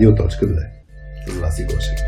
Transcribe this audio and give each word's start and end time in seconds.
Радио.2. 0.00 0.56
С 1.26 1.40
Васи 1.40 1.64
Гошев. 1.64 1.98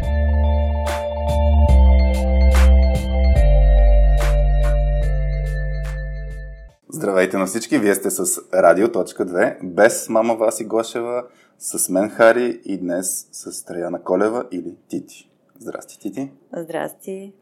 Здравейте 6.89 7.37
на 7.39 7.47
всички, 7.47 7.79
вие 7.79 7.95
сте 7.95 8.11
с 8.11 8.41
Радио.2, 8.55 9.57
без 9.63 10.09
мама 10.09 10.35
Васи 10.35 10.65
Гошева, 10.65 11.25
с 11.59 11.89
мен 11.89 12.11
Хари 12.11 12.61
и 12.65 12.79
днес 12.79 13.29
с 13.33 13.65
Траяна 13.65 14.03
Колева 14.03 14.45
или 14.53 14.75
Тити. 14.89 15.31
Здрасти, 15.59 15.99
Тити. 15.99 16.31
Здрасти. 16.57 17.33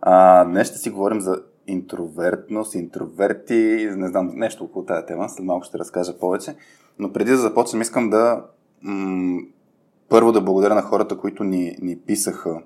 А, 0.00 0.44
днес 0.44 0.68
ще 0.68 0.78
си 0.78 0.90
говорим 0.90 1.20
за 1.20 1.42
интровертност, 1.66 2.74
интроверти, 2.74 3.88
не 3.96 4.08
знам, 4.08 4.30
нещо 4.34 4.64
около 4.64 4.84
тази 4.84 5.06
тема, 5.06 5.28
след 5.28 5.44
малко 5.44 5.64
ще 5.64 5.78
разкажа 5.78 6.18
повече. 6.18 6.54
Но 6.98 7.12
преди 7.12 7.30
да 7.30 7.36
започнем, 7.36 7.82
искам 7.82 8.10
да 8.10 8.44
м- 8.82 9.40
първо 10.12 10.32
да 10.32 10.40
благодаря 10.40 10.74
на 10.74 10.82
хората, 10.82 11.18
които 11.18 11.44
ни, 11.44 11.76
ни 11.82 11.98
писаха 11.98 12.62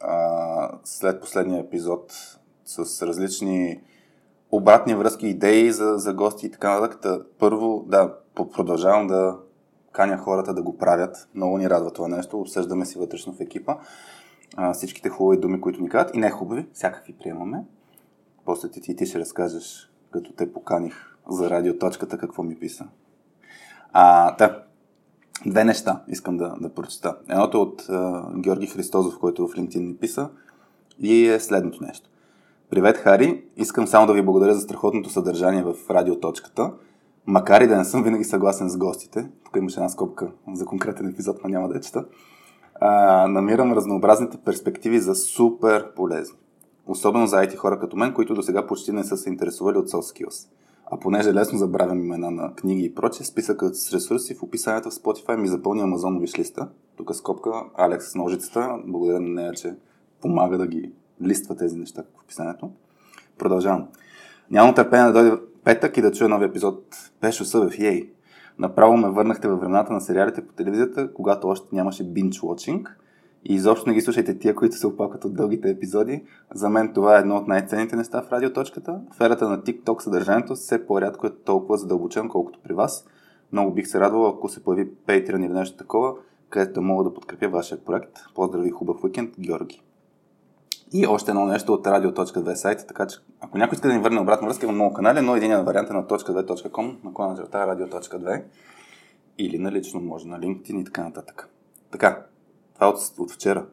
а, 0.00 0.70
след 0.84 1.20
последния 1.20 1.60
епизод 1.60 2.12
с 2.64 3.06
различни 3.06 3.80
обратни 4.50 4.94
връзки, 4.94 5.26
идеи 5.26 5.72
за, 5.72 5.94
за 5.96 6.14
гости 6.14 6.46
и 6.46 6.50
така 6.50 6.80
нататък. 6.80 7.26
Първо, 7.38 7.84
да, 7.86 8.14
продължавам 8.34 9.06
да 9.06 9.36
каня 9.92 10.18
хората 10.18 10.54
да 10.54 10.62
го 10.62 10.78
правят. 10.78 11.28
Много 11.34 11.58
ни 11.58 11.70
радва 11.70 11.92
това 11.92 12.08
нещо. 12.08 12.40
Обсъждаме 12.40 12.86
си 12.86 12.98
вътрешно 12.98 13.32
в 13.32 13.40
екипа 13.40 13.76
а, 14.56 14.72
всичките 14.72 15.08
хубави 15.08 15.40
думи, 15.40 15.60
които 15.60 15.82
ни 15.82 15.88
казват 15.88 16.14
и 16.14 16.18
не 16.18 16.30
хубави, 16.30 16.66
всякакви 16.72 17.12
приемаме. 17.12 17.64
После 18.44 18.70
ти, 18.70 18.80
ти, 18.80 18.96
ти 18.96 19.06
ще 19.06 19.18
разкажеш, 19.18 19.92
като 20.10 20.32
те 20.32 20.52
поканих 20.52 21.16
за 21.30 21.50
радиоточката, 21.50 22.18
какво 22.18 22.42
ми 22.42 22.58
писа. 22.58 22.86
А, 23.92 24.36
да, 24.36 24.62
две 25.46 25.64
неща 25.64 26.02
искам 26.08 26.36
да, 26.36 26.54
да 26.60 26.74
прочета. 26.74 27.16
Едното 27.28 27.58
е 27.58 27.60
от 27.60 27.86
а, 27.88 28.24
Георги 28.36 28.66
Христозов, 28.66 29.18
който 29.18 29.48
в 29.48 29.52
LinkedIn 29.52 29.86
ни 29.86 29.96
писа 29.96 30.28
и 30.98 31.26
е 31.26 31.40
следното 31.40 31.84
нещо. 31.84 32.10
Привет, 32.70 32.96
Хари! 32.96 33.44
Искам 33.56 33.86
само 33.86 34.06
да 34.06 34.12
ви 34.12 34.22
благодаря 34.22 34.54
за 34.54 34.60
страхотното 34.60 35.10
съдържание 35.10 35.62
в 35.62 35.74
радиоточката. 35.90 36.72
Макар 37.26 37.60
и 37.60 37.66
да 37.66 37.76
не 37.76 37.84
съм 37.84 38.02
винаги 38.02 38.24
съгласен 38.24 38.68
с 38.68 38.76
гостите, 38.76 39.28
тук 39.44 39.56
имаше 39.56 39.80
една 39.80 39.88
скобка 39.88 40.30
за 40.52 40.64
конкретен 40.64 41.08
епизод, 41.08 41.36
но 41.44 41.50
няма 41.50 41.68
да 41.68 41.74
я 41.74 41.80
чета, 41.80 42.04
а, 42.80 43.26
намирам 43.28 43.72
разнообразните 43.72 44.36
перспективи 44.36 45.00
за 45.00 45.14
супер 45.14 45.94
полезни. 45.94 46.36
Особено 46.86 47.26
за 47.26 47.36
IT 47.36 47.56
хора 47.56 47.78
като 47.78 47.96
мен, 47.96 48.14
които 48.14 48.34
до 48.34 48.42
сега 48.42 48.66
почти 48.66 48.92
не 48.92 49.04
са 49.04 49.16
се 49.16 49.28
интересували 49.28 49.78
от 49.78 49.88
soft 49.88 50.24
skills. 50.24 50.48
А 50.92 50.96
понеже 51.00 51.34
лесно 51.34 51.58
забравям 51.58 52.04
имена 52.04 52.30
на 52.30 52.54
книги 52.54 52.84
и 52.84 52.94
прочее, 52.94 53.26
списъкът 53.26 53.76
с 53.76 53.92
ресурси 53.92 54.34
в 54.34 54.42
описанието 54.42 54.90
в 54.90 54.94
Spotify 54.94 55.36
ми 55.36 55.48
запълни 55.48 55.82
Amazon 55.82 56.20
вишлиста. 56.20 56.68
Тук 56.96 57.14
скопка 57.14 57.50
Алекс 57.74 58.10
с 58.10 58.14
ножицата. 58.14 58.78
Благодаря 58.86 59.20
на 59.20 59.28
нея, 59.28 59.52
че 59.52 59.74
помага 60.22 60.58
да 60.58 60.66
ги 60.66 60.92
листва 61.22 61.56
тези 61.56 61.76
неща 61.76 62.02
в 62.02 62.22
описанието. 62.22 62.70
Продължавам. 63.38 63.88
Нямам 64.50 64.74
търпение 64.74 65.06
да 65.06 65.12
дойде 65.12 65.42
петък 65.64 65.96
и 65.96 66.02
да 66.02 66.12
чуя 66.12 66.28
нови 66.28 66.44
епизод 66.44 66.84
Пешо 67.20 67.44
Събев. 67.44 67.78
Ей! 67.78 68.10
Направо 68.58 68.96
ме 68.96 69.10
върнахте 69.10 69.48
във 69.48 69.60
времената 69.60 69.92
на 69.92 70.00
сериалите 70.00 70.46
по 70.46 70.52
телевизията, 70.52 71.14
когато 71.14 71.48
още 71.48 71.74
нямаше 71.74 72.04
binge 72.04 72.40
watching. 72.40 72.86
И 73.44 73.54
изобщо 73.54 73.88
не 73.88 73.94
ги 73.94 74.00
слушайте 74.00 74.38
тия, 74.38 74.54
които 74.54 74.76
се 74.76 74.86
опакват 74.86 75.24
от 75.24 75.34
дългите 75.34 75.70
епизоди. 75.70 76.24
За 76.54 76.68
мен 76.68 76.92
това 76.94 77.16
е 77.16 77.20
едно 77.20 77.36
от 77.36 77.48
най-ценните 77.48 77.96
неща 77.96 78.22
в 78.22 78.32
радиоточката. 78.32 79.00
В 79.12 79.20
ерата 79.20 79.48
на 79.48 79.58
TikTok 79.58 80.00
съдържанието 80.00 80.54
все 80.54 80.86
по-рядко 80.86 81.26
е 81.26 81.36
толкова 81.44 81.78
задълбочено, 81.78 82.28
колкото 82.28 82.58
при 82.62 82.74
вас. 82.74 83.06
Много 83.52 83.72
бих 83.72 83.86
се 83.86 84.00
радвал, 84.00 84.28
ако 84.28 84.48
се 84.48 84.64
появи 84.64 84.90
Patreon 85.06 85.46
или 85.46 85.52
нещо 85.52 85.76
такова, 85.76 86.14
където 86.48 86.82
мога 86.82 87.04
да 87.04 87.14
подкрепя 87.14 87.48
вашия 87.48 87.84
проект. 87.84 88.18
Поздрави, 88.34 88.70
хубав 88.70 89.04
уикенд, 89.04 89.34
Георги. 89.40 89.82
И 90.92 91.06
още 91.06 91.30
едно 91.30 91.46
нещо 91.46 91.72
от 91.72 91.86
radio.2 91.86 92.54
сайта, 92.54 92.86
така 92.86 93.06
че 93.06 93.18
ако 93.40 93.58
някой 93.58 93.76
иска 93.76 93.88
да 93.88 93.94
ни 93.94 94.00
върне 94.00 94.20
обратно 94.20 94.48
връзка, 94.48 94.66
има 94.66 94.72
много 94.72 94.94
канали, 94.94 95.20
но 95.20 95.36
един 95.36 95.64
вариант 95.64 95.90
е 95.90 95.92
на 95.92 96.04
.2.com, 96.04 96.96
на 97.04 97.36
черта 97.36 97.66
radio.2 97.66 98.42
или 99.38 99.58
на 99.58 99.72
лично 99.72 100.00
може 100.00 100.28
на 100.28 100.38
LinkedIn 100.38 100.80
и 100.80 100.84
така 100.84 101.04
нататък. 101.04 101.48
Така, 101.90 102.22
това 102.80 102.88
от, 102.88 103.18
от 103.18 103.32
вчера. 103.32 103.66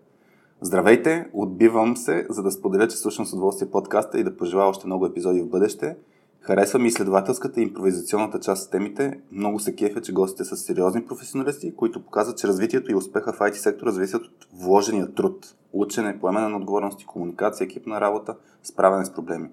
Здравейте, 0.62 1.30
отбивам 1.34 1.98
се, 1.98 2.28
за 2.30 2.44
да 2.44 2.52
споделя, 2.52 2.88
че 2.88 2.98
слушам 2.98 3.26
с 3.26 3.34
удоволствие 3.34 3.72
подкаста 3.72 4.20
и 4.20 4.24
да 4.24 4.38
пожелая 4.38 4.68
още 4.68 4.88
много 4.88 5.06
епизоди 5.06 5.42
в 5.42 5.50
бъдеще. 5.50 5.98
Харесва 6.42 6.80
ми 6.80 6.88
изследователската 6.88 7.60
и 7.60 7.64
импровизационната 7.64 8.40
част 8.40 8.64
с 8.64 8.70
темите. 8.70 9.20
Много 9.32 9.60
се 9.60 9.76
кефя, 9.76 10.02
че 10.02 10.14
гостите 10.14 10.44
са 10.44 10.58
сериозни 10.58 11.06
професионалисти, 11.06 11.76
които 11.76 12.04
показват, 12.04 12.38
че 12.38 12.48
развитието 12.48 12.92
и 12.92 12.96
успеха 12.96 13.34
в 13.34 13.40
IT 13.40 13.54
сектора 13.54 13.92
зависят 13.92 14.26
от 14.26 14.48
вложения 14.54 15.14
труд, 15.14 15.56
учене, 15.74 16.20
поемане 16.20 16.48
на 16.48 16.58
отговорности, 16.58 17.06
комуникация, 17.06 17.66
екипна 17.66 18.02
работа, 18.02 18.36
справяне 18.64 19.06
с 19.06 19.14
проблеми. 19.14 19.50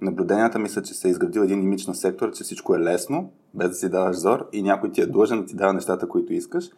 Наблюденията 0.00 0.58
мисля, 0.58 0.82
че 0.82 0.94
се 0.94 1.08
е 1.08 1.10
изградил 1.10 1.40
един 1.40 1.62
имидж 1.62 1.86
на 1.86 1.94
сектора, 1.94 2.32
че 2.32 2.44
всичко 2.44 2.74
е 2.74 2.78
лесно, 2.80 3.30
без 3.54 3.68
да 3.68 3.74
си 3.74 3.88
даваш 3.88 4.16
зор 4.16 4.48
и 4.52 4.62
някой 4.62 4.92
ти 4.92 5.00
е 5.00 5.06
длъжен 5.06 5.40
да 5.40 5.46
ти 5.46 5.56
дава 5.56 5.72
нещата, 5.72 6.08
които 6.08 6.32
искаш. 6.32 6.70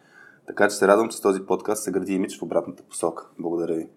Така 0.49 0.67
че 0.67 0.75
се 0.75 0.87
радвам, 0.87 1.09
че 1.09 1.17
с 1.17 1.21
този 1.21 1.39
подкаст 1.41 1.83
се 1.83 1.91
гради 1.91 2.13
имидж 2.13 2.39
в 2.39 2.41
обратната 2.41 2.83
посока. 2.83 3.25
Благодаря 3.39 3.73
ви. 3.73 3.87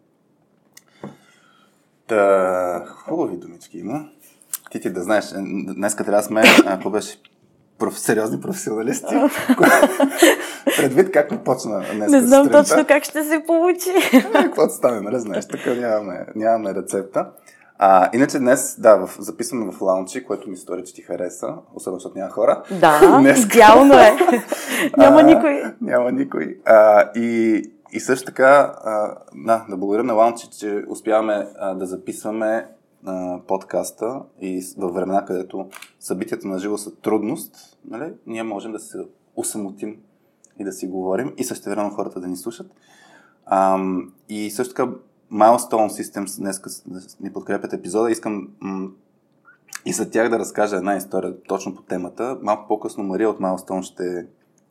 Та, 2.06 2.84
хубави 2.86 3.36
думички 3.36 3.78
има. 3.78 4.08
Ти 4.70 4.80
ти 4.80 4.90
да 4.90 5.02
знаеш, 5.02 5.24
днес 5.76 5.96
трябва 5.96 6.12
да 6.12 6.22
сме, 6.22 6.42
ако 6.66 6.90
беше 6.90 7.22
проф, 7.78 7.98
сериозни 7.98 8.40
професионалисти. 8.40 9.14
Предвид 10.76 11.10
как 11.10 11.30
не 11.30 11.44
почна 11.44 11.84
днес. 11.94 12.10
Не 12.10 12.20
знам 12.20 12.44
сутринта. 12.44 12.64
точно 12.64 12.86
как 12.86 13.04
ще 13.04 13.24
се 13.24 13.42
получи. 13.46 13.90
Е, 14.12 14.32
каквото 14.32 14.74
стане, 14.74 15.00
нали 15.00 15.20
знаеш, 15.20 15.48
така 15.48 15.74
нямаме, 15.74 16.26
нямаме 16.34 16.74
рецепта. 16.74 17.30
А, 17.78 18.10
иначе 18.12 18.38
днес, 18.38 18.80
да, 18.80 18.96
в, 18.96 19.16
записваме 19.18 19.72
в 19.72 19.80
лаунчи, 19.80 20.24
което 20.24 20.50
ми 20.50 20.56
стори, 20.56 20.84
че 20.84 20.94
ти 20.94 21.02
хареса, 21.02 21.54
особено 21.74 21.98
защото 21.98 22.18
няма 22.18 22.30
хора. 22.30 22.62
Да, 22.80 23.18
днес, 23.20 23.44
идеално 23.44 23.94
е. 23.94 24.16
няма 24.96 25.20
а, 25.20 25.22
никой. 25.22 25.62
Няма 25.80 26.12
никой. 26.12 26.58
А, 26.64 27.10
и, 27.14 27.62
и 27.92 28.00
също 28.00 28.26
така, 28.26 28.74
а, 28.84 29.14
да, 29.34 29.66
да 29.68 29.76
благодаря 29.76 30.04
на 30.04 30.12
лаунчи, 30.12 30.48
че 30.58 30.84
успяваме 30.88 31.48
а, 31.58 31.74
да 31.74 31.86
записваме 31.86 32.66
а, 33.06 33.38
подкаста 33.46 34.22
и 34.40 34.64
във 34.78 34.94
времена, 34.94 35.24
където 35.24 35.68
събитията 36.00 36.48
на 36.48 36.58
живо 36.58 36.78
са 36.78 36.96
трудност, 36.96 37.78
нали, 37.84 38.12
ние 38.26 38.42
можем 38.42 38.72
да 38.72 38.78
се 38.78 38.98
усамотим 39.36 39.96
и 40.58 40.64
да 40.64 40.72
си 40.72 40.86
говорим 40.86 41.32
и 41.36 41.44
също 41.44 41.70
време 41.70 41.90
хората 41.90 42.20
да 42.20 42.26
ни 42.28 42.36
слушат. 42.36 42.66
А, 43.46 43.78
и 44.28 44.50
също 44.50 44.74
така 44.74 44.90
Milestone 45.32 45.88
Systems 45.88 46.38
днес 46.38 47.20
ни 47.20 47.32
подкрепят 47.32 47.72
епизода. 47.72 48.10
Искам 48.10 48.48
м- 48.60 48.88
и 49.86 49.92
за 49.92 50.10
тях 50.10 50.28
да 50.28 50.38
разкажа 50.38 50.76
една 50.76 50.96
история 50.96 51.42
точно 51.42 51.74
по 51.74 51.82
темата. 51.82 52.38
Малко 52.42 52.68
по-късно 52.68 53.04
Мария 53.04 53.30
от 53.30 53.38
Milestone 53.38 53.82
ще 53.82 54.26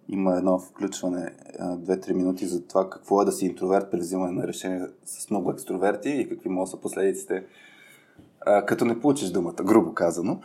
има 0.10 0.38
едно 0.38 0.60
включване 0.60 1.32
2-3 1.60 2.14
минути 2.14 2.46
за 2.46 2.68
това 2.68 2.90
какво 2.90 3.22
е 3.22 3.26
да 3.26 3.32
си 3.32 3.46
интроверт 3.46 3.92
при 3.92 4.00
взимане 4.00 4.32
на 4.32 4.48
решения 4.48 4.90
с 5.06 5.30
много 5.30 5.52
екстроверти 5.52 6.10
и 6.10 6.30
какви 6.30 6.50
могат 6.50 6.70
са 6.70 6.78
последиците 6.78 7.46
а, 8.46 8.66
като 8.66 8.86
не 8.86 9.00
получиш 9.00 9.30
думата, 9.30 9.64
грубо 9.64 9.94
казано. 9.94 10.40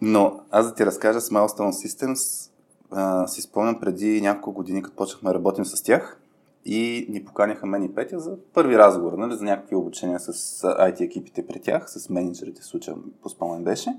Но 0.00 0.40
аз 0.50 0.66
да 0.66 0.74
ти 0.74 0.86
разкажа 0.86 1.20
с 1.20 1.30
Milestone 1.30 1.70
Systems, 1.70 2.50
а, 2.90 3.26
си 3.26 3.42
спомням 3.42 3.80
преди 3.80 4.20
няколко 4.20 4.52
години, 4.52 4.82
като 4.82 4.96
почнахме 4.96 5.30
да 5.30 5.34
работим 5.34 5.64
с 5.64 5.82
тях 5.82 6.20
и 6.68 7.06
ни 7.10 7.24
поканяха 7.24 7.66
мен 7.66 7.82
и 7.82 7.94
Петя 7.94 8.18
за 8.18 8.36
първи 8.54 8.78
разговор, 8.78 9.12
нали, 9.12 9.34
за 9.34 9.44
някакви 9.44 9.76
обучения 9.76 10.20
с 10.20 10.32
IT 10.62 11.00
екипите 11.00 11.46
при 11.46 11.60
тях, 11.60 11.90
с 11.90 12.10
менеджерите, 12.10 12.60
в 12.60 12.64
случая 12.64 12.96
по 13.22 13.28
спомен 13.28 13.64
беше. 13.64 13.90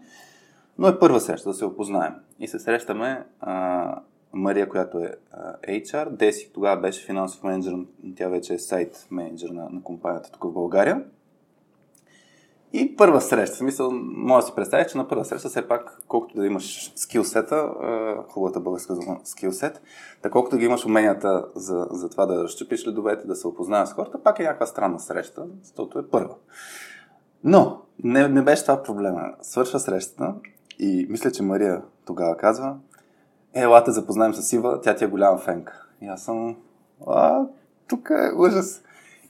Но 0.78 0.88
е 0.88 1.00
първа 1.00 1.20
среща, 1.20 1.50
да 1.50 1.56
се 1.56 1.66
опознаем. 1.66 2.14
И 2.40 2.48
се 2.48 2.60
срещаме 2.60 3.26
а, 3.40 4.02
Мария, 4.34 4.69
която 4.69 5.00
е 5.00 5.12
а, 5.31 5.54
HR, 5.58 6.10
Деси 6.10 6.52
тогава 6.54 6.81
беше 6.81 7.06
финансов 7.06 7.44
менеджер, 7.44 7.74
тя 8.16 8.28
вече 8.28 8.54
е 8.54 8.60
сайт 8.60 9.08
менеджер 9.12 9.50
на, 9.50 9.70
на 9.70 9.84
компанията 9.84 10.31
тук 10.31 10.44
в 10.44 10.54
България. 10.54 11.04
И 12.74 12.96
първа 12.96 13.22
среща, 13.22 13.56
в 13.56 13.58
смисъл, 13.58 13.92
може 13.94 14.44
да 14.44 14.48
си 14.48 14.56
представиш, 14.56 14.92
че 14.92 14.98
на 14.98 15.08
първа 15.08 15.25
среща 15.25 15.50
все 15.50 15.68
пак, 15.68 16.02
колкото 16.08 16.38
да 16.38 16.46
имаш 16.46 16.94
скилсета, 16.96 17.69
хубавата 18.30 18.60
българска 18.60 18.96
скилсет, 19.24 19.81
така 20.22 20.34
колкото 20.34 20.58
да 20.58 20.66
имаш 20.66 20.86
уменията 20.86 21.46
за, 21.56 21.88
за 21.92 22.10
това 22.10 22.25
да 22.25 22.44
разчупиш 22.44 22.88
ледовете, 22.88 23.28
да 23.28 23.36
се 23.36 23.48
опознаеш 23.48 23.90
с 23.90 23.94
хората, 23.94 24.24
пак 24.24 24.40
е 24.40 24.44
някаква 24.44 24.66
странна 24.66 25.00
среща, 25.00 25.46
защото 25.64 26.00
е 26.00 26.08
първа. 26.08 26.36
Но, 27.44 27.81
не, 28.04 28.28
не 28.28 28.42
беше 28.42 28.62
това 28.62 28.84
проблема. 28.84 29.22
Свършва 29.42 29.80
срещата 29.80 30.34
и 30.80 31.08
мисля, 31.10 31.31
че 31.31 31.44
Мария 31.44 31.81
тогава 32.06 32.38
казва, 32.38 32.75
е, 33.54 33.62
елате 33.62 33.92
запознаем 33.92 34.34
с 34.34 34.54
Ива, 34.54 34.81
тя 34.81 34.96
ти 34.96 35.04
е 35.04 35.08
голяма 35.08 35.38
фенка. 35.38 35.88
И 36.02 36.08
аз 36.08 36.24
съм, 36.24 36.56
а, 37.08 37.46
тук 37.88 38.10
е 38.10 38.36
ужас. 38.38 38.81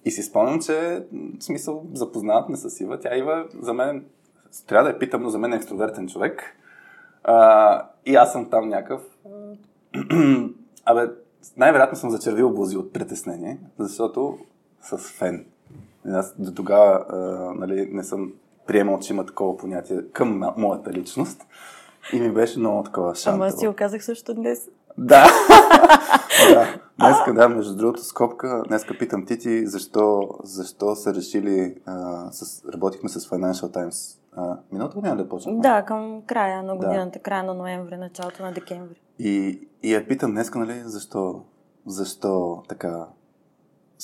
И 0.07 0.11
си 0.11 0.23
спомням, 0.23 0.61
че 0.61 1.03
в 1.39 1.43
смисъл 1.43 1.85
запознават 1.93 2.49
ме 2.49 2.57
с 2.57 2.81
Ива. 2.81 2.99
Тя 2.99 3.17
Ива 3.17 3.45
за 3.61 3.73
мен, 3.73 4.05
трябва 4.67 4.83
да 4.83 4.89
я 4.89 4.99
питам, 4.99 5.23
но 5.23 5.29
за 5.29 5.37
мен 5.37 5.53
е 5.53 5.55
екстровертен 5.55 6.07
човек. 6.07 6.43
А, 7.23 7.89
и 8.05 8.15
аз 8.15 8.31
съм 8.31 8.49
там 8.49 8.69
някакъв. 8.69 9.01
Абе, 10.85 11.11
най-вероятно 11.57 11.97
съм 11.97 12.09
зачервил 12.09 12.49
бузи 12.49 12.77
от 12.77 12.93
притеснение, 12.93 13.59
защото 13.79 14.37
с 14.81 14.97
фен. 14.97 15.45
Аз 16.11 16.33
до 16.39 16.53
тогава 16.53 17.05
а, 17.09 17.15
нали, 17.59 17.89
не 17.91 18.03
съм 18.03 18.33
приемал, 18.67 18.99
че 18.99 19.13
има 19.13 19.25
такова 19.25 19.57
понятие 19.57 20.01
към 20.13 20.43
моята 20.57 20.91
личност. 20.93 21.45
И 22.13 22.19
ми 22.19 22.31
беше 22.31 22.59
много 22.59 22.83
такова 22.83 23.15
шантово. 23.15 23.43
Ама 23.43 23.47
аз 23.47 23.59
си 23.59 23.67
оказах 23.67 24.05
също 24.05 24.33
днес. 24.33 24.69
Да. 24.97 25.25
да. 26.53 26.67
Днеска, 26.99 27.33
да, 27.33 27.49
между 27.49 27.75
другото, 27.75 28.03
скопка, 28.03 28.63
днеска 28.67 28.97
питам 28.97 29.25
Тити, 29.25 29.67
защо, 29.67 30.29
защо 30.43 30.95
са 30.95 31.13
решили, 31.13 31.75
а, 31.85 32.27
с, 32.31 32.65
работихме 32.73 33.09
с 33.09 33.19
Financial 33.19 33.73
Times. 33.73 34.19
А, 34.35 34.57
миналата 34.71 34.95
година 34.95 35.17
да 35.17 35.29
почнахме? 35.29 35.61
Да, 35.61 35.85
към 35.85 36.21
края 36.27 36.63
на 36.63 36.75
годината, 36.75 37.19
да. 37.19 37.23
края 37.23 37.43
на 37.43 37.53
ноември, 37.53 37.97
началото 37.97 38.43
на 38.43 38.51
декември. 38.51 39.01
И, 39.19 39.67
и 39.83 39.93
я 39.93 40.07
питам 40.07 40.31
днеска, 40.31 40.59
нали, 40.59 40.81
защо, 40.85 41.41
защо 41.85 42.63
така 42.67 43.05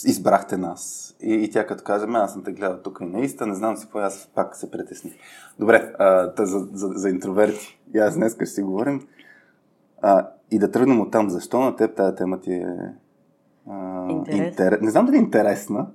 избрахте 0.05 0.57
нас. 0.57 1.15
И, 1.21 1.33
и 1.33 1.51
тя 1.51 1.65
като 1.67 1.83
каже, 1.83 2.05
аз 2.13 2.33
съм 2.33 2.43
те 2.43 2.51
гледал 2.51 2.77
тук 2.83 2.97
и 3.01 3.05
наистина, 3.05 3.47
не 3.47 3.55
знам 3.55 3.77
си 3.77 3.85
какво, 3.85 3.99
аз 3.99 4.29
пак 4.35 4.55
се 4.55 4.71
притесних. 4.71 5.13
Добре, 5.59 5.93
а, 5.99 6.31
за, 6.39 6.67
за, 6.73 6.87
за 6.87 7.09
интроверти. 7.09 7.79
И 7.95 7.99
аз 7.99 8.15
днес 8.15 8.35
ще 8.35 8.45
си 8.45 8.61
говорим. 8.61 9.07
А, 10.03 10.27
и 10.51 10.59
да 10.59 10.71
тръгнем 10.71 11.01
от 11.01 11.11
там. 11.11 11.29
Защо 11.29 11.59
на 11.59 11.75
теб 11.75 11.95
тази 11.95 12.15
тема 12.15 12.39
ти 12.39 12.53
е 12.53 12.75
а, 13.69 14.07
интерес. 14.31 14.81
Не 14.81 14.91
знам 14.91 15.05
дали 15.05 15.15
е 15.15 15.19
интересна. 15.19 15.87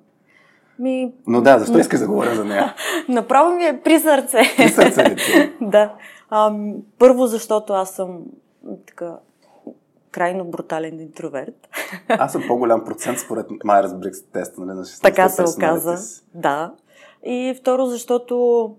Ми... 0.78 1.12
Но 1.26 1.40
да, 1.40 1.58
защо 1.58 1.78
искаш 1.78 2.00
да 2.00 2.06
говоря 2.06 2.34
за 2.34 2.44
нея? 2.44 2.74
Направо 3.08 3.56
ми 3.56 3.64
е 3.64 3.80
при 3.84 3.98
сърце. 3.98 4.42
При 4.56 4.68
сърце 4.68 5.04
ли 5.04 5.16
ти? 5.16 5.52
да. 5.64 5.94
А, 6.30 6.54
първо, 6.98 7.26
защото 7.26 7.72
аз 7.72 7.90
съм 7.90 8.18
така 8.86 9.16
крайно 10.10 10.44
брутален 10.44 11.00
интроверт. 11.00 11.68
Аз 12.08 12.32
съм 12.32 12.42
по-голям 12.48 12.84
процент 12.84 13.18
според 13.18 13.46
Майерс-Брикс 13.46 14.32
теста, 14.32 14.60
нали, 14.60 14.76
на 14.76 14.84
16 14.84 15.02
Така 15.02 15.28
се 15.28 15.42
оказа, 15.42 16.22
да. 16.34 16.72
И 17.24 17.54
второ, 17.60 17.86
защото 17.86 18.74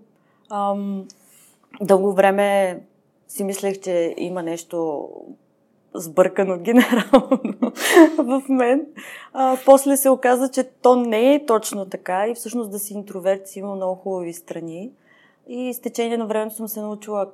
ам, 0.50 1.04
дълго 1.80 2.12
време 2.12 2.80
си 3.30 3.44
мислех, 3.44 3.80
че 3.80 4.14
има 4.16 4.42
нещо 4.42 5.08
сбъркано 5.94 6.58
генерално 6.58 7.40
в 8.18 8.42
мен. 8.48 8.86
А, 9.32 9.56
после 9.64 9.96
се 9.96 10.10
оказа, 10.10 10.50
че 10.50 10.64
то 10.64 10.96
не 10.96 11.34
е 11.34 11.46
точно 11.46 11.86
така 11.86 12.26
и 12.28 12.34
всъщност 12.34 12.70
да 12.70 12.78
си 12.78 12.94
интроверт 12.94 13.48
си 13.48 13.58
има 13.58 13.74
много 13.74 13.94
хубави 13.94 14.32
страни. 14.32 14.90
И 15.48 15.74
с 15.74 15.80
течение 15.80 16.16
на 16.16 16.26
времето 16.26 16.56
съм 16.56 16.68
се 16.68 16.80
научила 16.80 17.30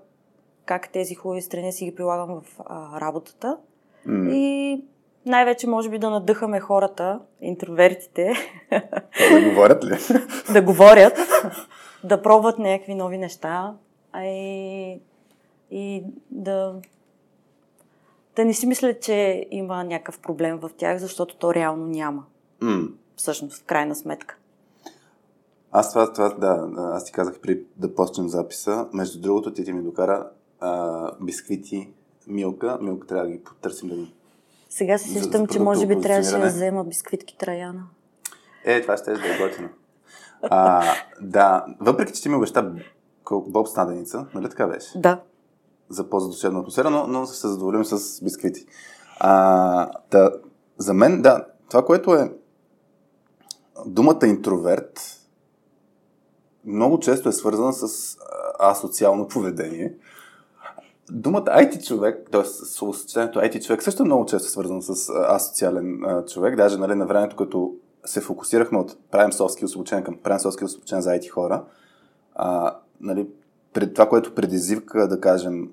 как 0.65 0.89
тези 0.89 1.15
хубави 1.15 1.43
страни 1.43 1.73
си 1.73 1.85
ги 1.85 1.95
прилагам 1.95 2.41
в 2.41 2.61
а, 2.67 3.01
работата. 3.01 3.59
Mm. 4.07 4.33
И 4.33 4.85
най-вече 5.27 5.67
може 5.67 5.91
би 5.91 5.99
да 5.99 6.11
надъхаме 6.11 6.61
хората, 6.61 7.21
интровертите. 7.41 8.33
Да 9.33 9.49
говорят 9.49 9.85
ли? 9.85 9.97
да 10.53 10.63
говорят, 10.63 11.19
да 12.05 12.23
пробват 12.23 12.59
някакви 12.59 12.95
нови 12.95 13.19
неща, 13.19 13.75
а 14.13 14.25
и, 14.25 15.01
и 15.71 16.05
да, 16.31 16.75
да 18.37 18.45
не 18.45 18.55
си 18.55 18.67
мислят, 18.67 19.03
че 19.03 19.47
има 19.51 19.85
някакъв 19.85 20.19
проблем 20.19 20.59
в 20.59 20.71
тях, 20.77 20.99
защото 20.99 21.37
то 21.37 21.55
реално 21.55 21.87
няма. 21.87 22.25
Mm. 22.61 22.93
Всъщност, 23.17 23.63
в 23.63 23.65
крайна 23.65 23.95
сметка. 23.95 24.37
Аз 25.73 25.93
това, 25.93 26.13
това, 26.13 26.29
да, 26.29 26.69
аз 26.77 27.05
ти 27.05 27.13
казах 27.13 27.41
при 27.41 27.63
да 27.77 27.95
почнем 27.95 28.29
записа. 28.29 28.89
Между 28.93 29.21
другото, 29.21 29.53
ти 29.53 29.65
ти 29.65 29.73
ми 29.73 29.83
докара 29.83 30.31
а, 30.61 31.11
бисквити 31.21 31.91
Милка. 32.27 32.79
Милка 32.81 33.07
трябва 33.07 33.25
да 33.25 33.31
ги 33.31 33.45
потърсим 33.45 33.89
да 33.89 33.97
ги... 33.97 34.15
Сега 34.69 34.99
се 34.99 35.09
сещам, 35.09 35.47
че 35.47 35.61
може 35.61 35.87
би 35.87 36.01
трябваше 36.01 36.39
да 36.39 36.47
взема 36.47 36.85
бисквитки 36.85 37.39
Траяна. 37.39 37.83
Е, 38.65 38.83
това 38.83 38.97
ще 38.97 39.13
да 39.13 39.35
е 39.35 39.39
готино. 39.39 39.69
А, 40.43 40.85
да, 41.21 41.67
въпреки, 41.81 42.13
че 42.13 42.23
ти 42.23 42.29
ми 42.29 42.35
обеща 42.35 42.73
Боб 43.31 43.69
Снаденица, 43.69 44.27
нали 44.35 44.49
така 44.49 44.67
беше? 44.67 44.99
Да. 44.99 45.21
За 45.89 46.11
по-задушевна 46.11 46.59
атмосфера, 46.59 46.91
но, 46.91 47.07
но 47.07 47.27
се 47.27 47.49
задоволим 47.49 47.85
с 47.85 48.25
бисквити. 48.25 48.67
А, 49.21 49.91
да, 50.11 50.33
за 50.79 50.95
мен, 50.95 51.23
да, 51.23 51.45
това, 51.71 51.85
което 51.85 52.15
е 52.15 52.33
думата 53.87 54.27
интроверт, 54.27 55.01
много 56.65 57.01
често 57.01 57.29
е 57.29 57.33
свързана 57.33 57.73
с 57.73 58.17
асоциално 58.59 59.29
поведение. 59.29 59.95
Думата 61.11 61.45
IT 61.45 61.87
човек, 61.87 62.29
т.е. 62.33 62.45
съчетанието 62.45 63.39
IT 63.39 63.67
човек 63.67 63.83
също 63.83 64.03
е 64.03 64.07
много 64.07 64.27
често 64.27 64.49
свързано 64.49 64.83
с 64.83 65.13
асоциален 65.29 66.05
а, 66.05 66.25
човек. 66.25 66.57
Даже 66.57 66.79
нали, 66.79 66.95
на 66.95 67.07
времето, 67.07 67.37
като 67.37 67.75
се 68.05 68.21
фокусирахме 68.21 68.79
от 68.79 68.97
правим 69.11 69.33
софски 69.33 69.65
обучение 69.77 70.05
към 70.05 70.17
правим 70.17 70.41
софски 70.41 70.65
обучение 70.65 71.03
за 71.03 71.11
IT 71.11 71.29
хора, 71.29 71.65
а, 72.35 72.77
нали, 73.01 73.29
пред 73.73 73.95
това, 73.95 74.09
което 74.09 74.35
предизвика, 74.35 75.09
да 75.09 75.21
кажем, 75.21 75.71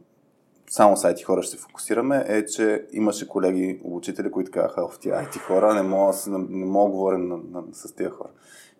само 0.69 0.97
с 0.97 1.03
IT 1.03 1.23
хора 1.23 1.43
ще 1.43 1.57
се 1.57 1.63
фокусираме, 1.63 2.25
е, 2.27 2.45
че 2.45 2.85
имаше 2.91 3.27
колеги, 3.27 3.81
обучители, 3.83 4.31
които 4.31 4.51
казаха, 4.51 4.87
в 4.89 4.99
тия 4.99 5.15
IT 5.15 5.39
хора, 5.39 5.73
не 5.73 5.81
мога, 5.81 6.13
не, 6.27 6.65
мога 6.65 6.89
да 6.89 6.91
говоря 6.91 7.17
на, 7.17 7.37
на, 7.37 7.63
с 7.73 7.95
тия 7.95 8.09
хора. 8.09 8.29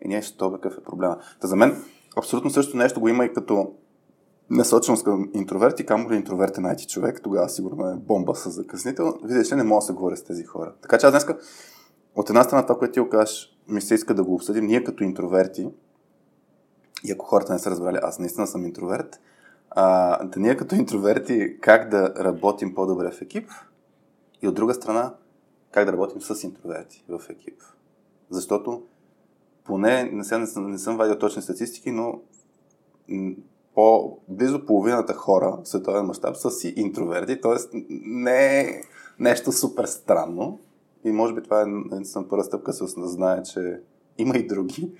И 0.02 0.08
ние 0.08 0.22
ще 0.22 0.38
това 0.38 0.60
какъв 0.60 0.78
е 0.78 0.84
проблема. 0.84 1.18
Та 1.42 1.48
за 1.48 1.56
мен 1.56 1.84
абсолютно 2.18 2.50
също 2.50 2.78
нещо 2.78 3.00
го 3.00 3.08
има 3.08 3.26
и 3.26 3.34
като 3.34 3.74
насоченост 4.50 5.04
към 5.04 5.30
интроверти, 5.34 5.86
камо 5.86 6.12
ли 6.12 6.16
интроверти 6.16 6.60
IT 6.60 6.88
човек, 6.88 7.22
тогава 7.24 7.50
сигурно 7.50 7.88
е 7.88 7.96
бомба 7.96 8.36
с 8.36 8.50
закъснител. 8.50 9.14
Видиш 9.24 9.52
не 9.52 9.64
мога 9.64 9.80
да 9.80 9.86
се 9.86 9.94
говоря 9.94 10.18
с 10.18 10.24
тези 10.24 10.44
хора. 10.44 10.74
Така 10.82 10.98
че 10.98 11.06
аз 11.06 11.12
днеска, 11.12 11.38
от 12.16 12.30
една 12.30 12.44
страна 12.44 12.66
това, 12.66 12.80
което 12.80 12.94
ти 12.94 13.00
окажеш, 13.00 13.58
ми 13.68 13.82
се 13.82 13.94
иска 13.94 14.14
да 14.14 14.24
го 14.24 14.34
обсъдим 14.34 14.66
ние 14.66 14.84
като 14.84 15.04
интроверти, 15.04 15.70
и 17.04 17.12
ако 17.12 17.26
хората 17.26 17.54
не 17.54 17.60
са 17.60 17.72
разбрали, 17.72 18.00
аз 18.04 18.20
наистина 18.20 18.48
съм 18.48 18.66
интроверт, 18.66 19.20
а, 19.70 20.24
да 20.24 20.40
ние 20.40 20.58
като 20.58 20.76
интроверти 20.76 21.58
как 21.62 21.90
да 21.90 22.14
работим 22.16 22.76
по-добре 22.76 23.12
в 23.12 23.22
екип 23.22 23.50
и 24.42 24.48
от 24.48 24.56
друга 24.56 24.74
страна 24.74 25.14
как 25.72 25.86
да 25.86 25.94
работим 25.94 26.22
с 26.22 26.44
интроверти 26.44 27.06
в 27.10 27.22
екип. 27.30 27.62
Защото 28.30 28.84
поне 29.64 30.04
не, 30.04 30.24
съм, 30.24 30.46
не, 30.58 30.78
съм, 30.78 30.98
вадил 30.98 31.20
точни 31.20 31.42
статистики, 31.42 31.92
но 31.92 32.22
по 33.76 34.18
близо 34.28 34.66
половината 34.66 35.14
хора 35.14 35.58
в 35.64 35.68
световен 35.68 36.06
мащаб 36.06 36.38
са 36.38 36.52
си 36.52 36.74
интроверти, 36.78 37.42
т.е. 37.42 37.78
не 37.90 38.60
е 38.60 38.82
нещо 39.20 39.52
супер 39.52 39.86
странно. 39.86 40.60
И 41.06 41.12
може 41.12 41.34
би 41.34 41.44
това 41.44 41.62
е 41.62 41.66
първа 42.30 42.44
стъпка, 42.44 42.72
да 42.98 43.08
знае, 43.08 43.44
че 43.44 43.82
има 44.18 44.38
и 44.38 44.48
други. 44.48 44.92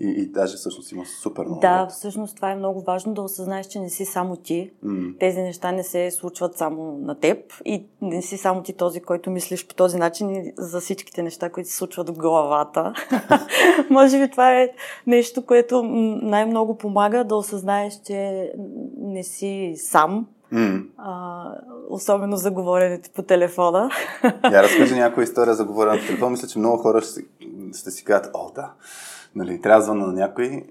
И, 0.00 0.08
и 0.08 0.26
даже 0.26 0.56
всъщност 0.56 0.92
има 0.92 1.04
супер 1.06 1.44
много. 1.44 1.60
Да, 1.60 1.86
всъщност 1.86 2.36
това 2.36 2.50
е 2.50 2.56
много 2.56 2.80
важно 2.80 3.14
да 3.14 3.22
осъзнаеш, 3.22 3.66
че 3.66 3.80
не 3.80 3.90
си 3.90 4.04
само 4.04 4.36
ти. 4.36 4.70
Mm. 4.84 5.18
Тези 5.18 5.42
неща 5.42 5.72
не 5.72 5.82
се 5.82 6.10
случват 6.10 6.56
само 6.56 6.98
на 6.98 7.14
теб 7.14 7.38
и 7.64 7.86
не 8.02 8.22
си 8.22 8.36
само 8.36 8.62
ти 8.62 8.72
този, 8.72 9.00
който 9.00 9.30
мислиш 9.30 9.66
по 9.66 9.74
този 9.74 9.98
начин 9.98 10.30
и 10.30 10.52
за 10.58 10.80
всичките 10.80 11.22
неща, 11.22 11.50
които 11.50 11.70
се 11.70 11.76
случват 11.76 12.08
в 12.08 12.12
главата. 12.12 12.92
Може 13.90 14.18
би 14.18 14.30
това 14.30 14.60
е 14.60 14.68
нещо, 15.06 15.46
което 15.46 15.82
най-много 16.22 16.78
помага 16.78 17.24
да 17.24 17.36
осъзнаеш, 17.36 18.00
че 18.06 18.52
не 18.98 19.22
си 19.22 19.74
сам. 19.76 20.26
Mm. 20.52 20.86
А, 20.98 21.44
особено 21.88 22.36
за 22.36 22.50
говоренето 22.50 23.10
по 23.14 23.22
телефона. 23.22 23.90
Я 24.44 24.62
разкажи 24.62 24.94
някоя 24.94 25.24
история 25.24 25.54
за 25.54 25.64
говорене 25.64 26.00
по 26.00 26.06
телефона. 26.06 26.30
Мисля, 26.30 26.48
че 26.48 26.58
много 26.58 26.78
хора 26.78 27.00
ще, 27.00 27.20
ще 27.78 27.90
си 27.90 28.04
кажат, 28.04 28.30
о, 28.34 28.52
да, 28.54 28.72
нали, 29.34 29.60
трябва 29.60 29.86
да 29.86 29.94
на 29.94 30.12
някой. 30.12 30.64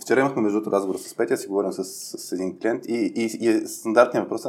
Вчера 0.00 0.20
имахме 0.20 0.42
между 0.42 0.58
другото 0.58 0.76
разговор 0.76 0.98
с 0.98 1.14
Петя, 1.14 1.36
си 1.36 1.48
говорим 1.48 1.72
с, 1.72 1.84
с 2.18 2.32
един 2.32 2.58
клиент 2.58 2.86
и, 2.86 3.12
и, 3.16 3.24
и 3.24 3.66
стандартният 3.66 4.24
въпрос 4.24 4.44
е 4.44 4.48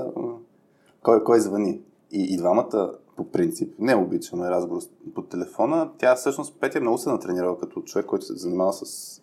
кой, 1.03 1.23
кой 1.23 1.39
звъни. 1.39 1.81
И, 2.11 2.33
и 2.33 2.37
двамата 2.37 2.91
по 3.15 3.31
принцип 3.31 3.73
не 3.79 3.95
обичаме 3.95 4.49
разговор 4.49 4.81
по 5.15 5.21
телефона. 5.21 5.89
Тя 5.97 6.15
всъщност 6.15 6.59
Петя 6.59 6.81
много 6.81 6.97
се 6.97 7.09
натренирала 7.09 7.59
като 7.59 7.81
човек, 7.81 8.05
който 8.05 8.25
се 8.25 8.35
занимава 8.35 8.73
с 8.73 9.21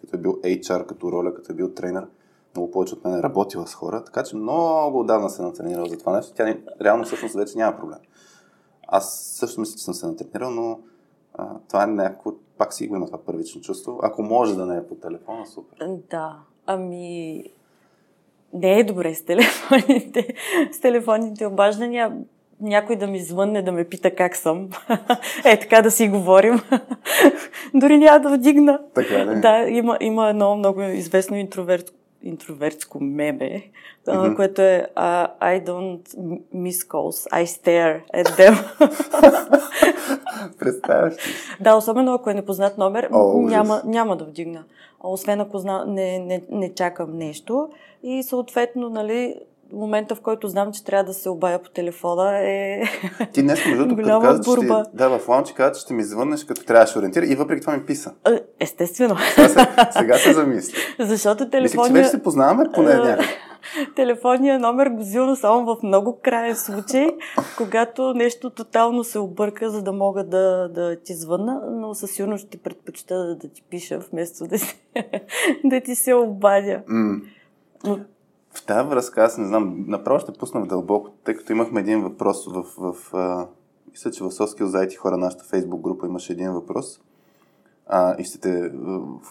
като 0.00 0.16
е 0.16 0.20
бил 0.20 0.32
HR, 0.32 0.86
като 0.86 1.12
роля, 1.12 1.34
като 1.34 1.52
е 1.52 1.54
бил 1.54 1.74
тренер. 1.74 2.06
Много 2.54 2.70
повече 2.70 2.94
от 2.94 3.04
мен 3.04 3.14
е 3.14 3.22
работила 3.22 3.66
с 3.66 3.74
хора, 3.74 4.04
така 4.04 4.22
че 4.22 4.36
много 4.36 5.00
отдавна 5.00 5.30
се 5.30 5.42
натренирала 5.42 5.88
за 5.88 5.98
това 5.98 6.16
нещо. 6.16 6.32
Тя 6.36 6.56
реално 6.80 7.04
всъщност 7.04 7.34
вече 7.34 7.58
няма 7.58 7.76
проблем. 7.76 7.98
Аз 8.88 9.18
също 9.38 9.60
мисля, 9.60 9.76
че 9.76 9.84
съм 9.84 9.94
се 9.94 10.06
натренирал, 10.06 10.50
но 10.50 10.80
а, 11.34 11.48
това 11.68 11.84
е 11.84 11.86
някакво 11.86 12.32
пак 12.62 12.74
си 12.74 12.86
го 12.86 12.96
има 12.96 13.06
това 13.06 13.18
първично 13.18 13.60
чувство. 13.60 14.00
Ако 14.02 14.22
може 14.22 14.56
да 14.56 14.66
не 14.66 14.76
е 14.76 14.86
по 14.86 14.94
телефона, 14.94 15.46
супер. 15.46 15.86
Да, 16.10 16.36
ами 16.66 17.44
не 18.52 18.78
е 18.78 18.84
добре 18.84 19.14
с 19.14 19.24
телефоните. 19.24 20.34
с 20.72 20.80
телефонните 20.80 21.46
обаждания 21.46 22.12
някой 22.60 22.96
да 22.96 23.06
ми 23.06 23.20
звънне, 23.20 23.62
да 23.62 23.72
ме 23.72 23.84
пита 23.84 24.14
как 24.14 24.36
съм. 24.36 24.70
е, 25.44 25.60
така 25.60 25.82
да 25.82 25.90
си 25.90 26.08
говорим. 26.08 26.60
Дори 27.74 27.98
няма 27.98 28.20
да 28.20 28.36
вдигна. 28.36 28.80
Така 28.94 29.26
ли? 29.26 29.40
Да, 29.40 29.68
има, 29.68 29.96
има 30.00 30.28
едно 30.28 30.56
много 30.56 30.82
известно 30.82 31.36
интроверт, 31.36 31.94
интровертско 32.22 33.00
меме, 33.00 33.70
mm-hmm. 34.06 34.36
което 34.36 34.62
е 34.62 34.86
uh, 34.96 35.30
I 35.40 35.64
don't 35.64 36.16
miss 36.54 36.88
calls, 36.88 37.30
I 37.30 37.44
stare 37.44 38.00
at 38.14 38.26
them. 38.26 38.54
Представяш? 40.58 41.14
Да, 41.60 41.76
особено 41.76 42.14
ако 42.14 42.30
е 42.30 42.34
непознат 42.34 42.78
номер, 42.78 43.08
oh, 43.10 43.48
няма, 43.48 43.82
няма 43.84 44.16
да 44.16 44.24
вдигна. 44.24 44.64
Освен 45.00 45.40
ако 45.40 45.58
зна, 45.58 45.84
не, 45.88 46.18
не, 46.18 46.42
не 46.50 46.74
чакам 46.74 47.18
нещо. 47.18 47.68
И 48.02 48.22
съответно, 48.22 48.88
нали, 48.88 49.36
момента, 49.72 50.14
в 50.14 50.20
който 50.20 50.48
знам, 50.48 50.72
че 50.72 50.84
трябва 50.84 51.04
да 51.04 51.14
се 51.14 51.28
обая 51.28 51.62
по 51.62 51.70
телефона 51.70 52.38
е 52.38 52.82
Ти 53.32 53.42
днес, 53.42 53.66
между 53.66 53.86
другото, 53.86 54.08
като 54.08 54.20
каза, 54.20 54.42
борба. 54.42 54.84
Ще, 54.84 54.96
да, 54.96 55.18
в 55.18 55.28
лаунчи 55.28 55.54
каза, 55.54 55.72
че 55.72 55.80
ще 55.80 55.94
ми 55.94 56.04
звъннеш, 56.04 56.44
като 56.44 56.64
трябва 56.64 56.84
да 56.84 56.90
се 56.90 56.98
ориентира 56.98 57.26
и 57.26 57.34
въпреки 57.34 57.60
това 57.60 57.76
ми 57.76 57.86
писа. 57.86 58.12
Естествено. 58.60 59.16
Сега 59.34 59.48
се, 59.48 59.98
сега 59.98 60.18
се 60.18 60.32
замисли. 60.32 60.78
Защото 60.98 61.50
телефония... 61.50 61.92
Мислих, 61.92 61.96
че 61.96 62.02
вече 62.02 62.10
се 62.10 62.22
познаваме 62.22 62.64
поне 62.74 62.94
някак. 62.94 63.26
Телефонния 63.96 64.58
номер 64.58 64.88
го 64.88 65.00
взимам 65.00 65.36
само 65.36 65.64
в 65.64 65.82
много 65.82 66.20
крайен 66.22 66.56
случай, 66.56 67.06
когато 67.56 68.14
нещо 68.14 68.50
тотално 68.50 69.04
се 69.04 69.18
обърка, 69.18 69.70
за 69.70 69.82
да 69.82 69.92
мога 69.92 70.24
да, 70.24 70.68
да 70.68 70.96
ти 70.96 71.14
звънна, 71.14 71.60
но 71.70 71.94
със 71.94 72.10
сигурност 72.10 72.46
ще 72.46 72.58
предпочита 72.58 73.26
да, 73.26 73.36
да 73.36 73.48
ти 73.48 73.62
пиша, 73.70 73.98
вместо 73.98 74.46
да, 74.46 74.58
си, 74.58 74.82
да 75.64 75.80
ти 75.80 75.94
се 75.94 76.14
обадя. 76.14 76.82
Mm. 76.90 77.22
Но 77.84 77.98
в 78.54 78.66
тази 78.66 78.88
връзка, 78.88 79.24
аз 79.24 79.38
не 79.38 79.46
знам, 79.46 79.84
направо 79.88 80.20
ще 80.20 80.32
пусна 80.32 80.60
в 80.60 80.66
дълбоко, 80.66 81.10
тъй 81.24 81.36
като 81.36 81.52
имахме 81.52 81.80
един 81.80 82.02
въпрос 82.02 82.46
в, 82.46 82.64
в, 82.78 82.92
в 83.12 83.46
мисля, 83.90 84.10
че 84.10 84.24
в 84.24 84.30
Соскил 84.30 84.66
заети 84.66 84.96
хора, 84.96 85.16
нашата 85.16 85.44
фейсбук 85.44 85.80
група 85.80 86.06
имаше 86.06 86.32
един 86.32 86.52
въпрос. 86.52 87.00
А, 87.86 88.16
и 88.18 88.24
ще 88.24 88.40
те 88.40 88.72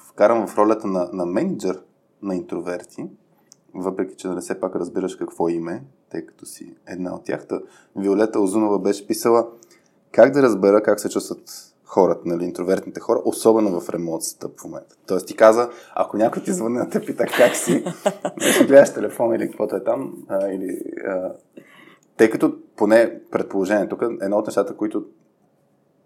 вкарам 0.09 0.47
в 0.47 0.57
ролята 0.57 0.87
на, 0.87 1.09
на 1.13 1.25
менеджер 1.25 1.83
на 2.21 2.35
интроверти, 2.35 3.05
въпреки 3.73 4.15
че 4.15 4.27
нали 4.27 4.41
все 4.41 4.59
пак 4.59 4.75
разбираш 4.75 5.15
какво 5.15 5.49
име, 5.49 5.83
тъй 6.09 6.25
като 6.25 6.45
си 6.45 6.75
една 6.87 7.15
от 7.15 7.23
тях. 7.23 7.47
Та, 7.47 7.59
Виолета 7.95 8.39
Озунова 8.39 8.79
беше 8.79 9.07
писала 9.07 9.47
как 10.11 10.31
да 10.31 10.43
разбера 10.43 10.83
как 10.83 10.99
се 10.99 11.09
чувстват 11.09 11.70
хората, 11.91 12.21
нали, 12.25 12.45
интровертните 12.45 12.99
хора, 12.99 13.21
особено 13.25 13.79
в 13.81 13.89
ремонт 13.89 14.23
в 14.59 14.63
момента. 14.63 14.95
Тоест 15.07 15.27
ти 15.27 15.35
каза, 15.35 15.69
ако 15.95 16.17
някой 16.17 16.43
ти 16.43 16.51
звъни 16.51 16.77
да 16.77 16.89
те 16.89 17.05
пита 17.05 17.25
как 17.25 17.55
си, 17.55 17.85
ще 18.39 18.65
гледаш 18.65 18.93
телефон 18.93 19.35
или 19.35 19.47
каквото 19.47 19.75
е 19.75 19.83
там, 19.83 20.13
а, 20.27 20.47
или, 20.47 20.81
а, 21.07 21.33
тъй 22.17 22.29
като 22.29 22.55
поне 22.75 23.19
предположение 23.31 23.89
тук, 23.89 24.01
едно 24.21 24.37
от 24.37 24.47
нещата, 24.47 24.77
които 24.77 25.05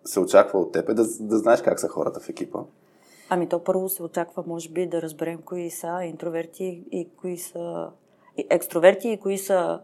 се 0.05 0.19
очаква 0.19 0.59
от 0.59 0.71
теб 0.71 0.89
е 0.89 0.93
да, 0.93 1.05
да 1.19 1.37
знаеш 1.37 1.61
как 1.61 1.79
са 1.79 1.87
хората 1.87 2.19
в 2.19 2.29
екипа. 2.29 2.59
Ами 3.29 3.49
то 3.49 3.63
първо 3.63 3.89
се 3.89 4.03
очаква, 4.03 4.43
може 4.47 4.69
би, 4.69 4.87
да 4.87 5.01
разберем 5.01 5.41
кои 5.45 5.69
са 5.69 6.03
интроверти 6.03 6.83
и 6.91 7.09
кои 7.17 7.37
са 7.37 7.89
екстроверти 8.49 9.09
и 9.09 9.19
кои 9.19 9.37
са 9.37 9.79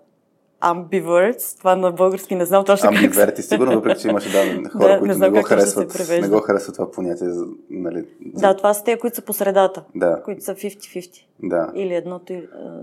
ambiverts, 0.62 1.58
това 1.58 1.76
на 1.76 1.92
български 1.92 2.36
не 2.36 2.46
знам 2.46 2.66
точно 2.66 2.90
Ambiverti, 2.90 3.36
как 3.36 3.44
сигурно, 3.46 3.74
въпреки 3.74 4.02
че 4.02 4.08
имаше 4.08 4.32
да, 4.32 4.70
хора, 4.74 4.94
да, 4.94 5.00
които 5.00 5.18
не, 5.18 5.30
не, 5.30 5.40
го 5.40 5.46
харесват, 5.46 6.10
не 6.10 6.30
го 6.30 6.40
харесват 6.40 6.76
това 6.76 6.92
понятие. 6.92 7.28
Нали, 7.70 8.06
за... 8.34 8.42
Да, 8.42 8.58
това 8.58 8.74
са 8.74 8.84
те, 8.84 9.00
които 9.00 9.16
са 9.16 9.22
по 9.22 9.34
средата, 9.34 9.84
да. 9.96 10.22
които 10.26 10.44
са 10.44 10.56
50-50. 10.56 11.26
Да. 11.44 11.72
Или 11.76 11.96
едното 11.96 12.34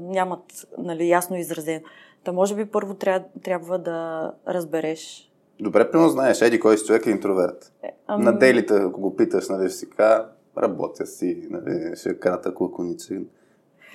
нямат 0.00 0.66
нали, 0.78 1.08
ясно 1.08 1.36
изразено. 1.36 1.80
Та 2.24 2.32
може 2.32 2.54
би 2.54 2.64
първо 2.64 2.94
трябва, 2.94 3.24
трябва 3.42 3.78
да 3.78 4.30
разбереш. 4.48 5.30
Добре, 5.60 5.90
прямо 5.90 6.08
знаеш, 6.08 6.42
еди 6.42 6.60
кой 6.60 6.78
си 6.78 6.86
човек 6.86 7.06
е 7.06 7.10
интроверт. 7.10 7.72
Е, 7.82 7.88
ам... 8.06 8.22
На 8.22 8.38
делите, 8.38 8.74
ако 8.74 9.00
го 9.00 9.16
питаш, 9.16 9.48
нали, 9.48 9.70
си 9.70 9.90
кажа, 9.90 10.24
работя 10.58 11.06
си, 11.06 11.48
нали, 11.50 11.96
ще 11.96 12.08
е 12.08 12.14
кратък, 12.14 12.60
лаконичен. 12.60 13.26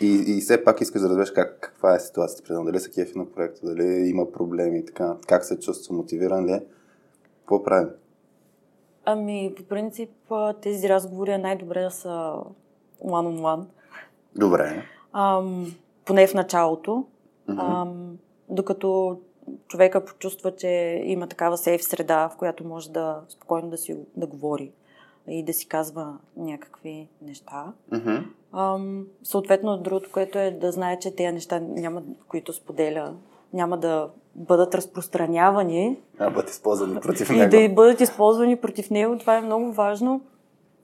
И, 0.01 0.23
и 0.27 0.41
все 0.41 0.63
пак 0.63 0.81
искаш 0.81 1.01
да 1.01 1.09
разбереш 1.09 1.31
как, 1.31 1.59
каква 1.61 1.95
е 1.95 1.99
ситуацията 1.99 2.43
преди 2.47 2.65
дали 2.65 2.79
са 2.79 2.91
кефи 2.91 3.17
на 3.17 3.31
проекта, 3.31 3.65
дали 3.65 4.09
има 4.09 4.31
проблеми 4.31 4.79
и 4.79 4.85
така, 4.85 5.15
как 5.27 5.45
се 5.45 5.59
чувства, 5.59 5.95
мотивиран 5.95 6.45
ли 6.45 6.51
е. 6.51 6.63
Какво 7.39 7.63
правим? 7.63 7.89
Ами, 9.05 9.53
по 9.57 9.63
принцип, 9.63 10.09
тези 10.61 10.89
разговори 10.89 11.31
е 11.31 11.37
най-добре 11.37 11.81
да 11.81 11.91
са 11.91 12.37
one-on-one. 13.03 13.65
Добре. 14.35 14.83
Ам, 15.13 15.75
поне 16.05 16.27
в 16.27 16.33
началото. 16.33 17.05
Mm-hmm. 17.49 17.81
Ам, 17.81 18.17
докато 18.49 19.19
човека 19.67 20.05
почувства, 20.05 20.55
че 20.55 21.01
има 21.05 21.27
такава 21.27 21.57
сейф 21.57 21.83
среда, 21.83 22.29
в 22.29 22.37
която 22.37 22.67
може 22.67 22.91
да 22.91 23.21
спокойно 23.29 23.69
да 23.69 23.77
си 23.77 23.97
да 24.15 24.27
говори 24.27 24.71
и 25.27 25.43
да 25.43 25.53
си 25.53 25.67
казва 25.67 26.17
някакви 26.37 27.09
неща. 27.21 27.73
Mm-hmm. 27.91 28.25
Ам, 28.53 29.05
съответно, 29.23 29.77
другото, 29.77 30.09
което 30.13 30.39
е 30.39 30.51
да 30.51 30.71
знае, 30.71 30.99
че 30.99 31.15
тези 31.15 31.33
неща, 31.33 31.59
няма, 31.59 32.03
които 32.27 32.53
споделя, 32.53 33.13
няма 33.53 33.77
да 33.77 34.09
бъдат 34.35 34.75
разпространявани. 34.75 35.97
А 36.19 36.29
бъдат 36.29 36.49
използвани 36.49 36.99
против 36.99 37.29
него. 37.29 37.55
И 37.55 37.67
да 37.67 37.73
бъдат 37.73 38.01
използвани 38.01 38.55
против 38.55 38.89
него. 38.89 39.17
Това 39.17 39.37
е 39.37 39.41
много 39.41 39.71
важно. 39.71 40.21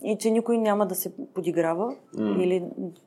И 0.04 0.18
че 0.18 0.32
никой 0.32 0.58
няма 0.58 0.88
да 0.88 0.96
се 0.96 1.14
подиграва 1.34 1.96
mm. 2.16 2.44
или 2.44 2.64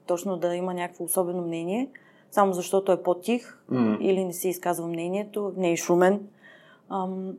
точно 0.07 0.37
да 0.37 0.54
има 0.54 0.75
някакво 0.75 1.04
особено 1.04 1.42
мнение, 1.42 1.90
само 2.31 2.52
защото 2.52 2.92
е 2.92 3.02
по-тих 3.02 3.59
mm. 3.71 3.99
или 3.99 4.25
не 4.25 4.33
се 4.33 4.49
изказва 4.49 4.87
мнението, 4.87 5.52
не 5.57 5.73
е 5.73 5.76
шумен. 5.76 6.21
Ам, 6.90 7.33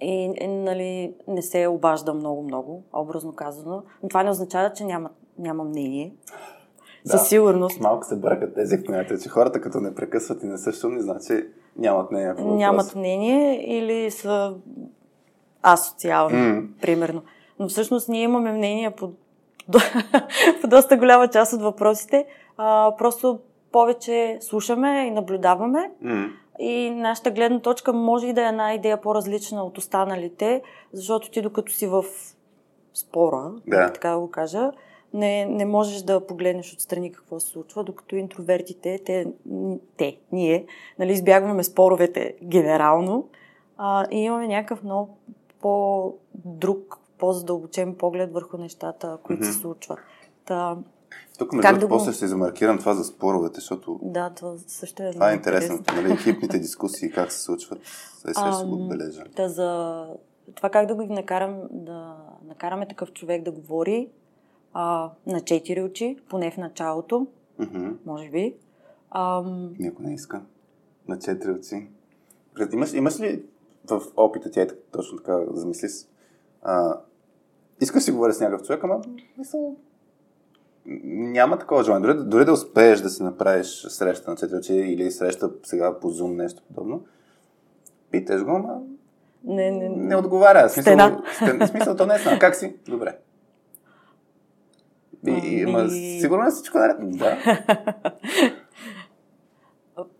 и, 0.00 0.34
и 0.40 0.46
нали, 0.46 1.14
не 1.28 1.42
се 1.42 1.66
обажда 1.66 2.14
много-много, 2.14 2.82
образно 2.92 3.32
казано. 3.32 3.82
Но 4.02 4.08
това 4.08 4.22
не 4.22 4.30
означава, 4.30 4.72
че 4.72 4.84
няма, 4.84 5.10
няма 5.38 5.64
мнение. 5.64 6.12
Да, 7.06 7.18
Със 7.18 7.28
сигурност. 7.28 7.80
Малко 7.80 8.06
се 8.06 8.16
бъркат 8.16 8.54
тези 8.54 8.82
понятия, 8.86 9.18
че 9.18 9.28
хората 9.28 9.60
като 9.60 9.80
не 9.80 9.94
прекъсват 9.94 10.42
и 10.42 10.46
не 10.46 10.58
са 10.58 10.72
шумни, 10.72 11.00
значи 11.00 11.46
нямат 11.76 12.10
мнение. 12.10 12.34
По 12.34 12.54
нямат 12.54 12.94
мнение 12.94 13.76
или 13.78 14.10
са 14.10 14.54
асоциални, 15.62 16.36
mm. 16.36 16.66
примерно. 16.80 17.22
Но 17.58 17.68
всъщност 17.68 18.08
ние 18.08 18.22
имаме 18.22 18.52
мнение 18.52 18.90
по, 18.90 19.12
по 20.60 20.68
доста 20.68 20.96
голяма 20.96 21.28
част 21.28 21.52
от 21.52 21.62
въпросите. 21.62 22.26
А, 22.56 22.96
просто 22.98 23.38
повече 23.72 24.38
слушаме 24.40 25.06
и 25.06 25.10
наблюдаваме. 25.10 25.90
Mm. 26.04 26.30
И 26.58 26.90
нашата 26.90 27.30
гледна 27.30 27.60
точка 27.60 27.92
може 27.92 28.26
и 28.26 28.32
да 28.32 28.42
е 28.42 28.48
една 28.48 28.74
идея 28.74 29.00
по-различна 29.00 29.64
от 29.64 29.78
останалите, 29.78 30.62
защото 30.92 31.30
ти 31.30 31.42
докато 31.42 31.72
си 31.72 31.86
в 31.86 32.04
спора, 32.94 33.52
да. 33.66 33.92
така 33.92 34.10
да 34.10 34.18
го 34.18 34.30
кажа, 34.30 34.70
не, 35.14 35.46
не 35.46 35.64
можеш 35.64 36.02
да 36.02 36.26
погледнеш 36.26 36.72
отстрани 36.74 37.12
какво 37.12 37.40
се 37.40 37.46
случва, 37.46 37.84
докато 37.84 38.16
интровертите, 38.16 39.00
те, 39.04 39.26
те 39.96 40.16
ние, 40.32 40.66
нали, 40.98 41.12
избягваме 41.12 41.64
споровете 41.64 42.34
генерално 42.42 43.28
а, 43.76 44.06
и 44.10 44.18
имаме 44.18 44.48
някакъв 44.48 44.82
много 44.82 45.18
по-друг, 45.60 46.98
по-задълбочен 47.18 47.94
поглед 47.94 48.32
върху 48.32 48.56
нещата, 48.56 49.18
които 49.22 49.42
mm-hmm. 49.42 49.52
се 49.52 49.58
случват. 49.58 49.98
Та, 50.44 50.76
тук, 51.38 51.52
между 51.52 51.78
да 51.78 51.88
после 51.88 52.10
го... 52.10 52.16
ще 52.16 52.26
замаркирам 52.26 52.78
това 52.78 52.94
за 52.94 53.04
споровете, 53.04 53.54
защото... 53.54 54.00
Да, 54.02 54.30
това 54.30 54.54
също 54.66 55.02
е 55.02 55.12
Това 55.12 55.30
е 55.30 55.34
интересно. 55.34 55.78
Нали, 55.94 56.12
екипните 56.20 56.58
дискусии, 56.58 57.10
как 57.10 57.32
се 57.32 57.42
случват, 57.42 57.78
се 57.84 58.30
ще 58.30 58.66
го 58.66 58.74
отбележа. 58.74 59.24
Да, 59.36 59.48
за 59.48 60.06
това 60.54 60.70
как 60.70 60.86
да 60.86 60.94
го 60.94 61.02
накарам, 61.02 61.60
да 61.70 62.16
накараме 62.48 62.88
такъв 62.88 63.12
човек 63.12 63.42
да 63.42 63.50
говори 63.50 64.08
а, 64.72 65.10
на 65.26 65.40
четири 65.40 65.82
очи, 65.82 66.16
поне 66.28 66.50
в 66.50 66.56
началото, 66.56 67.26
mm-hmm. 67.60 67.96
може 68.06 68.30
би. 68.30 68.56
Ам... 69.10 69.74
Никой 69.78 70.04
не 70.04 70.14
иска. 70.14 70.42
На 71.08 71.18
четири 71.18 71.50
очи. 71.50 71.88
Имаш, 72.72 72.92
имаш 72.92 73.20
ли 73.20 73.44
в 73.90 74.02
опита 74.16 74.50
ти, 74.50 74.60
е 74.60 74.68
точно 74.92 75.18
така 75.18 75.38
замисли, 75.52 75.88
а, 76.62 77.00
искаш 77.80 78.02
си 78.02 78.12
говоря 78.12 78.32
с 78.32 78.40
някакъв 78.40 78.66
човек, 78.66 78.84
ама 78.84 79.00
мисъл, 79.38 79.76
няма 80.86 81.58
такова 81.58 81.84
желание. 81.84 82.06
Дори, 82.06 82.28
дори 82.28 82.44
да 82.44 82.52
успееш 82.52 83.00
да 83.00 83.10
си 83.10 83.22
направиш 83.22 83.86
среща 83.88 84.30
на 84.30 84.36
четири 84.36 84.58
очи 84.58 84.74
или 84.74 85.10
среща 85.10 85.50
сега 85.62 86.00
по 86.00 86.10
Zoom, 86.10 86.36
нещо 86.36 86.62
подобно, 86.66 87.04
питаш 88.10 88.44
го, 88.44 88.50
ама 88.50 88.80
не, 89.44 89.70
не, 89.70 89.88
не 89.88 90.16
отговаря. 90.16 90.68
Смисъл. 90.68 90.92
Стена, 91.34 91.66
смисъл, 91.66 91.96
то 91.96 92.06
не 92.06 92.14
е 92.14 92.18
стена. 92.18 92.38
Как 92.38 92.56
си? 92.56 92.76
Добре. 92.88 93.18
И, 95.26 95.30
и, 95.30 95.62
ама, 95.62 95.88
сигурно 96.20 96.46
е 96.46 96.50
всичко 96.50 96.78
наред. 96.78 96.96
Да. 97.00 97.38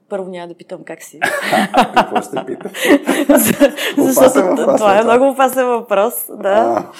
Първо 0.09 0.30
няма 0.30 0.49
да 0.49 0.54
питам 0.54 0.85
как 0.85 1.02
си. 1.02 1.21
Какво 1.97 2.23
ще 2.23 2.47
питам? 2.47 2.73
Защото 3.99 4.56
това 4.76 4.99
е 4.99 5.04
много 5.04 5.28
опасен 5.28 5.66
въпрос. 5.66 6.26
Да. 6.28 6.90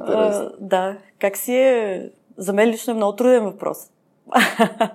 А, 0.00 0.50
да. 0.60 0.96
Как 1.18 1.36
си 1.36 1.54
е 1.54 2.10
за 2.40 2.52
мен 2.52 2.68
лично 2.68 2.90
е 2.90 2.96
много 2.96 3.16
труден 3.16 3.44
въпрос. 3.44 3.90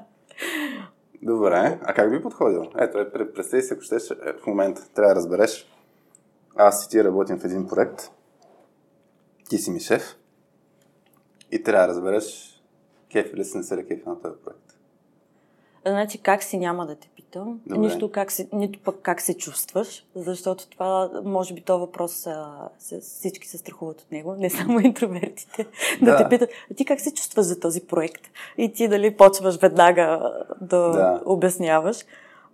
Добре, 1.22 1.80
а 1.84 1.94
как 1.94 2.12
би 2.12 2.22
подходил? 2.22 2.64
Ето, 2.80 3.00
е, 3.00 3.34
представи 3.34 3.64
си, 3.64 3.74
ако 3.74 3.82
щеш, 3.82 4.12
е, 4.12 4.16
в 4.44 4.48
момента 4.48 4.90
трябва 4.94 5.14
да 5.14 5.16
разбереш. 5.16 5.72
Аз 6.56 6.86
и 6.86 6.90
ти 6.90 7.04
работим 7.04 7.40
в 7.40 7.46
един 7.46 7.68
проект. 7.68 8.12
Ти 9.50 9.58
си 9.58 9.72
ми 9.72 9.80
шеф. 9.80 10.16
И 11.56 11.64
трябва 11.64 11.88
да 11.88 11.94
разбереш 11.94 12.56
кеф 13.12 13.34
или 13.34 13.44
си 13.46 13.58
не 13.58 13.64
се 13.64 13.86
кеф 13.88 14.06
на 14.06 14.22
този 14.22 14.36
проект. 14.44 14.78
Значи 15.88 16.18
как 16.18 16.44
си 16.44 16.58
няма 16.58 16.86
да 16.86 16.96
те 16.96 17.10
питам, 17.16 17.60
Добре. 17.68 17.80
нищо 17.80 18.12
как 18.12 18.32
си, 18.32 18.50
нито 18.54 18.80
пък 18.80 18.96
как 19.02 19.22
се 19.22 19.38
чувстваш, 19.38 20.06
защото 20.16 20.70
това, 20.70 21.10
може 21.24 21.54
би, 21.54 21.62
този 21.62 21.80
въпрос 21.80 22.28
а, 22.28 22.70
всички 23.02 23.48
се 23.48 23.58
страхуват 23.58 24.02
от 24.02 24.12
него, 24.12 24.36
не 24.36 24.50
само 24.50 24.80
интровертите, 24.84 25.68
да, 26.02 26.12
Да. 26.12 26.18
те 26.18 26.30
питат, 26.30 26.50
а 26.72 26.74
ти 26.74 26.86
как 26.86 27.00
се 27.00 27.14
чувстваш 27.14 27.46
за 27.46 27.60
този 27.60 27.82
проект? 27.82 28.22
И 28.58 28.74
ти 28.74 28.88
дали 28.88 29.18
почваш 29.18 29.58
веднага 29.58 30.34
да, 30.62 30.78
Да. 30.90 31.22
обясняваш. 31.26 31.98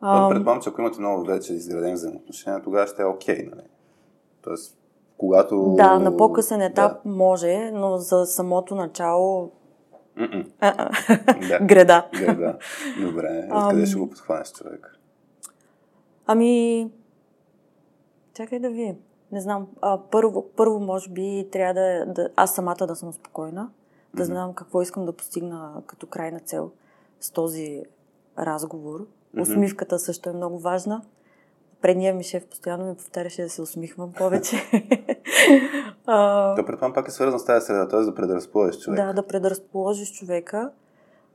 Ам... 0.01 0.23
Ам, 0.23 0.29
Предполагам, 0.29 0.61
че 0.61 0.69
ако 0.69 0.81
имате 0.81 0.99
много 0.99 1.23
вече 1.25 1.53
изградени 1.53 1.93
взаимоотношения, 1.93 2.61
тогава 2.63 2.87
ще 2.87 3.01
е 3.01 3.05
окей, 3.05 3.49
нали? 3.51 3.67
Тоест, 4.41 4.77
когато... 5.21 5.73
да, 5.77 5.99
на 5.99 6.17
по-късен 6.17 6.61
етап 6.61 6.91
Да. 7.05 7.09
може, 7.09 7.71
но 7.73 7.97
за 7.97 8.25
самото 8.25 8.75
начало 8.75 9.51
Да. 11.49 11.59
греда. 11.61 12.07
Да, 12.19 12.35
да. 12.35 12.57
Добре. 13.01 13.49
Откъде 13.53 13.85
ще 13.85 13.99
го 13.99 14.09
подхванеш 14.09 14.51
човек? 14.51 14.99
Ами, 16.27 16.91
чакай 18.33 18.59
да 18.59 18.69
ви. 18.69 18.95
Не 19.31 19.41
знам. 19.41 19.67
А, 19.81 19.99
първо, 20.11 20.45
първо, 20.55 20.79
може 20.79 21.09
би, 21.09 21.47
трябва 21.51 21.73
да, 21.73 22.05
да 22.05 22.29
аз 22.35 22.55
самата 22.55 22.87
да 22.87 22.95
съм 22.95 23.13
спокойна, 23.13 23.69
да 24.13 24.25
знам 24.25 24.53
какво 24.53 24.81
искам 24.81 25.05
да 25.05 25.13
постигна 25.13 25.81
като 25.87 26.07
крайна 26.07 26.39
цел 26.39 26.71
с 27.19 27.31
този 27.31 27.83
разговор. 28.39 29.07
Усмивката 29.39 29.99
също 29.99 30.29
е 30.29 30.33
много 30.33 30.59
важна. 30.59 31.01
Предният 31.81 32.17
ми 32.17 32.23
шеф 32.23 32.47
постоянно 32.47 32.85
ми 32.85 32.95
повтаряше 32.95 33.43
да 33.43 33.49
се 33.49 33.61
усмихвам 33.61 34.13
повече. 34.13 34.55
а, 36.05 36.55
То 36.55 36.65
предполагам 36.65 36.93
пак 36.93 37.07
е 37.07 37.11
свързано 37.11 37.39
с 37.39 37.45
тази 37.45 37.65
среда, 37.65 37.87
т.е. 37.87 37.99
да 37.99 38.15
предразположиш 38.15 38.79
човек. 38.79 38.99
да, 39.05 39.13
да 39.13 39.27
предразположиш 39.27 40.11
човека. 40.11 40.71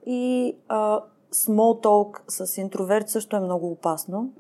И 0.07 0.57
а, 0.69 1.00
small 1.35 1.85
talk 1.85 2.21
с 2.29 2.59
интроверт 2.59 3.09
също 3.09 3.37
е 3.37 3.41
много 3.41 3.71
опасно. 3.71 4.33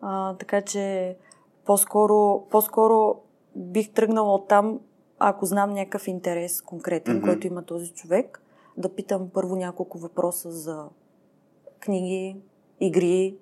А, 0.00 0.34
така 0.34 0.62
че 0.62 1.16
по-скоро, 1.64 2.46
по-скоро 2.50 3.16
бих 3.56 3.92
тръгнала 3.92 4.34
от 4.34 4.48
там, 4.48 4.80
ако 5.18 5.46
знам 5.46 5.70
някакъв 5.70 6.08
интерес 6.08 6.62
конкретен, 6.62 7.22
който 7.22 7.46
има 7.46 7.62
този 7.62 7.92
човек, 7.92 8.42
да 8.76 8.94
питам 8.94 9.30
първо 9.34 9.56
няколко 9.56 9.98
въпроса 9.98 10.50
за 10.50 10.84
книги, 11.80 12.36
игри. 12.80 13.36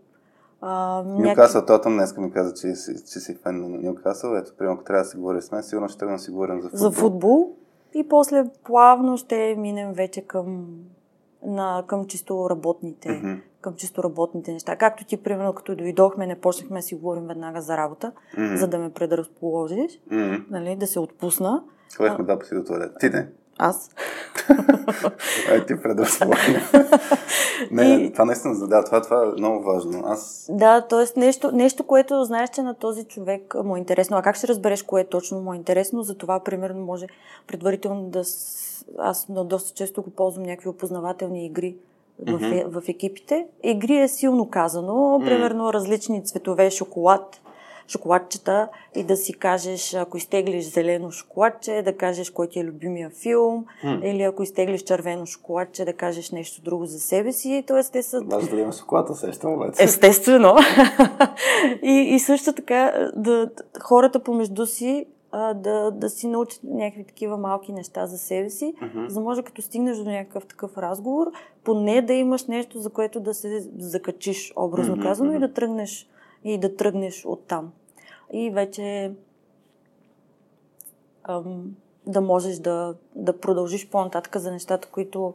А, 0.67 1.03
Нюкасъл 1.07 1.67
Тотъм 1.67 1.93
днес 1.93 2.17
ми 2.17 2.33
каза, 2.33 2.55
че, 2.55 2.73
че 3.13 3.21
си 3.21 3.35
фен 3.43 3.61
на 3.61 3.69
Нюкасъл. 3.69 4.37
Ето, 4.37 4.53
примерно, 4.59 4.75
ако 4.75 4.85
трябва 4.85 5.03
да 5.03 5.09
си 5.09 5.17
говори 5.17 5.43
с 5.43 5.53
мен, 5.53 5.63
сигурно 5.63 5.89
ще 5.89 5.99
тръгна 5.99 6.17
да 6.17 6.23
си 6.23 6.31
говорим 6.31 6.61
за 6.63 6.69
футбол. 6.69 6.79
за 6.79 6.91
футбол. 6.91 7.57
И 7.95 8.09
после 8.09 8.45
плавно 8.65 9.17
ще 9.17 9.55
минем 9.59 9.93
вече 9.93 10.21
към, 10.21 10.67
на, 11.47 11.85
към 11.87 12.07
чисто 12.07 12.51
работните, 12.51 13.13
Мгм. 13.13 13.33
към 13.61 13.75
чисто 13.75 14.03
работните 14.03 14.53
неща. 14.53 14.77
Както 14.77 15.05
ти, 15.05 15.17
примерно, 15.17 15.53
като 15.53 15.77
дойдохме, 15.77 16.27
не 16.27 16.41
почнахме 16.41 16.79
да 16.79 16.83
си 16.83 16.95
говорим 16.95 17.27
веднага 17.27 17.61
за 17.61 17.77
работа, 17.77 18.13
Мгм. 18.39 18.57
за 18.57 18.69
да 18.69 18.79
ме 18.79 18.91
предразположиш. 18.91 20.01
Мгм. 20.11 20.35
нали, 20.51 20.77
да 20.77 20.87
се 20.87 21.01
отпусна. 21.01 21.65
Ходихме 21.97 22.25
два 22.25 22.39
пъти 22.39 22.55
до 22.55 22.65
туалет. 22.65 22.93
Ти 23.01 23.11
не. 23.11 23.29
Аз. 23.59 23.91
Ай, 25.51 25.67
ти 25.67 25.83
предразположи. 25.83 26.57
не, 27.71 27.85
И- 27.85 28.13
това 28.13 28.25
наистина, 28.25 28.69
да, 28.69 28.85
това, 28.85 29.03
това 29.03 29.23
е 29.25 29.41
много 29.41 29.65
важно. 29.65 30.03
Аз 30.07 30.47
Да, 30.53 30.81
т.е. 30.81 31.21
нещо, 31.21 31.51
нещо, 31.53 31.83
което 31.83 32.25
знаеш, 32.25 32.51
че 32.51 32.63
на 32.63 32.75
този 32.75 33.05
човек 33.05 33.55
му 33.65 33.77
е 33.77 33.79
интересно. 33.79 34.17
А 34.17 34.23
как 34.23 34.37
ще 34.37 34.49
разбереш 34.49 34.83
кое 34.83 35.05
точно 35.05 35.41
му 35.41 35.53
е 35.53 35.57
интересно? 35.57 36.03
За 36.03 36.15
това, 36.15 36.41
примерно, 36.41 36.81
може 36.85 37.07
предварително 37.47 38.03
да... 38.03 38.23
Аз 38.99 39.27
но 39.29 39.45
доста 39.45 39.75
често 39.75 40.03
го 40.03 40.11
ползвам 40.11 40.45
някакви 40.45 40.69
опознавателни 40.69 41.47
игри 41.47 41.77
в, 42.19 42.43
е- 42.43 42.65
в 42.67 42.83
екипите. 42.89 43.47
Игри 43.63 43.97
е 43.97 44.09
силно 44.09 44.51
казано. 44.51 45.21
Примерно, 45.25 45.73
различни 45.73 46.25
цветове 46.25 46.71
шоколад, 46.71 47.41
шоколадчета 47.89 48.69
и 48.95 49.03
да 49.03 49.17
си 49.17 49.33
кажеш, 49.33 49.95
ако 49.95 50.17
изтеглиш 50.17 50.65
зелено 50.65 51.11
шоколадче, 51.11 51.83
да 51.85 51.97
кажеш 51.97 52.31
кой 52.31 52.49
ти 52.49 52.61
е 52.61 52.65
любимия 52.65 53.11
филм, 53.11 53.65
Хм. 53.81 54.03
или 54.03 54.23
ако 54.23 54.43
изтеглиш 54.43 54.83
червено 54.83 55.27
шоколадче, 55.27 55.85
да 55.85 55.93
кажеш 55.93 56.31
нещо 56.31 56.63
друго 56.63 56.87
за 56.87 57.01
себе 57.01 57.33
си. 57.33 57.65
Тоест, 57.67 57.93
те 57.93 58.03
са 58.03 58.21
важно 58.21 58.57
да 58.57 58.61
има 58.63 58.73
шоколад, 58.73 59.11
усещам. 59.11 59.73
Естествено. 59.79 60.57
и, 61.83 61.93
и 62.15 62.19
също 62.19 62.53
така, 62.53 63.11
да, 63.17 63.51
хората 63.83 64.19
помежду 64.19 64.67
си 64.67 65.07
да, 65.55 65.91
да 65.91 66.11
си 66.11 66.27
научат 66.27 66.61
някакви 66.65 67.05
такива 67.05 67.37
малки 67.37 67.73
неща 67.73 68.07
за 68.07 68.19
себе 68.19 68.51
си, 68.51 68.75
Мгм. 68.83 69.09
за 69.09 69.15
да 69.15 69.21
може 69.21 69.43
като 69.43 69.63
стигнеш 69.63 69.97
до 69.97 70.11
някакъв 70.11 70.47
такъв 70.47 70.79
разговор, 70.79 71.27
поне 71.65 72.03
да 72.03 72.13
имаш 72.13 72.47
нещо, 72.47 72.79
за 72.79 72.91
което 72.91 73.21
да 73.21 73.35
се 73.35 73.69
закачиш, 73.79 74.53
образно 74.57 74.97
Мгм, 74.97 75.03
казано, 75.03 75.33
и 75.33 75.39
да 75.39 75.53
тръгнеш, 75.53 76.09
и 76.45 76.59
да 76.59 76.77
тръгнеш 76.77 77.25
оттам. 77.27 77.73
И 78.33 78.51
вече 78.51 79.13
ам, 81.29 81.77
да 82.07 82.21
можеш 82.21 82.59
да, 82.59 82.95
да 83.15 83.41
продължиш 83.41 83.89
по-нататък 83.91 84.37
за 84.37 84.53
нещата, 84.53 84.89
които 84.89 85.35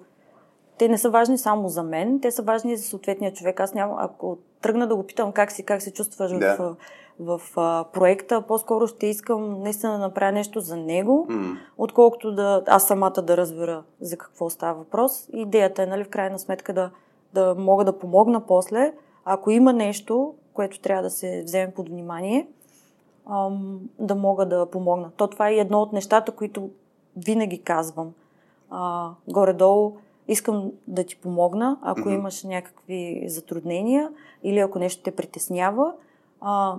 те 0.77 0.87
не 0.87 0.97
са 0.97 1.09
важни 1.09 1.37
само 1.37 1.69
за 1.69 1.83
мен, 1.83 2.19
те 2.21 2.31
са 2.31 2.41
важни 2.41 2.73
и 2.73 2.77
за 2.77 2.83
съответния 2.83 3.33
човек. 3.33 3.59
Аз 3.59 3.73
няма, 3.73 3.95
ако 3.99 4.37
тръгна 4.61 4.87
да 4.87 4.95
го 4.95 5.03
питам 5.03 5.31
как 5.31 5.51
си, 5.51 5.63
как 5.63 5.81
се 5.81 5.93
чувстваш 5.93 6.31
Да. 6.31 6.55
в, 6.57 6.75
в, 7.19 7.41
а, 7.55 7.85
проекта, 7.93 8.41
по-скоро 8.41 8.87
ще 8.87 9.07
искам 9.07 9.61
наистина 9.61 9.91
да 9.91 9.99
направя 9.99 10.31
нещо 10.31 10.59
за 10.59 10.77
него, 10.77 11.25
М. 11.29 11.57
отколкото 11.77 12.31
да 12.31 12.63
аз 12.67 12.87
самата 12.87 13.21
да 13.23 13.37
разбера 13.37 13.83
за 14.01 14.17
какво 14.17 14.49
става 14.49 14.79
въпрос. 14.79 15.29
Идеята 15.33 15.83
е, 15.83 15.85
нали, 15.85 16.03
в 16.03 16.09
крайна 16.09 16.39
сметка 16.39 16.73
да, 16.73 16.91
да 17.33 17.55
мога 17.57 17.85
да 17.85 17.99
помогна 17.99 18.45
после, 18.45 18.93
ако 19.25 19.51
има 19.51 19.73
нещо, 19.73 20.33
което 20.53 20.79
трябва 20.79 21.03
да 21.03 21.09
се 21.09 21.43
вземе 21.45 21.73
под 21.73 21.89
внимание, 21.89 22.47
ам, 23.29 23.79
да 23.99 24.15
мога 24.15 24.45
да 24.45 24.65
помогна. 24.65 25.11
То 25.17 25.27
това 25.27 25.49
е 25.49 25.55
едно 25.55 25.81
от 25.81 25.93
нещата, 25.93 26.31
които 26.31 26.69
винаги 27.17 27.61
казвам. 27.61 28.13
А, 28.69 29.11
горе-долу 29.27 29.97
искам 30.27 30.71
да 30.87 31.03
ти 31.03 31.15
помогна, 31.17 31.77
ако 31.81 31.99
Мгм. 31.99 32.09
имаш 32.11 32.43
някакви 32.43 33.23
затруднения 33.27 34.11
или 34.43 34.59
ако 34.59 34.79
нещо 34.79 35.03
те 35.03 35.11
притеснява. 35.11 35.93
А, 36.41 36.75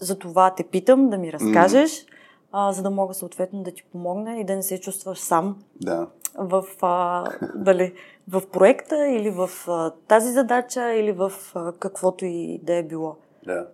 за 0.00 0.18
това 0.18 0.54
те 0.54 0.64
питам 0.64 1.08
да 1.10 1.18
ми 1.18 1.32
разкажеш, 1.32 2.06
а, 2.52 2.72
за 2.72 2.82
да 2.82 2.90
мога 2.90 3.14
съответно 3.14 3.62
да 3.62 3.70
ти 3.70 3.84
помогна 3.92 4.38
и 4.38 4.44
да 4.44 4.56
не 4.56 4.62
се 4.62 4.80
чувстваш 4.80 5.18
сам 5.18 5.58
Да. 5.76 6.06
в, 6.38 6.64
а, 6.82 7.24
дали, 7.54 7.94
в 8.32 8.42
проекта 8.52 9.08
или 9.08 9.30
в 9.30 9.50
а, 9.68 9.90
тази 9.90 10.32
задача 10.32 10.92
или 10.94 11.12
в 11.12 11.32
а, 11.54 11.72
каквото 11.72 12.24
и 12.24 12.60
да 12.62 12.74
е 12.74 12.82
било. 12.82 13.16
Да. 13.44 13.68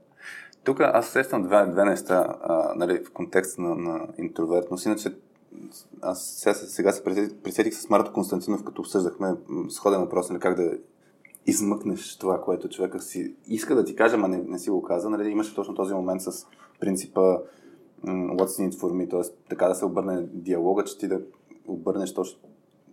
Тук 0.64 0.80
аз 0.80 1.06
сещам 1.08 1.42
две, 1.42 1.66
две 1.66 1.84
неща 1.84 2.36
а, 2.42 2.72
нали, 2.76 3.04
в 3.04 3.12
контекста 3.12 3.62
на, 3.62 3.74
на 3.74 4.08
интровертност. 4.18 4.86
Иначе 4.86 5.08
аз 6.02 6.22
сега, 6.24 6.54
сега 6.54 6.92
се 6.92 7.04
присетих, 7.42 7.74
с 7.74 7.90
Марто 7.90 8.12
Константинов, 8.12 8.64
като 8.64 8.82
обсъждахме 8.82 9.34
сходен 9.68 10.00
въпрос, 10.00 10.30
нали, 10.30 10.40
как 10.40 10.56
да 10.56 10.72
измъкнеш 11.46 12.18
това, 12.18 12.40
което 12.40 12.68
човека 12.68 13.00
си 13.00 13.34
иска 13.46 13.74
да 13.74 13.84
ти 13.84 13.96
каже, 13.96 14.14
ама 14.14 14.28
не, 14.28 14.42
не 14.46 14.58
си 14.58 14.70
го 14.70 14.82
каза. 14.82 15.10
Нали, 15.10 15.30
имаше 15.30 15.54
точно 15.54 15.74
този 15.74 15.94
момент 15.94 16.22
с 16.22 16.46
принципа 16.80 17.38
what's 18.04 18.60
in 18.60 18.70
it 18.70 18.80
for 18.80 18.92
me, 18.92 19.10
т.е. 19.10 19.20
така 19.48 19.68
да 19.68 19.74
се 19.74 19.84
обърне 19.84 20.22
диалога, 20.32 20.84
че 20.84 20.98
ти 20.98 21.08
да 21.08 21.20
обърнеш 21.66 22.14
точно 22.14 22.40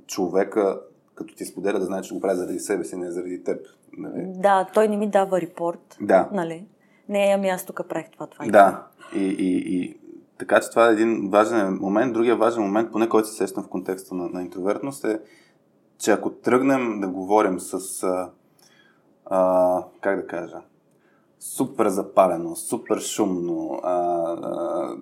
човека, 0.08 0.82
като 1.15 1.36
ти 1.36 1.45
споделя, 1.45 1.80
да 1.80 1.86
знае, 1.86 2.02
че 2.02 2.13
го 2.13 2.21
прави 2.21 2.38
заради 2.38 2.60
себе 2.60 2.84
си, 2.84 2.95
не 2.95 3.12
заради 3.12 3.43
теб. 3.43 3.62
Нали? 3.97 4.26
Да, 4.28 4.67
той 4.73 4.88
не 4.88 4.97
ми 4.97 5.10
дава 5.10 5.41
репорт, 5.41 5.97
Да. 6.02 6.30
нали? 6.34 6.65
Не, 7.10 7.34
ами 7.36 7.49
аз 7.49 7.65
тук 7.65 7.88
правих 7.89 8.12
това, 8.12 8.28
това. 8.28 8.45
Да, 8.45 8.88
и, 9.15 9.23
и, 9.23 9.76
и 9.76 9.97
така 10.38 10.60
че 10.60 10.69
това 10.69 10.89
е 10.89 10.93
един 10.93 11.30
важен 11.30 11.78
момент. 11.82 12.13
Другия 12.13 12.36
важен 12.36 12.63
момент, 12.63 12.91
поне 12.91 13.10
който 13.10 13.28
се 13.28 13.36
сещам 13.36 13.63
в 13.63 13.67
контекста 13.67 14.15
на, 14.15 14.30
на 14.30 14.41
интровертност 14.41 15.04
е, 15.06 15.19
че 15.99 16.12
ако 16.12 16.30
тръгнем 16.30 16.99
да 16.99 17.08
говорим 17.08 17.60
с, 17.60 18.04
а, 18.04 18.30
а, 19.26 19.84
как 20.02 20.21
да 20.21 20.28
кажа, 20.28 20.62
супер 21.39 21.88
запалено, 21.88 22.56
супер 22.56 22.99
шумно, 22.99 23.80
а, 23.84 23.93
а, 23.93 24.95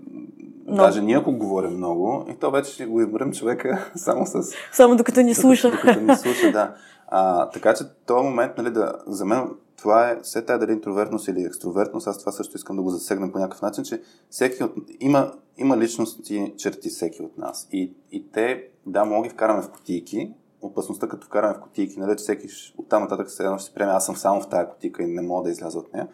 Но- 0.65 0.76
даже 0.76 1.02
ние 1.02 1.17
ако 1.17 1.32
говорим 1.32 1.71
много, 1.71 2.26
и 2.30 2.36
то 2.36 2.52
вече 2.52 2.71
ще 2.71 2.86
го 2.86 3.02
изберем 3.02 3.32
човека 3.32 3.91
само 3.95 4.26
с 4.26 4.43
Само 4.74 4.95
докато 4.95 5.21
ни 5.21 5.34
слуша. 5.36 5.71
докато 5.71 6.02
ни 6.02 6.15
слуша, 6.17 6.52
да. 6.52 6.76
А, 7.08 7.50
така 7.50 7.74
че 7.74 7.84
този 8.06 8.24
момент, 8.24 8.58
нали, 8.58 8.69
да, 8.69 8.93
за 9.08 9.26
мен 9.26 9.50
това 9.78 10.10
е, 10.10 10.19
все 10.21 10.41
тая 10.41 10.60
дали 10.60 10.71
интровертност 10.71 11.28
или 11.28 11.41
екстровертност, 11.41 12.08
аз 12.08 12.19
това 12.19 12.32
също 12.32 12.58
искам 12.58 12.76
да 12.76 12.82
го 12.82 12.89
засегна 12.89 13.32
по 13.32 13.39
някакъв 13.39 13.62
начин, 13.62 13.84
че 13.84 14.02
всеки 14.30 14.63
от, 14.63 14.74
има, 15.00 15.32
има 15.58 15.78
личности 15.78 16.54
черти 16.58 16.89
всеки 16.89 17.21
от 17.21 17.38
нас. 17.38 17.67
И, 17.71 17.93
и 18.12 18.32
те, 18.32 18.63
да, 18.86 19.06
мога 19.06 19.24
ги 19.24 19.34
вкараме 19.34 19.62
в 19.62 19.69
кутийки, 19.69 20.34
опасността 20.62 21.08
като 21.08 21.28
вкараме 21.28 21.54
в 21.54 21.60
кутийки, 21.60 22.00
нали, 22.00 22.12
че 22.12 22.17
всеки 22.17 22.47
ще- 22.47 22.74
оттам 22.78 23.02
нататък 23.04 23.30
се 23.30 23.43
едно 23.43 23.58
ще 23.58 23.65
си 23.65 23.74
приеме, 23.74 23.91
аз 23.91 24.06
съм 24.06 24.15
само 24.15 24.41
в 24.41 24.50
тази 24.50 24.67
кутийка 24.67 25.04
и 25.04 25.08
не 25.08 25.21
мога 25.21 25.43
да 25.43 25.50
изляза 25.50 25.80
от 25.80 25.93
нея. 25.93 26.08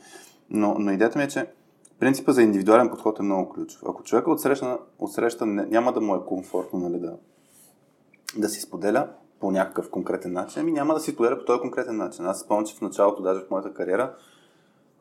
Но, 0.49 0.75
но 0.79 0.91
идеята 0.91 1.19
ми 1.19 1.25
е, 1.25 1.27
че 1.27 1.47
принципа 1.99 2.31
за 2.31 2.41
индивидуален 2.41 2.89
подход 2.89 3.19
е 3.19 3.23
много 3.23 3.49
ключов. 3.49 3.81
Ако 3.87 4.03
човека 4.03 4.31
отсреща, 4.31 4.77
отсреща 4.99 5.45
няма 5.45 5.93
да 5.93 6.01
му 6.01 6.15
е 6.15 6.25
комфортно 6.25 6.79
нали, 6.79 6.99
да, 6.99 7.13
да 8.37 8.49
си 8.49 8.61
споделя, 8.61 9.07
по 9.39 9.51
някакъв 9.51 9.89
конкретен 9.89 10.33
начин, 10.33 10.61
ами 10.61 10.71
няма 10.71 10.93
да 10.93 10.99
си 10.99 11.11
споделя 11.11 11.39
по 11.39 11.45
този 11.45 11.59
конкретен 11.59 11.97
начин. 11.97 12.25
Аз 12.25 12.39
спомням, 12.39 12.65
че 12.65 12.75
в 12.75 12.81
началото, 12.81 13.23
даже 13.23 13.39
в 13.39 13.49
моята 13.51 13.73
кариера, 13.73 14.13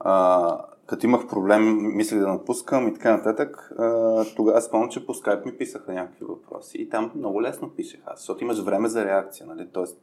а, 0.01 0.65
като 0.87 1.07
имах 1.07 1.29
проблем, 1.29 1.97
мислех 1.97 2.21
да 2.21 2.29
напускам 2.29 2.89
и 2.89 2.95
така 2.95 3.17
нататък, 3.17 3.73
а, 3.79 4.25
тогава 4.37 4.63
спомням, 4.63 4.91
че 4.91 5.07
по 5.07 5.15
скайп 5.15 5.47
ми 5.47 5.59
писаха 5.59 5.93
някакви 5.93 6.25
въпроси 6.25 6.79
и 6.79 6.89
там 6.89 7.13
много 7.15 7.43
лесно 7.43 7.71
пишех 7.71 8.01
аз, 8.07 8.19
защото 8.19 8.45
имаш 8.45 8.59
време 8.59 8.89
за 8.89 9.05
реакция, 9.05 9.47
нали? 9.47 9.69
Тоест, 9.73 9.99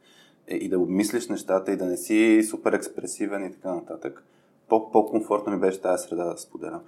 е, 0.48 0.56
и 0.56 0.68
да 0.68 0.78
обмислиш 0.78 1.28
нещата 1.28 1.72
и 1.72 1.76
да 1.76 1.84
не 1.84 1.96
си 1.96 2.42
супер 2.50 2.72
експресивен 2.72 3.44
и 3.44 3.52
така 3.52 3.74
нататък. 3.74 4.24
По- 4.74 4.90
по-комфортно 4.90 5.52
ми 5.52 5.60
беше 5.60 5.82
тази 5.82 6.02
среда 6.02 6.24
да 6.24 6.38
споделям. 6.38 6.80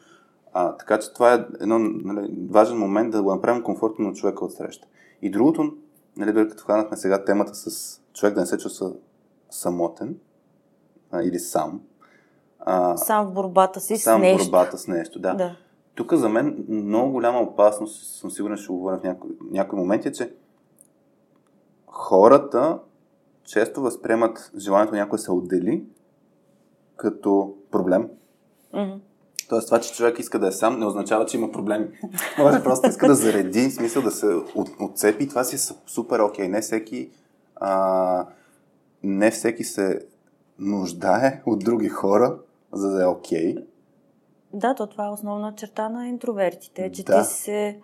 А, 0.53 0.77
така 0.77 0.99
че 0.99 1.12
това 1.14 1.35
е 1.35 1.46
един 1.61 2.01
нали, 2.05 2.35
важен 2.51 2.79
момент 2.79 3.11
да 3.11 3.22
го 3.22 3.35
направим 3.35 3.62
комфортно 3.62 4.09
на 4.09 4.14
човека 4.14 4.44
от 4.44 4.53
среща. 4.53 4.87
И 5.22 5.31
другото, 5.31 5.72
нали, 6.16 6.33
дори 6.33 6.49
като 6.49 6.64
хванахме 6.64 6.96
сега 6.96 7.25
темата 7.25 7.55
с 7.55 8.01
човек 8.14 8.35
да 8.35 8.40
не 8.40 8.46
се 8.46 8.59
чувства 8.59 8.92
самотен 9.51 10.18
а, 11.11 11.22
или 11.22 11.38
сам. 11.38 11.81
А, 12.59 12.96
сам 12.96 13.27
в 13.27 13.33
борбата 13.33 13.81
си 13.81 13.96
сам 13.96 14.20
с 14.20 14.22
нещо. 14.22 14.44
в 14.44 14.51
борбата 14.51 14.79
с 14.79 14.88
нещо, 14.88 15.18
да. 15.18 15.35
да. 15.35 15.57
Тук 15.94 16.14
за 16.14 16.29
мен 16.29 16.64
много 16.68 17.12
голяма 17.12 17.40
опасност, 17.40 18.16
съм 18.16 18.31
сигурен, 18.31 18.57
ще 18.57 18.68
го 18.68 18.77
говоря 18.77 18.99
в 18.99 19.03
някои, 19.03 19.31
някои 19.51 19.79
моменти, 19.79 20.09
е, 20.09 20.12
че 20.12 20.35
хората 21.87 22.79
често 23.44 23.81
възприемат 23.81 24.53
желанието 24.59 24.94
някой 24.94 25.18
се 25.18 25.33
отдели 25.33 25.85
като 26.96 27.54
проблем. 27.70 28.09
Mm-hmm. 28.74 28.98
Тоест 29.48 29.66
това, 29.66 29.80
че 29.80 29.92
човек 29.92 30.18
иска 30.18 30.38
да 30.38 30.48
е 30.48 30.52
сам, 30.52 30.78
не 30.78 30.87
означава, 30.87 31.26
че 31.26 31.37
има 31.37 31.52
проблеми. 31.52 31.87
Може 32.38 32.62
просто 32.62 32.88
иска 32.88 33.09
да 33.09 33.14
зареди, 33.14 33.68
в 33.68 33.74
смисъл 33.74 34.02
да 34.02 34.11
се 34.11 34.26
от, 34.26 34.68
отцепи. 34.80 35.28
Това 35.28 35.44
си 35.44 35.56
е 35.56 35.74
супер 35.87 36.18
окей. 36.18 36.48
Не 36.48 36.61
всеки, 36.61 37.11
а, 37.56 38.26
не 39.02 39.30
всеки 39.30 39.64
се 39.64 40.00
нуждае 40.59 41.42
от 41.46 41.59
други 41.59 41.88
хора, 41.88 42.38
за 42.72 42.90
да 42.90 43.02
е 43.02 43.06
окей. 43.06 43.56
Да, 44.52 44.74
то 44.74 44.87
това 44.87 45.06
е 45.06 45.11
основна 45.11 45.54
черта 45.54 45.88
на 45.88 46.09
интровертите, 46.09 46.92
че 46.92 47.04
да. 47.04 47.22
ти 47.22 47.28
се 47.28 47.80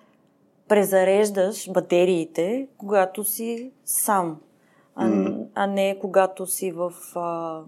презареждаш 0.69 1.71
батериите, 1.71 2.69
когато 2.79 3.25
си 3.25 3.73
сам, 3.85 4.41
а, 4.95 5.09
mm. 5.09 5.47
а 5.55 5.67
не 5.67 5.99
когато 6.01 6.47
си 6.47 6.73
в, 6.73 6.93
а, 7.15 7.61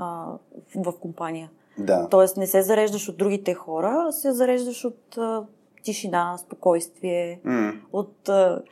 а, 0.00 0.26
в 0.76 0.92
компания. 1.00 1.50
Да. 1.78 2.08
Тоест 2.10 2.36
не 2.36 2.46
се 2.46 2.62
зареждаш 2.62 3.08
от 3.08 3.16
другите 3.16 3.54
хора, 3.54 4.04
а 4.08 4.12
се 4.12 4.32
зареждаш 4.32 4.84
от 4.84 5.18
а, 5.18 5.42
тишина, 5.82 6.38
спокойствие, 6.38 7.40
mm. 7.46 7.80
от, 7.92 8.28
а, 8.28 8.62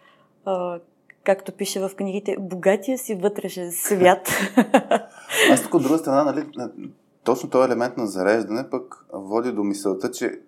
а, 0.45 0.81
както 1.25 1.53
пише 1.53 1.81
в 1.81 1.91
книгите, 1.97 2.37
богатия 2.41 2.99
си 2.99 3.15
вътрешен 3.15 3.73
свят. 3.73 4.29
Аз 5.53 5.63
тук 5.63 5.75
от 5.75 5.83
друга 5.83 5.99
страна, 5.99 6.25
нали, 6.25 6.45
точно 7.25 7.51
този 7.51 7.67
елемент 7.67 7.97
на 7.97 8.07
зареждане 8.07 8.71
пък 8.71 9.07
води 9.13 9.53
до 9.53 9.65
мисълта, 9.65 10.11
че 10.11 10.41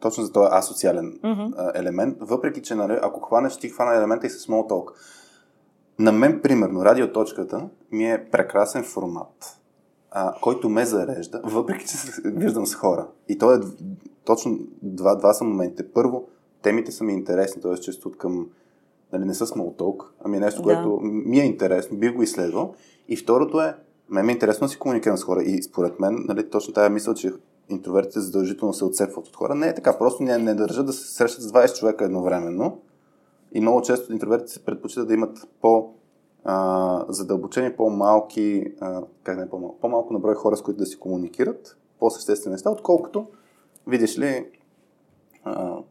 точно 0.00 0.24
за 0.24 0.32
този 0.32 0.48
асоциален 0.52 1.18
mm-hmm. 1.24 1.80
елемент, 1.80 2.16
въпреки 2.20 2.62
че 2.62 2.74
нали, 2.74 2.98
ако 3.02 3.20
хванеш, 3.20 3.56
ти 3.56 3.68
хвана 3.68 3.96
елемента 3.96 4.26
и 4.26 4.30
с 4.30 4.46
small 4.46 4.70
talk. 4.70 4.90
На 5.98 6.12
мен, 6.12 6.40
примерно, 6.42 6.84
радиоточката 6.84 7.68
ми 7.90 8.10
е 8.10 8.28
прекрасен 8.30 8.84
формат 8.84 9.58
а, 10.10 10.34
който 10.40 10.68
ме 10.68 10.86
зарежда, 10.86 11.40
въпреки 11.44 11.86
че 11.86 11.96
се 11.96 12.22
виждам 12.24 12.66
с 12.66 12.74
хора. 12.74 13.08
И 13.28 13.38
то 13.38 13.54
е 13.54 13.60
точно 14.24 14.58
два, 14.82 15.14
два 15.14 15.32
са 15.32 15.44
моментите. 15.44 15.92
Първо, 15.92 16.28
темите 16.62 16.92
са 16.92 17.04
ми 17.04 17.12
интересни, 17.12 17.62
т.е. 17.62 17.74
често 17.74 18.12
към 18.12 18.46
нали, 19.12 19.24
не 19.24 19.34
са 19.34 19.46
talk, 19.46 20.04
ами 20.24 20.38
нещо, 20.38 20.62
да. 20.62 20.64
което 20.64 20.98
ми 21.02 21.40
е 21.40 21.44
интересно, 21.44 21.96
бих 21.96 22.14
го 22.14 22.22
изследвал. 22.22 22.74
И 23.08 23.16
второто 23.16 23.60
е, 23.60 23.76
мен 24.10 24.26
ми 24.26 24.32
е 24.32 24.34
интересно 24.34 24.64
да 24.64 24.68
си 24.68 24.78
комуникирам 24.78 25.16
с 25.16 25.24
хора. 25.24 25.42
И 25.42 25.62
според 25.62 26.00
мен, 26.00 26.24
нали, 26.28 26.50
точно 26.50 26.74
тази 26.74 26.92
мисъл, 26.92 27.14
че 27.14 27.32
интровертите 27.68 28.20
задължително 28.20 28.74
се 28.74 28.84
отцепват 28.84 29.26
от 29.26 29.36
хора, 29.36 29.54
не 29.54 29.68
е 29.68 29.74
така. 29.74 29.98
Просто 29.98 30.22
не, 30.22 30.38
не 30.38 30.54
държат 30.54 30.86
да 30.86 30.92
се 30.92 31.14
срещат 31.14 31.42
с 31.42 31.52
20 31.52 31.78
човека 31.78 32.04
едновременно. 32.04 32.80
И 33.52 33.60
много 33.60 33.82
често 33.82 34.12
интровертите 34.12 34.52
се 34.52 34.64
предпочитат 34.64 35.08
да 35.08 35.14
имат 35.14 35.48
по 35.60 35.94
а, 36.48 37.04
задълбочени, 37.08 37.72
по-малки, 37.72 38.64
а, 38.80 39.02
как 39.22 39.38
не 39.38 39.48
по-малко, 39.48 39.78
по-малко 39.80 40.12
на 40.12 40.18
брой 40.18 40.34
хора, 40.34 40.56
с 40.56 40.62
които 40.62 40.78
да 40.78 40.86
си 40.86 40.98
комуникират, 40.98 41.76
по-съществени 41.98 42.52
неща, 42.52 42.70
отколкото, 42.70 43.26
видиш 43.86 44.18
ли, 44.18 44.46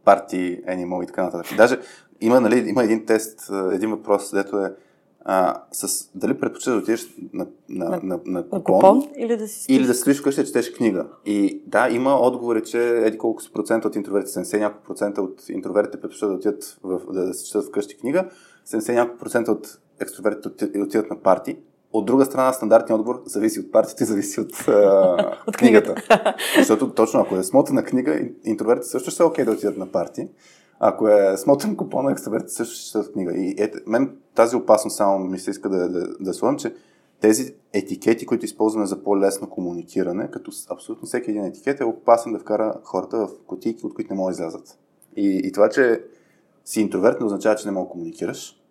парти, 0.06 0.64
animal 0.68 1.04
и 1.04 1.08
така 1.08 1.24
нататък. 1.24 1.58
Даже 1.58 1.80
има, 2.22 2.42
нали, 2.42 2.70
има 2.70 2.84
един 2.84 3.06
тест, 3.06 3.50
един 3.72 3.92
въпрос, 3.92 4.30
където 4.30 4.58
е 4.60 4.76
а, 5.26 5.62
с, 5.72 6.10
дали 6.16 6.40
предпочиташ 6.40 6.74
да 6.74 6.80
отидеш 6.80 7.08
на, 7.34 7.48
на, 7.70 7.90
на, 7.90 8.00
на, 8.04 8.20
на 8.26 8.44
купон, 8.44 8.62
купон 8.64 9.08
или 9.18 9.38
да 9.38 9.48
си 9.48 9.74
или 9.74 9.88
да 9.88 9.94
стоиш 9.94 10.20
вкъщи 10.20 10.42
да 10.42 10.48
четеш 10.48 10.72
книга. 10.72 11.06
И 11.26 11.62
да, 11.68 11.90
има 11.90 12.20
отговори, 12.20 12.64
че 12.64 12.90
еди 12.90 13.18
колко 13.18 13.42
си 13.42 13.54
процента 13.54 13.88
от 13.88 13.96
интровертите, 13.96 14.40
70 14.40 14.60
няколко 14.60 14.88
процента 14.88 15.22
от 15.22 15.50
интровертите 15.50 16.02
предпочитат 16.02 16.30
да 16.30 16.36
отидат 16.36 16.78
в, 16.84 17.02
да, 17.14 17.26
да 17.26 17.34
се 17.34 17.46
четат 17.46 17.66
вкъщи 17.66 17.98
книга, 17.98 18.30
70 18.68 18.94
няколко 18.94 19.20
процента 19.20 19.52
от 19.52 19.80
екстровертите 20.00 20.80
отиват 20.80 21.10
на 21.10 21.16
парти. 21.16 21.58
От 21.94 22.06
друга 22.06 22.26
страна, 22.26 22.54
стандартният 22.54 23.00
отговор 23.00 23.24
зависи 23.26 23.60
от 23.60 23.72
партията 23.72 24.04
и 24.04 24.08
зависи 24.08 24.40
от, 24.42 24.68
а, 24.68 25.38
от 25.48 25.58
книгата. 25.58 25.96
Защото 26.58 26.94
точно 26.94 27.20
ако 27.20 27.36
е 27.36 27.44
смотана 27.44 27.84
книга, 27.84 28.20
интровертите 28.44 28.90
също 28.90 29.12
ще 29.12 29.24
е 29.24 29.26
окей 29.26 29.46
да 29.46 29.52
отидат 29.52 29.78
на 29.78 29.92
парти. 29.92 30.30
Ако 30.80 31.08
е 31.08 31.38
смотан 31.38 31.76
купон, 31.76 32.10
екстровертите 32.10 32.54
също 32.54 32.76
ще 32.76 32.86
четат 32.86 33.14
книга. 33.14 33.34
И 33.36 33.56
ето, 33.58 33.78
мен 33.88 34.18
тази 34.36 34.56
опасност 34.56 34.98
само 34.98 35.20
ми 35.20 35.40
се 35.40 35.52
иска 35.52 35.70
да, 35.70 35.90
да, 35.90 36.08
да 36.20 36.34
сложим, 36.34 36.58
че 36.58 36.76
тези 37.22 37.56
етикети, 37.74 38.26
които 38.26 38.46
използваме 38.46 38.86
за 38.86 39.04
по-лесно 39.04 39.50
комуникиране, 39.50 40.32
като 40.32 40.52
абсолютно 40.70 41.08
всеки 41.08 41.32
един 41.32 41.46
етикет 41.46 41.82
е 41.82 41.86
опасен 41.86 42.34
да 42.34 42.40
вкара 42.40 42.74
хората 42.84 43.18
в 43.18 43.30
котийки, 43.48 43.86
от 43.86 43.94
които 43.94 44.14
не 44.14 44.18
могат 44.18 44.36
да 44.36 44.44
излязат. 44.44 44.78
И, 45.16 45.42
и 45.44 45.52
това, 45.52 45.70
че 45.70 46.04
си 46.66 46.82
интроверт, 46.82 47.20
не 47.20 47.26
означава, 47.26 47.56
че 47.56 47.68
не 47.68 47.72
мога 47.72 47.86
да 47.86 47.92
комуникираш 47.92 48.65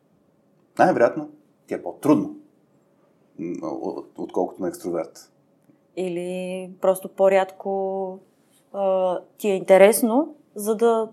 най-вероятно 0.78 1.28
ти 1.66 1.74
е 1.74 1.82
по-трудно, 1.82 2.36
отколкото 4.18 4.62
на 4.62 4.68
екстроверт. 4.68 5.32
Или 5.96 6.70
просто 6.80 7.08
по-рядко 7.08 8.18
а, 8.72 9.18
ти 9.38 9.48
е 9.48 9.56
интересно, 9.56 10.34
за 10.54 10.74
да 10.74 11.08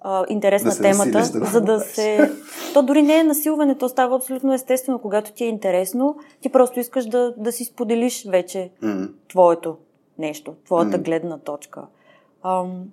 а, 0.00 0.24
интересна 0.28 0.70
да 0.70 0.82
темата, 0.82 1.10
да 1.10 1.44
за 1.44 1.60
да 1.60 1.80
се... 1.80 2.32
То 2.74 2.82
дори 2.82 3.02
не 3.02 3.18
е 3.18 3.24
насилване, 3.24 3.78
то 3.78 3.88
става 3.88 4.16
абсолютно 4.16 4.54
естествено. 4.54 4.98
Когато 4.98 5.32
ти 5.32 5.44
е 5.44 5.48
интересно, 5.48 6.16
ти 6.40 6.48
просто 6.48 6.80
искаш 6.80 7.06
да, 7.06 7.34
да 7.36 7.52
си 7.52 7.64
споделиш 7.64 8.26
вече 8.28 8.70
mm. 8.82 9.12
твоето 9.28 9.76
нещо, 10.18 10.54
твоята 10.64 10.98
Mm. 10.98 11.02
гледна 11.02 11.38
точка. 11.38 11.86
Ам, 12.42 12.84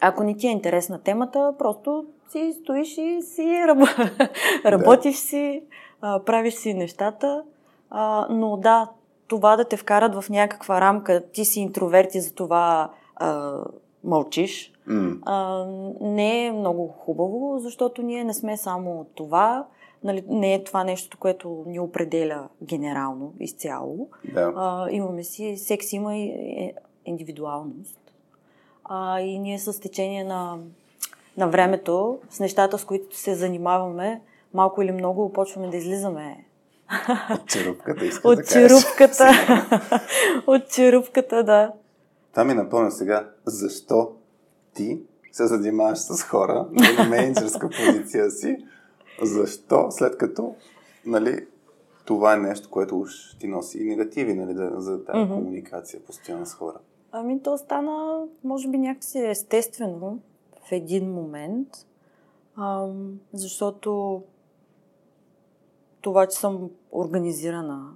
ако 0.00 0.24
не 0.24 0.36
ти 0.36 0.46
е 0.46 0.50
интересна 0.50 0.98
темата, 0.98 1.54
просто 1.58 2.06
си 2.28 2.52
стоиш 2.62 2.98
и 2.98 3.22
си 3.22 3.62
раб... 3.68 3.78
работиш 4.64 5.16
си, 5.16 5.62
а, 6.00 6.24
правиш 6.24 6.54
си 6.54 6.74
нещата. 6.74 7.42
А, 7.90 8.26
но 8.30 8.56
да, 8.56 8.90
това 9.26 9.56
да 9.56 9.64
те 9.64 9.76
вкарат 9.76 10.14
в 10.14 10.30
някаква 10.30 10.80
рамка, 10.80 11.22
ти 11.32 11.44
си 11.44 11.60
интроверт 11.60 12.14
и 12.14 12.20
за 12.20 12.34
това 12.34 12.90
а, 13.16 13.60
мълчиш, 14.04 14.72
Mm. 14.88 15.18
а, 15.24 15.64
не 16.00 16.46
е 16.46 16.52
много 16.52 16.88
хубаво, 16.88 17.58
защото 17.58 18.02
ние 18.02 18.24
не 18.24 18.34
сме 18.34 18.56
само 18.56 19.06
това. 19.14 19.66
Нали, 20.04 20.24
не 20.28 20.54
е 20.54 20.64
това 20.64 20.84
нещо, 20.84 21.18
което 21.18 21.64
ни 21.66 21.80
определя 21.80 22.48
генерално, 22.62 23.32
изцяло. 23.40 24.08
Да. 24.34 24.52
А, 24.56 24.90
имаме 24.90 25.24
си, 25.24 25.56
секс 25.56 25.92
има 25.92 26.16
и 26.16 26.22
е, 26.28 26.74
индивидуалност. 27.06 27.98
А, 28.84 29.20
и 29.20 29.38
ние 29.38 29.58
с 29.58 29.80
течение 29.80 30.24
на, 30.24 30.58
на 31.36 31.48
времето, 31.48 32.18
с 32.30 32.40
нещата, 32.40 32.78
с 32.78 32.84
които 32.84 33.16
се 33.16 33.34
занимаваме, 33.34 34.20
малко 34.54 34.82
или 34.82 34.92
много 34.92 35.32
почваме 35.32 35.68
да 35.68 35.76
излизаме 35.76 36.44
От 37.30 37.46
черупката 37.46 38.06
иска 38.06 38.28
от 38.28 38.36
да 38.36 38.44
черупката. 38.44 39.30
от 40.46 40.68
черупката, 40.68 41.44
да. 41.44 41.72
Това 42.30 42.44
ми 42.44 42.54
напомня 42.54 42.90
сега, 42.90 43.30
защо 43.44 44.12
ти 44.74 45.00
се 45.32 45.46
занимаваш 45.46 45.98
с 45.98 46.22
хора 46.22 46.66
нали, 46.70 46.96
на 46.96 47.04
менеджерска 47.04 47.68
позиция 47.68 48.30
си, 48.30 48.56
защо 49.22 49.86
след 49.90 50.18
като 50.18 50.54
нали, 51.06 51.46
това 52.04 52.34
е 52.34 52.36
нещо, 52.36 52.70
което 52.70 52.98
уж 52.98 53.10
ти 53.40 53.46
носи 53.48 53.78
и 53.78 53.84
негативи 53.84 54.34
нали, 54.34 54.54
да, 54.54 54.80
за 54.80 55.04
тази 55.04 55.28
комуникация 55.28 56.00
постоянно 56.00 56.46
с 56.46 56.54
хора. 56.54 56.78
Ами 57.12 57.42
то 57.42 57.58
стана, 57.58 58.24
може 58.44 58.68
би, 58.68 58.78
някакси 58.78 59.18
естествено 59.18 60.18
в 60.68 60.72
един 60.72 61.12
момент, 61.12 61.68
защото 63.32 64.22
това, 66.00 66.26
че 66.26 66.36
съм 66.36 66.70
организирана, 66.92 67.92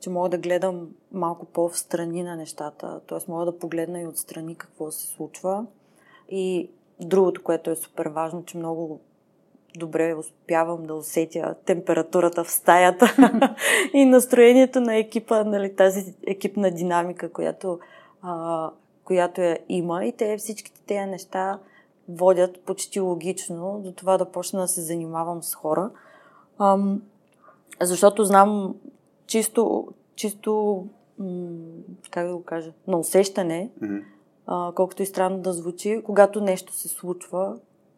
че 0.00 0.10
мога 0.10 0.28
да 0.28 0.38
гледам 0.38 0.88
малко 1.12 1.46
по-встрани 1.46 2.22
на 2.22 2.36
нещата, 2.36 3.00
т.е. 3.06 3.30
мога 3.30 3.44
да 3.44 3.58
погледна 3.58 4.00
и 4.00 4.06
отстрани 4.06 4.54
какво 4.54 4.90
се 4.90 5.06
случва. 5.06 5.66
И 6.28 6.70
другото, 7.00 7.42
което 7.42 7.70
е 7.70 7.76
супер 7.76 8.06
важно, 8.06 8.44
че 8.44 8.56
много 8.56 9.00
добре 9.76 10.14
успявам 10.14 10.86
да 10.86 10.94
усетя 10.94 11.54
температурата 11.64 12.44
в 12.44 12.50
стаята 12.50 13.16
и 13.94 14.04
настроението 14.04 14.80
на 14.80 14.96
екипа, 14.96 15.44
нали, 15.44 15.76
тази 15.76 16.14
екипна 16.26 16.70
динамика, 16.70 17.32
която, 17.32 17.78
а, 18.22 18.70
която 19.04 19.40
я 19.40 19.58
има. 19.68 20.04
И 20.04 20.12
те 20.12 20.36
всичките 20.36 20.80
тези 20.86 21.10
неща 21.10 21.58
водят 22.08 22.60
почти 22.60 23.00
логично 23.00 23.80
до 23.84 23.92
това 23.92 24.18
да 24.18 24.24
почна 24.24 24.60
да 24.60 24.68
се 24.68 24.80
занимавам 24.80 25.42
с 25.42 25.54
хора. 25.54 25.90
Ам, 26.58 27.02
защото 27.80 28.24
знам 28.24 28.74
чисто, 29.26 29.88
чисто 30.14 30.84
м- 31.18 31.26
как 32.10 32.26
да 32.26 32.36
го 32.36 32.42
кажа, 32.42 32.72
на 32.86 32.98
усещане, 32.98 33.70
mm-hmm. 33.82 34.02
а, 34.46 34.72
колкото 34.74 35.02
и 35.02 35.06
странно 35.06 35.38
да 35.38 35.52
звучи, 35.52 36.02
когато 36.04 36.40
нещо 36.40 36.72
се 36.72 36.88
случва 36.88 37.56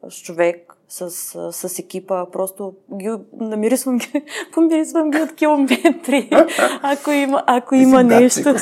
с 0.09 0.23
човек, 0.23 0.77
с, 0.89 1.11
с 1.53 1.79
екипа, 1.79 2.27
просто 2.31 2.75
ги, 2.97 3.11
намирисвам 3.33 3.99
ги, 3.99 4.25
помирисвам 4.53 5.11
ги 5.11 5.23
от 5.23 5.35
километри, 5.35 6.31
ако 6.83 7.11
има, 7.11 7.45
ако 7.47 7.75
има 7.75 8.03
нещо. 8.03 8.43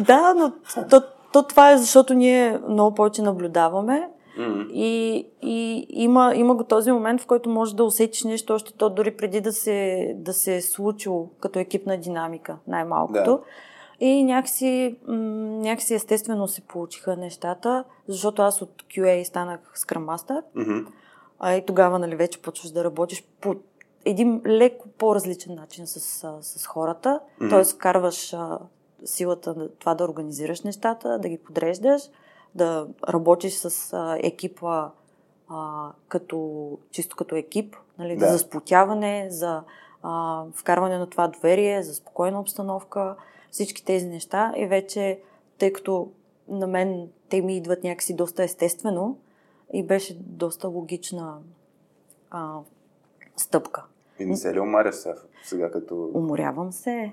да, 0.00 0.34
но 0.34 0.52
то, 0.90 1.02
то 1.32 1.42
това 1.42 1.72
е 1.72 1.78
защото 1.78 2.14
ние 2.14 2.60
много 2.68 2.94
повече 2.94 3.22
наблюдаваме 3.22 4.08
Mm-hmm. 4.38 4.72
И, 4.72 5.26
и 5.42 5.86
има, 5.90 6.32
има 6.34 6.54
го 6.54 6.64
този 6.64 6.92
момент, 6.92 7.20
в 7.20 7.26
който 7.26 7.50
можеш 7.50 7.74
да 7.74 7.84
усетиш 7.84 8.24
нещо 8.24 8.54
още 8.54 8.72
то, 8.72 8.90
дори 8.90 9.16
преди 9.16 9.40
да 9.40 9.52
се, 9.52 10.12
да 10.16 10.32
се 10.32 10.56
е 10.56 10.62
случило 10.62 11.28
като 11.40 11.58
екипна 11.58 11.98
динамика, 11.98 12.56
най-малкото. 12.66 13.30
Да. 13.30 13.40
И 14.00 14.24
някакси, 14.24 14.96
някакси 15.08 15.94
естествено 15.94 16.48
се 16.48 16.60
получиха 16.60 17.16
нещата, 17.16 17.84
защото 18.08 18.42
аз 18.42 18.62
от 18.62 18.82
QA 18.82 19.22
станах 19.22 19.60
Master. 19.76 20.42
Mm-hmm. 20.56 20.86
А 21.38 21.54
и 21.54 21.66
тогава, 21.66 21.98
нали, 21.98 22.16
вече 22.16 22.42
почваш 22.42 22.70
да 22.70 22.84
работиш 22.84 23.24
по 23.40 23.54
един 24.04 24.42
леко 24.46 24.88
по-различен 24.98 25.54
начин 25.54 25.86
с, 25.86 26.00
с 26.42 26.66
хората. 26.66 27.20
Mm-hmm. 27.40 27.50
Тоест, 27.50 27.78
карваш 27.78 28.32
а, 28.32 28.58
силата 29.04 29.54
на 29.54 29.68
това 29.68 29.94
да 29.94 30.04
организираш 30.04 30.62
нещата, 30.62 31.18
да 31.18 31.28
ги 31.28 31.38
подреждаш, 31.38 32.02
да 32.54 32.88
работиш 33.08 33.54
с 33.54 33.92
а, 33.92 34.18
екипа 34.22 34.90
а, 35.48 35.90
като, 36.08 36.68
чисто 36.90 37.16
като 37.16 37.36
екип, 37.36 37.76
нали, 37.98 38.16
да. 38.16 38.32
за 38.32 38.38
сплотяване, 38.38 39.26
за 39.30 39.62
а, 40.02 40.44
вкарване 40.54 40.98
на 40.98 41.06
това 41.06 41.28
доверие, 41.28 41.82
за 41.82 41.94
спокойна 41.94 42.40
обстановка, 42.40 43.16
всички 43.50 43.84
тези 43.84 44.06
неща. 44.06 44.52
И 44.56 44.66
вече, 44.66 45.20
тъй 45.58 45.72
като 45.72 46.10
на 46.48 46.66
мен 46.66 47.08
те 47.28 47.42
ми 47.42 47.56
идват 47.56 47.84
някакси 47.84 48.14
доста 48.14 48.42
естествено 48.44 49.18
и 49.72 49.86
беше 49.86 50.18
доста 50.20 50.68
логична 50.68 51.38
а, 52.30 52.58
стъпка. 53.36 53.84
И 54.18 54.24
не 54.24 54.36
се 54.36 54.54
ли 54.54 54.60
омаряш 54.60 54.94
сега 55.44 55.70
като... 55.70 56.10
Уморявам 56.14 56.72
се. 56.72 57.12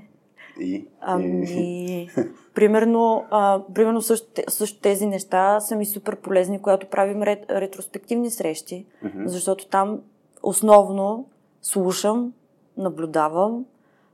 И? 0.60 0.88
Ами, 1.02 2.10
примерно, 2.54 3.26
а, 3.32 3.62
примерно 3.74 4.02
също, 4.02 4.42
също 4.48 4.80
тези 4.80 5.06
неща 5.06 5.60
са 5.60 5.76
ми 5.76 5.86
супер 5.86 6.16
полезни, 6.16 6.62
когато 6.62 6.88
правим 6.88 7.24
рет, 7.24 7.46
ретроспективни 7.50 8.30
срещи, 8.30 8.86
mm-hmm. 9.06 9.26
защото 9.26 9.68
там 9.68 10.00
основно 10.44 11.26
слушам, 11.62 12.34
наблюдавам, 12.78 13.66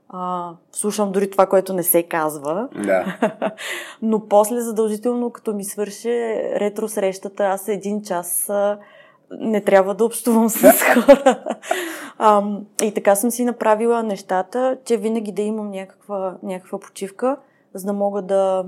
а, 0.10 0.54
слушам 0.71 1.12
дори 1.12 1.30
това, 1.30 1.45
което 1.45 1.73
не 1.73 1.84
се 1.84 2.04
казва. 2.04 2.69
Да. 2.75 3.17
Но 4.02 4.28
после 4.28 4.60
задължително, 4.60 5.30
като 5.30 5.54
ми 5.54 5.63
свърши 5.63 6.10
ретро 6.56 6.88
срещата, 6.88 7.43
аз 7.43 7.67
един 7.67 8.02
час 8.02 8.49
а, 8.49 8.78
не 9.32 9.63
трябва 9.63 9.96
да 9.96 10.06
общувам 10.06 10.50
с 10.50 10.72
хора. 10.94 11.44
А, 12.18 12.44
и 12.84 12.94
така 12.94 13.15
съм 13.15 13.32
си 13.32 13.46
направила 13.46 14.04
нещата, 14.04 14.78
че 14.86 14.98
винаги 14.98 15.32
да 15.32 15.42
имам 15.42 15.72
някаква, 15.72 16.38
някаква 16.44 16.80
почивка, 16.80 17.38
за 17.74 17.86
да 17.86 17.94
мога 17.94 18.22
да, 18.22 18.65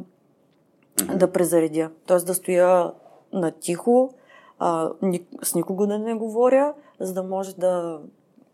да 1.15 1.31
презаредя. 1.31 1.89
Тоест 2.05 2.27
да 2.27 2.33
стоя 2.33 2.91
на 3.33 3.51
тихо, 3.51 4.13
а, 4.59 4.91
ни, 5.01 5.25
с 5.43 5.55
никого 5.55 5.87
да 5.87 5.99
не 5.99 6.15
говоря, 6.15 6.73
за 6.99 7.13
да 7.13 7.23
може 7.23 7.55
да, 7.55 7.99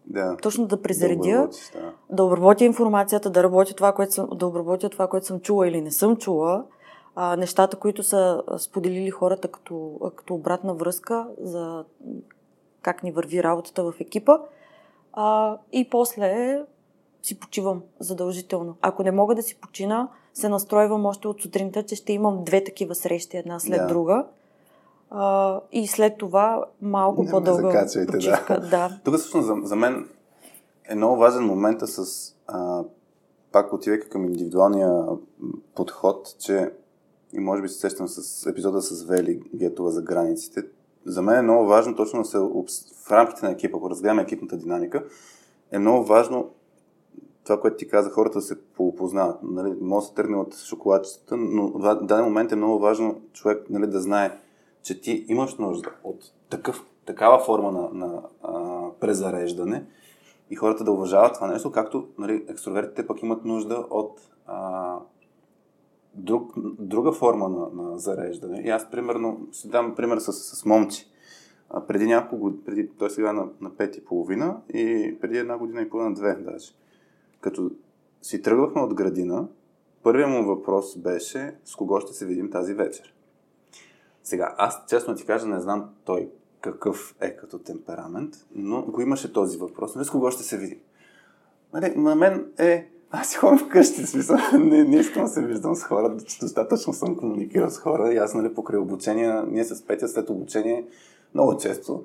да. 0.06 0.38
точно 0.41 0.65
да 0.65 0.82
презаредя, 0.82 1.48
да, 1.74 1.80
да. 1.80 1.93
да 2.10 2.24
обработя 2.24 2.65
информацията, 2.65 3.30
да 3.30 3.43
работя 3.43 3.74
това, 3.74 3.91
което 3.91 4.13
съм, 4.13 4.30
да 4.34 4.48
обработя 4.48 4.89
това, 4.89 5.08
което 5.08 5.26
съм 5.26 5.39
чула 5.39 5.67
или 5.67 5.82
не 5.82 5.91
съм 5.91 6.17
чула, 6.17 6.63
а, 7.19 7.36
нещата, 7.36 7.77
които 7.77 8.03
са 8.03 8.43
споделили 8.58 9.10
хората 9.10 9.47
като, 9.47 9.99
като 10.15 10.34
обратна 10.34 10.73
връзка 10.73 11.27
за 11.41 11.86
как 12.82 13.03
ни 13.03 13.12
върви 13.12 13.43
работата 13.43 13.84
в 13.84 13.93
екипа. 13.99 14.38
А, 15.13 15.58
и 15.71 15.89
после 15.89 16.62
си 17.21 17.39
почивам 17.39 17.82
задължително. 17.99 18.75
Ако 18.82 19.03
не 19.03 19.12
мога 19.12 19.36
да 19.36 19.43
си 19.43 19.60
почина, 19.62 20.10
се 20.34 20.49
настройвам 20.49 21.06
още 21.06 21.27
от 21.27 21.41
сутринта, 21.41 21.84
че 21.84 21.95
ще 21.95 22.13
имам 22.13 22.43
две 22.43 22.63
такива 22.63 22.95
срещи, 22.95 23.38
една 23.38 23.60
след 23.60 23.80
да. 23.80 23.88
друга. 23.88 24.25
А, 25.10 25.60
и 25.71 25.88
след 25.88 26.17
това 26.17 26.65
малко 26.82 27.23
не 27.23 27.32
по-дълга 27.32 27.88
почивка. 28.12 28.60
Да. 28.60 28.67
да. 28.67 28.99
Тук 29.03 29.15
всъщност 29.15 29.47
за, 29.47 29.56
за 29.63 29.75
мен 29.75 30.10
е 30.89 30.95
много 30.95 31.17
важен 31.17 31.43
момента 31.43 31.88
с 31.88 32.34
а, 32.47 32.84
пак 33.51 33.73
отивайки 33.73 34.10
към 34.10 34.25
индивидуалния 34.25 35.06
подход, 35.75 36.36
че 36.39 36.71
и 37.33 37.39
може 37.39 37.61
би 37.61 37.69
се 37.69 37.79
сещам 37.79 38.07
с 38.07 38.45
епизода 38.45 38.81
с 38.81 39.03
Вели 39.03 39.41
Гетова 39.55 39.91
за 39.91 40.01
границите. 40.01 40.63
За 41.05 41.21
мен 41.21 41.35
е 41.35 41.41
много 41.41 41.67
важно 41.67 41.95
точно 41.95 42.25
се 42.25 42.37
в 42.37 43.11
рамките 43.11 43.45
на 43.45 43.51
екипа, 43.51 43.77
ако 43.77 43.89
разгледаме 43.89 44.21
екипната 44.21 44.57
динамика, 44.57 45.03
е 45.71 45.79
много 45.79 46.05
важно 46.05 46.49
това, 47.43 47.61
което 47.61 47.77
ти 47.77 47.87
каза, 47.87 48.09
хората 48.09 48.37
да 48.37 48.41
се 48.41 48.61
поопознават. 48.61 49.39
Нали, 49.43 49.75
може 49.81 50.03
да 50.03 50.07
се 50.07 50.13
тръгне 50.13 50.37
от 50.37 50.55
шоколадчетата, 50.55 51.37
но 51.37 51.67
в 51.67 51.95
даден 52.01 52.25
момент 52.25 52.51
е 52.51 52.55
много 52.55 52.79
важно 52.79 53.21
човек 53.33 53.69
нали, 53.69 53.87
да 53.87 54.01
знае, 54.01 54.37
че 54.83 55.01
ти 55.01 55.25
имаш 55.27 55.55
нужда 55.55 55.89
от 56.03 56.31
такъв, 56.49 56.85
такава 57.05 57.39
форма 57.39 57.71
на, 57.71 57.89
на 57.93 58.21
а, 58.43 58.53
презареждане 58.99 59.85
и 60.49 60.55
хората 60.55 60.83
да 60.83 60.91
уважават 60.91 61.33
това 61.33 61.47
нещо, 61.47 61.71
както 61.71 62.07
нали, 62.17 62.45
екстровертите 62.49 63.07
пък 63.07 63.21
имат 63.23 63.45
нужда 63.45 63.85
от 63.89 64.21
а, 64.45 64.95
друг, 66.17 66.53
друга 66.80 67.12
форма 67.12 67.49
на, 67.49 67.84
на 67.84 67.99
зареждане. 67.99 68.62
И 68.65 68.69
аз, 68.69 68.91
примерно, 68.91 69.47
си 69.51 69.69
дам 69.69 69.95
пример 69.95 70.17
с, 70.17 70.34
с 70.34 70.65
момчи. 70.65 71.08
А, 71.69 71.82
преди 71.82 72.06
няколко 72.06 72.53
преди, 72.65 72.89
той 72.89 73.10
сега 73.10 73.34
на, 73.34 73.47
на 73.62 73.69
пет 73.69 73.97
и 73.97 74.06
половина 74.06 74.62
и 74.73 75.15
преди 75.21 75.38
една 75.38 75.58
година 75.58 75.82
и 75.82 75.89
половина, 75.89 76.15
две 76.15 76.34
даже. 76.34 76.71
Като 77.41 77.71
си 78.21 78.41
тръгвахме 78.41 78.82
от 78.82 78.93
градина, 78.93 79.47
първият 80.03 80.30
му 80.30 80.45
въпрос 80.45 80.97
беше 80.97 81.56
с 81.65 81.75
кого 81.75 81.99
ще 81.99 82.13
се 82.13 82.25
видим 82.25 82.51
тази 82.51 82.73
вечер. 82.73 83.13
Сега, 84.23 84.56
аз 84.58 84.84
честно 84.89 85.15
ти 85.15 85.25
кажа, 85.25 85.47
не 85.47 85.60
знам 85.60 85.89
той 86.06 86.30
какъв 86.62 87.15
е 87.21 87.36
като 87.36 87.60
темперамент, 87.60 88.36
но 88.56 88.82
го 88.82 89.01
имаше 89.01 89.34
този 89.34 89.58
въпрос. 89.58 89.95
Нали, 89.95 90.06
с 90.06 90.10
кого 90.10 90.32
ще 90.32 90.43
се 90.43 90.58
видим? 90.58 90.80
Нали, 91.73 91.93
на 91.95 92.15
мен 92.15 92.51
е 92.58 92.89
аз 93.12 93.30
си 93.30 93.38
ходим 93.38 93.58
вкъщи, 93.58 94.06
смисъл, 94.06 94.38
не, 94.60 94.84
не 94.84 94.98
искам 94.98 95.24
да 95.24 95.30
се 95.30 95.46
виждам 95.46 95.76
с 95.76 95.84
хора, 95.84 96.17
достатъчно 96.41 96.93
съм 96.93 97.15
комуникирал 97.15 97.70
с 97.70 97.78
хора 97.78 98.13
и 98.13 98.17
аз, 98.17 98.34
нали, 98.34 98.54
покрай 98.54 98.80
обучение, 98.80 99.41
ние 99.48 99.63
с 99.63 99.86
Петя 99.86 100.08
след 100.08 100.30
обучение 100.30 100.88
много 101.34 101.58
често 101.58 102.04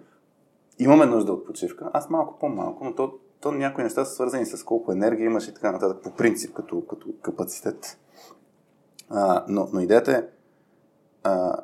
имаме 0.79 1.07
нужда 1.07 1.33
от 1.33 1.47
почивка. 1.47 1.91
Аз 1.93 2.11
малко 2.11 2.38
по-малко, 2.38 2.85
но 2.85 2.95
то, 2.95 3.15
то 3.41 3.53
някои 3.53 3.85
неща 3.85 4.05
са 4.05 4.15
свързани 4.15 4.47
с 4.47 4.65
колко 4.65 4.93
енергия 4.93 5.27
имаш 5.27 5.49
и 5.49 5.55
така 5.55 5.73
нататък, 5.73 6.03
по 6.03 6.11
принцип, 6.11 6.55
като, 6.55 6.87
като 6.87 7.07
капацитет. 7.23 7.99
А, 9.11 9.45
но, 9.49 9.69
но 9.73 9.81
идеята 9.81 10.12
е, 10.12 10.25
а, 11.23 11.57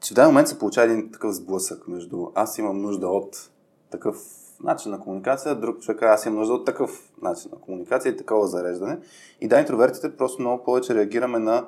че 0.00 0.14
в 0.14 0.16
даден 0.16 0.30
момент 0.30 0.48
се 0.48 0.58
получава 0.58 0.92
един 0.92 1.12
такъв 1.12 1.34
сблъсък 1.34 1.88
между 1.88 2.26
аз 2.34 2.58
имам 2.58 2.82
нужда 2.82 3.08
от 3.08 3.50
такъв 3.90 4.16
начин 4.62 4.90
на 4.90 5.00
комуникация, 5.00 5.60
друг 5.60 5.80
човек 5.80 6.02
аз 6.02 6.26
имам 6.26 6.38
нужда 6.38 6.54
от 6.54 6.66
такъв 6.66 7.09
начин 7.22 7.50
на 7.54 7.60
комуникация 7.60 8.12
и 8.12 8.16
такова 8.16 8.46
зареждане. 8.46 8.98
И 9.40 9.48
да, 9.48 9.60
интровертите 9.60 10.16
просто 10.16 10.42
много 10.42 10.64
повече 10.64 10.94
реагираме 10.94 11.38
на 11.38 11.66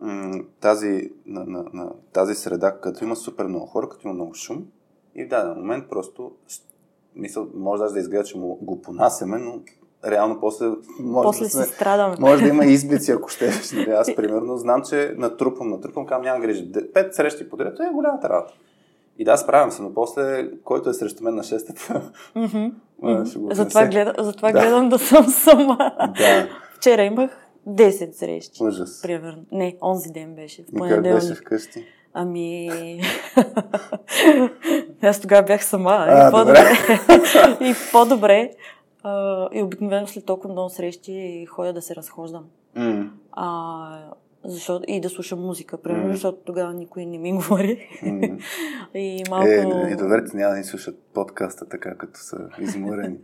м- 0.00 0.40
тази, 0.60 1.10
на, 1.26 1.44
на, 1.44 1.64
на 1.72 1.90
тази 2.12 2.34
среда, 2.34 2.76
като 2.80 3.04
има 3.04 3.16
супер 3.16 3.44
много 3.44 3.66
хора, 3.66 3.88
като 3.88 4.08
има 4.08 4.14
много 4.14 4.34
шум. 4.34 4.66
И 5.14 5.24
в 5.24 5.28
даден 5.28 5.54
момент 5.54 5.84
просто, 5.90 6.32
мисъл, 7.16 7.48
може 7.54 7.82
даже 7.82 7.94
да 7.94 8.00
изгледа, 8.00 8.24
че 8.24 8.38
му 8.38 8.58
го 8.62 8.82
понасяме, 8.82 9.38
но 9.38 9.60
реално 10.06 10.40
после 10.40 10.66
може, 11.00 11.26
после 11.26 11.44
да, 11.44 11.50
сме, 11.50 11.64
си 11.64 11.70
страдаме. 11.74 12.16
може 12.20 12.42
да 12.42 12.48
има 12.48 12.64
избици, 12.66 13.12
ако 13.12 13.28
ще. 13.28 13.50
Нали, 13.74 13.90
аз, 13.90 14.14
примерно, 14.14 14.56
знам, 14.56 14.82
че 14.82 15.14
натрупвам, 15.18 15.68
натрупвам, 15.68 16.06
кам 16.06 16.22
няма 16.22 16.40
грижи. 16.40 16.72
Пет 16.94 17.14
срещи 17.14 17.48
подред, 17.48 17.80
е 17.80 17.92
голямата 17.92 18.28
работа. 18.28 18.54
И 19.18 19.24
да, 19.24 19.36
справям 19.36 19.70
се, 19.70 19.82
но 19.82 19.94
после, 19.94 20.50
който 20.64 20.90
е 20.90 20.94
срещу 20.94 21.24
мен 21.24 21.34
на 21.34 21.42
шестата, 21.42 22.12
mm-hmm. 22.36 23.24
ще 23.30 23.38
го 23.38 23.54
Затова, 23.54 23.86
гледам, 23.86 24.14
затова 24.18 24.52
да. 24.52 24.60
гледам 24.60 24.88
да 24.88 24.98
съм 24.98 25.26
сама. 25.26 25.92
Да. 26.18 26.48
Вчера 26.76 27.02
имах 27.02 27.48
10 27.68 28.12
срещи. 28.12 28.62
Ужас. 28.62 29.02
Примерно. 29.02 29.42
Не, 29.52 29.76
онзи 29.82 30.10
ден 30.12 30.34
беше. 30.34 30.62
В 30.62 30.86
И 30.86 30.88
как 30.88 31.02
беше 31.02 31.34
вкъщи? 31.34 31.84
Ами... 32.14 32.70
Аз 35.02 35.20
тогава 35.20 35.42
бях 35.42 35.64
сама. 35.64 36.06
А, 36.08 36.28
и 36.28 36.30
по-добре. 36.30 36.72
и 37.70 37.74
по-добре. 37.92 38.50
А, 39.02 39.48
и 39.52 39.62
обикновено 39.62 40.06
след 40.06 40.26
толкова 40.26 40.52
много 40.52 40.70
срещи 40.70 41.46
ходя 41.50 41.72
да 41.72 41.82
се 41.82 41.96
разхождам. 41.96 42.44
Mm. 42.76 43.08
А, 43.32 43.98
защото, 44.44 44.84
и 44.88 45.00
да 45.00 45.08
слушам 45.08 45.40
музика, 45.40 45.82
примерно, 45.82 46.08
Mm. 46.08 46.12
защото 46.12 46.38
тогава 46.46 46.74
никой 46.74 47.06
не 47.06 47.18
ми 47.18 47.32
говори. 47.36 47.88
Mm. 48.02 48.42
и 48.94 49.24
малко... 49.30 49.48
Е, 49.48 49.90
и 49.92 49.96
доверите 49.96 50.36
няма 50.36 50.50
да 50.50 50.58
ни 50.58 50.64
слушат 50.64 50.98
подкаста 51.14 51.68
така, 51.68 51.94
като 51.94 52.20
са 52.20 52.48
изморени. 52.60 53.18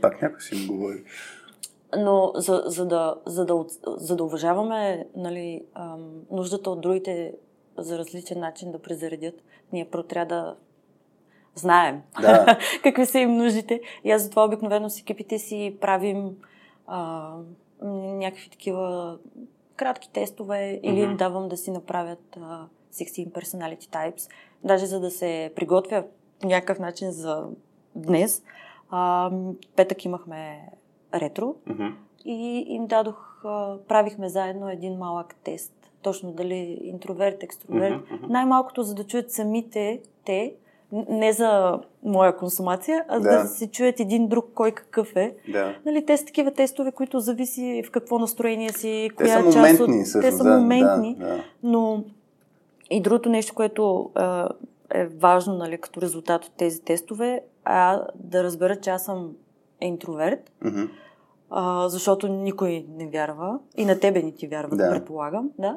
Пак 0.00 0.22
някой 0.22 0.40
ще 0.40 0.56
им 0.56 0.66
говори. 0.66 1.04
Но 1.98 2.32
за, 2.34 2.62
за, 2.66 2.86
да, 2.86 3.14
за, 3.26 3.46
да, 3.46 3.64
за 3.86 4.16
да 4.16 4.24
уважаваме 4.24 5.06
нали, 5.16 5.64
ам, 5.74 6.10
нуждата 6.30 6.70
от 6.70 6.80
другите 6.80 7.34
за 7.78 7.98
различен 7.98 8.40
начин 8.40 8.72
да 8.72 8.78
презаредят, 8.78 9.34
ние 9.72 9.88
първо 9.90 10.06
трябва 10.06 10.26
да 10.36 10.56
знаем 11.54 12.02
Да. 12.20 12.58
какви 12.82 13.06
са 13.06 13.18
им 13.18 13.36
нуждите. 13.36 13.80
И 14.04 14.10
аз 14.10 14.22
затова 14.22 14.44
обикновено 14.44 14.90
с 14.90 15.00
екипите 15.00 15.38
си 15.38 15.76
правим 15.80 16.30
а, 16.86 17.32
някакви 17.82 18.50
такива 18.50 19.18
кратки 19.78 20.10
тестове 20.10 20.80
или 20.82 21.00
им 21.00 21.16
давам 21.16 21.48
да 21.48 21.56
си 21.56 21.70
направят 21.70 22.36
а, 22.40 22.66
16 22.92 23.30
personality 23.32 23.88
types, 23.88 24.30
даже 24.64 24.86
за 24.86 25.00
да 25.00 25.10
се 25.10 25.52
приготвя 25.56 26.04
по 26.40 26.46
някакъв 26.46 26.78
начин 26.78 27.10
за 27.10 27.46
днес. 27.94 28.42
А, 28.90 29.30
петък 29.76 30.04
имахме 30.04 30.68
ретро 31.14 31.54
Мгм. 31.66 31.86
и 32.24 32.64
им 32.68 32.86
дадох, 32.86 33.40
а, 33.44 33.78
правихме 33.88 34.28
заедно 34.28 34.68
един 34.70 34.98
малък 34.98 35.34
тест. 35.44 35.74
Точно 36.02 36.32
дали 36.32 36.78
интроверт, 36.82 37.42
екстроверт. 37.42 38.10
Мгм. 38.10 38.32
Най-малкото, 38.32 38.82
за 38.82 38.94
да 38.94 39.04
чуят 39.04 39.30
самите 39.30 40.00
те, 40.24 40.54
не 40.92 41.32
за 41.32 41.80
моя 42.02 42.36
консумация, 42.36 43.04
а 43.08 43.20
Да. 43.20 43.42
да 43.42 43.48
се 43.48 43.70
чуят 43.70 44.00
един 44.00 44.28
друг 44.28 44.46
кой 44.54 44.72
какъв 44.72 45.16
е. 45.16 45.34
Да. 45.52 45.76
Нали, 45.86 46.06
те 46.06 46.16
са 46.16 46.24
такива 46.24 46.50
тестове, 46.50 46.92
които 46.92 47.20
зависи 47.20 47.82
в 47.86 47.90
какво 47.90 48.18
настроение 48.18 48.68
си, 48.68 49.08
Те 49.10 49.14
коя 49.16 49.28
са 49.38 49.44
част 49.44 49.56
моментни, 49.56 50.00
от... 50.00 50.06
всъщност. 50.06 50.20
Те 50.22 50.32
са 50.32 50.44
да, 50.44 50.58
моментни, 50.58 51.14
Да, 51.18 51.26
да. 51.26 51.42
но 51.62 52.04
и 52.90 53.00
другото 53.02 53.28
нещо, 53.28 53.54
което 53.54 54.10
а, 54.14 54.48
е 54.90 55.06
важно 55.06 55.54
нали, 55.54 55.78
като 55.78 56.00
резултат 56.00 56.44
от 56.44 56.52
тези 56.56 56.82
тестове, 56.82 57.42
а 57.64 58.02
да 58.14 58.44
разбера, 58.44 58.76
че 58.76 58.90
аз 58.90 59.04
съм 59.04 59.32
интроверт, 59.80 60.52
Мгм. 60.64 60.82
а, 61.50 61.88
защото 61.88 62.28
никой 62.28 62.86
не 62.88 63.06
вярва 63.08 63.58
и 63.76 63.84
на 63.84 64.00
тебе 64.00 64.22
не 64.22 64.32
ти 64.32 64.46
вярва, 64.46 64.76
да. 64.76 64.84
Да. 64.84 64.90
предполагам. 64.90 65.50
Да? 65.58 65.76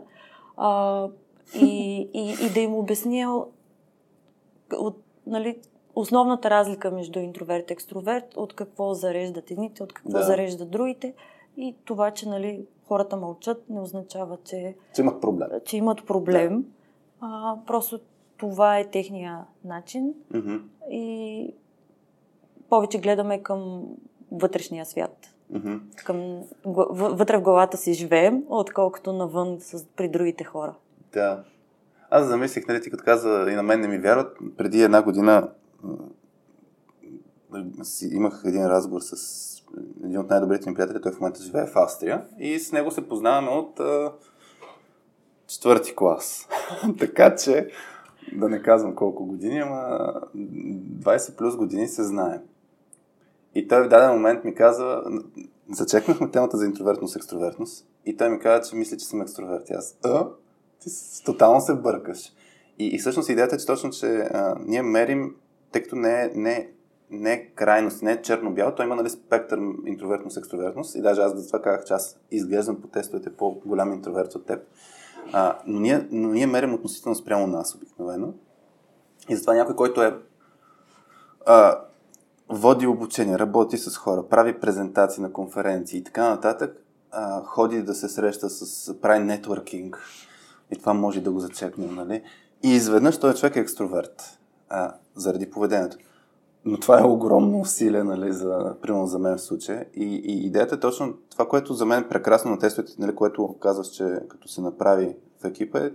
А, 0.58 1.08
и, 1.56 1.97
и, 2.13 2.36
и 2.45 2.50
да 2.54 2.60
им 2.60 2.74
обясня 2.74 3.43
от, 4.73 4.97
нали, 5.27 5.60
основната 5.95 6.49
разлика 6.49 6.91
между 6.91 7.19
интроверт 7.19 7.69
и 7.69 7.73
екстроверт, 7.73 8.38
от 8.38 8.53
какво 8.53 8.93
зареждат 8.93 9.51
едните, 9.51 9.84
от 9.84 9.93
какво 9.93 10.12
Да. 10.12 10.23
зареждат 10.23 10.69
другите. 10.71 11.13
И 11.57 11.75
това, 11.86 12.12
че 12.12 12.29
нали, 12.29 12.65
хората 12.88 13.17
мълчат, 13.17 13.69
не 13.69 13.81
означава, 13.81 14.38
че, 14.43 14.75
Че 14.95 15.01
имат 15.01 15.21
проблем. 15.21 15.49
че 15.65 15.77
имат 15.77 16.05
проблем. 16.05 16.65
А, 17.21 17.55
просто 17.67 17.99
това 18.38 18.79
е 18.79 18.86
техния 18.86 19.45
начин 19.63 20.13
Мгм. 20.34 20.55
и 20.91 21.53
повече 22.69 22.97
гледаме 22.99 23.43
към 23.43 23.84
вътрешния 24.31 24.86
свят 24.86 25.34
Мгм. 25.49 25.75
към, 25.95 26.43
вътре 26.65 27.38
в 27.38 27.41
главата 27.41 27.77
си 27.77 27.93
живеем, 27.93 28.43
отколкото 28.49 29.13
навън 29.13 29.57
с, 29.60 29.86
при 29.88 30.10
другите 30.10 30.43
хора. 30.43 30.75
Да. 31.13 31.43
Аз 32.13 32.28
замислих, 32.28 32.67
нали, 32.67 32.82
ти 32.82 32.91
като 32.91 33.04
каза 33.04 33.45
и 33.50 33.56
на 33.56 33.63
мен 33.63 33.82
не 33.82 33.88
ми 33.88 33.97
вярват. 33.97 34.38
Преди 34.58 34.84
една 34.84 35.02
година 35.02 35.50
си, 37.84 38.10
имах 38.12 38.41
един 38.45 38.65
разговор 38.65 39.02
с 39.02 39.15
един 40.04 40.19
от 40.19 40.30
най-добрите 40.30 40.69
ми 40.69 40.76
приятели, 40.76 41.02
той 41.02 41.12
в 41.12 41.19
момента 41.19 41.43
живее 41.43 41.65
в 41.65 41.76
Австрия 41.76 42.26
и 42.39 42.60
с 42.60 42.71
него 42.71 42.91
се 42.91 43.08
познаваме 43.08 43.50
от 43.50 43.80
а, 43.80 44.13
четвърти 45.47 45.95
клас. 45.95 46.47
така 47.00 47.36
че, 47.36 47.69
да 48.34 48.50
не 48.50 48.62
казвам 48.62 48.95
колко 48.95 49.26
години, 49.26 49.60
ама 49.60 50.13
20 50.36 51.38
плюс 51.38 51.56
години 51.56 51.88
се 51.88 52.04
знаем. 52.04 52.41
И 53.56 53.67
той 53.67 53.84
в 53.84 53.89
даден 53.89 54.12
момент 54.12 54.43
ми 54.43 54.56
каза, 54.56 55.04
зачекнахме 55.71 56.32
темата 56.32 56.58
за 56.58 56.65
интровертност, 56.65 57.15
екстровертност 57.15 57.88
и 58.06 58.17
той 58.17 58.30
ми 58.30 58.39
каза, 58.39 58.69
че 58.69 58.76
мисли, 58.76 58.97
че 58.97 59.06
съм 59.06 59.21
екстроверт. 59.21 59.69
И 59.69 59.74
аз, 59.74 59.97
а? 60.06 60.28
Ти 60.82 60.89
тотално 61.26 61.62
се 61.62 61.76
бъркаш. 61.76 62.34
И, 62.80 62.88
и 62.88 63.00
всъщност 63.00 63.30
идеята 63.30 63.56
е, 63.56 63.60
че 63.60 63.65
точно, 63.65 63.89
че 63.89 64.08
а, 64.08 64.56
ние 64.65 64.82
мерим, 64.82 65.36
тъй 65.72 65.84
като 65.84 65.96
не 65.96 66.24
е, 66.24 66.32
не, 66.36 66.52
е- 66.52 66.70
не 67.12 67.34
е 67.34 67.46
крайност, 67.46 68.02
не 68.02 68.12
е 68.12 68.22
черно-бяло, 68.22 68.76
то 68.76 68.84
има 68.84 68.96
нали, 68.96 69.10
спектър 69.10 69.60
интровертност, 69.86 70.38
екстровертност. 70.38 70.96
И 70.96 71.02
даже 71.02 71.22
аз 71.22 71.36
за 71.36 71.48
това 71.48 71.62
казах, 71.62 71.86
че 71.86 71.94
аз 71.94 72.20
изглеждам 72.32 72.82
по 72.82 72.88
тестовете 72.88 73.34
по-голям 73.34 73.94
интроверт 73.94 74.36
от 74.36 74.46
теб. 74.46 74.63
А, 75.34 75.60
но, 75.67 75.80
ние, 75.80 76.08
но 76.12 76.30
ние 76.30 76.48
мерим 76.48 76.74
относително 76.74 77.15
спрямо 77.15 77.48
нас 77.48 77.76
обикновено. 77.76 78.34
И 79.30 79.36
затова 79.36 79.54
някой, 79.54 79.76
който 79.76 80.02
е 80.04 80.17
а, 81.46 81.80
води 82.50 82.88
обучение, 82.88 83.39
работи 83.39 83.78
с 83.78 83.98
хора, 83.98 84.24
прави 84.30 84.60
презентации 84.60 85.24
на 85.24 85.34
конференции 85.34 86.00
и 86.00 86.04
така 86.04 86.30
нататък, 86.30 86.84
а, 87.12 87.44
ходи 87.44 87.84
да 87.84 87.94
се 87.94 88.10
среща 88.10 88.50
с, 88.50 88.94
прави 89.02 89.20
нетворкинг 89.20 90.00
и 90.71 90.75
това 90.75 90.93
може 90.93 91.21
да 91.21 91.31
го 91.31 91.39
зачекнем, 91.39 91.95
нали? 91.95 92.23
И 92.63 92.69
изведнъж 92.69 93.17
той 93.17 93.34
човек 93.34 93.55
е 93.55 93.60
екстроверт, 93.60 94.39
а, 94.69 94.93
заради 95.15 95.49
поведението. 95.49 95.97
Но 96.65 96.79
това 96.79 96.99
е 96.99 97.03
огромно 97.03 97.60
усилие, 97.60 98.03
нали, 98.03 98.34
за, 98.34 98.75
примерно 98.81 99.07
за 99.07 99.19
мен 99.19 99.38
в 99.38 99.41
случая. 99.41 99.86
И, 99.95 100.03
и 100.03 100.45
идеята 100.45 100.75
е 100.75 100.79
точно 100.79 101.13
това, 101.29 101.47
което 101.47 101.73
за 101.73 101.86
мен 101.86 102.03
е 102.03 102.10
прекрасно 102.10 102.51
на 102.51 102.60
тестовете, 102.60 102.93
нали, 102.99 103.15
което 103.15 103.55
казваш, 103.60 103.88
че 103.88 104.19
като 104.29 104.47
се 104.47 104.62
направи 104.62 105.15
в 105.41 105.45
екипа 105.45 105.79
е, 105.79 105.91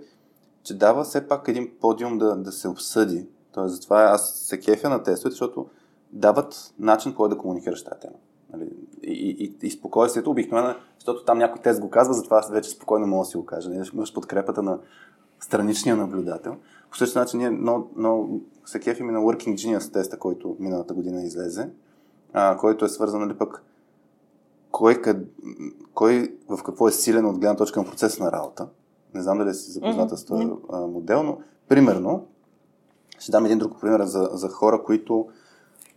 че 0.62 0.78
дава 0.78 1.04
все 1.04 1.28
пак 1.28 1.48
един 1.48 1.70
подиум 1.80 2.18
да, 2.18 2.36
да 2.36 2.52
се 2.52 2.68
обсъди. 2.68 3.26
Тоест, 3.52 3.74
затова 3.74 4.02
аз 4.02 4.30
се 4.30 4.60
кефя 4.60 4.88
на 4.88 5.02
тестовете, 5.02 5.32
защото 5.32 5.66
дават 6.12 6.74
начин, 6.78 7.14
по 7.14 7.28
да 7.28 7.38
комуникираш 7.38 7.84
тази 7.84 8.00
тема. 8.00 8.14
Нали? 8.52 8.70
И, 9.02 9.37
и, 9.62 9.66
и, 9.66 9.70
спокойствието 9.70 10.30
обикновено, 10.30 10.74
защото 10.98 11.24
там 11.24 11.38
някой 11.38 11.62
тест 11.62 11.80
го 11.80 11.90
казва, 11.90 12.14
затова 12.14 12.38
аз 12.38 12.50
вече 12.50 12.70
спокойно 12.70 13.06
мога 13.06 13.24
да 13.24 13.30
си 13.30 13.37
го 13.37 13.46
кажа. 13.46 13.70
Нали? 13.70 13.88
Имаш 13.94 14.14
подкрепата 14.14 14.62
на 14.62 14.78
страничния 15.40 15.96
наблюдател. 15.96 16.56
По 16.90 16.96
същия 16.96 17.20
начин 17.20 17.38
ние 17.38 17.50
много, 17.50 17.90
много 17.96 18.40
се 18.64 18.80
кефим 18.80 19.09
и 19.09 19.12
на 19.12 19.18
Working 19.18 19.54
Genius 19.54 19.92
теста, 19.92 20.18
който 20.18 20.56
миналата 20.61 20.94
година 20.94 21.22
излезе, 21.22 21.70
а, 22.32 22.56
който 22.56 22.85
е 22.85 22.88
свързан 22.88 23.20
нали, 23.20 23.35
пък 23.38 23.62
кой, 24.70 25.02
къд, 25.02 25.16
кой 25.94 26.37
в 26.48 26.62
какво 26.62 26.88
е 26.88 26.92
силен 26.92 27.26
от 27.26 27.38
гледна 27.38 27.56
точка 27.56 27.80
на 27.80 27.87
процес 27.87 28.18
на 28.18 28.32
работа. 28.32 28.68
Не 29.14 29.22
знам 29.22 29.38
дали 29.38 29.54
си 29.54 29.70
запозната 29.70 30.16
с 30.16 30.24
този 30.24 30.48
а, 30.72 30.80
модел, 30.80 31.22
но 31.22 31.38
примерно 31.68 32.26
ще 33.18 33.32
дам 33.32 33.44
един 33.44 33.59
друг 33.59 33.80
пример 33.80 34.02
за, 34.02 34.28
за 34.32 34.48
хора, 34.48 34.82
които 34.82 35.28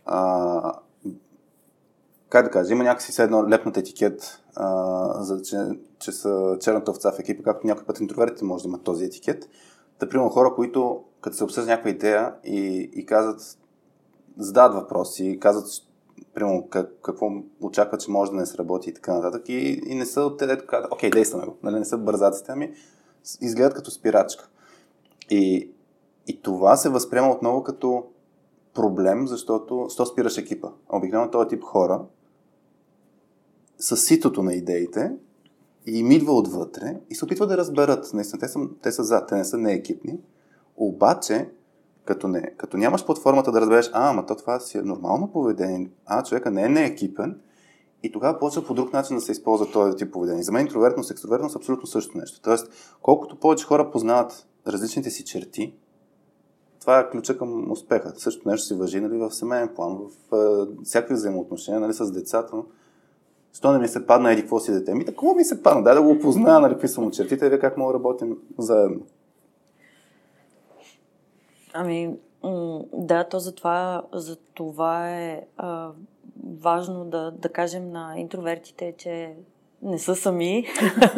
а, 0.06 0.72
как 2.30 2.44
да 2.44 2.50
кажа, 2.50 2.72
има 2.72 2.84
някакси 2.84 3.12
все 3.12 3.22
едно 3.22 3.48
лепнат 3.48 3.76
етикет, 3.76 4.42
а, 4.56 5.22
за, 5.22 5.42
че, 5.42 5.56
че 5.98 6.12
са 6.12 6.56
черната 6.60 6.90
овца 6.90 7.12
в 7.12 7.18
екипа, 7.18 7.42
както 7.42 7.66
някой 7.66 7.84
път 7.84 8.00
интровертите 8.00 8.44
може 8.44 8.62
да 8.62 8.68
имат 8.68 8.82
този 8.82 9.04
етикет. 9.04 9.48
Та, 9.98 10.08
примерно 10.08 10.30
хора, 10.30 10.54
които 10.54 11.04
като 11.20 11.36
се 11.36 11.44
обсъжда 11.44 11.70
някаква 11.70 11.90
идея 11.90 12.34
и, 12.44 12.90
и 12.94 13.06
казват, 13.06 13.58
задават 14.38 14.74
въпроси, 14.74 15.38
казват, 15.40 15.66
примерно, 16.34 16.68
как, 16.70 16.90
какво 17.02 17.30
очакват, 17.60 18.00
че 18.00 18.10
може 18.10 18.30
да 18.30 18.36
не 18.36 18.46
сработи 18.46 18.90
и 18.90 18.94
така 18.94 19.14
нататък. 19.14 19.48
И, 19.48 19.82
и 19.86 19.94
не 19.94 20.06
са 20.06 20.20
от 20.20 20.38
те, 20.38 20.46
дето 20.46 20.66
казват, 20.66 20.92
окей, 20.92 21.10
действаме 21.10 21.46
го. 21.46 21.56
Нали, 21.62 21.78
не 21.78 21.84
са 21.84 21.98
бързаците, 21.98 22.52
ами 22.52 22.72
изгледат 23.40 23.74
като 23.74 23.90
спирачка. 23.90 24.48
И, 25.30 25.70
и 26.26 26.42
това 26.42 26.76
се 26.76 26.88
възприема 26.88 27.30
отново 27.30 27.62
като 27.62 28.04
проблем, 28.74 29.26
защото 29.26 29.86
що 29.88 30.06
спираш 30.06 30.38
екипа? 30.38 30.68
Обикновено 30.88 31.30
този 31.30 31.48
тип 31.48 31.62
хора 31.62 32.00
с 33.80 33.96
ситото 33.96 34.42
на 34.42 34.54
идеите 34.54 35.12
и 35.86 35.98
им 35.98 36.10
идва 36.10 36.32
отвътре 36.32 37.00
и 37.10 37.14
се 37.14 37.24
опитват 37.24 37.48
да 37.48 37.56
разберат. 37.56 38.10
Наистина, 38.14 38.40
те 38.40 38.48
са, 38.48 38.58
те 38.82 38.92
са 38.92 39.04
за, 39.04 39.26
те 39.26 39.34
не 39.34 39.44
са 39.44 39.58
неекипни. 39.58 40.18
Обаче, 40.76 41.50
като, 42.04 42.28
не, 42.28 42.54
като 42.56 42.76
нямаш 42.76 43.06
платформата 43.06 43.52
да 43.52 43.60
разбереш, 43.60 43.90
а, 43.92 44.10
ама 44.10 44.26
то 44.26 44.36
това 44.36 44.60
си 44.60 44.78
е 44.78 44.82
нормално 44.82 45.32
поведение, 45.32 45.90
а, 46.06 46.22
човека 46.22 46.50
не 46.50 46.62
е 46.62 46.68
неекипен, 46.68 47.40
и 48.02 48.12
тогава 48.12 48.38
почва 48.38 48.64
по 48.64 48.74
друг 48.74 48.92
начин 48.92 49.16
да 49.16 49.22
се 49.22 49.32
използва 49.32 49.70
този 49.70 49.96
тип 49.96 50.12
поведение. 50.12 50.42
За 50.42 50.52
мен 50.52 50.66
интровертност, 50.66 51.10
екстровертност 51.10 51.54
е 51.54 51.58
абсолютно 51.58 51.86
също 51.86 52.18
нещо. 52.18 52.40
Тоест, 52.42 52.96
колкото 53.02 53.36
повече 53.36 53.66
хора 53.66 53.90
познават 53.90 54.46
различните 54.66 55.10
си 55.10 55.24
черти, 55.24 55.74
това 56.80 56.98
е 56.98 57.10
ключа 57.10 57.38
към 57.38 57.70
успеха. 57.70 58.12
Също 58.16 58.48
нещо 58.48 58.66
си 58.66 58.74
въжи 58.74 59.00
нали, 59.00 59.18
в 59.18 59.30
семейен 59.30 59.68
план, 59.76 59.98
в 59.98 60.36
е, 60.36 60.84
всякакви 60.84 61.14
взаимоотношения 61.14 61.80
нали, 61.80 61.92
с 61.92 62.12
децата. 62.12 62.56
Що 63.52 63.72
не 63.72 63.78
ми 63.78 63.88
се 63.88 64.06
падна 64.06 64.32
еди 64.32 64.42
какво 64.42 64.60
си 64.60 64.72
дете? 64.72 64.94
Ми 64.94 65.04
такова 65.04 65.34
ми 65.34 65.44
се 65.44 65.62
падна. 65.62 65.82
Дай 65.82 65.94
да 65.94 66.02
го 66.02 66.10
опозная, 66.10 66.60
нали, 66.60 66.72
какви 66.72 66.88
са 66.88 67.00
му 67.00 67.10
чертите 67.10 67.48
вие 67.48 67.58
как 67.58 67.76
мога 67.76 67.92
да 67.92 67.98
работим 67.98 68.36
заедно. 68.58 69.00
Ами, 71.72 72.16
да, 72.92 73.24
то 73.24 73.38
затова, 73.38 74.02
за 74.12 74.36
това 74.36 75.10
е 75.10 75.42
а, 75.56 75.90
важно 76.60 77.04
да, 77.04 77.30
да 77.30 77.48
кажем 77.48 77.92
на 77.92 78.14
интровертите, 78.16 78.94
че 78.98 79.34
не 79.82 79.98
са 79.98 80.16
сами, 80.16 80.66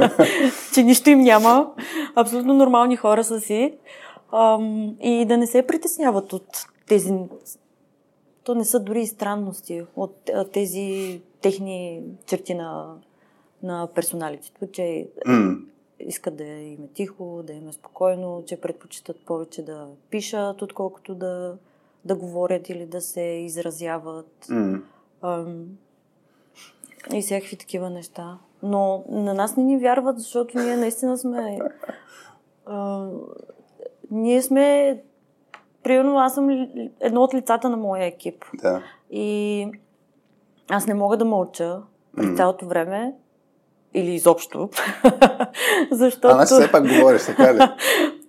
че 0.75 0.83
нищо 0.83 1.11
им 1.11 1.21
няма. 1.21 1.73
Абсолютно 2.15 2.55
нормални 2.55 2.97
хора 2.97 3.25
са 3.25 3.41
си. 3.41 3.79
Ам, 4.33 4.97
и 5.01 5.25
да 5.25 5.37
не 5.37 5.47
се 5.47 5.67
притесняват 5.67 6.33
от 6.33 6.67
тези. 6.89 7.15
То 8.45 8.55
не 8.55 8.65
са 8.65 8.81
дори 8.81 9.01
и 9.01 9.07
странности 9.07 9.83
от 9.97 10.31
тези 10.53 11.21
техни 11.43 12.03
черти 12.27 12.55
на, 12.55 12.95
на 13.63 13.89
персоналитето, 13.95 14.67
че 14.67 15.09
М. 15.27 15.57
искат 16.01 16.37
да 16.37 16.45
им 16.45 16.85
е 16.85 16.89
тихо, 16.95 17.43
да 17.47 17.53
им 17.53 17.69
е 17.69 17.73
спокойно, 17.73 18.43
че 18.47 18.61
предпочитат 18.61 19.25
повече 19.27 19.63
да 19.65 19.89
пишат, 20.11 20.63
отколкото 20.63 21.15
да, 21.15 21.57
да 22.05 22.17
говорят 22.17 22.69
или 22.69 22.87
да 22.87 23.01
се 23.01 23.23
изразяват. 23.23 24.47
М. 24.49 24.83
Ам, 25.23 25.67
и 27.13 27.23
всякакви 27.23 27.57
такива 27.57 27.91
неща. 27.91 28.39
Но 28.63 29.05
на 29.09 29.35
нас 29.35 29.57
не 29.57 29.65
ни 29.65 29.79
вярват, 29.79 30.19
защото 30.19 30.59
ние 30.59 30.77
наистина 30.77 31.19
сме... 31.19 31.59
А, 32.67 33.09
ние 34.11 34.43
сме... 34.43 34.99
Примерно 35.83 36.19
аз 36.19 36.35
съм 36.35 36.69
едно 37.01 37.23
от 37.23 37.35
лицата 37.35 37.69
на 37.69 37.77
моя 37.77 38.05
екип. 38.05 38.45
Да. 38.63 38.83
И 39.11 39.67
аз 40.71 40.87
не 40.87 40.95
мога 40.95 41.17
да 41.17 41.25
мълча 41.25 41.79
през 42.17 42.37
цялото 42.37 42.67
време. 42.67 43.15
Или 43.95 44.11
изобщо. 44.11 44.69
защото... 45.91 46.29
А, 46.29 46.33
значи 46.33 46.63
все 46.63 46.73
пак 46.73 46.89
говориш, 46.89 47.25
така 47.27 47.55
ли? 47.55 47.61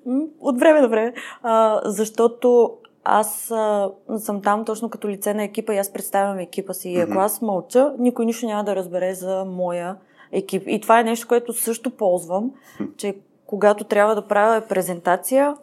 От 0.39 0.59
време 0.59 0.81
на 0.81 0.87
време. 0.87 1.13
А, 1.43 1.81
защото 1.85 2.77
аз 3.03 3.51
а, 3.51 3.91
съм 4.17 4.41
там 4.41 4.65
точно 4.65 4.89
като 4.89 5.09
лице 5.09 5.33
на 5.33 5.43
екипа 5.43 5.73
и 5.73 5.77
аз 5.77 5.93
представям 5.93 6.39
екипа 6.39 6.73
си. 6.73 6.89
И 6.89 6.99
ако 6.99 7.19
аз 7.19 7.41
мълча, 7.41 7.93
никой 7.99 8.25
нищо 8.25 8.45
няма 8.45 8.63
да 8.63 8.75
разбере 8.75 9.13
за 9.13 9.45
моя 9.45 9.95
екип. 10.31 10.63
И 10.67 10.81
това 10.81 10.99
е 10.99 11.03
нещо, 11.03 11.27
което 11.27 11.53
също 11.53 11.91
ползвам, 11.91 12.51
че 12.97 13.15
когато 13.45 13.83
трябва 13.83 14.15
да 14.15 14.27
правя 14.27 14.61
презентация 14.61 15.55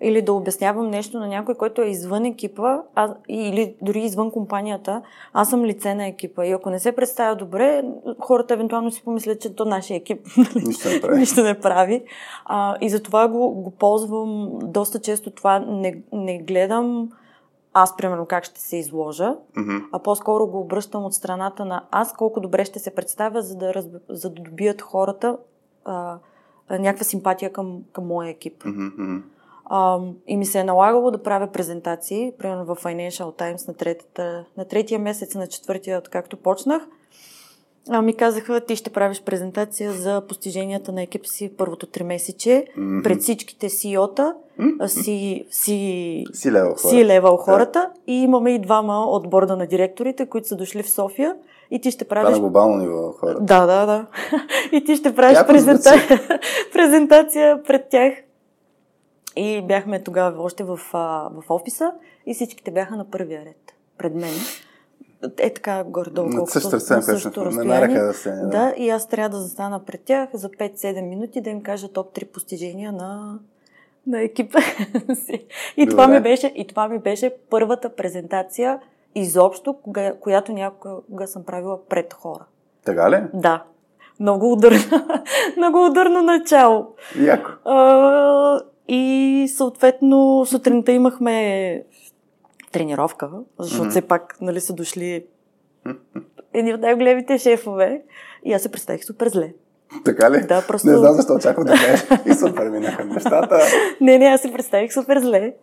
или 0.00 0.22
да 0.22 0.32
обяснявам 0.32 0.90
нещо 0.90 1.18
на 1.18 1.26
някой, 1.26 1.54
който 1.54 1.82
е 1.82 1.86
извън 1.86 2.24
екипа 2.24 2.78
а, 2.94 3.14
или 3.28 3.74
дори 3.82 4.00
извън 4.00 4.30
компанията, 4.30 5.02
аз 5.32 5.50
съм 5.50 5.64
лице 5.64 5.94
на 5.94 6.06
екипа. 6.06 6.46
И 6.46 6.52
ако 6.52 6.70
не 6.70 6.78
се 6.78 6.92
представя 6.92 7.36
добре, 7.36 7.84
хората 8.20 8.54
евентуално 8.54 8.90
си 8.90 9.02
помислят, 9.04 9.40
че 9.40 9.54
то 9.54 9.64
нашия 9.64 9.96
екип 9.96 10.26
нали, 10.36 10.64
Нищо 10.66 10.88
не 10.88 11.00
прави. 11.00 11.18
нищо 11.18 11.42
не 11.42 11.60
прави. 11.60 12.04
А, 12.44 12.76
и 12.80 12.90
затова 12.90 13.28
го, 13.28 13.50
го 13.50 13.70
ползвам 13.70 14.58
доста 14.62 14.98
често 14.98 15.30
това. 15.30 15.58
Не, 15.58 16.02
не 16.12 16.38
гледам 16.38 17.10
аз, 17.74 17.96
примерно, 17.96 18.26
как 18.26 18.44
ще 18.44 18.60
се 18.60 18.76
изложа, 18.76 19.36
Мгм. 19.56 19.76
а 19.92 19.98
по-скоро 19.98 20.46
го 20.46 20.60
обръщам 20.60 21.04
от 21.04 21.14
страната 21.14 21.64
на 21.64 21.84
аз 21.90 22.12
колко 22.12 22.40
добре 22.40 22.64
ще 22.64 22.78
се 22.78 22.94
представя, 22.94 23.42
за 23.42 23.56
да, 23.56 23.74
разб... 23.74 23.90
за 24.08 24.30
да 24.30 24.42
добият 24.42 24.82
хората 24.82 25.36
а, 25.84 26.18
някаква 26.70 27.04
симпатия 27.04 27.52
към, 27.52 27.82
към 27.92 28.06
моя 28.06 28.30
екип. 28.30 28.64
Мгм. 28.64 29.22
А, 29.70 29.98
и 30.26 30.36
ми 30.36 30.46
се 30.46 30.58
е 30.58 30.64
налагало 30.64 31.10
да 31.10 31.22
правя 31.22 31.46
презентации, 31.46 32.32
примерно 32.38 32.64
в 32.64 32.76
Financial 32.76 33.38
Times 33.38 33.68
на, 33.68 33.74
третата, 33.74 34.44
на 34.56 34.64
третия 34.64 34.98
месец, 34.98 35.34
на 35.34 35.46
четвъртия, 35.46 35.98
откакто 35.98 36.36
почнах. 36.36 36.82
А, 37.90 38.02
ми 38.02 38.14
казаха, 38.14 38.60
ти 38.60 38.76
ще 38.76 38.90
правиш 38.90 39.22
презентация 39.22 39.92
за 39.92 40.22
постиженията 40.28 40.92
на 40.92 41.02
екипа 41.02 41.26
си 41.26 41.52
първото 41.56 41.86
три 41.86 42.02
месече, 42.02 42.64
Мгм. 42.76 43.02
пред 43.02 43.20
всичките 43.20 43.68
CEO-та, 43.68 44.34
а, 44.80 44.88
си, 44.88 45.46
си, 45.50 46.24
Си 46.32 46.52
лева 46.52 46.68
хора. 46.68 46.78
си 46.78 47.04
левел 47.04 47.36
хората 47.36 47.90
и 48.06 48.14
имаме 48.14 48.50
и 48.50 48.58
двама 48.58 49.04
от 49.06 49.30
борда 49.30 49.56
на 49.56 49.66
директорите, 49.66 50.26
които 50.26 50.48
са 50.48 50.56
дошли 50.56 50.82
в 50.82 50.90
София 50.90 51.36
и 51.70 51.80
ти 51.80 51.90
ще 51.90 52.04
Това 52.04 52.14
правиш 52.14 52.34
на 52.34 52.40
глобално 52.40 52.76
ниво 52.76 53.12
хора. 53.12 53.36
да, 53.40 53.66
да, 53.66 53.86
да. 53.86 54.06
И 54.72 54.84
ти 54.84 54.96
ще 54.96 55.14
правиш 55.14 55.38
презента... 55.46 55.90
презентация 56.72 57.62
пред 57.62 57.88
тях. 57.90 58.12
И 59.36 59.62
бяхме 59.62 60.02
тогава 60.02 60.42
още 60.42 60.64
в, 60.64 60.80
а, 60.92 61.30
в 61.32 61.50
офиса 61.50 61.92
и 62.26 62.34
всичките 62.34 62.70
бяха 62.70 62.96
на 62.96 63.10
първия 63.10 63.44
ред 63.44 63.74
пред 63.98 64.14
мен. 64.14 64.34
Е 65.38 65.54
така 65.54 65.84
горе-долу, 65.84 66.30
колкото 66.30 66.60
което 66.62 66.80
сме. 66.80 66.96
На 66.96 67.02
разстояние. 67.44 67.98
да 68.00 68.14
се. 68.14 68.30
Да. 68.30 68.46
Да, 68.46 68.74
и 68.76 68.90
аз 68.90 69.08
трябва 69.08 69.28
да 69.28 69.36
застана 69.36 69.84
пред 69.84 70.00
тях 70.00 70.28
за 70.34 70.48
5-7 70.48 71.08
минути 71.08 71.40
да 71.40 71.50
им 71.50 71.62
кажа 71.62 71.88
топ 71.88 72.16
3 72.16 72.26
постижения 72.26 72.92
на, 72.92 73.38
на 74.06 74.22
екипа 74.22 74.58
си. 75.14 75.46
И 75.76 75.86
това, 75.86 76.08
ми 76.08 76.20
беше, 76.20 76.46
и 76.46 76.66
това 76.66 76.88
ми 76.88 76.98
беше 76.98 77.34
първата 77.50 77.96
презентация 77.96 78.80
изобщо, 79.14 79.74
кога, 79.82 80.12
която 80.20 80.52
някога 80.52 81.26
съм 81.26 81.44
правила 81.44 81.78
пред 81.88 82.14
хора. 82.14 82.44
Така 82.84 83.10
ли? 83.10 83.22
Да. 83.34 83.64
Много 84.20 84.52
ударно, 84.52 84.78
много 85.56 85.86
ударно 85.86 86.22
начало. 86.22 86.86
Яко. 87.20 87.50
А, 87.64 88.60
и 88.88 89.46
съответно 89.56 90.46
сутринта 90.46 90.92
имахме 90.92 91.82
тренировка, 92.72 93.30
защото 93.58 93.82
Мгм. 93.82 93.90
все 93.90 94.02
пак 94.02 94.38
нали, 94.40 94.60
са 94.60 94.72
дошли 94.72 95.24
едни 96.54 96.74
от 96.74 96.80
най-големите 96.80 97.38
шефове. 97.38 98.02
И 98.44 98.52
аз 98.52 98.62
се 98.62 98.68
представих 98.68 99.04
супер 99.04 99.28
зле. 99.28 99.52
Така 100.04 100.30
ли? 100.30 100.46
Да, 100.46 100.64
просто... 100.68 100.88
Не 100.88 100.96
знам 100.96 101.14
защо 101.14 101.34
очаквам 101.34 101.66
да 101.66 101.72
кажеш. 101.72 102.06
И 102.26 102.34
супер 102.34 102.68
минаха 102.68 103.04
нещата. 103.04 103.60
Не, 104.00 104.18
не, 104.18 104.24
аз 104.24 104.40
се 104.40 104.52
представих 104.52 104.92
супер 104.92 105.20
зле. 105.20 105.54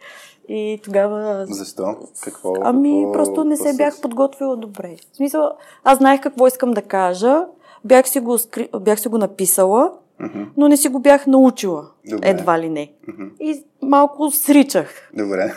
И 0.49 0.79
тогава... 0.83 1.45
Защо? 1.49 1.95
Какво? 2.23 2.53
Ами, 2.61 3.01
какво 3.03 3.11
просто 3.11 3.43
не 3.43 3.57
се 3.57 3.73
бях 3.73 4.01
подготвила 4.01 4.57
добре. 4.57 4.95
В 5.13 5.17
смисъл, 5.17 5.51
аз 5.83 5.97
знаех 5.97 6.21
какво 6.21 6.47
искам 6.47 6.71
да 6.71 6.81
кажа, 6.81 7.45
бях 7.85 8.09
си 8.09 8.19
го, 8.19 8.37
скри... 8.37 8.69
бях 8.81 8.99
си 8.99 9.07
го 9.07 9.17
написала, 9.17 9.91
Мгм. 10.19 10.43
но 10.57 10.67
не 10.67 10.77
си 10.77 10.89
го 10.89 10.99
бях 10.99 11.27
научила. 11.27 11.87
Добре. 12.09 12.29
Едва 12.29 12.59
ли 12.59 12.69
не. 12.69 12.91
Мгм. 13.07 13.27
И 13.39 13.63
малко 13.81 14.31
сричах. 14.31 15.09
Добре. 15.17 15.55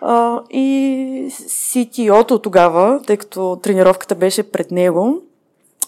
А, 0.00 0.42
и 0.50 1.26
CTO-то 1.30 2.38
тогава, 2.38 3.02
тъй 3.06 3.16
като 3.16 3.58
тренировката 3.62 4.14
беше 4.14 4.50
пред 4.50 4.70
него, 4.70 5.22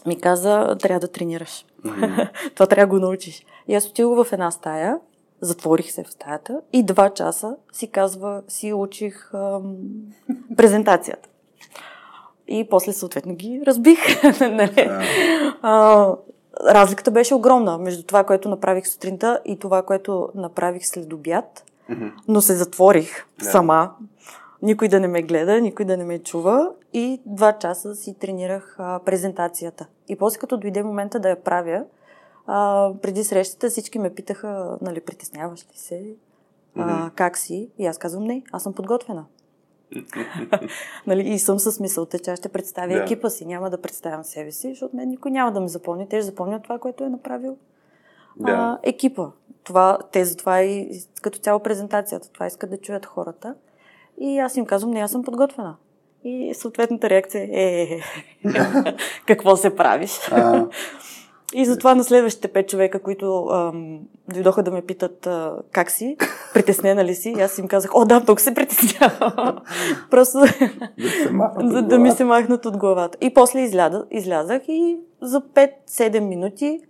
ми 0.07 0.21
каза, 0.21 0.77
трябва 0.83 1.01
да 1.01 1.09
тренираш. 1.09 1.65
Това 2.55 2.67
трябва 2.67 2.95
да 2.95 3.01
го 3.01 3.07
научиш. 3.07 3.45
И 3.69 3.75
аз 3.75 3.87
отидох 3.87 4.27
в 4.27 4.33
една 4.33 4.51
стая, 4.51 4.99
затворих 5.41 5.93
се 5.93 6.05
в 6.05 6.13
стаята 6.13 6.61
и 6.73 6.83
два 6.83 7.11
часа 7.11 7.57
си 7.73 7.91
казва, 7.91 8.43
си 8.49 8.73
учих 8.73 9.35
ам, 9.35 9.77
презентацията. 10.57 11.29
И 12.49 12.67
после 12.71 12.93
съответно 12.93 13.35
ги 13.35 13.63
разбих. 13.67 13.99
нали? 14.41 14.91
а, 15.63 16.07
разликата 16.61 17.11
беше 17.11 17.35
огромна 17.35 17.79
между 17.79 18.03
това, 18.03 18.25
което 18.25 18.49
направих 18.49 18.87
сутринта 18.89 19.41
и 19.45 19.59
това, 19.59 19.83
което 19.83 20.29
направих 20.35 20.87
след 20.87 21.13
обяд. 21.13 21.65
Мгм. 21.89 22.07
Но 22.29 22.41
се 22.41 22.55
затворих 22.55 23.27
Да. 23.39 23.45
сама. 23.45 23.93
Никой 24.63 24.89
да 24.89 25.01
не 25.01 25.09
ме 25.09 25.23
гледа, 25.23 25.61
никой 25.61 25.85
да 25.85 25.97
не 25.97 26.05
ме 26.05 26.19
чува. 26.19 26.71
И 26.93 27.21
два 27.27 27.53
часа 27.53 27.95
си 27.95 28.15
тренирах 28.19 28.77
а, 28.79 29.01
презентацията. 29.05 29.87
И 30.09 30.17
после 30.17 30.39
като 30.39 30.57
дойде 30.57 30.83
момента 30.83 31.21
да 31.21 31.29
я 31.29 31.43
правя, 31.43 31.85
а, 32.47 32.91
преди 33.03 33.25
срещата 33.25 33.71
всички 33.71 33.99
ме 33.99 34.15
питаха, 34.15 34.79
нали, 34.81 35.01
притесняваш 35.01 35.61
ли 35.61 35.79
се? 35.79 36.05
А, 36.77 36.87
Мгм. 36.87 37.09
как 37.15 37.39
си? 37.39 37.69
И 37.79 37.87
аз 37.87 37.99
казвам, 37.99 38.25
не, 38.25 38.43
аз 38.53 38.63
съм 38.63 38.73
подготвена. 38.73 39.25
нали, 41.07 41.29
и 41.29 41.39
съм 41.39 41.59
с 41.59 41.81
мисълта, 41.81 42.19
че 42.19 42.31
аз 42.31 42.39
ще 42.39 42.49
представя 42.49 42.95
Да. 42.95 43.03
екипа 43.03 43.31
си, 43.31 43.47
няма 43.47 43.71
да 43.71 43.81
представям 43.83 44.25
себе 44.25 44.53
си, 44.53 44.69
защото 44.69 44.97
мен 44.97 45.09
никой 45.09 45.31
няма 45.31 45.53
да 45.53 45.61
ме 45.61 45.69
запомни. 45.69 46.09
Те 46.09 46.17
ще 46.17 46.23
запомнят 46.23 46.63
това, 46.63 46.79
което 46.79 47.05
е 47.05 47.09
направил 47.09 47.57
Да. 48.37 48.51
а, 48.53 48.79
екипа. 48.83 49.27
Това, 49.65 49.99
те 50.13 50.25
затова 50.25 50.63
и 50.63 51.01
като 51.23 51.39
цяло 51.39 51.61
презентацията, 51.61 52.33
това 52.33 52.47
искат 52.47 52.71
да 52.71 52.77
чуят 52.79 53.07
хората. 53.07 53.55
И 54.21 54.39
аз 54.39 54.57
им 54.57 54.67
казвам, 54.67 54.91
не, 54.91 55.01
аз 55.01 55.11
съм 55.11 55.25
подготвена. 55.25 55.77
И 56.25 56.55
съответната 56.55 57.11
реакция 57.11 57.49
е, 57.53 57.83
е, 57.83 58.01
какво 59.27 59.57
се 59.57 59.77
правиш? 59.77 60.21
И 61.55 61.67
затова 61.67 61.95
на 61.95 62.05
следващите 62.05 62.49
пет 62.49 62.69
човека, 62.69 63.03
които 63.03 63.47
ам, 63.47 64.01
дойдоха 64.33 64.63
да 64.63 64.71
ме 64.71 64.83
питат 64.83 65.27
а, 65.27 65.57
как 65.73 65.91
си, 65.91 66.17
притеснена 66.55 67.05
ли 67.05 67.15
си, 67.15 67.35
и 67.39 67.41
аз 67.41 67.59
им 67.59 67.69
казах, 67.69 67.91
о 67.95 68.05
да, 68.05 68.25
тук 68.25 68.41
се 68.41 68.55
притеснявам. 68.55 69.59
Просто 70.11 70.39
да 70.39 70.47
се 71.11 71.31
махнат 71.33 71.89
да, 71.89 71.99
ми 71.99 72.11
се 72.11 72.25
махнат 72.25 72.67
от 72.67 72.77
главата. 72.77 73.19
И 73.21 73.35
после 73.35 73.61
изляда, 73.61 74.07
излязах 74.11 74.63
и 74.69 74.99
за 75.21 75.41
5-7 75.41 76.21
минути 76.21 76.81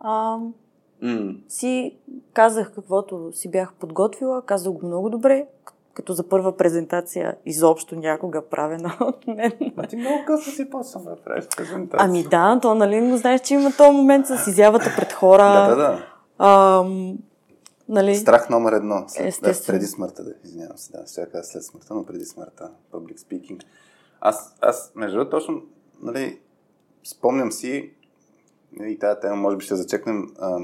ам, 0.00 0.54
М. 1.02 1.34
си 1.48 1.96
казах 2.32 2.72
каквото 2.74 3.30
си 3.32 3.50
бях 3.50 3.72
подготвила, 3.72 4.42
казах 4.42 4.72
го 4.72 4.86
много 4.86 5.10
добре, 5.10 5.46
като 5.98 6.12
за 6.12 6.28
първа 6.28 6.56
презентация 6.56 7.36
изобщо 7.46 7.96
някога 7.96 8.48
правена 8.48 8.96
от 9.00 9.26
мен. 9.26 9.52
Ма 9.76 9.86
ти 9.86 9.96
много 9.96 10.24
късно 10.26 10.52
си 10.52 10.70
почна 10.70 11.00
да 11.00 11.16
правиш 11.16 11.44
презентация. 11.56 12.06
Ами 12.06 12.22
да, 12.22 12.58
то 12.62 12.74
нали, 12.74 13.00
но 13.00 13.16
знаеш, 13.16 13.40
че 13.40 13.54
има 13.54 13.72
този 13.76 13.90
момент 13.90 14.26
с 14.26 14.46
изявата 14.46 14.94
пред 14.96 15.12
хора. 15.12 15.42
Да, 15.42 15.68
да, 15.68 15.76
да. 15.76 16.04
Ам, 16.46 17.18
Нали? 17.88 18.16
Страх 18.16 18.50
номер 18.50 18.72
едно. 18.72 19.04
След, 19.08 19.34
да, 19.42 19.52
преди 19.66 19.86
смъртта, 19.86 20.24
да, 20.24 20.34
извинявам 20.44 20.78
се, 20.78 20.92
да, 20.92 21.06
ще 21.06 21.26
кажа 21.26 21.44
след 21.44 21.64
смъртта, 21.64 21.94
но 21.94 22.06
преди 22.06 22.24
смъртта. 22.24 22.70
Public 22.92 23.18
speaking. 23.18 23.62
Аз, 24.20 24.54
аз 24.60 24.92
между 24.94 25.18
другото, 25.18 25.36
точно, 25.36 25.62
нали, 26.02 26.40
спомням 27.04 27.52
си, 27.52 27.92
и 28.80 28.98
тази 28.98 29.20
тема 29.20 29.36
може 29.36 29.56
би 29.56 29.64
ще 29.64 29.76
зачекнем, 29.76 30.26
а, 30.38 30.58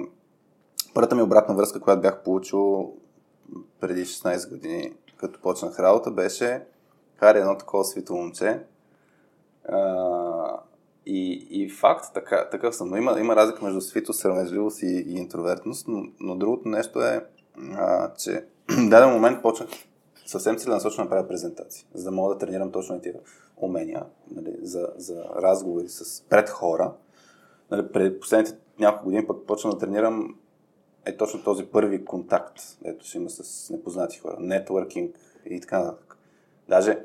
първата 0.95 1.15
ми 1.15 1.23
обратна 1.23 1.55
връзка, 1.55 1.81
която 1.81 2.03
бях 2.03 2.23
получил 2.23 2.93
преди 3.81 4.05
16 4.05 4.51
години, 4.51 4.93
като 5.17 5.41
почнах 5.41 5.79
работа, 5.79 6.11
беше 6.11 6.63
Хари 7.17 7.39
едно 7.39 7.59
такова 7.59 7.85
свито 7.85 8.15
момче. 8.15 8.61
А, 9.69 10.61
и, 11.07 11.49
и 11.51 11.71
факт, 11.71 12.05
така, 12.15 12.49
такъв 12.51 12.77
съм. 12.77 12.89
Но 12.89 12.97
има, 12.97 13.21
има 13.21 13.37
разлика 13.37 13.65
между 13.65 13.81
свито, 13.81 14.13
срамежливост 14.13 14.83
и, 14.83 14.87
и 14.87 15.15
интровертност, 15.15 15.89
но, 15.89 16.03
но 16.21 16.37
другото 16.37 16.69
нещо 16.69 17.03
е, 17.03 17.27
а, 17.75 18.15
че 18.15 18.47
в 18.71 18.89
даден 18.89 19.11
момент 19.11 19.43
почнах 19.43 19.69
съвсем 20.27 20.57
целенасочено 20.57 21.05
да 21.05 21.11
правя 21.11 21.29
презентации, 21.29 21.87
за 21.95 22.05
да 22.05 22.11
мога 22.11 22.35
да 22.35 22.39
тренирам 22.39 22.73
точно 22.73 23.01
тези 23.01 23.17
умения 23.57 24.03
нали, 24.31 24.57
за, 24.63 24.89
за 24.97 25.25
разговори 25.37 25.89
с 25.89 26.25
пред 26.29 26.51
хора. 26.51 26.93
Нали, 27.71 27.89
пред 27.93 28.21
последните 28.21 28.59
няколко 28.79 29.05
години 29.05 29.27
пък 29.27 29.47
почна 29.47 29.71
да 29.71 29.79
тренирам 29.79 30.35
е 31.07 31.17
точно 31.17 31.45
този 31.45 31.65
първи 31.65 32.05
контакт, 32.05 32.61
ето 32.85 33.07
ще 33.07 33.19
има 33.19 33.31
с 33.31 33.71
непознати 33.71 34.19
хора, 34.19 34.37
нетворкинг 34.41 35.17
и 35.47 35.61
така 35.61 35.79
нататък. 35.79 36.17
Даже 36.69 36.99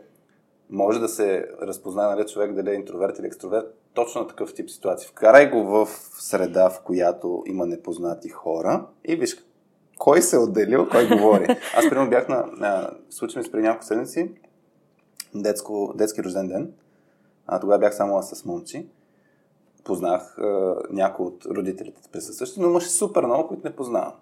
може 0.70 1.00
да 1.00 1.08
се 1.08 1.48
разпознае 1.62 2.16
нали, 2.16 2.28
човек 2.28 2.54
дали 2.54 2.70
е 2.70 2.74
интроверт 2.74 3.20
или 3.20 3.28
екстроверт 3.28 3.66
точно 3.94 4.22
на 4.22 4.28
такъв 4.28 4.54
тип 4.54 4.70
ситуации. 4.70 5.10
Вкарай 5.10 5.50
го 5.50 5.64
в 5.64 5.88
среда, 6.20 6.70
в 6.70 6.82
която 6.84 7.44
има 7.46 7.66
непознати 7.66 8.30
хора 8.30 8.88
и 9.06 9.16
виж 9.16 9.38
кой 9.98 10.22
се 10.22 10.36
е 10.36 10.40
отделил, 10.40 10.90
кой 10.90 11.08
говори. 11.08 11.48
Аз, 11.76 11.90
примерно, 11.90 12.10
бях 12.10 12.28
на, 12.30 12.46
на 12.58 12.92
случай 13.10 13.40
ми 13.40 13.48
с 13.48 13.52
преди 13.52 13.64
няколко 13.64 13.86
седмици, 13.86 14.32
детско, 15.36 15.94
детски 15.96 16.24
рожден 16.24 16.48
ден. 16.48 16.74
А, 17.48 17.60
тогава 17.60 17.80
бях 17.80 17.96
само 17.96 18.18
аз 18.18 18.30
с 18.30 18.46
момчи. 18.46 18.88
Познах 19.90 20.38
а, 20.38 20.76
някои 20.90 21.26
от 21.26 21.46
родителите 21.46 22.02
присъстващи, 22.12 22.60
но 22.60 22.70
имаше 22.70 22.90
супер 22.90 23.24
много, 23.24 23.48
които 23.48 23.68
не 23.68 23.76
познавам. 23.76 24.14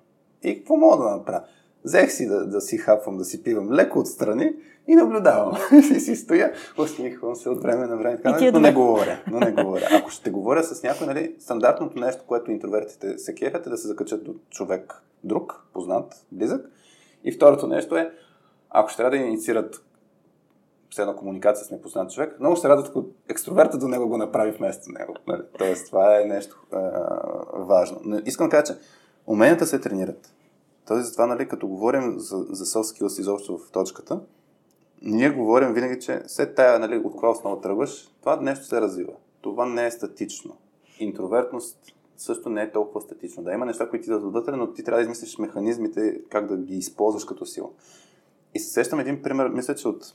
И 0.44 0.58
какво 0.58 0.78
мога 0.78 1.04
да 1.04 1.10
направя? 1.10 1.42
Взех 1.84 2.12
си 2.12 2.28
да, 2.28 2.48
да 2.48 2.62
си 2.62 2.78
хапвам, 2.78 3.18
да 3.18 3.26
си 3.26 3.44
пивам 3.44 3.72
леко 3.72 4.00
отстрани 4.00 4.54
и 4.88 4.96
наблюдавам. 4.96 5.58
и 5.96 6.00
си 6.00 6.16
стоя, 6.16 6.54
усмихвам 6.78 7.36
се 7.36 7.50
от 7.50 7.62
време 7.62 7.88
на 7.88 7.98
време, 7.98 8.22
така, 8.22 8.52
но 8.52 8.60
не 8.60 8.74
говоря. 8.74 9.20
Но 9.32 9.40
не 9.40 9.52
говоря. 9.52 9.88
Ако 9.92 10.10
ще 10.10 10.30
говоря 10.30 10.64
с 10.64 10.84
някой, 10.84 11.08
нали, 11.08 11.36
стандартното 11.40 12.00
нещо, 12.00 12.24
което 12.28 12.52
интровертите 12.52 13.18
се 13.18 13.36
кефят 13.36 13.68
е 13.68 13.70
да 13.70 13.78
се 13.78 13.88
закачат 13.88 14.24
до 14.24 14.36
човек 14.50 15.04
друг, 15.24 15.64
познат, 15.74 16.26
близък. 16.32 16.70
И 17.24 17.32
второто 17.32 17.68
нещо 17.68 17.98
е, 17.98 18.12
ако 18.70 18.90
ще 18.90 18.98
трябва 18.98 19.18
да 19.18 19.24
инициират 19.24 19.84
една 20.98 21.16
комуникация 21.16 21.66
с 21.66 21.72
непознат 21.72 22.12
човек, 22.12 22.40
много 22.40 22.56
се 22.56 22.70
радват, 22.70 22.88
ако 22.88 23.06
екстроверта 23.30 23.78
до 23.78 23.88
него 23.88 24.08
го 24.08 24.18
направи 24.18 24.52
вместо 24.52 24.92
него. 24.92 25.16
Нали? 25.28 25.42
Тоест, 25.58 25.88
това 25.88 26.22
е 26.22 26.26
нещо 26.26 26.66
а, 26.72 26.80
важно. 27.54 28.00
Но 28.04 28.20
искам 28.26 28.48
да 28.48 28.52
кажа, 28.52 28.64
че 28.64 28.80
уменията 29.28 29.66
се 29.66 29.80
тренират. 29.80 30.34
Тоест, 30.88 31.06
затова, 31.06 31.28
нали, 31.28 31.48
като 31.48 31.68
говорим 31.68 32.20
за, 32.20 32.38
за 32.38 32.66
soft 32.66 33.02
skills 33.02 33.20
изобщо 33.20 33.58
в 33.58 33.72
точката, 33.72 34.20
ние 35.02 35.30
говорим 35.30 35.74
винаги, 35.74 36.00
че 36.00 36.22
след 36.28 36.56
тая, 36.56 36.80
нали, 36.80 36.98
от 36.98 37.16
коя 37.16 37.32
основа 37.32 37.62
тръгваш, 37.62 38.10
това 38.20 38.36
нещо 38.36 38.66
се 38.66 38.82
развива. 38.82 39.14
Това 39.42 39.66
не 39.66 39.86
е 39.86 39.92
статично. 39.92 40.58
Интровертност 41.00 41.78
също 42.18 42.50
не 42.50 42.62
е 42.62 42.72
толкова 42.72 43.02
статично. 43.02 43.44
Да, 43.44 43.54
има 43.54 43.66
неща, 43.66 43.90
които 43.90 44.04
ти 44.04 44.10
да 44.10 44.18
отвътре, 44.18 44.56
но 44.56 44.74
ти 44.74 44.84
трябва 44.84 44.98
да 44.98 45.04
измислиш 45.04 45.38
механизмите, 45.38 46.22
как 46.30 46.48
да 46.48 46.58
ги 46.58 46.76
използваш 46.76 47.26
като 47.26 47.46
сила. 47.46 47.70
И 48.54 48.60
се 48.60 48.72
сещам 48.72 49.00
един 49.00 49.22
пример, 49.22 49.48
мисля, 49.48 49.76
че 49.76 49.88
от 49.88 50.14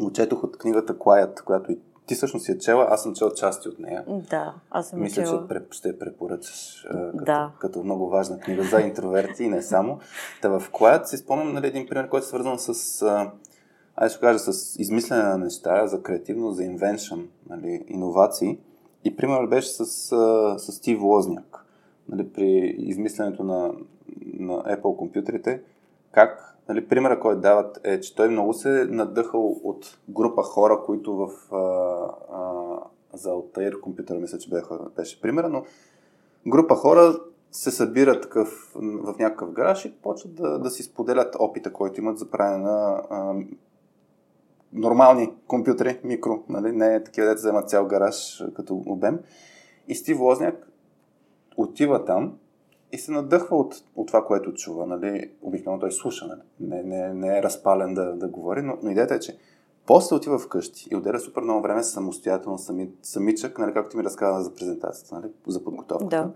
Учетох 0.00 0.44
от 0.44 0.58
книгата 0.58 0.94
Quiet, 0.94 1.44
която 1.44 1.72
и 1.72 1.78
ти 2.08 2.14
всъщност 2.14 2.44
си 2.44 2.52
е 2.52 2.58
чела, 2.58 2.86
аз 2.90 3.02
съм 3.02 3.14
чел 3.14 3.30
части 3.30 3.68
от 3.68 3.78
нея. 3.78 4.04
Да, 4.30 4.54
аз 4.70 4.88
съм 4.88 5.00
Мисля, 5.00 5.22
чела. 5.24 5.46
че 5.48 5.78
ще 5.78 5.98
препоръчаш 5.98 6.86
като, 6.90 7.24
да. 7.24 7.50
като 7.58 7.82
много 7.82 8.08
важна 8.08 8.38
книга 8.38 8.62
за 8.62 8.80
интроверти 8.80 9.44
и 9.44 9.48
не 9.48 9.62
само. 9.62 9.98
Та 10.42 10.48
в 10.48 10.70
Quiet 10.72 11.04
си 11.04 11.16
спомням 11.16 11.52
нали, 11.52 11.66
един 11.66 11.86
пример, 11.88 12.08
който 12.08 12.24
е 12.24 12.26
свързан 12.26 12.58
с, 12.58 13.02
аз 13.96 14.12
ще 14.12 14.20
кажа, 14.20 14.38
с 14.38 14.76
измислене 14.78 15.22
на 15.22 15.38
неща, 15.38 15.86
за 15.86 16.02
креативност, 16.02 16.56
за 16.56 16.62
invention, 16.62 17.26
нали, 17.48 17.84
иновации. 17.88 18.58
И 19.04 19.16
пример 19.16 19.46
беше 19.46 19.68
с, 19.68 19.86
с 20.58 20.72
Стив 20.72 21.00
Лозняк. 21.02 21.64
Нали, 22.08 22.32
при 22.32 22.74
измисленето 22.78 23.44
на, 23.44 23.72
на 24.38 24.54
Apple 24.54 24.96
компютрите, 24.96 25.62
как 26.12 26.57
Нали, 26.68 26.88
примера, 26.88 27.20
който 27.20 27.40
дават 27.40 27.80
е, 27.84 28.00
че 28.00 28.14
той 28.14 28.28
много 28.28 28.52
се 28.52 28.80
е 28.80 28.84
надъхал 28.84 29.60
от 29.64 29.98
група 30.08 30.42
хора, 30.42 30.82
които 30.86 31.16
в 31.16 31.54
а, 31.54 31.58
а, 32.32 33.18
за 33.18 33.28
Altair 33.30 33.80
компютъра, 33.80 34.18
мисля, 34.18 34.38
че 34.38 34.50
бяха, 34.50 34.78
беше 34.96 35.20
примера, 35.20 35.48
но 35.48 35.64
група 36.46 36.74
хора 36.74 37.14
се 37.52 37.70
събират 37.70 38.34
в 38.74 39.14
някакъв 39.18 39.52
гараж 39.52 39.84
и 39.84 39.92
почват 40.02 40.34
да, 40.34 40.58
да 40.58 40.70
си 40.70 40.82
споделят 40.82 41.36
опита, 41.38 41.72
който 41.72 42.00
имат 42.00 42.18
за 42.18 42.30
правене 42.30 42.58
на 42.58 43.02
а, 43.10 43.34
нормални 44.72 45.32
компютри, 45.46 46.00
микро, 46.04 46.42
нали? 46.48 46.72
не 46.72 47.04
такива, 47.04 47.26
дете 47.26 47.38
вземат 47.38 47.68
цял 47.68 47.86
гараж 47.86 48.44
като 48.54 48.82
обем. 48.86 49.20
И 49.88 49.94
Стив 49.94 50.20
Лозняк 50.20 50.68
отива 51.56 52.04
там 52.04 52.38
и 52.92 52.98
се 52.98 53.12
надъхва 53.12 53.56
от, 53.56 53.74
от 53.96 54.06
това, 54.06 54.24
което 54.24 54.54
чува. 54.54 54.86
Нали? 54.86 55.30
Обикновено 55.42 55.80
той 55.80 55.92
слуша, 55.92 56.26
нали? 56.26 56.40
не, 56.60 56.82
не, 56.82 57.14
не 57.14 57.38
е 57.38 57.42
разпален 57.42 57.94
да, 57.94 58.16
да 58.16 58.28
говори, 58.28 58.62
но, 58.62 58.78
но 58.82 58.90
идеята 58.90 59.14
е, 59.14 59.20
че 59.20 59.38
после 59.86 60.16
отива 60.16 60.38
вкъщи 60.38 60.88
и 60.90 60.96
отделя 60.96 61.20
супер 61.20 61.42
много 61.42 61.62
време 61.62 61.82
самостоятелно, 61.82 62.58
сами, 62.58 62.90
самичък, 63.02 63.58
нали, 63.58 63.74
както 63.74 63.90
ти 63.90 63.96
ми 63.96 64.04
разказа 64.04 64.44
за 64.44 64.54
презентацията, 64.54 65.14
нали, 65.14 65.32
за 65.46 65.64
подготовката. 65.64 66.16
Да. 66.16 66.32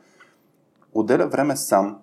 Отделя 0.94 1.26
време 1.26 1.56
сам, 1.56 1.98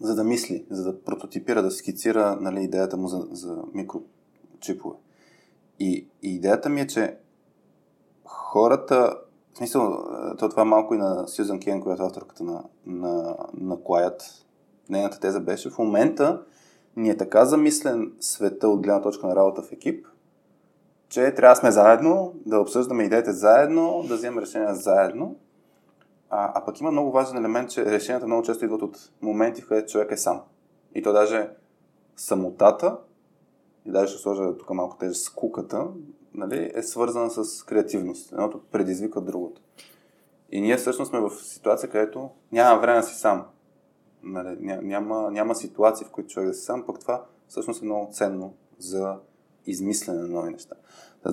за 0.00 0.14
да 0.14 0.24
мисли, 0.24 0.66
за 0.70 0.84
да 0.84 1.00
прототипира, 1.00 1.62
да 1.62 1.70
скицира 1.70 2.38
нали, 2.40 2.62
идеята 2.62 2.96
му 2.96 3.08
за, 3.08 3.28
за 3.30 3.62
микрочипове. 3.74 4.96
И, 5.78 6.08
и 6.22 6.34
идеята 6.34 6.68
ми 6.68 6.80
е, 6.80 6.86
че 6.86 7.16
хората 8.24 9.16
в 9.54 9.58
смисъл, 9.58 10.04
е, 10.32 10.36
то 10.36 10.48
това 10.48 10.64
малко 10.64 10.94
и 10.94 10.98
на 10.98 11.28
Сюзан 11.28 11.60
Кен, 11.60 11.82
която 11.82 12.02
е 12.02 12.06
авторката 12.06 12.44
на, 12.44 12.64
на, 12.86 13.36
на 13.54 13.76
Quiet. 13.76 14.22
Нейната 14.88 15.20
теза 15.20 15.40
беше, 15.40 15.70
в 15.70 15.78
момента 15.78 16.42
ни 16.96 17.10
е 17.10 17.16
така 17.16 17.44
замислен 17.44 18.12
света 18.20 18.68
от 18.68 18.82
гледна 18.82 19.02
точка 19.02 19.26
на 19.26 19.36
работа 19.36 19.62
в 19.62 19.72
екип, 19.72 20.06
че 21.08 21.34
трябва 21.34 21.52
да 21.54 21.60
сме 21.60 21.70
заедно, 21.70 22.34
да 22.46 22.60
обсъждаме 22.60 23.04
идеите 23.04 23.32
заедно, 23.32 24.04
да 24.08 24.16
вземем 24.16 24.38
решения 24.38 24.74
заедно. 24.74 25.36
А, 26.30 26.52
а 26.54 26.64
пък 26.64 26.80
има 26.80 26.90
много 26.90 27.10
важен 27.12 27.36
елемент, 27.36 27.70
че 27.70 27.84
решенията 27.84 28.26
много 28.26 28.42
често 28.42 28.64
идват 28.64 28.82
от 28.82 29.10
моменти, 29.22 29.62
в 29.62 29.68
където 29.68 29.92
човек 29.92 30.12
е 30.12 30.16
сам. 30.16 30.42
И 30.94 31.02
то 31.02 31.12
даже 31.12 31.50
самотата, 32.16 32.96
и 33.86 33.90
даже 33.90 34.12
ще 34.12 34.22
сложа 34.22 34.56
тук 34.56 34.70
малко 34.70 34.96
теж 34.96 35.16
скуката, 35.16 35.86
нали, 36.34 36.72
е 36.74 36.82
свързана 36.82 37.30
с 37.30 37.64
креативност. 37.64 38.32
Едното 38.32 38.60
предизвиква 38.72 39.20
другото. 39.20 39.62
И 40.52 40.60
ние 40.60 40.76
всъщност 40.76 41.08
сме 41.08 41.20
в 41.20 41.30
ситуация, 41.30 41.90
където 41.90 42.30
няма 42.52 42.80
време 42.80 43.00
да 43.00 43.06
си 43.06 43.14
сам. 43.14 43.46
Нали, 44.22 44.56
няма, 44.82 45.30
няма 45.30 45.54
ситуации, 45.54 46.06
в 46.06 46.10
които 46.10 46.28
човек 46.28 46.48
да 46.48 46.54
си 46.54 46.64
сам, 46.64 46.86
пък 46.86 47.00
това 47.00 47.24
всъщност 47.48 47.82
е 47.82 47.84
много 47.84 48.08
ценно 48.12 48.54
за 48.78 49.16
измислене 49.66 50.20
на 50.20 50.28
нови 50.28 50.50
неща. 50.52 50.74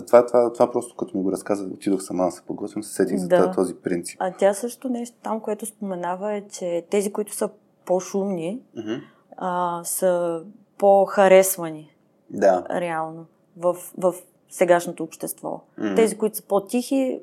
Това, 0.07 0.25
това, 0.25 0.53
това 0.53 0.71
просто 0.71 0.95
като 0.95 1.17
ми 1.17 1.23
го 1.23 1.31
разказа, 1.31 1.63
отидох 1.63 2.01
сама 2.03 2.25
да 2.25 2.31
се 2.31 2.41
подготвям, 2.41 2.83
се 2.83 2.93
сетих 2.93 3.17
за 3.17 3.27
да. 3.27 3.51
този 3.51 3.75
принцип. 3.75 4.17
А 4.19 4.33
тя 4.37 4.53
също 4.53 4.89
нещо 4.89 5.17
там, 5.23 5.39
което 5.39 5.65
споменава 5.65 6.33
е, 6.33 6.47
че 6.47 6.85
тези, 6.89 7.13
които 7.13 7.33
са 7.35 7.49
по-шумни, 7.85 8.61
mm-hmm. 8.77 9.01
а, 9.37 9.81
са 9.83 10.43
по-харесвани. 10.77 11.95
Да. 12.29 12.65
Реално. 12.69 13.25
В, 13.57 13.77
в 13.97 14.15
сегашното 14.49 15.03
общество. 15.03 15.61
Mm-hmm. 15.79 15.95
Тези, 15.95 16.17
които 16.17 16.37
са 16.37 16.43
по-тихи, 16.43 17.21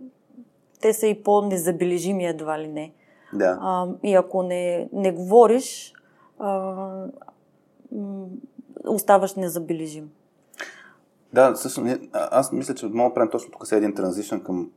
те 0.80 0.92
са 0.92 1.06
и 1.06 1.22
по-незабележими 1.22 2.26
едва 2.26 2.58
ли 2.58 2.68
не. 2.68 2.92
Да. 3.32 3.58
А, 3.60 3.88
и 4.02 4.14
ако 4.14 4.42
не, 4.42 4.88
не 4.92 5.12
говориш, 5.12 5.92
а, 6.38 7.06
оставаш 8.86 9.34
незабележим. 9.34 10.10
Да, 11.32 11.56
също, 11.56 11.84
аз 12.12 12.52
мисля, 12.52 12.74
че 12.74 12.86
мога 12.86 13.10
да 13.10 13.14
правим 13.14 13.30
точно 13.30 13.52
тук 13.52 13.68
един 13.72 13.94
транзишън 13.94 14.40
към 14.40 14.70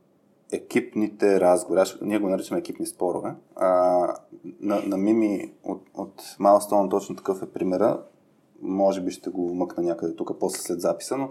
екипните 0.52 1.40
разговори. 1.40 1.80
Аз, 1.80 1.98
ние 2.02 2.18
го 2.18 2.28
наричаме 2.28 2.60
екипни 2.60 2.86
спорове. 2.86 3.34
А, 3.56 3.68
на, 4.60 4.82
на 4.86 4.96
Мими 4.96 5.52
от, 5.64 5.82
от 5.94 6.22
Milestone 6.40 6.90
точно 6.90 7.16
такъв 7.16 7.42
е 7.42 7.46
примера. 7.52 8.02
Може 8.62 9.00
би 9.00 9.10
ще 9.10 9.30
го 9.30 9.48
вмъкна 9.48 9.82
някъде 9.82 10.16
тук 10.16 10.30
после 10.40 10.58
след 10.58 10.80
записа, 10.80 11.16
но 11.16 11.30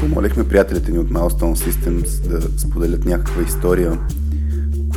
Помолихме 0.00 0.48
приятелите 0.48 0.92
ни 0.92 0.98
от 0.98 1.10
Milestone 1.10 1.70
Systems 1.70 2.28
да 2.28 2.58
споделят 2.58 3.04
някаква 3.04 3.42
история 3.42 3.98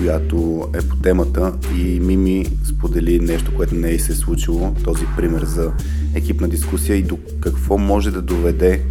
която 0.03 0.69
е 0.73 0.81
по 0.81 0.95
темата 0.95 1.53
и 1.77 1.99
Мими 1.99 2.45
сподели 2.63 3.19
нещо, 3.19 3.55
което 3.55 3.75
не 3.75 3.91
е 3.91 3.99
се 3.99 4.15
случило, 4.15 4.75
този 4.83 5.05
пример 5.17 5.43
за 5.43 5.71
екипна 6.15 6.47
дискусия 6.47 6.97
и 6.97 7.03
до 7.03 7.17
какво 7.41 7.77
може 7.77 8.11
да 8.11 8.21
доведе 8.21 8.81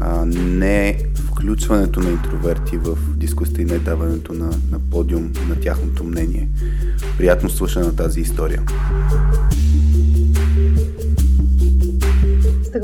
а, 0.00 0.24
не 0.26 0.98
включването 1.14 2.00
на 2.00 2.10
интроверти 2.10 2.76
в 2.76 2.98
дискусията 3.16 3.62
и 3.62 3.64
не 3.64 3.78
даването 3.78 4.32
на, 4.32 4.50
на 4.70 4.78
подиум 4.90 5.32
на 5.48 5.60
тяхното 5.60 6.04
мнение. 6.04 6.48
Приятно 7.18 7.50
слушане 7.50 7.86
на 7.86 7.96
тази 7.96 8.20
история. 8.20 8.62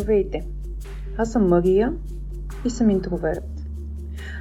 Здравейте! 0.08 0.44
Аз 1.16 1.32
съм 1.32 1.48
Мария 1.48 1.92
и 2.64 2.70
съм 2.70 2.90
интроверт. 2.90 3.44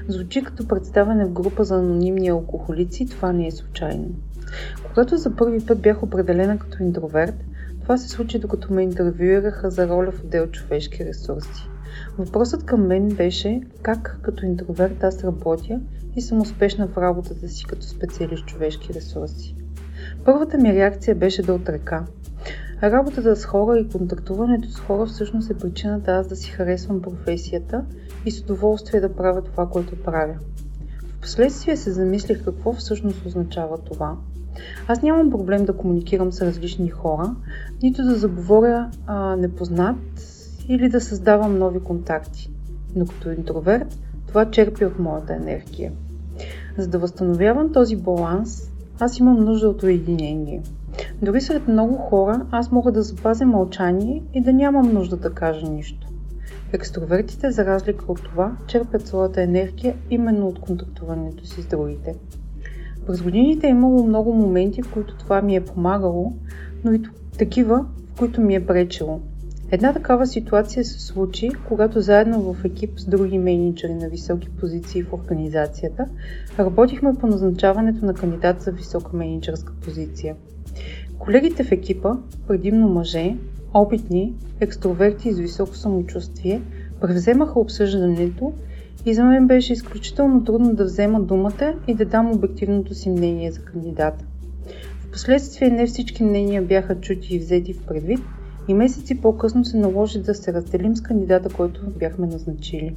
Звучи 0.07 0.43
като 0.43 0.68
представяне 0.68 1.26
в 1.26 1.32
група 1.32 1.63
за 1.63 1.76
анонимни 1.76 2.28
алкохолици, 2.28 3.05
това 3.05 3.32
не 3.32 3.47
е 3.47 3.51
случайно. 3.51 4.09
Когато 4.88 5.18
за 5.18 5.36
първи 5.36 5.65
път 5.65 5.82
бях 5.82 6.03
определена 6.03 6.59
като 6.59 6.84
интроверт, 6.84 7.36
това 7.82 7.97
се 7.97 8.09
случи 8.09 8.39
докато 8.39 8.74
ме 8.74 8.84
интервюираха 8.84 9.72
за 9.72 9.88
роля 9.88 10.11
в 10.11 10.24
отдел 10.24 10.47
човешки 10.47 11.05
ресурси. 11.05 11.70
Въпросът 12.18 12.65
към 12.65 12.88
мен 12.88 13.09
беше 13.09 13.61
как 13.82 14.20
като 14.22 14.45
интроверт 14.45 15.03
аз 15.03 15.24
работя 15.24 15.80
и 16.15 16.22
съм 16.22 16.41
успешна 16.41 16.88
в 16.88 16.97
работата 16.97 17.47
си 17.47 17.65
като 17.65 17.82
специалист 17.82 18.45
човешки 18.45 18.93
ресурси. 18.93 19.55
Първата 20.26 20.57
ми 20.57 20.74
реакция 20.74 21.15
беше 21.15 21.41
да 21.41 21.53
отрека. 21.53 22.05
Работата 22.84 23.36
с 23.36 23.45
хора 23.45 23.80
и 23.80 23.89
контактуването 23.89 24.69
с 24.69 24.80
хора 24.80 25.05
всъщност 25.05 25.49
е 25.49 25.57
причината 25.57 26.11
аз 26.11 26.28
да 26.28 26.36
си 26.36 26.51
харесвам 26.51 27.01
професията 27.01 27.86
и 28.25 28.32
с 28.32 28.41
удоволствие 28.41 29.01
да 29.01 29.15
правя 29.15 29.41
това, 29.41 29.69
което 29.69 30.03
правя. 30.03 30.36
Впоследствие 31.17 31.78
се 31.78 31.91
замислих 31.91 32.43
какво 32.43 32.73
всъщност 32.73 33.25
означава 33.25 33.78
това. 33.78 34.15
Аз 34.88 35.01
нямам 35.01 35.30
проблем 35.30 35.65
да 35.65 35.78
комуникирам 35.78 36.32
с 36.32 36.41
различни 36.41 36.89
хора, 36.89 37.36
нито 37.84 38.03
да 38.03 38.15
заговоря 38.15 38.89
а, 39.07 39.36
непознат 39.36 39.97
или 40.67 40.89
да 40.89 41.01
създавам 41.01 41.57
нови 41.57 41.80
контакти. 41.80 42.51
Но 42.95 43.05
като 43.05 43.32
интроверт, 43.32 43.99
това 44.28 44.51
черпи 44.51 44.86
от 44.86 44.99
моята 44.99 45.34
енергия. 45.34 45.91
За 46.78 46.88
да 46.88 46.99
възстановявам 46.99 47.73
този 47.73 47.95
баланс, 47.95 48.71
аз 48.99 49.19
имам 49.19 49.43
нужда 49.43 49.69
от 49.69 49.84
уединение. 49.84 50.61
Дори 51.22 51.41
сред 51.41 51.68
много 51.68 51.95
хора 51.95 52.45
аз 52.52 52.72
мога 52.72 52.91
да 52.91 53.02
запазя 53.02 53.45
мълчание 53.45 54.24
и 54.34 54.41
да 54.41 54.54
нямам 54.54 54.93
нужда 54.93 55.18
да 55.18 55.34
кажа 55.34 55.70
нищо. 55.70 56.08
Екстровертите, 56.74 57.52
за 57.52 57.66
разлика 57.66 58.06
от 58.08 58.24
това, 58.24 58.58
черпят 58.68 59.08
своята 59.08 59.41
енергия 59.41 59.95
именно 60.10 60.48
от 60.48 60.60
контактуването 60.60 61.45
си 61.45 61.62
с 61.62 61.66
другите. 61.66 62.16
През 63.08 63.22
годините 63.22 63.68
е 63.68 63.70
имало 63.70 64.08
много 64.08 64.34
моменти, 64.34 64.82
в 64.82 64.93
които 64.93 65.18
това 65.18 65.41
ми 65.41 65.56
е 65.56 65.66
помагало, 65.66 66.34
но 66.84 66.93
и 66.93 67.02
такива, 67.38 67.86
в 68.14 68.18
които 68.18 68.41
ми 68.41 68.56
е 68.56 68.66
пречило. 68.66 69.20
Една 69.72 69.93
такава 69.93 70.28
ситуация 70.28 70.86
се 70.86 71.00
случи, 71.00 71.50
когато 71.68 72.02
заедно 72.02 72.54
в 72.54 72.66
екип 72.66 73.00
с 73.00 73.06
други 73.06 73.38
менеджери 73.38 73.93
на 73.93 74.10
високи 74.10 74.50
позиции 74.50 75.04
в 75.04 75.14
организацията 75.14 76.06
работихме 76.60 77.16
по 77.16 77.28
назначаването 77.28 78.06
на 78.06 78.14
кандидат 78.14 78.62
за 78.62 78.72
висока 78.72 79.18
менеджерска 79.18 79.74
позиция. 79.86 80.36
Колегите 81.20 81.63
в 81.63 81.72
екипа, 81.72 82.11
предимно 82.47 82.89
мъже, 82.89 83.36
опитни, 83.74 84.34
екстроверти 84.59 85.34
с 85.34 85.39
високо 85.39 85.76
самочувствие, 85.76 86.61
превземаха 87.01 87.59
обсъждането 87.59 88.53
и 89.05 89.13
за 89.13 89.24
мен 89.24 89.47
беше 89.47 89.74
изключително 89.74 90.43
трудно 90.43 90.76
да 90.76 90.84
взема 90.84 91.22
думата 91.22 91.74
и 91.88 91.93
да 91.93 92.05
дам 92.05 92.32
обективното 92.32 92.93
си 92.93 93.09
мнение 93.09 93.51
за 93.51 93.61
кандидата. 93.61 94.26
Впоследствие 94.99 95.70
не 95.70 95.88
всички 95.88 96.24
мнения 96.24 96.61
бяха 96.61 96.99
чути 96.99 97.36
и 97.36 97.39
взети 97.39 97.74
в 97.74 97.86
предвид 97.86 98.20
и 98.68 98.74
месеци 98.74 99.22
по-късно 99.22 99.65
се 99.65 99.78
наложи 99.78 100.22
да 100.22 100.36
се 100.36 100.53
разделим 100.53 100.95
с 100.95 101.01
кандидата, 101.01 101.49
който 101.49 101.82
бяхме 101.99 102.28
назначили. 102.28 102.95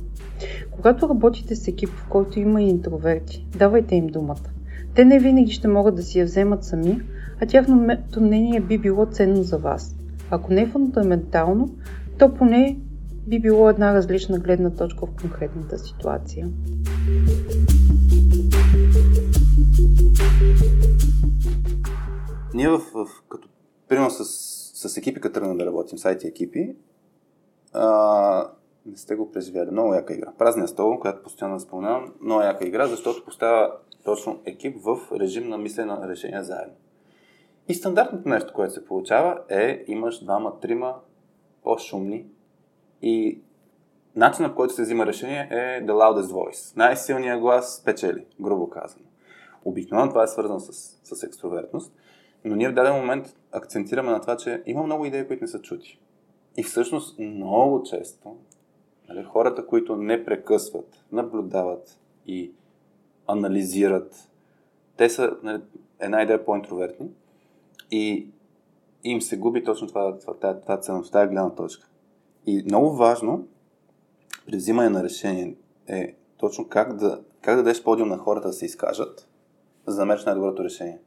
Когато 0.70 1.08
работите 1.08 1.56
с 1.56 1.68
екип, 1.68 1.88
в 1.88 2.08
който 2.08 2.40
има 2.40 2.62
и 2.62 2.68
интроверти, 2.68 3.46
давайте 3.58 3.94
им 3.94 4.06
думата. 4.06 4.50
Те 4.94 5.04
не 5.04 5.18
винаги 5.18 5.52
ще 5.52 5.68
могат 5.68 5.94
да 5.94 6.02
си 6.02 6.18
я 6.18 6.24
вземат 6.24 6.64
сами, 6.64 7.00
а 7.42 7.46
тяхното 7.46 8.20
мнение 8.20 8.60
би 8.60 8.78
било 8.78 9.06
ценно 9.06 9.42
за 9.42 9.58
вас. 9.58 9.96
Ако 10.30 10.52
не 10.52 10.66
фундаментално, 10.66 11.68
то 12.18 12.34
поне 12.34 12.78
би 13.26 13.40
било 13.40 13.68
една 13.68 13.94
различна 13.94 14.38
гледна 14.38 14.70
точка 14.70 15.06
в 15.06 15.20
конкретната 15.20 15.78
ситуация. 15.78 16.48
Ние 22.54 22.68
в, 22.68 22.78
в 22.78 23.06
като 23.28 23.48
примерно 23.88 24.10
с, 24.10 24.24
с 24.88 24.96
екипи, 24.96 25.20
като 25.20 25.34
тръгнем 25.34 25.56
да 25.56 25.66
работим, 25.66 25.98
сайти 25.98 26.26
екипи, 26.26 26.76
а, 27.72 28.50
не 28.86 28.96
сте 28.96 29.14
го 29.14 29.32
преживяли. 29.32 29.70
Много 29.70 29.94
яка 29.94 30.14
игра. 30.14 30.32
Празния 30.38 30.68
стол, 30.68 30.98
която 30.98 31.22
постоянно 31.22 31.60
спомнявам, 31.60 32.12
много 32.22 32.42
яка 32.42 32.66
игра, 32.66 32.86
защото 32.86 33.24
поставя 33.24 33.72
точно 34.04 34.40
екип 34.44 34.76
в 34.84 34.98
режим 35.12 35.48
на 35.48 35.58
мислене 35.58 35.92
на 35.92 36.08
решения 36.08 36.44
заедно. 36.44 36.74
И 37.70 37.74
стандартното 37.74 38.28
нещо, 38.28 38.52
което 38.52 38.74
се 38.74 38.84
получава 38.84 39.42
е, 39.48 39.84
имаш 39.86 40.24
двама, 40.24 40.60
трима 40.60 40.94
по-шумни 41.62 42.26
и 43.02 43.40
начинът, 44.16 44.52
по 44.52 44.56
който 44.56 44.74
се 44.74 44.82
взима 44.82 45.06
решение 45.06 45.48
е 45.50 45.86
the 45.86 45.90
loudest 45.90 46.32
voice. 46.32 46.76
Най-силният 46.76 47.40
глас 47.40 47.82
печели, 47.84 48.26
грубо 48.40 48.70
казано. 48.70 49.04
Обикновено 49.64 50.08
това 50.08 50.22
е 50.22 50.26
свързано 50.26 50.60
с, 50.60 50.72
с 51.04 51.22
екстровертност, 51.22 51.92
но 52.44 52.56
ние 52.56 52.68
в 52.68 52.74
даден 52.74 52.94
момент 52.94 53.36
акцентираме 53.52 54.10
на 54.10 54.20
това, 54.20 54.36
че 54.36 54.62
има 54.66 54.82
много 54.82 55.06
идеи, 55.06 55.26
които 55.26 55.44
не 55.44 55.48
са 55.48 55.62
чути. 55.62 56.00
И 56.56 56.62
всъщност 56.62 57.18
много 57.18 57.82
често 57.82 58.36
нали, 59.08 59.24
хората, 59.24 59.66
които 59.66 59.96
не 59.96 60.24
прекъсват, 60.24 61.04
наблюдават 61.12 62.00
и 62.26 62.52
анализират, 63.26 64.30
те 64.96 65.08
са 65.08 65.36
нали, 65.42 65.62
една 66.00 66.22
идея 66.22 66.44
по-интровертни 66.44 67.10
и 67.90 68.30
им 69.04 69.22
се 69.22 69.36
губи 69.36 69.64
точно 69.64 69.86
това, 69.86 70.18
това, 70.18 70.34
това, 70.34 70.60
това 70.60 70.80
ценност, 70.80 71.12
тази 71.12 71.28
гледна 71.28 71.54
точка. 71.54 71.88
И 72.46 72.62
много 72.64 72.96
важно 72.96 73.46
при 74.46 74.56
взимане 74.56 74.88
на 74.88 75.04
решение 75.04 75.54
е 75.88 76.14
точно 76.36 76.68
как 76.68 76.96
да, 76.96 77.20
как 77.40 77.56
да 77.56 77.62
дадеш 77.62 77.82
подиум 77.82 78.08
на 78.08 78.18
хората 78.18 78.48
да 78.48 78.52
се 78.52 78.64
изкажат, 78.64 79.28
за 79.86 79.94
да 79.94 80.00
намериш 80.00 80.24
най-доброто 80.24 80.64
решение. 80.64 80.98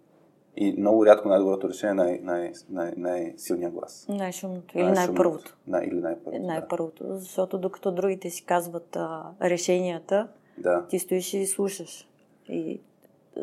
И 0.57 0.75
много 0.77 1.05
рядко 1.05 1.27
най-доброто 1.27 1.69
решение 1.69 1.91
е 1.91 1.95
най- 1.95 2.19
най- 2.23 2.51
най- 2.69 2.93
най-силния 2.97 3.71
глас. 3.71 4.05
Най-шумното 4.09 4.77
или 4.77 4.91
най-първото. 4.91 5.57
Най- 5.67 5.85
или 5.85 5.99
най-първото. 5.99 6.47
Най-първото, 6.47 7.07
да. 7.07 7.17
защото 7.17 7.57
докато 7.57 7.91
другите 7.91 8.29
си 8.29 8.45
казват 8.45 8.95
а, 8.95 9.23
решенията, 9.41 10.27
да. 10.57 10.85
ти 10.89 10.99
стоиш 10.99 11.33
и 11.33 11.45
слушаш. 11.45 12.09
И 12.49 12.81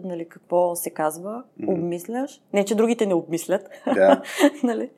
нали, 0.05 0.28
какво 0.28 0.76
се 0.76 0.91
казва, 0.91 1.45
mm-hmm. 1.61 1.72
обмисляш. 1.72 2.43
Не, 2.53 2.64
че 2.64 2.74
другите 2.74 3.07
не 3.07 3.14
обмислят. 3.14 3.68
Да. 3.95 4.22
нали? 4.62 4.91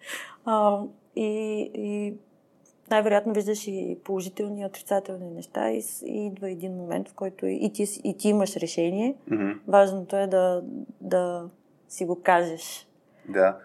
а, 0.44 0.82
и, 1.16 1.70
и 1.74 2.14
най-вероятно 2.90 3.32
виждаш 3.32 3.66
и 3.66 3.98
положителни 4.04 4.60
и 4.60 4.64
отрицателни 4.64 5.30
неща 5.30 5.70
и, 5.70 5.82
и 6.04 6.26
идва 6.26 6.50
един 6.50 6.72
момент, 6.72 7.08
в 7.08 7.14
който 7.14 7.46
и 7.46 7.70
ти, 7.74 7.86
и 8.04 8.16
ти 8.16 8.28
имаш 8.28 8.56
решение. 8.56 9.16
Mm-hmm. 9.30 9.58
Важното 9.68 10.16
е 10.16 10.26
да, 10.26 10.62
да 11.00 11.48
си 11.88 12.04
го 12.04 12.22
кажеш. 12.22 12.88
Да. 13.28 13.58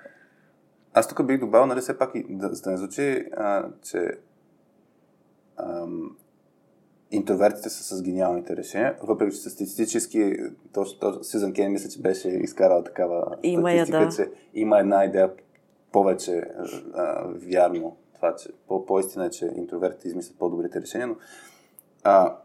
Аз 0.93 1.07
тук 1.07 1.25
бих 1.25 1.39
добавил, 1.39 1.67
нали, 1.67 1.81
все 1.81 1.97
пак, 1.97 2.11
да, 2.29 2.53
за 2.53 2.61
да 2.61 2.71
не 2.71 2.77
звучи, 2.77 3.25
а, 3.37 3.69
че 3.83 4.11
ам, 5.57 6.17
интровертите 7.11 7.69
са 7.69 7.95
с 7.95 8.03
гениалните 8.03 8.57
решения, 8.57 8.95
въпреки 9.03 9.35
че 9.35 9.41
статистически, 9.41 10.33
точно 10.73 10.99
то, 10.99 11.23
Сюзан 11.23 11.53
Кен 11.53 11.71
мисля, 11.71 11.89
че 11.89 12.01
беше 12.01 12.29
изкарала 12.29 12.83
такава 12.83 13.37
има 13.43 13.69
статистика, 13.69 13.97
я, 13.97 14.05
да. 14.05 14.15
че 14.15 14.31
има 14.53 14.79
една 14.79 15.05
идея 15.05 15.31
повече 15.91 16.43
а, 16.93 17.23
вярно 17.27 17.97
това, 18.17 18.35
че 18.35 18.49
по- 18.67 18.85
по-истина 18.85 19.25
е, 19.25 19.29
че 19.29 19.51
интровертите 19.55 20.07
измислят 20.07 20.37
по-добрите 20.37 20.81
решения, 20.81 21.07
но 21.07 21.15
а, 22.03 22.35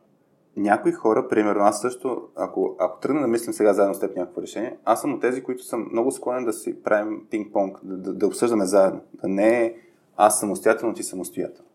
някои 0.57 0.93
хора, 0.93 1.29
примерно 1.29 1.63
аз 1.63 1.81
също, 1.81 2.29
ако, 2.37 2.77
ако 2.79 3.01
тръгна 3.01 3.21
да 3.21 3.27
мислим 3.27 3.53
сега 3.53 3.73
заедно 3.73 3.95
с 3.95 4.01
теб 4.01 4.17
някакво 4.17 4.43
решение, 4.43 4.77
аз 4.85 5.01
съм 5.01 5.15
от 5.15 5.21
тези, 5.21 5.43
които 5.43 5.65
съм 5.65 5.89
много 5.93 6.11
склонен 6.11 6.45
да 6.45 6.53
си 6.53 6.83
правим 6.83 7.27
пинг-понг, 7.31 7.79
да, 7.83 7.97
да, 7.97 8.13
да 8.13 8.27
обсъждаме 8.27 8.65
заедно. 8.65 9.01
Да 9.15 9.29
не 9.29 9.65
е 9.65 9.75
аз 10.17 10.41
самостоятелно, 10.41 10.95
ти 10.95 11.03
самостоятелно. 11.03 11.69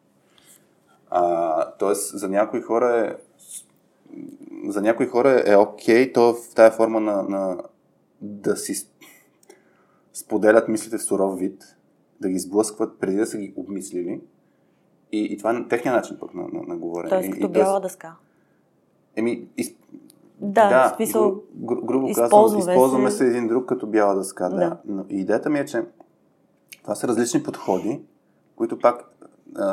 А, 1.10 1.72
тоест, 1.72 2.20
за 2.20 2.30
някои 2.30 2.62
хора 2.62 3.08
е 3.08 3.16
за 4.68 4.82
някои 4.82 5.08
хора 5.08 5.44
е 5.46 5.56
окей, 5.56 6.06
okay, 6.06 6.14
то 6.14 6.34
в 6.34 6.56
тая 6.56 6.72
форма 6.72 7.00
на, 7.00 7.24
на 7.24 7.58
да 8.22 8.56
си 8.56 8.88
споделят 10.14 10.68
мислите 10.68 10.98
в 10.98 11.04
суров 11.04 11.40
вид, 11.40 11.64
да 12.22 12.30
ги 12.30 12.40
сблъскват 12.40 13.00
преди 13.00 13.18
да 13.18 13.26
са 13.26 13.38
ги 13.38 13.54
обмислили. 13.56 14.22
И, 15.12 15.20
и 15.34 15.38
това 15.38 15.52
е 15.52 15.68
техния 15.68 15.94
начин 15.94 16.18
пък 16.20 16.34
на, 16.34 16.42
на, 16.42 16.62
на 16.68 16.78
говорене. 16.78 17.10
Тоест 17.10 17.32
като 17.32 17.50
бяла 17.50 17.80
дъска. 17.80 18.16
Еми, 19.16 19.48
из, 19.58 19.76
Да, 20.40 20.70
да 20.70 20.96
смисъл, 20.96 21.32
гру, 21.32 21.76
гру, 21.76 21.86
грубо 21.86 22.08
казвам, 22.08 22.26
използваме 22.26 22.60
използваме 22.60 23.12
се- 23.12 23.18
се 23.18 23.28
един 23.28 23.48
друг 23.48 23.66
като 23.66 23.88
бяла 23.88 24.16
дъска. 24.16 24.50
Да. 24.50 24.56
Да. 24.56 24.78
Но 24.86 25.06
идеята 25.10 25.50
ми 25.50 25.60
е, 25.60 25.66
че 25.66 25.84
това 26.82 26.96
са 26.96 27.08
различни 27.08 27.44
подходи, 27.44 28.02
които 28.56 28.80
пак 28.80 29.17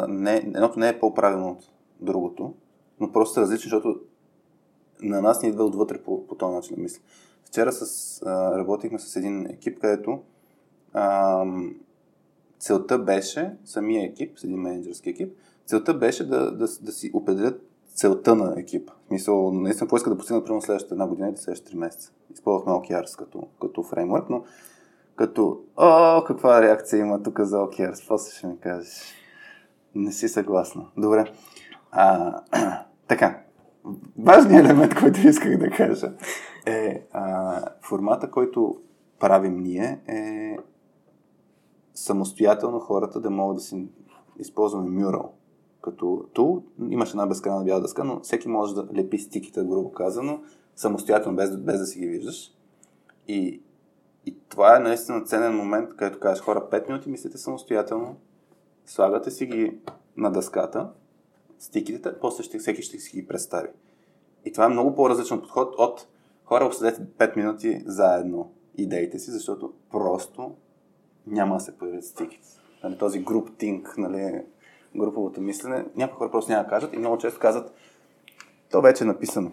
не, 0.08 0.36
едното 0.36 0.78
не 0.78 0.88
е 0.88 0.98
по-правилно 0.98 1.50
от 1.50 1.64
другото, 2.00 2.54
но 3.00 3.12
просто 3.12 3.34
са 3.34 3.40
различни, 3.40 3.70
защото 3.70 4.00
на 5.02 5.22
нас 5.22 5.42
ни 5.42 5.48
идва 5.48 5.64
отвътре 5.64 6.02
по, 6.02 6.26
по 6.26 6.34
този 6.34 6.54
начин 6.54 6.76
да 6.76 6.82
мисля. 6.82 7.02
Вчера 7.44 7.72
с, 7.72 8.22
а, 8.26 8.58
работихме 8.58 8.98
с 8.98 9.16
един 9.16 9.46
екип, 9.46 9.78
където 9.78 10.20
а, 10.92 11.44
целта 12.58 12.98
беше, 12.98 13.56
самия 13.64 14.04
екип, 14.04 14.38
с 14.38 14.44
един 14.44 14.58
менеджерски 14.58 15.10
екип, 15.10 15.32
целта 15.66 15.94
беше 15.94 16.28
да, 16.28 16.50
да, 16.50 16.66
да 16.82 16.92
си 16.92 17.10
определят 17.14 17.66
целта 17.94 18.34
на 18.34 18.60
екипа. 18.60 18.92
В 19.04 19.08
смисъл, 19.08 19.52
наистина, 19.52 19.86
какво 19.86 19.96
иска 19.96 20.10
да 20.10 20.16
постигнат 20.16 20.44
примерно 20.44 20.62
следващата 20.62 20.94
една 20.94 21.06
година 21.06 21.28
или 21.28 21.36
следващите 21.36 21.70
три 21.70 21.78
месеца. 21.78 22.12
Използвахме 22.34 22.72
OKRs 22.72 23.18
като, 23.18 23.48
като 23.60 23.82
фреймворк, 23.82 24.30
но 24.30 24.44
като, 25.16 25.60
о, 25.76 26.22
каква 26.26 26.62
реакция 26.62 27.00
има 27.00 27.22
тук 27.22 27.40
за 27.40 27.56
OKRs, 27.56 28.08
после 28.08 28.32
ще 28.32 28.46
ми 28.46 28.60
кажеш. 28.60 29.14
Не 29.94 30.12
си 30.12 30.28
съгласна. 30.28 30.86
Добре. 30.96 31.24
А, 31.90 32.40
така. 33.08 33.40
Важният 34.18 34.64
елемент, 34.64 34.94
който 34.94 35.28
исках 35.28 35.58
да 35.58 35.70
кажа 35.70 36.12
е 36.66 37.06
а, 37.12 37.60
формата, 37.82 38.30
който 38.30 38.76
правим 39.20 39.60
ние 39.60 40.00
е 40.08 40.56
самостоятелно 41.94 42.80
хората 42.80 43.20
да 43.20 43.30
могат 43.30 43.56
да 43.56 43.62
си 43.62 43.88
използваме 44.38 45.02
Mural 45.02 45.28
като 45.82 46.24
тул. 46.32 46.62
Имаш 46.88 47.10
една 47.10 47.26
безкрайна 47.26 47.64
бяла 47.64 47.80
дъска, 47.80 48.04
но 48.04 48.20
всеки 48.20 48.48
може 48.48 48.74
да 48.74 48.88
лепи 48.96 49.18
стиките, 49.18 49.64
грубо 49.64 49.92
казано, 49.92 50.40
самостоятелно, 50.76 51.36
без, 51.36 51.56
без 51.56 51.78
да 51.78 51.86
си 51.86 51.98
ги 51.98 52.06
виждаш. 52.06 52.52
И, 53.28 53.62
и 54.26 54.38
това 54.48 54.76
е 54.76 54.80
наистина 54.80 55.24
ценен 55.24 55.56
момент, 55.56 55.96
където 55.96 56.20
кажеш 56.20 56.44
хора 56.44 56.68
5 56.72 56.88
минути, 56.88 57.10
мислите 57.10 57.38
самостоятелно, 57.38 58.16
слагате 58.86 59.30
си 59.30 59.46
ги 59.46 59.78
на 60.16 60.32
дъската, 60.32 60.90
стиките, 61.58 62.18
после 62.20 62.42
ще, 62.42 62.58
всеки 62.58 62.82
ще 62.82 62.98
си 62.98 63.16
ги 63.16 63.26
представи. 63.26 63.68
И 64.44 64.52
това 64.52 64.64
е 64.64 64.68
много 64.68 64.94
по-различен 64.94 65.40
подход 65.40 65.74
от 65.78 66.06
хора 66.44 66.64
обсъдете 66.64 67.02
5 67.02 67.36
минути 67.36 67.82
заедно 67.86 68.52
идеите 68.76 69.18
си, 69.18 69.30
защото 69.30 69.72
просто 69.90 70.54
няма 71.26 71.54
да 71.54 71.60
се 71.60 71.78
появят 71.78 72.04
стиките. 72.04 72.48
Нали, 72.84 72.98
този 72.98 73.20
груп 73.20 73.50
тинг, 73.58 73.94
нали, 73.98 74.42
груповото 74.96 75.40
мислене, 75.40 75.84
някои 75.96 76.16
хора 76.16 76.30
просто 76.30 76.52
няма 76.52 76.64
да 76.64 76.70
кажат 76.70 76.94
и 76.94 76.98
много 76.98 77.18
често 77.18 77.40
казват, 77.40 77.72
то 78.70 78.82
вече 78.82 79.04
е 79.04 79.06
написано. 79.06 79.52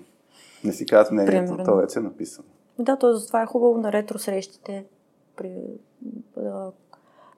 Не 0.63 0.71
си 0.71 0.85
казват 0.85 1.11
мнението, 1.11 1.63
то 1.65 1.75
вече 1.75 1.99
е 1.99 2.01
написано. 2.01 2.47
Да, 2.79 2.97
то 2.97 3.13
затова 3.13 3.41
е 3.41 3.45
хубаво 3.45 3.77
на 3.77 3.91
ретро 3.91 4.19
срещите 4.19 4.85
при, 5.35 5.53
да, 6.37 6.71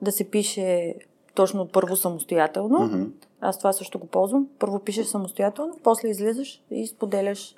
да 0.01 0.11
се 0.11 0.29
пише 0.29 0.95
точно 1.35 1.67
първо 1.67 1.95
самостоятелно. 1.95 2.79
Мгм. 2.79 3.03
Аз 3.41 3.57
това 3.57 3.73
също 3.73 3.99
го 3.99 4.07
ползвам. 4.07 4.47
Първо 4.59 4.79
пишеш 4.79 5.07
самостоятелно, 5.07 5.79
после 5.83 6.07
излизаш 6.09 6.63
и 6.71 6.87
споделяш 6.87 7.55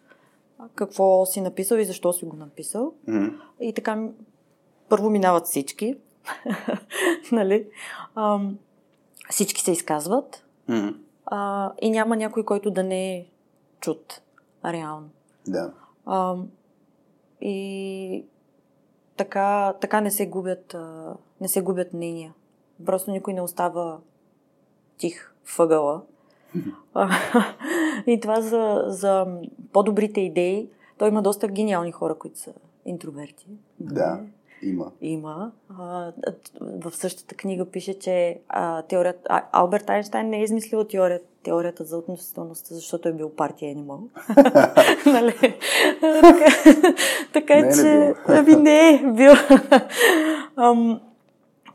какво 0.75 1.25
си 1.25 1.41
написал 1.41 1.77
и 1.77 1.85
защо 1.85 2.13
си 2.13 2.25
го 2.25 2.35
написал. 2.35 2.93
Мгм. 3.07 3.27
И 3.61 3.73
така 3.73 4.09
първо 4.89 5.09
минават 5.09 5.45
всички. 5.45 5.97
нали? 7.31 7.67
Ам, 8.15 8.57
всички 9.29 9.61
се 9.61 9.71
изказват. 9.71 10.45
Мгм. 10.67 10.89
А, 11.25 11.71
и 11.81 11.89
няма 11.89 12.17
някой, 12.17 12.45
който 12.45 12.71
да 12.71 12.83
не 12.83 13.15
е 13.15 13.25
чут. 13.79 14.21
Реално. 14.65 15.09
Да. 15.47 15.73
А, 16.05 16.35
и 17.41 18.25
така, 19.17 19.73
така 19.81 20.01
не 20.01 20.11
се 20.11 20.25
губят, 20.27 20.73
а, 20.73 21.13
не 21.41 21.47
се 21.47 21.61
губят 21.61 21.93
мнения. 21.93 22.33
Просто 22.85 23.11
никой 23.11 23.33
не 23.33 23.41
остава 23.41 23.99
тих 24.97 25.33
въгъла. 25.57 26.01
И 28.07 28.19
това 28.19 28.41
за, 28.41 28.83
за 28.87 29.27
по-добрите 29.73 30.21
идеи. 30.21 30.69
Той 30.97 31.07
има 31.07 31.21
доста 31.21 31.47
гениални 31.47 31.91
хора, 31.91 32.15
които 32.15 32.39
са 32.39 32.53
интроверти. 32.85 33.47
Да, 33.79 34.19
има. 34.61 34.91
Има. 35.01 35.51
А, 35.79 36.11
в 36.61 36.91
същата 36.91 37.35
книга 37.35 37.65
пише, 37.65 37.99
че 37.99 38.39
а, 38.49 38.81
теорията, 38.81 39.21
а, 39.29 39.43
Алберт 39.51 39.89
Айнштайн 39.89 40.29
не 40.29 40.39
е 40.39 40.43
измислил 40.43 40.83
теория, 40.83 41.19
теорията 41.43 41.83
за 41.83 41.97
относителността, 41.97 42.75
защото 42.75 43.09
е 43.09 43.13
бил 43.13 43.29
партия 43.29 43.71
анимал. 43.71 43.99
нали? 45.05 45.57
Така, 46.01 46.45
така 47.33 47.55
Не 47.55 47.67
е 47.67 47.73
че... 47.73 48.13
Ами 48.27 48.55
не 48.55 48.89
е 48.89 49.11
бил. 49.11 49.31
Ам, 50.55 51.01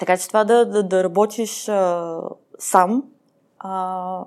така 0.01 0.17
че 0.17 0.29
това 0.29 0.45
да, 0.45 0.67
да, 0.67 0.83
да 0.83 1.05
работиш 1.05 1.69
а, 1.69 2.21
сам 2.59 3.05
а, 3.59 4.25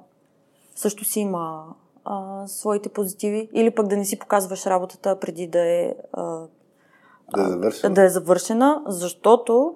също 0.76 1.03
си 1.05 1.19
има 1.19 1.65
а, 2.05 2.47
своите 2.47 2.89
позитиви. 2.89 3.49
Или 3.53 3.71
пък 3.71 3.88
да 3.88 3.97
не 3.97 4.05
си 4.05 4.19
показваш 4.19 4.65
работата 4.65 5.19
преди 5.19 5.47
да 5.47 5.59
е 5.61 5.95
а, 6.13 6.41
Да 7.34 7.41
е 7.41 7.49
завършим. 7.49 7.93
да 7.93 8.03
е 8.03 8.09
завършена, 8.09 8.82
защото 8.88 9.76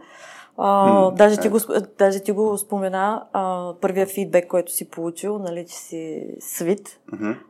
а, 0.58 1.10
Хм, 1.10 1.16
даже, 1.16 1.38
ти 1.38 1.48
ето. 1.48 1.58
го, 1.68 1.74
даже 2.00 2.20
ти 2.20 2.32
го 2.32 2.58
спомена 2.58 3.26
а, 3.34 3.74
първия 3.82 4.08
фидбек, 4.08 4.48
който 4.48 4.72
си 4.72 4.90
получил, 4.90 5.40
нали, 5.40 5.66
че 5.66 5.76
си 5.76 6.28
свит. 6.40 7.00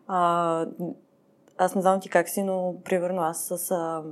А, 0.07 0.65
аз 1.57 1.75
не 1.75 1.81
знам 1.81 1.99
ти 1.99 2.09
как 2.09 2.29
си, 2.29 2.43
но 2.43 2.75
примерно 2.85 3.21
аз 3.21 3.45
с 3.45 3.71
а, 3.71 4.03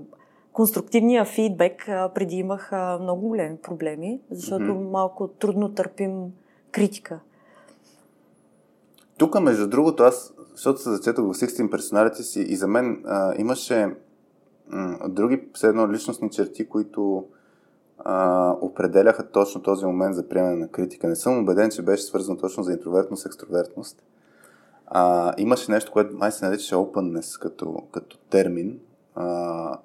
конструктивния 0.56 1.26
фидбек 1.26 1.86
преди 1.86 2.36
имах 2.36 2.72
много 3.02 3.28
големи 3.28 3.58
проблеми, 3.58 4.22
защото 4.32 4.64
Мгм. 4.64 4.90
малко 4.90 5.28
трудно 5.28 5.74
търпим 5.74 6.24
критика. 6.72 7.20
Тук, 9.18 9.42
между 9.42 9.68
другото, 9.68 10.04
аз, 10.04 10.34
защото 10.52 10.80
се 10.80 10.90
зачетох 10.90 11.26
в 11.26 11.34
16 11.34 11.72
персоналите 11.72 12.24
си 12.24 12.42
и 12.42 12.56
за 12.56 12.68
мен 12.68 13.04
а, 13.06 13.34
имаше 13.38 13.96
м- 14.68 14.98
други 15.10 15.44
все 15.54 15.68
едно 15.68 15.92
личностни 15.92 16.30
черти, 16.30 16.70
които 16.70 17.26
а, 17.98 18.52
определяха 18.62 19.32
точно 19.32 19.62
този 19.62 19.86
момент 19.86 20.16
за 20.16 20.30
приемане 20.30 20.56
на 20.56 20.68
критика. 20.68 21.08
Не 21.08 21.16
съм 21.16 21.40
убеден, 21.40 21.70
че 21.70 21.82
беше 21.82 22.04
свързано 22.04 22.38
точно 22.38 22.64
за 22.64 22.72
интровертност, 22.72 23.26
екстровертност. 23.26 24.04
А, 24.88 25.34
имаше 25.38 25.72
нещо, 25.72 25.92
което 25.92 26.18
май 26.18 26.32
се 26.32 26.46
наричаше 26.46 26.76
openness 26.76 27.42
като, 27.42 27.84
като 27.92 28.18
термин. 28.18 28.80
А, 29.16 29.78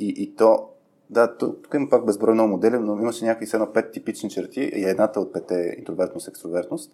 и, 0.00 0.22
и 0.22 0.34
то, 0.36 0.68
да, 1.10 1.36
тук, 1.36 1.68
има 1.74 1.88
пак 1.88 2.06
безброй 2.06 2.34
много 2.34 2.50
модели, 2.50 2.78
но 2.78 2.92
имаше 2.92 3.24
някакви 3.24 3.46
все 3.46 3.56
едно 3.56 3.72
пет 3.72 3.92
типични 3.92 4.30
черти 4.30 4.60
и 4.60 4.84
едната 4.84 5.20
от 5.20 5.32
пете 5.32 5.54
е 5.54 5.78
интровертност, 5.78 6.28
екстровертност. 6.28 6.92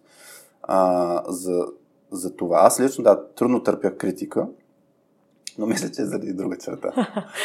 А, 0.63 1.23
за, 1.27 1.65
за 2.11 2.35
това. 2.35 2.57
Аз 2.61 2.79
лично, 2.79 3.03
да, 3.03 3.27
трудно 3.27 3.63
търпя 3.63 3.91
критика, 3.91 4.47
но 5.57 5.65
мисля, 5.65 5.91
че 5.91 6.01
е 6.01 6.05
заради 6.05 6.33
друга 6.33 6.57
черта. 6.57 6.91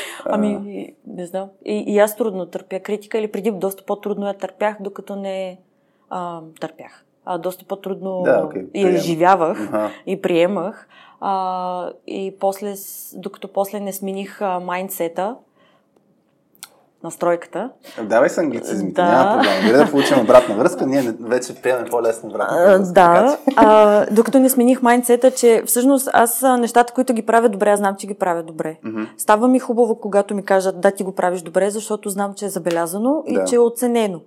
Ами, 0.24 0.94
не 1.06 1.26
знам. 1.26 1.48
И, 1.64 1.84
и 1.86 1.98
аз 1.98 2.16
трудно 2.16 2.46
търпя 2.46 2.80
критика, 2.80 3.18
или 3.18 3.32
преди 3.32 3.50
доста 3.50 3.84
по-трудно 3.84 4.26
я 4.26 4.34
търпях, 4.34 4.76
докато 4.80 5.16
не 5.16 5.58
а, 6.10 6.40
търпях. 6.60 7.04
А, 7.24 7.38
доста 7.38 7.64
по-трудно 7.64 8.22
Да, 8.24 8.44
окей, 8.44 8.66
я 8.74 8.90
изживявах 8.90 9.60
Аха. 9.60 9.90
и 10.06 10.22
приемах. 10.22 10.88
А, 11.20 11.92
и 12.06 12.36
после, 12.40 12.74
докато 13.14 13.48
после 13.48 13.80
не 13.80 13.92
смених 13.92 14.40
майндсета, 14.40 15.36
настройката, 17.04 17.70
Давай 18.02 18.28
с 18.28 18.38
англицизмите, 18.38 18.94
Да. 18.94 19.04
няма 19.04 19.34
проблем. 19.34 19.52
Дори 19.66 19.76
да 19.76 19.90
получим 19.90 20.20
обратна 20.20 20.54
връзка, 20.54 20.86
ние 20.86 21.14
вече 21.20 21.54
приемаме 21.54 21.86
по-лесно 21.86 22.28
обратна 22.28 22.56
връзка. 22.58 22.92
да, 22.92 23.38
а, 23.56 24.06
докато 24.06 24.38
не 24.38 24.48
смених 24.48 24.82
майндсета, 24.82 25.30
че 25.30 25.62
всъщност 25.66 26.08
аз 26.12 26.42
нещата, 26.58 26.92
които 26.92 27.12
ги 27.14 27.22
правя 27.22 27.48
добре, 27.48 27.70
аз 27.70 27.78
знам, 27.78 27.96
че 27.96 28.06
ги 28.06 28.14
правя 28.14 28.42
добре. 28.42 28.76
Мгм. 28.84 29.02
Става 29.18 29.48
ми 29.48 29.58
хубаво, 29.58 29.94
когато 29.96 30.34
ми 30.34 30.44
кажат 30.44 30.80
да 30.80 30.90
ти 30.90 31.04
го 31.04 31.12
правиш 31.12 31.42
добре, 31.42 31.70
защото 31.70 32.08
знам, 32.08 32.34
че 32.34 32.44
е 32.44 32.50
забелязано 32.50 33.22
и 33.26 33.34
Да. 33.34 33.44
че 33.44 33.54
е 33.54 33.60
оценено. 33.60 34.20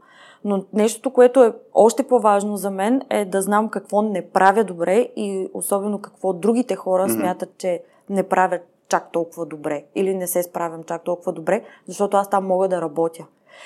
Но 0.43 0.63
нещото, 0.73 1.09
което 1.09 1.43
е 1.43 1.53
още 1.73 2.03
по-важно 2.03 2.57
за 2.57 2.71
мен 2.71 3.01
е 3.09 3.25
да 3.25 3.41
знам 3.41 3.69
какво 3.69 4.01
не 4.01 4.21
правя 4.23 4.63
добре 4.63 5.07
и 5.15 5.49
особено 5.53 5.99
какво 5.99 6.33
другите 6.33 6.75
хора 6.75 7.03
Мгм. 7.03 7.13
смятат, 7.13 7.49
че 7.57 7.79
не 8.09 8.23
правят 8.23 8.61
чак 8.89 9.11
толкова 9.11 9.45
добре 9.45 9.83
или 9.95 10.15
не 10.15 10.27
се 10.27 10.43
справям 10.43 10.83
чак 10.83 11.03
толкова 11.03 11.31
добре, 11.31 11.63
защото 11.87 12.17
аз 12.17 12.29
там 12.29 12.45
мога 12.45 12.67
да 12.67 12.81
работя. 12.81 13.25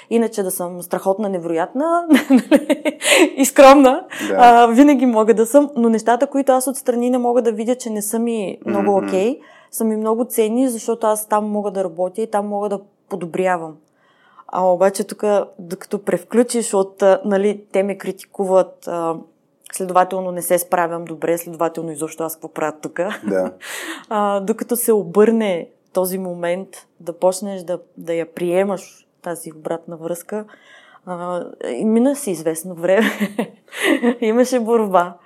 Иначе 0.09 0.43
да 0.43 0.51
съм 0.51 0.82
страхотна, 0.82 1.30
невероятна 1.30 2.07
и 3.36 3.45
скромна, 3.45 4.05
Да. 4.28 4.36
а, 4.39 4.67
винаги 4.67 5.05
мога 5.05 5.34
да 5.34 5.45
съм, 5.45 5.70
но 5.76 5.89
нещата, 5.89 6.28
които 6.28 6.51
аз 6.51 6.67
отстрани 6.67 7.09
не 7.09 7.17
мога 7.17 7.41
да 7.41 7.51
видя, 7.51 7.76
че 7.76 7.89
не 7.89 8.01
са 8.01 8.20
ми 8.20 8.57
много 8.65 8.97
окей, 8.97 9.36
okay, 9.36 9.39
са 9.72 9.84
ми 9.84 9.95
много 9.95 10.26
ценни, 10.26 10.70
защото 10.70 11.07
аз 11.07 11.28
там 11.28 11.45
мога 11.45 11.72
да 11.72 11.84
работя 11.84 12.22
и 12.22 12.32
там 12.32 12.47
мога 12.47 12.70
да 12.70 12.80
подобрявам. 13.09 13.76
А 14.47 14.65
обаче 14.65 15.03
тук, 15.03 15.24
докато 15.59 16.03
превключиш 16.03 16.74
от, 16.74 17.03
нали, 17.26 17.63
те 17.72 17.84
ме 17.84 17.97
критикуват, 17.97 18.88
а, 18.88 19.15
следователно 19.74 20.32
не 20.32 20.41
се 20.41 20.59
справям 20.59 21.05
добре, 21.05 21.38
следователно 21.38 21.91
изобщо 21.91 22.24
аз 22.24 22.36
какво 22.36 22.47
правя 22.47 22.74
тук, 22.82 22.99
Да. 23.28 23.53
а, 24.09 24.39
докато 24.39 24.76
се 24.76 24.93
обърне 24.93 25.70
този 25.93 26.17
момент 26.17 26.70
да 26.99 27.13
почнеш 27.13 27.61
да, 27.61 27.80
да 27.97 28.13
я 28.13 28.34
приемаш, 28.34 29.07
тази 29.22 29.51
обратна 29.51 29.97
връзка, 29.97 30.45
а, 31.05 31.45
мина 31.84 32.15
си 32.15 32.32
известно 32.32 32.76
време. 32.76 33.11
Имаше 34.22 34.59
борба. 34.59 35.17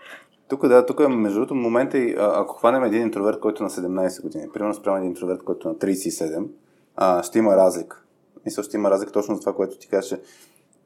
Тук, 0.50 0.68
да, 0.68 0.86
тук 0.86 1.10
между 1.10 1.36
другото 1.36 1.56
момента, 1.56 1.98
ако 2.18 2.56
хванем 2.56 2.84
един 2.84 3.02
интроверт, 3.02 3.40
който 3.40 3.64
е 3.64 3.66
на 3.66 3.70
17 3.70 4.22
години, 4.22 4.50
примерно 4.54 4.74
спрямо 4.74 4.98
един 4.98 5.10
интроверт, 5.10 5.44
който 5.44 5.68
е 5.68 5.72
на 5.72 5.78
37, 5.78 6.48
а, 6.96 7.24
ще 7.24 7.40
има 7.40 7.56
разлика. 7.58 8.02
Мисля, 8.46 8.64
ще 8.64 8.78
има 8.78 8.92
разлика 8.92 9.12
точно 9.12 9.36
за 9.36 9.42
това, 9.42 9.54
което 9.54 9.78
ти 9.78 9.88
каже. 9.88 10.20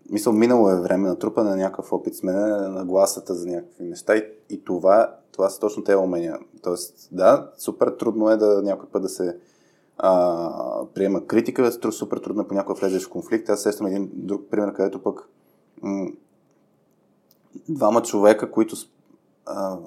Мисля, 0.09 0.33
минало 0.33 0.69
е 0.69 0.81
време, 0.81 1.07
натрупане 1.07 1.49
на 1.49 1.55
някакъв 1.55 1.93
опит, 1.93 2.15
смене 2.15 2.39
на 2.69 2.85
гласата 2.85 3.35
за 3.35 3.47
някакви 3.47 3.83
неща 3.83 4.15
и, 4.15 4.23
и 4.49 4.63
това, 4.63 5.15
това 5.31 5.49
са 5.49 5.59
точно 5.59 5.83
тези 5.83 5.97
умения. 5.97 6.39
Тоест, 6.63 7.09
да, 7.11 7.51
супер 7.57 7.87
трудно 7.87 8.29
е 8.29 8.37
да 8.37 8.61
някой 8.61 8.89
път 8.89 9.01
да 9.01 9.09
се 9.09 9.37
а, 9.97 10.85
приема 10.93 11.25
критика, 11.25 11.67
е 11.67 11.91
супер 11.91 12.17
трудно 12.17 12.41
е 12.41 12.47
понякога 12.47 12.79
влезеш 12.79 13.05
в 13.05 13.09
конфликт. 13.09 13.49
Аз 13.49 13.61
сещам 13.61 13.87
един 13.87 14.09
друг 14.13 14.41
пример, 14.51 14.73
където 14.73 15.03
пък 15.03 15.29
м- 15.81 16.07
двама 17.69 18.01
човека, 18.01 18.51
които 18.51 18.75
а, 19.45 19.77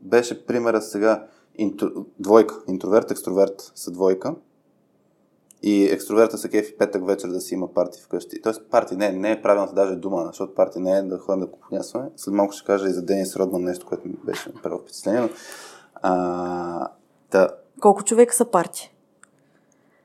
беше 0.00 0.46
примера 0.46 0.82
сега 0.82 1.26
интро, 1.54 1.90
двойка, 2.18 2.62
интроверт, 2.68 3.10
екстроверт 3.10 3.72
са 3.74 3.90
двойка 3.90 4.34
и 5.66 5.84
екстроверта 5.84 6.38
се 6.38 6.48
кефи 6.48 6.76
петък 6.78 7.06
вечер 7.06 7.28
да 7.28 7.40
си 7.40 7.54
има 7.54 7.74
парти 7.74 8.02
вкъщи. 8.02 8.42
Тоест 8.42 8.62
парти 8.70 8.96
не, 8.96 9.12
не 9.12 9.30
е 9.30 9.42
правилната 9.42 9.74
даже 9.74 9.96
дума, 9.96 10.24
защото 10.26 10.54
парти 10.54 10.80
не 10.80 10.98
е 10.98 11.02
да 11.02 11.18
ходим 11.18 11.40
да 11.40 11.50
купонясваме. 11.50 12.10
След 12.16 12.34
малко 12.34 12.52
ще 12.52 12.66
кажа 12.66 12.88
и 12.88 12.92
за 12.92 13.02
Денис 13.02 13.36
Родман 13.36 13.62
нещо, 13.62 13.86
което 13.86 14.08
ми 14.08 14.14
беше 14.24 14.52
направило 14.54 14.80
впечатление. 14.80 15.20
Но, 15.20 15.28
а, 15.94 16.88
да. 17.30 17.48
Колко 17.80 18.04
човека 18.04 18.34
са 18.34 18.44
парти? 18.44 18.94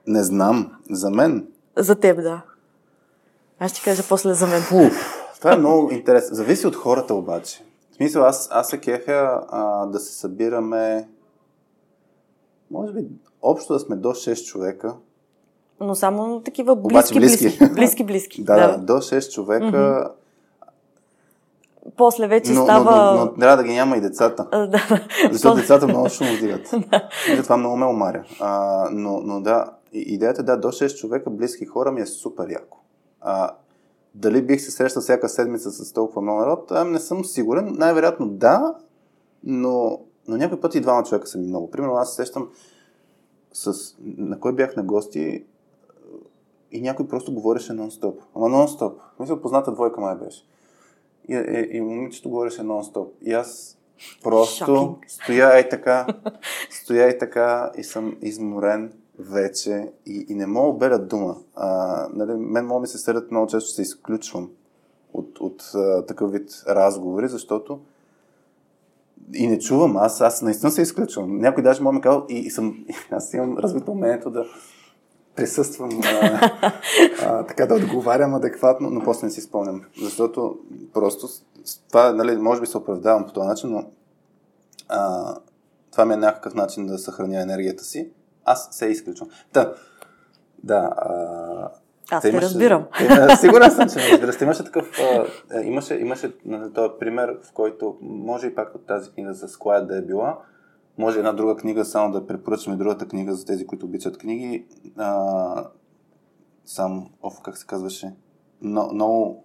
Не 0.07 0.23
знам. 0.23 0.71
За 0.89 1.09
мен. 1.09 1.47
За 1.77 1.95
теб, 1.95 2.21
да. 2.21 2.41
Аз 3.59 3.71
ще 3.71 3.83
кажа 3.83 4.03
после 4.09 4.33
за 4.33 4.47
мен. 4.47 4.61
Уф, 4.87 5.27
това 5.37 5.53
е 5.53 5.57
много 5.57 5.91
интересно. 5.91 6.35
Зависи 6.35 6.67
от 6.67 6.75
хората 6.75 7.13
обаче. 7.13 7.65
В 7.91 7.95
смисъл, 7.95 8.23
аз, 8.23 8.49
аз 8.51 8.69
се 8.69 8.79
кефя 8.79 9.41
а, 9.49 9.85
да 9.85 9.99
се 9.99 10.13
събираме 10.13 11.09
може 12.71 12.93
би 12.93 13.07
общо 13.41 13.73
да 13.73 13.79
сме 13.79 13.95
до 13.95 14.09
6 14.09 14.45
човека. 14.45 14.95
Но 15.81 15.95
само 15.95 16.41
такива 16.41 16.75
близки, 16.75 16.93
Обаче, 16.93 17.13
близки. 17.13 17.43
близки. 17.43 17.73
близки, 17.73 18.03
близки. 18.05 18.43
да, 18.43 18.55
да, 18.55 18.77
до 18.77 18.93
6 18.93 19.33
човека. 19.33 19.65
Mm-hmm. 19.65 20.11
После 21.97 22.27
вече 22.27 22.51
но, 22.51 22.63
става... 22.63 23.13
Но, 23.13 23.19
но, 23.19 23.25
но, 23.25 23.33
трябва 23.33 23.57
да 23.57 23.63
ги 23.63 23.73
няма 23.73 23.97
и 23.97 24.01
децата. 24.01 24.47
Да. 24.51 25.05
Защото 25.31 25.61
децата 25.61 25.87
много 25.87 26.09
шум 26.09 26.27
вдигат. 26.27 26.61
да. 26.91 27.09
Това 27.43 27.57
много 27.57 27.77
ме 27.77 27.85
омаря. 27.85 28.23
А, 28.39 28.87
но, 28.91 29.19
но 29.19 29.41
да, 29.41 29.65
идеята 29.93 30.43
да, 30.43 30.57
до 30.57 30.67
6 30.67 30.95
човека, 30.95 31.29
близки 31.29 31.65
хора 31.65 31.91
ми 31.91 32.01
е 32.01 32.05
супер 32.05 32.49
яко. 32.49 32.77
А, 33.21 33.51
дали 34.15 34.41
бих 34.41 34.61
се 34.61 34.71
срещал 34.71 35.01
всяка 35.01 35.29
седмица 35.29 35.71
с 35.71 35.93
толкова 35.93 36.21
много 36.21 36.39
народ? 36.39 36.71
А, 36.71 36.83
не 36.83 36.99
съм 36.99 37.25
сигурен. 37.25 37.75
Най-вероятно 37.77 38.27
да, 38.27 38.73
но, 39.43 39.99
но 40.27 40.37
някой 40.37 40.59
път 40.59 40.75
и 40.75 40.81
двама 40.81 41.03
човека 41.03 41.27
са 41.27 41.37
ми 41.37 41.47
много. 41.47 41.71
Примерно 41.71 41.95
аз 41.95 42.09
се 42.09 42.15
сещам 42.15 42.49
с, 43.53 43.73
на 44.17 44.39
кой 44.39 44.53
бях 44.53 44.75
на 44.75 44.83
гости 44.83 45.43
и 46.71 46.81
някой 46.81 47.07
просто 47.07 47.33
говореше 47.33 47.73
нон-стоп. 47.73 48.15
Ама 48.35 48.45
нон-стоп. 48.45 48.93
Мисля, 49.19 49.41
позната 49.41 49.71
двойка 49.71 50.01
май 50.01 50.15
беше. 50.15 50.45
И, 51.29 51.33
и, 51.35 51.77
и 51.77 51.81
момичето 51.81 52.29
говореше 52.29 52.61
нон-стоп. 52.61 53.07
И 53.21 53.33
аз 53.33 53.77
просто 54.23 54.65
Шокинг. 54.65 55.05
стоя 55.07 55.59
и 55.59 55.69
така, 55.69 56.07
стоя 56.69 57.09
и 57.09 57.17
така 57.17 57.71
и 57.77 57.83
съм 57.83 58.17
изморен 58.21 58.93
вече 59.19 59.91
и, 60.05 60.25
и 60.29 60.35
не 60.35 60.47
мога 60.47 60.69
обеля 60.69 60.99
дума. 60.99 61.37
А, 61.55 62.07
нали, 62.13 62.31
мен 62.31 62.65
мога 62.65 62.81
ми 62.81 62.87
се 62.87 62.97
сърдят 62.97 63.31
много 63.31 63.47
често 63.47 63.69
се 63.69 63.81
изключвам 63.81 64.49
от, 65.13 65.39
от 65.39 65.71
а, 65.75 66.05
такъв 66.05 66.31
вид 66.31 66.49
разговори, 66.67 67.27
защото 67.27 67.79
и 69.33 69.47
не 69.47 69.59
чувам, 69.59 69.97
аз, 69.97 70.21
аз 70.21 70.41
наистина 70.41 70.71
се 70.71 70.81
изключвам. 70.81 71.37
Някой 71.37 71.63
даже 71.63 71.83
мога 71.83 71.95
ми 71.95 72.01
казал 72.01 72.25
и, 72.29 72.35
и 72.35 72.49
съм, 72.49 72.85
аз 73.11 73.33
имам 73.33 73.57
развито 73.57 73.91
умението 73.91 74.29
да 74.29 74.45
присъствам, 75.39 76.01
а, 76.05 76.51
а, 77.25 77.45
така 77.45 77.65
да 77.65 77.75
отговарям 77.75 78.35
адекватно, 78.35 78.89
но 78.89 79.03
после 79.03 79.27
не 79.27 79.31
си 79.31 79.41
спомням. 79.41 79.81
Защото 80.01 80.57
просто 80.93 81.27
това, 81.87 82.13
нали, 82.13 82.37
може 82.37 82.61
би 82.61 82.67
се 82.67 82.77
оправдавам 82.77 83.25
по 83.25 83.33
този 83.33 83.47
начин, 83.47 83.69
но 83.69 83.85
а, 84.89 85.35
това 85.91 86.05
ми 86.05 86.13
е 86.13 86.17
някакъв 86.17 86.55
начин 86.55 86.85
да 86.85 86.97
съхраня 86.97 87.41
енергията 87.41 87.83
си 87.83 88.09
аз 88.49 88.67
се 88.71 88.85
изключвам. 88.85 89.29
Да, 89.53 89.73
да. 90.63 90.93
А, 90.97 91.71
аз 92.11 92.21
те 92.21 92.41
разбирам. 92.41 92.85
Е, 93.31 93.35
сигурен 93.35 93.71
съм, 93.71 93.89
че 93.89 94.11
разбираш. 94.11 94.41
Имаше 94.41 94.63
такъв, 94.63 94.91
а, 94.99 95.25
е, 95.57 95.61
имаше, 95.61 95.95
имаше 95.95 96.33
на 96.45 96.73
този 96.73 96.89
пример, 96.99 97.37
в 97.43 97.53
който 97.53 97.97
може 98.01 98.47
и 98.47 98.55
пак 98.55 98.75
от 98.75 98.87
тази 98.87 99.11
книга 99.11 99.33
с 99.33 99.47
Quiet 99.47 99.85
да 99.85 99.97
е 99.97 100.01
била, 100.01 100.37
може 100.99 101.19
една 101.19 101.33
друга 101.33 101.55
книга, 101.55 101.85
само 101.85 102.11
да 102.13 102.27
препоръчаме 102.27 102.75
другата 102.75 103.07
книга 103.07 103.33
за 103.33 103.45
тези, 103.45 103.67
които 103.67 103.85
обичат 103.85 104.17
книги. 104.17 104.65
А, 104.97 105.69
сам, 106.65 107.09
оф, 107.21 107.41
как 107.43 107.57
се 107.57 107.65
казваше? 107.65 108.15
No, 108.63 108.91
no, 108.91 109.37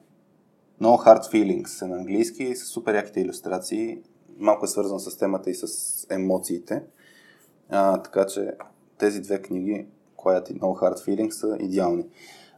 no 0.82 1.06
Hard 1.06 1.32
Feelings 1.32 1.84
е 1.84 1.88
на 1.88 1.96
английски, 1.96 2.56
с 2.56 2.64
супер 2.64 2.94
яките 2.94 3.20
иллюстрации. 3.20 3.98
Малко 4.38 4.64
е 4.64 4.68
свързан 4.68 5.00
с 5.00 5.18
темата 5.18 5.50
и 5.50 5.54
с 5.54 5.66
емоциите. 6.10 6.82
А, 7.70 8.02
така 8.02 8.26
че 8.26 8.52
тези 8.98 9.20
две 9.20 9.42
книги, 9.42 9.86
Quiet 10.16 10.50
и 10.50 10.60
No 10.60 10.80
Hard 10.80 10.98
Feelings, 11.06 11.30
са 11.30 11.56
идеални 11.60 12.04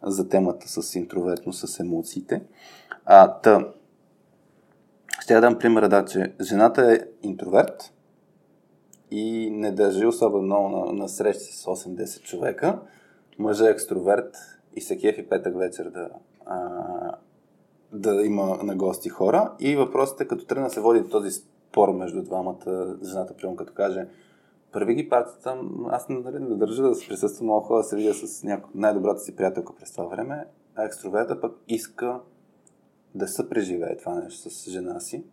за 0.03 0.29
темата 0.29 0.69
с 0.69 0.95
интровертност, 0.95 1.69
с 1.69 1.81
емоциите. 1.81 2.43
А, 3.05 3.41
та, 3.41 3.69
ще 5.21 5.35
я 5.35 5.41
дам 5.41 5.59
примера, 5.59 5.89
да, 5.89 6.05
че 6.05 6.35
жената 6.41 6.93
е 6.93 6.99
интроверт 7.23 7.93
и 9.11 9.51
не 9.51 9.73
държи 9.73 10.07
особено 10.07 10.43
много 10.43 10.69
на, 10.69 10.93
на 10.93 11.09
срещи 11.09 11.53
с 11.53 11.65
8-10 11.65 12.23
човека. 12.23 12.79
Мъжът 13.39 13.67
е 13.67 13.71
екстроверт 13.71 14.37
и 14.77 14.81
се 14.81 14.99
кефи 14.99 15.29
петък 15.29 15.59
вечер 15.59 15.91
да, 15.91 16.09
а, 16.47 17.17
да 17.93 18.23
има 18.25 18.59
на 18.63 18.77
гости 18.77 19.09
хора. 19.09 19.53
И 19.59 19.77
въпросът 19.77 20.21
е, 20.21 20.29
като 20.29 20.47
тръгна 20.47 20.71
се 20.71 20.81
води 20.81 21.09
този 21.09 21.31
спор 21.31 21.93
между 21.93 22.23
двамата, 22.23 22.97
жената, 23.05 23.35
прием 23.35 23.57
като 23.57 23.73
каже, 23.73 24.07
първи 24.73 24.95
ги 24.95 25.09
партията, 25.09 25.59
аз 25.89 26.09
нали, 26.09 26.39
не 26.39 26.57
държа 26.57 26.83
да 26.83 26.95
се 26.95 27.09
присъствам 27.09 27.47
много 27.47 27.67
хора 27.67 27.79
да 27.79 27.85
се 27.85 27.97
видя 27.97 28.15
с 28.15 28.43
няко... 28.43 28.71
най-добрата 28.75 29.21
си 29.21 29.37
приятелка 29.37 29.75
през 29.75 29.93
това 29.93 30.05
време, 30.05 30.47
а 30.75 30.85
екстроверта 30.85 31.41
пък 31.41 31.57
иска 31.69 32.21
да 33.15 33.29
се 33.29 33.49
преживее 33.49 33.97
това 33.97 34.15
нещо 34.15 34.51
с 34.51 34.71
жена 34.71 35.01
си. 35.01 35.25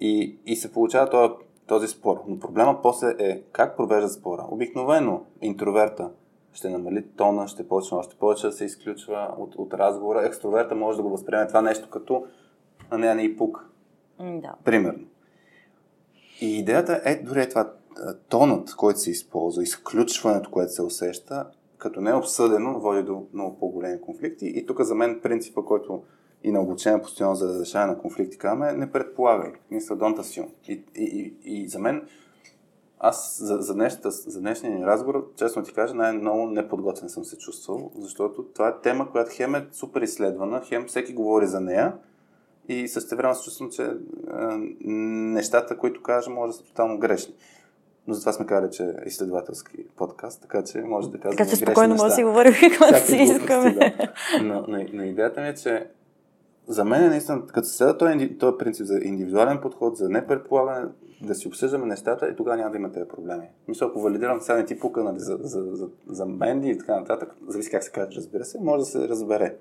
И, 0.00 0.38
и 0.46 0.56
се 0.56 0.72
получава 0.72 1.10
този, 1.10 1.34
този 1.66 1.88
спор. 1.88 2.22
Но 2.28 2.38
проблема 2.38 2.82
после 2.82 3.14
е 3.18 3.42
как 3.52 3.76
провежда 3.76 4.08
спора. 4.08 4.46
Обикновено 4.50 5.24
интроверта 5.42 6.10
ще 6.52 6.68
намали 6.68 7.06
тона, 7.16 7.48
ще 7.48 7.68
почне 7.68 7.98
още 7.98 8.16
повече 8.16 8.46
да 8.46 8.52
се 8.52 8.64
изключва 8.64 9.34
от, 9.38 9.54
от 9.54 9.74
разговора. 9.74 10.26
Екстроверта 10.26 10.74
може 10.74 10.96
да 10.96 11.02
го 11.02 11.10
възприеме 11.10 11.46
това 11.46 11.62
нещо 11.62 11.90
като 11.90 12.26
на 12.90 12.98
нея 12.98 13.14
не 13.14 13.22
и 13.22 13.36
пук. 13.36 13.66
Да. 14.18 14.54
Примерно. 14.64 15.06
И 16.40 16.58
идеята 16.58 17.00
е 17.04 17.16
дори 17.16 17.40
е 17.42 17.48
това 17.48 17.72
тонът, 18.28 18.74
който 18.76 18.98
се 18.98 19.10
използва, 19.10 19.62
изключването, 19.62 20.50
което 20.50 20.72
се 20.72 20.82
усеща, 20.82 21.46
като 21.78 22.00
не 22.00 22.10
е 22.10 22.14
обсъдено, 22.14 22.80
води 22.80 23.02
до 23.02 23.26
много 23.32 23.58
по-големи 23.58 24.00
конфликти. 24.00 24.46
И 24.46 24.66
тук 24.66 24.80
за 24.80 24.94
мен 24.94 25.20
принципа, 25.22 25.62
който 25.62 26.02
и 26.44 26.52
на 26.52 26.60
обучение 26.60 27.02
постоянно 27.02 27.34
за 27.34 27.48
разрешаване 27.48 27.92
на 27.92 27.98
конфликти 27.98 28.38
казваме, 28.38 28.72
не 28.72 28.92
предполагай. 28.92 29.52
Мисля, 29.70 29.96
don't 29.96 30.18
assume. 30.18 30.48
И, 30.68 30.84
и, 30.94 31.34
и, 31.44 31.62
и 31.62 31.68
за 31.68 31.78
мен, 31.78 32.08
аз 32.98 33.38
за, 33.42 33.56
за, 33.56 33.74
днешната, 33.74 34.10
за 34.10 34.40
днешния 34.40 34.78
ни 34.78 34.86
разговор, 34.86 35.32
честно 35.36 35.62
ти 35.62 35.72
кажа, 35.72 35.94
най-много 35.94 36.46
неподготвен 36.46 37.08
съм 37.08 37.24
се 37.24 37.38
чувствал, 37.38 37.90
защото 37.98 38.44
това 38.44 38.68
е 38.68 38.80
тема, 38.82 39.10
която 39.10 39.30
хем 39.34 39.54
е 39.54 39.66
супер 39.72 40.02
изследвана, 40.02 40.62
хем 40.64 40.86
всеки 40.86 41.12
говори 41.12 41.46
за 41.46 41.60
нея, 41.60 41.96
и 42.68 42.88
също 42.88 43.16
време 43.16 43.34
се 43.34 43.44
чувствам, 43.44 43.70
че 43.70 43.82
е, 43.82 43.90
нещата, 44.84 45.78
които 45.78 46.02
кажа, 46.02 46.30
може 46.30 46.52
да 46.52 46.58
са 46.58 46.64
тотално 46.64 46.98
грешни 46.98 47.34
но 48.06 48.14
затова 48.14 48.32
сме 48.32 48.46
казали, 48.46 48.70
че 48.70 48.84
е 48.84 49.06
изследователски 49.06 49.76
подкаст, 49.96 50.42
така 50.42 50.64
че 50.64 50.78
може 50.78 51.10
да 51.10 51.18
казваме 51.18 51.36
Така 51.36 51.50
че 51.50 51.56
спокойно 51.56 51.94
може 51.94 52.08
да 52.08 52.14
си 52.14 52.24
говорим 52.24 52.52
каквото 52.60 53.06
си 53.06 53.16
искаме. 53.16 53.72
Да. 53.72 54.12
Но, 54.42 54.64
но, 54.68 54.84
но, 54.92 55.02
идеята 55.02 55.40
ми 55.40 55.48
е, 55.48 55.54
че 55.54 55.86
за 56.68 56.84
мен 56.84 57.04
е 57.04 57.08
наистина, 57.08 57.46
като 57.46 57.68
се 57.68 57.76
следва 57.76 57.98
този, 57.98 58.38
този 58.38 58.58
принцип 58.58 58.86
за 58.86 59.00
индивидуален 59.02 59.60
подход, 59.60 59.96
за 59.96 60.08
непредполагане, 60.08 60.88
да 61.22 61.34
си 61.34 61.48
обсъждаме 61.48 61.86
нещата 61.86 62.28
и 62.28 62.36
тогава 62.36 62.56
няма 62.56 62.70
да 62.70 62.76
има 62.76 62.92
тези 62.92 63.08
проблеми. 63.08 63.44
Мисля, 63.68 63.86
ако 63.86 64.00
валидирам 64.00 64.40
сега 64.40 64.56
не 64.56 64.64
ти 64.64 64.78
пука 64.78 65.04
нали, 65.04 65.18
за, 65.18 65.38
за, 65.40 65.62
за, 65.62 65.88
за 66.06 66.26
Менди 66.26 66.68
и 66.68 66.78
така 66.78 67.00
нататък, 67.00 67.36
зависи 67.48 67.70
как 67.70 67.84
се 67.84 67.90
каже, 67.90 68.16
разбира 68.16 68.44
се, 68.44 68.60
може 68.60 68.78
да 68.78 68.84
се 68.84 69.08
разбере 69.08 69.56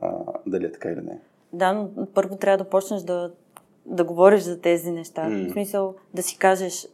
а, 0.00 0.12
дали 0.46 0.64
е 0.64 0.72
така 0.72 0.88
или 0.88 1.00
не. 1.00 1.20
Да, 1.52 1.72
но 1.72 2.06
първо 2.14 2.36
трябва 2.36 2.64
да 2.64 2.70
почнеш 2.70 3.02
да, 3.02 3.32
да 3.86 4.04
говориш 4.04 4.42
за 4.42 4.60
тези 4.60 4.90
неща. 4.90 5.22
Mm. 5.22 5.48
В 5.48 5.52
смисъл 5.52 5.94
да 6.14 6.22
си 6.22 6.38
кажеш, 6.38 6.88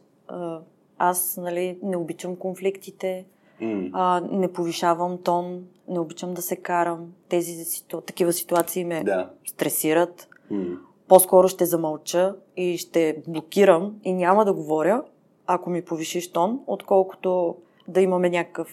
аз 0.97 1.37
нали, 1.37 1.79
не 1.83 1.97
обичам 1.97 2.35
конфликтите, 2.35 3.25
Mm. 3.61 3.89
А, 3.93 4.21
не 4.31 4.53
повишавам 4.53 5.17
тон, 5.23 5.63
не 5.87 5.99
обичам 5.99 6.33
да 6.33 6.41
се 6.41 6.55
карам. 6.55 7.05
Тези 7.29 7.65
ситу... 7.65 8.01
такива 8.01 8.33
ситуации 8.33 8.85
ме 8.85 9.03
Да. 9.03 9.29
стресират. 9.47 10.27
Mm. 10.51 10.77
По-скоро 11.07 11.47
ще 11.47 11.65
замълча 11.65 12.35
и 12.57 12.77
ще 12.77 13.17
блокирам 13.27 13.93
и 14.03 14.13
няма 14.13 14.45
да 14.45 14.53
говоря, 14.53 15.03
ако 15.47 15.69
ми 15.69 15.81
повишиш 15.81 16.31
тон, 16.31 16.59
отколкото 16.67 17.55
да 17.87 18.01
имаме 18.01 18.29
някакъв 18.29 18.67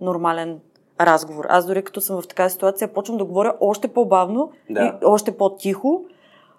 нормален 0.00 0.60
разговор. 1.00 1.46
Аз 1.48 1.66
дори 1.66 1.82
като 1.84 2.00
съм 2.00 2.22
в 2.22 2.28
такава 2.28 2.50
ситуация, 2.50 2.92
почвам 2.92 3.18
да 3.18 3.24
говоря 3.24 3.54
още 3.60 3.88
по-бавно 3.88 4.52
Да. 4.70 4.98
и 5.02 5.04
още 5.04 5.36
по-тихо. 5.36 6.04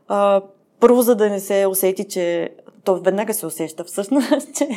А, 0.07 0.41
първо, 0.79 1.01
за 1.01 1.15
да 1.15 1.29
не 1.29 1.39
се 1.39 1.67
усети, 1.67 2.07
че 2.07 2.49
то 2.83 2.95
веднага 2.95 3.33
се 3.33 3.45
усеща 3.45 3.83
всъщност, 3.83 4.53
че 4.57 4.67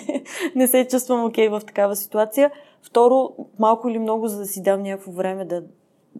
не 0.55 0.67
се 0.67 0.87
чувствам 0.91 1.25
окей 1.25 1.49
в 1.49 1.61
такава 1.67 1.97
ситуация. 1.97 2.51
Второ, 2.87 3.31
малко 3.59 3.89
или 3.89 3.99
много, 3.99 4.29
за 4.29 4.39
да 4.39 4.47
си 4.47 4.63
дам 4.63 4.83
някакво 4.83 5.13
време 5.13 5.45
да, 5.45 5.63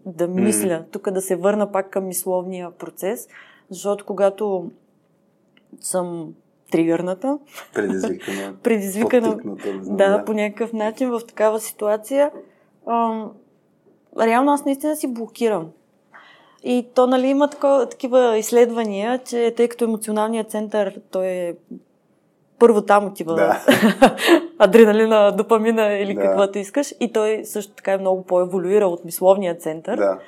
да 0.05 0.27
мисля, 0.27 0.85
тук 0.91 1.11
да 1.11 1.21
се 1.21 1.35
върна 1.35 1.71
пак 1.71 1.89
към 1.89 2.07
мисловния 2.07 2.71
процес, 2.71 3.27
защото 3.69 4.05
когато 4.05 4.71
съм 5.79 6.33
тригърната, 6.71 7.39
Предизвикана. 7.73 8.55
предизвикана 8.63 9.37
знам, 9.81 9.97
да, 9.97 10.25
по 10.25 10.33
някакъв 10.33 10.73
начин 10.73 11.09
в 11.09 11.21
такава 11.27 11.59
ситуация, 11.59 12.31
ам, 12.87 13.31
реално 14.19 14.51
аз 14.51 14.65
наистина 14.65 14.95
си 14.95 15.13
блокирам. 15.13 15.67
И 16.63 16.87
то, 16.93 17.07
нали, 17.07 17.27
има 17.27 17.49
тако, 17.49 17.89
такива 17.89 18.37
изследвания, 18.37 19.19
че 19.23 19.53
тъй 19.57 19.67
като 19.67 19.85
емоционалният 19.85 20.51
център, 20.51 21.01
той 21.11 21.27
е 21.27 21.55
първо 22.59 22.81
там 22.81 23.05
отива 23.05 23.35
Да. 23.35 23.65
адреналина, 24.59 25.31
допамина 25.31 25.93
или 25.93 26.13
Да. 26.13 26.21
каквото 26.21 26.59
искаш. 26.59 26.93
И 26.99 27.13
той 27.13 27.41
също 27.45 27.73
така 27.73 27.93
е 27.93 27.97
много 27.97 28.23
по-еволюирал 28.23 28.93
от 28.93 29.05
мисловния 29.05 29.55
център. 29.55 29.97
Да. 29.97 30.19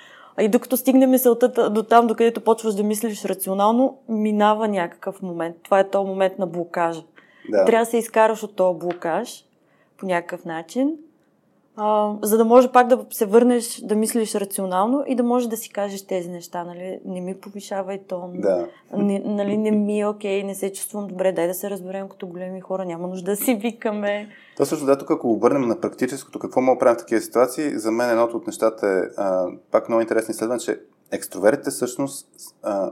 И 0.41 0.47
докато 0.47 0.77
стигне 0.77 1.07
мисълта 1.07 1.69
до 1.69 1.84
там, 1.84 2.07
докъдето 2.07 2.41
почваш 2.41 2.75
да 2.75 2.84
мислиш 2.84 3.25
рационално, 3.25 3.97
минава 4.09 4.67
някакъв 4.67 5.21
момент. 5.21 5.55
Това 5.63 5.80
е 5.80 5.89
то 5.89 6.03
момент 6.03 6.39
на 6.39 6.47
блокажа. 6.47 7.03
Да. 7.49 7.65
Трябва 7.65 7.86
да 7.86 7.89
се 7.89 7.97
изкараш 7.97 8.43
от 8.43 8.55
този 8.55 8.80
блокаж 8.80 9.45
по 9.97 10.05
някакъв 10.05 10.45
начин, 10.45 10.95
а, 11.82 12.15
за 12.21 12.38
да 12.38 12.45
може 12.45 12.71
пак 12.71 12.88
да 12.88 13.05
се 13.09 13.25
върнеш 13.25 13.82
да 13.84 13.95
мислиш 13.95 14.36
рационално 14.36 15.03
и 15.07 15.15
да 15.15 15.23
можеш 15.23 15.47
да 15.47 15.57
си 15.57 15.69
кажеш 15.69 16.07
тези 16.07 16.30
неща. 16.30 16.63
Нали? 16.63 16.99
Не 17.05 17.21
ми 17.21 17.36
повишавай 17.36 17.99
тон, 18.07 18.32
Да. 18.36 18.67
не, 18.97 19.21
нали, 19.25 19.57
не 19.57 19.71
ми 19.71 19.99
е 19.99 20.07
окей, 20.07 20.43
не 20.43 20.55
се 20.55 20.73
чувствам 20.73 21.07
добре, 21.07 21.32
дай 21.32 21.47
да 21.47 21.53
се 21.53 21.69
разберем 21.69 22.09
като 22.09 22.27
големи 22.27 22.61
хора, 22.61 22.86
няма 22.86 23.07
нужда 23.07 23.32
да 23.32 23.36
си 23.36 23.55
викаме. 23.55 24.30
То 24.57 24.65
също 24.65 24.86
да, 24.86 24.97
тук 24.97 25.11
ако 25.11 25.32
обърнем 25.32 25.67
на 25.67 25.80
практическото, 25.80 26.39
какво 26.39 26.61
мога 26.61 26.75
да 26.75 26.80
правим 26.80 26.95
в 26.95 26.99
такива 26.99 27.21
ситуации, 27.21 27.80
за 27.80 27.91
мен 27.91 28.09
едното 28.09 28.38
от 28.38 28.47
нещата 28.47 28.88
е 28.88 29.21
а, 29.21 29.47
пак 29.71 29.89
много 29.89 30.01
интересно 30.01 30.32
изследване, 30.32 30.59
че 30.59 30.80
екстровертите 31.11 31.69
всъщност, 31.69 32.27
а, 32.63 32.91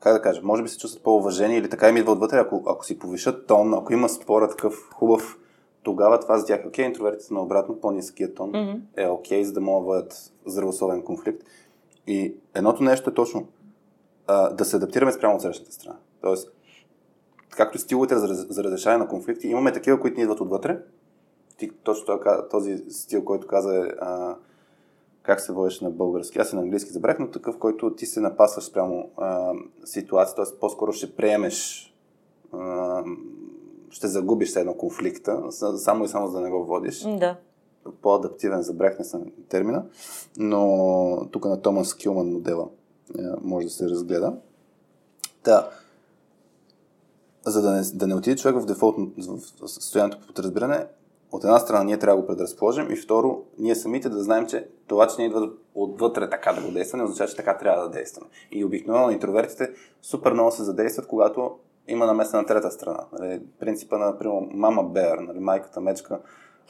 как 0.00 0.12
да 0.12 0.22
кажа, 0.22 0.40
може 0.44 0.62
би 0.62 0.68
се 0.68 0.78
чувстват 0.78 1.02
по-уважени 1.02 1.56
или 1.56 1.70
така 1.70 1.88
им 1.88 1.96
идва 1.96 2.12
отвътре, 2.12 2.38
ако, 2.38 2.62
ако 2.66 2.84
си 2.86 2.98
повишат 2.98 3.46
тон, 3.46 3.74
ако 3.74 3.92
има 3.92 4.08
спора 4.08 4.48
такъв 4.48 4.74
хубав, 4.94 5.38
тогава 5.86 6.20
това 6.20 6.38
за 6.38 6.46
тях 6.46 6.64
е 6.64 6.68
окей, 6.68 6.84
интровертите 6.84 7.34
наобратно, 7.34 7.80
по-ниският 7.80 8.34
тон 8.34 8.48
Мгм. 8.48 8.78
е 8.96 9.08
окей, 9.08 9.44
за 9.44 9.52
да 9.52 9.60
могат 9.60 9.84
да 9.84 9.86
бъдат 9.86 10.32
здравословен 10.46 11.02
конфликт. 11.02 11.42
И 12.06 12.34
едното 12.54 12.82
нещо 12.82 13.10
е 13.10 13.14
точно 13.14 13.46
а, 14.26 14.50
да 14.50 14.64
се 14.64 14.76
адаптираме 14.76 15.12
спрямо 15.12 15.34
от 15.34 15.42
срещната 15.42 15.72
страна. 15.72 15.96
Тоест, 16.20 16.52
както 17.50 17.78
стиловете 17.78 18.16
за, 18.16 18.26
за 18.34 18.64
разрешаване 18.64 19.04
на 19.04 19.10
конфликти, 19.10 19.48
имаме 19.48 19.72
такива, 19.72 20.00
които 20.00 20.16
ни 20.16 20.22
идват 20.22 20.40
отвътре. 20.40 20.78
Ти, 21.58 21.70
точно 21.82 22.20
този 22.50 22.76
стил, 22.88 23.24
който 23.24 23.46
каза 23.46 23.76
е 23.76 23.82
а, 24.00 24.36
как 25.22 25.40
се 25.40 25.52
водиш 25.52 25.80
на 25.80 25.90
български. 25.90 26.38
Аз 26.38 26.52
и 26.52 26.56
на 26.56 26.62
английски 26.62 26.90
забрах, 26.90 27.18
но 27.18 27.30
такъв, 27.30 27.58
който 27.58 27.94
ти 27.94 28.06
се 28.06 28.20
напасваш 28.20 28.64
спрямо 28.64 29.10
а, 29.16 29.52
ситуация, 29.84 30.36
т.е. 30.36 30.58
по-скоро 30.60 30.92
ще 30.92 31.16
приемеш, 31.16 31.94
а, 32.52 33.02
ще 33.90 34.06
загубиш 34.06 34.56
едно 34.56 34.74
конфликта, 34.74 35.42
само 35.76 36.04
и 36.04 36.08
само 36.08 36.26
за 36.26 36.32
да 36.32 36.40
не 36.40 36.50
го 36.50 36.64
водиш 36.64 37.02
Да. 37.02 37.36
по-адаптивен, 38.02 38.62
забрах 38.62 38.98
не 38.98 39.04
съм 39.04 39.24
термина, 39.48 39.84
но 40.36 41.28
тук 41.32 41.44
на 41.44 41.62
Томас 41.62 41.94
Килман 41.94 42.32
модела 42.32 42.68
е, 43.18 43.22
може 43.42 43.66
да 43.66 43.72
се 43.72 43.88
разгледа. 43.88 44.34
Да. 45.44 45.70
За 47.46 47.62
да 47.62 47.72
не, 47.72 47.82
да 47.94 48.06
не 48.06 48.14
отиде 48.14 48.36
човек 48.36 48.62
в 48.62 48.66
дефолтно 48.66 49.10
в 49.18 49.68
състоянието 49.68 50.20
по 50.20 50.26
подразбиране, 50.26 50.86
от 51.32 51.44
една 51.44 51.58
страна 51.58 51.84
ние 51.84 51.98
трябва 51.98 52.16
да 52.16 52.22
го 52.22 52.26
предразположим 52.26 52.90
и 52.90 52.96
второ, 52.96 53.42
ние 53.58 53.74
самите 53.74 54.08
да 54.08 54.22
знаем, 54.22 54.46
че 54.46 54.68
това, 54.86 55.06
че 55.06 55.14
ние 55.18 55.26
идва 55.26 55.50
отвътре 55.74 56.30
така 56.30 56.52
да 56.52 56.60
го 56.60 56.72
действаме, 56.72 57.02
не 57.02 57.04
означава, 57.04 57.28
че 57.30 57.36
така 57.36 57.58
трябва 57.58 57.82
да 57.82 57.90
действаме. 57.90 58.26
И 58.50 58.64
обикновено 58.64 59.10
интровертите 59.10 59.70
супер 60.02 60.32
много 60.32 60.50
се 60.50 60.64
задействат, 60.64 61.06
когато 61.06 61.58
има 61.88 62.06
намеса 62.06 62.36
на 62.36 62.46
трета 62.46 62.70
страна. 62.70 63.00
Нали, 63.18 63.42
принципа 63.60 63.98
на, 63.98 64.18
примерно, 64.18 64.48
мама 64.50 64.84
Беар, 64.84 65.18
нали, 65.18 65.38
майката 65.38 65.80
мечка, 65.80 66.20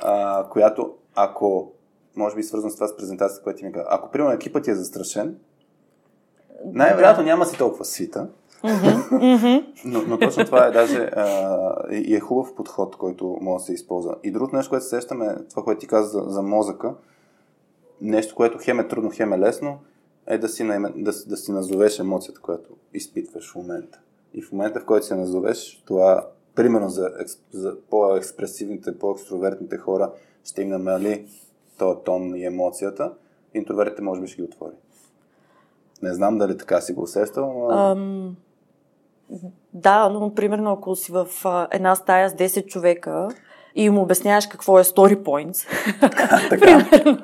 а, 0.00 0.44
която 0.48 0.94
ако, 1.14 1.72
може 2.16 2.36
би 2.36 2.42
свързано 2.42 2.70
с 2.70 2.74
това 2.74 2.88
с 2.88 2.96
презентацията, 2.96 3.42
която 3.42 3.58
ти 3.58 3.64
ми 3.64 3.72
каза, 3.72 3.86
ако 3.90 4.10
примерно 4.10 4.34
екипът 4.34 4.64
ти 4.64 4.70
е 4.70 4.74
застрашен, 4.74 5.36
най-вероятно 6.64 7.24
няма 7.24 7.46
си 7.46 7.58
толкова 7.58 7.84
свита, 7.84 8.28
но, 9.84 10.02
но 10.06 10.18
точно 10.18 10.44
това 10.44 10.66
е 10.66 10.70
даже 10.70 11.10
а, 11.16 11.74
и 11.90 12.16
е 12.16 12.20
хубав 12.20 12.54
подход, 12.54 12.96
който 12.96 13.38
може 13.40 13.62
да 13.62 13.66
се 13.66 13.72
използва. 13.72 14.16
И 14.22 14.30
другото 14.30 14.56
нещо, 14.56 14.70
което 14.70 14.84
се 14.84 14.90
сещаме, 14.90 15.36
това, 15.50 15.62
което 15.62 15.80
ти 15.80 15.86
каза 15.86 16.08
за, 16.08 16.30
за 16.30 16.42
мозъка, 16.42 16.94
нещо, 18.00 18.34
което 18.34 18.58
хем 18.60 18.80
е 18.80 18.88
трудно, 18.88 19.10
хем 19.14 19.32
е 19.32 19.38
лесно, 19.38 19.78
е 20.26 20.38
да 20.38 20.48
си, 20.48 20.64
наиме, 20.64 20.92
да, 20.96 21.12
да 21.26 21.36
си 21.36 21.52
назовеш 21.52 21.98
емоцията, 21.98 22.40
която 22.40 22.70
изпитваш 22.94 23.52
в 23.52 23.54
момента. 23.54 24.00
И 24.36 24.42
в 24.42 24.52
момента, 24.52 24.80
в 24.80 24.84
който 24.84 25.06
се 25.06 25.16
назовеш, 25.16 25.82
това, 25.86 26.26
примерно 26.54 26.88
за, 26.88 27.10
за 27.52 27.76
по-експресивните, 27.90 28.98
по-екстровертните 28.98 29.76
хора, 29.76 30.12
ще 30.44 30.62
им 30.62 30.68
намали 30.68 31.26
този 31.78 31.98
тон 32.04 32.34
и 32.36 32.44
емоцията, 32.44 33.12
интровертите 33.54 34.02
може 34.02 34.20
би 34.20 34.26
ще 34.26 34.36
ги 34.36 34.42
отвори. 34.42 34.74
Не 36.02 36.14
знам 36.14 36.38
дали 36.38 36.58
така 36.58 36.80
си 36.80 36.92
го 36.92 37.02
усещал, 37.02 37.52
но... 37.52 37.70
Ам, 37.70 38.36
да, 39.72 40.08
но 40.08 40.34
примерно 40.34 40.72
ако 40.72 40.96
си 40.96 41.12
в 41.12 41.26
една 41.72 41.94
стая 41.94 42.30
с 42.30 42.32
10 42.34 42.66
човека 42.66 43.28
и 43.76 43.84
им 43.84 43.98
обясняваш 43.98 44.46
какво 44.46 44.78
е 44.78 44.84
story 44.84 45.16
points, 45.16 45.66
примерно, 46.50 47.18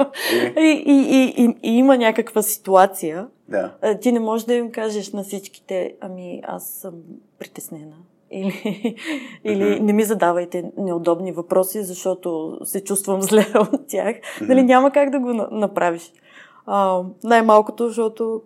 И- 0.56 0.60
и, 0.60 0.82
и, 0.86 1.34
и, 1.34 1.44
и, 1.44 1.56
и 1.64 1.78
има 1.78 1.96
някаква 1.98 2.42
ситуация, 2.42 3.26
Да. 3.48 3.72
ти 3.94 4.12
не 4.12 4.20
можеш 4.20 4.46
да 4.46 4.54
им 4.54 4.70
кажеш 4.70 5.12
на 5.12 5.22
всичките, 5.22 5.94
ами 6.00 6.42
аз 6.44 6.66
съм 6.66 6.92
притеснена. 7.38 7.96
Или, 8.30 8.96
или 9.44 9.80
не 9.80 9.92
ми 9.92 10.02
задавайте 10.02 10.64
неудобни 10.78 11.32
въпроси, 11.32 11.82
защото 11.82 12.58
се 12.64 12.84
чувствам 12.84 13.22
зле 13.22 13.46
от 13.56 13.86
тях. 13.88 14.16
Нали, 14.40 14.62
няма 14.62 14.90
как 14.90 15.10
да 15.10 15.18
го 15.18 15.28
на- 15.28 15.48
направиш. 15.52 16.12
А, 16.66 17.00
най-малкото, 17.24 17.88
защото 17.88 18.42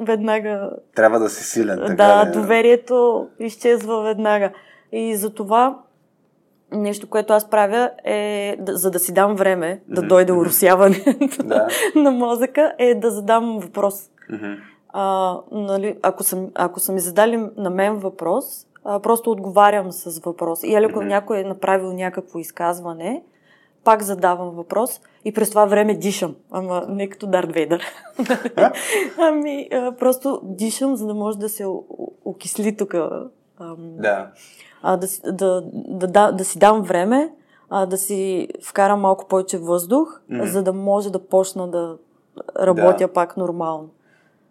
веднага 0.00 0.70
Трябва 0.94 1.18
да 1.18 1.28
си 1.28 1.44
силен. 1.44 1.78
Така 1.78 1.94
да, 1.96 2.26
ли? 2.26 2.32
доверието 2.32 3.26
изчезва 3.40 4.02
веднага. 4.02 4.52
И 4.92 5.16
за 5.16 5.30
това 5.30 5.78
нещо, 6.74 7.06
което 7.06 7.32
аз 7.32 7.50
правя 7.50 7.90
е, 8.04 8.56
да, 8.60 8.76
за 8.76 8.90
да 8.90 8.98
си 8.98 9.14
дам 9.14 9.36
време 9.36 9.80
да 9.88 10.00
Мгм, 10.00 10.08
дойде 10.08 10.32
мгм. 10.32 10.40
уросяването 10.40 11.42
Да. 11.44 11.68
на 11.94 12.10
мозъка, 12.10 12.72
е 12.78 12.94
да 12.94 13.10
задам 13.10 13.58
въпрос. 13.58 14.10
Мгм. 14.30 14.52
А, 14.88 15.36
нали, 15.52 15.98
ако, 16.02 16.22
съм, 16.22 16.50
ако 16.54 16.80
са 16.80 16.92
ми 16.92 17.00
задали 17.00 17.48
на 17.56 17.70
мен 17.70 17.94
въпрос, 17.94 18.66
а, 18.84 19.00
просто 19.00 19.30
отговарям 19.30 19.92
с 19.92 20.18
въпрос. 20.18 20.62
И 20.62 20.74
ако 20.74 20.98
Мгм. 20.98 21.08
някой 21.08 21.38
е 21.40 21.44
направил 21.44 21.92
някакво 21.92 22.38
изказване, 22.38 23.22
пак 23.84 24.02
задавам 24.02 24.50
въпрос 24.50 25.00
и 25.24 25.32
през 25.32 25.50
това 25.50 25.64
време 25.64 25.94
дишам. 25.94 26.34
Ама 26.50 26.86
не 26.88 27.08
като 27.08 27.26
Дарт 27.26 27.52
Вейдър. 27.52 27.84
ами 29.18 29.68
а, 29.72 29.92
просто 29.92 30.40
дишам, 30.42 30.96
за 30.96 31.06
да 31.06 31.14
може 31.14 31.38
да 31.38 31.48
се 31.48 31.66
окисли 32.24 32.76
тук. 32.76 32.94
Да. 33.78 34.30
А, 34.84 34.96
да, 34.96 35.06
си- 35.06 35.20
да, 35.24 35.62
да, 35.74 36.06
да, 36.06 36.32
да 36.32 36.44
си 36.44 36.58
дам 36.58 36.82
време, 36.82 37.32
а, 37.70 37.86
да 37.86 37.96
си 37.96 38.48
вкарам 38.62 39.00
малко 39.00 39.26
повече 39.26 39.58
въздух, 39.58 40.20
Мгм. 40.28 40.44
за 40.44 40.62
да 40.62 40.72
може 40.72 41.12
да 41.12 41.18
почна 41.20 41.68
да 41.68 41.96
работя 42.58 42.96
Да. 42.98 43.12
пак 43.12 43.36
нормално. 43.36 43.88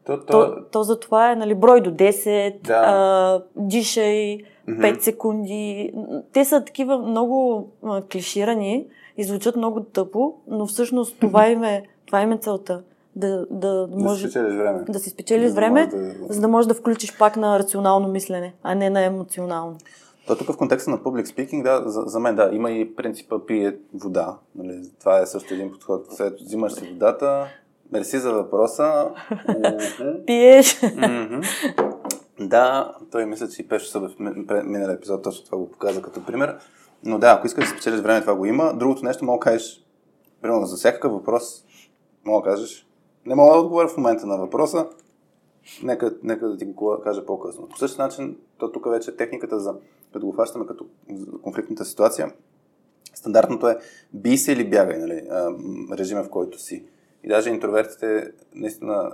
То, 0.05 0.17
то, 0.17 0.25
То, 0.25 0.55
то 0.63 0.83
за 0.83 0.99
това 0.99 1.31
е 1.31 1.35
нали, 1.35 1.55
брой 1.55 1.81
до 1.81 1.91
10, 1.91 2.55
Да. 2.61 2.73
а, 2.75 3.41
дишай, 3.57 4.37
Мгм. 4.67 4.81
5 4.81 4.99
секунди. 4.99 5.93
Те 6.33 6.45
са 6.45 6.61
такива 6.61 6.97
много 6.97 7.67
а, 7.83 8.01
клиширани 8.03 8.85
и 9.17 9.23
звучат 9.23 9.55
много 9.55 9.79
тъпо, 9.81 10.33
но 10.47 10.65
всъщност 10.65 11.19
това 11.19 11.47
им 11.47 11.63
е, 11.63 11.83
това 12.05 12.21
им 12.21 12.31
е 12.31 12.37
целта. 12.37 12.81
Да, 13.15 13.45
да, 13.49 13.87
да 13.87 13.97
може, 13.97 14.15
си 14.17 14.31
спечелиш 14.31 14.55
време. 14.55 14.83
да 14.83 14.99
си 14.99 15.09
спечелиш 15.09 15.43
За 15.43 15.49
да 15.49 15.55
време, 15.55 15.87
да- 15.87 16.15
за 16.29 16.41
да 16.41 16.47
можеш 16.47 16.67
да 16.67 16.73
включиш 16.73 17.17
пак 17.17 17.37
на 17.37 17.59
рационално 17.59 18.07
мислене, 18.07 18.53
а 18.63 18.75
не 18.75 18.89
на 18.89 19.01
емоционално. 19.01 19.75
То 20.27 20.35
тук 20.35 20.47
в 20.47 20.57
контекста 20.57 20.91
на 20.91 20.97
public 20.97 21.25
speaking, 21.25 21.63
да, 21.63 21.89
за, 21.89 22.01
за 22.01 22.19
мен, 22.19 22.35
да, 22.35 22.49
има 22.53 22.71
и 22.71 22.95
принципа 22.95 23.45
пие 23.45 23.77
вода. 23.93 24.37
Нали? 24.55 24.81
Това 24.99 25.19
е 25.19 25.25
също 25.25 25.53
един 25.53 25.71
подход. 25.71 26.05
След 26.11 26.39
взимаш 26.39 26.73
си 26.73 26.89
водата, 26.91 27.47
мерси 27.91 28.17
за 28.17 28.33
въпроса. 28.33 29.09
Пиеш. 30.25 30.81
Да, 32.39 32.95
той 33.11 33.25
мисля, 33.25 33.49
че 33.49 33.61
и 33.61 33.67
Пешо 33.67 33.85
Събев 33.85 34.11
в 34.11 34.19
миналия 34.63 34.95
епизод 34.95 35.23
точно 35.23 35.45
това 35.45 35.57
го 35.57 35.71
показа 35.71 36.01
като 36.01 36.25
пример. 36.25 36.57
Но 37.05 37.19
да, 37.19 37.31
ако 37.31 37.47
искаш 37.47 37.65
да 37.65 37.71
спечелиш 37.71 37.99
време, 37.99 38.21
това 38.21 38.35
го 38.35 38.45
има. 38.45 38.73
Другото 38.73 39.05
нещо 39.05 39.25
мога 39.25 39.39
да 39.39 39.51
кажеш, 39.51 39.83
примерно 40.41 40.65
за 40.65 40.75
всякакъв 40.75 41.11
въпрос, 41.11 41.65
мога 42.25 42.43
да 42.43 42.55
кажеш, 42.55 42.87
не 43.25 43.35
мога 43.35 43.53
да 43.53 43.59
отговоря 43.59 43.87
в 43.87 43.97
момента 43.97 44.27
на 44.27 44.37
въпроса, 44.37 44.87
нека, 45.83 46.13
нека 46.23 46.47
да 46.47 46.57
ти 46.57 46.65
го 46.65 46.99
кажа 47.03 47.25
по-късно. 47.25 47.69
По 47.69 47.77
същия 47.77 48.05
начин, 48.05 48.37
то 48.57 48.71
тук 48.71 48.89
вече 48.89 49.11
е 49.11 49.15
техниката 49.15 49.59
за, 49.59 49.75
като 50.13 50.25
го 50.25 50.33
фащаме 50.33 50.65
като 50.65 50.85
конфликтната 51.41 51.85
ситуация, 51.85 52.33
стандартното 53.13 53.67
е 53.67 53.77
би 54.13 54.37
се 54.37 54.51
или 54.51 54.69
бягай, 54.69 54.97
нали, 54.97 55.27
режима 55.97 56.23
в 56.23 56.29
който 56.29 56.59
си. 56.59 56.85
И 57.23 57.27
даже 57.27 57.49
интровертите 57.49 58.31
наистина 58.53 59.11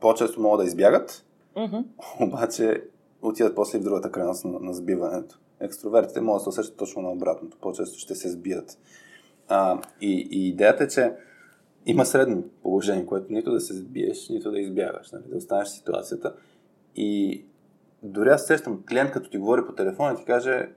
по-често 0.00 0.40
могат 0.40 0.60
да 0.60 0.68
избягат, 0.68 1.24
mm-hmm. 1.56 1.84
обаче 2.20 2.82
отиват 3.22 3.54
после 3.54 3.78
в 3.78 3.82
другата 3.82 4.12
крайност 4.12 4.44
на, 4.44 4.60
на 4.60 4.74
сбиването. 4.74 5.38
Екстровертите 5.60 6.20
могат 6.20 6.40
да 6.40 6.42
се 6.42 6.48
усещат 6.48 6.76
точно 6.76 7.02
на 7.02 7.10
обратното. 7.10 7.56
По-често 7.60 7.98
ще 7.98 8.14
се 8.14 8.30
сбият. 8.30 8.78
А, 9.48 9.80
и, 10.00 10.28
и 10.30 10.48
идеята 10.48 10.84
е, 10.84 10.88
че 10.88 11.12
има 11.86 12.06
средно 12.06 12.44
положение, 12.62 13.06
което 13.06 13.32
нито 13.32 13.52
да 13.52 13.60
се 13.60 13.74
сбиеш, 13.74 14.28
нито 14.28 14.50
да 14.50 14.60
избягаш, 14.60 15.12
нали, 15.12 15.22
да 15.26 15.36
останеш 15.36 15.68
в 15.68 15.72
ситуацията. 15.72 16.34
И 16.96 17.44
дори 18.02 18.28
аз 18.28 18.46
сещам 18.46 18.82
клиент, 18.88 19.10
като 19.10 19.30
ти 19.30 19.38
говори 19.38 19.66
по 19.66 19.72
телефона 19.72 20.12
и 20.12 20.16
ти 20.16 20.24
каже, 20.24 20.68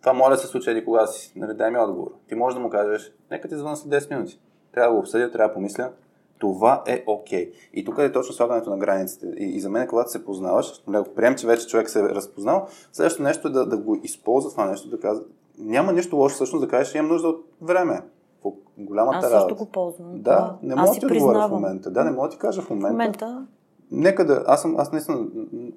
това 0.00 0.12
моля 0.12 0.30
да 0.30 0.36
се 0.36 0.46
случи 0.46 0.70
еди 0.70 0.84
кога 0.84 1.06
си, 1.06 1.32
нали, 1.36 1.54
дай 1.54 1.70
ми 1.70 1.78
отговор. 1.78 2.10
Ти 2.28 2.34
можеш 2.34 2.54
да 2.54 2.60
му 2.60 2.70
кажеш, 2.70 3.12
нека 3.30 3.48
ти 3.48 3.56
звъна 3.56 3.76
след 3.76 4.02
10 4.02 4.10
минути. 4.10 4.40
Трябва 4.72 4.88
да 4.88 4.94
го 4.94 5.00
обсъдя, 5.00 5.30
трябва 5.30 5.48
да 5.48 5.54
помисля. 5.54 5.90
Това 6.38 6.82
е 6.86 7.04
окей. 7.06 7.50
Okay. 7.50 7.52
И 7.74 7.84
тук 7.84 7.98
е 7.98 8.12
точно 8.12 8.34
слагането 8.34 8.70
на 8.70 8.78
границите. 8.78 9.26
И, 9.38 9.44
и 9.44 9.60
за 9.60 9.70
мен, 9.70 9.88
когато 9.88 10.10
се 10.10 10.24
познаваш, 10.24 10.82
нали, 10.86 10.96
ако 10.96 11.14
прием, 11.14 11.34
че 11.34 11.46
вече 11.46 11.66
човек 11.66 11.90
се 11.90 12.00
е 12.00 12.02
разпознал, 12.02 12.66
следващото 12.92 13.22
нещо 13.22 13.48
е 13.48 13.50
да, 13.50 13.66
да 13.66 13.76
го 13.76 14.00
използва 14.02 14.50
това 14.50 14.66
нещо, 14.66 14.88
да 14.88 15.00
казва, 15.00 15.24
няма 15.58 15.92
нищо 15.92 16.16
лошо 16.16 16.34
всъщност 16.34 16.64
да 16.64 16.68
кажеш, 16.68 16.94
имам 16.94 17.08
нужда 17.10 17.28
от 17.28 17.46
време 17.60 18.02
по 18.42 18.56
голямата 18.78 19.26
Аз 19.26 19.30
също 19.32 19.56
го 19.56 19.66
ползвам. 19.66 20.22
Да, 20.22 20.56
не 20.62 20.74
мога 20.74 20.90
да 20.90 20.98
ти 20.98 21.06
отговоря 21.06 21.48
в 21.48 21.50
момента. 21.50 21.90
Да, 21.90 22.04
не 22.04 22.10
мога 22.10 22.28
да 22.28 22.32
ти 22.32 22.38
кажа 22.38 22.62
в 22.62 22.70
момента. 22.70 22.88
В 22.88 22.92
момента... 22.92 23.46
Нека 23.90 24.26
да, 24.26 24.44
аз, 24.46 24.62
съм, 24.62 24.74
аз 24.78 24.92
наистина, 24.92 25.26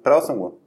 правил 0.02 0.20
съм 0.20 0.38
го. 0.38 0.58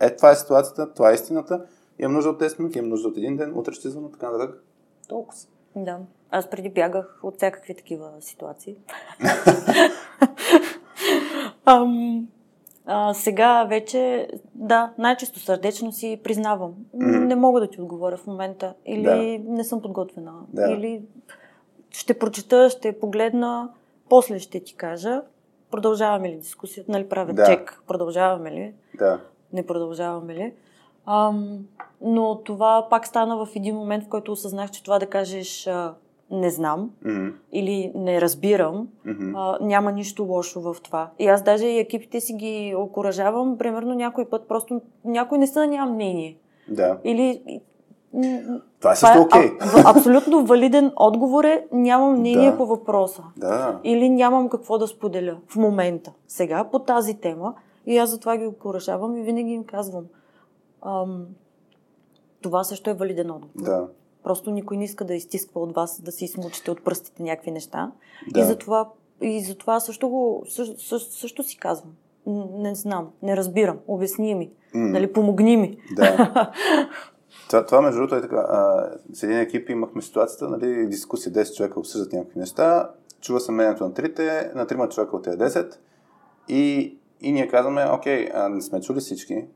Е, 0.00 0.16
това 0.16 0.30
е 0.30 0.34
ситуацията, 0.34 0.92
това 0.92 1.10
е 1.10 1.14
истината. 1.14 1.66
Имам 1.98 2.14
нужда 2.14 2.30
от 2.30 2.40
10 2.40 2.58
минути, 2.58 2.78
имам 2.78 2.90
нужда 2.90 3.08
от 3.08 3.16
един 3.16 3.36
ден, 3.36 3.58
утре 3.58 3.72
ще 3.72 3.88
звъна, 3.88 4.12
така 4.12 4.30
нататък. 4.30 4.64
Толкова. 5.08 5.40
Да. 5.76 5.98
Аз 6.30 6.50
преди 6.50 6.70
бягах 6.70 7.18
от 7.22 7.36
всякакви 7.36 7.74
такива 7.74 8.10
ситуации. 8.20 8.76
Ам, 11.64 12.28
а, 12.86 13.14
сега 13.14 13.64
вече, 13.64 14.28
да, 14.54 14.92
най-често 14.98 15.40
сърдечно 15.40 15.92
си 15.92 16.20
признавам. 16.24 16.74
Mm-hmm. 16.96 17.26
Не 17.26 17.36
мога 17.36 17.60
да 17.60 17.66
ти 17.66 17.80
отговоря 17.80 18.16
в 18.16 18.26
момента. 18.26 18.74
Или 18.86 19.02
да. 19.44 19.52
не 19.52 19.64
съм 19.64 19.82
подготвена. 19.82 20.32
Да. 20.48 20.72
Или 20.72 21.02
ще 21.90 22.18
прочета, 22.18 22.70
ще 22.70 22.98
погледна, 22.98 23.70
после 24.08 24.38
ще 24.38 24.60
ти 24.60 24.74
кажа. 24.74 25.22
Продължаваме 25.70 26.30
ли 26.30 26.36
дискусията? 26.36 26.92
Нали 26.92 27.08
правя 27.08 27.32
да. 27.32 27.46
чек? 27.46 27.82
Продължаваме 27.86 28.50
ли? 28.50 28.74
Да. 28.98 29.20
Не 29.54 29.66
продължаваме 29.66 30.34
ли? 30.34 30.52
Ам, 31.06 31.58
но 32.00 32.38
това 32.44 32.86
пак 32.90 33.06
стана 33.06 33.46
в 33.46 33.48
един 33.56 33.76
момент, 33.76 34.04
в 34.04 34.08
който 34.08 34.32
осъзнах, 34.32 34.70
че 34.70 34.82
това 34.82 34.98
да 34.98 35.06
кажеш 35.06 35.68
не 36.30 36.50
знам 36.50 36.90
mm-hmm. 37.04 37.32
или 37.52 37.92
не 37.94 38.20
разбирам, 38.20 38.88
mm-hmm. 39.06 39.32
а, 39.36 39.64
няма 39.64 39.92
нищо 39.92 40.24
лошо 40.24 40.60
в 40.60 40.76
това. 40.82 41.10
И 41.18 41.26
аз 41.26 41.42
даже 41.42 41.66
и 41.66 41.78
екипите 41.78 42.20
си 42.20 42.34
ги 42.34 42.74
окоръжавам, 42.78 43.58
примерно 43.58 43.94
някой 43.94 44.24
път 44.24 44.48
просто 44.48 44.80
някой 45.04 45.38
не 45.38 45.46
са 45.46 45.66
няма 45.66 45.92
мнение. 45.92 46.36
Да. 46.68 46.98
Или 47.04 47.42
това 48.80 48.92
е 48.92 48.96
също 48.96 49.20
окей. 49.20 49.40
Okay. 49.40 49.86
А, 49.86 49.90
абсолютно 49.96 50.44
валиден 50.44 50.92
отговор 50.96 51.44
е 51.44 51.66
нямам 51.72 52.12
мнение 52.12 52.50
да. 52.50 52.56
по 52.56 52.66
въпроса. 52.66 53.22
Да. 53.36 53.80
Или 53.84 54.08
нямам 54.08 54.48
какво 54.48 54.78
да 54.78 54.86
споделя 54.86 55.36
в 55.48 55.56
момента. 55.56 56.12
Сега 56.28 56.64
по 56.72 56.78
тази 56.78 57.14
тема 57.14 57.54
и 57.86 57.98
аз 57.98 58.10
затова 58.10 58.36
ги 58.36 58.46
окоръжавам 58.46 59.16
и 59.16 59.22
винаги 59.22 59.50
им 59.50 59.64
казвам. 59.64 60.04
Ам, 60.86 61.26
това 62.42 62.64
също 62.64 62.90
е 62.90 62.94
валиден 62.94 63.30
отговор. 63.30 63.64
Да. 63.64 63.88
Просто 64.22 64.50
никой 64.50 64.76
не 64.76 64.84
иска 64.84 65.04
да 65.04 65.14
изтисква 65.14 65.60
от 65.60 65.74
вас, 65.74 66.00
да 66.00 66.12
си 66.12 66.26
смучите 66.26 66.70
от 66.70 66.84
пръстите 66.84 67.22
някакви 67.22 67.50
неща. 67.50 67.92
Да. 68.32 68.40
И 68.40 68.44
затова, 68.44 68.88
и 69.20 69.44
затова 69.44 69.80
също, 69.80 70.08
го, 70.08 70.44
също, 70.48 70.80
също, 70.80 71.12
също 71.12 71.42
си 71.42 71.58
казвам. 71.58 71.92
Не 72.52 72.74
знам, 72.74 73.10
не 73.22 73.36
разбирам, 73.36 73.78
обясни 73.86 74.34
ми, 74.34 74.50
mm. 74.74 74.90
нали, 74.90 75.12
помогни 75.12 75.56
ми. 75.56 75.78
Да. 75.96 76.52
това, 77.48 77.66
това, 77.66 77.80
между 77.80 77.98
другото, 78.00 78.16
е 78.16 78.20
така. 78.20 78.46
А, 78.48 78.90
с 79.12 79.22
един 79.22 79.38
екип 79.38 79.70
имахме 79.70 80.02
ситуацията, 80.02 80.48
нали, 80.48 80.86
дискусия, 80.86 81.32
10 81.32 81.56
човека 81.56 81.80
обсъждат 81.80 82.12
някакви 82.12 82.38
неща, 82.38 82.90
чува 83.20 83.40
се 83.40 83.52
мнението 83.52 83.84
на 83.84 83.94
трите, 83.94 84.52
на 84.54 84.66
трима 84.66 84.88
човека 84.88 85.16
от 85.16 85.24
тези 85.24 85.38
10 85.38 85.74
и, 86.48 86.98
и 87.20 87.32
ние 87.32 87.48
казваме, 87.48 87.90
окей, 87.92 88.30
а, 88.34 88.48
не 88.48 88.62
сме 88.62 88.80
чули 88.80 89.00
всички, 89.00 89.46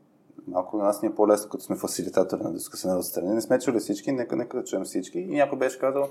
малко 0.47 0.77
на 0.77 0.83
нас 0.83 1.01
ни 1.01 1.07
е 1.07 1.15
по-лесно, 1.15 1.49
като 1.49 1.63
сме 1.63 1.75
фасилитатори 1.75 2.43
на 2.43 2.53
дискусия 2.53 2.93
на 2.93 3.03
страни. 3.03 3.33
Не 3.33 3.41
сме 3.41 3.59
чули 3.59 3.79
всички, 3.79 4.11
нека, 4.11 4.35
нека 4.35 4.57
да 4.57 4.63
чуем 4.63 4.83
всички. 4.83 5.19
И 5.19 5.27
някой 5.27 5.59
беше 5.59 5.79
казал, 5.79 6.09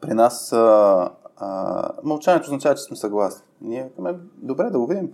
при 0.00 0.14
нас 0.14 0.52
а, 0.52 1.10
а, 1.36 1.88
мълчанието 2.02 2.46
означава, 2.46 2.74
че 2.74 2.82
сме 2.82 2.96
съгласни. 2.96 3.42
Ние 3.60 3.90
казваме, 3.96 4.18
добре, 4.36 4.70
да 4.70 4.78
го 4.78 4.86
видим. 4.86 5.12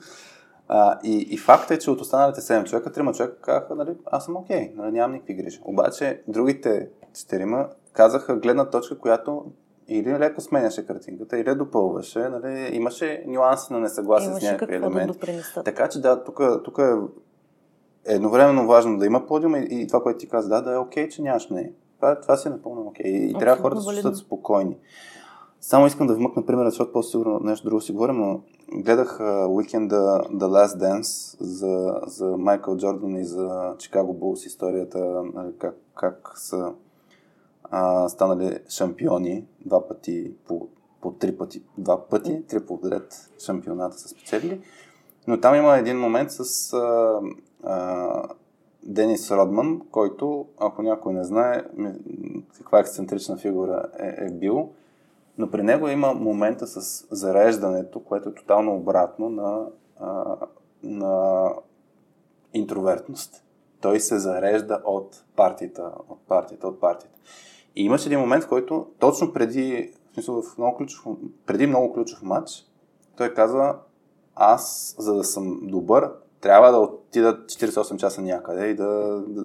А, 0.68 0.98
и, 1.04 1.26
и 1.30 1.38
факт 1.38 1.70
е, 1.70 1.78
че 1.78 1.90
от 1.90 2.00
останалите 2.00 2.40
7 2.40 2.64
човека, 2.64 2.92
3 2.92 3.16
човека 3.16 3.40
казаха, 3.40 3.74
нали, 3.74 3.96
аз 4.06 4.24
съм 4.24 4.36
окей, 4.36 4.56
okay, 4.56 4.76
нали, 4.76 4.92
нямам 4.92 5.12
никакви 5.12 5.34
грижи. 5.34 5.60
Обаче 5.64 6.22
другите 6.28 6.88
4 7.12 7.68
казаха 7.92 8.36
гледна 8.36 8.70
точка, 8.70 8.98
която 8.98 9.44
или 9.88 10.18
леко 10.18 10.40
сменяше 10.40 10.86
картинката, 10.86 11.38
или 11.38 11.54
допълваше, 11.54 12.18
нали, 12.18 12.76
имаше 12.76 13.24
нюанси 13.26 13.72
на 13.72 13.80
несъгласие 13.80 14.32
с 14.34 14.42
някакви 14.42 14.76
елементи. 14.76 15.18
Да 15.54 15.62
така 15.62 15.88
че 15.88 16.00
да, 16.00 16.24
тук, 16.24 16.78
е 16.78 16.92
едновременно 18.04 18.66
важно 18.66 18.98
да 18.98 19.06
има 19.06 19.26
подиум 19.26 19.56
и, 19.56 19.66
и 19.70 19.86
това, 19.86 20.02
което 20.02 20.18
ти 20.18 20.28
каза, 20.28 20.48
да, 20.48 20.60
да 20.60 20.72
е 20.72 20.78
окей, 20.78 21.06
okay, 21.06 21.08
че 21.08 21.22
нямаш 21.22 21.50
мнение. 21.50 21.72
Това, 21.96 22.20
това 22.20 22.36
си 22.36 22.48
е 22.48 22.50
напълно 22.50 22.80
окей. 22.80 23.04
Okay. 23.04 23.08
И 23.08 23.16
Абсолютно 23.16 23.40
трябва 23.40 23.62
хората 23.62 23.76
да 23.76 23.82
се 23.82 23.90
чувстват 23.90 24.16
спокойни. 24.16 24.76
Само 25.60 25.86
искам 25.86 26.06
да 26.06 26.14
вмъкна 26.14 26.46
пример, 26.46 26.64
защото 26.64 26.92
по-сигурно 26.92 27.40
нещо 27.42 27.68
друго 27.68 27.80
си 27.80 27.92
говорим, 27.92 28.16
но 28.16 28.40
гледах 28.72 29.20
уикенда 29.48 29.96
uh, 29.96 30.30
The 30.32 30.44
Last 30.44 30.78
Dance 30.78 31.36
за, 31.40 32.00
за 32.06 32.26
Майкъл 32.26 32.76
Джордан 32.76 33.16
и 33.16 33.24
за 33.24 33.74
Чикаго 33.78 34.14
Булс 34.14 34.46
историята, 34.46 35.22
нали, 35.34 35.52
как, 35.58 35.76
как 35.94 36.32
са 36.34 36.72
а, 37.70 38.08
станали 38.08 38.58
шампиони 38.68 39.46
два 39.66 39.88
пъти 39.88 40.32
по, 40.48 40.68
по 41.00 41.12
три 41.12 41.36
пъти, 41.36 41.62
два 41.78 42.08
пъти, 42.08 42.42
три 42.48 42.66
подред 42.66 43.30
шампионата 43.44 43.98
са 43.98 44.08
спечелили. 44.08 44.60
Но 45.26 45.40
там 45.40 45.54
има 45.54 45.78
един 45.78 45.98
момент 45.98 46.30
с 46.30 46.72
а, 46.72 47.20
а, 47.64 48.22
Денис 48.82 49.30
Родман, 49.30 49.80
който, 49.90 50.46
ако 50.58 50.82
някой 50.82 51.12
не 51.12 51.24
знае 51.24 51.64
каква 52.56 52.80
ексцентрична 52.80 53.36
фигура 53.36 53.84
е, 53.98 54.26
е 54.26 54.30
бил, 54.30 54.70
но 55.38 55.50
при 55.50 55.62
него 55.62 55.88
има 55.88 56.14
момента 56.14 56.66
с 56.66 57.06
зареждането, 57.10 58.00
което 58.00 58.28
е 58.28 58.34
тотално 58.34 58.74
обратно 58.74 59.28
на, 59.30 59.66
а, 60.00 60.36
на 60.82 61.52
интровертност. 62.54 63.44
Той 63.80 64.00
се 64.00 64.18
зарежда 64.18 64.82
от 64.84 65.24
партията, 65.36 65.92
от 66.08 66.18
партията, 66.28 66.68
от 66.68 66.80
партията. 66.80 67.18
И 67.76 67.84
имаше 67.84 68.08
един 68.08 68.20
момент, 68.20 68.44
в 68.44 68.48
който 68.48 68.86
точно 68.98 69.32
преди, 69.32 69.92
в 70.10 70.14
смисъл, 70.14 70.42
в 70.42 70.58
много 70.58 70.76
ключов, 70.76 71.16
преди 71.46 71.66
много 71.66 71.92
ключов 71.92 72.22
матч, 72.22 72.50
той 73.16 73.34
каза, 73.34 73.74
аз, 74.34 74.96
за 74.98 75.14
да 75.14 75.24
съм 75.24 75.60
добър, 75.62 76.10
трябва 76.40 76.72
да 76.72 76.78
отида 76.78 77.38
48 77.46 77.96
часа 77.96 78.22
някъде 78.22 78.66
и 78.66 78.74
да, 78.74 79.22
да, 79.28 79.44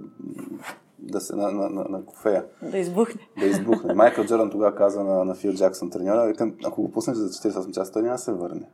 да 0.99 1.21
се 1.21 1.35
на, 1.35 1.51
на, 1.51 1.69
на, 1.69 1.85
на 1.89 2.05
кофея. 2.05 2.45
Да 2.61 2.77
избухне. 2.77 3.21
Да 3.39 3.45
избухне. 3.45 3.93
Майкъл 3.93 4.25
Джордан 4.25 4.49
тогава 4.49 4.75
каза 4.75 5.03
на, 5.03 5.25
на 5.25 5.35
Фил 5.35 5.53
Джаксън 5.53 5.89
треньора, 5.89 6.33
ако 6.65 6.81
го 6.81 6.91
пуснеш 6.91 7.17
за 7.17 7.29
48 7.29 7.71
часа, 7.71 7.91
той 7.91 8.01
няма 8.01 8.15
да 8.15 8.17
се 8.17 8.33
върне. 8.33 8.69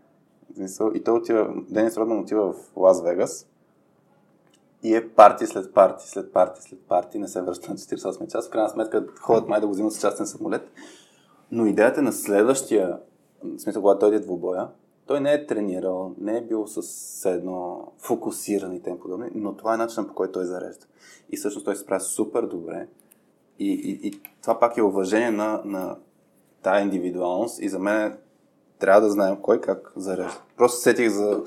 И 0.93 1.03
той 1.03 1.17
отива, 1.17 1.53
Денис 1.69 1.97
Родман 1.97 2.19
отива 2.19 2.53
в 2.53 2.55
Лас 2.75 3.03
Вегас 3.03 3.48
и 4.83 4.95
е 4.95 5.09
парти 5.09 5.47
след 5.47 5.73
парти, 5.73 6.09
след 6.09 6.33
парти, 6.33 6.61
след 6.61 6.79
парти, 6.79 7.19
не 7.19 7.27
се 7.27 7.41
връща 7.41 7.71
на 7.71 7.77
48 7.77 8.31
часа. 8.31 8.49
В 8.49 8.51
крайна 8.51 8.69
сметка 8.69 9.05
ходят 9.19 9.47
май 9.47 9.61
да 9.61 9.67
го 9.67 9.73
взимат 9.73 9.93
с 9.93 10.01
частен 10.01 10.27
самолет. 10.27 10.71
Но 11.51 11.65
идеята 11.65 12.01
на 12.01 12.13
следващия, 12.13 12.99
в 13.43 13.59
смисъл, 13.59 13.81
когато 13.81 13.99
дойде 13.99 14.19
двубоя, 14.19 14.67
Той 15.09 15.19
не 15.19 15.33
е 15.33 15.45
тренирал, 15.45 16.13
не 16.17 16.37
е 16.37 16.41
бил 16.41 16.67
с 16.67 17.25
едно 17.29 17.91
фокусиран 17.97 18.73
и 18.73 18.81
тем 18.81 18.99
подобни, 18.99 19.29
но 19.35 19.55
това 19.55 19.73
е 19.73 19.77
начинът 19.77 20.09
по 20.09 20.15
който 20.15 20.31
той 20.31 20.45
зарежда. 20.45 20.85
И 21.29 21.37
всъщност 21.37 21.65
той 21.65 21.75
се 21.75 21.81
справя 21.81 21.99
супер 21.99 22.43
добре. 22.43 22.87
И, 23.59 23.73
и, 23.73 24.07
и 24.07 24.21
това 24.41 24.59
пак 24.59 24.77
е 24.77 24.81
уважение 24.81 25.31
на, 25.31 25.61
на 25.65 25.97
тая 26.61 26.81
индивидуалност 26.81 27.61
и 27.61 27.69
за 27.69 27.79
мен 27.79 28.17
трябва 28.79 29.01
да 29.01 29.09
знаем 29.09 29.37
кой 29.41 29.61
как 29.61 29.93
зарежда. 29.95 30.41
Просто 30.57 30.81
сетих 30.81 31.09
за 31.09 31.43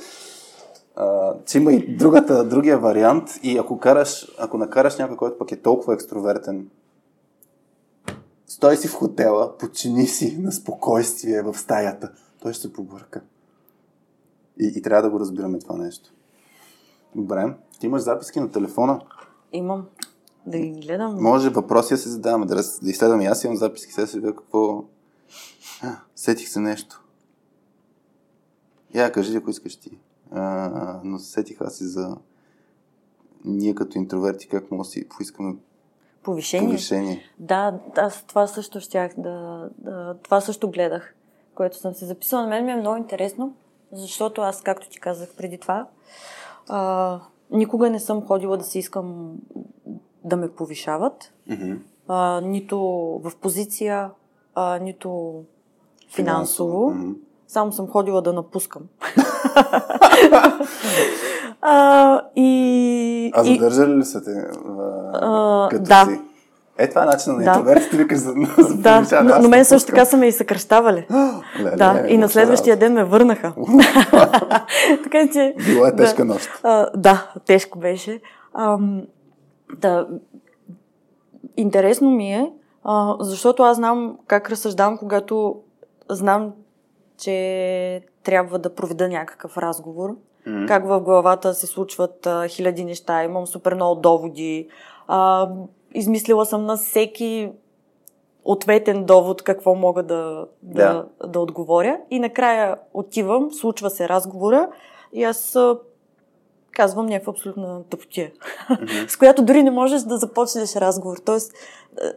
а, 0.97 1.35
че 1.47 1.59
има 1.59 1.73
и 1.73 1.97
другата, 1.97 2.48
другия 2.48 2.78
вариант 2.78 3.31
и 3.43 3.59
ако, 3.59 3.78
караш, 3.78 4.35
ако 4.39 4.59
накараш 4.59 4.98
някой, 4.98 5.16
който 5.16 5.39
пък 5.39 5.52
е 5.52 5.62
толкова 5.62 5.94
екстровертен, 5.94 6.69
стой 8.47 8.77
си 8.77 8.89
в 8.89 8.94
хотела, 8.94 9.59
почини 9.59 10.06
си 10.06 10.39
на 10.39 10.52
спокойствие 10.52 11.43
в 11.43 11.59
стаята, 11.59 12.12
той 12.43 12.52
ще 12.52 12.62
се 12.62 12.73
побърка. 12.73 13.20
И, 14.60 14.73
и 14.77 14.82
трябва 14.82 15.02
да 15.02 15.10
го 15.10 15.20
разбираме 15.20 15.59
това 15.59 15.77
нещо. 15.77 16.12
Добре. 17.14 17.55
Ти 17.81 17.86
имаш 17.86 18.02
записки 18.02 18.40
на 18.40 18.51
телефона? 18.51 19.01
Имам. 19.52 19.86
Да 20.47 20.59
ги 20.59 20.70
гледам. 20.70 21.23
Може 21.23 21.48
въпроси 21.48 21.94
да 21.94 21.98
се 21.98 22.09
задаваме, 22.09 22.47
да, 22.47 22.55
да 22.55 22.90
изследвам. 22.90 23.20
И 23.20 23.27
аз 23.27 23.44
имам 23.44 23.56
записки, 23.56 23.93
сега 23.93 24.06
се 24.06 24.20
видя 24.20 24.35
какво... 24.35 24.85
А, 25.82 25.97
сетих 26.16 26.48
се 26.48 26.60
нещо. 26.60 27.05
Я, 28.94 29.12
кажи, 29.12 29.36
ако 29.36 29.51
искаш 29.51 29.77
ти. 29.77 29.98
А, 30.34 31.00
но 31.04 31.18
сетих 31.18 31.60
аз 31.60 31.80
и 31.80 31.88
за 31.88 32.16
ние 33.44 33.74
като 33.74 33.98
интроверти 33.98 34.48
как 34.48 34.70
може 34.70 34.88
да 34.88 34.90
си 34.90 35.09
поискаме 35.09 35.56
повишение. 36.22 36.68
повишение. 36.68 37.22
Да, 37.38 37.80
аз 37.96 38.24
това 38.24 38.46
също 38.46 38.80
щях 38.80 39.12
да, 39.18 39.68
да... 39.78 40.16
Това 40.22 40.40
също 40.40 40.70
гледах, 40.70 41.14
което 41.54 41.76
съм 41.76 41.94
се 41.94 42.06
записала. 42.06 42.42
На 42.42 42.48
мен 42.48 42.64
ми 42.64 42.72
е 42.72 42.76
много 42.76 42.96
интересно, 42.96 43.54
защото 43.92 44.40
аз, 44.40 44.62
както 44.62 44.88
ти 44.88 45.00
казах 45.00 45.34
преди 45.36 45.59
това, 45.59 45.86
а, 46.68 47.20
никога 47.50 47.90
не 47.90 48.00
съм 48.00 48.26
ходила 48.26 48.56
да 48.56 48.64
си 48.64 48.78
искам 48.78 49.36
да 50.24 50.36
ме 50.36 50.50
повишават. 50.50 51.32
Mm-hmm. 51.50 51.78
А, 52.09 52.40
нито 52.40 52.78
в 53.24 53.32
позиция, 53.40 54.10
а, 54.54 54.78
нито 54.78 55.42
финансово. 56.09 56.90
Mm-hmm. 56.90 57.16
Само 57.46 57.72
съм 57.72 57.88
ходила 57.88 58.22
да 58.22 58.32
напускам. 58.32 58.82
а, 61.62 62.20
и, 62.36 63.32
а 63.35 63.44
задържали 63.44 63.97
ли 63.97 64.05
са 64.05 64.24
те 64.24 64.31
а, 65.14 65.69
като 65.70 65.82
да. 65.82 66.05
си? 66.05 66.20
Е, 66.78 66.89
това 66.89 67.02
е 67.02 67.06
начин 67.06 67.36
на 67.36 67.44
интровертите, 67.44 67.97
викаш 67.97 68.19
за, 68.19 68.35
за 68.59 68.77
Да, 68.77 69.23
но, 69.24 69.43
но 69.43 69.48
мен 69.48 69.64
също 69.64 69.90
така 69.90 70.05
са 70.05 70.16
ме 70.16 70.27
и 70.27 70.32
съкръщавали. 70.32 71.06
Ле, 71.62 71.70
да, 71.77 71.94
ле, 71.94 72.06
и 72.09 72.19
на 72.19 72.28
следващия 72.28 72.77
ден 72.77 72.93
ме 72.93 73.05
върнаха. 73.05 73.52
така 75.05 75.28
че... 75.32 75.55
Била 75.66 75.89
е 75.89 75.97
тежка 75.97 76.24
да, 76.24 76.32
нощ. 76.32 76.51
А, 76.62 76.89
да, 76.97 77.31
тежко 77.47 77.78
беше. 77.78 78.20
А, 78.55 78.78
да, 79.78 80.06
интересно 81.56 82.10
ми 82.10 82.35
е, 82.35 82.51
а, 82.85 83.16
защото 83.20 83.62
аз 83.62 83.77
знам 83.77 84.16
как 84.27 84.51
разсъждавам, 84.51 84.98
когато 84.98 85.56
знам, 86.10 86.52
че 87.22 88.02
трябва 88.22 88.58
да 88.58 88.74
проведа 88.74 89.08
някакъв 89.08 89.58
разговор. 89.58 90.16
Mm-hmm. 90.46 90.68
Как 90.68 90.86
в 90.86 91.00
главата 91.00 91.54
се 91.54 91.66
случват 91.66 92.26
а, 92.26 92.48
хиляди 92.48 92.84
неща, 92.84 93.24
имам 93.24 93.46
супер 93.46 93.74
много 93.74 94.00
доводи. 94.00 94.68
А, 95.08 95.48
измислила 95.94 96.46
съм 96.46 96.66
на 96.66 96.76
всеки 96.76 97.50
ответен 98.44 99.04
довод 99.04 99.42
какво 99.42 99.74
мога 99.74 100.02
да, 100.02 100.46
да. 100.62 101.06
да, 101.20 101.28
да 101.28 101.40
отговоря. 101.40 101.98
И 102.10 102.18
накрая 102.18 102.76
отивам, 102.94 103.52
случва 103.52 103.90
се 103.90 104.08
разговора 104.08 104.68
и 105.12 105.24
аз 105.24 105.58
казвам 106.72 107.06
някаква 107.06 107.30
абсолютна 107.30 107.82
тъпотия, 107.90 108.30
mm-hmm. 108.70 109.08
с 109.08 109.16
която 109.16 109.42
дори 109.42 109.62
не 109.62 109.70
можеш 109.70 110.02
да 110.02 110.16
започнеш 110.16 110.76
разговор. 110.76 111.16
Тоест, 111.24 111.52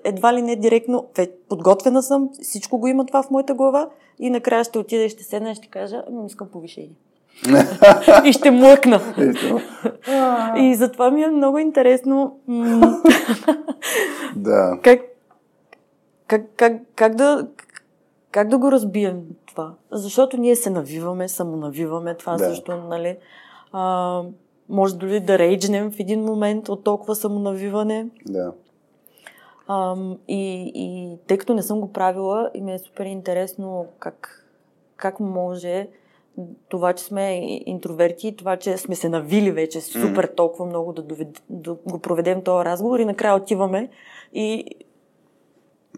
едва 0.03 0.33
ли 0.33 0.41
не 0.41 0.55
директно, 0.55 1.07
подготвена 1.49 2.03
съм, 2.03 2.29
всичко 2.41 2.77
го 2.77 2.87
има 2.87 3.05
това 3.05 3.23
в 3.23 3.31
моята 3.31 3.53
глава 3.53 3.89
и 4.19 4.29
накрая 4.29 4.63
ще 4.63 4.79
отида 4.79 5.03
и 5.03 5.09
ще 5.09 5.23
седна 5.23 5.51
и 5.51 5.55
ще 5.55 5.67
кажа, 5.67 6.03
ами 6.09 6.25
искам 6.25 6.47
повишение. 6.47 6.95
и 8.25 8.33
ще 8.33 8.51
млъкна. 8.51 9.01
и 10.57 10.75
затова 10.75 11.11
ми 11.11 11.23
е 11.23 11.27
много 11.27 11.57
интересно 11.57 12.39
да. 14.35 14.79
как, 14.83 14.99
как, 16.27 16.41
как, 16.55 16.73
как, 16.95 17.15
да, 17.15 17.47
как 18.31 18.47
да 18.47 18.57
го 18.57 18.71
разбием 18.71 19.21
това. 19.45 19.73
Защото 19.91 20.37
ние 20.37 20.55
се 20.55 20.69
навиваме, 20.69 21.27
самонавиваме 21.27 22.15
това 22.15 22.37
да. 22.37 22.49
също, 22.49 22.77
нали? 22.77 23.17
А, 23.71 24.21
може 24.69 24.95
дори 24.95 25.19
да 25.19 25.39
рейджнем 25.39 25.91
в 25.91 25.99
един 25.99 26.21
момент 26.21 26.69
от 26.69 26.83
толкова 26.83 27.15
самонавиване. 27.15 28.07
Да. 28.25 28.53
А, 29.67 29.95
и, 30.27 30.71
и 30.75 31.17
тъй 31.27 31.37
като 31.37 31.53
не 31.53 31.61
съм 31.61 31.79
го 31.79 31.91
правила 31.91 32.51
и 32.53 32.61
ми 32.61 32.73
е 32.73 32.79
супер 32.79 33.05
интересно 33.05 33.85
как, 33.99 34.45
как 34.97 35.19
може 35.19 35.87
това, 36.69 36.93
че 36.93 37.03
сме 37.03 37.41
интроверти, 37.65 38.35
това, 38.35 38.57
че 38.57 38.77
сме 38.77 38.95
се 38.95 39.09
навили 39.09 39.51
вече 39.51 39.81
супер 39.81 40.31
толкова 40.35 40.65
много 40.65 40.93
да, 40.93 41.01
довед, 41.01 41.43
да 41.49 41.73
го 41.73 41.99
проведем 41.99 42.41
този 42.41 42.65
разговор 42.65 42.99
и 42.99 43.05
накрая 43.05 43.35
отиваме 43.35 43.89
и 44.33 44.65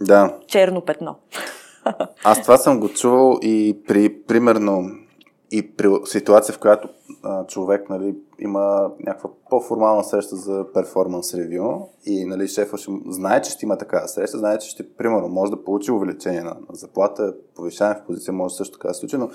да. 0.01 0.37
черно 0.47 0.81
петно. 0.81 1.15
Аз 2.23 2.41
това 2.41 2.57
съм 2.57 2.79
го 2.79 2.89
чувал 2.89 3.39
и 3.41 3.77
при, 3.87 4.21
примерно, 4.23 4.83
и 5.51 5.75
при 5.75 5.89
ситуация, 6.05 6.55
в 6.55 6.59
която 6.59 6.89
а, 7.23 7.45
човек 7.45 7.89
нали, 7.89 8.15
има 8.39 8.91
някаква 8.99 9.29
по-формална 9.49 10.03
среща 10.03 10.35
за 10.35 10.65
перформанс 10.73 11.33
ревю 11.33 11.79
и 12.05 12.25
нали, 12.25 12.47
шефа 12.47 12.77
ще 12.77 12.91
знае, 13.07 13.41
че 13.41 13.51
ще 13.51 13.65
има 13.65 13.77
такава 13.77 14.07
среща, 14.07 14.37
знае, 14.37 14.57
че 14.57 14.69
ще, 14.69 14.89
примерно, 14.89 15.27
може 15.27 15.51
да 15.51 15.63
получи 15.63 15.91
увеличение 15.91 16.41
на, 16.41 16.57
на 16.69 16.75
заплата, 16.75 17.35
повишаване 17.55 17.99
в 17.99 18.05
позиция, 18.05 18.33
може 18.33 18.55
също 18.55 18.77
така 18.77 18.87
да 18.87 18.93
се 18.93 18.99
случи, 18.99 19.17
но 19.17 19.29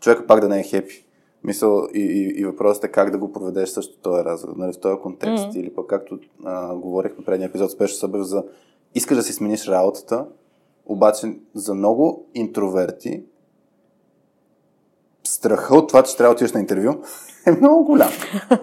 човека 0.00 0.26
пак 0.26 0.40
да 0.40 0.48
не 0.48 0.60
е 0.60 0.62
хепи. 0.62 1.04
Мисъл 1.44 1.86
и, 1.94 2.00
и, 2.00 2.40
и 2.40 2.44
въпросът 2.44 2.84
е 2.84 2.88
как 2.88 3.10
да 3.10 3.18
го 3.18 3.32
проведеш 3.32 3.68
също 3.68 3.98
този 3.98 4.24
разговор, 4.24 4.56
нали, 4.56 4.72
в 4.72 4.80
този 4.80 5.00
контекст. 5.00 5.44
Mm-hmm. 5.44 5.56
Или 5.56 5.74
пък 5.74 5.86
както 5.86 6.18
а, 6.44 6.74
говорихме 6.74 7.24
предния 7.24 7.48
епизод, 7.48 7.70
спешно 7.70 7.96
събър 7.96 8.22
за 8.22 8.44
искаш 8.94 9.16
да 9.16 9.22
си 9.22 9.32
смениш 9.32 9.68
работата, 9.68 10.26
обаче 10.86 11.38
за 11.54 11.74
много 11.74 12.26
интроверти 12.34 13.22
страха 15.28 15.76
от 15.76 15.88
това, 15.88 16.02
че 16.02 16.16
трябва 16.16 16.34
да 16.34 16.36
отидеш 16.36 16.52
на 16.52 16.60
интервю 16.60 16.92
е 17.46 17.50
много 17.50 17.84
голям. 17.84 18.10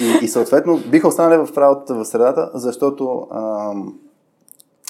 И, 0.00 0.24
и 0.24 0.28
съответно 0.28 0.80
биха 0.90 1.08
останали 1.08 1.46
в 1.46 1.58
работата 1.58 1.94
в 1.94 2.04
средата, 2.04 2.50
защото 2.54 3.26
ам, 3.30 3.94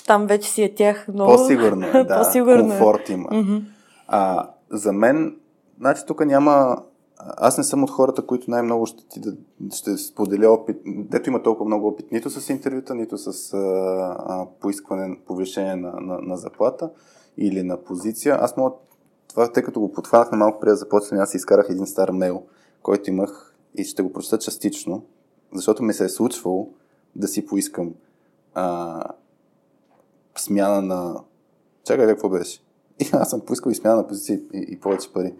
там 0.06 0.26
вече 0.26 0.50
си 0.50 0.62
е 0.62 0.74
тях 0.74 1.08
много... 1.08 1.32
По-сигурно 1.32 1.86
е, 1.86 1.90
да. 2.04 2.18
По-сигурно 2.18 2.64
е. 2.64 2.68
комфорт 2.68 3.08
има. 3.08 3.28
Mm-hmm. 3.28 3.62
А, 4.08 4.50
за 4.70 4.92
мен, 4.92 5.36
значи 5.78 6.02
тук 6.06 6.26
няма... 6.26 6.82
Аз 7.18 7.58
не 7.58 7.64
съм 7.64 7.84
от 7.84 7.90
хората, 7.90 8.26
които 8.26 8.50
най-много 8.50 8.86
ще, 8.86 9.08
ти 9.08 9.20
да, 9.20 9.32
ще 9.76 9.96
споделя 9.96 10.50
опит, 10.50 10.76
дето 10.86 11.30
има 11.30 11.42
толкова 11.42 11.66
много 11.66 11.88
опит, 11.88 12.12
нито 12.12 12.30
с 12.30 12.50
интервюта, 12.50 12.94
нито 12.94 13.18
с 13.18 13.54
а, 13.54 13.58
а, 14.18 14.46
поискване, 14.60 15.18
повишение 15.26 15.76
на, 15.76 15.92
на, 16.00 16.18
на 16.18 16.36
заплата 16.36 16.90
или 17.38 17.62
на 17.62 17.76
позиция. 17.76 18.38
Аз 18.40 18.56
мога 18.56 18.70
това, 19.36 19.52
тъй 19.52 19.62
като 19.62 19.80
го 19.80 19.92
подхванахме 19.92 20.38
малко 20.38 20.60
преди 20.60 20.70
да 20.70 20.76
започнем, 20.76 21.20
аз 21.20 21.34
изкарах 21.34 21.66
един 21.70 21.86
стар 21.86 22.10
мейл, 22.10 22.42
който 22.82 23.10
имах 23.10 23.54
и 23.74 23.84
ще 23.84 24.02
го 24.02 24.12
прочета 24.12 24.38
частично, 24.38 25.04
защото 25.54 25.82
ми 25.82 25.94
се 25.94 26.04
е 26.04 26.08
случвало 26.08 26.68
да 27.16 27.28
си 27.28 27.46
поискам 27.46 27.94
а, 28.54 29.02
смяна 30.36 30.82
на... 30.82 31.20
Чакай, 31.84 32.06
какво 32.06 32.28
беше? 32.28 32.60
И 32.98 33.08
аз 33.12 33.30
съм 33.30 33.40
поискал 33.40 33.70
и 33.70 33.74
смяна 33.74 33.96
на 33.96 34.06
позиция 34.06 34.40
и, 34.54 34.66
и 34.68 34.80
повече 34.80 35.12
пари. 35.12 35.34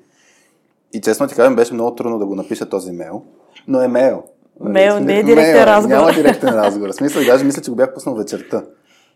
И 0.93 1.01
честно 1.01 1.29
ти 1.29 1.35
кажем, 1.35 1.57
беше 1.57 1.75
много 1.75 1.95
трудно 1.95 2.19
да 2.19 2.27
го 2.27 2.35
напиша 2.35 2.69
този 2.69 2.93
мейл, 2.93 3.23
но 3.69 3.83
е 3.83 3.89
мейл. 3.89 4.23
Мейл, 4.61 5.01
не 5.01 5.19
е 5.19 5.23
директен 5.23 5.55
мейл, 5.55 5.67
разговор. 5.67 5.97
Няма 5.97 6.13
директен 6.15 6.49
разговор. 6.49 6.89
В 6.89 6.95
смисъл, 6.95 7.25
даже 7.25 7.45
мисля, 7.45 7.63
че 7.63 7.71
го 7.71 7.77
бях 7.77 7.95
пуснал 7.95 8.15
вечерта. 8.15 8.65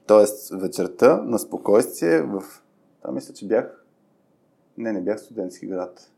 Тоест, 0.07 0.51
вечерта 0.53 1.23
на 1.25 1.39
спокойствие 1.39 2.23
в... 2.23 2.43
Това 3.03 3.15
мисля, 3.15 3.35
че 3.35 3.47
бях 3.47 3.80
не, 4.81 4.93
не 4.93 5.01
бях 5.01 5.21
студентски 5.21 5.67
град. 5.67 6.11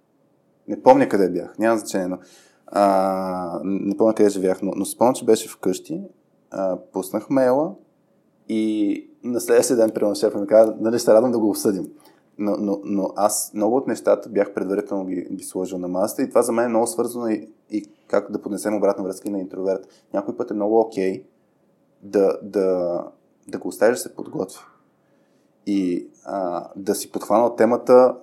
Не 0.68 0.82
помня 0.82 1.08
къде 1.08 1.30
бях, 1.30 1.58
няма 1.58 1.78
значение, 1.78 2.08
но 2.08 2.18
а, 2.66 3.60
не 3.64 3.96
помня 3.96 4.14
къде 4.14 4.28
живях, 4.28 4.62
но, 4.62 4.72
но 4.76 4.84
спомням, 4.84 5.14
че 5.14 5.24
беше 5.24 5.48
вкъщи, 5.48 6.02
а, 6.50 6.78
пуснах 6.92 7.30
мейла 7.30 7.74
и 8.48 9.10
на 9.24 9.40
следващия 9.40 9.76
ден, 9.76 9.90
примерно, 9.90 10.14
шефа 10.14 10.38
ми 10.38 10.46
каза, 10.46 10.74
нали 10.80 10.98
ще 10.98 11.14
радвам 11.14 11.32
да 11.32 11.38
го 11.38 11.50
осъдим. 11.50 11.88
Но, 12.38 12.56
но, 12.58 12.80
но 12.84 13.12
аз 13.16 13.50
много 13.54 13.76
от 13.76 13.86
нещата 13.86 14.28
бях 14.28 14.54
предварително 14.54 15.06
ги, 15.06 15.26
ги 15.32 15.44
сложил 15.44 15.78
на 15.78 15.88
масата 15.88 16.22
и 16.22 16.28
това 16.28 16.42
за 16.42 16.52
мен 16.52 16.64
е 16.64 16.68
много 16.68 16.86
свързано 16.86 17.28
и, 17.28 17.48
и 17.70 17.86
как 18.06 18.30
да 18.30 18.42
поднесем 18.42 18.76
обратна 18.76 19.04
връзка 19.04 19.30
на 19.30 19.40
интроверт. 19.40 19.88
Някой 20.14 20.36
път 20.36 20.50
е 20.50 20.54
много 20.54 20.80
окей 20.80 21.12
okay 21.12 21.24
да, 22.02 22.38
да, 22.42 22.98
да 23.48 23.58
го 23.58 23.68
оставиш 23.68 23.96
да 23.96 24.02
се 24.02 24.14
подготвя. 24.14 24.62
И 25.66 26.08
а, 26.24 26.68
да 26.76 26.94
си 26.94 27.12
подхванал 27.12 27.56
темата 27.56 28.16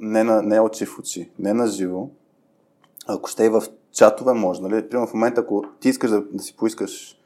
не, 0.00 0.24
на, 0.24 0.42
не 0.42 0.60
очи 0.60 0.86
в 0.86 0.98
очи, 0.98 1.30
не 1.38 1.54
на 1.54 1.66
живо, 1.66 2.08
ако 3.06 3.28
ще 3.28 3.44
и 3.44 3.48
в 3.48 3.62
чатове 3.92 4.32
може, 4.32 4.62
нали? 4.62 4.88
Примерно 4.88 5.06
в 5.06 5.14
момента, 5.14 5.40
ако 5.40 5.64
ти 5.80 5.88
искаш 5.88 6.10
да, 6.10 6.22
да 6.32 6.42
си 6.42 6.56
поискаш 6.56 7.18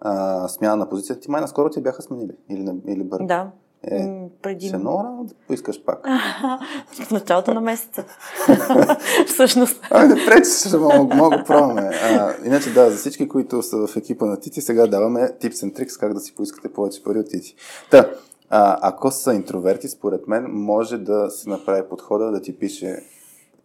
а, 0.00 0.48
смяна 0.48 0.76
на 0.76 0.88
позиция, 0.88 1.20
ти 1.20 1.30
май 1.30 1.40
наскоро 1.40 1.70
ти 1.70 1.80
бяха 1.80 2.02
сменили 2.02 2.32
или, 2.48 2.72
или 2.86 3.04
бързо. 3.04 3.26
Да. 3.26 3.50
Е, 3.82 4.28
преди... 4.42 4.66
Ще 4.66 4.76
е 4.76 4.78
много 4.78 5.04
рано 5.04 5.24
да 5.24 5.34
поискаш 5.46 5.84
пак. 5.84 6.06
в 7.06 7.10
началото 7.10 7.54
на 7.54 7.60
месеца. 7.60 8.04
Всъщност. 9.26 9.80
Ами 9.90 10.08
не 10.08 10.26
пречи, 10.26 10.50
ще 10.68 10.76
мога, 10.76 11.16
мога 11.16 11.44
пробваме. 11.46 11.90
А, 12.02 12.34
иначе 12.44 12.72
да, 12.72 12.90
за 12.90 12.96
всички, 12.96 13.28
които 13.28 13.62
са 13.62 13.86
в 13.86 13.96
екипа 13.96 14.26
на 14.26 14.40
Тити, 14.40 14.60
сега 14.60 14.86
даваме 14.86 15.20
tips 15.20 15.52
and 15.52 15.72
tricks 15.80 16.00
как 16.00 16.14
да 16.14 16.20
си 16.20 16.34
поискате 16.34 16.72
повече 16.72 17.04
пари 17.04 17.18
от 17.18 17.28
Тити. 17.28 17.54
Та, 17.90 18.10
а, 18.50 18.78
ако 18.82 19.10
са 19.10 19.34
интроверти, 19.34 19.88
според 19.88 20.28
мен, 20.28 20.46
може 20.50 20.98
да 20.98 21.30
се 21.30 21.48
направи 21.48 21.88
подхода 21.88 22.30
да 22.30 22.40
ти 22.40 22.58
пише 22.58 23.02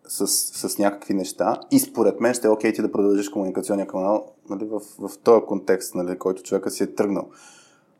с, 0.07 0.27
с 0.69 0.77
някакви 0.77 1.13
неща 1.13 1.59
и 1.71 1.79
според 1.79 2.19
мен 2.19 2.33
ще 2.33 2.47
е 2.47 2.49
окей 2.49 2.73
ти 2.73 2.81
да 2.81 2.91
продължиш 2.91 3.29
комуникационния 3.29 3.87
канал 3.87 4.25
нали, 4.49 4.65
в, 4.65 4.79
в 4.99 5.17
този 5.23 5.45
контекст, 5.45 5.95
нали, 5.95 6.19
който 6.19 6.43
човека 6.43 6.71
си 6.71 6.83
е 6.83 6.95
тръгнал. 6.95 7.29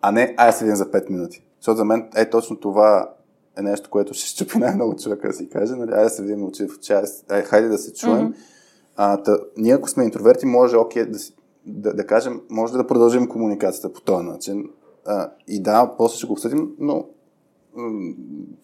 А 0.02 0.12
не, 0.12 0.36
ай 0.38 0.54
се 0.54 0.76
за 0.76 0.86
5 0.86 1.10
минути. 1.10 1.46
Защото 1.60 1.78
за 1.78 1.86
мен 1.86 2.10
е 2.16 2.30
точно 2.30 2.56
това 2.56 3.10
е 3.58 3.62
нещо, 3.62 3.90
което 3.90 4.14
ще 4.14 4.28
щупи 4.28 4.58
най-много 4.58 4.96
човека 4.96 5.28
да 5.28 5.34
си 5.34 5.50
каже. 5.50 5.76
Нали, 5.76 5.92
да 5.92 6.10
се 6.10 6.22
видим 6.22 6.44
очи 6.44 6.68
в 6.68 6.78
очи, 6.78 6.94
ай, 7.30 7.44
хайде 7.44 7.68
да 7.68 7.78
се 7.78 7.94
чуем. 7.94 8.30
Mm-hmm. 8.30 8.36
А, 8.96 9.24
та, 9.24 9.38
ние 9.58 9.74
ако 9.74 9.90
сме 9.90 10.04
интроверти, 10.04 10.46
може 10.46 10.78
окей 10.78 11.06
да, 11.06 11.20
да, 11.66 11.94
да 11.94 12.08
кажем, 12.08 12.42
може 12.50 12.74
да 12.74 12.88
продължим 12.88 13.28
комуникацията 13.28 13.94
по 13.94 14.02
този 14.02 14.26
начин. 14.26 14.70
И 15.48 15.62
да, 15.62 15.94
после 15.98 16.18
ще 16.18 16.28
го 16.28 16.34
обсъдим, 16.34 16.76
но 16.80 17.06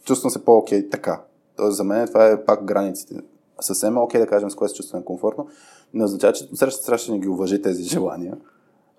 чувствам 0.04 0.32
се 0.32 0.46
по-окей 0.46 0.90
така. 0.90 1.22
Тоест 1.56 1.78
за 1.78 1.84
мен 1.84 2.08
това 2.08 2.28
е 2.28 2.46
пак 2.46 2.66
границите. 2.66 3.16
Съвсем 3.62 3.98
е 3.98 4.00
окей 4.00 4.22
да 4.22 4.28
кажем 4.28 4.52
с 4.52 4.56
кое 4.56 4.70
се 4.70 4.76
чувстваме 4.76 5.06
комфортно. 5.06 5.48
Не 5.94 6.04
означава, 6.04 6.34
че 6.34 6.50
среща 6.54 6.84
среща 6.84 7.12
не 7.12 7.20
ги 7.20 7.28
уважи 7.28 7.62
тези 7.62 7.84
желания. 7.84 8.38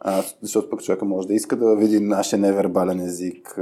А, 0.00 0.22
защото 0.42 0.70
пък 0.70 0.82
човека 0.82 1.04
може 1.04 1.28
да 1.28 1.34
иска 1.34 1.56
да 1.56 1.76
види 1.76 2.00
нашия 2.00 2.38
невербален 2.38 3.00
език, 3.00 3.54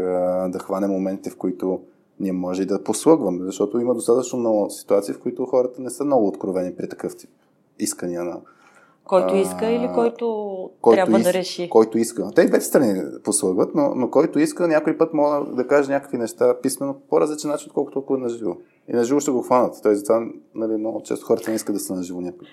да 0.48 0.58
хване 0.58 0.86
моментите, 0.86 1.30
в 1.30 1.36
които 1.36 1.80
ние 2.20 2.32
може 2.32 2.62
и 2.62 2.66
да 2.66 2.84
послугваме, 2.84 3.44
защото 3.44 3.80
има 3.80 3.94
достатъчно 3.94 4.38
много 4.38 4.70
ситуации, 4.70 5.14
в 5.14 5.20
които 5.20 5.46
хората 5.46 5.82
не 5.82 5.90
са 5.90 6.04
много 6.04 6.26
откровени 6.26 6.74
при 6.76 6.88
такъв 6.88 7.16
тип 7.16 7.30
искания 7.78 8.24
на... 8.24 8.40
Който 9.04 9.36
иска 9.36 9.66
а, 9.66 9.70
или 9.70 9.90
който, 9.94 10.70
който 10.80 10.96
трябва 10.96 11.18
из, 11.18 11.24
да 11.24 11.32
реши? 11.32 11.68
Който 11.70 11.98
иска. 11.98 12.30
Те 12.34 12.42
и 12.42 12.46
двете 12.46 12.64
страни 12.64 13.02
послугват, 13.24 13.74
но, 13.74 13.94
но 13.94 14.10
който 14.10 14.38
иска, 14.38 14.68
някой 14.68 14.98
път 14.98 15.14
може 15.14 15.50
да 15.50 15.66
каже 15.66 15.92
някакви 15.92 16.18
неща 16.18 16.60
писменно 16.62 17.00
по 17.08 17.20
различен 17.20 17.50
начин, 17.50 17.66
отколкото 17.68 17.98
ако 17.98 18.14
е 18.14 18.18
на 18.18 18.28
живо. 18.28 18.56
И 18.88 18.92
на 18.92 19.04
живо 19.04 19.20
ще 19.20 19.30
го 19.30 19.42
хванат. 19.42 19.82
Той 19.82 19.94
затова 19.94 20.26
нали, 20.54 20.76
много 20.76 21.02
често 21.02 21.26
хората 21.26 21.50
не 21.50 21.56
искат 21.56 21.74
да 21.74 21.80
са 21.80 21.94
на 21.94 22.02
живо 22.02 22.20
някой. 22.20 22.46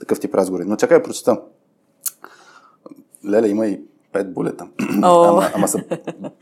Такъв 0.00 0.20
тип 0.20 0.34
разговори. 0.34 0.64
Но 0.64 0.76
чакай 0.76 0.98
да 0.98 1.02
прочета. 1.02 1.40
Леле, 3.28 3.48
има 3.48 3.66
и 3.66 3.80
пет 4.18 4.34
булета. 4.34 4.68
Oh. 4.78 5.28
ама, 5.28 5.50
ама 5.54 5.68
са, 5.68 5.84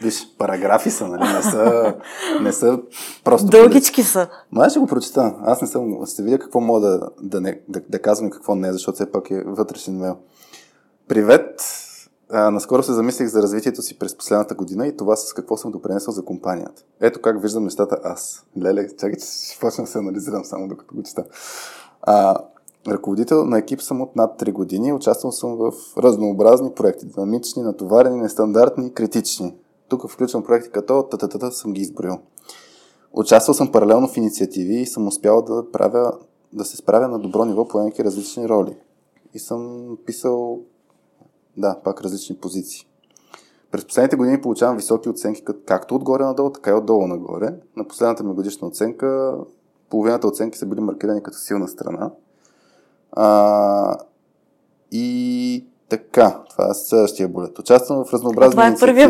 виж, 0.03 0.36
параграфи 0.39 0.90
са, 0.90 1.09
нали? 1.09 1.32
Не 1.35 1.43
са, 1.43 1.94
не 2.43 2.53
са 2.53 2.78
просто 3.24 3.47
Дългички 3.47 4.03
са. 4.03 4.28
Ма 4.53 4.70
ще 4.70 4.78
го 4.78 4.86
прочета. 4.86 5.35
Аз 5.43 5.62
не 5.62 5.69
съм, 5.69 6.07
ще 6.07 6.23
видя 6.23 6.39
какво 6.39 6.61
мога 6.61 6.81
да, 6.81 7.01
да, 7.23 7.40
не, 7.40 7.61
да, 7.69 7.81
да 7.89 8.03
казвам 8.03 8.28
и 8.28 8.31
какво 8.31 8.55
не, 8.55 8.73
защото 8.73 8.94
все 8.94 9.12
пак 9.12 9.31
е 9.31 9.43
вътрешен 9.47 9.97
мейл. 9.97 10.16
Привет! 11.09 11.61
А, 12.31 12.51
наскоро 12.51 12.82
се 12.82 12.93
замислих 12.93 13.28
за 13.28 13.43
развитието 13.43 13.82
си 13.82 13.98
през 13.98 14.16
последната 14.16 14.55
година 14.55 14.86
и 14.86 14.97
това 14.97 15.16
с 15.16 15.32
какво 15.32 15.57
съм 15.57 15.73
допренесъл 15.73 16.15
за 16.15 16.24
компанията. 16.24 16.82
Ето 17.01 17.20
как 17.20 17.43
виждам 17.43 17.65
нещата 17.65 17.98
аз. 18.05 18.44
Леле, 18.62 18.89
чакай, 18.97 19.16
че 19.16 19.27
ще 19.27 19.61
почна 19.61 19.85
да 19.85 19.90
се 19.90 19.98
анализирам 19.98 20.44
само 20.44 20.69
докато 20.69 20.94
го 20.94 21.03
чета. 21.03 21.24
А, 22.03 22.36
Ръководител 22.89 23.45
на 23.45 23.59
екип 23.59 23.83
съм 23.83 24.01
от 24.01 24.17
над 24.17 24.41
3 24.41 24.53
години. 24.53 24.93
Участвал 24.93 25.33
съм 25.33 25.57
в 25.57 25.73
разнообразни 25.99 26.73
проекти. 26.73 27.07
Динамични, 27.07 27.63
натоварени, 27.63 28.21
нестандартни, 28.21 28.93
критични. 28.93 29.55
Тук 29.89 30.11
включвам 30.11 30.43
проекти 30.43 30.71
като 30.71 31.03
тататата 31.03 31.53
съм 31.53 31.73
ги 31.73 31.81
изброил. 31.81 32.19
Участвал 33.13 33.55
съм 33.55 33.73
паралелно 33.73 34.09
в 34.09 34.17
инициативи 34.17 34.75
и 34.75 34.87
съм 34.87 35.07
успял 35.07 35.43
да, 35.43 35.71
правя, 35.73 36.13
да 36.53 36.65
се 36.65 36.77
справя 36.77 37.09
на 37.09 37.19
добро 37.19 37.45
ниво, 37.45 37.69
поемайки 37.69 38.05
различни 38.05 38.49
роли. 38.49 38.77
И 39.35 39.39
съм 39.39 39.89
писал, 40.07 40.61
да, 41.57 41.81
пак 41.85 42.01
различни 42.01 42.37
позиции. 42.37 42.87
През 43.71 43.85
последните 43.85 44.17
години 44.17 44.41
получавам 44.41 44.77
високи 44.77 45.09
оценки 45.09 45.43
както 45.67 45.95
отгоре 45.95 46.25
надолу, 46.25 46.51
така 46.51 46.71
и 46.71 46.75
отдолу 46.75 47.07
нагоре. 47.07 47.55
На 47.77 47.89
последната 47.89 48.25
ми 48.25 48.35
годишна 48.35 48.69
оценка 48.69 49.39
половината 49.91 50.27
оценки 50.27 50.59
са 50.59 50.67
били 50.67 50.81
маркирани 50.81 51.23
като 51.23 51.39
силна 51.39 51.69
страна, 51.69 52.11
а, 53.16 53.97
и 54.93 55.66
така, 55.88 56.43
това 56.51 56.70
е 56.70 56.74
следващия 56.74 57.28
булет. 57.28 57.59
Участвам 57.59 58.05
в 58.05 58.12
разнообразни 58.12 58.51
Това 58.51 58.68
е 58.68 58.76
първия. 58.80 59.09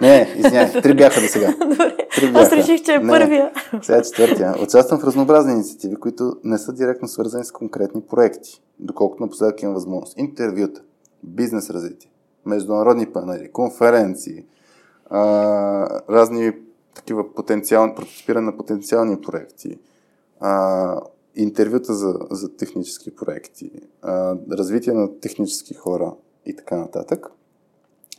Не, 0.00 0.34
извиняй, 0.36 0.72
три 0.82 0.94
бяха 0.94 1.20
до 1.20 1.26
сега. 1.26 1.54
Три 2.16 2.32
бяха. 2.32 2.46
Аз 2.46 2.52
реших, 2.52 2.82
че 2.82 2.94
е 2.94 2.98
не, 2.98 3.08
първия. 3.08 3.52
Сега 3.82 3.98
е 3.98 4.02
четвъртия. 4.02 4.54
Участвам 4.62 5.00
в 5.00 5.04
разнообразни 5.04 5.52
инициативи, 5.52 5.96
които 5.96 6.32
не 6.44 6.58
са 6.58 6.72
директно 6.72 7.08
свързани 7.08 7.44
с 7.44 7.52
конкретни 7.52 8.00
проекти, 8.00 8.62
доколкото 8.78 9.22
напоследък 9.22 9.62
имам 9.62 9.74
възможност. 9.74 10.18
Интервюта, 10.18 10.80
бизнес 11.22 11.70
развитие, 11.70 12.10
международни 12.46 13.06
панели, 13.06 13.52
конференции, 13.52 14.44
а, 15.10 15.20
разни 16.10 16.52
такива 16.94 17.34
потенциални, 17.34 17.94
прототипиране 17.94 18.46
на 18.46 18.56
потенциални 18.56 19.20
проекти, 19.20 19.78
а, 20.40 21.00
интервюта 21.38 21.94
за, 21.94 22.18
за 22.30 22.56
технически 22.56 23.16
проекти, 23.16 23.70
а, 24.02 24.36
развитие 24.52 24.92
на 24.92 25.20
технически 25.20 25.74
хора 25.74 26.14
и 26.46 26.56
така 26.56 26.76
нататък. 26.76 27.26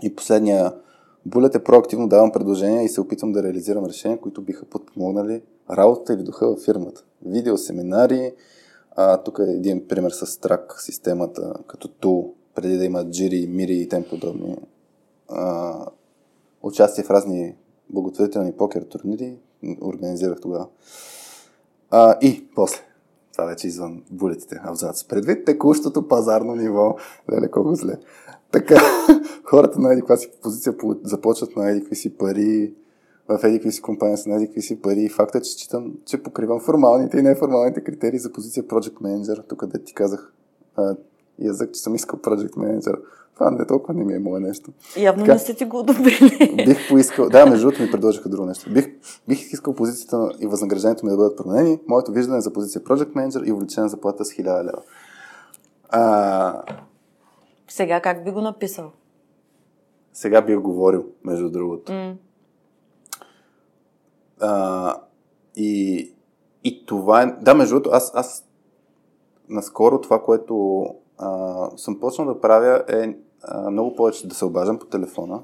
И 0.04 0.16
последния 0.16 0.74
булет 1.26 1.56
е 1.56 1.64
проактивно 1.64 2.08
давам 2.08 2.32
предложения 2.32 2.84
и 2.84 2.90
се 2.90 3.02
опитвам 3.02 3.32
да 3.32 3.44
реализирам 3.44 3.86
решения, 3.86 4.20
които 4.20 4.42
биха 4.42 4.66
подпомогнали 4.66 5.42
работата 5.72 6.14
или 6.14 6.24
духа 6.24 6.56
в 6.56 6.60
фирмата. 6.66 7.04
Видеосеминари, 7.26 8.34
а, 8.96 9.18
тук 9.18 9.40
е 9.40 9.52
един 9.52 9.88
пример 9.88 10.12
с 10.12 10.40
трак 10.40 10.82
системата 10.82 11.54
като 11.68 11.88
тул, 11.88 12.34
преди 12.56 12.78
да 12.78 12.86
има 12.86 13.10
джири, 13.10 13.48
мири 13.48 13.76
и 13.76 13.90
тем 13.90 14.04
подобни. 14.10 14.58
А, 15.30 15.86
участие 16.64 17.04
в 17.04 17.10
разни 17.10 17.56
благотворителни 17.90 18.52
покер 18.52 18.82
турнири 18.82 19.38
организирах 19.82 20.42
тогава. 20.42 20.68
А, 21.92 22.18
и 22.22 22.48
после 22.56 22.89
това 23.40 23.50
вече 23.50 23.68
извън 23.68 24.04
булетите, 24.12 24.62
абзац. 24.64 25.04
Предвид 25.04 25.46
текущото 25.46 26.08
пазарно 26.08 26.56
ниво, 26.56 26.96
леле 27.32 27.52
колко 27.52 27.76
зле. 27.76 27.98
Така, 28.52 28.82
хората 29.44 29.80
на 29.80 29.94
едиква 29.94 30.18
си 30.18 30.32
позиция 30.44 30.76
започват 31.04 31.56
на 31.56 31.70
едикви 31.70 31.96
си 31.96 32.18
пари, 32.18 32.74
в 33.30 33.40
едикви 33.44 33.72
си 33.72 33.82
компания 33.82 34.18
са 34.18 34.30
на 34.30 34.36
едикви 34.36 34.62
си 34.62 34.82
пари. 34.82 35.02
И 35.02 35.10
факта, 35.10 35.42
че 35.42 35.52
считам, 35.52 35.94
че 36.06 36.24
покривам 36.24 36.60
формалните 36.60 37.18
и 37.18 37.22
неформалните 37.22 37.84
критерии 37.84 38.20
за 38.20 38.32
позиция 38.32 38.64
Project 38.64 39.02
Manager, 39.02 39.48
тук 39.50 39.66
да 39.66 39.84
ти 39.84 39.94
казах 39.94 40.34
язък, 41.40 41.72
че 41.72 41.82
съм 41.82 41.96
искал 41.96 42.20
Project 42.20 42.54
Manager 42.54 43.00
това 43.40 43.52
не 43.52 43.66
толкова 43.66 43.94
не 43.94 44.04
ми 44.04 44.14
е 44.14 44.20
мое 44.20 44.40
нещо. 44.40 44.72
Явно 44.98 45.24
така, 45.24 45.34
не 45.34 45.40
сте 45.40 45.54
ти 45.54 45.66
го 45.66 45.80
одобрили. 45.80 46.66
Бих 46.66 46.90
поискал, 46.90 47.30
да, 47.30 47.46
между 47.46 47.66
другото 47.66 47.84
ми 47.84 47.92
предложиха 47.92 48.30
друго 48.30 48.46
нещо. 48.46 48.74
Бих, 48.74 48.88
бих 49.28 49.54
искал 49.54 49.76
позицията 49.76 50.32
и 50.40 50.48
възнаграждението 50.48 51.06
ми 51.06 51.10
да 51.12 51.18
бъдат 51.18 51.38
променени. 51.38 51.80
Моето 51.88 52.12
виждане 52.12 52.38
е 52.38 52.42
за 52.42 52.54
позиция 52.54 52.84
Project 52.84 53.14
Manager 53.14 53.48
и 53.48 53.52
увеличена 53.52 53.90
заплата 53.90 54.26
с 54.26 54.30
1000 54.30 54.64
лева. 54.64 54.82
А... 55.90 56.62
Сега 57.68 58.02
как 58.02 58.24
би 58.24 58.32
го 58.32 58.42
написал? 58.42 58.92
Сега 60.14 60.42
бих 60.42 60.60
говорил, 60.60 61.06
между 61.24 61.50
другото. 61.50 61.92
Mm. 61.92 62.14
А, 64.42 64.96
и, 65.56 66.14
и 66.64 66.86
това 66.86 67.22
е... 67.22 67.36
Да, 67.42 67.56
между 67.56 67.76
другото, 67.76 67.90
аз, 67.94 68.12
аз 68.16 68.48
наскоро 69.50 70.02
това, 70.02 70.24
което 70.24 70.86
а, 71.18 71.70
съм 71.78 72.00
почнал 72.00 72.28
да 72.28 72.42
правя 72.42 72.84
е 72.88 73.16
а, 73.44 73.72
много 73.72 73.96
повече 73.96 74.28
да 74.28 74.36
се 74.36 74.46
обаждам 74.46 74.80
по 74.80 74.86
телефона. 74.86 75.40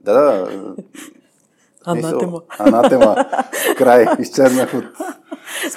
Да, 0.00 0.12
да. 0.12 0.74
Анатема. 1.84 2.42
Анатема. 2.58 3.16
Край. 3.76 4.06
Изчезнах 4.18 4.74
от 4.74 4.84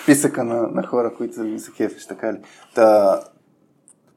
списъка 0.03 0.43
на, 0.43 0.67
на 0.67 0.87
хора, 0.87 1.13
които 1.17 1.39
ми 1.39 1.59
се 1.59 1.71
кефиш, 1.71 2.07
така 2.07 2.33
ли? 2.33 2.37
Та, 2.75 3.19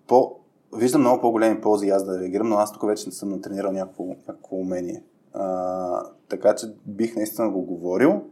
по, 0.07 0.37
виждам 0.77 1.01
много 1.01 1.21
по-големи 1.21 1.61
ползи 1.61 1.89
аз 1.89 2.05
да 2.05 2.21
реагирам, 2.21 2.49
но 2.49 2.57
аз 2.57 2.73
тук 2.73 2.87
вече 2.87 3.09
не 3.09 3.13
съм 3.13 3.29
натренирал 3.29 3.73
някакво, 3.73 4.05
някакво 4.05 4.57
умение. 4.57 5.03
А, 5.35 6.03
така 6.29 6.55
че 6.55 6.67
бих 6.87 7.17
наистина 7.17 7.51
го 7.51 7.63
говорил, 7.63 8.23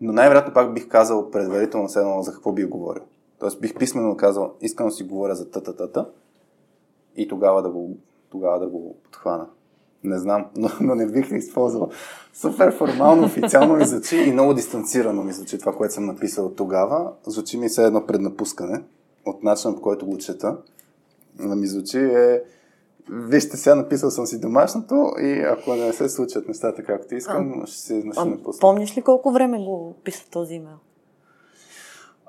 но 0.00 0.12
най-вероятно 0.12 0.54
пак 0.54 0.74
бих 0.74 0.88
казал 0.88 1.30
предварително 1.30 1.88
седно 1.88 2.22
за 2.22 2.32
какво 2.32 2.52
бих 2.52 2.68
говорил. 2.68 3.02
Тоест 3.38 3.60
бих 3.60 3.78
писменно 3.78 4.16
казал, 4.16 4.54
искам 4.60 4.86
да 4.86 4.92
си 4.92 5.04
говоря 5.04 5.34
за 5.34 5.50
тата-тата 5.50 6.06
и 7.22 7.28
тогава 7.28 7.62
да 7.62 7.70
го, 7.70 7.96
тогава 8.30 8.58
да 8.58 8.66
го 8.66 8.96
подхвана. 9.04 9.46
Не 10.04 10.18
знам, 10.18 10.46
но, 10.56 10.68
но 10.80 10.94
не 10.94 11.06
бих 11.06 11.30
използвал. 11.30 11.90
Супер 12.32 12.76
формално, 12.76 13.24
официално 13.24 13.76
ми 13.76 13.84
звучи 13.84 14.16
и 14.16 14.32
много 14.32 14.54
дистанцирано 14.54 15.22
ми 15.22 15.32
звучи 15.32 15.58
това, 15.58 15.72
което 15.72 15.94
съм 15.94 16.06
написал 16.06 16.54
тогава. 16.54 17.12
Звучи 17.26 17.58
ми 17.58 17.68
все 17.68 17.84
едно 17.84 18.06
преднапускане 18.06 18.82
от 19.26 19.42
начина 19.42 19.74
по 19.74 19.80
който 19.80 20.06
го 20.06 20.18
чета. 20.18 20.56
Да 21.34 21.56
ми 21.56 21.66
звучи 21.66 21.98
е 21.98 22.42
Вижте, 23.12 23.56
сега 23.56 23.74
написал 23.74 24.10
съм 24.10 24.26
си 24.26 24.40
домашното 24.40 25.12
и 25.22 25.40
ако 25.40 25.74
не 25.74 25.92
се 25.92 26.08
случат 26.08 26.48
нещата 26.48 26.84
както 26.84 27.14
искам, 27.14 27.62
а, 27.62 27.66
ще 27.66 27.78
се 27.78 28.02
ще 28.12 28.24
напусна. 28.24 28.60
Помниш 28.60 28.96
ли 28.96 29.02
колко 29.02 29.32
време 29.32 29.58
го 29.58 29.94
писа 30.04 30.30
този 30.30 30.54
имейл? 30.54 30.76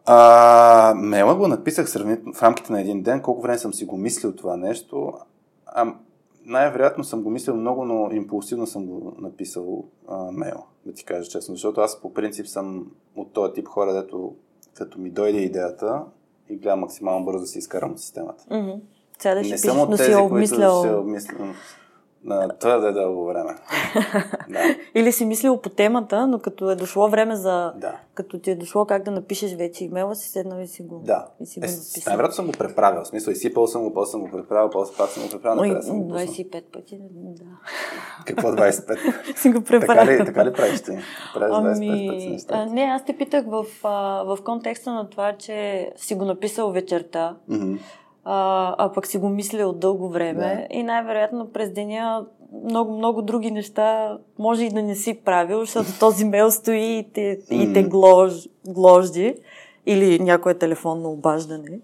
А, 0.06 0.94
мела 0.96 1.36
го 1.36 1.48
написах 1.48 1.90
сравнително 1.90 2.34
в 2.34 2.44
рамките 2.44 2.74
на 2.74 2.82
един 2.82 3.02
ден. 3.02 3.22
Колко 3.22 3.42
време 3.42 3.58
съм 3.58 3.74
си 3.74 3.86
го 3.86 3.98
мислил 3.98 4.36
това 4.36 4.58
нещо? 4.58 5.14
А, 5.66 5.94
най-вероятно 6.46 7.04
съм 7.04 7.24
го 7.24 7.30
мислил 7.30 7.56
много, 7.56 7.86
но 7.86 8.12
импулсивно 8.12 8.68
съм 8.68 8.86
го 8.86 9.14
написал 9.18 9.86
а, 10.08 10.32
мейл, 10.32 10.64
да 10.86 10.94
ти 10.94 11.06
кажа 11.06 11.30
честно. 11.30 11.56
Защото 11.56 11.82
аз 11.82 12.02
по 12.02 12.14
принцип 12.14 12.48
съм 12.48 12.92
от 13.16 13.34
този 13.34 13.54
тип 13.54 13.68
хора, 13.68 13.94
дето 13.94 14.36
като 14.74 15.00
ми 15.00 15.10
дойде 15.10 15.40
идеята 15.40 16.04
и 16.50 16.58
гледам 16.58 16.80
максимално 16.80 17.26
бързо 17.26 17.40
да 17.40 17.48
си 17.48 17.60
изкарам 17.60 17.92
от 17.92 18.00
системата. 18.00 18.44
Mm-hmm. 18.44 18.80
Сега 19.20 19.36
да 19.36 19.42
не 19.42 19.48
ще 19.48 19.58
съм 19.58 19.76
пишеш, 19.76 19.90
но 19.90 19.98
тези, 19.98 20.04
си 20.04 20.12
които 20.14 20.26
обмислял... 20.34 20.82
си 20.82 20.90
обмислям 20.90 21.56
на 22.24 22.50
твърде 22.50 22.92
дълго 22.92 23.26
време. 23.26 23.56
да. 24.50 24.60
Или 24.96 25.12
си 25.12 25.26
мислил 25.26 25.58
по 25.58 25.70
темата, 25.70 26.28
но 26.28 26.40
като 26.40 26.72
е 26.72 26.76
дошло 26.76 27.10
време 27.10 27.36
за... 27.36 27.74
Да. 27.76 27.96
Като 28.14 28.40
ти 28.40 28.52
е 28.52 28.56
дошло 28.56 28.86
как 28.86 29.04
да 29.04 29.12
напишеш 29.12 29.54
вече 29.54 29.84
имейла, 29.86 30.16
си 30.16 30.30
седнал 30.30 30.60
и 30.60 30.68
си 30.68 30.84
го, 30.84 31.00
Да. 31.00 31.28
и 31.40 31.46
си 31.46 31.60
го 31.60 31.66
Е, 31.66 31.70
написал. 31.70 32.04
най-вероятно 32.08 32.36
съм 32.36 32.46
го 32.46 32.52
преправил. 32.52 33.04
В 33.04 33.08
смисъл, 33.08 33.32
изсипал 33.32 33.68
съм 33.68 33.84
го, 33.84 33.94
после 33.94 34.12
съм 34.12 34.22
го 34.22 34.30
преправил, 34.30 34.70
после 34.70 34.98
пак 34.98 35.10
съм 35.10 35.24
го 35.24 35.30
преправил, 35.30 35.62
Ой, 35.62 35.68
накрая 35.68 35.84
съм 35.84 35.98
го 35.98 36.08
пуснал. 36.08 36.26
25 36.26 36.62
пъти, 36.64 37.00
да. 37.12 37.44
Какво 38.26 38.50
25? 38.50 39.36
си 39.36 39.50
го 39.50 39.62
така, 39.62 39.80
преправил. 39.80 40.14
ли, 40.14 40.26
така 40.26 40.46
ли 40.46 40.54
правиш 40.54 40.82
ти? 40.82 40.92
Правиш 41.34 41.56
25 41.56 42.08
пъти 42.08 42.24
Ами, 42.24 42.30
неща. 42.30 42.54
а, 42.54 42.66
не, 42.66 42.82
аз 42.82 43.06
те 43.06 43.14
питах 43.14 43.46
в, 43.48 43.66
а, 43.84 43.90
в 44.26 44.38
контекста 44.44 44.94
на 44.94 45.10
това, 45.10 45.34
че 45.34 45.90
си 45.96 46.16
го 46.16 46.26
написал 46.26 46.72
вечерта, 46.72 47.36
Мгм. 47.48 47.76
А, 48.24 48.76
а 48.78 48.92
пък 48.94 49.08
си 49.08 49.18
го 49.18 49.30
мисля 49.30 49.68
от 49.68 49.80
дълго 49.80 50.10
време 50.10 50.68
и 50.72 50.84
най-вероятно 50.84 51.50
през 51.54 51.72
деня 51.72 52.26
много, 52.64 52.98
много 52.98 53.22
други 53.22 53.52
неща 53.52 54.18
може 54.40 54.66
и 54.66 54.70
да 54.70 54.84
не 54.84 54.96
си 54.96 55.14
правил, 55.26 55.60
защото 55.60 56.00
този 56.00 56.26
мейл 56.26 56.52
стои 56.52 56.98
и 56.98 57.10
те, 57.14 57.40
и 57.52 57.74
те 57.74 57.84
глож, 57.84 58.34
гложди 58.68 59.36
или 59.86 60.20
някое 60.20 60.54
телефонно 60.54 61.12
обаждане. 61.12 61.80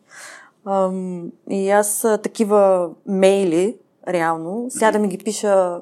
Ам, 0.65 1.31
и 1.49 1.69
аз 1.69 2.01
такива 2.23 2.89
мейли, 3.05 3.77
реално, 4.07 4.67
да 4.91 4.99
ми 4.99 5.07
ги 5.07 5.17
пиша 5.17 5.79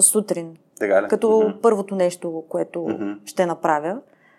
сутрин, 0.00 0.56
Така 0.78 1.02
ли? 1.02 1.08
като 1.08 1.40
Мгм. 1.40 1.58
първото 1.62 1.94
нещо, 1.94 2.44
което 2.48 2.82
Мгм. 2.82 3.12
ще 3.24 3.46
направя, 3.46 3.98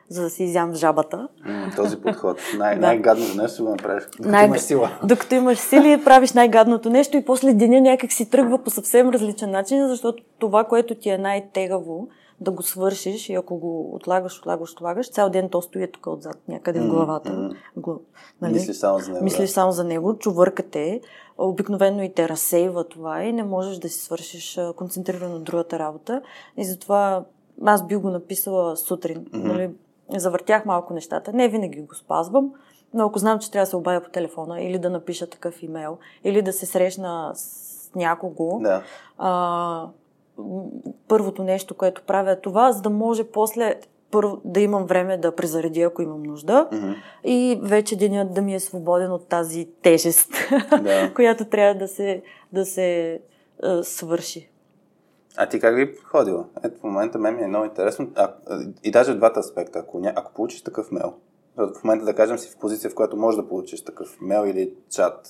за 0.09 0.21
да 0.23 0.29
си 0.29 0.43
изям 0.43 0.73
жабата. 0.73 1.27
М, 1.45 1.71
Този 1.75 1.97
подход. 1.97 2.37
Най- 2.57 2.75
Да. 2.75 2.81
Най-гадното 2.81 3.37
нещо 3.37 3.63
го 3.63 3.69
направиш. 3.69 4.03
Докато 4.05 4.29
Най- 4.29 4.45
имаш 4.45 4.61
сила. 4.61 4.89
Докато 5.03 5.35
имаш 5.35 5.57
сили, 5.57 6.01
правиш 6.05 6.33
най-гадното 6.33 6.89
нещо 6.89 7.17
и 7.17 7.25
после 7.25 7.53
деня 7.53 7.81
някак 7.81 8.11
си 8.11 8.29
тръгва 8.29 8.63
по 8.63 8.69
съвсем 8.69 9.09
различен 9.09 9.51
начин, 9.51 9.87
защото 9.87 10.23
това, 10.39 10.63
което 10.63 10.95
ти 10.95 11.09
е 11.09 11.17
най-тегаво, 11.17 12.07
да 12.41 12.51
го 12.51 12.63
свършиш 12.63 13.29
и 13.29 13.33
ако 13.33 13.57
го 13.57 13.95
отлагаш, 13.95 14.39
отлагаш, 14.39 14.71
отлагаш, 14.71 15.11
цял 15.11 15.29
ден 15.29 15.49
то 15.49 15.61
стои 15.61 15.91
тук 15.91 16.07
отзад, 16.07 16.37
някъде 16.47 16.79
в 16.79 16.87
главата. 16.87 17.49
Гла- 17.77 17.99
нали? 18.41 18.53
Мислиш 18.53 18.75
само 18.75 18.99
за 18.99 19.11
него. 19.11 19.23
Мислиш 19.23 19.47
да. 19.49 19.53
само 19.53 19.71
за 19.71 19.83
него, 19.83 20.17
чувъркате, 20.17 21.01
обикновено 21.37 22.03
и 22.03 22.13
те 22.13 22.29
разсейва 22.29 22.83
това 22.83 23.23
и 23.23 23.33
не 23.33 23.43
можеш 23.43 23.77
да 23.77 23.89
си 23.89 23.99
свършиш 23.99 24.59
концентрирано 24.75 25.39
другата 25.39 25.79
работа. 25.79 26.21
И 26.57 26.65
затова 26.65 27.23
аз 27.65 27.87
би 27.87 27.95
го 27.95 28.09
написала 28.09 28.77
сутрин. 28.77 29.25
Мгм. 29.33 29.47
Нали? 29.47 29.69
Завъртях 30.09 30.65
малко 30.65 30.93
нещата. 30.93 31.33
Не 31.33 31.47
винаги 31.47 31.81
го 31.81 31.95
спазвам, 31.95 32.51
но 32.93 33.05
ако 33.05 33.19
знам, 33.19 33.39
че 33.39 33.51
трябва 33.51 33.63
да 33.65 33.69
се 33.69 33.75
обадя 33.75 34.01
по 34.01 34.09
телефона 34.09 34.61
или 34.61 34.79
да 34.79 34.89
напиша 34.89 35.27
такъв 35.27 35.63
имейл, 35.63 35.97
или 36.23 36.41
да 36.41 36.53
се 36.53 36.65
срещна 36.65 37.31
с 37.35 37.91
някого, 37.95 38.59
Да. 38.59 38.83
а, 39.17 39.87
първото 41.07 41.43
нещо, 41.43 41.73
което 41.73 42.01
правя 42.01 42.31
е 42.31 42.41
това, 42.41 42.71
за 42.71 42.81
да 42.81 42.89
може 42.89 43.23
после 43.23 43.75
първо 44.11 44.41
да 44.45 44.59
имам 44.59 44.85
време 44.85 45.17
да 45.17 45.35
презаредя, 45.35 45.81
ако 45.81 46.01
имам 46.01 46.23
нужда. 46.23 46.67
Мгм. 46.71 46.91
И 47.23 47.59
вече 47.63 47.95
денят 47.95 48.33
да 48.33 48.41
ми 48.41 48.55
е 48.55 48.59
свободен 48.59 49.11
от 49.11 49.27
тази 49.27 49.67
тежест, 49.81 50.29
Да. 50.81 51.13
която 51.15 51.45
трябва 51.45 51.75
да 51.75 51.87
се, 51.87 52.21
да 52.53 52.65
се 52.65 53.19
а, 53.63 53.83
свърши. 53.83 54.49
А 55.37 55.49
ти 55.49 55.59
как 55.59 55.75
би 55.75 55.95
подходила? 55.95 56.45
Ето 56.63 56.79
в 56.79 56.83
момента 56.83 57.19
мен 57.19 57.35
ми 57.35 57.43
е 57.43 57.47
много 57.47 57.65
интересно. 57.65 58.07
А, 58.15 58.33
и 58.83 58.91
даже 58.91 59.13
в 59.13 59.17
двата 59.17 59.39
аспекта. 59.39 59.79
Ако, 59.79 59.99
ня... 59.99 60.13
ако 60.15 60.33
получиш 60.33 60.61
такъв 60.61 60.91
мейл, 60.91 61.13
в 61.57 61.83
момента 61.83 62.05
да 62.05 62.13
кажем 62.13 62.37
си 62.37 62.51
в 62.51 62.57
позиция, 62.57 62.89
в 62.89 62.95
която 62.95 63.17
можеш 63.17 63.41
да 63.41 63.47
получиш 63.47 63.83
такъв 63.83 64.17
мейл 64.21 64.45
или 64.47 64.73
чат. 64.89 65.29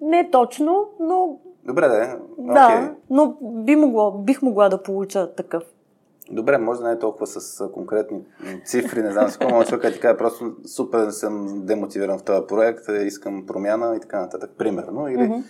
Не 0.00 0.30
точно, 0.30 0.88
но 1.00 1.38
Добре, 1.64 1.88
да. 1.88 2.18
да, 2.38 2.66
Окей. 2.66 2.96
но 3.10 3.36
би 3.42 3.76
могло, 3.76 4.18
бих 4.18 4.42
могла 4.42 4.68
да 4.68 4.82
получа 4.82 5.34
такъв. 5.34 5.62
Добре, 6.30 6.58
може 6.58 6.80
да 6.80 6.86
не 6.86 6.92
е 6.92 6.98
толкова 6.98 7.26
с 7.26 7.68
конкретни 7.72 8.20
цифри, 8.64 9.02
не 9.02 9.12
знам 9.12 9.28
с 9.28 9.36
какво, 9.36 9.54
може 9.56 9.70
да 9.70 9.92
ти 9.92 10.00
кажа, 10.00 10.16
просто 10.16 10.56
супер 10.66 11.10
съм 11.10 11.62
демотивиран 11.66 12.18
в 12.18 12.22
този 12.22 12.46
проект, 12.46 12.88
е, 12.88 12.92
искам 12.92 13.46
промяна 13.46 13.96
и 13.96 14.00
така 14.00 14.20
нататък, 14.20 14.50
примерно. 14.58 15.08
Или... 15.08 15.22
Мгм. 15.22 15.40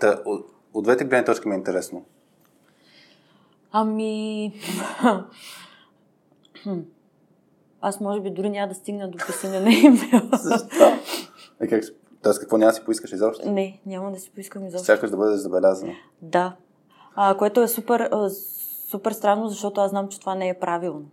Та, 0.00 0.22
от, 0.24 0.46
от 0.74 0.84
двете 0.84 1.04
гледни 1.04 1.24
точки 1.24 1.48
ми 1.48 1.54
е 1.54 1.58
интересно. 1.58 2.04
Ами... 3.76 4.52
Аз 7.80 8.00
може 8.00 8.20
би 8.20 8.30
дори 8.30 8.50
няма 8.50 8.68
да 8.68 8.74
стигна 8.74 9.10
до 9.10 9.18
писане 9.26 9.60
на 9.60 9.70
имейл. 9.70 10.20
Защо? 10.32 10.84
Е, 11.60 11.66
как, 11.66 11.84
тоест, 12.22 12.40
какво 12.40 12.58
няма 12.58 12.70
да 12.70 12.74
си 12.76 12.84
поискаш 12.84 13.12
изобщо? 13.12 13.50
Не, 13.52 13.80
няма 13.86 14.12
да 14.12 14.18
си 14.18 14.30
поискам 14.30 14.66
изобщо. 14.66 14.86
Чакаш 14.86 15.10
да 15.10 15.16
бъдеш 15.16 15.40
забелязана. 15.40 15.92
Да. 16.22 16.56
А, 17.14 17.36
което 17.36 17.62
е 17.62 17.68
супер, 17.68 18.10
супер 18.90 19.12
странно, 19.12 19.48
защото 19.48 19.80
аз 19.80 19.90
знам, 19.90 20.08
че 20.08 20.20
това 20.20 20.34
не 20.34 20.48
е 20.48 20.58
правилно. 20.58 21.06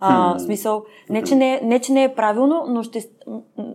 А, 0.00 0.34
в 0.34 0.40
смисъл, 0.40 0.84
не 1.10 1.22
че 1.22 1.34
не, 1.34 1.54
е- 1.54 1.60
не, 1.62 1.80
че 1.80 1.92
не 1.92 2.04
е 2.04 2.14
правилно, 2.14 2.64
но 2.68 2.82
ще, 2.82 3.10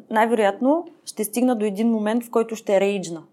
най-вероятно 0.10 0.88
ще 1.06 1.24
стигна 1.24 1.56
до 1.56 1.66
един 1.66 1.90
момент, 1.90 2.24
в 2.24 2.32
който 2.32 2.56
ще 2.56 2.80
рейджна. 2.80 3.24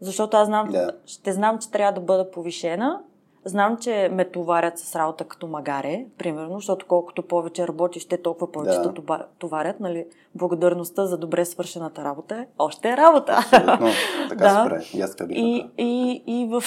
Защото 0.00 0.36
аз 0.36 0.46
знам, 0.46 0.68
Да. 0.68 0.90
ще 1.06 1.32
знам, 1.32 1.58
че 1.58 1.70
трябва 1.70 1.92
да 1.92 2.00
бъда 2.00 2.30
повишена. 2.30 3.00
Знам, 3.44 3.76
че 3.76 4.10
ме 4.12 4.24
товарят 4.24 4.78
с 4.78 4.96
работа 4.96 5.24
като 5.24 5.46
магаре, 5.46 6.06
примерно, 6.18 6.54
защото 6.54 6.86
колкото 6.86 7.22
повече 7.22 7.68
работиш, 7.68 8.04
те 8.04 8.16
толкова 8.18 8.52
повече 8.52 8.76
Да. 8.76 8.82
да. 8.82 8.94
това- 8.94 9.26
товарят. 9.38 9.80
Нали? 9.80 10.04
Благодарността 10.34 11.06
за 11.06 11.18
добре 11.18 11.44
свършената 11.44 12.04
работа 12.04 12.36
е 12.36 12.46
още 12.58 12.88
е 12.88 12.96
работа. 12.96 13.32
Абсолютно. 13.32 13.86
Така 14.28 14.44
Да. 14.44 14.64
прави. 14.64 14.84
И 14.94 15.00
аз 15.00 15.16
И, 15.28 15.66
и, 15.78 16.22
и, 16.26 16.46
в, 16.46 16.62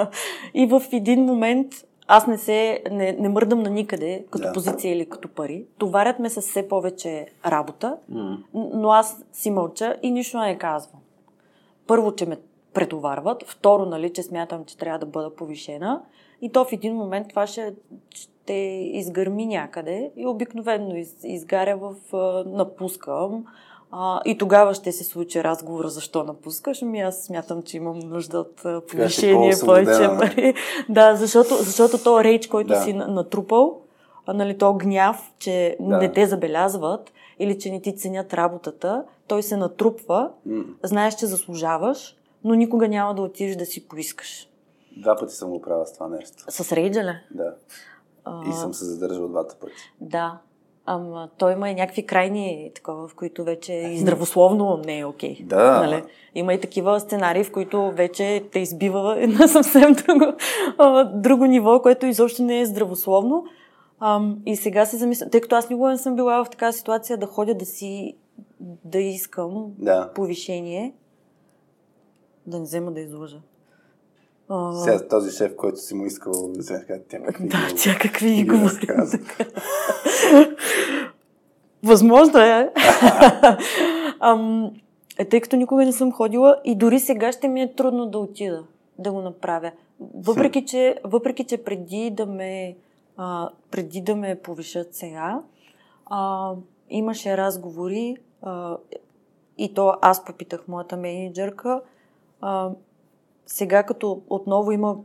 и 0.54 0.66
в 0.66 0.82
един 0.92 1.24
момент 1.24 1.72
аз 2.08 2.26
не 2.26 2.38
се, 2.38 2.82
не, 2.90 3.12
не 3.12 3.28
мърдам 3.28 3.62
на 3.62 3.70
никъде, 3.70 4.24
като 4.30 4.44
Да. 4.44 4.52
позиция 4.52 4.92
или 4.92 5.08
като 5.08 5.28
пари. 5.28 5.64
Товарят 5.78 6.18
ме 6.18 6.30
с 6.30 6.40
все 6.40 6.68
повече 6.68 7.26
работа, 7.46 7.96
н- 8.08 8.38
но 8.54 8.90
аз 8.90 9.24
си 9.32 9.50
мълча 9.50 9.96
и 10.02 10.10
нищо 10.10 10.38
не 10.38 10.58
казвам. 10.58 11.00
Първо, 11.86 12.14
че 12.14 12.26
ме 12.26 12.36
претоварват, 12.74 13.44
второ, 13.46 13.84
нали, 13.86 14.12
че 14.12 14.22
смятам, 14.22 14.64
че 14.64 14.76
трябва 14.78 14.98
да 14.98 15.06
бъда 15.06 15.34
повишена 15.34 16.02
и 16.42 16.52
то 16.52 16.64
в 16.64 16.72
един 16.72 16.94
момент 16.94 17.28
това 17.28 17.46
ще, 17.46 17.74
ще 18.14 18.52
изгърми 18.92 19.46
някъде 19.46 20.12
и 20.16 20.26
обикновено 20.26 20.96
из, 20.96 21.16
изгаря 21.24 21.76
в 21.76 22.16
а, 22.16 22.44
напускам. 22.46 23.44
А, 23.90 24.20
и 24.24 24.38
тогава 24.38 24.74
ще 24.74 24.92
се 24.92 25.04
случи 25.04 25.44
разговора 25.44 25.88
защо 25.88 26.24
напускаш. 26.24 26.82
Ами 26.82 27.00
аз 27.00 27.24
смятам, 27.24 27.62
че 27.62 27.76
имам 27.76 27.98
нужда 27.98 28.38
от 28.38 28.62
повишение, 28.88 29.52
повече 29.64 29.90
нали? 29.90 30.18
пари. 30.18 30.54
Да, 30.88 31.16
защото, 31.16 31.54
защото 31.54 32.04
то 32.04 32.24
рейдж, 32.24 32.46
който 32.46 32.68
Да. 32.68 32.80
си 32.80 32.92
на- 32.92 33.08
натрупал, 33.08 33.80
нали, 34.28 34.58
то 34.58 34.74
гняв, 34.74 35.32
че 35.38 35.76
Да. 35.80 35.98
не 35.98 36.12
те 36.12 36.26
забелязват 36.26 37.12
или 37.38 37.58
че 37.58 37.70
не 37.70 37.80
ти 37.80 37.96
ценят 37.96 38.34
работата, 38.34 39.04
той 39.28 39.42
се 39.42 39.56
натрупва, 39.56 40.30
М. 40.46 40.64
знаеш, 40.82 41.14
че 41.14 41.26
заслужаваш, 41.26 42.16
но 42.44 42.54
никога 42.54 42.88
няма 42.88 43.14
да 43.14 43.22
отидеш 43.22 43.56
да 43.56 43.66
си 43.66 43.88
поискаш. 43.88 44.48
Два 44.96 45.16
пъти 45.16 45.34
съм 45.34 45.50
го 45.50 45.60
правил 45.60 45.86
с 45.86 45.92
това 45.92 46.08
нещо. 46.08 46.44
С 46.48 46.72
рейджа 46.72 47.04
ли? 47.04 47.12
Да. 47.30 47.54
А, 48.24 48.48
И 48.48 48.52
съм 48.52 48.74
се 48.74 48.84
задържал 48.84 49.28
двата 49.28 49.56
пъти. 49.60 49.72
Да. 50.00 50.38
Ама 50.86 51.28
той 51.38 51.52
има 51.52 51.70
и 51.70 51.74
някакви 51.74 52.06
крайни 52.06 52.70
такова, 52.74 53.08
в 53.08 53.14
които 53.14 53.44
вече 53.44 53.72
и 53.72 53.98
здравословно 53.98 54.76
не 54.84 54.98
е 54.98 55.04
окей. 55.04 55.38
Да. 55.42 55.80
Нали? 55.80 56.02
Има 56.34 56.54
и 56.54 56.60
такива 56.60 57.00
сценарии, 57.00 57.44
в 57.44 57.52
които 57.52 57.90
вече 57.90 58.44
те 58.52 58.58
избива 58.58 59.26
на 59.26 59.48
съвсем 59.48 59.92
друго, 59.92 60.24
друго 61.14 61.44
ниво, 61.44 61.82
което 61.82 62.06
изобщо 62.06 62.42
не 62.42 62.60
е 62.60 62.66
здравословно. 62.66 63.44
Ам, 64.00 64.38
и 64.46 64.56
сега 64.56 64.86
се 64.86 64.96
замисля, 64.96 65.30
тъй 65.30 65.40
като 65.40 65.56
аз 65.56 65.70
никога 65.70 65.90
не 65.90 65.98
съм 65.98 66.16
била 66.16 66.44
в 66.44 66.50
такава 66.50 66.72
ситуация 66.72 67.18
да 67.18 67.26
ходя 67.26 67.54
да 67.54 67.64
си 67.64 68.16
да 68.84 68.98
искам 68.98 69.66
Да. 69.78 70.10
повишение, 70.14 70.94
да 72.46 72.58
не 72.58 72.64
взема 72.64 72.92
да 72.92 73.00
излъжа. 73.00 73.40
Сега 74.84 75.08
този 75.08 75.30
шеф, 75.30 75.56
който 75.56 75.78
си 75.80 75.94
му 75.94 76.06
искал 76.06 76.48
да 76.48 76.62
се 76.62 76.84
тя 77.08 77.22
какви 77.22 77.48
Да, 77.48 77.68
ги- 77.68 77.82
тя 77.82 77.98
какви 78.00 78.34
ги 78.34 78.44
говори. 78.44 78.86
Възможно 81.82 82.38
е. 82.38 82.72
Ам, 84.20 84.70
е, 85.18 85.24
тъй 85.24 85.40
като 85.40 85.56
никога 85.56 85.84
не 85.84 85.92
съм 85.92 86.12
ходила 86.12 86.60
и 86.64 86.74
дори 86.74 87.00
сега 87.00 87.32
ще 87.32 87.48
ми 87.48 87.62
е 87.62 87.74
трудно 87.74 88.06
да 88.06 88.18
отида 88.18 88.64
да 88.98 89.12
го 89.12 89.20
направя. 89.20 89.72
Въпреки, 90.14 90.64
че, 90.66 90.96
въпреки, 91.04 91.44
че 91.44 91.64
преди 91.64 92.10
да 92.10 92.26
ме, 92.26 92.76
а, 93.16 93.48
преди 93.70 94.00
да 94.00 94.16
ме 94.16 94.40
повишат 94.42 94.94
сега, 94.94 95.40
а, 96.06 96.52
имаше 96.90 97.36
разговори 97.36 98.16
а, 98.42 98.76
и 99.58 99.74
то 99.74 99.94
аз 100.02 100.24
попитах 100.24 100.68
моята 100.68 100.96
менеджерка. 100.96 101.80
А, 102.46 102.70
сега 103.46 103.82
като 103.82 104.22
отново 104.28 104.72
има 104.72 104.96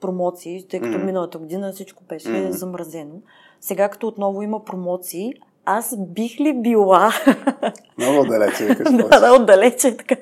промоции, 0.00 0.66
тъй 0.68 0.80
като 0.80 0.96
Мгм. 0.96 1.06
миналата 1.06 1.38
година 1.38 1.72
всичко 1.72 2.04
беше 2.04 2.28
Мгм. 2.28 2.50
замразено. 2.50 3.14
Сега 3.60 3.88
като 3.88 4.08
отново 4.08 4.42
има 4.42 4.64
промоции, 4.64 5.32
аз 5.64 5.96
бих 5.98 6.40
ли 6.40 6.52
била 6.52 7.10
Много 7.98 8.24
далече 8.28 8.64
да, 9.10 9.20
да, 9.20 9.32
отдалече, 9.42 9.96
така, 9.96 10.16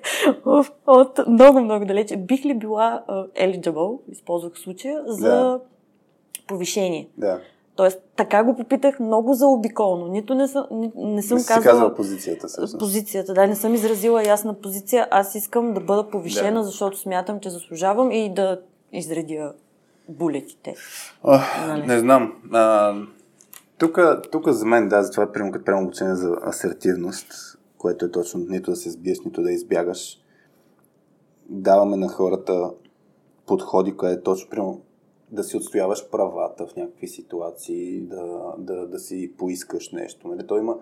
от 0.86 1.18
много, 1.28 1.60
много 1.60 1.84
далече, 1.84 2.16
бих 2.16 2.44
ли 2.44 2.54
била 2.54 3.04
uh, 3.08 3.28
eligible, 3.30 3.98
използвах 4.08 4.58
случая, 4.58 5.02
за 5.06 5.28
Да. 5.30 5.60
повишение. 6.46 7.08
Да. 7.18 7.40
Тоест, 7.76 7.98
така 8.16 8.44
го 8.44 8.56
попитах 8.56 9.00
много 9.00 9.34
заобиколно. 9.34 10.06
Нито 10.06 10.34
не 10.34 10.48
съм, 10.48 10.66
не, 10.70 10.92
не 10.96 11.22
съм 11.22 11.38
Не 11.38 11.44
казала 11.44 11.62
казала 11.64 11.94
позицията 11.94 12.48
всъщност. 12.48 12.78
позицията. 12.78 13.34
Да, 13.34 13.46
не 13.46 13.56
съм 13.56 13.74
изразила 13.74 14.22
ясна 14.24 14.54
позиция. 14.54 15.08
Аз 15.10 15.34
искам 15.34 15.74
да 15.74 15.80
бъда 15.80 16.08
повишена, 16.08 16.60
Да. 16.60 16.64
защото 16.66 16.98
смятам, 16.98 17.40
че 17.40 17.50
заслужавам 17.50 18.10
и 18.10 18.34
да 18.34 18.60
изредя 18.92 19.52
булетите. 20.08 20.74
Ох, 21.24 21.40
Нали? 21.66 21.86
не 21.86 21.98
знам. 21.98 22.32
А, 22.52 22.94
тук, 23.78 24.48
за 24.48 24.66
мен, 24.66 24.88
да, 24.88 25.02
затова 25.02 25.32
приемам 25.32 25.52
като 25.52 25.64
приемам 25.64 25.84
обучение 25.84 26.14
за 26.14 26.36
асертивност, 26.46 27.26
което 27.78 28.04
е 28.04 28.10
точно 28.10 28.40
нито 28.48 28.70
да 28.70 28.76
се 28.76 28.90
сбиеш, 28.90 29.20
нито 29.20 29.42
да 29.42 29.52
избягаш. 29.52 30.18
Даваме 31.48 31.96
на 31.96 32.08
хората 32.08 32.70
подходи, 33.46 33.96
където 33.96 34.20
е 34.20 34.22
точно 34.22 34.50
приемам 34.50 34.78
да 35.34 35.44
си 35.44 35.56
отстояваш 35.56 36.10
правата 36.10 36.66
в 36.66 36.76
някакви 36.76 37.08
ситуации, 37.08 38.00
да, 38.00 38.54
да, 38.58 38.86
да 38.86 38.98
си 38.98 39.32
поискаш 39.38 39.92
нещо. 39.92 40.28
Нали? 40.28 40.46
То 40.46 40.58
има, 40.58 40.78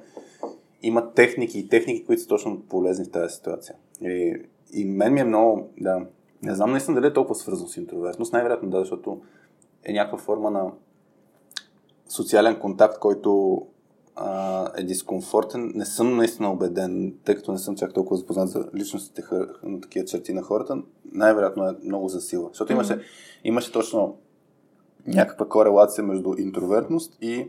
има 0.82 1.12
техники 1.12 1.58
и 1.58 1.68
техники, 1.68 2.04
които 2.04 2.22
са 2.22 2.28
точно 2.28 2.60
полезни 2.60 3.04
в 3.04 3.10
тази 3.10 3.34
ситуация. 3.34 3.76
И, 4.00 4.42
и 4.72 4.84
мен 4.84 5.14
ми 5.14 5.20
е 5.20 5.24
много, 5.24 5.68
да, 5.80 6.06
не 6.42 6.54
знам 6.54 6.70
наистина 6.70 6.94
дали 6.94 7.10
е 7.10 7.12
толкова 7.12 7.34
свързано 7.34 7.68
с 7.68 7.76
интровертност, 7.76 8.32
най-вероятно 8.32 8.70
да, 8.70 8.78
защото 8.78 9.20
е 9.84 9.92
някаква 9.92 10.18
форма 10.18 10.50
на 10.50 10.72
социален 12.08 12.60
контакт, 12.60 12.98
който 12.98 13.62
а, 14.16 14.68
е 14.76 14.82
дискомфортен. 14.82 15.72
Не 15.74 15.84
съм 15.84 16.16
наистина 16.16 16.52
убеден, 16.52 17.14
тъй 17.24 17.34
като 17.34 17.52
не 17.52 17.58
съм 17.58 17.76
чак 17.76 17.92
толкова 17.92 18.16
запознат 18.16 18.48
за 18.48 18.68
личностите 18.74 19.22
на 19.62 19.80
такива 19.80 20.04
черти 20.04 20.32
на 20.32 20.42
хората, 20.42 20.82
най-вероятно 21.12 21.68
е 21.68 21.76
много 21.84 22.08
засила. 22.08 22.48
Защото 22.48 22.72
имаше, 22.72 23.00
имаше 23.44 23.72
точно 23.72 24.16
някаква 25.06 25.48
корелация 25.48 26.04
между 26.04 26.34
интровертност 26.38 27.18
и 27.20 27.48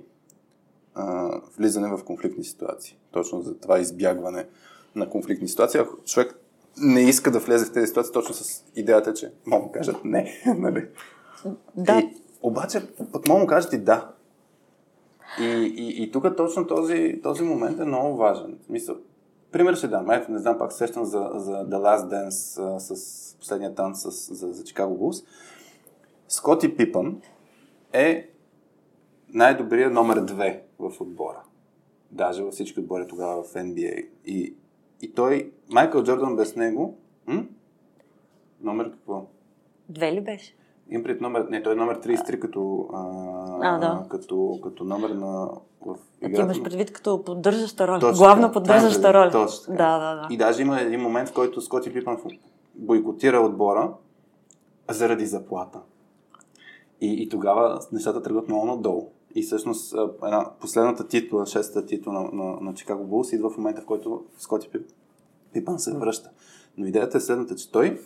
а, 0.95 1.31
влизане 1.57 1.87
в 1.97 2.03
конфликтни 2.03 2.43
ситуации. 2.43 2.97
Точно 3.11 3.41
за 3.41 3.57
това 3.57 3.79
избягване 3.79 4.47
на 4.95 5.09
конфликтни 5.09 5.47
ситуации. 5.47 5.79
Ако 5.79 5.97
човек 6.03 6.39
не 6.77 7.01
иска 7.01 7.31
да 7.31 7.39
влезе 7.39 7.65
в 7.65 7.73
тези 7.73 7.87
ситуации, 7.87 8.13
точно 8.13 8.35
с 8.35 8.63
идеята, 8.75 9.13
че 9.13 9.31
могат 9.45 9.71
да 9.71 9.79
кажат 9.79 10.05
не. 10.05 10.41
нали? 10.57 10.87
Да, 11.75 11.99
И, 11.99 12.09
обаче, 12.41 12.87
пък 13.11 13.27
мога 13.27 13.41
му 13.41 13.47
кажат 13.47 13.73
и 13.73 13.77
да. 13.77 14.11
И, 15.39 15.73
и, 15.77 16.03
и 16.03 16.11
тук 16.11 16.37
точно 16.37 16.67
този, 16.67 17.19
този 17.23 17.43
момент 17.43 17.79
е 17.79 17.85
много 17.85 18.17
важен. 18.17 18.57
В 18.61 18.65
Смисъл, 18.65 18.95
пример 19.51 19.75
ще 19.75 19.87
дам. 19.87 20.11
Ето, 20.11 20.31
не 20.31 20.39
знам, 20.39 20.57
пак 20.57 20.71
се 20.71 20.77
сещам 20.77 21.05
за, 21.05 21.29
за 21.33 21.51
The 21.51 21.75
Last 21.75 22.09
Dance 22.09 22.75
а, 22.75 22.79
с 22.79 23.35
последния 23.39 23.75
танц 23.75 23.99
с, 23.99 24.33
за, 24.33 24.51
за 24.51 24.63
Chicago 24.63 24.97
Bulls. 24.97 25.25
Скоти 26.27 26.75
Пипън 26.75 27.21
е 27.93 28.29
най-добрият 29.29 29.93
номер 29.93 30.21
две 30.21 30.63
в 30.79 31.01
отбора. 31.01 31.41
Даже 32.11 32.43
във 32.43 32.53
всички 32.53 32.79
отбори 32.79 33.07
тогава 33.07 33.43
в 33.43 33.53
NBA. 33.53 34.07
И, 34.25 34.55
и 35.01 35.13
той, 35.13 35.51
Майкъл 35.69 36.03
Джордан 36.03 36.35
без 36.35 36.55
него, 36.55 36.97
м? 37.27 37.43
номер 38.61 38.91
какво? 38.91 39.25
две 39.89 40.11
ли 40.11 40.21
беше? 40.21 40.55
Имам 40.89 41.03
пред 41.03 41.21
номер, 41.21 41.47
не, 41.49 41.63
той 41.63 41.73
е 41.73 41.75
номер 41.75 41.99
33 41.99 42.39
като, 42.39 42.89
а, 42.93 43.03
А, 43.61 43.77
да. 43.79 44.05
като, 44.09 44.59
като 44.63 44.83
номер 44.83 45.09
на 45.09 45.49
в 45.85 45.95
Ти 46.19 46.25
играта. 46.25 46.41
имаш 46.41 46.63
предвид 46.63 46.93
като 46.93 47.23
поддържаща 47.23 47.87
роля. 47.87 47.99
Точно 47.99 48.17
Главна 48.17 48.41
така. 48.41 48.53
поддържаща 48.53 49.01
Да, 49.01 49.13
роля. 49.13 49.31
точно. 49.31 49.75
Да, 49.75 49.99
да, 49.99 50.15
да. 50.15 50.27
И 50.29 50.37
даже 50.37 50.61
има 50.61 50.81
един 50.81 51.01
момент, 51.01 51.29
в 51.29 51.33
който 51.33 51.61
Скоти 51.61 51.93
Пипан 51.93 52.17
бойкотира 52.75 53.39
отбора 53.39 53.93
заради 54.89 55.25
заплата. 55.25 55.79
И, 57.01 57.23
и 57.23 57.29
тогава 57.29 57.79
нещата 57.91 58.21
тръгват 58.21 58.47
много 58.47 58.65
надолу. 58.65 59.09
И 59.35 59.41
всъщност 59.41 59.95
една, 60.25 60.51
последната 60.61 61.07
титла, 61.07 61.45
шестата 61.45 61.85
титла 61.85 62.13
на, 62.13 62.21
на, 62.21 62.57
на 62.61 62.73
Чикаго 62.73 63.03
Булс 63.03 63.33
идва 63.33 63.49
в 63.49 63.57
момента, 63.57 63.81
в 63.81 63.85
който 63.85 64.23
Скоти 64.37 64.69
Пип, 64.69 64.87
Пипан 65.53 65.79
се 65.79 65.93
връща. 65.93 66.29
Но 66.77 66.85
идеята 66.85 67.17
е 67.17 67.21
следната, 67.21 67.55
че 67.55 67.71
той, 67.71 67.99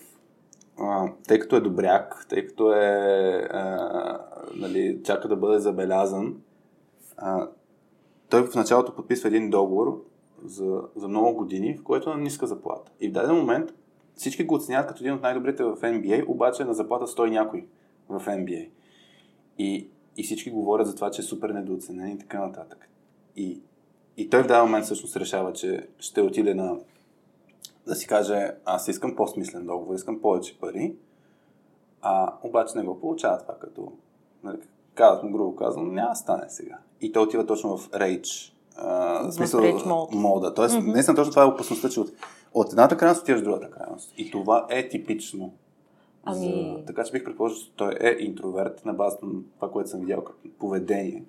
а, 0.80 1.12
тъй 1.28 1.40
като 1.40 1.56
е 1.56 1.62
добряк, 1.62 2.26
тъй 2.30 2.46
като 2.46 2.74
е, 2.74 3.48
а, 3.52 4.20
нали, 4.56 5.02
чака 5.04 5.28
да 5.28 5.36
бъде 5.36 5.60
забелязан, 5.60 6.36
а, 7.18 7.48
той 8.30 8.48
в 8.48 8.56
началото 8.56 8.96
подписва 8.96 9.28
един 9.28 9.50
договор 9.50 10.04
за, 10.46 10.82
за 10.96 11.08
много 11.08 11.38
години, 11.38 11.78
в 11.78 11.84
който 11.84 12.10
е 12.10 12.14
на 12.14 12.20
ниска 12.20 12.48
заплата. 12.48 12.92
И 13.00 13.10
в 13.10 13.12
даден 13.12 13.36
момент 13.36 13.74
всички 14.16 14.44
го 14.44 14.56
оценяват 14.56 14.88
като 14.88 15.04
един 15.04 15.14
от 15.14 15.22
най-добрите 15.22 15.64
в 15.64 15.76
NBA, 15.76 16.28
обаче 16.28 16.64
на 16.64 16.74
заплата 16.74 17.08
стои 17.08 17.32
някой 17.32 17.68
в 18.10 18.26
NBA. 18.26 18.70
И, 19.58 19.90
и 20.18 20.24
всички 20.24 20.52
говорят 20.52 20.88
за 20.88 20.96
това, 20.96 21.12
че 21.12 21.22
е 21.22 21.26
супер 21.26 21.50
недооценен 21.50 22.12
и 22.12 22.20
така 22.20 22.48
нататък. 22.48 22.90
И, 23.36 23.62
и 24.18 24.30
той 24.30 24.44
в 24.44 24.48
даден 24.48 24.66
момент 24.66 24.86
всъщност 24.86 25.18
решава, 25.18 25.54
че 25.54 25.88
ще 26.00 26.22
отиде 26.22 26.54
на 26.54 26.78
да 27.88 27.96
си 27.96 28.08
каже, 28.08 28.52
аз 28.66 28.88
искам 28.88 29.16
по-смислен 29.16 29.66
договор, 29.66 29.96
искам 29.96 30.22
повече 30.22 30.60
пари, 30.60 30.96
а 32.02 32.34
обаче 32.44 32.78
не 32.78 32.84
го 32.84 33.00
получава 33.00 33.38
това 33.38 33.56
като 33.60 33.92
нали, 34.44 34.58
казват 34.94 35.24
му 35.24 35.32
грубо 35.32 35.56
казвам, 35.56 35.94
няма 35.94 36.10
да 36.10 36.16
стане 36.16 36.50
сега. 36.50 36.78
И 37.02 37.12
той 37.12 37.24
отива 37.24 37.46
точно 37.46 37.78
в 37.78 37.90
рейдж. 37.94 38.54
В 38.78 39.32
смисъл, 39.32 39.62
mode. 39.62 40.16
мода. 40.16 40.54
Тоест, 40.54 40.76
mm-hmm. 40.76 40.94
наистина 40.94 41.16
точно 41.16 41.32
това 41.32 41.44
е 41.44 41.48
опасността, 41.48 41.90
че 41.90 42.00
от, 42.00 42.12
от 42.54 42.70
едната 42.70 42.98
крайност 42.98 43.22
отиваш 43.22 43.42
в 43.42 43.44
другата 43.44 43.72
крайност. 43.72 44.14
И 44.18 44.32
това 44.32 44.68
е 44.70 44.90
типично. 44.90 45.54
Ами- 46.28 46.76
За... 46.80 46.86
Така 46.86 47.04
че 47.04 47.12
бих 47.12 47.24
предположил, 47.24 47.58
че 47.58 47.72
той 47.76 47.98
е 48.02 48.16
интроверт 48.20 48.86
на 48.86 48.94
базата 48.94 49.26
на 49.26 49.34
това, 49.56 49.72
което 49.72 49.90
съм 49.90 50.00
видял 50.00 50.24
като 50.24 50.38
поведение. 50.60 51.24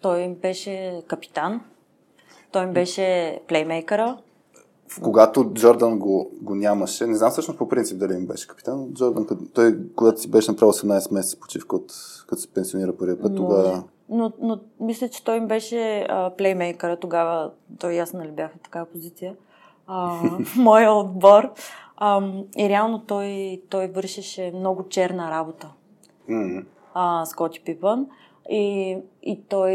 Той 0.00 0.20
им 0.20 0.34
беше 0.34 1.02
капитан. 1.06 1.60
Той 2.52 2.64
им 2.64 2.72
беше 2.72 3.40
плеймейкъра. 3.48 4.18
Когато 5.02 5.44
Джордан 5.54 5.98
го, 5.98 6.30
го 6.42 6.54
нямаше, 6.54 7.06
не 7.06 7.14
знам 7.14 7.30
всъщност 7.30 7.58
по 7.58 7.68
принцип 7.68 7.98
дали 7.98 8.14
им 8.14 8.26
беше 8.26 8.48
капитан, 8.48 8.80
но 8.80 8.88
Джордан, 8.92 9.26
той 9.54 9.78
когато 9.96 10.20
си 10.20 10.30
беше 10.30 10.50
направил 10.50 10.72
18 10.72 11.14
месеца 11.14 11.40
почивка, 11.40 11.76
от, 11.76 11.92
като 12.28 12.42
се 12.42 12.48
пенсионира 12.48 12.96
първия 12.96 13.20
път, 13.20 13.36
тогава... 13.36 13.84
Но, 14.08 14.32
но 14.40 14.60
мисля, 14.80 15.08
че 15.08 15.24
той 15.24 15.36
им 15.36 15.48
беше 15.48 16.06
а, 16.08 16.30
плеймейкъра. 16.30 16.96
Тогава 16.96 17.50
той 17.78 17.94
и 17.94 17.98
аз 17.98 18.12
нали 18.12 18.30
бяха 18.30 18.58
в 18.58 18.62
такава 18.62 18.86
позиция. 18.86 19.34
А, 19.86 20.20
моя 20.56 20.92
отбор. 20.92 21.52
А, 22.00 22.22
и 22.58 22.68
реално 22.68 22.98
той, 23.06 23.60
той 23.68 23.86
вършеше 23.86 24.52
много 24.54 24.88
черна 24.88 25.30
работа. 25.30 25.72
М, 26.28 26.62
А, 26.94 27.26
Скоти 27.26 27.60
Пипън. 27.60 28.06
И, 28.50 28.96
и 29.22 29.40
той 29.48 29.74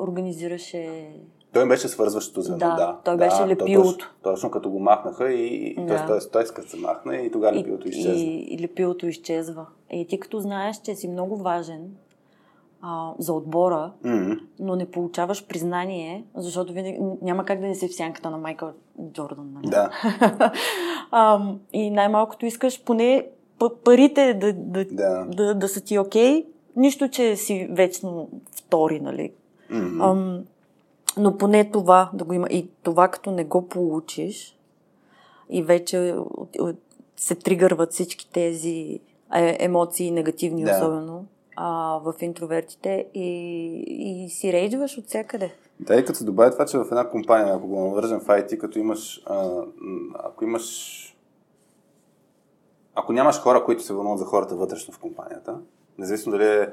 организираше 0.00 1.10
Той 1.52 1.68
беше 1.68 1.88
свързващото 1.88 2.42
звено, 2.42 2.58
Да, 2.58 2.74
да. 2.76 2.98
той 3.04 3.16
да, 3.16 3.24
беше 3.24 3.36
то 3.36 3.48
лепилото. 3.48 3.90
Точно, 3.98 4.08
точно 4.22 4.50
като 4.50 4.70
го 4.70 4.80
махнаха 4.80 5.32
и, 5.32 5.56
и 5.56 5.74
Да. 5.86 6.06
т.е. 6.06 6.30
той, 6.32 6.44
като 6.44 6.68
се 6.68 6.76
махна 6.76 7.16
и 7.16 7.30
тогава 7.30 7.56
лепилото 7.56 7.88
изчезна. 7.88 8.22
И, 8.22 8.54
и 8.54 8.58
лепилото 8.62 9.06
изчезва. 9.06 9.66
И 9.92 10.06
ти 10.06 10.20
като 10.20 10.38
знаеш, 10.38 10.76
че 10.80 10.94
си 10.94 11.08
много 11.08 11.36
важен 11.36 11.90
а, 12.82 13.12
за 13.18 13.32
отбора, 13.32 13.92
М, 14.04 14.36
но 14.58 14.76
не 14.76 14.90
получаваш 14.90 15.46
признание, 15.46 16.24
защото 16.36 16.72
винаги, 16.72 16.98
няма 17.22 17.44
как 17.44 17.60
да 17.60 17.66
не 17.66 17.74
си 17.74 17.88
в 17.88 17.94
сянката 17.94 18.30
на 18.30 18.38
Майкъл 18.38 18.72
Джордан. 19.12 19.50
Нали? 19.52 19.66
Да, 19.70 19.90
А, 21.10 21.40
и 21.72 21.90
най-малкото 21.90 22.46
искаш 22.46 22.84
поне 22.84 23.28
парите 23.84 24.34
да, 24.34 24.52
да, 24.52 24.84
да. 24.84 25.24
да, 25.24 25.54
да 25.54 25.68
са 25.68 25.80
ти 25.80 25.98
окей. 25.98 26.46
Нищо, 26.76 27.08
че 27.08 27.36
си 27.36 27.68
вечно 27.70 28.28
втори, 28.56 29.00
нали? 29.00 29.32
М, 29.70 30.04
Ам, 30.10 30.44
но 31.16 31.36
поне 31.36 31.70
това 31.70 32.10
да 32.14 32.24
го 32.24 32.32
има. 32.32 32.46
И 32.50 32.68
това, 32.82 33.08
като 33.08 33.30
не 33.30 33.44
го 33.44 33.68
получиш, 33.68 34.56
и 35.50 35.62
вече 35.62 36.16
се 37.16 37.34
тригърват 37.34 37.92
всички 37.92 38.30
тези 38.32 39.00
е, 39.34 39.56
емоции, 39.60 40.10
негативни 40.10 40.64
Да. 40.64 40.76
особено, 40.76 41.24
а, 41.56 41.98
в 42.04 42.14
интровертите 42.20 43.06
и, 43.14 43.28
и 43.88 44.30
си 44.30 44.52
рейджваш 44.52 44.98
от 44.98 45.06
всякъде. 45.06 45.54
Да, 45.80 45.96
и 45.96 46.04
като 46.04 46.18
се 46.18 46.24
добави 46.24 46.52
това, 46.52 46.66
че 46.66 46.78
в 46.78 46.86
една 46.90 47.08
компания, 47.08 47.54
ако 47.54 47.66
го 47.66 47.80
навържем 47.80 48.20
в 48.20 48.26
IT, 48.26 48.58
като 48.58 48.78
имаш, 48.78 49.22
а, 49.26 49.62
ако 50.14 50.44
имаш, 50.44 51.16
ако 52.94 53.12
нямаш 53.12 53.40
хора, 53.40 53.64
които 53.64 53.82
се 53.82 53.94
вълнуват 53.94 54.18
за 54.18 54.24
хората 54.24 54.56
вътрешно 54.56 54.94
в 54.94 54.98
компанията, 54.98 55.58
независимо 55.98 56.32
дали 56.32 56.46
е 56.46 56.72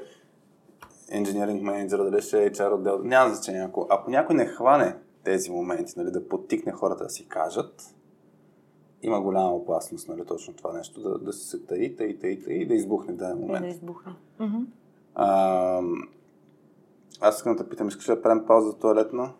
engineering 1.12 1.60
менеджер, 1.60 1.98
дали 1.98 2.22
ще 2.22 2.44
е 2.44 2.50
HR 2.50 2.74
отдел, 2.74 2.98
няма 3.02 3.34
значение. 3.34 3.62
Ако, 3.62 3.86
ако 3.90 4.10
някой 4.10 4.36
не 4.36 4.46
хване 4.46 4.96
тези 5.24 5.50
моменти, 5.50 5.94
нали, 5.96 6.10
да 6.10 6.28
подтикне 6.28 6.72
хората 6.72 7.04
да 7.04 7.10
си 7.10 7.28
кажат, 7.28 7.94
има 9.02 9.20
голяма 9.20 9.50
опасност, 9.50 10.08
нали, 10.08 10.24
точно 10.26 10.54
това 10.54 10.72
нещо, 10.72 11.00
да, 11.00 11.18
да 11.18 11.32
се 11.32 11.58
таи, 11.58 11.96
таи, 11.96 12.18
таи, 12.18 12.42
таи 12.42 12.62
и 12.62 12.66
да 12.66 12.74
избухне 12.74 13.12
в 13.12 13.16
даден 13.16 13.38
момент. 13.38 13.64
да 13.64 13.68
избухне. 13.68 14.12
А, 15.14 15.82
аз 17.20 17.36
искам 17.36 17.56
да 17.56 17.68
питам, 17.68 17.88
искаш 17.88 18.08
ли 18.08 18.14
да 18.14 18.22
правим 18.22 18.46
пауза 18.46 18.70
за 18.70 18.76
туалетна? 18.76 19.32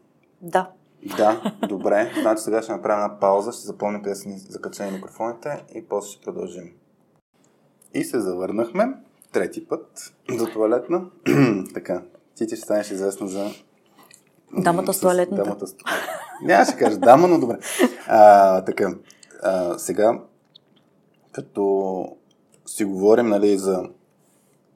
Да. 0.43 0.71
Да, 1.17 1.55
добре. 1.69 2.13
Значи 2.23 2.43
сега 2.43 2.63
ще 2.63 2.73
направим 2.73 3.05
една 3.05 3.21
пауза, 3.21 3.53
ще 3.53 3.67
запомним 3.67 4.03
къде 4.03 4.15
са 4.15 4.29
ни 4.29 4.39
закачени 4.39 4.91
микрофоните 4.91 5.65
и 5.75 5.85
после 5.89 6.11
ще 6.11 6.25
продължим. 6.25 6.73
И 7.95 8.05
се 8.05 8.21
завърнахме 8.21 8.95
трети 9.33 9.69
път 9.69 10.15
до 10.39 10.47
туалетна. 10.47 11.07
така, 11.75 12.03
ти 12.37 12.47
ти 12.47 12.57
ще 12.57 12.65
станеш 12.65 12.91
известна 12.91 13.29
за... 13.29 13.51
Дамата 14.53 14.93
с 14.93 15.01
туалетната. 15.01 15.43
Дамата 15.43 15.67
с... 15.67 15.77
Няма 16.43 16.65
ще 16.65 16.77
кажа 16.77 16.99
дама, 16.99 17.29
но 17.29 17.41
добре. 17.41 17.59
А, 18.09 18.65
така, 18.65 18.95
а, 19.43 19.79
сега, 19.79 20.21
като 21.33 22.05
си 22.67 22.85
говорим 22.85 23.27
нали, 23.27 23.59
за 23.59 23.89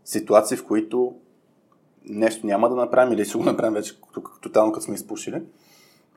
ситуации, 0.05 0.57
в 0.57 0.67
които 0.67 1.15
нещо 2.05 2.47
няма 2.47 2.69
да 2.69 2.77
направим 2.77 3.13
или 3.13 3.25
ще 3.25 3.39
го 3.39 3.45
направим 3.45 3.75
вече 3.75 4.01
тотално 4.41 4.73
като 4.73 4.85
сме 4.85 4.95
изпушили, 4.95 5.43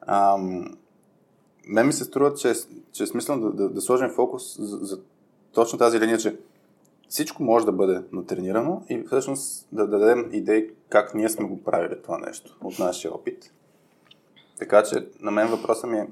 ам, 0.07 0.77
мен 1.67 1.87
ми 1.87 1.93
се 1.93 2.03
струва, 2.03 2.33
че, 2.33 2.53
че 2.91 3.03
е 3.03 3.07
смислено 3.07 3.41
да, 3.41 3.51
да, 3.51 3.69
да 3.69 3.81
сложим 3.81 4.09
фокус 4.09 4.57
за, 4.59 4.77
за 4.77 4.99
точно 5.53 5.79
тази 5.79 5.99
линия, 5.99 6.17
че 6.17 6.37
всичко 7.09 7.43
може 7.43 7.65
да 7.65 7.71
бъде 7.71 8.01
натренирано 8.11 8.83
и 8.89 9.03
всъщност 9.07 9.67
да 9.71 9.87
дадем 9.87 10.29
идеи 10.33 10.69
как 10.89 11.15
ние 11.15 11.29
сме 11.29 11.45
го 11.45 11.63
правили 11.63 12.01
това 12.03 12.17
нещо 12.17 12.57
от 12.61 12.79
нашия 12.79 13.13
опит. 13.13 13.51
Така 14.59 14.83
че 14.83 15.07
на 15.19 15.31
мен 15.31 15.47
въпросът 15.47 15.89
ми 15.89 15.97
е, 15.97 16.07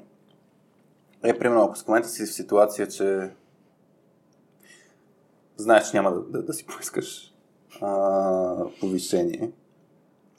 е 1.24 1.40
примерно, 1.40 1.64
ако 1.64 1.76
в 1.76 1.88
момента 1.88 2.10
си 2.10 2.26
в 2.26 2.34
ситуация, 2.34 2.88
че 2.88 3.32
знаеш, 5.58 5.90
че 5.90 5.98
няма 5.98 6.14
да, 6.14 6.22
да, 6.22 6.44
да 6.44 6.54
си 6.54 6.66
поискаш 6.68 7.34
а, 7.82 8.66
повишение 8.80 9.52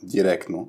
директно, 0.03 0.69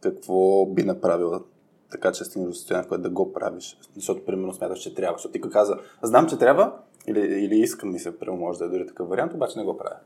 какво 0.00 0.66
би 0.66 0.82
направила 0.82 1.42
така, 1.90 2.12
че 2.12 2.24
стигнеш 2.24 2.48
до 2.48 2.54
състояние, 2.54 2.88
което 2.88 3.02
да 3.02 3.10
го 3.10 3.32
правиш? 3.32 3.78
Защото, 3.94 4.24
примерно, 4.24 4.52
смяташ, 4.52 4.78
че 4.78 4.94
трябва. 4.94 5.18
Защото 5.18 5.32
ти 5.32 5.40
каза, 5.40 5.78
знам, 6.02 6.28
че 6.28 6.38
трябва, 6.38 6.72
или, 7.06 7.20
или 7.20 7.56
искам 7.56 7.92
ми 7.92 7.98
се, 7.98 8.18
примерно, 8.18 8.40
може 8.40 8.58
да 8.58 8.64
е 8.64 8.68
дори 8.68 8.86
такъв 8.86 9.08
вариант, 9.08 9.34
обаче 9.34 9.58
не 9.58 9.64
го 9.64 9.78
правя. 9.78 9.96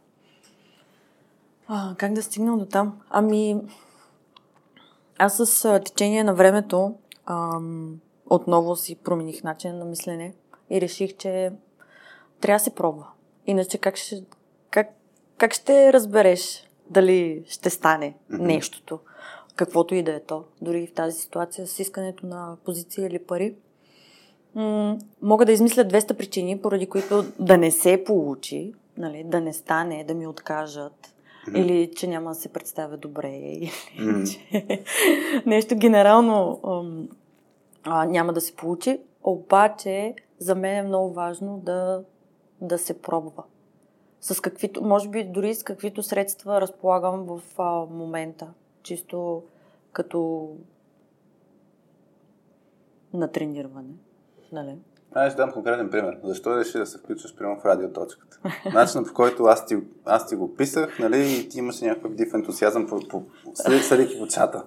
А, 1.68 1.94
как 1.98 2.12
да 2.12 2.22
стигна 2.22 2.58
до 2.58 2.66
там? 2.66 3.00
Ами, 3.10 3.60
аз 5.18 5.36
с 5.36 5.80
течение 5.84 6.24
на 6.24 6.34
времето 6.34 6.94
ам, 7.26 8.00
отново 8.30 8.76
си 8.76 8.96
промених 8.96 9.44
начин 9.44 9.78
на 9.78 9.84
мислене 9.84 10.34
и 10.70 10.80
реших, 10.80 11.16
че 11.16 11.52
трябва 12.40 12.56
да 12.56 12.64
се 12.64 12.74
пробва. 12.74 13.06
Иначе 13.46 13.78
как 13.78 13.96
ще, 13.96 14.22
как, 14.70 14.88
как 15.36 15.54
ще 15.54 15.92
разбереш 15.92 16.68
дали 16.90 17.44
ще 17.48 17.70
стане 17.70 18.14
Мгм. 18.30 18.44
нещото, 18.44 18.98
каквото 19.56 19.94
и 19.94 20.02
да 20.02 20.12
е 20.12 20.20
то, 20.20 20.44
дори 20.62 20.86
в 20.86 20.92
тази 20.92 21.18
ситуация 21.18 21.66
с 21.66 21.78
искането 21.78 22.26
на 22.26 22.56
позиция 22.64 23.06
или 23.06 23.18
пари. 23.18 23.54
М- 24.54 24.98
мога 25.22 25.46
да 25.46 25.52
измисля 25.52 25.84
200 25.84 26.14
причини, 26.14 26.58
поради 26.58 26.86
които 26.86 27.24
да 27.38 27.58
не 27.58 27.70
се 27.70 28.04
получи, 28.04 28.72
нали, 28.96 29.24
да 29.24 29.40
не 29.40 29.52
стане, 29.52 30.04
да 30.04 30.14
ми 30.14 30.26
откажат, 30.26 31.14
Мгм. 31.48 31.56
или 31.56 31.90
че 31.96 32.06
няма 32.06 32.30
да 32.30 32.34
се 32.34 32.48
представя 32.48 32.96
добре, 32.96 33.28
или 33.28 33.70
Мгм. 33.98 34.24
че 34.24 34.66
нещо 35.46 35.76
генерално 35.76 36.60
ам, 36.66 37.08
а, 37.84 38.04
няма 38.04 38.32
да 38.32 38.40
се 38.40 38.56
получи. 38.56 39.00
Обаче 39.22 40.14
за 40.38 40.54
мен 40.54 40.76
е 40.76 40.88
много 40.88 41.12
важно 41.12 41.58
да, 41.58 42.02
да 42.60 42.78
се 42.78 43.02
пробва. 43.02 43.42
С 44.20 44.40
каквито, 44.40 44.84
може 44.84 45.08
би 45.08 45.24
дори 45.24 45.54
с 45.54 45.62
каквито 45.62 46.02
средства 46.02 46.60
разполагам 46.60 47.24
в 47.24 47.40
а, 47.58 47.86
момента. 47.90 48.48
Чисто 48.82 49.42
като 49.92 50.50
натрениране. 53.14 53.94
Нали? 54.52 54.78
Аз 55.14 55.32
ще 55.32 55.36
дам 55.36 55.52
конкретен 55.52 55.90
пример. 55.90 56.18
Защо 56.24 56.56
реши 56.56 56.78
да 56.78 56.86
се 56.86 56.98
включваш 56.98 57.36
прямо 57.36 57.60
в 57.60 57.64
радиоточката? 57.64 58.40
Начинът 58.74 59.06
по 59.06 59.14
който 59.14 59.44
аз 59.44 59.66
ти, 59.66 59.76
аз 60.04 60.26
ти 60.26 60.36
го 60.36 60.54
писах, 60.54 60.98
нали, 60.98 61.40
и 61.40 61.48
ти 61.48 61.58
имаше 61.58 61.84
някакъв 61.84 62.14
див 62.14 62.34
ентусиазъм, 62.34 62.86
по, 62.86 63.00
по, 63.08 63.22
съди- 63.54 63.82
съдейки 63.82 64.18
по 64.18 64.26
чата 64.26 64.64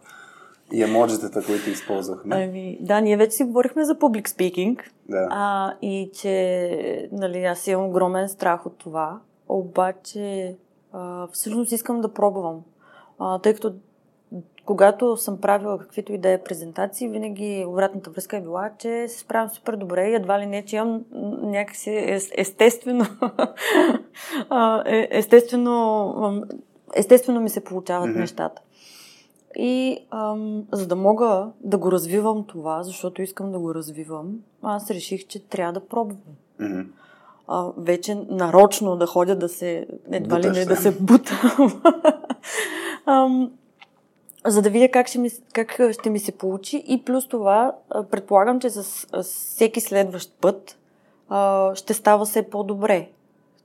и 0.71 0.83
емоджитата, 0.83 1.45
които 1.45 1.69
използвахме. 1.69 2.35
Ами, 2.35 2.77
да, 2.81 3.01
ние 3.01 3.17
вече 3.17 3.31
си 3.31 3.43
говорихме 3.43 3.83
за 3.85 3.95
public 3.95 4.27
speaking. 4.27 4.79
Да. 5.09 5.27
А, 5.31 5.73
и 5.81 6.09
че 6.13 7.09
нали, 7.11 7.43
аз 7.43 7.67
имам 7.67 7.85
огромен 7.85 8.29
страх 8.29 8.65
от 8.65 8.77
това. 8.77 9.19
Обаче, 9.49 10.55
а, 10.93 11.27
всъщност 11.27 11.71
искам 11.71 12.01
да 12.01 12.13
пробвам. 12.13 12.61
А, 13.19 13.39
тъй 13.39 13.53
като 13.53 13.73
когато 14.65 15.17
съм 15.17 15.41
правила 15.41 15.79
каквито 15.79 16.13
и 16.13 16.17
да 16.17 16.29
е 16.29 16.43
презентации, 16.43 17.07
винаги 17.09 17.65
обратната 17.67 18.09
връзка 18.09 18.37
е 18.37 18.41
била, 18.41 18.69
че 18.77 19.07
се 19.07 19.19
справям 19.19 19.49
супер 19.49 19.75
добре 19.75 20.09
и 20.09 20.15
едва 20.15 20.39
ли 20.39 20.45
не, 20.45 20.65
че 20.65 20.75
имам 20.75 21.01
някакси 21.41 21.89
ес- 21.89 22.31
естествено, 22.37 23.05
е- 24.85 25.07
естествено, 25.11 26.43
естествено 26.95 27.41
ми 27.41 27.49
се 27.49 27.63
получават 27.63 28.09
Мгм. 28.09 28.19
нещата. 28.19 28.61
И 29.55 30.05
ам, 30.11 30.63
за 30.71 30.87
да 30.87 30.95
мога 30.95 31.49
да 31.59 31.77
го 31.77 31.91
развивам 31.91 32.43
това, 32.47 32.83
защото 32.83 33.21
искам 33.21 33.51
да 33.51 33.59
го 33.59 33.75
развивам, 33.75 34.39
аз 34.61 34.91
реших, 34.91 35.27
че 35.27 35.47
трябва 35.47 35.73
да 35.73 35.87
пробвам. 35.87 36.17
Мгм. 36.59 36.81
А, 37.47 37.71
вече 37.77 38.15
нарочно 38.29 38.95
да 38.95 39.07
ходя 39.07 39.35
да 39.35 39.49
се, 39.49 39.87
едва 40.11 40.39
ли 40.39 40.47
не 40.47 40.53
се. 40.53 40.65
да 40.65 40.75
се 40.75 40.91
бутам. 40.91 41.81
Ам, 43.05 43.51
за 44.45 44.61
да 44.61 44.69
видя 44.69 44.91
как 44.91 45.07
ще, 45.07 45.19
ми, 45.19 45.29
как 45.53 45.79
ще 45.91 46.09
ми 46.09 46.19
се 46.19 46.31
получи. 46.31 46.83
И 46.87 47.05
плюс 47.05 47.27
това, 47.27 47.75
предполагам, 48.11 48.59
че 48.59 48.69
с, 48.69 49.07
всеки 49.23 49.81
следващ 49.81 50.37
път 50.41 50.77
а, 51.29 51.75
ще 51.75 51.93
става 51.93 52.25
все 52.25 52.49
по-добре. 52.49 53.09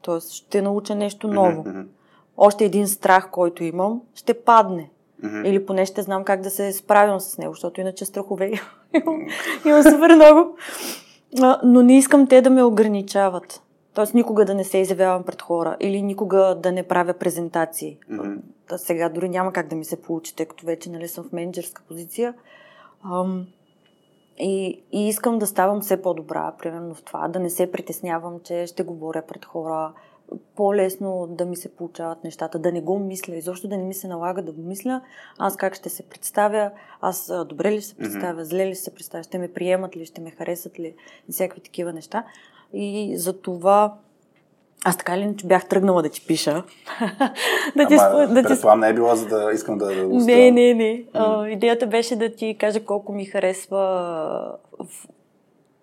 Тоест, 0.02 0.32
ще 0.32 0.62
науча 0.62 0.94
нещо 0.94 1.28
ново. 1.28 1.64
Мгм, 1.66 1.80
Още 2.36 2.64
един 2.64 2.88
страх, 2.88 3.30
който 3.30 3.64
имам, 3.64 4.02
ще 4.14 4.34
падне. 4.34 4.90
Мгм. 5.22 5.44
Или 5.44 5.66
поне 5.66 5.86
ще 5.86 6.02
знам 6.02 6.24
как 6.24 6.40
да 6.40 6.50
се 6.50 6.72
справям 6.72 7.20
с 7.20 7.38
него, 7.38 7.54
защото 7.54 7.80
иначе 7.80 8.04
страхове 8.04 8.52
имам, 8.94 9.26
имам 9.66 9.82
супер 9.82 10.14
много. 10.14 10.56
Но 11.64 11.82
не 11.82 11.98
искам 11.98 12.26
те 12.26 12.42
да 12.42 12.50
ме 12.50 12.62
ограничават. 12.62 13.62
Тоест 13.94 14.14
никога 14.14 14.44
да 14.44 14.54
не 14.54 14.64
се 14.64 14.78
изявявам 14.78 15.22
пред 15.22 15.42
хора 15.42 15.76
или 15.80 16.02
никога 16.02 16.58
да 16.62 16.72
не 16.72 16.82
правя 16.82 17.14
презентации. 17.14 17.98
Да, 18.68 18.78
сега 18.78 19.08
дори 19.08 19.28
няма 19.28 19.52
как 19.52 19.68
да 19.68 19.76
ми 19.76 19.84
се 19.84 20.02
получи, 20.02 20.36
тъй 20.36 20.46
като 20.46 20.66
вече 20.66 20.90
нали, 20.90 21.08
съм 21.08 21.24
в 21.24 21.32
менеджерска 21.32 21.82
позиция. 21.88 22.34
Ам, 23.04 23.46
и, 24.38 24.82
и 24.92 25.08
искам 25.08 25.38
да 25.38 25.46
ставам 25.46 25.80
все 25.80 26.02
по-добра, 26.02 26.52
примерно 26.58 26.94
в 26.94 27.02
това, 27.02 27.28
да 27.28 27.38
не 27.38 27.50
се 27.50 27.72
притеснявам, 27.72 28.40
че 28.44 28.66
ще 28.66 28.82
говоря 28.82 29.22
пред 29.22 29.44
хора, 29.44 29.92
по-лесно 30.56 31.26
да 31.30 31.46
ми 31.46 31.56
се 31.56 31.68
получават 31.68 32.24
нещата, 32.24 32.58
да 32.58 32.72
не 32.72 32.80
го 32.80 32.98
мисля, 32.98 33.36
изобщо 33.36 33.68
да 33.68 33.76
не 33.76 33.82
ми 33.82 33.94
се 33.94 34.08
налага 34.08 34.42
да 34.42 34.52
го 34.52 34.62
мисля, 34.62 35.00
аз 35.38 35.56
как 35.56 35.74
ще 35.74 35.88
се 35.88 36.02
представя, 36.02 36.70
аз 37.00 37.32
добре 37.48 37.72
ли 37.72 37.82
се 37.82 37.94
представя, 37.96 38.44
зле 38.44 38.66
ли 38.66 38.74
се 38.74 38.94
представя, 38.94 39.22
ще 39.22 39.38
ме 39.38 39.52
приемат 39.52 39.96
ли, 39.96 40.06
ще 40.06 40.20
ме 40.20 40.30
харесат 40.30 40.78
ли, 40.78 40.94
и 41.28 41.32
всякакви 41.32 41.60
такива 41.60 41.92
неща. 41.92 42.24
И 42.72 43.16
за 43.16 43.40
това 43.40 43.94
аз 44.84 44.96
така 44.96 45.16
иначе 45.16 45.46
бях 45.46 45.68
тръгнала 45.68 46.02
да 46.02 46.08
ти 46.08 46.26
пиша. 46.26 46.64
да 47.76 47.86
ти, 47.86 47.94
Ама, 47.94 48.26
да 48.26 48.42
предполагам, 48.42 48.80
не 48.80 48.88
е 48.88 48.94
било, 48.94 49.16
за 49.16 49.26
да 49.26 49.50
искам 49.54 49.78
да, 49.78 49.86
да 49.86 50.06
не, 50.06 50.50
не, 50.50 50.74
не. 50.74 51.04
А, 51.12 51.48
идеята 51.48 51.86
беше 51.86 52.16
да 52.16 52.34
ти 52.34 52.56
кажа 52.60 52.84
колко 52.84 53.12
ми 53.12 53.24
харесва 53.24 54.58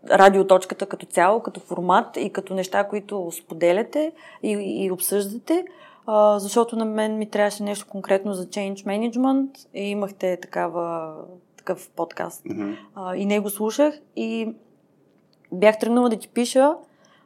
радиоточката 0.09 0.85
като 0.85 1.05
цяло, 1.05 1.39
като 1.39 1.59
формат 1.59 2.17
и 2.17 2.29
като 2.29 2.53
неща, 2.53 2.83
които 2.83 3.31
споделяте 3.31 4.11
и, 4.43 4.51
и 4.51 4.91
обсъждате, 4.91 5.65
а, 6.05 6.39
защото 6.39 6.75
на 6.75 6.85
мен 6.85 7.17
ми 7.17 7.29
трябваше 7.29 7.63
нещо 7.63 7.87
конкретно 7.89 8.33
за 8.33 8.45
change 8.45 8.75
management 8.75 9.67
и 9.73 9.81
имахте 9.81 10.37
такава, 10.41 11.15
такъв 11.57 11.89
подкаст. 11.95 12.45
Мгм. 12.45 12.71
А, 12.95 13.15
и 13.15 13.25
него 13.25 13.49
слушах 13.49 13.95
и 14.15 14.53
бях 15.51 15.79
тръгнала 15.79 16.09
да 16.09 16.15
ти 16.15 16.27
пиша 16.27 16.75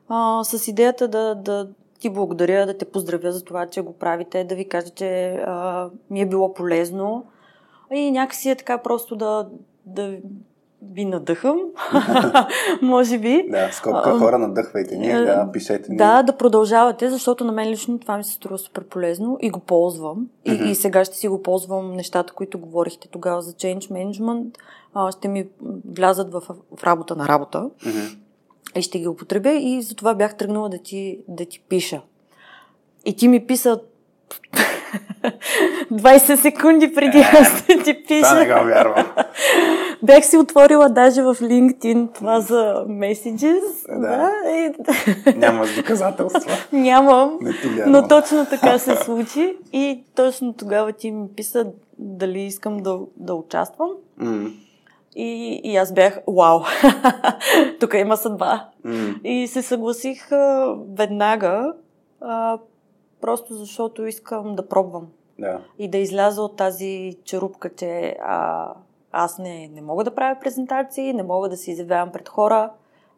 а, 0.09 0.43
с 0.43 0.67
идеята 0.67 1.07
да, 1.07 1.35
да 1.35 1.69
ти 1.99 2.09
благодаря, 2.09 2.65
да 2.65 2.77
те 2.77 2.85
поздравя 2.85 3.31
за 3.31 3.43
това, 3.43 3.67
че 3.67 3.81
го 3.81 3.93
правите, 3.93 4.43
да 4.43 4.55
ви 4.55 4.69
кажа, 4.69 4.89
че 4.89 5.29
а, 5.31 5.89
ми 6.09 6.21
е 6.21 6.25
било 6.25 6.53
полезно. 6.53 7.25
И 7.91 8.11
някакси 8.11 8.49
е 8.49 8.55
така 8.55 8.77
просто 8.77 9.15
да, 9.15 9.49
да 9.85 10.17
ви 10.81 11.05
надъхам, 11.05 11.59
може 12.81 13.17
би. 13.17 13.45
Да, 13.49 13.71
скопка 13.71 14.19
хора, 14.19 14.39
надъхвайте 14.39 14.97
ни, 14.97 15.07
да, 15.07 15.49
пишете 15.53 15.91
ни. 15.91 15.97
Да, 15.97 16.23
да 16.23 16.37
продължавате, 16.37 17.09
защото 17.09 17.43
на 17.43 17.51
мен 17.51 17.69
лично 17.69 17.99
това 17.99 18.17
ми 18.17 18.23
се 18.23 18.33
струва 18.33 18.57
супер 18.57 18.83
полезно 18.83 19.37
и 19.41 19.49
го 19.49 19.59
ползвам. 19.59 20.27
И, 20.45 20.51
mm-hmm. 20.51 20.65
и 20.65 20.75
сега 20.75 21.05
ще 21.05 21.17
си 21.17 21.27
го 21.27 21.43
ползвам 21.43 21.93
нещата, 21.93 22.33
които 22.33 22.59
говорихте 22.59 23.07
тогава 23.07 23.41
за 23.41 23.53
change 23.53 23.91
management. 23.91 24.57
А, 24.93 25.11
ще 25.11 25.27
ми 25.27 25.47
влязат 25.95 26.31
в, 26.31 26.41
в 26.77 26.83
работа 26.83 27.15
на 27.15 27.27
работа. 27.27 27.69
Mm-hmm. 27.85 28.17
И 28.75 28.81
ще 28.81 28.99
ги 28.99 29.07
употребя 29.07 29.51
и 29.51 29.81
затова 29.81 30.13
бях 30.13 30.37
тръгнала 30.37 30.69
да 30.69 30.77
ти, 30.77 31.19
да 31.27 31.45
ти 31.45 31.63
пиша. 31.69 32.01
И 33.05 33.15
ти 33.15 33.27
ми 33.27 33.47
писа 33.47 33.79
20 35.91 36.35
секунди 36.35 36.93
преди 36.95 37.17
е, 37.17 37.29
аз 37.41 37.65
да 37.65 37.83
ти 37.83 38.03
пиша. 38.07 38.21
Това 38.21 38.39
не 38.39 38.45
го 38.45 38.65
вярвам. 38.65 39.05
Бях 40.03 40.25
си 40.25 40.37
отворила 40.37 40.89
даже 40.89 41.21
в 41.21 41.35
LinkedIn 41.35 42.13
това 42.13 42.41
за 42.41 42.85
Messages. 42.87 43.61
Да. 43.87 43.99
да 43.99 44.31
и... 44.51 44.73
Нямаш 45.35 45.75
доказателства. 45.75 46.51
Нямам. 46.71 47.39
Но 47.87 48.07
точно 48.07 48.45
така 48.49 48.77
се 48.77 48.95
случи. 48.95 49.57
И 49.73 50.03
точно 50.15 50.53
тогава 50.53 50.93
ти 50.93 51.11
ми 51.11 51.27
писа 51.35 51.65
дали 51.97 52.39
искам 52.41 52.77
да, 52.77 52.99
да 53.17 53.33
участвам. 53.33 53.89
Mm. 54.21 54.53
И, 55.15 55.61
и 55.63 55.75
аз 55.75 55.93
бях, 55.93 56.19
вау, 56.27 56.59
тук 57.79 57.93
има 57.93 58.17
съдба. 58.17 58.69
Mm. 58.85 59.21
И 59.21 59.47
се 59.47 59.61
съгласих 59.61 60.31
а, 60.31 60.75
веднага, 60.97 61.73
а, 62.21 62.57
просто 63.21 63.53
защото 63.53 64.05
искам 64.05 64.55
да 64.55 64.67
пробвам. 64.67 65.07
Да. 65.39 65.59
И 65.79 65.89
да 65.89 65.97
изляза 65.97 66.41
от 66.41 66.55
тази 66.55 67.17
черупка, 67.25 67.69
че 67.75 68.15
а, 68.23 68.67
аз 69.11 69.37
не, 69.37 69.67
не 69.67 69.81
мога 69.81 70.03
да 70.03 70.15
правя 70.15 70.39
презентации, 70.39 71.13
не 71.13 71.23
мога 71.23 71.49
да 71.49 71.57
се 71.57 71.71
изявявам 71.71 72.11
пред 72.11 72.29
хора. 72.29 72.71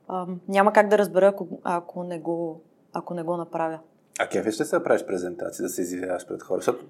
А, 0.08 0.28
няма 0.48 0.74
как 0.74 0.88
да 0.88 0.98
разбера, 0.98 1.28
ако, 1.28 1.48
ако, 1.64 2.04
не, 2.04 2.20
го, 2.20 2.62
ако 2.94 3.14
не 3.14 3.24
го 3.24 3.38
направя. 3.38 3.80
А 4.20 4.28
кефиш 4.28 4.60
ли 4.60 4.66
се 4.66 4.78
да 4.78 4.84
правиш 4.84 5.06
презентации, 5.06 5.64
да 5.64 5.70
се 5.70 5.82
изявяваш 5.82 6.28
пред 6.28 6.44
хора? 6.44 6.58
Защото 6.58 6.86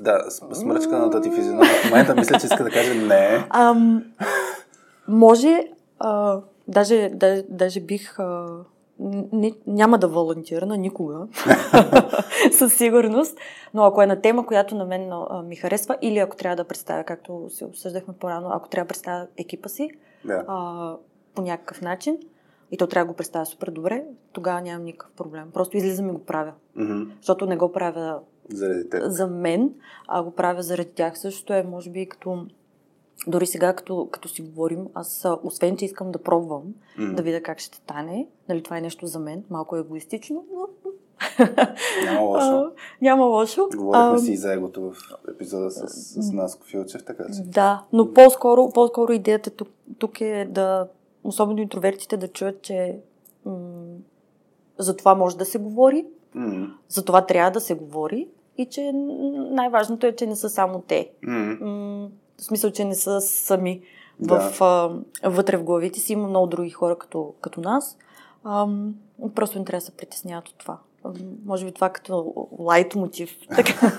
да, 0.00 0.24
смръчканата 0.52 1.20
ти 1.20 1.30
физиономия 1.30 1.74
в 1.74 1.90
момента 1.90 2.14
мисля, 2.14 2.38
че 2.40 2.46
иска 2.46 2.64
да 2.64 2.70
каже 2.70 2.94
не. 2.94 3.46
Ам, 3.50 4.04
може, 5.08 5.70
а, 5.98 6.40
даже, 6.68 7.10
даже, 7.14 7.42
даже 7.48 7.80
бих... 7.80 8.18
А, 8.18 8.46
не, 8.98 9.52
няма 9.66 9.98
да 9.98 10.08
волонтирана 10.08 10.76
никога, 10.76 11.26
със 12.52 12.74
сигурност, 12.74 13.38
но 13.74 13.84
ако 13.84 14.02
е 14.02 14.06
на 14.06 14.20
тема, 14.20 14.46
която 14.46 14.74
на 14.74 14.84
мен 14.84 15.12
а, 15.12 15.42
ми 15.42 15.56
харесва, 15.56 15.96
или 16.02 16.18
ако 16.18 16.36
трябва 16.36 16.56
да 16.56 16.64
представя, 16.64 17.04
както 17.04 17.46
се 17.48 17.64
обсъждахме 17.64 18.14
по-рано, 18.20 18.50
ако 18.52 18.68
трябва 18.68 18.84
да 18.84 18.88
представя 18.88 19.26
екипа 19.36 19.68
си 19.68 19.90
да. 20.24 20.44
а, 20.48 20.96
по 21.34 21.42
някакъв 21.42 21.80
начин, 21.80 22.18
и 22.70 22.76
то 22.76 22.86
трябва 22.86 23.04
да 23.04 23.12
го 23.12 23.16
представя 23.16 23.46
супер 23.46 23.70
добре, 23.70 24.04
тогава 24.32 24.60
нямам 24.60 24.84
никакъв 24.84 25.10
проблем. 25.16 25.50
Просто 25.52 25.76
излизам 25.76 26.08
и 26.08 26.12
го 26.12 26.24
правя. 26.24 26.52
Mm-hmm. 26.76 27.08
Защото 27.16 27.46
не 27.46 27.56
го 27.56 27.72
правя 27.72 28.20
заради 28.48 28.90
теб. 28.90 29.02
за 29.04 29.26
мен, 29.26 29.74
а 30.08 30.22
го 30.22 30.30
правя 30.30 30.62
заради 30.62 30.90
тях. 30.90 31.18
Също 31.18 31.52
е, 31.52 31.62
може 31.62 31.90
би, 31.90 32.08
като 32.08 32.46
дори 33.26 33.46
сега, 33.46 33.72
като, 33.72 34.08
като 34.10 34.28
си 34.28 34.42
говорим, 34.42 34.86
аз 34.94 35.26
освен, 35.42 35.76
че 35.76 35.84
искам 35.84 36.12
да 36.12 36.18
пробвам, 36.18 36.62
mm. 36.98 37.14
да 37.14 37.22
видя 37.22 37.42
как 37.42 37.58
ще 37.58 37.76
стане, 37.76 38.26
нали, 38.48 38.62
това 38.62 38.78
е 38.78 38.80
нещо 38.80 39.06
за 39.06 39.18
мен, 39.18 39.44
малко 39.50 39.76
егоистично, 39.76 40.44
но... 40.54 40.68
Няма 42.04 42.20
лошо. 42.20 42.46
А, 42.46 42.70
няма 43.02 43.24
лошо. 43.24 43.68
Говорихме 43.76 44.16
а, 44.16 44.18
си 44.18 44.32
и 44.32 44.36
за 44.36 44.52
егото 44.52 44.80
в 44.82 44.96
епизода 45.30 45.70
с, 45.70 45.88
с 46.22 46.32
Наско 46.32 46.66
Филчев, 46.66 47.04
така 47.04 47.24
че... 47.24 47.42
Да, 47.42 47.84
но 47.92 48.12
по-скоро, 48.12 48.70
по-скоро 48.74 49.12
идеята 49.12 49.50
тук, 49.50 49.68
тук 49.98 50.20
е 50.20 50.48
да, 50.50 50.88
особено 51.24 51.60
интровертите, 51.60 52.16
да 52.16 52.28
чуят, 52.28 52.62
че 52.62 52.98
м- 53.44 53.54
за 54.78 54.96
това 54.96 55.14
може 55.14 55.36
да 55.36 55.44
се 55.44 55.58
говори, 55.58 56.06
mm. 56.36 56.70
за 56.88 57.04
това 57.04 57.26
трябва 57.26 57.50
да 57.50 57.60
се 57.60 57.74
говори 57.74 58.28
и 58.58 58.66
че 58.66 58.92
най-важното 59.50 60.06
е, 60.06 60.16
че 60.16 60.26
не 60.26 60.36
са 60.36 60.50
само 60.50 60.82
те. 60.88 61.10
Mm. 61.24 61.60
М- 61.60 62.08
в 62.38 62.42
смисъл, 62.44 62.70
че 62.70 62.84
не 62.84 62.94
са 62.94 63.20
сами 63.20 63.82
да. 64.20 64.50
в, 64.50 64.62
а, 64.62 64.90
вътре 65.30 65.56
в 65.56 65.64
главите 65.64 66.00
си. 66.00 66.12
Има 66.12 66.28
много 66.28 66.46
други 66.46 66.70
хора 66.70 66.98
като, 66.98 67.34
като 67.40 67.60
нас. 67.60 67.98
А, 68.44 68.68
просто 69.34 69.58
не 69.58 69.64
трябва 69.64 69.80
да 69.80 69.86
се 69.86 69.96
притесняват 69.96 70.48
от 70.48 70.58
това. 70.58 70.78
А, 71.04 71.12
може 71.44 71.64
би 71.64 71.72
това 71.72 71.88
като 71.88 72.34
лайт 72.58 72.94
мотив. 72.94 73.36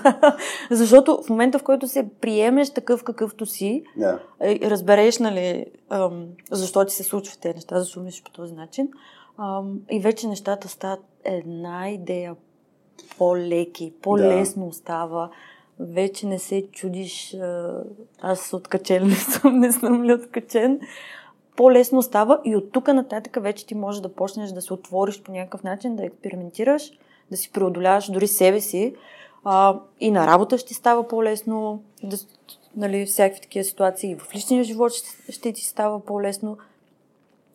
Защото 0.70 1.22
в 1.22 1.28
момента, 1.28 1.58
в 1.58 1.62
който 1.62 1.88
се 1.88 2.08
приемеш 2.20 2.70
такъв 2.70 3.04
какъвто 3.04 3.46
си, 3.46 3.84
yeah. 3.98 4.70
разбереш, 4.70 5.18
нали, 5.18 5.66
ам, 5.90 6.26
защо 6.50 6.84
ти 6.84 6.94
се 6.94 7.04
случват 7.04 7.40
тези 7.40 7.54
неща, 7.54 7.80
защо 7.80 8.00
мислиш 8.00 8.22
по 8.22 8.30
този 8.30 8.54
начин, 8.54 8.88
ам, 9.38 9.80
и 9.90 10.00
вече 10.00 10.28
нещата 10.28 10.68
стават 10.68 11.00
една 11.24 11.90
идея 11.90 12.36
по-леки, 13.18 13.92
по-лесно 14.02 14.68
да. 14.68 14.74
става 14.74 15.30
вече 15.80 16.26
не 16.26 16.38
се 16.38 16.66
чудиш, 16.72 17.36
аз 18.20 18.52
откачен 18.52 19.06
не 19.06 19.14
съм, 19.14 19.58
не 19.58 19.72
съм 19.72 20.04
ли 20.04 20.12
откачен, 20.12 20.80
по-лесно 21.56 22.02
става 22.02 22.40
и 22.44 22.56
от 22.56 22.72
тук 22.72 22.88
нататък 22.88 23.42
вече 23.42 23.66
ти 23.66 23.74
можеш 23.74 24.00
да 24.00 24.14
почнеш 24.14 24.50
да 24.50 24.62
се 24.62 24.74
отвориш 24.74 25.22
по 25.22 25.32
някакъв 25.32 25.62
начин, 25.62 25.96
да 25.96 26.04
експериментираш, 26.04 26.92
да 27.30 27.36
си 27.36 27.52
преодоляваш 27.52 28.10
дори 28.10 28.26
себе 28.26 28.60
си 28.60 28.94
а, 29.44 29.80
и 30.00 30.10
на 30.10 30.26
работа 30.26 30.58
ще 30.58 30.74
става 30.74 31.08
по-лесно, 31.08 31.82
да, 32.02 32.16
нали, 32.76 33.06
всякакви 33.06 33.40
такива 33.40 33.64
ситуации 33.64 34.10
и 34.10 34.16
в 34.16 34.34
личния 34.34 34.64
живот 34.64 34.92
ще, 34.92 35.32
ще 35.32 35.52
ти 35.52 35.64
става 35.64 36.00
по-лесно. 36.04 36.58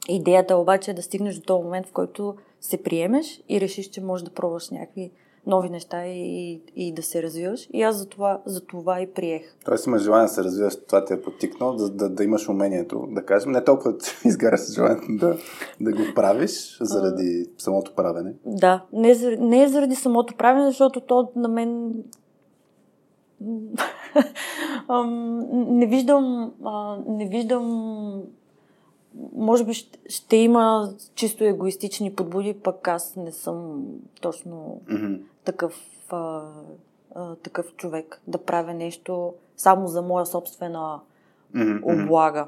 Идеята 0.10 0.58
обаче 0.58 0.92
е 0.92 0.94
да 0.94 1.02
стигнеш 1.02 1.36
до 1.36 1.42
този 1.42 1.64
момент, 1.64 1.88
в 1.88 1.92
който 1.92 2.36
се 2.62 2.84
приемеш 2.84 3.42
и 3.50 3.62
решиш, 3.62 3.90
че 3.90 4.02
можеш 4.02 4.24
да 4.24 4.34
пробваш 4.34 4.70
някакви 4.70 5.12
нови 5.46 5.70
неща 5.70 6.06
и, 6.08 6.62
и 6.76 6.94
да 6.94 7.04
се 7.04 7.24
развиваш. 7.24 7.70
И 7.74 7.82
аз 7.82 7.96
за 7.96 8.10
това, 8.10 8.42
за 8.46 8.62
това 8.62 9.02
и 9.02 9.14
приех. 9.14 9.56
Тоест 9.66 9.88
имаш 9.88 10.02
желание 10.02 10.28
да 10.28 10.34
се 10.34 10.44
развиваш, 10.44 10.76
това 10.88 11.06
те 11.06 11.14
е 11.14 11.22
потикнало, 11.22 11.74
да, 11.74 11.90
да, 11.90 12.10
да 12.10 12.24
имаш 12.24 12.50
умението, 12.50 13.08
да 13.10 13.26
кажем, 13.26 13.52
не 13.52 13.64
толкова 13.64 13.96
изгаря 14.26 14.58
с 14.58 14.74
желанието 14.74 15.08
да, 15.10 15.38
да 15.82 15.92
го 15.92 16.04
правиш 16.16 16.78
заради 16.82 17.46
а, 17.48 17.62
самото 17.62 17.96
правене. 17.96 18.34
Да, 18.46 18.86
не, 18.94 19.16
не 19.40 19.64
е 19.64 19.68
заради 19.68 19.96
самото 19.96 20.36
правене, 20.36 20.66
защото 20.66 21.02
то 21.02 21.32
на 21.36 21.48
мен 21.48 21.94
не 25.52 25.86
виждам, 25.86 26.54
не 27.08 27.28
виждам 27.28 28.24
може 29.36 29.66
би 29.66 29.74
ще, 29.74 30.00
ще 30.10 30.36
има 30.36 30.94
чисто 31.16 31.44
егоистични 31.44 32.14
подбуди, 32.14 32.54
пък 32.54 32.88
аз 32.88 33.16
не 33.16 33.32
съм 33.32 33.86
точно 34.22 34.82
mm-hmm. 34.86 35.22
Такъв, 35.44 35.74
а, 36.10 36.42
а, 37.16 37.36
такъв 37.36 37.76
човек 37.76 38.22
да 38.28 38.38
правя 38.38 38.74
нещо 38.74 39.34
само 39.58 39.88
за 39.88 40.02
моя 40.02 40.26
собствена 40.26 41.00
mm-hmm. 41.56 42.04
облага. 42.04 42.48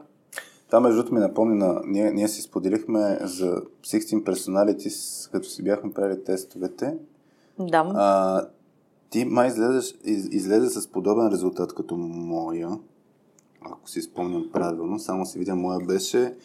Това 0.67 0.79
между 0.79 0.97
другото 0.97 1.13
ми 1.13 1.19
напомни 1.19 1.57
на... 1.57 1.81
Ние, 1.85 2.11
ние 2.11 2.27
си 2.27 2.41
споделихме 2.41 3.17
за 3.21 3.61
16 3.81 4.23
Personalities, 4.23 5.31
като 5.31 5.47
си 5.47 5.63
бяхме 5.63 5.93
правили 5.93 6.23
тестовете. 6.23 6.97
Да. 7.59 7.91
А, 7.95 8.47
ти 9.09 9.25
май 9.25 9.47
излезеш, 9.47 9.95
из, 10.03 10.27
излезе 10.31 10.69
с 10.69 10.87
подобен 10.87 11.27
резултат 11.27 11.75
като 11.75 11.97
моя 11.97 12.69
ако 13.71 13.89
си 13.89 14.01
спомням 14.01 14.49
правилно, 14.53 14.99
само 14.99 15.25
си 15.25 15.39
видя, 15.39 15.55
моя 15.55 15.79
беше 15.79 16.35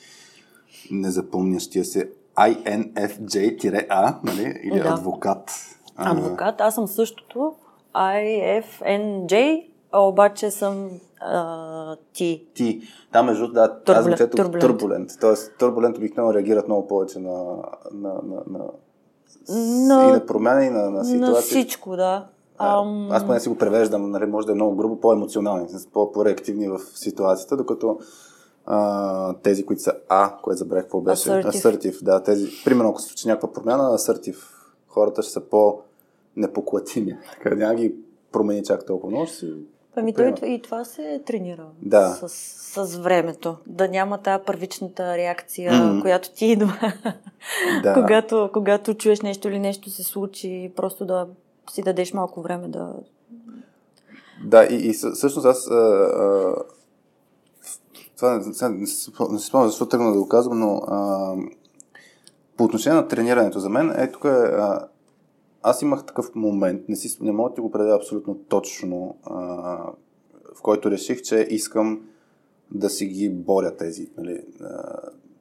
незапомнящия 0.91 1.85
се 1.85 2.11
INFJ-A, 2.37 4.15
нали? 4.25 4.61
Или 4.63 4.81
да. 4.81 4.89
адвокат. 4.89 5.51
Адвокат, 6.01 6.61
аз 6.61 6.75
съм 6.75 6.87
същото. 6.87 7.55
IFNJ, 7.95 9.65
обаче 9.95 10.51
съм 10.51 10.91
а, 11.21 11.97
ти. 12.13 12.47
Ти. 12.55 12.83
Там 13.13 13.27
между 13.27 13.49
да, 13.49 13.81
турбулент, 13.83 14.13
аз 14.13 14.19
чето 14.19 14.37
турбулент. 14.37 14.61
турбулент. 14.61 15.11
Тоест, 15.21 15.53
турбулент 15.59 15.99
обикновено 15.99 16.35
реагират 16.35 16.69
много 16.69 16.89
повече 16.89 17.19
на, 17.19 17.57
на, 17.93 18.13
на, 18.13 18.43
на, 18.47 18.65
на, 19.49 20.09
и 20.09 20.13
на 20.13 20.27
промяна, 20.27 20.65
и 20.65 20.71
на, 20.71 20.91
на 20.91 21.05
ситуация. 21.05 21.35
На 21.35 21.41
всичко, 21.41 21.97
да. 21.97 22.27
Ам... 22.59 23.09
Аз 23.11 23.27
поне 23.27 23.41
си 23.41 23.49
го 23.49 23.59
превеждам, 23.59 24.11
нали, 24.11 24.27
може 24.27 24.47
да 24.47 24.53
е 24.53 24.55
много 24.55 24.77
грубо, 24.77 25.01
по-емоционални, 25.01 25.67
по-реактивни 25.93 26.69
в 26.69 26.79
ситуацията, 26.95 27.57
докато 27.57 27.99
а, 28.67 29.35
тези, 29.43 29.67
които 29.67 29.83
са 29.83 29.93
А, 30.09 30.37
което 30.43 30.59
забравих 30.59 30.85
какво 30.85 31.01
беше, 31.01 31.31
асъртив, 31.31 31.99
да, 32.03 32.23
тези, 32.23 32.49
примерно 32.65 32.91
ако 32.91 33.01
се 33.01 33.09
случи 33.09 33.29
някаква 33.29 33.53
промяна, 33.53 33.95
асъртив, 33.95 34.53
хората 34.89 35.23
ще 35.23 35.33
са 35.33 35.41
по-непоклатими, 36.35 37.17
така 37.33 37.55
няма 37.55 37.75
ги 37.75 37.95
промени 38.33 38.65
чак 38.65 38.87
толкова 38.87 39.11
много, 39.11 39.27
си 39.27 39.53
Ами 39.97 40.15
той 40.15 40.35
и 40.43 40.63
това 40.63 40.85
се 40.85 41.23
тренира 41.27 41.67
да. 41.83 42.09
с, 42.09 42.29
с 42.87 42.97
времето. 42.97 43.57
Да 43.67 43.89
няма 43.89 44.19
тази 44.19 44.45
първичната 44.47 45.17
реакция, 45.17 45.73
mm. 45.73 46.01
която 46.01 46.31
ти 46.35 46.47
идва. 46.47 46.93
да. 47.83 47.95
когато, 47.95 48.51
когато 48.53 48.95
чуеш 48.95 49.21
нещо 49.21 49.49
или 49.49 49.59
нещо 49.59 49.91
се 49.91 50.03
случи, 50.03 50.73
просто 50.77 51.07
да 51.07 51.27
си 51.71 51.83
дадеш 51.83 52.13
малко 52.13 52.43
време 52.43 52.69
да... 52.69 52.95
Да, 54.45 54.65
и, 54.65 54.89
и 54.89 54.93
всъщност 54.93 55.47
аз 55.47 55.71
а, 55.71 55.75
а, 55.75 56.55
това 58.17 58.31
не, 58.31 58.69
не, 58.69 58.79
не 58.79 58.87
си 58.87 59.11
спомням 59.47 59.69
защо 59.69 59.87
тръгна 59.87 60.13
да 60.13 60.19
го 60.19 60.29
казвам, 60.29 60.61
но 60.61 60.77
а, 60.77 61.35
по 62.57 62.65
отношение 62.65 63.01
на 63.01 63.09
тренирането 63.09 63.59
за 63.59 63.69
мен, 63.69 63.91
е 63.97 64.13
тук 64.13 64.25
е, 64.25 64.29
а, 64.29 64.89
аз 65.63 65.83
имах 65.83 66.07
такъв 66.07 66.35
момент, 66.35 66.89
не, 66.89 66.97
си, 66.97 67.19
не 67.21 67.33
мога 67.33 67.51
да 67.55 67.63
го 67.63 67.71
предя 67.71 67.97
абсолютно 67.97 68.35
точно, 68.35 69.17
а, 69.25 69.37
в 70.55 70.63
който 70.63 70.91
реших, 70.91 71.23
че 71.23 71.47
искам 71.51 72.01
да 72.71 72.91
си 72.91 73.07
ги 73.07 73.31
боря 73.31 73.77
тези, 73.77 74.11
нали, 74.19 74.45
а, 74.61 74.99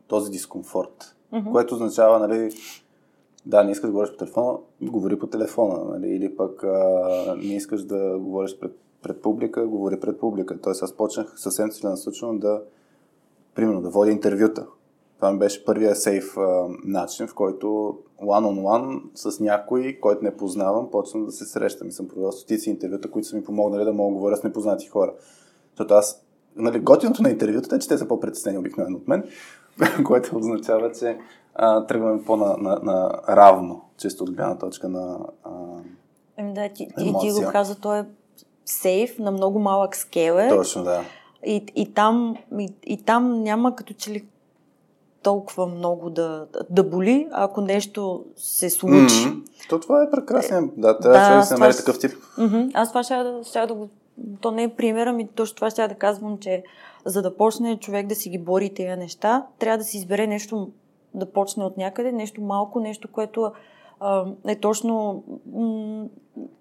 този 0.07 0.31
дискомфорт, 0.31 1.15
mm-hmm. 1.33 1.51
което 1.51 1.75
означава, 1.75 2.19
нали, 2.19 2.51
да, 3.45 3.63
не 3.63 3.71
искаш 3.71 3.87
да 3.87 3.91
говориш 3.91 4.11
по 4.11 4.17
телефона, 4.17 4.57
говори 4.81 5.19
по 5.19 5.27
телефона, 5.27 5.85
нали, 5.85 6.07
или 6.15 6.35
пък 6.35 6.63
а, 6.63 7.35
не 7.37 7.55
искаш 7.55 7.83
да 7.83 8.17
говориш 8.19 8.59
пред, 8.59 8.77
пред 9.01 9.21
публика, 9.21 9.67
говори 9.67 9.99
пред 9.99 10.19
публика. 10.19 10.61
Тоест 10.61 10.83
аз 10.83 10.93
почнах 10.93 11.33
съвсем 11.39 11.71
целенасочено 11.71 12.39
да, 12.39 12.61
примерно, 13.55 13.81
да 13.81 13.89
водя 13.89 14.11
интервюта. 14.11 14.67
Това 15.19 15.31
ми 15.31 15.39
беше 15.39 15.65
първия 15.65 15.95
сейф 15.95 16.37
а, 16.37 16.67
начин, 16.85 17.27
в 17.27 17.33
който 17.33 17.97
one-on-one 18.21 19.01
с 19.15 19.39
някой, 19.39 19.97
който 20.01 20.23
не 20.23 20.37
познавам, 20.37 20.91
почвам 20.91 21.25
да 21.25 21.31
се 21.31 21.45
срещам 21.45 21.87
и 21.87 21.91
съм 21.91 22.07
провел 22.07 22.31
стотици 22.31 22.69
интервюта, 22.69 23.11
които 23.11 23.27
са 23.27 23.35
ми 23.35 23.43
помогнали 23.43 23.85
да 23.85 23.93
мога 23.93 24.09
да 24.09 24.15
говоря 24.15 24.37
с 24.37 24.43
непознати 24.43 24.87
хора. 24.87 25.13
Защото 25.71 25.93
аз, 25.93 26.25
нали, 26.55 26.79
готиното 26.79 27.21
на 27.23 27.29
интервютата 27.29 27.75
е, 27.75 27.79
че 27.79 27.87
те 27.87 27.97
са 27.97 28.07
по-притеснени 28.07 28.57
обикновено 28.57 28.97
от 28.97 29.07
мен, 29.07 29.23
което 30.05 30.37
означава, 30.37 30.91
че 30.91 31.17
а, 31.55 31.85
тръгваме 31.85 32.23
по-на 32.23 32.57
на, 32.57 32.79
на 32.83 33.19
равно, 33.29 33.81
чисто 33.97 34.23
от 34.23 34.31
гледна 34.31 34.57
точка 34.57 34.89
на 34.89 35.19
а, 35.43 35.51
Еми 36.37 36.53
да, 36.53 36.69
ти, 36.69 36.87
ти, 36.97 37.13
ти 37.21 37.31
го 37.31 37.51
каза, 37.51 37.79
той 37.79 37.99
е 37.99 38.05
сейф 38.65 39.19
на 39.19 39.31
много 39.31 39.59
малък 39.59 39.95
скейл 39.95 40.33
е. 40.33 40.49
Точно, 40.49 40.83
да. 40.83 41.01
И, 41.45 41.65
и, 41.75 41.93
там, 41.93 42.35
и, 42.59 42.73
и 42.83 43.03
там 43.03 43.43
няма 43.43 43.75
като 43.75 43.93
че 43.93 44.11
ли 44.11 44.25
толкова 45.23 45.67
много 45.67 46.09
да, 46.09 46.47
да 46.69 46.83
боли, 46.83 47.27
ако 47.31 47.61
нещо 47.61 48.25
се 48.35 48.69
случи. 48.69 48.95
Mm-hmm. 48.95 49.69
То 49.69 49.79
това 49.79 50.03
е 50.03 50.11
прекрасно. 50.11 50.71
Да, 50.77 50.99
трябва 50.99 51.29
да, 51.29 51.35
да 51.35 51.43
се 51.43 51.53
намери 51.53 51.75
такъв 51.77 51.99
тип. 51.99 52.11
Mm-hmm. 52.11 52.71
Аз 52.73 52.89
това 52.89 53.03
ще 53.03 53.49
ще 53.49 53.65
да 53.65 53.73
го... 53.73 53.89
То 54.41 54.51
не 54.51 54.63
е 54.63 54.69
пример, 54.69 55.07
ами 55.07 55.27
точно 55.27 55.55
това 55.55 55.69
ще 55.69 55.87
да 55.87 55.95
казвам, 55.95 56.37
че 56.37 56.63
за 57.05 57.21
да 57.21 57.37
почне 57.37 57.79
човек 57.79 58.07
да 58.07 58.15
си 58.15 58.29
ги 58.29 58.37
бори 58.37 58.73
тези 58.73 58.99
неща, 58.99 59.45
трябва 59.59 59.77
да 59.77 59.83
си 59.83 59.97
избере 59.97 60.27
нещо, 60.27 60.69
да 61.13 61.31
почне 61.31 61.63
от 61.63 61.77
някъде, 61.77 62.11
нещо 62.11 62.41
малко, 62.41 62.79
нещо, 62.79 63.07
което 63.11 63.51
а, 63.99 64.25
е 64.47 64.55
точно 64.55 65.23
м- 65.53 66.05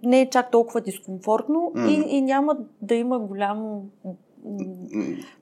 не 0.02 0.20
е 0.20 0.30
чак 0.30 0.50
толкова 0.50 0.80
дискомфортно 0.80 1.72
mm. 1.76 1.88
и, 1.88 2.16
и 2.16 2.20
няма 2.20 2.56
да 2.82 2.94
има 2.94 3.18
голямо 3.18 3.84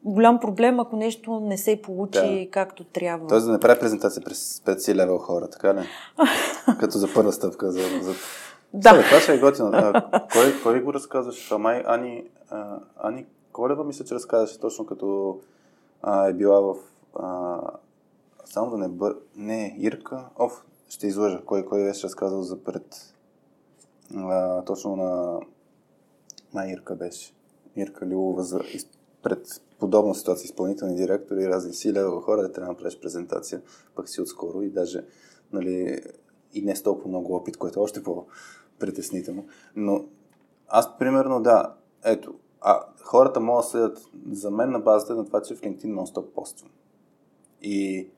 голям 0.05 0.41
проблем, 0.41 0.81
ако 0.81 0.97
нещо 0.97 1.41
не 1.41 1.59
се 1.59 1.83
получи 1.83 2.45
да. 2.45 2.51
както 2.51 2.85
трябва. 2.85 3.27
Тоест 3.27 3.47
да 3.47 3.53
не 3.53 3.61
прави 3.61 3.81
презентация 3.81 4.25
през 4.25 4.59
5 4.59 4.95
левел 4.95 5.19
хора, 5.19 5.51
така 5.51 5.75
ли? 5.75 5.81
Като 6.81 6.99
за 6.99 7.15
първа 7.15 7.33
стъпка. 7.33 7.73
За, 7.73 7.81
за... 8.03 8.13
Да. 8.75 8.91
Сега, 8.91 9.03
това 9.03 9.21
ще 9.21 9.35
е 9.35 9.39
готино. 9.39 9.93
кой, 10.33 10.55
кой 10.63 10.81
го 10.81 10.95
разказваше 10.95 11.49
това? 11.49 11.59
Май 11.59 11.83
Ани, 11.87 12.25
а, 12.51 12.79
Ани 12.97 13.27
Колева 13.53 13.85
мисля, 13.85 14.05
че 14.05 14.15
разказваше 14.15 14.61
точно 14.61 14.87
като 14.87 15.39
а, 16.03 16.29
е 16.29 16.33
била 16.33 16.61
в... 16.61 16.77
А, 17.19 17.61
само 18.45 18.71
да 18.71 18.79
не 18.79 18.89
бър... 18.89 19.17
Не, 19.37 19.77
Ирка. 19.79 20.25
Оф, 20.39 20.65
ще 20.89 21.07
излъжа. 21.07 21.43
Кой, 21.45 21.65
кой 21.65 21.85
беше 21.85 22.05
разказал 22.05 22.43
за 22.43 22.65
пред... 22.65 23.15
А, 24.17 24.65
точно 24.65 24.97
на... 24.97 26.69
Ирка 26.69 26.95
беше. 26.95 27.33
Ирка 27.77 28.07
Лилова 28.07 28.43
за, 28.43 28.61
пред 29.23 29.63
подобна 29.79 30.15
ситуация 30.15 30.45
изпълнителни 30.45 30.97
директори 30.97 31.49
разни 31.49 31.75
си 31.75 31.93
лева 31.93 32.23
хора 32.23 32.43
да 32.43 32.53
трябва 32.53 32.67
да 32.67 32.73
направиш 32.73 33.01
презентация, 33.01 33.63
пък 33.95 34.09
си 34.09 34.21
отскоро 34.21 34.63
и 34.63 34.71
даже 34.71 35.05
нали, 35.53 36.01
и 36.53 36.63
не 36.63 36.77
с 36.77 36.83
толкова 36.83 37.09
много 37.09 37.35
опит, 37.35 37.57
което 37.57 37.81
е 37.81 37.83
още 37.83 38.03
по-притеснително. 38.03 39.47
Но 39.77 40.05
аз, 40.69 40.99
примерно, 40.99 41.43
да, 41.43 41.75
ето, 42.05 42.35
а 42.61 42.81
хората 43.03 43.41
могат 43.41 43.65
да 43.65 43.69
следят 43.69 43.99
за 44.31 44.51
мен 44.51 44.71
на 44.71 44.81
базата 44.81 45.15
на 45.15 45.27
това, 45.27 45.43
че 45.43 45.55
в 45.55 45.61
LinkedIn 45.61 45.95
нон-стоп 45.95 46.25
поствам. 46.35 46.71
И 47.63 48.09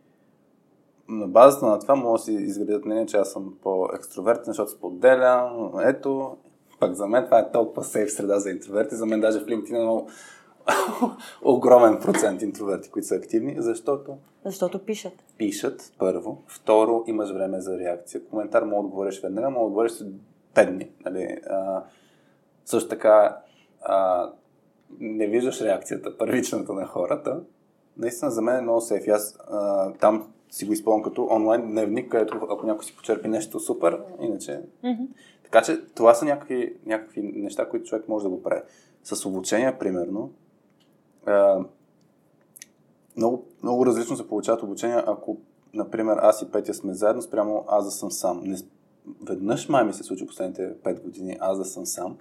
на 1.09 1.29
базата 1.29 1.67
на 1.67 1.79
това 1.79 1.95
могат 1.95 2.21
да 2.21 2.25
си 2.25 2.33
изградят 2.33 2.85
мнение, 2.85 3.07
че 3.07 3.17
аз 3.17 3.33
съм 3.33 3.55
по-екстровертен, 3.63 4.45
защото 4.47 4.71
споделям. 4.71 5.73
Ето, 5.81 6.37
пък 6.81 6.95
за 6.95 7.07
мен 7.07 7.25
това 7.25 7.39
е 7.39 7.51
толкова 7.53 7.85
сейф 7.85 8.13
среда 8.13 8.39
за 8.39 8.51
интроверти. 8.51 8.95
За 8.95 9.07
мен 9.07 9.21
даже 9.21 9.41
в 9.41 9.47
LinkedIn 9.47 9.77
е 9.77 9.83
много 9.83 10.09
огромен 11.43 11.99
процент 12.01 12.43
интроверти, 12.43 12.91
които 12.91 13.09
са 13.09 13.15
активни, 13.15 13.57
защото... 13.59 14.17
Защото 14.45 14.85
пишат. 14.85 15.13
Пишат, 15.39 15.93
първо. 15.99 16.43
Второ, 16.47 17.05
имаш 17.07 17.31
време 17.31 17.61
за 17.61 17.79
реакция. 17.79 18.25
Коментар 18.25 18.63
мога 18.63 18.75
да 18.75 18.81
отговориш 18.81 19.21
веднага, 19.23 19.51
мога 19.51 19.61
да 19.61 19.67
отговориш 19.67 19.93
след 19.93 20.09
5 20.55 20.71
дни. 20.71 20.91
Нали? 21.05 21.39
А, 21.51 21.83
също 22.65 22.89
така, 22.89 23.37
а, 23.83 24.31
не 25.01 25.27
виждаш 25.27 25.61
реакцията, 25.61 26.19
първичната 26.19 26.73
на 26.73 26.87
хората. 26.87 27.41
Наистина 27.97 28.31
за 28.31 28.43
мен 28.43 28.57
е 28.57 28.63
много 28.63 28.81
сейф. 28.81 29.09
Аз 29.09 29.39
а, 29.51 29.93
там 29.93 30.33
си 30.51 30.65
го 30.65 30.73
изпълням 30.73 31.03
като 31.03 31.29
онлайн 31.31 31.71
дневник, 31.71 32.11
където 32.11 32.37
ако 32.51 32.67
някой 32.67 32.85
си 32.85 32.97
почерпи 32.97 33.29
нещо 33.29 33.61
супер, 33.61 34.01
иначе... 34.21 34.61
Mm-hmm. 34.85 35.07
Така 35.51 35.65
че 35.65 35.81
това 35.95 36.15
са 36.15 36.25
някакви, 36.25 36.77
някакви 36.87 37.23
неща, 37.23 37.69
които 37.69 37.87
човек 37.87 38.09
може 38.09 38.23
да 38.23 38.31
го 38.31 38.43
прави. 38.43 38.61
С 39.05 39.27
обучение, 39.27 39.79
примерно, 39.79 40.33
а, 41.27 41.65
много, 43.17 43.45
много 43.63 43.87
различно 43.87 44.17
се 44.17 44.29
получават 44.29 44.63
обучения, 44.63 45.05
ако, 45.07 45.37
например, 45.75 46.17
аз 46.17 46.43
и 46.43 46.51
Петя 46.53 46.75
сме 46.75 46.95
заедно, 46.95 47.23
спрямо 47.23 47.65
аз 47.69 47.85
да 47.85 47.91
съм 47.91 48.11
сам. 48.11 48.41
Не, 48.45 48.57
веднъж 49.23 49.69
май 49.69 49.85
ми 49.85 49.93
се 49.93 50.03
случи 50.03 50.27
последните 50.27 50.75
5 50.75 51.03
години 51.03 51.37
аз 51.41 51.59
да 51.59 51.65
съм 51.65 51.87
сам. 51.87 52.19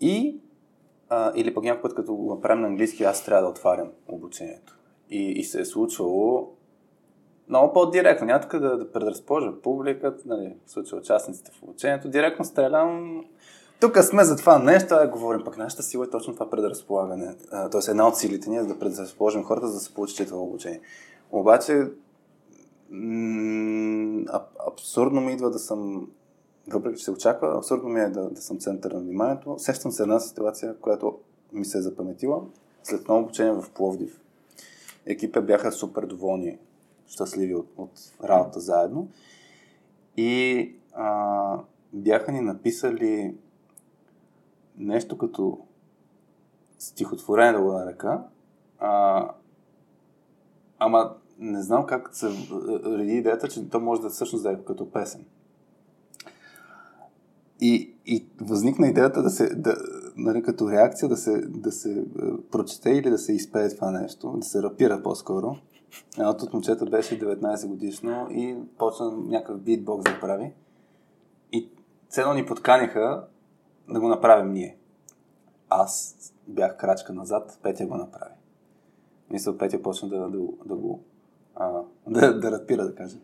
И, 0.00 0.40
а, 1.08 1.32
или 1.36 1.54
пък 1.54 1.64
някой 1.64 1.82
път, 1.82 1.94
като 1.94 2.14
го 2.14 2.34
направим 2.34 2.60
на 2.62 2.68
английски, 2.68 3.04
аз 3.04 3.24
трябва 3.24 3.42
да 3.42 3.48
отварям 3.48 3.90
обучението. 4.08 4.78
И, 5.10 5.30
и 5.30 5.44
се 5.44 5.60
е 5.60 5.64
случвало 5.64 6.52
много 7.48 7.72
по-директно. 7.72 8.26
Няма 8.26 8.40
тук 8.40 8.60
да, 8.60 8.76
да 8.76 8.92
предразположа 8.92 9.52
публиката, 9.62 10.22
нали, 10.26 10.54
в 10.66 10.70
случая 10.70 11.00
участниците 11.00 11.50
в 11.50 11.62
обучението. 11.62 12.08
Директно 12.08 12.44
стрелям. 12.44 13.24
Тук 13.80 13.98
сме 13.98 14.24
за 14.24 14.36
това 14.36 14.58
нещо, 14.58 14.94
а 14.94 15.08
говорим 15.08 15.44
пък 15.44 15.58
нашата 15.58 15.82
сила 15.82 16.04
е 16.04 16.10
точно 16.10 16.34
това 16.34 16.50
предразполагане. 16.50 17.34
Тоест 17.70 17.88
една 17.88 18.08
от 18.08 18.16
силите 18.16 18.50
ни 18.50 18.56
е 18.56 18.62
да 18.62 18.78
предразположим 18.78 19.44
хората, 19.44 19.66
за 19.66 19.74
да 19.74 19.80
се 19.80 19.94
получи 19.94 20.26
това 20.26 20.40
обучение. 20.40 20.80
Обаче 21.32 21.86
абсурдно 24.66 25.20
ми 25.20 25.32
идва 25.32 25.50
да 25.50 25.58
съм 25.58 26.08
въпреки 26.72 26.98
че 26.98 27.04
се 27.04 27.10
очаква, 27.10 27.58
абсурдно 27.58 27.88
ми 27.88 28.00
е 28.00 28.08
да, 28.08 28.30
да 28.30 28.42
съм 28.42 28.58
център 28.58 28.90
на 28.90 29.00
вниманието. 29.00 29.54
Сещам 29.58 29.92
се 29.92 30.02
една 30.02 30.20
ситуация, 30.20 30.76
която 30.80 31.18
ми 31.52 31.64
се 31.64 31.78
е 31.78 31.82
запаметила 31.82 32.42
след 32.82 33.08
много 33.08 33.22
обучение 33.22 33.52
в 33.52 33.70
Пловдив. 33.74 34.20
Екипа 35.06 35.40
бяха 35.40 35.72
супер 35.72 36.06
доволни 36.06 36.58
щастливи 37.08 37.54
от, 37.54 37.68
от 37.76 37.90
работа 38.24 38.60
заедно. 38.60 39.08
И 40.16 40.74
а, 40.92 41.58
бяха 41.92 42.32
ни 42.32 42.40
написали 42.40 43.36
нещо 44.76 45.18
като 45.18 45.58
стихотворение 46.78 47.52
да 47.52 47.60
го 47.60 47.72
нарека. 47.72 48.22
Ама 50.78 51.14
не 51.38 51.62
знам 51.62 51.86
как 51.86 52.16
се 52.16 52.28
реди 52.84 53.12
идеята, 53.12 53.48
че 53.48 53.70
то 53.70 53.80
може 53.80 54.02
да 54.02 54.10
всъщност 54.10 54.42
да 54.44 54.52
е 54.52 54.64
като 54.64 54.90
песен. 54.90 55.24
И, 57.60 57.94
и 58.06 58.26
възникна 58.40 58.86
идеята 58.86 59.22
да 59.22 59.30
се, 59.30 59.54
да, 59.54 59.76
нали, 60.16 60.42
като 60.42 60.70
реакция 60.70 61.08
да 61.08 61.16
се, 61.16 61.40
да 61.46 61.72
се 61.72 62.04
прочете 62.50 62.90
или 62.90 63.10
да 63.10 63.18
се 63.18 63.32
изпее 63.32 63.68
това 63.68 63.90
нещо, 63.90 64.36
да 64.36 64.46
се 64.46 64.62
рапира 64.62 65.02
по-скоро. 65.02 65.56
Едното 66.18 66.44
от 66.44 66.52
момчета 66.52 66.86
беше 66.86 67.20
19 67.20 67.66
годишно 67.66 68.26
и 68.30 68.56
почна 68.78 69.10
някакъв 69.10 69.60
битбокс 69.60 70.04
да 70.04 70.20
прави. 70.20 70.52
И 71.52 71.70
цено 72.08 72.34
ни 72.34 72.46
подканиха 72.46 73.24
да 73.88 74.00
го 74.00 74.08
направим 74.08 74.52
ние. 74.52 74.78
Аз 75.70 76.16
бях 76.46 76.76
крачка 76.76 77.12
назад, 77.12 77.58
Петя 77.62 77.86
го 77.86 77.96
направи. 77.96 78.34
Мисля, 79.30 79.58
Петя 79.58 79.82
почна 79.82 80.08
да, 80.08 80.18
да, 80.18 80.38
да 80.66 80.74
го 80.74 81.00
а, 81.54 81.82
да, 82.06 82.40
да 82.40 82.50
рапира, 82.50 82.84
да 82.84 82.94
кажа. 82.94 83.18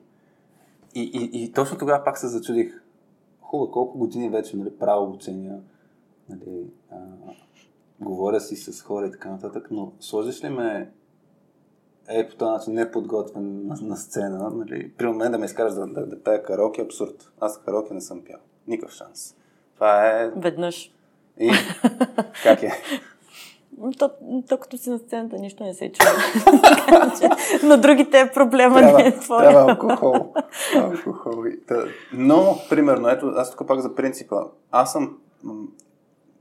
И, 0.95 1.01
и, 1.01 1.45
и 1.45 1.53
точно 1.53 1.78
тогава 1.78 2.05
пак 2.05 2.19
се 2.19 2.28
зачудих. 2.28 2.82
Хубаво, 3.41 3.70
колко 3.70 3.99
години 3.99 4.31
вече 4.31 4.57
нали, 4.57 4.78
правя 4.78 5.03
обучения, 5.03 5.61
нали, 6.28 6.70
а, 6.91 6.97
говоря 8.01 8.41
си 8.41 8.57
с 8.57 8.82
хора 8.82 9.07
и 9.07 9.11
така 9.11 9.31
нататък, 9.31 9.69
но 9.70 9.93
сложиш 10.01 10.45
ли 10.45 10.49
ме 10.49 10.93
е 12.09 12.28
по 12.28 12.36
този 12.36 12.51
начин 12.51 12.74
неподготвен 12.74 13.66
на, 13.66 13.76
на 13.82 13.97
сцена, 13.97 14.51
нали, 14.51 14.93
при 14.98 15.09
мен 15.09 15.32
да 15.32 15.39
ме 15.39 15.47
изкараш 15.47 15.74
да, 15.74 15.86
да, 15.86 16.06
да 16.06 16.22
пея 16.22 16.43
караоке 16.43 16.81
е 16.81 16.85
абсурд. 16.85 17.32
Аз 17.40 17.62
караоке 17.62 17.94
не 17.94 18.01
съм 18.01 18.22
пял. 18.24 18.39
Никакъв 18.66 18.94
шанс. 18.94 19.35
Това 19.74 20.06
е... 20.10 20.31
Веднъж. 20.36 20.94
И 21.40 21.51
как 22.43 22.62
е? 22.62 22.72
То, 23.98 24.10
то 24.48 24.59
като 24.59 24.78
си 24.78 24.90
на 24.90 24.98
сцената 24.98 25.36
нищо 25.36 25.64
не 25.64 25.74
се 25.74 25.93
чува. 25.93 26.10
на 27.68 27.78
другите 27.78 28.20
е 28.20 28.32
проблема 28.32 28.78
трябва, 28.78 28.98
не 28.98 29.09
е 29.09 29.18
твоя. 29.18 29.51
Трябва 29.51 29.72
алкохол. 29.72 30.32
алкохол. 30.76 31.44
Но, 32.12 32.59
примерно, 32.70 33.09
ето, 33.09 33.32
аз 33.36 33.56
тук 33.56 33.68
пак 33.68 33.81
за 33.81 33.94
принципа. 33.94 34.36
Аз 34.70 34.93
съм 34.93 35.18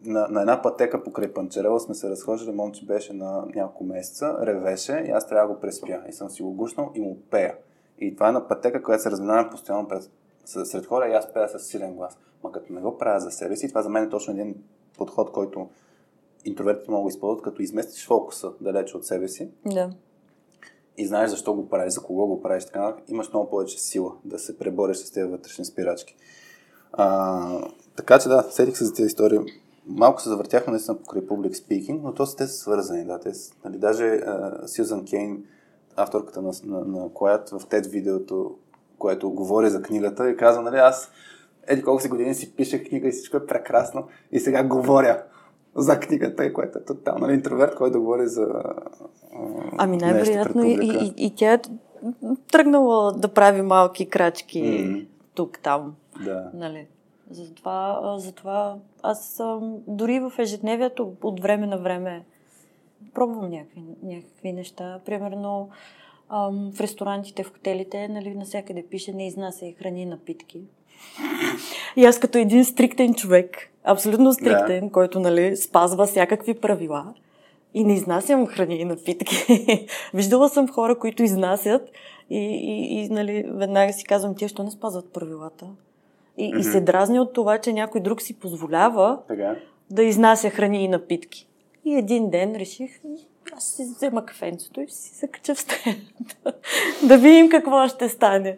на, 0.05 0.27
на 0.27 0.41
една 0.41 0.61
пътека 0.61 1.03
покрай 1.03 1.33
Панчерела 1.33 1.79
сме 1.79 1.95
се 1.95 2.09
разхождали, 2.09 2.55
момче 2.55 2.85
беше 2.85 3.13
на 3.13 3.45
няколко 3.55 3.83
месеца, 3.83 4.37
ревеше 4.41 5.03
и 5.07 5.11
аз 5.11 5.27
трябва 5.27 5.47
да 5.47 5.53
го 5.53 5.61
преспя. 5.61 6.01
И 6.09 6.13
съм 6.13 6.29
си 6.29 6.43
го 6.43 6.53
гушнал 6.53 6.91
и 6.95 7.01
му 7.01 7.17
пея. 7.31 7.55
И 7.99 8.15
това 8.15 8.29
е 8.29 8.31
на 8.31 8.47
пътека, 8.47 8.83
която 8.83 9.03
се 9.03 9.11
разминавам 9.11 9.49
постоянно 9.49 9.87
пред, 9.87 10.11
сред 10.45 10.85
хора 10.85 11.07
и 11.07 11.13
аз 11.13 11.33
пея 11.33 11.49
с 11.49 11.59
силен 11.59 11.95
глас. 11.95 12.17
Ма 12.43 12.51
като 12.51 12.73
не 12.73 12.81
го 12.81 12.97
правя 12.97 13.19
за 13.19 13.31
себе 13.31 13.55
си, 13.55 13.69
това 13.69 13.81
за 13.81 13.89
мен 13.89 14.03
е 14.03 14.09
точно 14.09 14.33
един 14.33 14.55
подход, 14.97 15.31
който 15.31 15.69
интровертите 16.45 16.91
много 16.91 17.09
използват, 17.09 17.43
като 17.43 17.61
изместиш 17.61 18.07
фокуса 18.07 18.51
далече 18.61 18.97
от 18.97 19.05
себе 19.05 19.27
си. 19.27 19.49
Да. 19.65 19.89
И 20.97 21.07
знаеш 21.07 21.29
защо 21.29 21.53
го 21.53 21.69
правиш, 21.69 21.93
за 21.93 22.01
кого 22.01 22.27
го 22.27 22.41
правиш, 22.41 22.65
така 22.65 22.95
имаш 23.07 23.29
много 23.29 23.49
повече 23.49 23.79
сила 23.79 24.13
да 24.25 24.39
се 24.39 24.57
пребориш 24.57 24.97
с 24.97 25.11
тези 25.11 25.29
вътрешни 25.29 25.65
спирачки. 25.65 26.15
А, 26.91 27.67
така 27.95 28.19
че 28.19 28.29
да, 28.29 28.43
седих 28.51 28.77
се 28.77 28.85
за 28.85 28.93
тези 28.93 29.07
истории. 29.07 29.39
Малко 29.87 30.21
се 30.21 30.29
завъртяхме 30.29 30.71
наистина 30.71 30.97
покрай 30.97 31.21
public 31.21 31.51
speaking, 31.51 31.99
но 32.03 32.13
то 32.13 32.25
са 32.25 32.37
те 32.37 32.47
са 32.47 32.53
свързани. 32.53 33.05
Да, 33.05 33.19
те, 33.19 33.31
нали, 33.65 33.77
даже 33.77 34.21
Сюзан 34.65 35.05
Кейн, 35.05 35.43
авторката 35.95 36.41
на, 36.41 36.51
на, 36.65 36.79
на 36.79 37.09
Quiet, 37.09 37.59
в 37.59 37.65
TED 37.65 37.89
видеото, 37.89 38.55
което 38.97 39.31
говори 39.31 39.69
за 39.69 39.81
книгата, 39.81 40.29
и 40.29 40.37
казва, 40.37 40.61
нали, 40.61 40.77
аз 40.77 41.11
еди 41.67 41.83
колко 41.83 42.01
си 42.01 42.09
години 42.09 42.35
си 42.35 42.55
пише 42.55 42.83
книга 42.83 43.07
и 43.07 43.11
всичко 43.11 43.37
е 43.37 43.45
прекрасно 43.45 44.07
и 44.31 44.39
сега 44.39 44.63
говоря 44.63 45.23
за 45.75 45.99
книгата, 45.99 46.53
което 46.53 46.77
е 46.77 46.83
тотално 46.83 47.31
интроверт, 47.31 47.75
който 47.75 47.99
говори 47.99 48.27
за 48.27 48.47
Ами 49.77 49.97
най-вероятно 49.97 50.63
и, 50.63 50.73
и, 50.81 51.25
и 51.25 51.35
тя 51.35 51.53
е 51.53 51.61
тръгнала 52.51 53.11
да 53.11 53.27
прави 53.27 53.61
малки 53.61 54.09
крачки 54.09 54.63
mm. 54.63 55.07
тук-там. 55.35 55.95
Да. 56.25 56.49
Нали? 56.53 56.87
Затова, 57.33 58.01
затова 58.17 58.75
аз 59.03 59.25
съм, 59.25 59.77
дори 59.87 60.19
в 60.19 60.33
ежедневието 60.39 61.13
от 61.23 61.39
време 61.39 61.67
на 61.67 61.77
време 61.77 62.25
пробвам 63.13 63.49
някакви, 63.49 63.83
някакви 64.03 64.53
неща. 64.53 64.99
Примерно 65.05 65.69
в 66.73 66.81
ресторантите, 66.81 67.43
в 67.43 67.51
хотелите, 67.53 68.07
нали, 68.07 68.35
навсякъде 68.35 68.83
пише 68.83 69.13
не 69.13 69.27
изнася 69.27 69.65
и 69.65 69.73
храни 69.73 70.05
напитки. 70.05 70.61
И 71.95 72.05
аз 72.05 72.19
като 72.19 72.37
един 72.37 72.65
стриктен 72.65 73.13
човек, 73.13 73.71
абсолютно 73.83 74.33
стриктен, 74.33 74.85
да. 74.85 74.91
който 74.91 75.19
нали, 75.19 75.57
спазва 75.57 76.05
всякакви 76.05 76.53
правила 76.53 77.13
и 77.73 77.83
не 77.83 77.93
изнасям 77.93 78.47
храни 78.47 78.75
и 78.75 78.85
напитки. 78.85 79.35
Виждала 80.13 80.49
съм 80.49 80.67
хора, 80.67 80.99
които 80.99 81.23
изнасят 81.23 81.89
и, 82.29 82.37
и, 82.37 83.01
и 83.01 83.09
нали, 83.09 83.43
веднага 83.47 83.93
си 83.93 84.05
казвам, 84.05 84.35
тия 84.35 84.49
що 84.49 84.63
не 84.63 84.71
спазват 84.71 85.13
правилата. 85.13 85.65
И, 86.37 86.53
mm-hmm. 86.53 86.59
и 86.59 86.63
се 86.63 86.81
дразни 86.81 87.19
от 87.19 87.33
това, 87.33 87.57
че 87.57 87.73
някой 87.73 88.01
друг 88.01 88.21
си 88.21 88.39
позволява 88.39 89.19
така. 89.27 89.55
да 89.89 90.03
изнася 90.03 90.49
храни 90.49 90.83
и 90.83 90.87
напитки. 90.87 91.47
И 91.85 91.95
един 91.95 92.29
ден 92.29 92.55
реших, 92.55 92.91
аз 93.57 93.63
си 93.63 93.83
взема 93.83 94.25
кафенцето 94.25 94.81
и 94.81 94.89
си 94.89 95.15
се 95.15 95.27
кача 95.27 95.55
в 95.55 95.59
стаята. 95.59 96.53
да 97.07 97.17
видим 97.17 97.49
какво 97.49 97.87
ще 97.87 98.09
стане. 98.09 98.57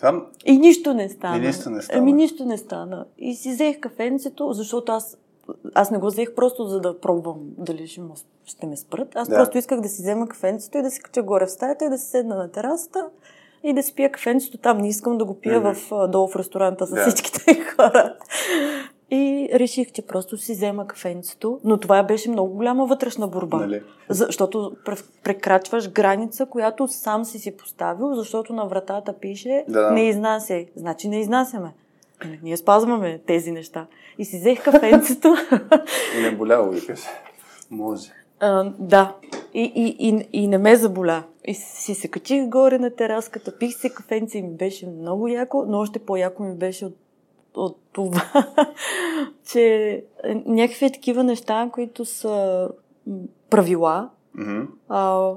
Там... 0.00 0.26
И 0.44 0.58
нищо 0.58 0.94
не 0.94 1.08
стана. 1.08 1.36
И 1.36 1.40
нищо 1.40 1.70
не 1.70 1.82
стана. 1.82 1.98
Ами 1.98 2.12
нищо 2.12 2.44
не 2.44 2.58
стана. 2.58 3.06
И 3.18 3.34
си 3.34 3.50
взех 3.50 3.80
кафенцето, 3.80 4.52
защото 4.52 4.92
аз, 4.92 5.18
аз 5.74 5.90
не 5.90 5.98
го 5.98 6.06
взех 6.06 6.34
просто 6.34 6.64
за 6.64 6.80
да 6.80 7.00
пробвам 7.00 7.38
дали 7.58 7.86
ще, 7.86 8.00
му, 8.00 8.14
ще 8.44 8.66
ме 8.66 8.76
спрат. 8.76 9.16
Аз 9.16 9.28
да. 9.28 9.36
просто 9.36 9.58
исках 9.58 9.80
да 9.80 9.88
си 9.88 10.02
взема 10.02 10.28
кафенцето 10.28 10.78
и 10.78 10.82
да 10.82 10.90
си 10.90 11.02
кача 11.02 11.22
горе 11.22 11.46
в 11.46 11.50
стаята 11.50 11.84
и 11.84 11.88
да 11.88 11.98
си 11.98 12.06
седна 12.06 12.34
на 12.34 12.50
терасата 12.50 13.06
и 13.62 13.72
да 13.72 13.82
си 13.82 13.94
пия 13.94 14.12
кафенцето 14.12 14.58
там. 14.58 14.78
Не 14.78 14.88
искам 14.88 15.18
да 15.18 15.24
го 15.24 15.34
пия 15.34 15.62
mm-hmm. 15.62 16.06
в, 16.06 16.08
долу 16.08 16.28
в 16.28 16.36
ресторанта 16.36 16.86
с 16.86 16.90
да. 16.90 17.06
всичките 17.06 17.64
хора. 17.76 18.14
И 19.10 19.48
реших, 19.54 19.92
че 19.92 20.02
просто 20.02 20.36
си 20.36 20.52
взема 20.52 20.86
кафенцето, 20.86 21.60
но 21.64 21.76
това 21.76 22.02
беше 22.02 22.30
много 22.30 22.54
голяма 22.54 22.86
вътрешна 22.86 23.28
борба. 23.28 23.56
Нали? 23.56 23.82
Защото 24.08 24.72
прекрачваш 25.24 25.90
граница, 25.90 26.46
която 26.46 26.88
сам 26.88 27.24
си 27.24 27.38
си 27.38 27.56
поставил, 27.56 28.14
защото 28.14 28.52
на 28.52 28.66
вратата 28.66 29.12
пише 29.12 29.64
да. 29.68 29.90
не 29.90 30.08
изнасяй. 30.08 30.66
Значи 30.76 31.08
не 31.08 31.20
изнасяме. 31.20 31.72
Ние 32.42 32.56
спазваме 32.56 33.20
тези 33.26 33.52
неща. 33.52 33.86
И 34.18 34.24
си 34.24 34.38
взех 34.38 34.64
кафенцето. 34.64 35.34
и 36.18 36.22
не 36.22 36.36
боляло, 36.36 36.70
викаш. 36.70 37.00
Може. 37.70 38.10
А, 38.40 38.72
да. 38.78 39.14
И, 39.58 39.72
и, 39.74 40.08
и, 40.08 40.28
и 40.32 40.48
не 40.48 40.58
ме 40.58 40.76
заболя. 40.76 41.22
И 41.44 41.54
си 41.54 41.94
се 41.94 42.08
качих 42.08 42.48
горе 42.48 42.78
на 42.78 42.90
тераската, 42.90 43.58
пих 43.58 43.76
се 43.76 43.90
кафенце 43.90 44.38
и 44.38 44.42
ми 44.42 44.54
беше 44.54 44.86
много 44.86 45.28
яко, 45.28 45.64
но 45.68 45.78
още 45.78 45.98
по-яко 45.98 46.42
ми 46.42 46.54
беше 46.54 46.86
от 46.86 46.96
от 47.54 47.78
това, 47.92 48.22
че 49.52 50.04
някакви 50.46 50.92
такива 50.92 51.24
неща, 51.24 51.70
които 51.72 52.04
са 52.04 52.68
правила, 53.50 54.10
mm-hmm. 54.38 54.66
а, 54.88 55.32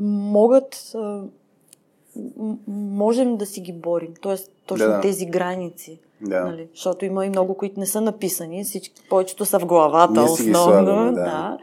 могат, 0.00 0.92
а, 0.94 1.22
можем 2.68 3.36
да 3.36 3.46
си 3.46 3.60
ги 3.60 3.72
борим. 3.72 4.14
Тоест, 4.20 4.52
точно 4.66 4.86
да. 4.86 5.00
тези 5.00 5.26
граници. 5.26 6.00
Да. 6.20 6.44
Нали? 6.44 6.68
Защото 6.74 7.04
има 7.04 7.26
и 7.26 7.28
много, 7.28 7.54
които 7.54 7.80
не 7.80 7.86
са 7.86 8.00
написани. 8.00 8.64
Всички, 8.64 9.02
повечето 9.08 9.44
са 9.44 9.58
в 9.58 9.66
главата, 9.66 10.12
Ние 10.12 10.30
основно. 10.30 10.64
Слагаме, 10.64 11.12
да. 11.12 11.22
да. 11.22 11.58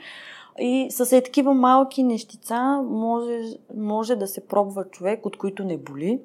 И 0.60 0.88
с 0.92 1.12
е 1.12 1.24
такива 1.24 1.54
малки 1.54 2.04
нещица 2.04 2.82
може, 2.86 3.42
може 3.76 4.16
да 4.16 4.28
се 4.28 4.48
пробва 4.48 4.86
човек, 4.86 5.26
от 5.26 5.38
които 5.38 5.64
не 5.64 5.78
боли 5.78 6.22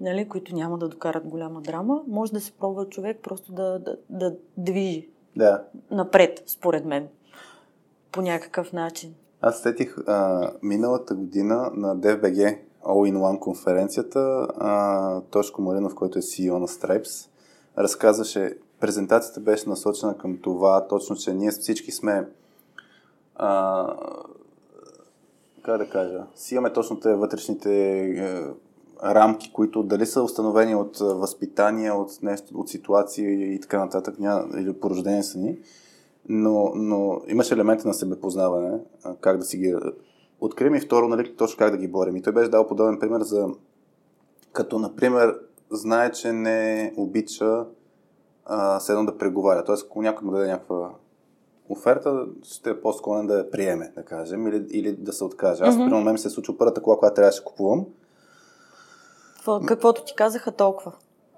нали, 0.00 0.28
които 0.28 0.54
няма 0.54 0.78
да 0.78 0.88
докарат 0.88 1.26
голяма 1.26 1.60
драма, 1.60 2.02
може 2.08 2.32
да 2.32 2.40
се 2.40 2.52
пробва 2.52 2.88
човек 2.88 3.18
просто 3.22 3.52
да, 3.52 3.78
да, 3.78 3.96
да 4.10 4.36
движи 4.56 5.08
да. 5.36 5.64
напред, 5.90 6.42
според 6.46 6.84
мен, 6.84 7.08
по 8.12 8.22
някакъв 8.22 8.72
начин. 8.72 9.14
Аз 9.40 9.62
сетих 9.62 9.96
а, 10.06 10.50
миналата 10.62 11.14
година 11.14 11.70
на 11.74 11.96
DFBG 11.96 12.58
All 12.84 13.12
in 13.12 13.16
One 13.16 13.38
конференцията, 13.38 14.48
а, 14.58 15.20
Тошко 15.20 15.62
Маринов, 15.62 15.94
който 15.94 16.18
е 16.18 16.22
CEO 16.22 16.58
на 16.58 16.68
Stripes, 16.68 17.28
разказваше, 17.78 18.54
презентацията 18.80 19.40
беше 19.40 19.68
насочена 19.68 20.18
към 20.18 20.38
това, 20.42 20.86
точно, 20.88 21.16
че 21.16 21.34
ние 21.34 21.50
всички 21.50 21.92
сме 21.92 22.28
как 25.62 25.78
да 25.78 25.90
кажа, 25.90 26.26
си 26.34 26.54
имаме 26.54 26.72
точно 26.72 27.00
тези 27.00 27.14
вътрешните 27.14 28.00
е, 28.00 28.44
рамки, 29.04 29.52
които 29.52 29.82
дали 29.82 30.06
са 30.06 30.22
установени 30.22 30.74
от 30.74 30.98
възпитание, 30.98 31.90
от 31.90 32.22
нещо, 32.22 32.46
от 32.54 32.68
ситуации 32.68 33.54
и 33.54 33.60
така 33.60 33.78
нататък, 33.78 34.18
ня, 34.18 34.48
или 34.58 34.72
порождение 34.72 35.22
са 35.22 35.38
ни, 35.38 35.58
но, 36.28 36.72
но 36.74 37.20
имаше 37.28 37.54
елементи 37.54 37.86
на 37.86 37.94
себепознаване, 37.94 38.78
как 39.20 39.38
да 39.38 39.44
си 39.44 39.58
ги 39.58 39.74
открием 40.40 40.74
и 40.74 40.80
второ, 40.80 41.08
нали, 41.08 41.36
точно 41.36 41.58
как 41.58 41.70
да 41.70 41.76
ги 41.76 41.88
борим. 41.88 42.16
И 42.16 42.22
той 42.22 42.32
беше 42.32 42.50
дал 42.50 42.66
подобен 42.66 42.98
пример 42.98 43.20
за 43.20 43.48
като, 44.52 44.78
например, 44.78 45.38
знае, 45.70 46.12
че 46.12 46.32
не 46.32 46.92
обича 46.96 47.66
а, 48.44 48.80
седно 48.80 49.06
да 49.06 49.18
преговаря. 49.18 49.64
Тоест, 49.64 49.86
ако 49.86 50.02
някой 50.02 50.26
му 50.26 50.32
даде 50.32 50.46
някаква 50.46 50.90
оферта, 51.70 52.26
ще 52.42 52.70
е 52.70 52.80
по-склонен 52.80 53.26
да 53.26 53.38
я 53.38 53.50
приеме, 53.50 53.92
да 53.96 54.02
кажем, 54.02 54.46
или, 54.46 54.66
или 54.70 54.92
да 54.92 55.12
се 55.12 55.24
откаже. 55.24 55.64
Аз, 55.64 55.74
mm-hmm. 55.74 55.78
примерно, 55.78 56.04
мен 56.04 56.18
се 56.18 56.28
е 56.28 56.30
случило 56.30 56.58
първата 56.58 56.82
кола, 56.82 56.96
която 56.96 57.14
трябваше 57.14 57.38
да 57.38 57.44
купувам, 57.44 57.86
какво, 59.36 59.60
каквото 59.66 60.04
ти 60.04 60.14
казаха 60.16 60.52
толкова. 60.52 60.92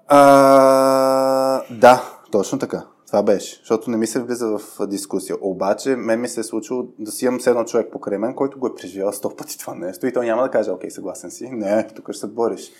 А, 0.07 1.63
да, 1.71 2.03
точно 2.31 2.59
така. 2.59 2.85
Това 3.07 3.23
беше, 3.23 3.59
защото 3.59 3.89
не 3.89 3.97
ми 3.97 4.07
се 4.07 4.23
влиза 4.23 4.57
в 4.57 4.87
дискусия. 4.87 5.37
Обаче, 5.41 5.95
мен 5.95 6.21
ми 6.21 6.27
се 6.27 6.39
е 6.39 6.43
случило 6.43 6.87
да 6.99 7.11
си 7.11 7.25
имам 7.25 7.39
едно 7.47 7.65
човек 7.65 7.91
покрай 7.91 8.17
мен, 8.17 8.35
който 8.35 8.59
го 8.59 8.67
е 8.67 8.75
преживял 8.75 9.11
сто 9.11 9.35
пъти 9.35 9.59
това 9.59 9.75
нещо 9.75 10.07
и 10.07 10.13
той 10.13 10.25
няма 10.25 10.43
да 10.43 10.49
каже, 10.49 10.71
окей, 10.71 10.89
съгласен 10.89 11.31
си. 11.31 11.49
Не, 11.49 11.87
тук 11.87 12.11
ще 12.11 12.19
се 12.19 12.27
бориш. 12.27 12.71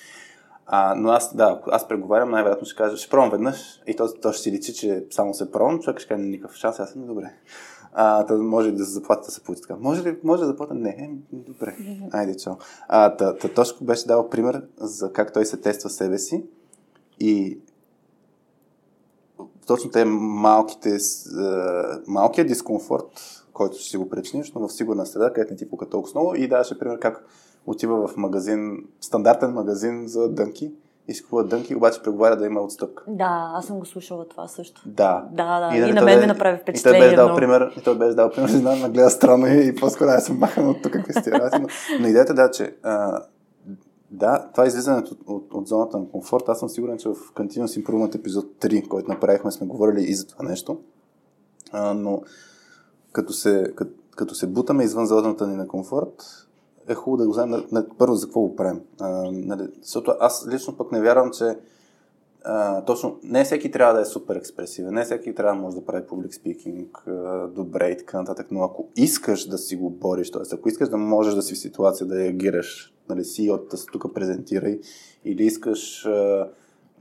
А, 0.66 0.96
но 0.96 1.10
аз, 1.10 1.36
да, 1.36 1.62
аз 1.68 1.88
преговарям, 1.88 2.32
най-вероятно 2.32 2.68
ще 2.68 2.76
кажа, 2.76 2.98
ще 2.98 3.10
пробвам 3.10 3.30
веднъж 3.30 3.82
и 3.88 3.96
то, 3.96 4.14
то 4.22 4.32
ще 4.32 4.42
си 4.42 4.52
личи, 4.52 4.74
че 4.74 5.06
само 5.12 5.34
се 5.34 5.52
пробвам, 5.52 5.80
човек 5.80 6.00
ще 6.00 6.08
каже, 6.08 6.24
никакъв 6.24 6.56
шанс, 6.56 6.80
аз 6.80 6.92
съм 6.92 7.06
добре. 7.06 7.34
А, 7.94 8.26
та, 8.26 8.38
може 8.38 8.72
да 8.72 8.84
заплатата 8.84 9.32
се 9.32 9.44
получи 9.44 9.62
така. 9.62 9.76
Може 9.80 10.04
ли, 10.04 10.18
може 10.24 10.42
да 10.42 10.48
заплата? 10.48 10.74
Не, 10.74 11.12
добре. 11.32 11.76
Айде, 12.12 12.38
чао. 12.38 12.54
А, 12.88 13.16
та, 13.16 13.38
та 13.38 13.54
Тошко 13.54 13.84
беше 13.84 14.08
дал 14.08 14.30
пример 14.30 14.64
за 14.78 15.14
как 15.14 15.34
той 15.34 15.46
се 15.46 15.58
тества 15.58 15.90
себе 15.90 16.18
си 16.18 16.46
и 17.20 17.60
точно 19.68 19.92
те 19.92 20.06
малките, 20.06 20.98
малкият 22.08 22.48
дискомфорт, 22.48 23.44
който 23.54 23.78
ще 23.78 23.90
си 23.90 23.98
го 23.98 24.10
причиниш, 24.10 24.52
но 24.52 24.68
в 24.68 24.74
сигурна 24.74 25.06
среда, 25.06 25.34
където 25.34 25.54
не 25.54 25.58
ти 25.58 25.70
пука 25.70 25.90
толкова 25.90 26.20
много. 26.20 26.36
И 26.36 26.48
даваше 26.48 26.80
пример 26.80 27.00
как 27.00 27.26
отива 27.66 28.08
в 28.08 28.18
магазин, 28.18 28.86
стандартен 29.02 29.52
магазин 29.52 30.08
за 30.08 30.30
дънки 30.30 30.72
и 31.08 31.14
си 31.14 31.24
купува 31.24 31.44
дънки, 31.44 31.76
обаче 31.76 32.02
преговаря 32.04 32.36
да 32.36 32.46
има 32.46 32.62
отстъпка. 32.62 33.04
Да, 33.08 33.52
аз 33.54 33.66
съм 33.66 33.80
го 33.80 33.86
слушала 33.86 34.28
това 34.28 34.48
също. 34.48 34.82
Да. 34.86 35.26
Да, 35.32 35.60
да. 35.60 35.76
И, 35.76 35.78
И, 35.78 35.82
нали, 35.82 35.94
на 35.94 36.02
мен 36.02 36.20
ми 36.20 36.26
направи 36.26 36.58
И 36.58 36.62
впечатление. 36.62 37.00
той 37.00 37.08
беше 37.08 37.16
дал 37.16 37.26
много. 37.26 37.38
пример, 37.40 37.74
и 37.78 37.82
той 37.82 37.98
беше 37.98 38.16
дал 38.16 38.32
пример, 38.32 38.50
знам, 38.50 38.82
ме 38.82 38.90
гледа 38.90 39.10
странно 39.10 39.48
и, 39.48 39.68
и 39.68 39.76
по-скоро 39.76 40.10
аз 40.10 40.26
съм 40.26 40.38
махан 40.40 40.70
от 40.70 40.82
тук 40.82 40.92
какви 40.92 41.14
сте 41.14 41.32
работи, 41.32 41.58
но, 41.62 41.68
но 42.00 42.08
идеята 42.08 42.34
да, 42.34 42.52
че 42.52 42.76
а, 42.84 43.22
да, 44.12 44.48
това 44.52 44.64
е 44.64 44.68
излизането 44.68 45.12
от, 45.14 45.20
от, 45.28 45.54
от, 45.54 45.68
зоната 45.68 46.00
на 46.00 46.10
комфорт. 46.10 46.50
Аз 46.50 46.60
съм 46.60 46.70
сигурен, 46.70 46.98
че 46.98 47.10
в 47.10 47.16
Continuous 47.16 47.84
Improvement 47.84 48.16
епизод 48.16 48.46
3, 48.60 48.88
който 48.88 49.10
направихме, 49.10 49.52
сме 49.52 49.68
говорили 49.68 50.02
и 50.02 50.16
за 50.16 50.28
това 50.28 50.46
нещо. 50.46 50.80
А, 51.72 51.94
но 51.94 52.22
като 53.12 53.34
се, 53.34 53.74
като, 53.76 53.92
като 54.16 54.36
се 54.36 54.48
бутаме 54.48 54.84
извън 54.84 55.06
зоната 55.06 55.48
ни 55.48 55.56
на 55.56 55.68
комфорт, 55.68 56.43
е 56.88 56.94
хубаво 56.94 57.18
да 57.18 57.28
го 57.28 57.34
знаем 57.34 57.50
на, 57.50 57.64
на, 57.72 57.86
първо 57.98 58.16
за 58.16 58.28
какво 58.28 58.42
го 58.42 58.56
правим. 58.56 58.82
А, 59.00 59.32
нали, 59.32 59.68
защото 59.82 60.14
аз 60.20 60.48
лично 60.52 60.78
пък 60.78 60.92
не 60.92 61.02
вярвам, 61.02 61.32
че 61.32 61.58
а, 62.44 62.86
точно 62.86 63.20
не 63.24 63.44
всеки 63.44 63.72
трябва 63.72 63.94
да 63.94 64.02
е 64.02 64.06
супер 64.06 64.36
експресивен, 64.36 64.94
не 64.94 65.04
всеки 65.04 65.36
трябва 65.36 65.56
да 65.56 65.62
може 65.62 65.76
да 65.76 65.86
прави 65.86 66.08
публик 66.08 66.34
спикинг 66.34 67.04
добре 67.56 67.90
и 67.90 67.98
така 67.98 68.20
нататък, 68.20 68.48
но 68.52 68.64
ако 68.64 68.90
искаш 68.96 69.48
да 69.48 69.58
си 69.58 69.76
го 69.76 69.90
бориш, 69.90 70.32
т.е. 70.32 70.56
ако 70.56 70.70
искаш 70.70 70.90
да 70.90 70.98
можеш 70.98 71.34
да 71.34 71.42
си 71.42 71.54
в 71.54 71.58
ситуация 71.58 72.08
да 72.08 72.20
реагираш, 72.20 72.94
нали, 73.10 73.24
си 73.24 73.50
от 73.50 73.74
тук 73.92 74.14
презентирай, 74.14 74.80
или 75.26 75.44
искаш 75.44 76.06
а, 76.06 76.50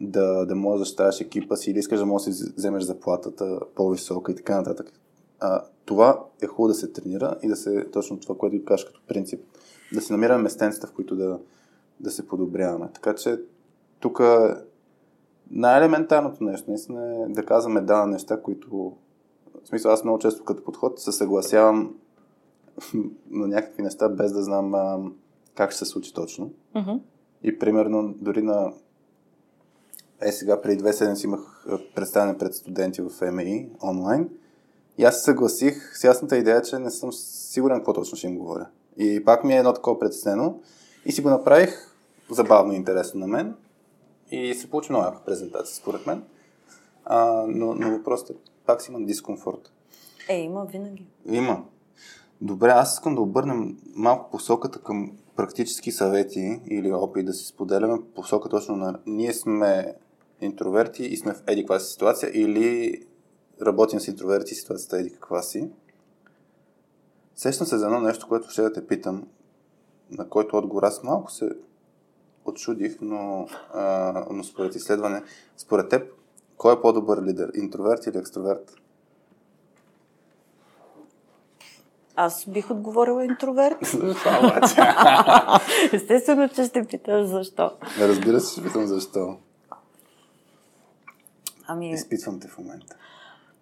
да, 0.00 0.46
да 0.46 0.54
можеш 0.54 0.88
да 0.88 0.92
щаваш 0.92 1.20
екипа 1.20 1.56
си, 1.56 1.70
или 1.70 1.78
искаш 1.78 1.98
да 1.98 2.06
можеш 2.06 2.34
да 2.34 2.52
вземеш 2.56 2.82
заплатата 2.82 3.60
по-висока 3.74 4.32
и 4.32 4.34
така 4.34 4.56
нататък. 4.56 4.92
А, 5.40 5.64
това 5.84 6.24
е 6.42 6.46
хубаво 6.46 6.68
да 6.68 6.74
се 6.74 6.92
тренира 6.92 7.36
и 7.42 7.48
да 7.48 7.56
се, 7.56 7.86
точно 7.92 8.20
това, 8.20 8.36
което 8.36 8.64
кажеш 8.64 8.86
като 8.86 9.00
принцип, 9.08 9.40
да 9.94 10.00
се 10.00 10.12
намираме 10.12 10.42
местенцата, 10.42 10.86
в 10.86 10.92
които 10.92 11.16
да, 11.16 11.38
да 12.00 12.10
се 12.10 12.28
подобряваме. 12.28 12.88
Така 12.94 13.14
че 13.14 13.40
тук 14.00 14.20
най-елементарното 15.50 16.44
нещо 16.44 16.70
наистина 16.70 17.14
е 17.14 17.32
да 17.32 17.46
казваме 17.46 17.80
да 17.80 17.96
на 17.96 18.06
неща, 18.06 18.42
които... 18.42 18.92
В 19.64 19.68
смисъл, 19.68 19.92
аз 19.92 20.04
много 20.04 20.18
често 20.18 20.44
като 20.44 20.64
подход 20.64 21.00
се 21.00 21.12
съгласявам 21.12 21.94
на 23.30 23.48
някакви 23.48 23.82
неща, 23.82 24.08
без 24.08 24.32
да 24.32 24.42
знам 24.42 24.74
а, 24.74 24.98
как 25.54 25.70
ще 25.70 25.78
се 25.78 25.90
случи 25.90 26.14
точно. 26.14 26.50
Мгм. 26.74 26.90
И 27.42 27.58
примерно 27.58 28.14
дори 28.20 28.42
на... 28.42 28.72
Е, 30.20 30.32
сега 30.32 30.60
преди 30.60 30.76
две 30.76 30.92
седмици 30.92 31.26
имах 31.26 31.66
представяне 31.94 32.38
пред 32.38 32.54
студенти 32.54 33.02
в 33.02 33.32
МИ 33.32 33.70
онлайн. 33.82 34.28
И 34.98 35.04
аз 35.04 35.16
се 35.16 35.24
съгласих 35.24 35.98
с 35.98 36.04
ясната 36.04 36.36
идея, 36.36 36.62
че 36.62 36.78
не 36.78 36.90
съм 36.90 37.12
сигурен 37.12 37.76
какво 37.76 37.92
точно 37.92 38.18
ще 38.18 38.26
им 38.26 38.38
говоря. 38.38 38.66
И 38.98 39.24
пак 39.24 39.44
ми 39.44 39.54
е 39.54 39.58
едно 39.58 39.72
такова 39.72 39.98
притеснено. 39.98 40.60
И 41.04 41.12
си 41.12 41.22
го 41.22 41.28
направих 41.28 41.96
забавно 42.30 42.72
интересно 42.72 43.20
на 43.20 43.26
мен. 43.26 43.54
И 44.30 44.54
се 44.54 44.70
получи 44.70 44.92
много 44.92 45.04
яка 45.04 45.24
презентация, 45.24 45.76
според 45.76 46.06
мен. 46.06 46.24
А, 47.04 47.44
но, 47.48 47.74
но 47.74 47.90
въпросът 47.90 48.30
е, 48.30 48.34
пак 48.66 48.82
си 48.82 48.90
имам 48.90 49.04
дискомфорт. 49.04 49.72
Е, 50.28 50.38
има 50.40 50.64
винаги. 50.64 51.06
Има. 51.26 51.64
Добре, 52.40 52.68
аз 52.68 52.94
искам 52.94 53.14
да 53.14 53.20
обърнем 53.20 53.78
малко 53.94 54.30
посоката 54.30 54.78
към 54.78 55.12
практически 55.36 55.92
съвети 55.92 56.60
или 56.66 56.92
опит 56.92 57.26
да 57.26 57.32
си 57.32 57.46
споделяме 57.46 57.98
посока 58.14 58.48
точно 58.48 58.76
на 58.76 58.98
ние 59.06 59.32
сме 59.32 59.94
интроверти 60.40 61.04
и 61.04 61.16
сме 61.16 61.34
в 61.34 61.42
еди 61.46 61.62
каква 61.62 61.78
си 61.78 61.92
ситуация 61.92 62.30
или 62.34 63.00
работим 63.62 64.00
с 64.00 64.08
интроверти 64.08 64.52
и 64.52 64.56
ситуацията 64.56 64.96
е 64.96 65.00
еди 65.00 65.10
каква 65.10 65.42
си. 65.42 65.70
Сещам 67.42 67.66
се 67.66 67.78
за 67.78 67.86
едно 67.86 68.00
нещо, 68.00 68.28
което 68.28 68.50
ще 68.50 68.62
да 68.62 68.72
те 68.72 68.86
питам, 68.86 69.26
на 70.10 70.28
който 70.28 70.56
отговор 70.56 70.82
аз 70.82 71.02
малко 71.02 71.30
се 71.30 71.50
отчудих, 72.44 72.96
но, 73.00 73.46
а, 73.74 74.24
но 74.30 74.44
според 74.44 74.74
изследване, 74.74 75.22
според 75.56 75.88
теб, 75.88 76.12
кой 76.56 76.74
е 76.74 76.80
по-добър 76.80 77.22
лидер? 77.22 77.50
Интроверт 77.54 78.06
или 78.06 78.18
екстроверт? 78.18 78.74
Аз 82.16 82.48
бих 82.48 82.70
отговорила 82.70 83.24
интроверт. 83.24 83.78
Естествено, 85.92 86.48
че 86.48 86.64
ще 86.64 86.86
питаш 86.86 87.26
защо. 87.26 87.70
Разбира 87.98 88.40
се, 88.40 88.52
ще 88.52 88.62
питам 88.62 88.86
защо. 88.86 89.36
Ами, 91.66 91.90
Изпитвам 91.90 92.40
те 92.40 92.48
в 92.48 92.58
момента. 92.58 92.96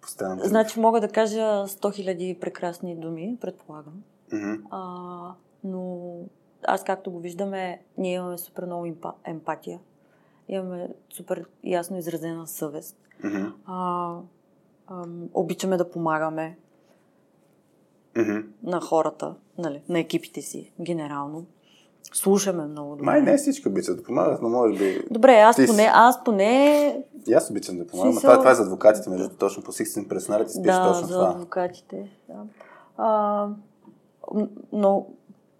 Постоянно. 0.01 0.43
значи 0.43 0.79
мога 0.79 1.01
да 1.01 1.07
кажа 1.07 1.41
100 1.67 1.67
000 1.67 2.39
прекрасни 2.39 2.95
думи, 2.95 3.37
предполагам. 3.41 4.03
Мгм. 4.33 4.53
А, 4.71 5.33
но 5.63 6.13
аз 6.67 6.83
както 6.83 7.11
го 7.11 7.19
виждаме, 7.19 7.81
ние 7.97 8.13
имаме 8.13 8.37
супер 8.37 8.65
много 8.65 8.85
импа, 8.85 9.13
емпатия. 9.23 9.79
Имаме 10.47 10.89
супер 11.13 11.45
ясно 11.63 11.97
изразена 11.97 12.47
съвест. 12.47 12.97
Мгм. 13.23 13.45
А, 13.65 14.17
ам, 14.87 15.29
обичаме 15.33 15.77
да 15.77 15.91
помагаме 15.91 16.57
Мгм. 18.17 18.37
на 18.63 18.81
хората, 18.81 19.35
нали, 19.57 19.81
на 19.89 19.99
екипите 19.99 20.41
си, 20.41 20.71
генерално. 20.81 21.45
Слушаме 22.13 22.65
много 22.65 22.89
добре. 22.91 23.05
Май 23.05 23.21
не 23.21 23.37
всички 23.37 23.67
обичат 23.67 23.97
да 23.97 24.03
помагат, 24.03 24.41
но 24.41 24.49
може 24.49 24.73
би... 24.73 25.01
Добре, 25.11 25.33
аз 25.33 25.55
Ти 25.55 25.65
поне, 25.67 25.89
аз 25.93 26.23
поне 26.23 27.03
И 27.27 27.33
аз 27.33 27.49
обичам 27.49 27.77
да 27.77 27.87
помагам. 27.87 28.13
Смисъл- 28.13 28.21
Това, 28.23 28.39
това 28.39 28.51
е 28.51 28.55
за 28.55 28.63
адвокатите, 28.63 29.09
между 29.09 29.23
другото, 29.23 29.39
точно 29.39 29.63
по 29.63 29.71
Sixteen 29.71 30.07
Personality 30.07 30.47
спиш 30.47 30.61
да, 30.63 30.87
точно 30.87 31.07
за 31.07 31.13
това. 31.13 31.29
адвокатите. 31.29 32.09
Да. 32.29 32.35
А, 32.97 33.47
но 34.71 35.05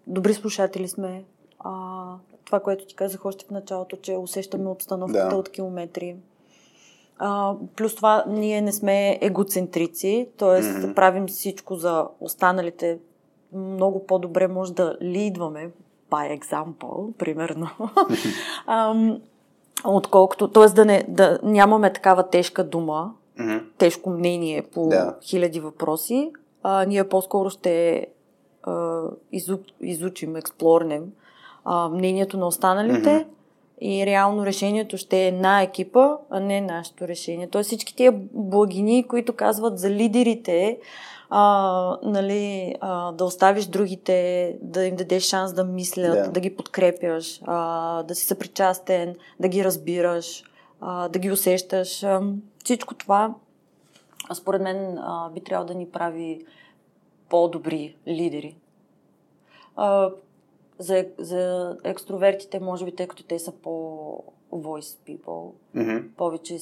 добри 0.06 0.34
слушатели 0.34 0.88
сме. 0.88 1.24
А, 1.60 2.04
това, 2.44 2.60
което 2.60 2.86
ти 2.86 2.94
казах 2.94 3.24
още 3.24 3.44
в 3.46 3.50
началото, 3.50 3.96
че 3.96 4.12
усещаме 4.12 4.68
обстановката 4.68 5.28
Да. 5.28 5.36
от 5.36 5.48
километри. 5.48 6.16
А, 7.18 7.54
плюс 7.76 7.94
това, 7.94 8.24
ние 8.28 8.60
не 8.60 8.72
сме 8.72 9.18
егоцентрици, 9.20 10.28
т.е. 10.38 10.62
Мгм. 10.78 10.92
правим 10.94 11.26
всичко 11.26 11.74
за 11.74 12.06
останалите. 12.20 12.98
Много 13.52 14.06
по-добре 14.06 14.48
може 14.48 14.74
да 14.74 14.96
лидваме, 15.02 15.70
by 16.12 16.38
example, 16.40 17.16
примерно. 17.18 17.68
Отколкото, 19.84 20.48
т.е. 20.48 20.66
Да, 20.66 20.84
не, 20.84 21.04
да 21.08 21.38
нямаме 21.42 21.92
такава 21.92 22.28
тежка 22.28 22.64
дума, 22.64 23.12
Мгм. 23.38 23.58
тежко 23.78 24.10
мнение 24.10 24.62
по 24.62 24.88
Да. 24.88 25.16
хиляди 25.22 25.60
въпроси. 25.60 26.32
А, 26.62 26.84
ние 26.84 27.08
по-скоро 27.08 27.50
ще 27.50 28.06
а, 28.62 29.02
изу, 29.32 29.58
изучим, 29.80 30.36
експлорнем 30.36 31.04
а, 31.64 31.88
мнението 31.88 32.36
на 32.36 32.46
останалите 32.46 33.14
Мгм. 33.14 33.24
И 33.84 34.06
реално 34.06 34.46
решението 34.46 34.96
ще 34.96 35.26
е 35.26 35.32
на 35.32 35.62
екипа, 35.62 36.16
а 36.30 36.40
не 36.40 36.60
нашето 36.60 37.08
решение. 37.08 37.46
Тоест 37.46 37.66
всички 37.66 37.96
тия 37.96 38.12
благини, 38.32 39.08
които 39.08 39.32
казват 39.32 39.78
за 39.78 39.90
лидерите, 39.90 40.78
а, 41.30 41.98
нали, 42.02 42.74
а, 42.80 43.12
да 43.12 43.24
оставиш 43.24 43.66
другите, 43.66 44.56
да 44.62 44.84
им 44.84 44.96
дадеш 44.96 45.22
шанс 45.22 45.52
да 45.52 45.64
мислят, 45.64 46.12
Да. 46.12 46.30
да, 46.30 46.40
ги 46.40 46.56
подкрепяш, 46.56 47.40
а, 47.44 48.02
да 48.02 48.14
си 48.14 48.26
съпричастен, 48.26 49.16
да 49.40 49.48
ги 49.48 49.64
разбираш, 49.64 50.44
а, 50.80 51.08
да 51.08 51.18
ги 51.18 51.30
усещаш. 51.30 52.02
А, 52.02 52.22
всичко 52.64 52.94
това, 52.94 53.34
а, 54.28 54.34
според 54.34 54.62
мен, 54.62 54.98
а, 54.98 55.30
би 55.30 55.40
трябвало 55.40 55.68
да 55.68 55.74
ни 55.74 55.86
прави 55.90 56.44
по-добри 57.28 57.96
лидери. 58.08 58.56
А, 59.76 60.10
за, 60.78 61.04
за 61.18 61.76
екстровертите, 61.84 62.60
може 62.60 62.84
би, 62.84 62.96
тъй 62.96 63.06
като 63.06 63.22
те 63.24 63.38
са 63.38 63.52
по-voice 63.52 64.98
people, 65.08 65.50
Мгм. 65.74 66.06
повече, 66.16 66.58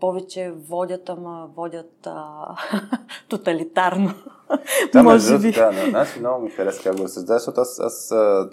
повече 0.00 0.52
водят, 0.68 1.08
ама 1.08 1.48
водят 1.56 2.06
а, 2.06 2.46
тоталитарно. 3.28 4.14
Да, 4.92 5.02
може 5.02 5.38
би. 5.38 5.52
Да, 5.52 5.72
да, 5.72 5.90
значи 5.90 6.18
много 6.20 6.42
ми 6.44 6.50
хареса 6.50 6.82
как 6.82 6.96
го 6.96 7.02
разсъждаваш, 7.04 7.40
защото 7.42 7.60
аз, 7.60 7.80
аз 7.80 8.12
а, 8.12 8.50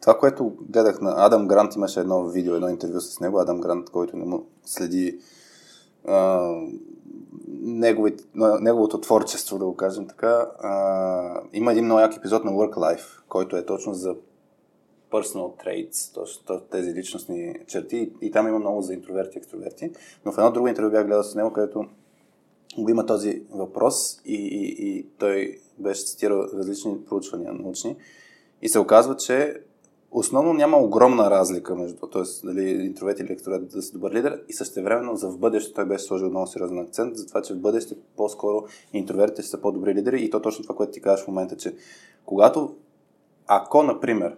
това, 0.00 0.18
което 0.18 0.52
гледах 0.60 1.00
на 1.00 1.14
Адам 1.16 1.48
Грант, 1.48 1.74
имаше 1.74 2.00
едно 2.00 2.26
видео, 2.26 2.54
едно 2.54 2.68
интервю 2.68 3.00
с 3.00 3.20
него, 3.20 3.38
Адам 3.38 3.60
Грант, 3.60 3.90
който 3.90 4.16
не 4.16 4.24
му 4.24 4.46
следи 4.64 5.18
а, 6.08 6.48
неговите, 7.64 8.24
неговото 8.60 9.00
творчество, 9.00 9.58
да 9.58 9.64
го 9.64 9.76
кажем 9.76 10.08
така. 10.08 10.50
А, 10.58 11.40
има 11.52 11.72
един 11.72 11.84
много 11.84 12.00
як 12.00 12.16
епизод 12.16 12.44
на 12.44 12.50
Work 12.50 12.74
Life, 12.74 13.20
който 13.28 13.56
е 13.56 13.66
точно 13.66 13.94
за 13.94 14.14
personal 15.12 15.64
traits, 15.64 16.14
точно 16.14 16.60
тези 16.60 16.94
личностни 16.94 17.54
черти 17.66 17.96
и, 17.96 18.26
и 18.26 18.30
там 18.30 18.48
има 18.48 18.58
много 18.58 18.82
за 18.82 18.94
интроверти 18.94 19.38
и 19.38 19.38
екстроверти. 19.38 19.90
Но 20.24 20.32
в 20.32 20.38
едно 20.38 20.50
друго 20.50 20.68
интервю 20.68 20.90
бях 20.90 21.06
гледал 21.06 21.22
с 21.22 21.34
него, 21.34 21.52
където 21.52 21.84
го 22.78 22.90
има 22.90 23.06
този 23.06 23.42
въпрос 23.50 24.20
и, 24.24 24.34
и, 24.34 24.88
и 24.88 25.06
той 25.18 25.58
беше 25.78 26.04
цитирал 26.04 26.48
различни 26.54 27.04
проучвания 27.04 27.52
научни 27.52 27.96
и 28.62 28.68
се 28.68 28.78
оказва, 28.78 29.16
че 29.16 29.60
основно 30.14 30.52
няма 30.52 30.76
огромна 30.76 31.30
разлика 31.30 31.74
между, 31.74 32.06
т.е. 32.06 32.46
дали 32.46 32.70
интроверт 32.70 33.20
или 33.20 33.32
екстроверт 33.32 33.68
да 33.68 33.82
са 33.82 33.92
добър 33.92 34.12
лидер 34.12 34.42
и 34.48 34.52
същевременно 34.52 35.16
за 35.16 35.30
в 35.30 35.38
бъдеще 35.38 35.74
той 35.74 35.84
беше 35.84 36.04
сложил 36.04 36.30
много 36.30 36.46
сериозен 36.46 36.78
акцент 36.78 37.16
за 37.16 37.26
това, 37.26 37.42
че 37.42 37.54
в 37.54 37.60
бъдеще 37.60 37.94
по-скоро 38.16 38.64
интровертите 38.92 39.42
ще 39.42 39.50
са 39.50 39.60
по-добри 39.60 39.94
лидери 39.94 40.24
и 40.24 40.30
то 40.30 40.42
точно 40.42 40.62
това, 40.62 40.74
което 40.74 40.92
ти 40.92 41.00
казваш 41.00 41.24
в 41.24 41.28
момента, 41.28 41.56
че 41.56 41.74
когато, 42.26 42.74
ако, 43.46 43.82
например, 43.82 44.36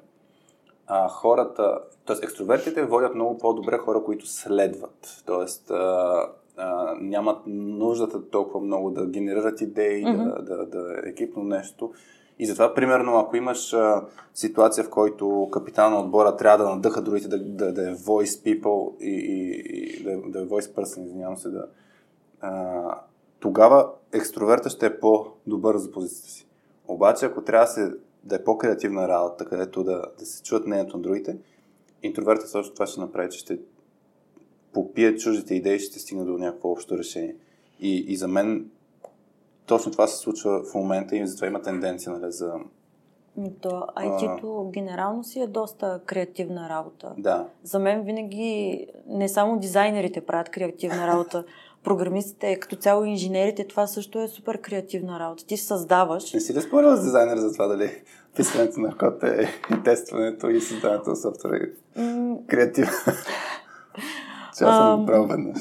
а, 0.86 1.08
хората, 1.08 1.78
т.е. 2.06 2.16
екстровертите 2.22 2.84
водят 2.84 3.14
много 3.14 3.38
по-добре 3.38 3.78
хора, 3.78 4.02
които 4.04 4.26
следват, 4.26 5.22
т.е. 5.26 5.74
А, 5.74 6.94
нямат 7.00 7.38
нуждата 7.46 8.30
толкова 8.30 8.60
много 8.60 8.90
да 8.90 9.06
генерират 9.06 9.60
идеи, 9.60 10.04
mm-hmm. 10.04 10.42
да, 10.42 10.56
да, 10.56 10.66
да 10.66 10.92
е 10.92 11.08
екипно 11.08 11.44
нещо, 11.44 11.92
и 12.38 12.46
затова, 12.46 12.74
примерно, 12.74 13.18
ако 13.18 13.36
имаш 13.36 13.72
а, 13.72 14.04
ситуация, 14.34 14.84
в 14.84 14.90
който 14.90 15.48
капитан 15.52 15.92
на 15.92 16.00
отбора 16.00 16.36
трябва 16.36 16.64
да 16.64 16.70
надъха 16.70 17.02
другите 17.02 17.28
да, 17.28 17.38
да, 17.38 17.72
да 17.72 17.90
е 17.90 17.94
voice 17.94 18.24
people 18.44 18.98
и, 18.98 19.10
и, 19.10 20.00
и 20.00 20.02
да, 20.02 20.10
да 20.10 20.40
е 20.40 20.46
voice 20.46 20.74
person, 20.74 21.04
извинявам 21.04 21.36
се, 21.36 21.48
да, 21.48 21.66
а, 22.40 23.00
тогава 23.40 23.90
екстроверта 24.12 24.70
ще 24.70 24.86
е 24.86 25.00
по-добър 25.00 25.76
за 25.76 25.90
позицията 25.90 26.30
си. 26.30 26.46
Обаче, 26.88 27.26
ако 27.26 27.42
трябва 27.42 27.66
да, 27.66 27.72
се, 27.72 27.92
да 28.24 28.36
е 28.36 28.44
по-креативна 28.44 29.08
работа, 29.08 29.44
където 29.44 29.84
да, 29.84 30.02
да 30.18 30.26
се 30.26 30.42
чуят 30.42 30.66
мнението 30.66 30.96
на 30.96 31.02
другите, 31.02 31.36
интроверта 32.02 32.46
също 32.46 32.74
това 32.74 32.86
ще 32.86 33.00
направи, 33.00 33.30
че 33.30 33.38
ще 33.38 33.58
попие 34.72 35.16
чуждите 35.16 35.54
идеи 35.54 35.78
ще 35.78 35.98
стигне 35.98 36.24
до 36.24 36.38
някакво 36.38 36.68
общо 36.68 36.98
решение. 36.98 37.36
И, 37.80 38.04
и 38.08 38.16
за 38.16 38.28
мен 38.28 38.70
точно 39.66 39.92
това 39.92 40.06
се 40.06 40.16
случва 40.16 40.62
в 40.70 40.74
момента 40.74 41.16
и 41.16 41.26
затова 41.26 41.46
има 41.46 41.62
тенденция 41.62 42.12
нали, 42.12 42.32
за... 42.32 42.52
То 43.60 43.86
IT-то 43.96 44.66
а... 44.68 44.70
генерално 44.70 45.24
си 45.24 45.40
е 45.40 45.46
доста 45.46 46.00
креативна 46.06 46.68
работа. 46.68 47.14
Да. 47.18 47.46
За 47.62 47.78
мен 47.78 48.02
винаги 48.02 48.86
не 49.06 49.28
само 49.28 49.58
дизайнерите 49.58 50.20
правят 50.20 50.50
креативна 50.50 51.06
работа, 51.06 51.44
програмистите, 51.84 52.60
като 52.60 52.76
цяло 52.76 53.04
инженерите, 53.04 53.66
това 53.66 53.86
също 53.86 54.20
е 54.20 54.28
супер 54.28 54.60
креативна 54.60 55.20
работа. 55.20 55.46
Ти 55.46 55.56
създаваш. 55.56 56.32
Не 56.32 56.40
си 56.40 56.54
ли 56.54 56.60
спорила 56.60 56.96
с 56.96 57.04
дизайнер 57.04 57.36
за 57.36 57.52
това 57.52 57.66
дали 57.66 57.90
писането 58.36 58.80
на 58.80 58.96
код 58.96 59.22
е 59.22 59.48
тестването 59.84 60.50
и 60.50 60.60
създаването 60.60 61.10
на 61.10 61.16
софтуера 61.16 61.56
е 61.56 61.68
креативно? 62.46 62.92
Че 64.58 64.64
аз 64.64 64.76
съм 64.76 65.00
го 65.00 65.06
правил 65.06 65.26
веднъж. 65.26 65.60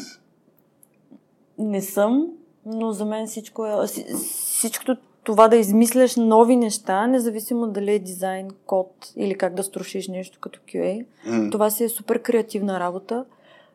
Не 1.58 1.82
съм, 1.82 2.28
но 2.66 2.92
за 2.92 3.06
мен 3.06 3.28
всичко 3.28 3.66
е... 3.66 3.88
Всичкото 3.88 4.98
това 5.24 5.48
да 5.48 5.56
измисляш 5.56 6.16
нови 6.16 6.56
неща, 6.56 7.08
независимо 7.08 7.68
дали 7.68 7.92
е 7.92 8.00
дизайн, 8.00 8.48
код 8.66 9.14
или 9.16 9.38
как 9.38 9.54
да 9.54 9.64
струшиш 9.64 10.08
нещо 10.08 10.40
като 10.42 10.60
QA, 10.60 11.06
mm. 11.28 11.52
това 11.52 11.70
си 11.70 11.84
е 11.84 11.90
супер 11.90 12.22
креативна 12.22 12.80
работа 12.80 13.26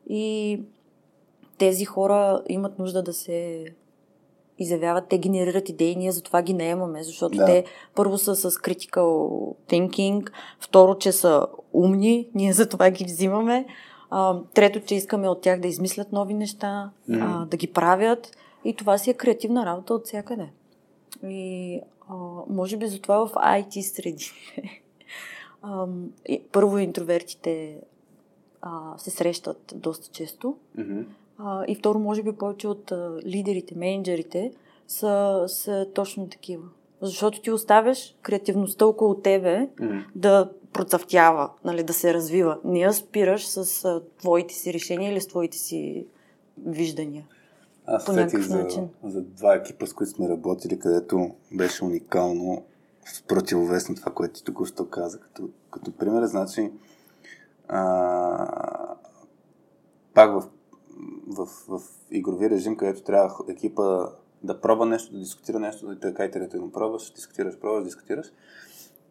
и 0.09 0.61
тези 1.59 1.85
хора 1.85 2.43
имат 2.49 2.79
нужда 2.79 3.03
да 3.03 3.13
се 3.13 3.65
изявяват, 4.59 5.09
те 5.09 5.19
генерират 5.19 5.69
идеи, 5.69 5.97
ние 5.97 6.13
затова 6.13 6.43
ги 6.43 6.55
наемаме, 6.55 7.03
защото 7.03 7.37
да. 7.37 7.47
те 7.47 7.65
първо 7.95 8.19
са 8.19 8.37
с 8.37 8.51
critical 8.51 9.19
thinking, 9.69 10.31
второ, 10.61 10.99
че 10.99 11.13
са 11.13 11.47
умни, 11.73 12.29
ние 12.35 12.53
затова 12.53 12.91
ги 12.91 13.05
взимаме, 13.05 13.67
а, 14.11 14.39
трето, 14.55 14.81
че 14.81 14.95
искаме 14.95 15.29
от 15.29 15.41
тях 15.41 15.61
да 15.61 15.69
измислят 15.69 16.13
нови 16.13 16.35
неща, 16.35 16.91
mm. 17.11 17.43
а, 17.43 17.47
да 17.47 17.57
ги 17.57 17.67
правят 17.67 18.37
и 18.65 18.77
това 18.77 18.99
си 18.99 19.11
е 19.11 19.15
креативна 19.15 19.67
работа 19.67 19.95
от 19.95 20.07
всякъде. 20.07 20.49
И 21.25 21.81
а, 22.09 22.15
може 22.49 22.77
би 22.77 22.87
затова 22.87 23.27
в 23.27 23.33
IT 23.33 23.81
среди. 23.81 24.33
първо 26.53 26.79
интровертите 26.79 27.81
а, 28.63 28.99
се 28.99 29.11
срещат 29.11 29.73
доста 29.75 30.09
често. 30.13 30.57
Mm-hmm. 30.79 31.05
А, 31.39 31.65
и 31.69 31.75
второ, 31.75 31.99
може 31.99 32.23
би 32.23 32.33
повече 32.33 32.69
от 32.69 32.93
а, 32.93 33.19
лидерите, 33.27 33.75
менеджерите 33.77 34.53
са, 34.89 35.45
са 35.49 35.87
точно 35.95 36.29
такива. 36.29 36.65
Защото 37.01 37.41
ти 37.41 37.51
оставяш 37.51 38.17
креативността 38.23 38.87
около 38.87 39.15
тебе 39.15 39.69
mm-hmm. 39.77 40.05
да 40.15 40.51
процъфтява, 40.73 41.51
нали, 41.65 41.83
да 41.83 41.93
се 41.93 42.15
развива. 42.15 42.59
Не 42.65 42.81
я 42.81 42.93
спираш 42.93 43.47
с 43.47 43.85
а, 43.85 44.03
твоите 44.19 44.55
си 44.55 44.73
решения 44.73 45.13
или 45.13 45.21
с 45.21 45.29
твоите 45.29 45.59
си 45.59 46.07
виждания. 46.67 47.27
Аз 47.91 48.05
по 48.05 48.13
някакъв 48.13 48.47
за, 48.47 48.57
начин. 48.57 48.89
За 49.05 49.23
два 49.23 49.55
екипа, 49.55 49.87
с 49.87 49.93
които 49.93 50.13
сме 50.13 50.29
работили, 50.29 50.79
където 50.79 51.35
беше 51.53 51.85
уникално 51.85 52.65
в 53.05 53.23
противовес 53.27 53.89
на 53.89 53.95
това, 53.95 54.13
което 54.13 54.35
ти 54.35 54.45
току-що 54.45 54.89
каза. 54.89 55.21
Като, 55.21 55.49
като 55.71 55.97
пример, 55.97 56.25
значи 56.25 56.73
а, 57.69 58.97
пак 60.15 60.33
в, 60.33 60.49
в, 61.27 61.47
в 61.69 61.83
игрови 62.11 62.51
режим, 62.51 62.77
където 62.77 63.03
трябва 63.03 63.35
екипа 63.49 64.07
да 64.43 64.61
пробва 64.61 64.87
нещо, 64.87 65.13
да 65.13 65.19
дискутира 65.19 65.59
нещо, 65.59 65.87
да 65.87 66.01
така 66.01 66.25
и 66.25 66.59
го 66.59 66.73
пробваш, 66.73 67.13
дискутираш, 67.13 67.59
пробваш, 67.59 67.85
дискутираш. 67.85 68.33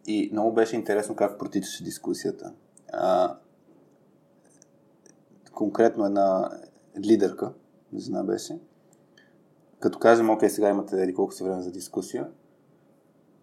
И 0.08 0.30
много 0.32 0.54
беше 0.54 0.76
интересно 0.76 1.16
как 1.16 1.40
протичаше 1.40 1.84
дискусията. 1.84 2.54
А, 2.94 3.38
конкретно 5.54 6.06
една 6.06 6.50
лидерка, 7.06 7.54
жена 7.98 8.24
беше, 8.24 8.60
като 9.80 10.00
кажем, 10.00 10.30
окей, 10.30 10.50
сега 10.50 10.70
имате 10.70 11.04
еди 11.04 11.14
колко 11.14 11.34
си 11.34 11.44
време 11.44 11.62
за 11.62 11.72
дискусия 11.72 12.28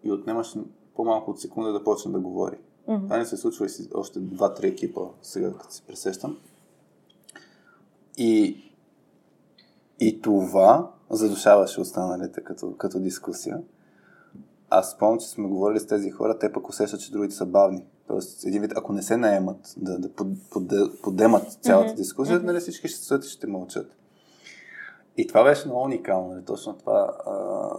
и 0.03 0.11
отнемаш 0.11 0.55
по-малко 0.95 1.31
от 1.31 1.41
секунда 1.41 1.73
да 1.73 1.83
почне 1.83 2.11
да 2.11 2.19
говори. 2.19 2.57
Mm-hmm. 2.87 3.03
Това 3.03 3.17
не 3.17 3.25
се 3.25 3.37
случва 3.37 3.65
и 3.65 3.69
си 3.69 3.89
още 3.93 4.19
два-три 4.19 4.67
екипа 4.67 5.01
сега, 5.21 5.53
като 5.53 5.73
се 5.73 5.81
пресещам. 5.81 6.37
И, 8.17 8.63
и 9.99 10.21
това 10.21 10.91
задушаваше 11.09 11.81
останалите 11.81 12.43
като, 12.43 12.75
като 12.77 12.99
дискусия. 12.99 13.61
Аз 14.69 14.91
спомням, 14.91 15.19
че 15.19 15.27
сме 15.27 15.47
говорили 15.47 15.79
с 15.79 15.87
тези 15.87 16.11
хора, 16.11 16.39
те 16.39 16.53
пък 16.53 16.69
усещат, 16.69 17.01
че 17.01 17.11
другите 17.11 17.35
са 17.35 17.45
бавни. 17.45 17.85
Тоест, 18.07 18.45
един 18.45 18.61
вид, 18.61 18.73
ако 18.75 18.93
не 18.93 19.01
се 19.01 19.17
наемат 19.17 19.73
да, 19.77 19.99
да 19.99 20.09
под, 20.13 20.27
под, 20.51 20.63
подемат 21.01 21.57
цялата 21.61 21.91
mm-hmm. 21.91 21.95
дискусия, 21.95 22.39
mm-hmm. 22.39 22.45
нали 22.45 22.59
всички 22.59 22.87
ще 22.87 23.03
стоят 23.03 23.25
и 23.25 23.29
ще 23.29 23.47
мълчат. 23.47 23.95
И 25.17 25.27
това 25.27 25.43
беше 25.43 25.67
много 25.67 25.83
уникално, 25.83 26.33
нали? 26.33 26.45
точно 26.45 26.77
това. 26.77 27.17
А, 27.25 27.69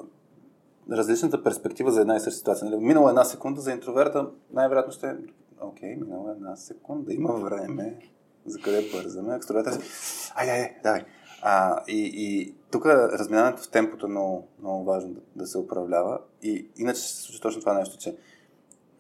различната 0.91 1.43
перспектива 1.43 1.93
за 1.93 2.01
една 2.01 2.17
и 2.17 2.21
съща 2.21 2.39
ситуация. 2.39 2.71
Нали? 2.71 2.85
Минала 2.85 3.11
една 3.11 3.25
секунда 3.25 3.61
за 3.61 3.73
интроверта, 3.73 4.31
най-вероятно 4.53 4.93
ще 4.93 5.07
е, 5.07 5.15
окей, 5.61 5.97
минала 5.97 6.33
една 6.33 6.57
секунда, 6.57 7.15
има 7.15 7.33
време, 7.33 7.99
за 8.47 8.61
къде 8.61 8.91
бързаме. 8.93 9.37
Екстроверта 9.37 9.73
си, 9.73 10.33
айде, 10.35 10.53
айде, 10.53 10.77
давай. 10.83 11.05
А, 11.43 11.83
и, 11.89 12.11
и 12.15 12.55
тук 12.71 12.87
разминаването 12.87 13.63
в 13.63 13.71
темпото 13.71 14.07
е 14.07 14.09
много, 14.09 14.49
много 14.61 14.85
важно 14.85 15.15
да, 15.15 15.21
да 15.37 15.47
се 15.47 15.59
управлява. 15.59 16.19
И 16.43 16.69
иначе 16.77 17.01
се 17.01 17.23
случва 17.23 17.43
точно 17.43 17.61
това 17.61 17.75
нещо, 17.75 17.99
че 17.99 18.17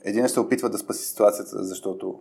един 0.04 0.28
се 0.28 0.40
опитва 0.40 0.70
да 0.70 0.78
спаси 0.78 1.08
ситуацията, 1.08 1.64
защото 1.64 2.20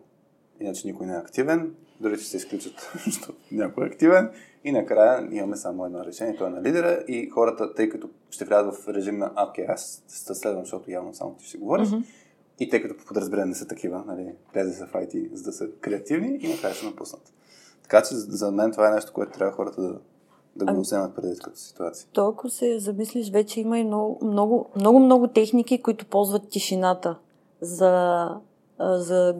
иначе 0.59 0.87
никой 0.87 1.07
не 1.07 1.13
е 1.13 1.17
активен, 1.17 1.75
дори 1.99 2.17
ще 2.17 2.25
се 2.25 2.37
изключат, 2.37 2.91
защото 3.05 3.39
някой 3.51 3.83
е 3.83 3.87
активен 3.87 4.31
и 4.67 4.71
накрая 4.71 5.27
имаме 5.31 5.55
само 5.55 5.85
едно 5.85 6.05
решение, 6.05 6.35
то 6.35 6.47
е 6.47 6.49
на 6.49 6.61
лидера 6.61 7.03
и 7.07 7.29
хората, 7.29 7.73
тъй 7.73 7.89
като 7.89 8.09
ще 8.29 8.45
влязат 8.45 8.75
в 8.75 8.87
режим 8.87 9.17
на 9.17 9.31
окей, 9.49 9.65
аз 9.67 10.03
ще 10.09 10.35
следвам, 10.35 10.63
защото 10.63 10.91
явно 10.91 11.13
само 11.13 11.33
ти 11.33 11.45
ще 11.45 11.57
говориш, 11.57 11.89
mm-hmm. 11.89 12.03
и 12.59 12.69
тъй 12.69 12.81
като 12.81 12.97
по 12.97 13.05
подразбиране 13.05 13.45
не 13.45 13.55
са 13.55 13.67
такива, 13.67 14.03
нали, 14.07 14.33
влезе 14.53 14.73
се 14.73 14.85
в 14.85 14.91
IT, 14.93 15.33
за 15.33 15.43
да 15.43 15.51
са 15.51 15.67
креативни 15.81 16.37
и 16.41 16.47
накрая 16.47 16.73
ще 16.73 16.85
напуснат. 16.85 17.33
Така 17.83 18.01
че 18.01 18.15
за 18.15 18.51
мен 18.51 18.71
това 18.71 18.87
е 18.87 18.91
нещо, 18.91 19.13
което 19.13 19.31
трябва 19.31 19.53
хората 19.53 19.81
да, 19.81 19.99
да 20.55 20.73
го 20.73 20.81
вземат 20.81 21.15
преди 21.15 21.37
като 21.37 21.59
ситуация. 21.59 22.07
Толкова 22.13 22.49
се 22.49 22.79
замислиш, 22.79 23.31
вече 23.31 23.59
има 23.59 23.79
и 23.79 23.83
много, 23.83 24.19
много, 24.25 24.69
много, 24.75 24.99
много 24.99 25.27
техники, 25.27 25.81
които 25.81 26.05
ползват 26.05 26.49
тишината 26.49 27.19
за, 27.61 28.27
за, 28.79 29.35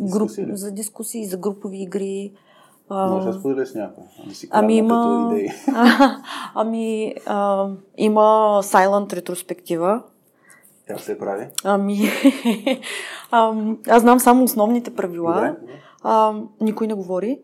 груп, 0.00 0.28
дискусии, 0.28 0.56
за 0.56 0.70
дискусии, 0.70 1.26
за 1.26 1.36
групови 1.36 1.82
игри. 1.82 2.32
Може 2.90 3.26
да 3.26 3.32
споделиш 3.32 3.74
някой. 3.74 4.04
Да 4.26 4.34
си 4.34 4.48
ами 4.50 4.76
има... 4.76 5.30
идеи. 5.32 5.48
ами 6.54 7.14
а, 7.26 7.68
има 7.96 8.60
silent 8.62 9.12
ретроспектива. 9.12 10.02
Как 10.86 11.00
се 11.00 11.18
прави? 11.18 11.46
Ами, 11.64 11.98
а, 13.30 13.54
аз 13.88 14.02
знам 14.02 14.20
само 14.20 14.44
основните 14.44 14.94
правила. 14.94 15.34
Добре. 15.34 15.54
А, 16.02 16.34
никой 16.60 16.86
не 16.86 16.94
говори. 16.94 17.40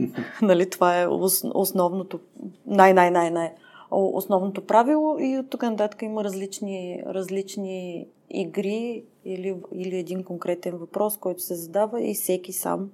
нали, 0.42 0.70
това 0.70 1.00
е 1.00 1.06
основното, 1.54 2.20
най-най-най-най 2.66 3.52
основното 3.90 4.66
правило 4.66 5.18
и 5.18 5.38
от 5.38 5.50
тук 5.50 5.62
нататък 5.62 6.02
има 6.02 6.24
различни, 6.24 7.02
различни 7.06 8.06
игри 8.30 9.04
или, 9.24 9.56
или 9.74 9.96
един 9.96 10.24
конкретен 10.24 10.76
въпрос, 10.76 11.16
който 11.16 11.42
се 11.42 11.54
задава 11.54 12.02
и 12.02 12.14
всеки 12.14 12.52
сам 12.52 12.90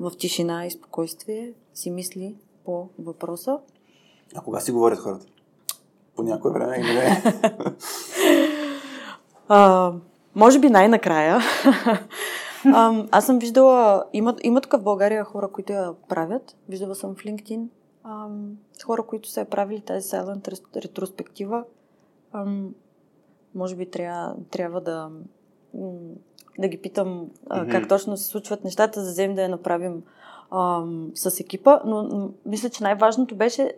в 0.00 0.12
тишина 0.18 0.66
и 0.66 0.70
спокойствие 0.70 1.52
си 1.74 1.90
мисли 1.90 2.36
по 2.64 2.88
въпроса. 2.98 3.58
А 4.34 4.40
кога 4.40 4.60
си 4.60 4.72
говорят 4.72 4.98
хората? 4.98 5.26
По 6.16 6.22
някое 6.22 6.52
време 6.52 6.76
или 6.76 6.94
не? 6.94 7.22
а, 9.48 9.92
може 10.34 10.58
би 10.58 10.70
най-накрая. 10.70 11.38
а, 12.66 13.06
аз 13.10 13.26
съм 13.26 13.38
виждала, 13.38 14.04
има, 14.12 14.36
има 14.42 14.60
тук 14.60 14.72
в 14.72 14.82
България 14.82 15.24
хора, 15.24 15.48
които 15.48 15.72
я 15.72 15.94
правят. 16.08 16.56
Виждала 16.68 16.94
съм 16.94 17.14
в 17.14 17.18
LinkedIn 17.18 17.68
а, 18.04 18.28
хора, 18.84 19.02
които 19.02 19.28
са 19.28 19.40
я 19.40 19.50
правили 19.50 19.80
тази 19.80 20.08
Silent 20.08 20.82
ретроспектива. 20.82 21.64
А, 22.32 22.46
може 23.54 23.76
би 23.76 23.90
трябва, 23.90 24.36
трябва 24.50 24.80
да, 24.80 25.10
да 26.58 26.68
ги 26.68 26.78
питам 26.78 27.26
а, 27.50 27.68
как 27.68 27.88
точно 27.88 28.16
се 28.16 28.24
случват 28.24 28.64
нещата, 28.64 29.00
за 29.00 29.06
да 29.06 29.12
вземем 29.12 29.36
да 29.36 29.42
я 29.42 29.48
направим 29.48 30.02
а, 30.50 30.84
с 31.14 31.40
екипа, 31.40 31.80
но 31.84 32.30
мисля, 32.46 32.68
че 32.68 32.82
най-важното 32.82 33.36
беше 33.36 33.72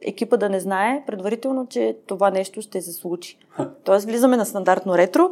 екипа 0.00 0.36
да 0.36 0.48
не 0.48 0.60
знае 0.60 1.04
предварително, 1.06 1.66
че 1.66 1.96
това 2.06 2.30
нещо 2.30 2.62
ще 2.62 2.82
се 2.82 2.92
случи. 2.92 3.38
Тоест, 3.84 4.06
влизаме 4.06 4.36
на 4.36 4.46
стандартно 4.46 4.98
ретро 4.98 5.30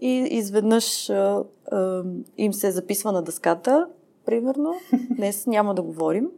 и 0.00 0.10
изведнъж 0.30 1.10
а, 1.10 1.44
а, 1.72 2.02
им 2.38 2.52
се 2.52 2.70
записва 2.70 3.12
на 3.12 3.22
дъската, 3.22 3.86
примерно. 4.26 4.74
Днес 5.10 5.46
няма 5.46 5.74
да 5.74 5.82
говорим. 5.82 6.30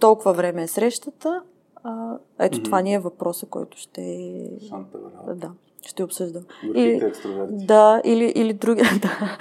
Толкова 0.00 0.32
време 0.32 0.62
е 0.62 0.68
срещата. 0.68 1.42
А, 1.82 2.16
ето 2.38 2.62
това 2.62 2.80
ни 2.80 2.94
е 2.94 2.98
въпроса, 2.98 3.46
който 3.46 3.78
ще... 3.78 4.02
Да, 5.34 5.50
ще 5.86 6.04
обсъждам. 6.04 6.42
Или, 6.74 7.12
да, 7.50 8.00
или, 8.04 8.24
или 8.24 8.52
други... 8.52 8.82
Да. 9.02 9.38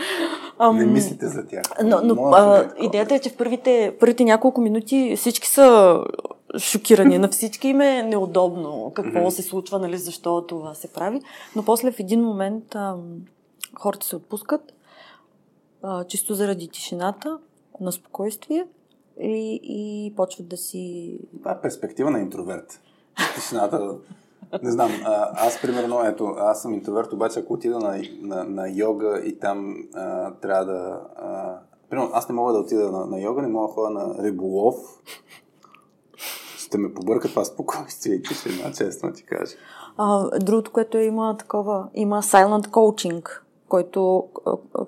Ам, 0.59 0.77
не 0.77 0.85
мислите 0.85 1.27
за 1.27 1.47
тях. 1.47 1.63
Но, 1.83 2.01
но 2.03 2.23
а, 2.23 2.69
идеята 2.81 3.15
е, 3.15 3.19
че 3.19 3.29
в 3.29 3.37
първите, 3.37 3.95
първите 3.99 4.23
няколко 4.23 4.61
минути 4.61 5.15
всички 5.17 5.47
са 5.47 5.99
шокирани. 6.57 7.17
На 7.17 7.27
всички 7.27 7.67
им 7.67 7.81
е 7.81 8.03
неудобно 8.03 8.91
какво 8.95 9.19
mm-hmm. 9.19 9.29
се 9.29 9.41
случва, 9.41 9.79
нали, 9.79 9.97
защо 9.97 10.45
това 10.47 10.73
се 10.73 10.93
прави. 10.93 11.21
Но 11.55 11.65
после 11.65 11.91
в 11.91 11.99
един 11.99 12.21
момент 12.21 12.75
ам, 12.75 13.01
хората 13.79 14.05
се 14.05 14.15
отпускат, 14.15 14.73
а, 15.83 16.03
чисто 16.03 16.33
заради 16.33 16.67
тишината, 16.67 17.37
на 17.79 17.91
спокойствие 17.91 18.67
и, 19.21 19.59
и 19.63 20.13
почват 20.15 20.47
да 20.47 20.57
си... 20.57 21.17
Това 21.37 21.51
е 21.51 21.61
перспектива 21.61 22.11
на 22.11 22.19
интроверт. 22.19 22.81
Тишината 23.35 23.95
не 24.63 24.71
знам, 24.71 24.91
а, 25.05 25.29
аз 25.47 25.61
примерно, 25.61 26.05
ето, 26.05 26.35
аз 26.37 26.61
съм 26.61 26.73
интроверт, 26.73 27.13
обаче 27.13 27.39
ако 27.39 27.53
отида 27.53 27.79
на, 27.79 28.01
на, 28.21 28.43
на 28.43 28.69
йога 28.69 29.21
и 29.25 29.39
там 29.39 29.75
а, 29.95 30.33
трябва 30.33 30.65
да... 30.65 31.01
А, 31.15 31.57
примерно, 31.89 32.11
аз 32.13 32.29
не 32.29 32.35
мога 32.35 32.53
да 32.53 32.59
отида 32.59 32.91
на, 32.91 33.05
на 33.05 33.19
йога, 33.19 33.41
не 33.41 33.47
мога 33.47 33.67
да 33.67 33.73
ходя 33.73 33.89
на 33.89 34.23
риболов. 34.23 34.75
Ще 36.57 36.77
ме 36.77 36.93
побъркат 36.93 37.31
това 37.31 37.45
спокойствие 37.45 38.13
и 38.13 38.21
тишина, 38.21 38.71
честно 38.71 39.13
ти 39.13 39.23
кажа. 39.23 39.55
А, 39.97 40.39
другото, 40.39 40.71
което 40.71 40.97
е, 40.97 41.03
има 41.03 41.37
такова, 41.37 41.87
има 41.93 42.21
silent 42.21 42.67
coaching, 42.67 43.29
който, 43.67 44.27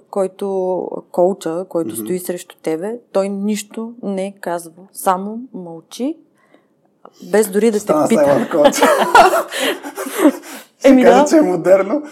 който 0.09 0.87
коуча, 1.11 1.65
който 1.69 1.95
mm-hmm. 1.95 2.03
стои 2.03 2.19
срещу 2.19 2.55
тебе, 2.63 2.99
той 3.11 3.29
нищо 3.29 3.93
не 4.03 4.35
казва, 4.41 4.87
само 4.93 5.39
мълчи 5.53 6.17
без 7.23 7.47
дори 7.47 7.71
да 7.71 7.79
Стана 7.79 8.07
те 8.07 8.09
пита. 8.09 8.47
Еми 10.83 11.03
да. 11.03 11.25
че 11.29 11.37
е 11.37 11.41
модерно. 11.41 12.03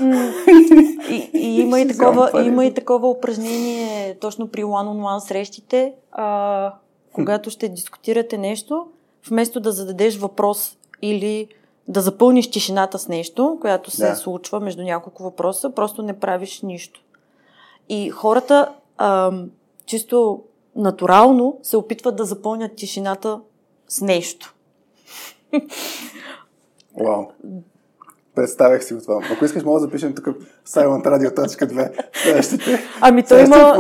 И, 1.10 1.30
и, 1.34 1.62
има, 1.62 1.80
и 1.80 1.88
такова, 1.88 2.46
има 2.46 2.66
и 2.66 2.74
такова 2.74 3.10
упражнение 3.10 4.18
точно 4.22 4.48
при 4.48 4.64
one-on-one 4.64 5.20
срещите, 5.20 5.94
а, 6.12 6.74
когато 7.14 7.50
ще 7.50 7.70
дискутирате 7.70 8.38
нещо, 8.38 8.88
вместо 9.30 9.60
да 9.60 9.72
зададеш 9.72 10.18
въпрос 10.18 10.78
или 11.02 11.48
да 11.88 12.02
запълниш 12.02 12.52
тишината 12.52 13.00
с 13.00 13.08
нещо, 13.08 13.58
която 13.62 13.92
се 13.92 14.10
да. 14.10 14.16
случва 14.16 14.60
между 14.60 14.84
няколко 14.84 15.24
въпроса, 15.24 15.70
просто 15.70 16.02
не 16.02 16.20
правиш 16.20 16.62
нищо. 16.62 17.02
И 17.90 18.10
хората 18.10 18.70
а, 18.98 19.32
чисто 19.86 20.42
натурално 20.76 21.58
се 21.64 21.78
опитват 21.78 22.16
да 22.16 22.26
запълнят 22.26 22.76
тишината 22.76 23.40
с 23.88 24.02
нещо. 24.02 24.56
Вау. 27.04 27.26
Представях 28.36 28.84
си 28.84 28.94
го 28.94 29.02
това. 29.02 29.20
Ако 29.32 29.46
искаш, 29.46 29.64
мога 29.64 29.80
да 29.80 29.86
запишем 29.86 30.16
тук 30.16 30.26
Silent 30.68 31.06
Radio.2 31.06 31.92
следващите. 32.24 32.80
Ами 33.02 33.24
той 33.24 33.44
има... 33.44 33.78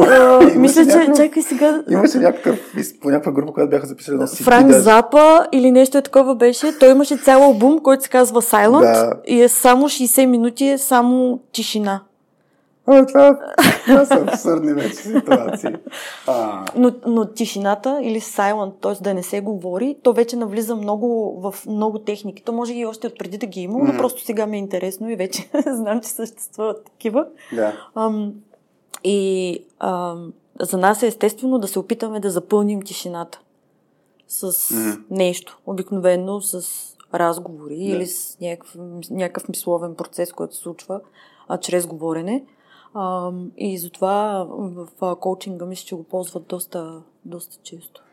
Мисля, 0.55 0.85
че... 0.85 0.95
Някакъв, 0.97 1.17
чакай 1.17 1.43
сега... 1.43 1.83
Имаше 1.89 2.17
някакъв... 2.17 2.59
По 3.01 3.09
някаква 3.09 3.31
група, 3.31 3.53
която 3.53 3.69
бяха 3.69 3.87
записали 3.87 4.13
едно 4.13 4.27
си. 4.27 4.43
Франк 4.43 4.71
Запа 4.71 5.47
или 5.51 5.71
нещо 5.71 5.97
е 5.97 6.01
такова 6.01 6.35
беше. 6.35 6.79
Той 6.79 6.91
имаше 6.91 7.17
цял 7.17 7.43
албум, 7.43 7.79
който 7.79 8.03
се 8.03 8.09
казва 8.09 8.41
Silent 8.41 8.81
да. 8.81 9.13
и 9.27 9.41
е 9.41 9.49
само 9.49 9.85
60 9.85 10.25
минути, 10.25 10.67
е 10.67 10.77
само 10.77 11.39
тишина. 11.51 12.01
А, 12.91 13.05
това, 13.05 13.39
това 13.85 14.05
са 14.05 14.25
абсурдни 14.27 14.73
вече 14.73 14.95
ситуации. 14.95 15.69
А... 16.27 16.65
Но, 16.75 16.91
но 17.05 17.25
тишината 17.25 17.99
или 18.03 18.21
silent, 18.21 18.73
т.е. 18.81 19.03
да 19.03 19.13
не 19.13 19.23
се 19.23 19.41
говори, 19.41 19.97
то 20.03 20.13
вече 20.13 20.35
навлиза 20.35 20.75
много 20.75 21.39
в 21.41 21.55
много 21.65 21.99
техники. 21.99 22.43
То 22.43 22.51
може 22.51 22.73
и 22.73 22.85
още 22.85 23.07
от 23.07 23.17
преди 23.19 23.37
да 23.37 23.45
ги 23.45 23.61
има, 23.61 23.79
но 23.79 23.97
просто 23.97 24.25
сега 24.25 24.45
ми 24.45 24.57
е 24.57 24.59
интересно 24.59 25.09
и 25.09 25.15
вече 25.15 25.49
знам, 25.67 26.01
че 26.01 26.09
съществуват 26.09 26.83
такива. 26.85 27.25
Да. 27.53 27.73
Ам, 27.95 28.33
и 29.03 29.59
ам, 29.79 30.33
за 30.59 30.77
нас 30.77 31.03
е 31.03 31.07
естествено 31.07 31.59
да 31.59 31.67
се 31.67 31.79
опитаме 31.79 32.19
да 32.19 32.31
запълним 32.31 32.81
тишината 32.81 33.39
с 34.27 34.73
нещо. 35.09 35.59
Обикновено 35.65 36.41
с 36.41 36.65
разговори 37.13 37.73
yeah. 37.73 37.95
или 37.95 38.07
с 38.07 38.37
някакъв, 38.41 38.75
някакъв 39.09 39.49
мисловен 39.49 39.95
процес, 39.95 40.33
който 40.33 40.55
се 40.55 40.61
случва 40.61 41.01
а, 41.47 41.57
чрез 41.57 41.87
говорене. 41.87 42.43
А, 42.93 43.31
и 43.57 43.77
затова 43.77 44.47
в, 44.49 45.15
коучинга 45.15 45.65
мисля, 45.65 45.85
че 45.85 45.95
го 45.95 46.03
ползват 46.03 46.47
доста, 46.47 47.01
доста 47.25 47.57
често. 47.63 48.03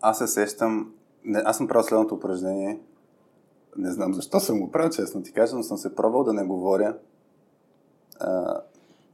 Аз 0.00 0.18
се 0.18 0.26
сещам, 0.26 0.92
не, 1.24 1.42
аз 1.44 1.56
съм 1.56 1.68
правил 1.68 1.88
следното 1.88 2.14
упражнение. 2.14 2.80
Не 3.76 3.90
знам 3.90 4.14
защо 4.14 4.40
съм 4.40 4.60
го 4.60 4.70
правил, 4.70 4.90
честно 4.90 5.22
ти 5.22 5.32
кажа, 5.32 5.56
но 5.56 5.62
съм 5.62 5.76
се 5.76 5.94
пробвал 5.94 6.24
да 6.24 6.32
не 6.32 6.44
говоря 6.44 6.96
а, 8.20 8.60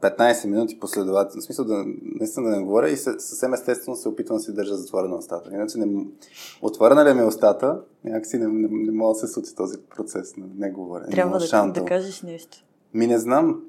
15 0.01 0.47
минути 0.47 0.81
последователно. 0.81 1.40
В 1.40 1.44
смисъл 1.44 1.64
да 1.64 1.85
наистина 2.02 2.51
да 2.51 2.56
не 2.56 2.64
говоря 2.64 2.90
и 2.90 2.97
съвсем 2.97 3.55
естествено 3.55 3.97
се 3.97 4.09
опитвам 4.09 4.36
да 4.39 4.43
си 4.43 4.55
държа 4.55 4.74
затворена 4.74 5.16
устата. 5.16 5.51
Иначе 5.52 5.78
не, 5.78 6.06
отворена 6.62 7.05
ли 7.05 7.14
ми 7.14 7.20
е 7.20 7.24
устата, 7.24 7.81
някакси 8.05 8.39
не, 8.39 8.48
не, 8.48 8.68
не 8.70 8.93
мога 8.93 9.12
да 9.12 9.18
се 9.18 9.27
случи 9.27 9.55
този 9.55 9.78
процес 9.97 10.36
на 10.36 10.47
не 10.56 10.70
говорене. 10.70 11.10
Трябва 11.10 11.39
да, 11.39 11.73
да 11.73 11.85
кажеш 11.85 12.23
нещо. 12.23 12.64
Ми 12.94 13.06
не 13.06 13.18
знам. 13.18 13.62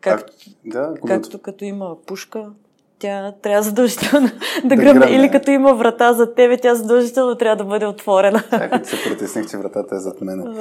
Как, 0.00 0.30
да, 0.64 0.94
както 1.06 1.38
като 1.38 1.64
има 1.64 1.96
пушка, 2.06 2.50
тя 2.98 3.32
трябва 3.32 3.62
задължително 3.62 4.28
да, 4.62 4.68
да 4.68 4.76
гръмне. 4.76 5.06
Или 5.10 5.30
като 5.30 5.50
има 5.50 5.74
врата 5.74 6.12
за 6.12 6.34
тебе, 6.34 6.56
тя 6.56 6.74
задължително 6.74 7.36
трябва 7.36 7.56
да 7.56 7.64
бъде 7.64 7.86
отворена. 7.86 8.42
Чакай, 8.50 8.84
се 8.84 8.96
притесних, 9.04 9.50
че 9.50 9.58
вратата 9.58 9.96
е 9.96 9.98
зад 9.98 10.20
мен. 10.20 10.56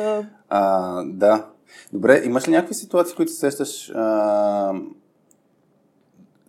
А, 0.50 1.04
да. 1.06 1.46
Добре, 1.94 2.22
имаш 2.26 2.48
ли 2.48 2.52
някакви 2.52 2.74
ситуации, 2.74 3.16
които 3.16 3.32
се 3.32 3.40
сещаш, 3.40 3.92
а, 3.96 4.74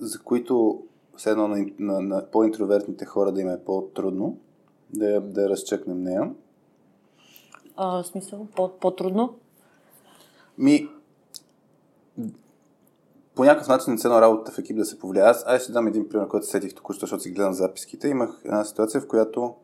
за 0.01 0.19
които 0.19 0.83
все 1.17 1.31
едно 1.31 1.49
на, 1.49 1.67
на, 1.79 2.01
на 2.01 2.31
по-интровертните 2.31 3.05
хора 3.05 3.33
да 3.33 3.41
им 3.41 3.49
е 3.49 3.65
по-трудно 3.65 4.37
да, 4.95 5.21
да 5.21 5.49
разчекнем 5.49 6.03
нея? 6.03 6.31
А, 7.77 8.03
в 8.03 8.07
смисъл? 8.07 8.47
По, 8.57 8.69
по-трудно? 8.81 9.35
Ми, 10.59 10.89
по 13.39 13.45
някакъв 13.45 13.69
начин 13.69 13.99
цена 13.99 14.21
работата 14.21 14.53
в 14.53 14.59
екип 14.59 14.77
да 14.77 14.85
се 14.85 14.99
повлияе. 14.99 15.29
Аз, 15.29 15.45
аз 15.47 15.63
ще 15.63 15.73
дам 15.73 15.87
един 15.87 16.09
пример, 16.09 16.29
който 16.29 16.47
сетих 16.47 16.75
току-що, 16.75 17.01
защото 17.01 17.23
си 17.23 17.31
гледам 17.31 17.53
записките. 17.53 18.09
Имах 18.09 18.41
една 18.45 18.65
ситуация, 18.65 19.01
в 19.01 19.07
която 19.07 19.55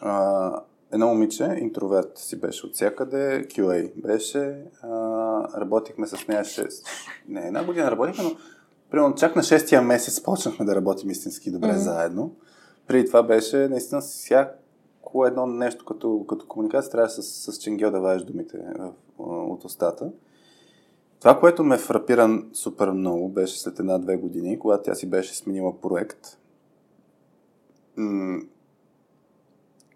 а, 0.00 0.62
едно 0.92 1.06
момиче, 1.06 1.56
интроверт 1.60 2.18
си 2.18 2.40
беше 2.40 2.66
от 2.66 2.74
всякъде, 2.74 3.48
QA 3.48 3.92
беше, 4.02 4.64
а, 4.82 5.60
работихме 5.60 6.06
с 6.06 6.28
нея 6.28 6.44
6, 6.44 6.86
не 7.28 7.46
една 7.46 7.64
година 7.64 7.90
работихме, 7.90 8.24
но 8.24 8.30
примерно 8.90 9.14
чак 9.14 9.36
на 9.36 9.42
6-я 9.42 9.82
месец 9.82 10.22
почнахме 10.22 10.64
да 10.64 10.74
работим 10.74 11.10
истински 11.10 11.50
добре 11.50 11.68
mm-hmm. 11.68 11.76
заедно. 11.76 12.34
Преди 12.86 13.06
това 13.06 13.22
беше 13.22 13.68
наистина 13.68 14.00
всяко 14.00 15.26
едно 15.26 15.46
нещо 15.46 15.84
като, 15.84 16.24
като 16.28 16.46
комуникация 16.46 16.92
трябва 16.92 17.08
с, 17.08 17.22
с 17.22 17.58
ченгел 17.58 17.90
да 17.90 18.00
вадиш 18.00 18.22
думите 18.24 18.58
от 19.18 19.64
устата. 19.64 20.10
Това, 21.24 21.40
което 21.40 21.64
ме 21.64 21.78
фрапира 21.78 22.42
супер 22.52 22.90
много, 22.90 23.28
беше 23.28 23.60
след 23.60 23.78
една-две 23.78 24.16
години, 24.16 24.58
когато 24.58 24.82
тя 24.82 24.94
си 24.94 25.10
беше 25.10 25.36
сменила 25.36 25.80
проект. 25.80 26.38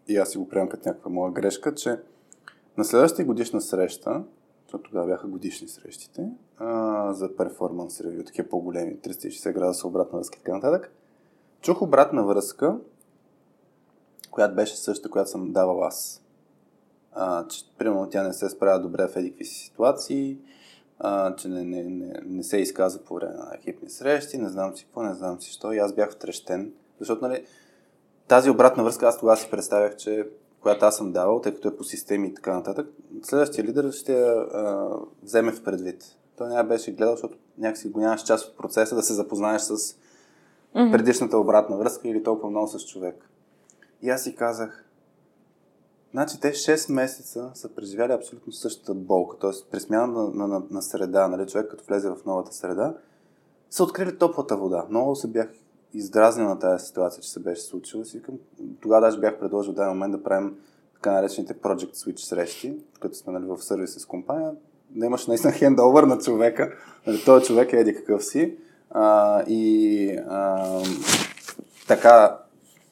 И 0.08 0.16
аз 0.16 0.30
си 0.30 0.38
го 0.38 0.48
приемам 0.48 0.68
като 0.68 0.88
някаква 0.88 1.10
моя 1.10 1.32
грешка, 1.32 1.74
че 1.74 2.00
на 2.76 2.84
следващата 2.84 3.24
годишна 3.24 3.60
среща, 3.60 4.24
защото 4.64 4.82
тогава 4.90 5.06
бяха 5.06 5.26
годишни 5.26 5.68
срещите, 5.68 6.30
а, 6.58 7.12
за 7.12 7.36
перформанс 7.36 8.00
ревю, 8.00 8.24
такива 8.24 8.48
по-големи, 8.48 8.98
360 8.98 9.52
градуса 9.52 9.86
обратна 9.86 10.18
връзка 10.18 10.36
и 10.36 10.44
така 10.44 10.54
нататък, 10.54 10.92
чух 11.60 11.82
обратна 11.82 12.24
връзка, 12.24 12.78
която 14.30 14.54
беше 14.54 14.76
същата, 14.76 15.10
която 15.10 15.30
съм 15.30 15.52
давал 15.52 15.84
аз. 15.84 16.24
А, 17.12 17.48
че, 17.48 17.64
примерно, 17.78 18.10
тя 18.10 18.22
не 18.22 18.32
се 18.32 18.48
справя 18.48 18.80
добре 18.80 19.08
в 19.08 19.16
едикви 19.16 19.44
си 19.44 19.54
ситуации, 19.54 20.38
а, 21.00 21.36
че 21.36 21.48
не, 21.48 21.64
не, 21.64 21.82
не, 21.82 22.20
не 22.26 22.42
се 22.42 22.56
изказа 22.56 23.04
по 23.04 23.14
време 23.14 23.34
на 23.34 23.50
екипни 23.54 23.90
срещи, 23.90 24.38
не 24.38 24.48
знам 24.48 24.76
си 24.76 24.84
какво, 24.84 25.02
не 25.02 25.14
знам 25.14 25.40
си 25.40 25.52
що. 25.52 25.72
И 25.72 25.78
аз 25.78 25.92
бях 25.92 26.12
втрещен, 26.12 26.72
защото 26.98 27.28
нали, 27.28 27.44
тази 28.28 28.50
обратна 28.50 28.84
връзка 28.84 29.06
аз 29.06 29.18
тогава 29.18 29.36
си 29.36 29.50
представях, 29.50 29.96
че 29.96 30.28
която 30.60 30.84
аз 30.84 30.96
съм 30.96 31.12
давал, 31.12 31.40
тъй 31.40 31.54
като 31.54 31.68
е 31.68 31.76
по 31.76 31.84
системи 31.84 32.28
и 32.28 32.34
така 32.34 32.54
нататък, 32.54 32.88
следващия 33.22 33.64
лидер 33.64 33.90
ще 33.92 34.20
я 34.20 34.32
а, 34.32 34.88
вземе 35.22 35.52
в 35.52 35.62
предвид. 35.62 36.04
Той 36.36 36.48
няма 36.48 36.68
беше 36.68 36.92
гледал, 36.92 37.14
защото 37.14 37.38
някакси 37.58 37.88
го 37.88 38.00
нямаш 38.00 38.22
част 38.22 38.48
от 38.48 38.56
процеса 38.56 38.94
да 38.94 39.02
се 39.02 39.14
запознаеш 39.14 39.62
с 39.62 39.76
mm-hmm. 39.76 40.92
предишната 40.92 41.38
обратна 41.38 41.76
връзка 41.76 42.08
или 42.08 42.22
толкова 42.22 42.50
много 42.50 42.68
с 42.68 42.86
човек. 42.86 43.30
И 44.02 44.10
аз 44.10 44.22
си 44.22 44.34
казах, 44.34 44.87
значи 46.12 46.40
те 46.40 46.52
6 46.52 46.92
месеца 46.92 47.50
са 47.54 47.74
преживяли 47.74 48.12
абсолютно 48.12 48.52
същата 48.52 48.94
болка, 48.94 49.38
т.е. 49.38 49.50
при 49.70 49.80
смяна 49.80 50.06
на, 50.06 50.48
на, 50.48 50.62
на, 50.70 50.82
среда, 50.82 51.28
нали, 51.28 51.46
човек 51.46 51.70
като 51.70 51.84
влезе 51.84 52.08
в 52.08 52.16
новата 52.26 52.52
среда, 52.52 52.94
са 53.70 53.82
открили 53.84 54.18
топлата 54.18 54.56
вода. 54.56 54.86
Много 54.90 55.16
се 55.16 55.28
бях 55.28 55.48
издразнил 55.94 56.48
на 56.48 56.58
тази 56.58 56.86
ситуация, 56.86 57.22
че 57.22 57.30
се 57.30 57.40
беше 57.40 57.62
случила. 57.62 58.04
Тогава 58.80 59.00
даже 59.00 59.20
бях 59.20 59.38
предложил 59.38 59.72
дай 59.72 59.88
момент 59.88 60.12
да 60.12 60.22
правим 60.22 60.56
така 60.94 61.12
наречените 61.12 61.54
Project 61.54 61.94
Switch 61.94 62.18
срещи, 62.18 62.76
като 63.00 63.14
сме 63.14 63.32
нали, 63.32 63.44
в 63.44 63.58
сервис 63.62 63.94
с 63.94 64.06
компания, 64.06 64.52
да 64.90 65.06
имаш 65.06 65.26
наистина 65.26 65.52
хендовър 65.52 66.04
на 66.04 66.18
човека. 66.18 66.72
Нали, 67.06 67.24
този 67.24 67.44
човек 67.44 67.72
е 67.72 67.76
еди 67.76 67.94
какъв 67.94 68.24
си. 68.24 68.56
А, 68.90 69.42
и 69.46 70.10
а, 70.28 70.66
така, 71.88 72.37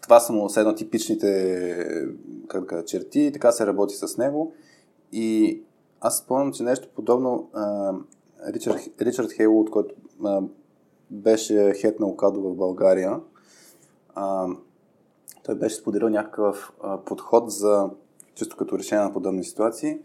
това 0.06 0.20
са 0.20 0.32
му 0.32 0.48
едно 0.56 0.74
типичните 0.74 1.98
как 2.48 2.64
да 2.64 2.84
черти 2.84 3.30
така 3.32 3.52
се 3.52 3.66
работи 3.66 3.94
с 3.94 4.18
него. 4.18 4.52
И 5.12 5.60
аз 6.00 6.18
спомням, 6.18 6.52
че 6.52 6.62
нещо 6.62 6.88
подобно 6.94 7.50
Ричард, 8.48 8.76
Ричард 9.00 9.32
Хейлуд, 9.32 9.70
който 9.70 9.94
а, 10.24 10.42
беше 11.10 11.72
хет 11.80 12.00
на 12.00 12.06
Окадо 12.06 12.40
в 12.42 12.54
България, 12.54 13.20
а, 14.14 14.46
той 15.44 15.54
беше 15.54 15.76
споделил 15.76 16.08
някакъв 16.08 16.72
а, 16.82 16.98
подход 17.04 17.50
за 17.50 17.90
чисто 18.34 18.56
като 18.56 18.78
решение 18.78 19.04
на 19.04 19.12
подобни 19.12 19.44
ситуации. 19.44 19.98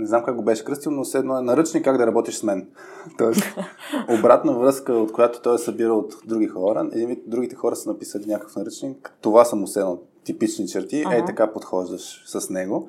Не 0.00 0.06
знам 0.06 0.24
как 0.24 0.36
го 0.36 0.42
беше 0.42 0.64
кръстил, 0.64 0.92
но 0.92 1.04
все 1.04 1.18
едно 1.18 1.38
е 1.38 1.42
наръчник 1.42 1.84
как 1.84 1.98
да 1.98 2.06
работиш 2.06 2.34
с 2.34 2.42
мен. 2.42 2.68
Тоест, 3.18 3.42
обратна 4.18 4.58
връзка, 4.58 4.92
от 4.92 5.12
която 5.12 5.42
той 5.42 5.54
е 5.54 5.58
събирал 5.58 5.98
от 5.98 6.14
други 6.26 6.46
хора. 6.46 6.90
Един 6.92 7.08
вид, 7.08 7.22
другите 7.26 7.56
хора 7.56 7.76
са 7.76 7.90
написали 7.90 8.26
някакъв 8.26 8.56
наръчник. 8.56 9.16
Това 9.20 9.44
са 9.44 9.56
му 9.56 9.66
все 9.66 9.80
едно 9.80 9.98
типични 10.24 10.68
черти. 10.68 11.02
Ага. 11.06 11.16
Е, 11.16 11.24
така 11.24 11.52
подхождаш 11.52 12.22
с 12.26 12.50
него. 12.50 12.88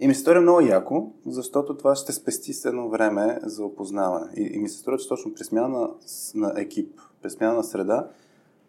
И 0.00 0.08
ми 0.08 0.14
се 0.14 0.20
стори 0.20 0.40
много 0.40 0.60
яко, 0.60 1.12
защото 1.26 1.76
това 1.76 1.94
ще 1.94 2.12
спести 2.12 2.52
с 2.52 2.64
едно 2.64 2.88
време 2.88 3.40
за 3.42 3.64
опознаване. 3.64 4.26
И, 4.36 4.50
и 4.54 4.58
ми 4.58 4.68
се 4.68 4.78
струва, 4.78 4.98
че 4.98 5.08
точно 5.08 5.34
при 5.34 5.44
смяна 5.44 5.68
на, 5.68 5.88
на 6.34 6.60
екип, 6.60 7.00
при 7.22 7.30
смяна 7.30 7.54
на 7.54 7.64
среда, 7.64 8.08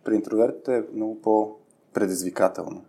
при 0.03 0.15
интровертите 0.15 0.77
е 0.77 0.83
много 0.93 1.21
по-предизвикателно. 1.21 2.81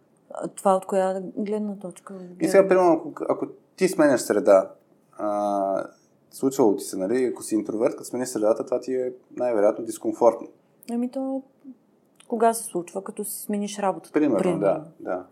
Това 0.57 0.77
от 0.77 0.87
коя 0.87 1.21
гледна 1.37 1.77
точка? 1.77 2.15
И 2.41 2.49
сега, 2.49 2.69
примерно, 2.69 2.93
ако, 2.93 3.25
ако 3.29 3.47
ти 3.77 3.89
сменяш 3.89 4.21
среда, 4.21 4.71
а, 5.19 5.87
случвало 6.31 6.77
ти 6.77 6.85
се, 6.85 6.97
нали, 6.97 7.25
ако 7.25 7.43
си 7.43 7.55
интроверт, 7.55 7.93
като 7.93 8.05
смениш 8.05 8.29
средата, 8.29 8.65
това 8.65 8.81
ти 8.81 8.95
е 8.95 9.13
най-вероятно 9.37 9.85
дискомфортно. 9.85 10.49
Еми 10.91 11.11
то, 11.11 11.43
кога 12.29 12.55
се 12.55 12.65
случва, 12.65 13.05
като 13.05 13.25
си 13.25 13.43
смениш 13.43 13.79
работата? 13.79 14.13
Примерно, 14.13 14.39
примерно. 14.39 14.61
да, 14.61 14.85
да 15.01 15.25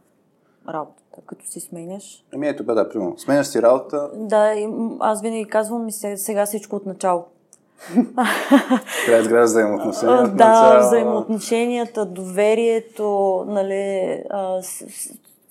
работата, 0.68 1.20
като 1.26 1.46
си 1.46 1.60
сменяш. 1.60 2.24
Ами 2.34 2.48
ето 2.48 2.64
бе, 2.64 2.74
да, 2.74 2.88
примерно. 2.88 3.18
Сменяш 3.18 3.46
си 3.46 3.62
работа. 3.62 4.10
Да, 4.14 4.54
аз 5.00 5.22
винаги 5.22 5.44
казвам 5.44 5.88
и 5.88 5.92
сега 5.92 6.46
всичко 6.46 6.76
от 6.76 6.86
начало. 6.86 7.24
Трябва 9.06 9.18
да 9.18 9.18
изграждаш 9.18 9.50
взаимоотношенията. 9.50 10.34
Да, 10.34 10.78
взаимоотношенията, 10.86 12.06
доверието, 12.06 13.44
нали, 13.48 14.22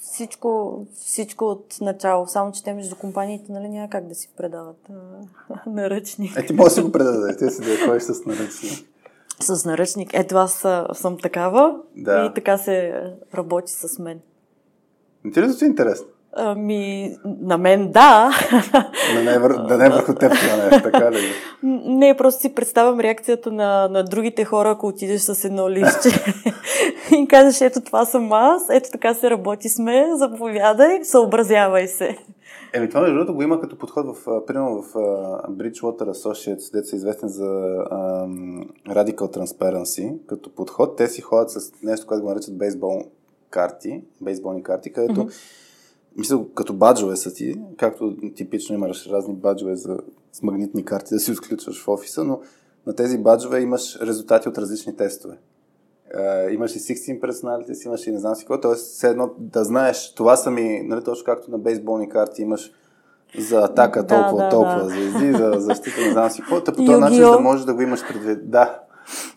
всичко, 0.01 0.81
всичко 0.93 1.45
от 1.45 1.77
начало. 1.81 2.27
Само, 2.27 2.51
че 2.51 2.63
те 2.63 2.73
между 2.73 2.95
компаниите 2.95 3.51
нали, 3.51 3.69
няма 3.69 3.89
как 3.89 4.07
да 4.07 4.15
си 4.15 4.29
предават 4.37 4.87
наръчник. 5.65 6.37
Е, 6.37 6.45
ти 6.45 6.53
можеш 6.53 6.69
да 6.69 6.75
си 6.75 6.81
го 6.81 6.91
предадеш, 6.91 7.37
ти 7.37 7.49
си 7.49 7.61
да 7.61 7.85
ходиш 7.85 8.03
с 8.03 8.25
наръчник. 8.25 8.87
С 9.39 9.65
наръчник. 9.65 10.09
Ето 10.13 10.35
аз 10.35 10.65
съм 10.93 11.17
такава 11.17 11.77
да. 11.95 12.25
и 12.25 12.33
така 12.33 12.57
се 12.57 13.03
работи 13.33 13.71
с 13.71 13.99
мен. 13.99 14.19
Не 15.23 15.31
ти 15.31 15.49
звучи 15.49 15.65
интересно? 15.65 16.07
Ами, 16.33 17.15
на 17.25 17.57
мен 17.57 17.91
да. 17.91 18.31
Да 19.13 19.23
не, 19.23 19.33
е 19.33 19.39
вър... 19.39 19.67
да 19.67 19.77
не 19.77 19.85
е 19.85 19.89
върху 19.89 20.13
теб 20.13 20.33
това 20.33 20.63
нещо, 20.63 20.81
така 20.91 21.11
ли? 21.11 21.17
Не, 21.85 22.17
просто 22.17 22.41
си 22.41 22.55
представям 22.55 22.99
реакцията 22.99 23.51
на, 23.51 23.87
на 23.87 24.03
другите 24.03 24.45
хора, 24.45 24.69
ако 24.69 24.87
отидеш 24.87 25.21
с 25.21 25.45
едно 25.45 25.69
листче 25.69 26.09
и 27.17 27.27
кажеш, 27.27 27.61
ето 27.61 27.81
това 27.81 28.05
съм 28.05 28.33
аз, 28.33 28.69
ето 28.69 28.89
така 28.91 29.13
се 29.13 29.29
работи 29.29 29.69
с 29.69 29.79
мен, 29.79 30.17
заповядай, 30.17 30.99
съобразявай 31.03 31.87
се. 31.87 32.17
Еми, 32.73 32.89
това 32.89 33.01
между 33.01 33.15
другото 33.15 33.33
го 33.33 33.41
има 33.41 33.61
като 33.61 33.77
подход 33.77 34.05
в, 34.05 34.45
примерно 34.45 34.81
в 34.81 34.93
uh, 34.93 35.49
Bridgewater 35.49 36.11
Associates, 36.11 36.71
дето 36.73 36.87
са 36.87 36.95
известни 36.95 37.29
за 37.29 37.43
um, 37.43 38.67
Radical 38.87 39.37
Transparency, 39.37 40.25
като 40.27 40.55
подход. 40.55 40.95
Те 40.95 41.07
си 41.07 41.21
ходят 41.21 41.49
с 41.49 41.71
нещо, 41.83 42.07
което 42.07 42.23
го 42.23 42.29
наричат 42.29 42.57
бейсбол 42.57 43.03
карти, 43.49 44.03
бейсболни 44.21 44.63
карти, 44.63 44.93
където 44.93 45.21
mm-hmm. 45.21 45.61
Мисля, 46.17 46.45
като 46.55 46.73
баджове 46.73 47.15
са 47.15 47.33
ти, 47.33 47.55
както 47.77 48.15
типично 48.35 48.75
имаш 48.75 49.07
разни 49.07 49.33
баджове 49.33 49.75
за, 49.75 49.97
с 50.31 50.41
магнитни 50.41 50.85
карти 50.85 51.13
да 51.13 51.19
си 51.19 51.31
отключваш 51.31 51.83
в 51.83 51.87
офиса, 51.87 52.23
но 52.23 52.41
на 52.87 52.95
тези 52.95 53.17
баджове 53.17 53.61
имаш 53.61 53.99
резултати 54.01 54.49
от 54.49 54.57
различни 54.57 54.95
тестове. 54.95 55.37
Uh, 56.17 56.49
имаш 56.49 56.75
и 56.75 56.79
16 56.79 57.21
personalities, 57.21 57.85
имаш 57.85 58.07
и 58.07 58.11
не 58.11 58.19
знам 58.19 58.35
си 58.35 58.43
какво, 58.43 58.59
т.е. 58.59 58.75
все 58.75 59.09
едно 59.09 59.29
да 59.37 59.63
знаеш, 59.63 60.13
това 60.13 60.35
са 60.35 60.51
ми, 60.51 60.81
нали, 60.85 61.03
точно 61.03 61.25
както 61.25 61.51
на 61.51 61.57
бейсболни 61.57 62.09
карти 62.09 62.41
имаш 62.41 62.71
за 63.39 63.61
атака 63.61 64.07
толкова, 64.07 64.37
да, 64.37 64.43
да, 64.43 64.49
толкова 64.49 64.83
да. 64.83 64.89
звезди, 64.89 65.31
за 65.31 65.53
защита, 65.57 66.01
не 66.01 66.11
знам 66.11 66.29
си 66.29 66.41
какво, 66.41 66.63
по 66.63 66.85
този 66.85 66.99
начин 66.99 67.21
да 67.21 67.39
можеш 67.39 67.65
да 67.65 67.73
го 67.73 67.81
имаш 67.81 68.07
предвид. 68.07 68.49
Да, 68.49 68.79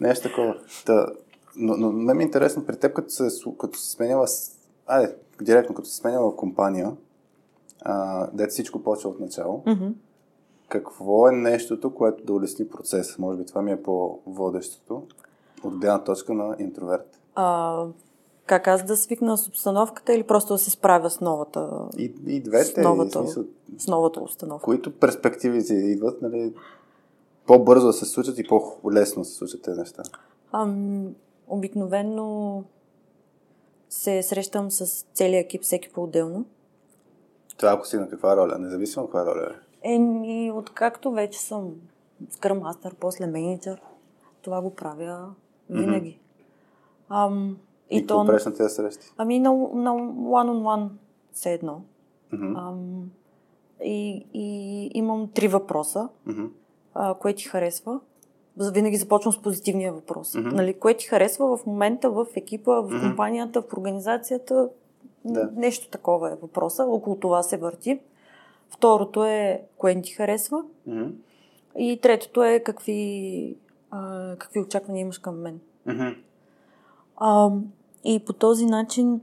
нещо 0.00 0.28
такова. 0.28 0.56
Та, 0.86 1.06
но, 1.56 1.76
но 1.76 1.92
ме 1.92 2.22
е 2.22 2.26
интересно 2.26 2.66
при 2.66 2.76
теб, 2.76 2.92
като 2.92 3.10
се, 3.10 3.28
като 3.58 3.78
се 3.78 3.90
сменяла, 3.90 4.26
айде, 4.86 5.14
директно, 5.44 5.74
като 5.74 5.88
се 5.88 5.96
сменяла 5.96 6.36
компания, 6.36 6.92
а, 7.82 8.26
дете 8.32 8.50
всичко 8.50 8.82
почва 8.82 9.10
от 9.10 9.20
начало, 9.20 9.62
mm-hmm. 9.66 9.92
какво 10.68 11.28
е 11.28 11.32
нещото, 11.32 11.94
което 11.94 12.24
да 12.24 12.32
улесни 12.32 12.68
процеса? 12.68 13.16
Може 13.18 13.38
би 13.38 13.46
това 13.46 13.62
ми 13.62 13.72
е 13.72 13.82
по-водещото 13.82 15.02
от 15.64 15.76
гледна 15.76 16.04
точка 16.04 16.34
на 16.34 16.56
интроверт. 16.58 17.20
А, 17.34 17.84
как 18.46 18.68
аз 18.68 18.84
да 18.84 18.96
свикна 18.96 19.38
с 19.38 19.48
обстановката 19.48 20.14
или 20.14 20.22
просто 20.22 20.54
да 20.54 20.58
се 20.58 20.70
справя 20.70 21.10
с 21.10 21.20
новата 21.20 21.88
И, 21.98 22.14
и 22.26 22.40
двете. 22.40 22.64
С 22.64 22.84
новата, 22.84 23.18
смисъл, 23.18 23.44
с 23.78 23.88
новата 23.88 24.20
установка. 24.20 24.64
Които 24.64 24.98
перспективи 24.98 25.60
си 25.60 25.74
идват, 25.74 26.22
нали, 26.22 26.54
по-бързо 27.46 27.86
да 27.86 27.92
се 27.92 28.04
случат 28.04 28.38
и 28.38 28.46
по-лесно 28.48 29.22
да 29.22 29.28
се 29.28 29.34
случат 29.34 29.62
тези 29.62 29.80
неща? 29.80 30.02
Ам, 30.52 31.14
Обикновенно 31.48 32.64
се 33.94 34.22
срещам 34.22 34.70
с 34.70 35.06
целия 35.14 35.40
екип, 35.40 35.62
всеки 35.62 35.92
по-отделно. 35.92 36.44
Това 37.56 37.72
ако 37.72 37.86
си 37.86 37.96
на 37.96 38.08
каква 38.08 38.36
роля? 38.36 38.58
Независимо 38.58 39.06
каква 39.06 39.26
роля 39.26 39.54
е? 39.82 39.94
Еми, 39.94 40.52
откакто 40.54 41.12
вече 41.12 41.40
съм 41.40 41.74
Scrum 42.30 42.60
Master, 42.60 42.94
после 42.94 43.26
менеджер, 43.26 43.82
това 44.42 44.62
го 44.62 44.74
правя 44.74 45.34
винаги. 45.70 46.20
Mm-hmm. 47.08 47.26
Ам, 47.26 47.58
и, 47.90 47.98
и 47.98 48.06
то, 48.06 48.24
на 48.24 48.38
тези 48.38 48.74
срещи? 48.74 49.06
Ами 49.16 49.40
на, 49.40 49.50
на 49.52 49.90
one-on-one 49.90 50.88
все 51.32 51.52
едно. 51.52 51.82
Mm-hmm. 52.32 52.68
Ам, 52.68 53.10
и, 53.84 54.26
и 54.34 54.90
имам 54.94 55.30
три 55.34 55.48
въпроса. 55.48 56.08
Mm-hmm. 56.28 56.50
А, 56.94 57.14
кое 57.14 57.34
ти 57.34 57.44
харесва? 57.44 58.00
Винаги 58.56 58.96
започвам 58.96 59.32
с 59.32 59.42
позитивния 59.42 59.92
въпрос. 59.92 60.32
Mm-hmm. 60.32 60.52
Нали, 60.52 60.74
кое 60.74 60.94
ти 60.94 61.06
харесва 61.06 61.56
в 61.56 61.66
момента 61.66 62.10
в 62.10 62.26
екипа, 62.36 62.80
в 62.80 62.90
mm-hmm. 62.90 63.08
компанията, 63.08 63.62
в 63.62 63.72
организацията? 63.72 64.68
Да. 65.24 65.50
Нещо 65.56 65.90
такова 65.90 66.32
е 66.32 66.36
въпроса. 66.42 66.84
Около 66.84 67.16
това 67.16 67.42
се 67.42 67.56
върти. 67.56 68.00
Второто 68.70 69.24
е 69.24 69.62
кое 69.78 70.02
ти 70.02 70.12
харесва. 70.12 70.64
Mm-hmm. 70.88 71.10
И 71.78 72.00
третото 72.02 72.42
е 72.44 72.60
какви, 72.60 73.56
а, 73.90 74.36
какви 74.38 74.60
очаквания 74.60 75.02
имаш 75.02 75.18
към 75.18 75.40
мен. 75.40 75.60
Mm-hmm. 75.88 76.16
А, 77.16 77.50
и 78.04 78.24
по 78.24 78.32
този 78.32 78.66
начин 78.66 79.20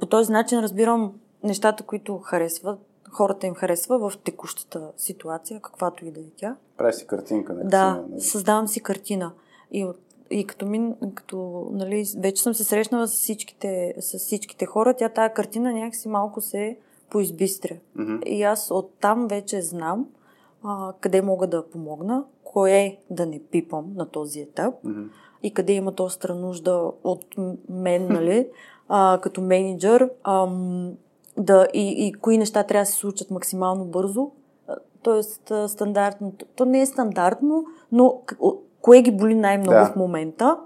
по 0.00 0.06
този 0.06 0.32
начин 0.32 0.60
разбирам 0.60 1.12
нещата, 1.42 1.82
които 1.82 2.18
харесват, 2.18 2.80
хората 3.10 3.46
им 3.46 3.54
харесва 3.54 4.10
в 4.10 4.18
текущата 4.24 4.92
ситуация, 4.96 5.60
каквато 5.60 6.04
и 6.04 6.10
да 6.10 6.20
е 6.20 6.30
тя. 6.36 6.56
Прави 6.76 6.92
си 6.92 7.06
картинка. 7.06 7.52
Не 7.54 7.64
да, 7.64 8.02
си, 8.04 8.10
нали? 8.10 8.20
създавам 8.20 8.68
си 8.68 8.82
картина. 8.82 9.32
И, 9.72 9.86
и 10.30 10.46
като, 10.46 10.66
мин, 10.66 10.94
като 11.14 11.68
нали, 11.72 12.04
вече 12.18 12.42
съм 12.42 12.54
се 12.54 12.64
срещнала 12.64 13.08
с 13.08 13.12
всичките, 13.12 13.94
с 14.00 14.18
всичките 14.18 14.66
хора, 14.66 14.94
тя 14.94 15.08
тая 15.08 15.34
картина 15.34 15.72
някакси 15.72 16.08
малко 16.08 16.40
се 16.40 16.76
поизбистря. 17.10 17.76
Mm-hmm. 17.98 18.24
И 18.24 18.42
аз 18.42 18.70
оттам 18.70 19.28
вече 19.28 19.62
знам 19.62 20.06
а, 20.64 20.92
къде 21.00 21.22
мога 21.22 21.46
да 21.46 21.70
помогна, 21.70 22.24
кое 22.44 22.98
да 23.10 23.26
не 23.26 23.40
пипам 23.50 23.92
на 23.96 24.06
този 24.06 24.40
етап 24.40 24.74
Мгм. 24.84 25.02
и 25.42 25.54
къде 25.54 25.72
има 25.72 25.92
остра 26.00 26.34
нужда 26.34 26.90
от 27.04 27.24
мен, 27.68 28.08
нали, 28.08 28.48
а, 28.88 29.18
като 29.22 29.40
менеджер, 29.40 30.10
ам, 30.24 30.92
да, 31.38 31.66
и, 31.74 32.06
и 32.06 32.12
кои 32.12 32.38
неща 32.38 32.62
трябва 32.62 32.82
да 32.82 32.86
се 32.86 32.92
случат 32.92 33.30
максимално 33.30 33.84
бързо. 33.84 34.30
Тоест, 35.02 35.50
а, 35.50 35.68
стандартно. 35.68 36.32
То 36.56 36.64
не 36.64 36.80
е 36.80 36.86
стандартно, 36.86 37.64
но 37.92 38.20
кое 38.80 39.02
ги 39.02 39.10
боли 39.10 39.34
най-много 39.34 39.78
Да. 39.78 39.86
в 39.86 39.96
момента? 39.96 40.58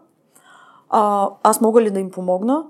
А, 0.90 1.30
аз 1.42 1.60
мога 1.60 1.82
ли 1.82 1.90
да 1.90 2.00
им 2.00 2.10
помогна? 2.10 2.66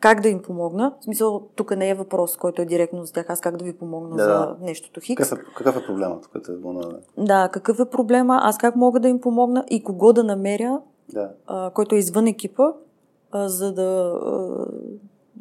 Как 0.00 0.20
да 0.20 0.28
им 0.28 0.42
помогна? 0.42 0.92
В 1.00 1.04
смисъл, 1.04 1.42
тук 1.54 1.76
не 1.76 1.88
е 1.88 1.94
въпрос, 1.94 2.36
който 2.36 2.62
е 2.62 2.64
директно 2.64 3.04
за 3.04 3.12
тях. 3.12 3.30
Аз 3.30 3.40
как 3.40 3.56
да 3.56 3.64
ви 3.64 3.72
помогна 3.72 4.16
Да, 4.16 4.24
за 4.24 4.56
нещото 4.60 5.00
хикс. 5.00 5.28
Какъв 5.30 5.38
е, 5.38 5.52
какъв 5.56 5.76
е 5.76 5.86
проблемът, 5.86 6.26
който 6.26 6.52
е 6.52 6.56
вълнуване? 6.56 6.98
Да, 7.18 7.48
какъв 7.48 7.80
е 7.80 7.84
проблема, 7.84 8.40
аз 8.42 8.58
как 8.58 8.76
мога 8.76 9.00
да 9.00 9.08
им 9.08 9.20
помогна 9.20 9.64
и 9.70 9.84
кого 9.84 10.12
да 10.12 10.24
намеря, 10.24 10.80
Да. 11.12 11.30
а, 11.46 11.70
който 11.70 11.94
е 11.94 11.98
извън 11.98 12.26
екипа, 12.26 12.72
а, 13.32 13.48
за 13.48 13.72
да 13.72 14.18
а, 14.24 14.66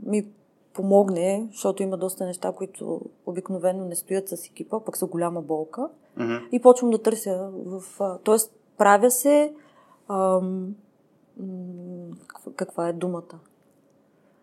ми 0.06 0.28
помогне, 0.74 1.48
защото 1.52 1.84
има 1.84 1.98
доста 1.98 2.26
неща, 2.26 2.52
които 2.52 3.02
обикновено 3.26 3.86
не 3.86 3.96
стоят 3.96 4.30
с 4.30 4.46
екипа, 4.46 4.80
пък 4.80 4.98
са 4.98 5.06
голяма 5.06 5.42
болка. 5.42 5.90
Мгм. 6.18 6.36
И 6.52 6.62
почвам 6.62 6.92
да 6.92 7.02
търся 7.02 7.50
в... 7.66 7.84
Тоест, 8.24 8.54
правя 8.78 9.12
се... 9.12 9.54
Ам, 10.08 10.76
каква, 12.56 12.90
е 12.90 12.94
думата? 12.94 13.40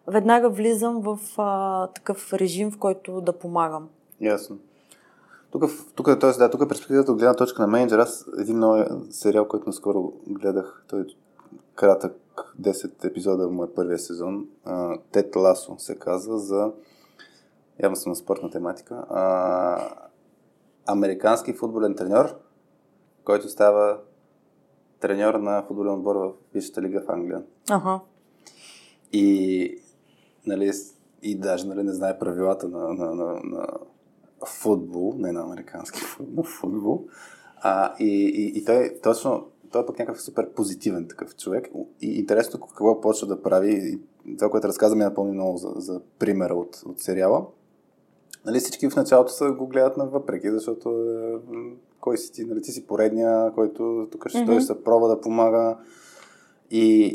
Веднага 0.07 0.51
влизам 0.51 1.01
в 1.01 1.19
а, 1.39 1.86
такъв 1.86 2.32
режим, 2.32 2.70
в 2.70 2.78
който 2.78 3.20
да 3.20 3.32
помагам. 3.32 3.89
Ясно. 4.20 4.59
Тук, 5.51 5.65
тук, 5.94 6.20
т.е. 6.20 6.31
да, 6.31 6.51
тук 6.51 6.62
е 6.62 6.69
перспективата 6.69 7.12
от 7.12 7.19
гледна 7.19 7.35
точка 7.35 7.62
на 7.62 7.69
менеджер. 7.69 7.98
Аз 7.98 8.27
един 8.39 8.59
нов 8.59 8.86
сериал, 9.11 9.48
който 9.48 9.66
наскоро 9.66 10.12
гледах, 10.27 10.85
той 10.89 11.01
е 11.01 11.05
кратък, 11.74 12.16
10 12.60 13.04
епизода 13.04 13.48
му 13.48 13.64
е 13.64 13.74
първия 13.74 13.98
сезон. 13.98 14.48
А, 14.64 14.98
Тед 15.12 15.36
Ласо 15.36 15.74
се 15.78 15.98
казва 15.98 16.38
за 16.38 16.72
явно 17.82 17.96
съм 17.96 18.10
на 18.10 18.16
спортна 18.16 18.50
тематика. 18.50 18.94
А, 19.10 20.06
американски 20.86 21.52
футболен 21.52 21.94
треньор, 21.94 22.36
който 23.24 23.48
става 23.48 23.98
треньор 25.00 25.34
на 25.34 25.62
футболен 25.62 25.92
отбор 25.92 26.16
в 26.16 26.32
Висшата 26.54 26.82
лига 26.82 27.02
в 27.06 27.10
Англия. 27.10 27.42
Ага. 27.70 28.00
И, 29.12 29.78
нали, 30.46 30.72
и 31.22 31.38
даже 31.38 31.66
нали, 31.66 31.82
не 31.82 31.92
знае 31.92 32.18
правилата 32.18 32.68
на, 32.68 32.94
на, 32.94 33.14
на, 33.14 33.40
на 33.44 33.66
футбол, 34.46 35.14
не 35.16 35.32
на 35.32 35.42
американски 35.42 36.00
футбол, 36.00 36.44
футбол. 36.44 37.06
А, 37.62 37.94
и, 37.98 38.06
и, 38.06 38.58
и 38.58 38.64
той 38.64 38.98
точно, 39.02 39.46
той 39.72 39.82
е 39.82 39.86
пък 39.86 39.98
някакъв 39.98 40.22
супер 40.22 40.51
позитивен 40.51 41.09
такъв 41.09 41.36
човек. 41.36 41.68
И 42.01 42.18
интересно 42.18 42.60
какво 42.60 43.01
почва 43.01 43.26
да 43.26 43.42
прави. 43.42 44.01
И 44.26 44.36
това, 44.36 44.51
което 44.51 44.68
разказа 44.68 44.97
ми 44.97 45.05
напомни 45.05 45.32
много 45.32 45.56
за, 45.56 45.72
за 45.76 46.01
примера 46.18 46.55
от, 46.55 46.82
от 46.86 47.01
сериала. 47.01 47.47
Нали, 48.47 48.59
всички 48.59 48.90
в 48.90 48.97
началото 48.97 49.32
са 49.32 49.52
го 49.52 49.66
гледат 49.66 49.97
на 49.97 50.06
въпреки, 50.06 50.51
защото 50.51 50.88
е, 50.90 51.55
кой 52.01 52.18
си 52.18 52.32
ти, 52.32 52.44
нали, 52.44 52.62
ти 52.62 52.72
си 52.72 52.86
поредния, 52.86 53.52
който 53.55 54.09
тук 54.12 54.28
ще 54.28 54.38
той 54.38 54.55
Мгм. 54.55 54.60
ще 54.60 54.74
се 54.74 54.84
пробва 54.84 55.09
да 55.09 55.20
помага. 55.20 55.76
И, 56.70 57.06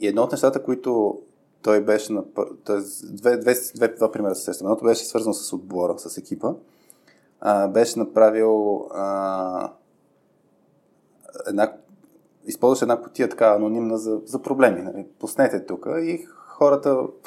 и 0.00 0.06
едно 0.06 0.22
от 0.22 0.32
нещата, 0.32 0.62
които 0.62 1.20
той 1.62 1.80
беше 1.84 2.12
на... 2.12 2.24
Тоест, 2.64 3.16
две, 3.16 3.36
две, 3.36 3.54
две, 3.74 3.88
два 3.88 4.12
примера 4.12 4.34
се 4.34 4.44
сещам. 4.44 4.66
Едното 4.66 4.84
беше 4.84 5.04
свързано 5.04 5.34
с 5.34 5.52
отбора, 5.52 5.98
с 5.98 6.18
екипа. 6.18 6.54
А, 7.40 7.68
беше 7.68 7.98
направил 7.98 8.86
а, 8.90 9.72
една... 11.46 11.72
Използваше 12.46 12.84
една 12.84 13.00
котия 13.00 13.28
така 13.28 13.46
анонимна 13.46 13.98
за, 13.98 14.20
за 14.24 14.42
проблеми. 14.42 14.82
Нали? 14.82 15.06
Пуснете 15.20 15.66
тук 15.66 15.86
и 16.02 16.26
хората 16.48 16.94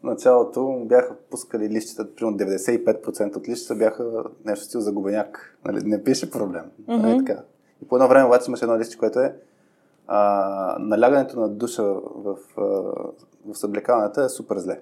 в 0.00 0.02
началото 0.02 0.82
бяха 0.84 1.14
пускали 1.30 1.68
лищата, 1.68 2.14
примерно 2.14 2.38
95% 2.38 3.36
от 3.36 3.48
лищата 3.48 3.74
бяха 3.74 4.24
нещо 4.44 4.64
стил 4.64 4.80
за 4.80 4.92
губеняк. 4.92 5.58
Нали? 5.64 5.84
Не 5.84 6.04
пише 6.04 6.30
проблем. 6.30 6.64
Нали? 6.88 7.14
Мгм. 7.14 7.24
Така. 7.24 7.42
И 7.82 7.88
по 7.88 7.96
едно 7.96 8.08
време 8.08 8.26
обаче 8.26 8.44
имаше 8.48 8.64
едно 8.64 8.78
лище, 8.78 8.98
което 8.98 9.20
е 9.20 9.34
а, 10.06 10.76
налягането 10.80 11.40
на 11.40 11.48
душа 11.48 11.82
в, 11.82 12.36
в 13.46 13.54
съблекалната 13.54 14.24
е 14.24 14.28
супер 14.28 14.58
зле. 14.58 14.80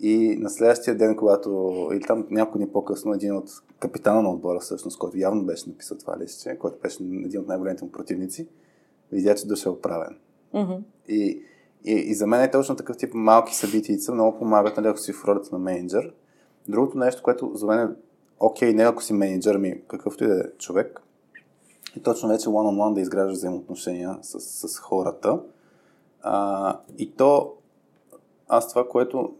И 0.00 0.36
на 0.36 0.50
следващия 0.50 0.96
ден, 0.96 1.16
когато, 1.16 1.88
или 1.92 2.00
там 2.00 2.26
няколко 2.30 2.58
дни 2.58 2.68
по-късно, 2.68 3.14
един 3.14 3.36
от 3.36 3.50
капитана 3.78 4.22
на 4.22 4.30
отбора, 4.30 4.60
всъщност, 4.60 4.98
който 4.98 5.18
явно 5.18 5.44
беше 5.44 5.68
написал 5.68 5.98
това 5.98 6.18
лище, 6.18 6.58
който 6.58 6.78
беше 6.82 7.02
един 7.02 7.40
от 7.40 7.48
най-големите 7.48 7.84
му 7.84 7.92
противници, 7.92 8.48
видя, 9.12 9.34
че 9.34 9.46
душа 9.46 9.68
е 9.68 9.72
оправен. 9.72 10.18
Мгм. 10.54 10.72
И, 11.08 11.42
и, 11.84 11.92
и 11.92 12.14
за 12.14 12.26
мен 12.26 12.42
е 12.42 12.50
точно 12.50 12.76
такъв 12.76 12.96
тип 12.96 13.14
малки 13.14 13.54
събития 13.54 13.98
много 14.12 14.38
помагат, 14.38 14.76
нали, 14.76 14.86
ако 14.86 14.98
си 14.98 15.12
в 15.12 15.24
ролята 15.24 15.48
на 15.52 15.58
менеджер. 15.58 16.12
Другото 16.68 16.98
нещо, 16.98 17.22
което 17.22 17.50
за 17.54 17.66
мен 17.66 17.78
е 17.78 17.94
окей, 18.40 18.72
не 18.72 18.82
ако 18.82 19.02
си 19.02 19.12
менеджер, 19.12 19.56
ми 19.56 19.80
какъвто 19.88 20.24
и 20.24 20.26
да 20.26 20.40
е 20.40 20.58
човек, 20.58 21.00
и 21.96 22.00
точно 22.00 22.28
вече 22.28 22.48
one-on-one 22.48 22.94
да 22.94 23.00
изграждаш 23.00 23.36
взаимоотношения 23.36 24.18
с, 24.22 24.68
с 24.68 24.78
хората. 24.78 25.40
А, 26.22 26.78
и 26.98 27.10
то, 27.10 27.52
аз 28.48 28.68
това, 28.68 28.88
което 28.88 29.34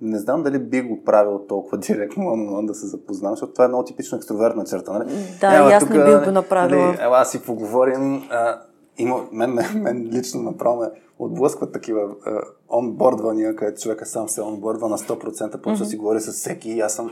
не 0.00 0.18
знам 0.18 0.42
дали 0.42 0.58
би 0.58 0.82
го 0.82 1.04
правил 1.04 1.46
толкова 1.48 1.78
директно 1.88 2.24
one-on-one 2.24 2.66
да 2.66 2.74
се 2.74 2.86
запознам, 2.86 3.32
защото 3.32 3.52
това 3.52 3.64
е 3.64 3.68
много 3.68 3.84
типично 3.84 4.18
екстровертна 4.18 4.64
черта. 4.64 4.92
Нали? 4.92 5.10
Да, 5.40 5.56
Ела 5.56 5.70
и 5.70 5.72
аз 5.72 5.82
не 5.82 5.88
тука, 5.88 6.18
бих 6.18 6.24
го 6.24 6.30
направила. 6.30 6.86
Нали, 6.86 6.98
ела 7.00 7.24
си 7.24 7.42
поговорим. 7.42 8.22
А, 8.30 8.60
има, 8.98 9.26
мен, 9.32 9.50
мен, 9.50 9.82
мен 9.82 10.08
лично 10.12 10.42
направо 10.42 10.80
ме 10.80 10.90
отблъскват 11.18 11.72
такива 11.72 12.00
а, 12.26 12.40
онбордвания, 12.78 13.56
където 13.56 13.82
човека 13.82 14.06
сам 14.06 14.28
се 14.28 14.42
онбордва 14.42 14.88
на 14.88 14.98
100%, 14.98 15.60
почва 15.60 15.84
да 15.84 15.90
си 15.90 15.96
говори 15.96 16.20
с 16.20 16.32
всеки 16.32 16.70
и 16.70 16.80
аз 16.80 16.94
съм 16.94 17.10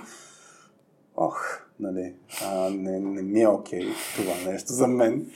ох, 1.16 1.40
нали, 1.80 2.14
а, 2.46 2.70
не, 2.70 3.00
не 3.00 3.22
ми 3.22 3.42
е 3.42 3.48
окей 3.48 3.86
това 4.16 4.50
нещо 4.52 4.72
за 4.72 4.86
мен. 4.86 5.26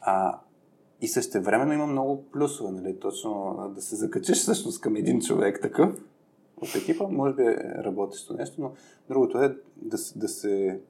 А, 0.00 0.38
и 1.00 1.08
също 1.08 1.42
времено 1.42 1.72
има 1.72 1.86
много 1.86 2.24
плюсове, 2.32 2.70
нали, 2.70 3.00
точно 3.00 3.56
да 3.74 3.82
се 3.82 3.96
закачиш 3.96 4.38
всъщност 4.38 4.80
към 4.80 4.96
един 4.96 5.20
човек 5.20 5.58
такъв 5.62 5.90
от 6.56 6.74
екипа, 6.74 7.08
може 7.08 7.34
би 7.34 7.42
е 7.42 7.56
работещо 7.84 8.34
нещо, 8.34 8.60
но 8.60 8.72
другото 9.08 9.38
е 9.38 9.48
да, 9.76 9.96
да 10.16 10.28
се 10.28 10.80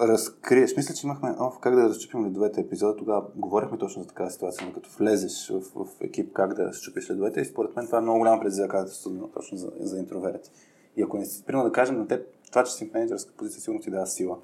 разкриеш. 0.00 0.76
Мисля, 0.76 0.94
че 0.94 1.06
имахме 1.06 1.34
о, 1.38 1.50
как 1.50 1.74
да 1.74 1.88
разчупим 1.88 2.26
ледовете 2.26 2.60
епизода. 2.60 2.96
Тогава 2.96 3.26
говорихме 3.36 3.78
точно 3.78 4.02
за 4.02 4.08
такава 4.08 4.30
ситуация, 4.30 4.66
но 4.66 4.72
като 4.72 4.90
влезеш 4.98 5.48
в, 5.48 5.60
в 5.60 6.00
екип, 6.00 6.32
как 6.32 6.54
да 6.54 6.72
щупиш 6.72 7.10
ледовете. 7.10 7.40
И 7.40 7.44
според 7.44 7.76
мен 7.76 7.86
това 7.86 7.98
е 7.98 8.00
много 8.00 8.18
голямо 8.18 8.40
предизвикателство 8.40 9.28
точно 9.34 9.58
за, 9.58 9.72
за 9.80 9.98
интроверти. 9.98 10.50
И 10.96 11.02
ако 11.02 11.18
не 11.18 11.24
си, 11.24 11.44
примерно 11.44 11.68
да 11.68 11.72
кажем 11.72 11.98
на 11.98 12.08
теб, 12.08 12.26
това, 12.50 12.64
че 12.64 12.72
си 12.72 12.88
в 12.88 12.94
менеджерска 12.94 13.32
позиция, 13.36 13.60
сигурно 13.60 13.80
ти 13.80 13.90
дава 13.90 14.06
сила. 14.06 14.38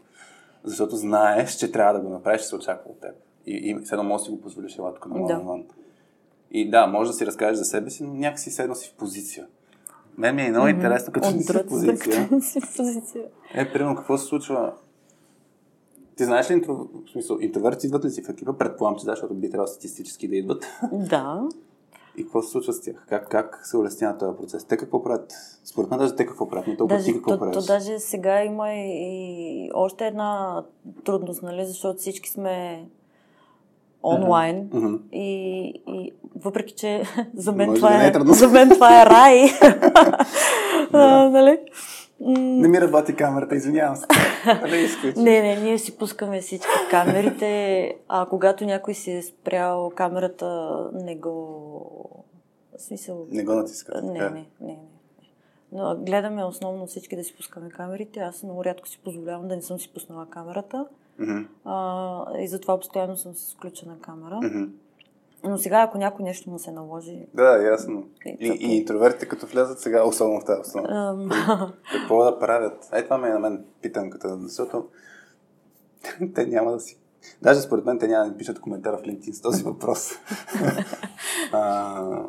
Защото 0.64 0.96
знаеш, 0.96 1.56
че 1.56 1.72
трябва 1.72 1.94
да 1.94 2.00
го 2.00 2.08
направиш, 2.08 2.40
ще 2.40 2.48
се 2.48 2.56
очаква 2.56 2.90
от 2.90 3.00
теб. 3.00 3.14
И, 3.46 3.52
и 3.52 3.84
все 3.84 3.94
едно 3.94 4.04
може 4.04 4.20
да 4.20 4.24
си 4.24 4.30
го 4.30 4.40
позволиш 4.40 4.78
ела 4.78 4.94
тук 4.94 5.06
на 5.06 5.26
Да. 5.26 5.34
one 5.34 5.64
И 6.50 6.70
да, 6.70 6.86
може 6.86 7.10
да 7.10 7.16
си 7.16 7.26
разкажеш 7.26 7.58
за 7.58 7.64
себе 7.64 7.90
си, 7.90 8.04
но 8.04 8.14
някакси 8.14 8.50
все 8.50 8.62
едно 8.62 8.74
си 8.74 8.88
в 8.88 8.98
позиция. 8.98 9.46
Мен 10.18 10.34
ми 10.34 10.42
е 10.42 10.50
много 10.50 10.68
интересно, 10.68 11.12
като 11.12 11.30
не 11.30 11.42
си 11.42 11.52
в 11.52 11.66
позиция. 11.66 12.28
си 12.40 12.60
в 12.60 12.76
позиция. 12.76 13.24
Е, 13.54 13.72
примерно, 13.72 13.96
какво 13.96 14.18
се 14.18 14.24
случва? 14.24 14.72
Ти 16.16 16.24
знаеш 16.24 16.50
ли, 16.50 16.54
интро... 16.54 16.74
в 16.74 16.88
смисъл, 17.12 17.38
интроверти 17.40 17.86
идват 17.86 18.04
ли 18.04 18.10
си 18.10 18.22
в 18.22 18.28
екипа? 18.28 18.52
Предполагам, 18.52 18.98
че 18.98 19.04
да, 19.04 19.12
защото 19.12 19.34
би 19.34 19.50
трябвало 19.50 19.66
статистически 19.66 20.28
да 20.28 20.36
идват. 20.36 20.64
Да. 20.92 21.48
И 22.16 22.22
какво 22.22 22.42
се 22.42 22.50
случва 22.50 22.72
с 22.72 22.80
тях? 22.80 23.06
Как, 23.08 23.28
как 23.28 23.60
се 23.64 23.76
улеснява 23.76 24.18
този 24.18 24.36
процес? 24.36 24.64
Те 24.64 24.76
какво 24.76 25.02
правят? 25.02 25.32
Според 25.64 25.90
мен 25.90 25.98
даже 25.98 26.16
те 26.16 26.26
какво 26.26 26.48
правят, 26.48 26.66
не 26.66 26.76
толкова 26.76 26.96
Даже, 26.96 27.06
ти 27.06 27.12
какво 27.12 27.30
то, 27.30 27.38
правиш. 27.38 27.54
то, 27.54 27.66
даже 27.66 27.98
сега 27.98 28.44
има 28.44 28.72
и, 28.72 29.66
и 29.66 29.70
още 29.74 30.06
една 30.06 30.64
трудност, 31.04 31.42
нали, 31.42 31.66
защото 31.66 31.98
всички 31.98 32.30
сме 32.30 32.86
онлайн. 34.06 34.70
Мгм. 34.72 34.94
И, 35.12 35.64
и 35.88 36.12
въпреки, 36.44 36.74
че 36.74 37.02
за 37.34 37.52
мен, 37.52 37.68
Може 37.68 37.80
това 37.80 37.90
да 37.90 37.98
не 37.98 38.04
е 38.04 38.08
е, 38.08 38.34
за 38.34 38.48
мен 38.48 38.68
това 38.68 39.02
е 39.02 39.06
рай. 39.06 39.44
Нали? 41.30 41.58
Не 42.20 42.68
ми 42.68 42.80
работи 42.80 43.16
камерата, 43.16 43.56
извинявам 43.56 43.96
се. 43.96 44.06
Нали, 44.62 44.76
изключи. 44.76 45.18
Не, 45.18 45.42
не, 45.42 45.56
ние 45.56 45.78
си 45.78 45.98
пускаме 45.98 46.40
всички 46.40 46.68
камерите, 46.90 47.94
а 48.08 48.26
когато 48.26 48.64
някой 48.64 48.94
си 48.94 49.12
е 49.12 49.22
спрял 49.22 49.92
камерата, 49.96 50.78
не 50.92 51.16
го... 51.16 52.24
В 52.78 52.82
смисъл... 52.82 53.26
Не 53.30 53.44
го 53.44 53.54
натискат. 53.54 54.04
Не, 54.04 54.18
така. 54.18 54.30
не, 54.30 54.46
не, 54.60 54.66
не. 54.66 54.78
Но 55.72 55.96
гледаме 55.96 56.44
основно 56.44 56.86
всички 56.86 57.16
да 57.16 57.24
си 57.24 57.36
пускаме 57.36 57.70
камерите. 57.70 58.20
Аз 58.20 58.42
много 58.42 58.64
рядко 58.64 58.88
си 58.88 59.00
позволявам 59.04 59.48
да 59.48 59.56
не 59.56 59.62
съм 59.62 59.78
си 59.78 59.92
пуснала 59.94 60.26
камерата. 60.26 60.86
Мгм. 61.18 61.42
А, 61.64 62.38
и 62.38 62.48
затова 62.48 62.78
постоянно 62.78 63.16
съм 63.16 63.34
с 63.34 63.54
включена 63.54 63.98
камера. 64.00 64.40
Мгм. 64.42 64.64
Но 65.44 65.58
сега, 65.58 65.82
ако 65.82 65.98
някой 65.98 66.24
нещо 66.24 66.50
му 66.50 66.58
се 66.58 66.72
наложи... 66.72 67.26
Да, 67.34 67.62
ясно. 67.62 68.08
Е, 68.26 68.36
И, 68.40 68.52
окей. 68.52 68.68
и 68.68 68.76
интровертите 68.76 69.28
като 69.28 69.46
влязат 69.46 69.80
сега, 69.80 70.04
особено 70.04 70.40
в 70.40 70.44
тази 70.44 70.60
обстановка. 70.60 71.72
Какво 71.92 72.24
да 72.24 72.38
правят? 72.38 72.88
Е, 72.92 73.04
това 73.04 73.18
ме 73.18 73.28
е 73.28 73.32
на 73.32 73.38
мен 73.38 73.64
питанката, 73.82 74.38
защото 74.38 74.88
те 76.34 76.46
няма 76.46 76.72
да 76.72 76.80
си... 76.80 76.98
Даже 77.42 77.60
според 77.60 77.84
мен 77.84 77.98
те 77.98 78.08
няма 78.08 78.30
да 78.30 78.36
пишат 78.36 78.60
коментара 78.60 78.98
в 78.98 79.02
LinkedIn 79.02 79.32
с 79.32 79.40
този 79.40 79.62
въпрос. 79.62 80.10
а, 81.52 82.22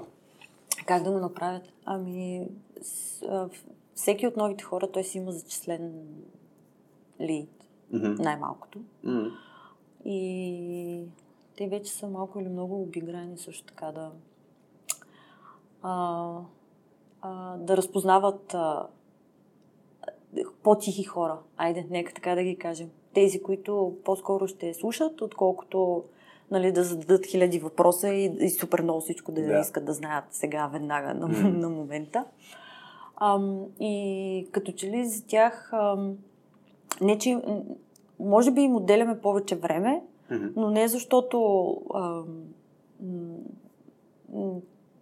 Как 0.85 1.03
да 1.03 1.11
го 1.11 1.17
направят? 1.19 1.63
Ами, 1.85 2.47
с, 2.81 3.21
а, 3.21 3.49
всеки 3.95 4.27
от 4.27 4.37
новите 4.37 4.63
хора, 4.63 4.91
той 4.91 5.03
си 5.03 5.17
има 5.17 5.31
зачислен 5.31 5.93
лид, 7.21 7.49
мгм. 7.93 8.13
най-малкото. 8.23 8.79
М. 9.03 9.27
И 10.05 11.03
те 11.57 11.67
вече 11.67 11.91
са 11.91 12.07
малко 12.07 12.39
или 12.39 12.49
много 12.49 12.81
обиграни 12.81 13.37
също 13.37 13.63
така 13.65 13.91
да, 13.91 14.11
а, 15.81 16.25
а, 17.21 17.57
да 17.57 17.77
разпознават 17.77 18.53
а, 18.53 18.87
по-тихи 20.63 21.03
хора. 21.03 21.39
Айде, 21.57 21.87
нека 21.89 22.13
така 22.13 22.35
да 22.35 22.43
ги 22.43 22.55
кажем. 22.57 22.89
Тези, 23.13 23.43
които 23.43 23.97
по-скоро 24.05 24.47
ще 24.47 24.73
слушат, 24.73 25.21
отколкото 25.21 26.03
нали, 26.51 26.71
да 26.71 26.83
зададат 26.83 27.25
хиляди 27.25 27.59
въпроса 27.59 28.09
и, 28.09 28.25
и 28.39 28.49
супер 28.49 28.81
много 28.81 29.01
всичко 29.01 29.31
да, 29.31 29.41
Да. 29.41 29.59
искат 29.59 29.85
да 29.85 29.93
знаят 29.93 30.25
сега, 30.31 30.67
веднага, 30.67 31.13
на, 31.13 31.27
Мгм. 31.27 31.59
на 31.59 31.69
момента. 31.69 32.25
Ам, 33.15 33.65
и 33.79 34.47
като 34.51 34.71
че 34.71 34.91
ли 34.91 35.05
за 35.05 35.25
тях, 35.25 35.73
ам, 35.73 36.17
не 37.01 37.17
че 37.17 37.41
може 38.19 38.51
би 38.51 38.61
им 38.61 38.75
отделяме 38.75 39.19
повече 39.21 39.55
време, 39.55 40.03
но 40.55 40.69
не 40.69 40.87
защото 40.87 41.37
м, 41.93 43.37
м, 44.33 44.53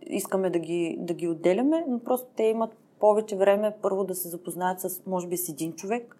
искаме 0.07 0.49
да 0.49 0.59
ги, 0.59 0.97
да 0.99 1.13
ги 1.13 1.27
отделяме, 1.27 1.85
но 1.89 1.99
просто 1.99 2.27
те 2.35 2.43
имат 2.43 2.77
повече 2.99 3.35
време 3.35 3.73
първо 3.81 4.03
да 4.03 4.15
се 4.15 4.29
запознаят 4.29 4.81
с, 4.81 5.01
може 5.05 5.27
би, 5.27 5.37
с 5.37 5.49
един 5.49 5.73
човек 5.73 6.17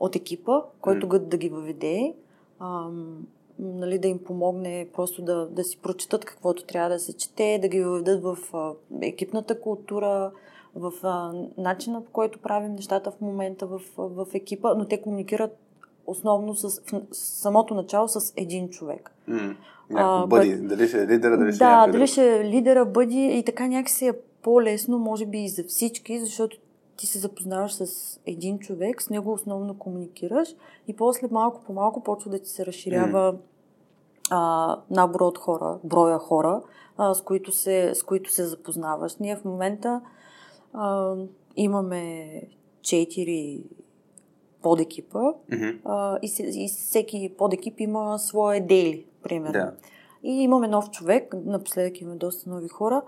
от 0.00 0.16
екипа, 0.16 0.62
който 0.80 1.06
Мгм. 1.06 1.16
mm. 1.16 1.20
да 1.20 1.36
ги 1.36 1.48
въведе, 1.48 2.14
ам, 2.60 3.26
нали, 3.58 3.98
да 3.98 4.08
им 4.08 4.24
помогне 4.24 4.88
просто 4.94 5.22
да, 5.22 5.46
да 5.46 5.64
си 5.64 5.78
прочитат 5.82 6.24
каквото 6.24 6.64
трябва 6.64 6.90
да 6.90 6.98
се 6.98 7.16
чете, 7.16 7.58
да 7.62 7.68
ги 7.68 7.82
въведат 7.82 8.22
в 8.22 8.38
а, 8.52 8.72
екипната 9.02 9.60
култура, 9.60 10.32
в 10.74 10.92
а, 11.02 11.32
начина 11.58 12.04
по 12.04 12.10
който 12.10 12.38
правим 12.38 12.72
нещата 12.74 13.10
в 13.10 13.20
момента 13.20 13.66
в, 13.66 13.80
в 13.98 14.26
екипа, 14.34 14.74
но 14.74 14.84
те 14.84 15.02
комуникират 15.02 15.58
основно 16.06 16.54
с, 16.54 16.80
в, 16.80 17.02
самото 17.12 17.74
начало 17.74 18.08
с 18.08 18.32
един 18.36 18.68
човек. 18.68 19.14
Някакво 19.90 20.24
А, 20.24 20.26
бъди. 20.26 20.56
Дали 20.56 20.88
ще 20.88 21.02
е 21.02 21.06
лидера, 21.06 21.38
дали 21.38 21.52
ще 21.52 21.64
е 21.64 21.66
Да, 21.66 21.86
дали 21.86 22.06
ще 22.06 22.36
е 22.36 22.44
лидера, 22.44 22.84
бъди 22.84 23.26
и 23.26 23.44
така 23.44 23.66
някакси 23.66 24.06
е 24.06 24.12
по-лесно, 24.42 24.98
може 24.98 25.26
би 25.26 25.38
и 25.38 25.48
за 25.48 25.64
всички, 25.64 26.20
защото 26.20 26.56
ти 26.96 27.06
се 27.06 27.18
запознаваш 27.18 27.72
с 27.72 28.20
един 28.26 28.58
човек, 28.58 29.02
с 29.02 29.10
него 29.10 29.32
основно 29.32 29.78
комуникираш 29.78 30.48
и 30.88 30.96
после 30.96 31.28
малко 31.30 31.60
по 31.66 31.72
малко 31.72 32.02
почва 32.02 32.30
да 32.30 32.38
ти 32.38 32.48
се 32.48 32.66
разширява 32.66 33.34
а, 34.30 34.76
набора 34.90 35.24
от 35.24 35.38
хора, 35.38 35.78
броя 35.84 36.18
хора, 36.18 36.62
а, 36.96 37.14
с, 37.14 37.22
които 37.22 37.52
се, 37.52 37.92
с 37.94 38.02
които 38.02 38.32
се 38.32 38.44
запознаваш. 38.44 39.16
Ние 39.16 39.36
в 39.36 39.44
момента 39.44 40.00
а, 40.74 41.14
имаме 41.56 42.42
четири 42.82 43.64
подекипа 44.62 45.32
Мгм. 45.52 45.68
а, 45.84 46.18
и, 46.22 46.32
и 46.38 46.68
всеки 46.68 47.32
подекип 47.38 47.80
има 47.80 48.18
своя 48.18 48.66
дейли, 48.66 49.06
примерно. 49.22 49.52
Да. 49.52 49.74
И 50.22 50.42
имаме 50.42 50.68
нов 50.68 50.90
човек, 50.90 51.34
напоследък 51.44 52.00
имаме 52.00 52.16
доста 52.16 52.50
нови 52.50 52.68
хора, 52.68 53.02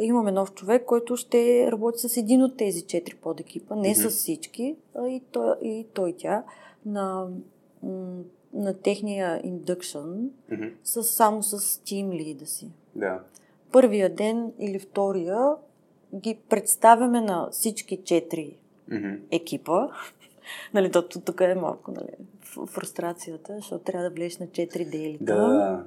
имаме 0.00 0.32
нов 0.32 0.54
човек, 0.54 0.84
който 0.84 1.16
ще 1.16 1.72
работи 1.72 1.98
с 1.98 2.16
един 2.16 2.42
от 2.42 2.56
тези 2.56 2.82
четири 2.82 3.16
подекипа, 3.16 3.76
не 3.76 3.88
Мгм. 3.90 3.94
с 4.00 4.10
всички, 4.10 4.76
а 4.94 5.08
и 5.08 5.20
той 5.32 5.54
и, 5.62 5.86
той 5.94 6.14
тя 6.18 6.44
на, 6.86 7.28
на 8.52 8.74
техния 8.82 9.40
индъкшън, 9.44 10.30
Мгм. 10.52 10.64
с, 10.84 11.04
само 11.04 11.42
с 11.42 11.58
team 11.58 12.12
лида 12.12 12.46
си. 12.46 12.70
Да. 12.94 13.20
Първия 13.72 14.14
ден 14.14 14.52
или 14.58 14.78
втория 14.78 15.54
ги 16.14 16.38
представяме 16.48 17.20
на 17.20 17.48
всички 17.50 18.02
четири 18.04 18.56
Мгм. 18.92 19.14
екипа. 19.30 19.88
нали, 20.74 20.90
то, 20.90 21.08
тук 21.08 21.40
е 21.40 21.54
малко 21.54 21.90
нали, 21.90 22.08
фрустрацията, 22.66 23.54
защото 23.56 23.84
трябва 23.84 24.08
да 24.08 24.14
влезеш 24.14 24.38
на 24.38 24.46
4 24.46 24.90
делита. 24.90 25.24
Да. 25.24 25.84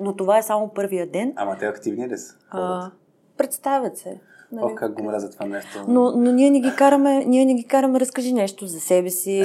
Но 0.00 0.16
това 0.16 0.38
е 0.38 0.42
само 0.42 0.68
първия 0.68 1.06
ден. 1.06 1.32
Ама 1.36 1.58
те 1.58 1.66
активни 1.66 2.08
ли 2.08 2.18
са? 2.18 2.36
А, 2.50 2.90
представят 3.36 3.98
се. 3.98 4.20
Нали? 4.54 4.64
О, 4.64 4.74
как 4.74 4.92
го 4.92 5.02
мразя 5.02 5.30
това 5.30 5.46
нещо. 5.46 5.84
Но, 5.88 6.12
но 6.12 6.32
ние 6.32 6.50
не 6.50 6.60
ги 6.60 6.72
караме, 6.76 7.24
ние 7.24 7.44
не 7.44 7.54
ги 7.54 7.64
караме, 7.64 8.00
разкажи 8.00 8.32
нещо 8.32 8.66
за 8.66 8.80
себе 8.80 9.10
си, 9.10 9.44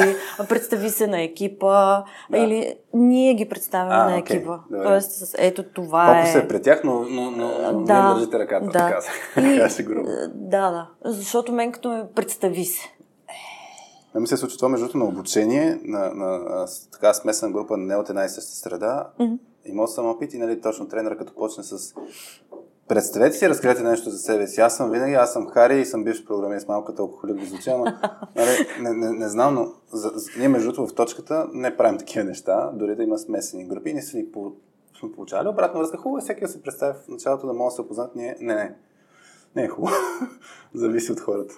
представи 0.50 0.90
се 0.90 1.08
на 1.08 1.22
екипа, 1.22 2.04
Да. 2.32 2.38
или 2.38 2.76
ние 2.94 3.34
ги 3.34 3.50
представяме 3.50 3.94
А, 3.94 4.04
на 4.04 4.18
екипа. 4.18 4.60
добре. 4.70 4.84
Тоест, 4.84 5.12
с, 5.12 5.36
ето 5.38 5.64
това 5.66 6.16
Фокус 6.16 6.36
е. 6.36 6.38
е 6.38 6.48
при 6.48 6.62
тях, 6.62 6.82
но, 6.84 7.00
но, 7.02 7.32
но, 7.32 7.52
но 7.72 7.84
Да, 7.84 8.04
не 8.04 8.14
държите 8.14 8.40
ръката, 8.40 8.66
да. 8.66 8.72
така 8.72 9.02
се 9.70 9.82
И- 9.82 9.86
грубо. 9.86 10.10
Да, 10.28 10.72
да. 10.72 10.88
Защото 11.06 11.52
мен 11.52 11.72
като 11.72 11.90
ме 11.90 12.04
представи 12.16 12.66
се. 12.66 12.90
На 14.16 14.22
ми 14.22 14.28
се 14.28 14.38
случва 14.38 14.58
това 14.58 14.70
между 14.70 14.86
другото 14.86 14.98
на 14.98 15.06
обучение, 15.06 15.80
на, 15.84 16.00
на, 16.00 16.26
на 16.30 16.66
така 16.92 17.14
смесена 17.14 17.52
група, 17.52 17.78
не 17.78 17.96
от 17.96 18.10
една 18.10 18.26
и 18.26 18.30
съща 18.30 18.52
среда. 18.52 19.08
Мгм. 19.20 19.34
Имал 19.66 19.88
съм 19.88 20.06
опит 20.06 20.34
и 20.34 20.38
нали, 20.38 20.62
точно 20.62 20.88
тренера 20.88 21.18
като 21.18 21.34
почне 21.34 21.64
с 21.64 21.94
Представете 22.90 23.38
си, 23.38 23.50
разкрете 23.50 23.84
нещо 23.84 24.10
за 24.10 24.18
себе 24.18 24.48
си. 24.48 24.62
Аз 24.62 24.78
съм 24.78 24.92
винаги, 24.92 25.14
аз 25.14 25.34
съм 25.34 25.48
Хари 25.48 25.80
и 25.80 25.86
съм 25.86 26.04
бивш 26.04 26.26
програмист, 26.26 26.68
малко 26.68 26.96
толкова 26.96 27.22
хулик 27.22 27.36
да 27.36 27.46
звучи, 27.46 27.70
ама 27.70 28.00
нали, 28.36 28.68
не, 28.82 28.90
не, 28.90 29.12
не, 29.12 29.30
знам, 29.30 29.56
но 29.56 29.68
за, 29.92 30.12
за, 30.16 30.30
ние 30.40 30.48
между 30.48 30.72
другото 30.72 30.92
в 30.92 30.96
точката 30.96 31.48
не 31.54 31.78
правим 31.78 31.98
такива 31.98 32.24
неща, 32.24 32.72
дори 32.74 32.96
да 32.96 33.04
има 33.04 33.18
смесени 33.18 33.66
групи. 33.66 33.94
Ние 33.94 34.02
са 34.02 34.18
ни 34.18 34.32
по, 34.32 34.52
сме 35.00 35.12
получавали 35.12 35.48
обратна 35.48 35.80
връзка. 35.80 35.98
Хубаво 35.98 36.18
е 36.18 36.22
всеки 36.22 36.42
да 36.42 36.48
се 36.48 36.62
представи 36.62 36.94
в 36.94 37.08
началото 37.08 37.48
да 37.48 37.54
може 37.54 37.72
да 37.72 37.76
се 37.76 37.82
опознат. 37.82 38.16
Ние, 38.16 38.36
не, 38.40 38.56
не, 38.56 38.76
не 39.56 39.64
е 39.64 39.68
хубаво. 39.68 39.96
Зависи 40.74 41.12
от 41.12 41.20
хората. 41.20 41.54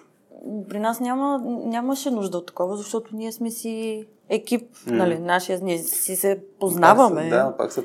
При 0.70 0.80
нас 0.80 1.00
няма, 1.00 1.42
нямаше 1.46 2.12
нужда 2.12 2.38
от 2.38 2.46
такова, 2.46 2.78
защото 2.78 3.16
ние 3.16 3.32
сме 3.32 3.52
си 3.52 4.06
екип, 4.30 4.76
М. 4.88 4.96
нали, 4.96 5.20
нашия, 5.20 5.60
ние 5.64 5.78
си 5.78 6.16
се 6.16 6.44
познаваме. 6.60 7.22
Пак 7.22 7.24
са, 7.24 7.30
да, 7.30 7.58
пак 7.58 7.72
са 7.72 7.84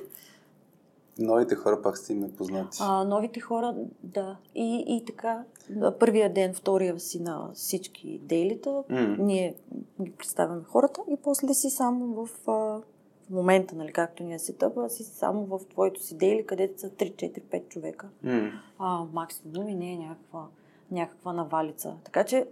новите 1.19 1.55
хора 1.55 1.83
пак 1.83 1.99
сте 1.99 2.12
им 2.12 2.20
непознати. 2.20 2.78
А, 2.81 3.05
новите 3.05 3.41
хора, 3.41 3.75
да. 4.03 4.36
И, 4.55 4.85
и 4.89 5.05
така, 5.05 5.45
първия 6.01 6.33
ден, 6.33 6.55
втория 6.55 7.01
си 7.01 7.23
на 7.23 7.51
всички 7.55 8.20
дейлита, 8.23 8.83
М. 8.89 9.17
ние 9.19 9.55
ги 10.03 10.11
представяме 10.11 10.62
хората 10.65 11.01
и 11.11 11.17
после 11.23 11.55
си 11.55 11.70
само 11.70 12.07
в, 12.15 12.31
в 12.47 12.83
момента, 13.31 13.75
нали, 13.75 13.93
както 13.93 14.23
ние 14.23 14.39
се 14.39 14.53
тъпа, 14.53 14.91
си 14.91 15.05
само 15.05 15.47
в 15.47 15.61
твоето 15.70 16.03
си 16.03 16.17
дейли, 16.17 16.47
където 16.47 16.81
са 16.81 16.91
3, 16.91 17.15
4, 17.15 17.41
5 17.41 17.69
човека. 17.69 18.09
М. 18.23 18.51
а, 18.78 19.05
максимум 19.12 19.69
и 19.69 19.75
не 19.75 19.93
е 19.93 19.97
някаква, 19.97 20.47
някаква 20.91 21.33
навалица. 21.33 21.95
Така 22.05 22.25
че, 22.25 22.47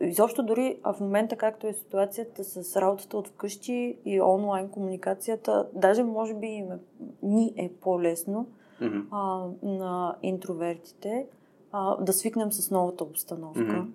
изобщо 0.00 0.42
дори 0.42 0.78
в 0.84 1.00
момента, 1.00 1.36
както 1.36 1.66
е 1.66 1.72
ситуацията 1.72 2.44
с 2.44 2.76
работата 2.76 3.16
от 3.16 3.28
вкъщи 3.28 3.98
и 4.04 4.20
онлайн 4.20 4.68
комуникацията, 4.68 5.66
даже 5.74 6.02
може 6.02 6.34
би 6.34 6.46
им 6.46 6.72
е, 6.72 6.78
ни 7.22 7.54
е 7.56 7.70
по-лесно 7.80 8.46
Мгм. 8.80 8.98
а, 9.10 9.46
на 9.62 10.16
интровертите 10.22 11.26
а, 11.72 12.04
да 12.04 12.12
свикнем 12.12 12.52
с 12.52 12.70
новата 12.70 13.04
обстановка. 13.04 13.60
Мгм. 13.60 13.92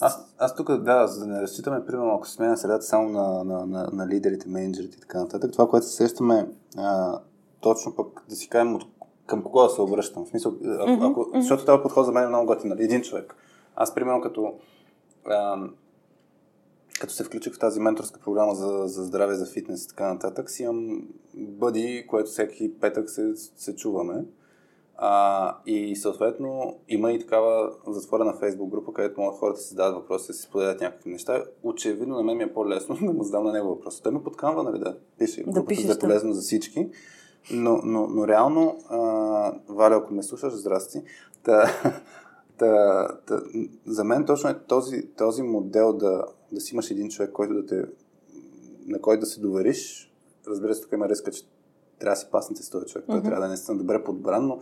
Аз, 0.00 0.34
аз 0.38 0.54
тук, 0.54 0.82
да, 0.82 1.06
за 1.06 1.20
да 1.20 1.26
не 1.26 1.42
разчитаме, 1.42 1.86
примерно, 1.86 2.14
ако 2.14 2.26
се 2.26 2.32
сменя 2.32 2.56
средата 2.56 2.82
само 2.82 3.08
на, 3.08 3.44
на, 3.44 3.66
на, 3.66 3.88
на 3.92 4.06
лидерите, 4.06 4.48
менеджерите 4.48 4.96
и 4.96 5.00
така 5.00 5.20
нататък, 5.20 5.52
това, 5.52 5.68
което 5.68 5.86
се 5.86 5.92
сещаме, 5.92 6.48
а, 6.76 7.18
точно 7.60 7.94
пък 7.94 8.24
да 8.28 8.36
си 8.36 8.48
кажем 8.48 8.74
от, 8.74 8.84
към 9.30 9.42
кого 9.42 9.62
да 9.62 9.68
се 9.68 9.82
обръщам. 9.82 10.24
В 10.24 10.28
смисъл, 10.28 10.52
ако, 10.80 10.90
Мгм, 10.90 11.04
ако, 11.04 11.26
защото 11.34 11.64
този 11.64 11.82
подход 11.82 12.06
за 12.06 12.12
мен 12.12 12.24
е 12.24 12.28
много 12.28 12.46
готин, 12.46 12.70
нали? 12.70 12.84
един 12.84 13.02
човек. 13.02 13.34
Аз, 13.76 13.94
примерно, 13.94 14.20
като, 14.20 14.54
а, 15.26 15.68
като 17.00 17.12
се 17.12 17.24
включих 17.24 17.54
в 17.54 17.58
тази 17.58 17.80
менторска 17.80 18.20
програма 18.20 18.54
за, 18.54 18.82
за 18.86 19.04
здраве, 19.04 19.34
за 19.34 19.46
фитнес 19.46 19.84
и 19.84 19.88
така 19.88 20.12
нататък, 20.12 20.50
си 20.50 20.62
имам 20.62 21.08
бъди, 21.34 22.04
което 22.08 22.30
всеки 22.30 22.80
петък 22.80 23.10
се, 23.10 23.32
се 23.36 23.76
чуваме. 23.76 24.24
А, 24.96 25.56
и 25.66 25.96
съответно 25.96 26.76
има 26.88 27.12
и 27.12 27.18
такава 27.18 27.72
затворена 27.86 28.32
фейсбук 28.32 28.70
група, 28.70 28.92
където 28.92 29.20
могат 29.20 29.38
хората 29.38 29.56
да 29.56 29.62
си 29.62 29.68
задават 29.68 29.94
въпроси, 29.94 30.26
да 30.26 30.32
си 30.32 30.42
споделят 30.42 30.80
някакви 30.80 31.10
неща. 31.10 31.44
Очевидно 31.62 32.16
на 32.16 32.22
мен 32.22 32.36
ми 32.36 32.42
е 32.42 32.52
по-лесно 32.52 32.94
да 33.02 33.12
му 33.12 33.22
задам 33.22 33.44
на 33.44 33.52
него 33.52 33.68
въпроси. 33.68 34.02
Той 34.02 34.12
ме 34.12 34.22
подканва, 34.22 34.62
нали, 34.62 34.78
да 34.78 34.96
пише. 35.18 35.44
Да 35.46 35.64
пишеш, 35.64 35.84
да 35.84 35.92
е 35.92 35.98
полезно 35.98 36.32
за 36.32 36.40
всички. 36.40 36.88
Но, 37.52 37.80
но, 37.84 38.06
но 38.06 38.28
реално, 38.28 38.78
а, 38.88 38.98
Валя, 39.68 39.96
ако 39.96 40.14
ме 40.14 40.22
слушаш, 40.22 40.52
здрасти. 40.54 41.02
Та, 41.42 41.64
та, 42.58 43.08
та, 43.26 43.42
за 43.86 44.04
мен 44.04 44.24
точно 44.24 44.50
е 44.50 44.58
този, 44.58 45.06
този 45.16 45.42
модел 45.42 45.92
да, 45.92 46.24
да 46.52 46.60
си 46.60 46.74
имаш 46.74 46.90
един 46.90 47.08
човек, 47.08 47.32
който 47.32 47.54
да 47.54 47.66
те, 47.66 47.84
на 48.86 49.00
който 49.00 49.20
да 49.20 49.26
се 49.26 49.40
довериш. 49.40 50.12
Разбира 50.46 50.74
се, 50.74 50.82
тук 50.82 50.92
има 50.92 51.08
риска, 51.08 51.30
че 51.30 51.42
трябва 51.98 52.14
да 52.14 52.20
си 52.20 52.26
паснете 52.30 52.62
с 52.62 52.70
този 52.70 52.86
човек. 52.86 53.06
Той 53.06 53.20
mm-hmm. 53.20 53.24
трябва 53.24 53.40
да 53.40 53.46
е 53.46 53.48
наистина 53.48 53.78
добре 53.78 54.04
подбран, 54.04 54.46
но, 54.46 54.60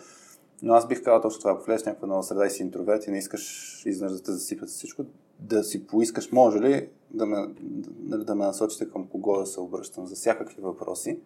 но 0.62 0.74
аз 0.74 0.88
бих 0.88 1.02
казал 1.02 1.20
точно 1.20 1.40
това. 1.40 1.52
Ако 1.52 1.64
влезеш 1.64 1.86
някаква 1.86 2.08
нова 2.08 2.22
среда 2.22 2.46
и 2.46 2.50
си 2.50 2.62
интроверт 2.62 3.06
и 3.06 3.10
не 3.10 3.18
искаш 3.18 3.82
изнъж 3.86 4.12
да 4.12 4.22
те 4.22 4.32
засипят 4.32 4.68
всичко, 4.68 5.04
да 5.40 5.64
си 5.64 5.86
поискаш, 5.86 6.32
може 6.32 6.60
ли 6.60 6.88
да 7.10 7.26
ме, 7.26 7.54
да, 7.80 8.24
да 8.24 8.34
ме 8.34 8.44
насочите 8.44 8.90
към 8.90 9.08
кого 9.08 9.38
да 9.38 9.46
се 9.46 9.60
обръщам 9.60 10.06
за 10.06 10.14
всякакви 10.14 10.62
въпроси. 10.62 11.20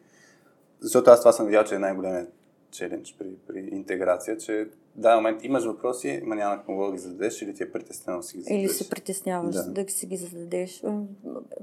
Защото 0.82 1.10
аз 1.10 1.20
това 1.20 1.32
съм 1.32 1.46
видял, 1.46 1.64
че 1.64 1.74
е 1.74 1.78
най-големият 1.78 2.32
челендж 2.70 3.16
при, 3.18 3.36
при 3.48 3.68
интеграция, 3.72 4.36
че 4.36 4.68
да, 4.96 5.16
момент 5.16 5.44
имаш 5.44 5.64
въпроси, 5.64 6.22
ма 6.24 6.36
няма 6.36 6.56
какво 6.56 6.86
да 6.86 6.92
ги 6.92 6.98
зададеш 6.98 7.42
или 7.42 7.54
ти 7.54 7.62
е 7.62 7.72
притеснено 7.72 8.18
да 8.18 8.22
си 8.22 8.36
ги 8.36 8.42
зададеш. 8.42 8.62
Или 8.62 8.72
се 8.72 8.90
притесняваш 8.90 9.54
да. 9.54 9.84
да 9.84 9.90
си 9.90 10.06
ги 10.06 10.16
зададеш. 10.16 10.82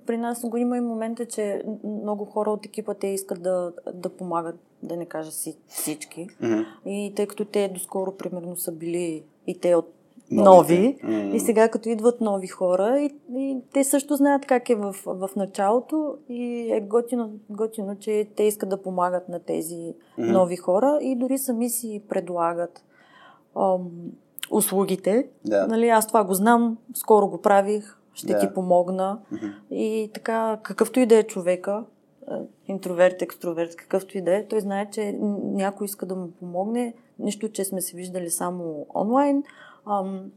При 0.05 0.17
нас 0.17 0.41
го 0.49 0.57
има 0.57 0.77
и 0.77 0.81
момента, 0.81 1.25
че 1.25 1.63
много 1.83 2.25
хора 2.25 2.49
от 2.51 2.65
екипа 2.65 2.93
те 2.93 3.07
искат 3.07 3.41
да, 3.41 3.73
да 3.93 4.09
помагат, 4.09 4.55
да 4.83 4.97
не 4.97 5.05
кажа 5.05 5.31
си 5.31 5.57
всички. 5.67 6.27
Mm-hmm. 6.41 6.65
И 6.85 7.13
тъй 7.15 7.27
като 7.27 7.45
те 7.45 7.67
доскоро, 7.67 8.17
примерно, 8.17 8.55
са 8.55 8.71
били 8.71 9.23
и 9.47 9.59
те 9.59 9.75
от 9.75 9.93
нови. 10.31 10.97
Mm. 11.03 11.33
И 11.33 11.39
сега 11.39 11.69
като 11.69 11.89
идват 11.89 12.21
нови 12.21 12.47
хора, 12.47 12.99
и, 12.99 13.15
и 13.37 13.57
те 13.73 13.83
също 13.83 14.15
знаят 14.15 14.45
как 14.45 14.69
е 14.69 14.75
в, 14.75 14.95
в 15.05 15.29
началото 15.35 16.17
и 16.29 16.71
е 16.71 16.81
готино, 16.81 17.31
готино, 17.49 17.95
че 17.99 18.27
те 18.35 18.43
искат 18.43 18.69
да 18.69 18.81
помагат 18.81 19.29
на 19.29 19.39
тези 19.39 19.75
mm. 19.75 20.31
нови 20.31 20.55
хора 20.55 20.99
и 21.01 21.15
дори 21.15 21.37
сами 21.37 21.69
си 21.69 22.03
предлагат 22.09 22.83
ам, 23.55 23.89
услугите. 24.51 25.27
Yeah. 25.47 25.67
Нали, 25.67 25.89
аз 25.89 26.07
това 26.07 26.23
го 26.23 26.33
знам, 26.33 26.77
скоро 26.93 27.27
го 27.27 27.41
правих, 27.41 27.97
ще 28.13 28.33
yeah. 28.33 28.39
ти 28.39 28.53
помогна. 28.53 29.19
Mm-hmm. 29.33 29.53
И 29.71 30.11
така, 30.13 30.59
какъвто 30.63 30.99
и 30.99 31.05
да 31.05 31.17
е 31.17 31.23
човека, 31.23 31.83
интроверт, 32.67 33.21
екстроверт, 33.21 33.75
какъвто 33.75 34.17
и 34.17 34.21
да 34.21 34.35
е, 34.35 34.47
той 34.47 34.61
знае, 34.61 34.89
че 34.91 35.17
някой 35.43 35.85
иска 35.85 36.05
да 36.05 36.15
му 36.15 36.31
помогне, 36.31 36.93
нищо, 37.19 37.49
че 37.49 37.65
сме 37.65 37.81
се 37.81 37.97
виждали 37.97 38.29
само 38.29 38.85
онлайн, 38.95 39.43
Ам, 39.89 40.31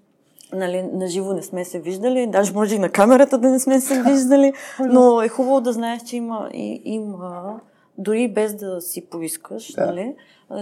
нали, 0.52 0.82
на 0.82 1.06
живо 1.06 1.32
не 1.32 1.42
сме 1.42 1.64
се 1.64 1.80
виждали, 1.80 2.26
даже 2.26 2.52
може 2.52 2.74
и 2.74 2.78
на 2.78 2.88
камерата 2.88 3.38
да 3.38 3.50
не 3.50 3.58
сме 3.58 3.80
се 3.80 4.02
виждали, 4.06 4.52
но 4.80 5.22
е 5.22 5.28
хубаво 5.28 5.60
да 5.60 5.72
знаеш, 5.72 6.02
че 6.02 6.16
има, 6.16 6.50
и, 6.54 6.82
има 6.84 7.60
дори 7.98 8.32
без 8.32 8.54
да 8.54 8.80
си 8.80 9.06
поискаш, 9.06 9.72
да. 9.72 9.86
нали, 9.86 10.14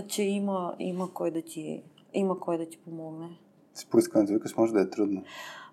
че 0.09 0.23
има, 0.23 0.75
има, 0.78 1.12
кой 1.12 1.31
да 1.31 1.43
ти, 1.43 1.83
има 2.15 2.41
кой 2.41 2.59
да 2.59 2.67
ти 2.67 2.78
помогне. 2.78 3.28
Си 3.75 3.86
поискане 3.91 4.25
да 4.25 4.33
викаш, 4.33 4.57
може 4.57 4.73
да 4.73 4.81
е 4.81 4.91
трудно. 4.91 5.23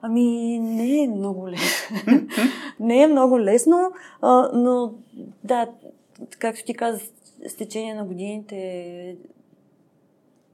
Ами, 0.01 0.59
не 0.59 1.03
е 1.03 1.07
много 1.07 1.49
лесно. 1.49 1.97
не 2.79 3.03
е 3.03 3.07
много 3.07 3.39
лесно, 3.39 3.91
а, 4.21 4.49
но 4.53 4.93
да, 5.43 5.67
както 6.39 6.65
ти 6.65 6.73
каза, 6.73 6.99
с 7.47 7.55
течение 7.55 7.93
на 7.93 8.05
годините 8.05 9.17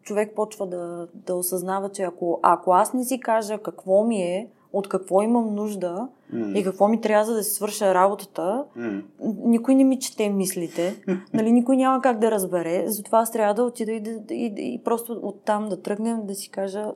човек 0.03 0.35
почва 0.35 0.67
да, 0.67 1.07
да 1.13 1.35
осъзнава, 1.35 1.89
че 1.89 2.03
ако, 2.03 2.39
ако 2.43 2.71
аз 2.71 2.93
не 2.93 3.03
си 3.03 3.19
кажа 3.19 3.57
какво 3.57 4.03
ми 4.03 4.21
е, 4.21 4.49
от 4.73 4.89
какво 4.89 5.21
имам 5.21 5.55
нужда 5.55 6.07
mm. 6.33 6.59
и 6.59 6.63
какво 6.63 6.87
ми 6.87 7.01
трябва 7.01 7.25
за 7.25 7.33
да 7.33 7.43
си 7.43 7.51
свърша 7.51 7.93
работата, 7.93 8.65
mm. 8.77 9.03
никой 9.45 9.75
не 9.75 9.83
ми 9.83 9.99
чете 9.99 10.29
мислите, 10.29 11.03
нали, 11.33 11.51
никой 11.51 11.77
няма 11.77 12.01
как 12.01 12.19
да 12.19 12.31
разбере, 12.31 12.83
затова 12.87 13.19
аз 13.19 13.31
трябва 13.31 13.53
да 13.53 13.63
отида 13.63 13.91
и, 13.91 13.99
да, 13.99 14.33
и, 14.33 14.53
и 14.57 14.81
просто 14.83 15.19
оттам 15.23 15.69
да 15.69 15.81
тръгнем 15.81 16.25
да 16.25 16.35
си 16.35 16.49
кажа 16.49 16.91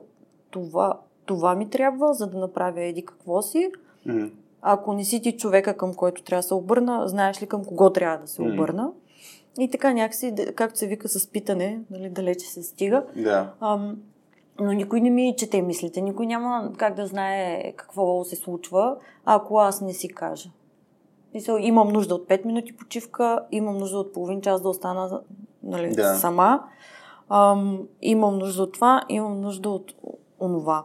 това, 0.50 1.00
това 1.26 1.54
ми 1.54 1.70
трябва, 1.70 2.14
за 2.14 2.26
да 2.26 2.38
направя 2.38 2.84
еди 2.84 3.02
какво 3.02 3.42
си. 3.42 3.70
Mm. 4.06 4.30
Ако 4.62 4.92
не 4.92 5.04
си 5.04 5.22
ти 5.22 5.36
човека, 5.36 5.76
към 5.76 5.94
който 5.94 6.22
трябва 6.22 6.38
да 6.38 6.48
се 6.48 6.54
обърна, 6.54 7.08
знаеш 7.08 7.42
ли 7.42 7.46
към 7.46 7.64
кого 7.64 7.90
трябва 7.90 8.18
да 8.18 8.26
се 8.26 8.42
обърна. 8.42 8.82
Mm. 8.88 9.07
И 9.58 9.70
така 9.70 9.92
някакси, 9.92 10.34
както 10.54 10.78
се 10.78 10.86
вика 10.86 11.08
с 11.08 11.26
питане, 11.26 11.80
нали, 11.90 12.10
далече 12.10 12.46
се 12.46 12.62
стига. 12.62 13.04
Да. 13.16 13.52
Ам, 13.60 13.96
но 14.60 14.72
никой 14.72 15.00
не 15.00 15.10
ми 15.10 15.34
чете 15.38 15.62
мислите, 15.62 16.00
никой 16.00 16.26
няма 16.26 16.72
как 16.76 16.94
да 16.94 17.06
знае 17.06 17.72
какво 17.76 18.24
се 18.24 18.36
случва, 18.36 18.96
ако 19.24 19.58
аз 19.58 19.80
не 19.80 19.92
си 19.92 20.08
кажа. 20.08 20.50
Мисъл, 21.34 21.56
имам 21.60 21.88
нужда 21.88 22.14
от 22.14 22.28
5 22.28 22.44
минути 22.44 22.76
почивка, 22.76 23.46
имам 23.50 23.78
нужда 23.78 23.98
от 23.98 24.12
половин 24.12 24.40
час 24.40 24.62
да 24.62 24.68
остана 24.68 25.20
нали, 25.62 25.94
да. 25.94 26.14
сама, 26.14 26.64
ам, 27.28 27.88
имам 28.02 28.38
нужда 28.38 28.62
от 28.62 28.72
това, 28.72 29.02
имам 29.08 29.40
нужда 29.40 29.70
от 29.70 29.94
онова. 30.40 30.84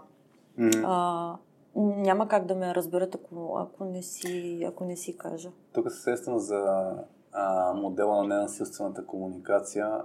Mm-hmm. 0.60 0.84
А, 0.86 1.38
няма 1.76 2.28
как 2.28 2.46
да 2.46 2.56
ме 2.56 2.76
разберат, 2.76 3.16
ако, 3.16 3.58
ако, 3.60 3.86
не, 3.86 4.04
си, 4.04 4.64
ако 4.68 4.86
не 4.86 4.96
си 4.96 5.18
кажа. 5.18 5.50
Тук 5.74 5.92
се 5.92 6.02
сещам 6.02 6.40
за 6.40 6.92
а, 7.34 7.74
модела 7.74 8.24
на 8.24 8.36
ненасилствената 8.36 9.06
комуникация, 9.06 10.02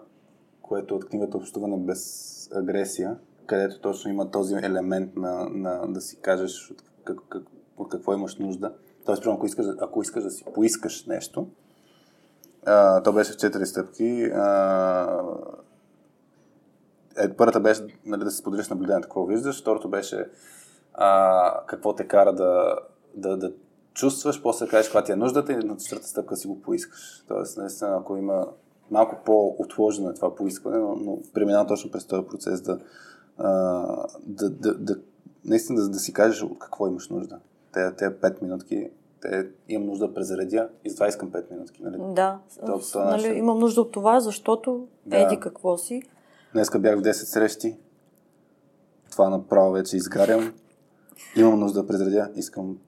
което 0.62 0.96
от 0.96 1.08
книгата 1.08 1.36
Общуване 1.36 1.76
без 1.76 2.50
агресия, 2.54 3.18
където 3.46 3.80
точно 3.80 4.10
има 4.10 4.30
този 4.30 4.54
елемент 4.54 5.16
на, 5.16 5.48
на 5.48 5.92
да 5.92 6.00
си 6.00 6.20
кажеш 6.20 6.70
от, 6.70 6.82
как, 7.04 7.18
как, 7.28 7.42
от 7.76 7.88
какво 7.88 8.14
имаш 8.14 8.36
нужда. 8.36 8.72
Тоест, 9.06 9.26
ако 9.26 9.46
искаш, 9.46 9.66
ако 9.80 10.02
искаш 10.02 10.24
да 10.24 10.30
си 10.30 10.44
поискаш 10.54 11.06
нещо, 11.06 11.48
а, 12.66 13.02
то 13.02 13.12
беше 13.12 13.32
в 13.32 13.36
четири 13.36 13.66
стъпки. 13.66 14.24
А, 14.34 15.22
е, 17.18 17.36
първата 17.36 17.60
беше 17.60 17.82
нали, 18.06 18.24
да 18.24 18.30
си 18.30 18.36
споделиш 18.36 18.68
наблюдението, 18.68 19.08
какво 19.08 19.26
виждаш. 19.26 19.60
Второто 19.60 19.88
беше 19.88 20.30
а, 20.94 21.66
какво 21.66 21.94
те 21.94 22.08
кара 22.08 22.32
да, 22.32 22.78
да, 23.14 23.36
да 23.36 23.52
чувстваш, 23.98 24.42
после 24.42 24.68
кажеш 24.68 24.86
каква 24.86 25.04
ти 25.04 25.12
е 25.12 25.16
нуждата 25.16 25.52
и 25.52 25.56
на 25.56 25.76
четвърта 25.76 26.06
стъпка 26.06 26.36
си 26.36 26.46
го 26.46 26.62
поискаш. 26.62 27.24
Тоест, 27.28 27.56
наистина, 27.56 27.96
ако 28.00 28.16
има 28.16 28.46
малко 28.90 29.16
по-отложено 29.24 30.10
е 30.10 30.14
това 30.14 30.34
поискване, 30.34 30.78
но, 30.78 30.96
но 30.96 31.18
преминава 31.34 31.66
точно 31.66 31.90
през 31.90 32.06
този 32.06 32.26
процес 32.26 32.60
да, 32.60 32.78
а, 33.38 33.48
да, 34.26 34.50
да, 34.50 34.74
да 34.74 34.96
наистина 35.44 35.82
да, 35.82 35.88
да 35.88 35.98
си 35.98 36.12
кажеш 36.12 36.42
от 36.42 36.58
какво 36.58 36.86
имаш 36.86 37.08
нужда. 37.08 37.38
Те, 37.72 37.92
те 37.94 38.04
5 38.04 38.42
минутки, 38.42 38.90
те 39.20 39.48
имам 39.68 39.86
нужда 39.86 40.08
да 40.08 40.14
презаредя 40.14 40.68
и 40.84 40.90
затова 40.90 41.08
искам 41.08 41.30
5 41.30 41.50
минутки. 41.50 41.82
Нали? 41.82 41.96
Да, 42.14 42.38
то, 42.66 42.80
то, 42.92 42.98
нали, 42.98 43.10
наша... 43.10 43.28
имам 43.28 43.58
нужда 43.58 43.80
от 43.80 43.92
това, 43.92 44.20
защото 44.20 44.86
да. 45.06 45.18
еди 45.18 45.40
какво 45.40 45.78
си. 45.78 46.02
Днеска 46.52 46.78
бях 46.78 46.98
в 46.98 47.02
10 47.02 47.12
срещи, 47.12 47.76
това 49.10 49.30
направо 49.30 49.72
вече 49.72 49.96
изгарям. 49.96 50.52
Имам 51.36 51.60
нужда 51.60 51.82
да 51.82 51.86
презаредя, 51.86 52.30
искам 52.36 52.78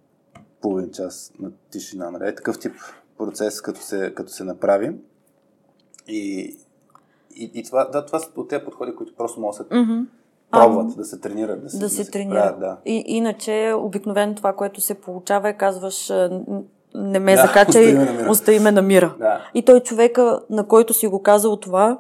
половин 0.61 0.91
час 0.91 1.33
на 1.41 1.51
тишина. 1.71 2.11
Нали? 2.11 2.29
Е 2.29 2.35
такъв 2.35 2.59
тип 2.59 2.73
процес, 3.19 3.61
като 3.61 3.81
се, 3.81 4.13
като 4.15 4.33
се 4.33 4.45
направи. 4.45 4.93
И, 6.09 6.41
и, 7.37 7.51
и 7.55 7.65
това, 7.65 7.85
да, 7.85 8.07
това 8.07 8.19
са 8.19 8.29
от 8.37 8.49
тези 8.49 8.65
подходи, 8.65 8.95
които 8.95 9.15
просто 9.17 9.41
могат 9.41 9.59
да 9.59 9.65
се 9.65 9.71
mm-hmm. 9.71 10.07
пробват, 10.51 10.93
а, 10.93 10.97
да 10.97 11.05
се 11.05 11.21
тренират. 11.21 11.63
Да 11.63 11.71
се, 11.71 11.79
да 11.79 11.89
се, 11.89 11.99
да 11.99 12.05
се 12.05 12.11
тренират. 12.11 12.43
Правят, 12.43 12.61
да. 12.61 12.77
И, 12.85 13.05
иначе, 13.07 13.73
обикновено 13.77 14.35
това, 14.35 14.53
което 14.53 14.81
се 14.81 14.95
получава 14.95 15.49
е 15.49 15.57
казваш 15.57 16.13
не 16.95 17.19
ме 17.19 17.37
да, 17.37 17.43
закачай, 17.43 17.97
остави 18.29 18.59
ме 18.59 18.73
на 18.73 18.83
мира. 18.83 19.15
Да. 19.19 19.51
И 19.55 19.63
той 19.63 19.81
човека, 19.81 20.41
на 20.51 20.67
който 20.67 20.95
си 20.95 21.07
го 21.07 21.23
казал 21.23 21.57
това, 21.57 21.99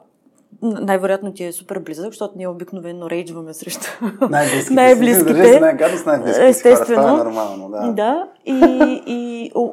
най-вероятно 0.62 1.32
ти 1.32 1.44
е 1.44 1.52
супер 1.52 1.78
близък, 1.78 2.06
защото 2.06 2.34
ние 2.36 2.48
обикновено 2.48 3.10
рейджваме 3.10 3.54
срещу 3.54 3.86
най-близките. 4.30 4.74
най-близките. 4.74 5.60
най-гадост 5.60 6.06
най-близките. 6.06 6.48
Естествено. 6.48 7.02
Това 7.02 7.12
е 7.12 7.24
нормално, 7.24 7.68
да. 7.68 7.92
Да, 7.92 8.28
и, 8.46 9.02
и 9.06 9.50
о, 9.54 9.72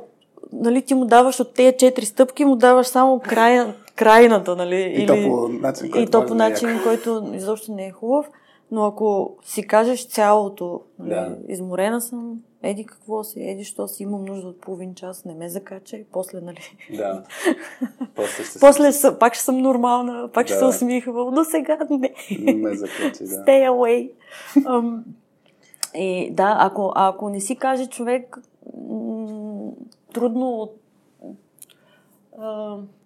нали, 0.53 0.81
ти 0.81 0.93
му 0.93 1.05
даваш 1.05 1.39
от 1.39 1.53
тези 1.53 1.77
четири 1.77 2.05
стъпки, 2.05 2.45
му 2.45 2.55
даваш 2.55 2.87
само 2.87 3.19
края, 3.19 3.73
крайната, 3.95 4.55
нали? 4.55 4.75
И 4.75 5.03
или, 5.03 5.07
то 5.07 5.15
по 5.15 5.49
начин, 5.49 5.91
който, 5.91 6.09
и 6.09 6.11
то 6.11 6.25
по 6.25 6.35
начин, 6.35 6.69
който 6.83 7.31
изобщо 7.33 7.71
не 7.71 7.87
е 7.87 7.91
хубав. 7.91 8.25
Но 8.71 8.85
ако 8.85 9.35
си 9.43 9.67
кажеш 9.67 10.07
цялото, 10.07 10.81
нали, 10.99 11.09
да. 11.09 11.35
изморена 11.47 12.01
съм, 12.01 12.35
еди 12.69 12.85
какво 12.85 13.23
си, 13.23 13.49
еди 13.49 13.63
що 13.63 13.87
си, 13.87 14.03
имам 14.03 14.25
нужда 14.25 14.47
от 14.47 14.61
половин 14.61 14.95
час, 14.95 15.25
не 15.25 15.35
ме 15.35 15.49
закачай, 15.49 16.05
после, 16.11 16.41
нали? 16.41 16.59
Да. 16.97 17.23
После, 18.15 18.43
ще 18.43 18.59
после 18.59 18.91
съм, 18.91 19.15
пак 19.19 19.33
ще 19.33 19.43
съм 19.43 19.57
нормална, 19.57 20.29
пак 20.33 20.47
да. 20.47 20.53
ще 20.53 20.59
се 20.59 20.65
усмихвам, 20.65 21.33
но 21.33 21.43
сега 21.43 21.77
не. 21.89 22.13
Не 22.39 22.53
ме 22.53 22.75
закачай, 22.75 23.27
да. 23.27 23.33
Stay 23.33 23.69
away. 23.69 24.11
Um, 24.55 25.01
и 25.95 26.31
да, 26.31 26.57
ако, 26.59 26.91
ако 26.95 27.29
не 27.29 27.41
си 27.41 27.55
каже 27.55 27.85
човек, 27.85 28.37
м- 28.89 29.71
трудно 30.13 30.71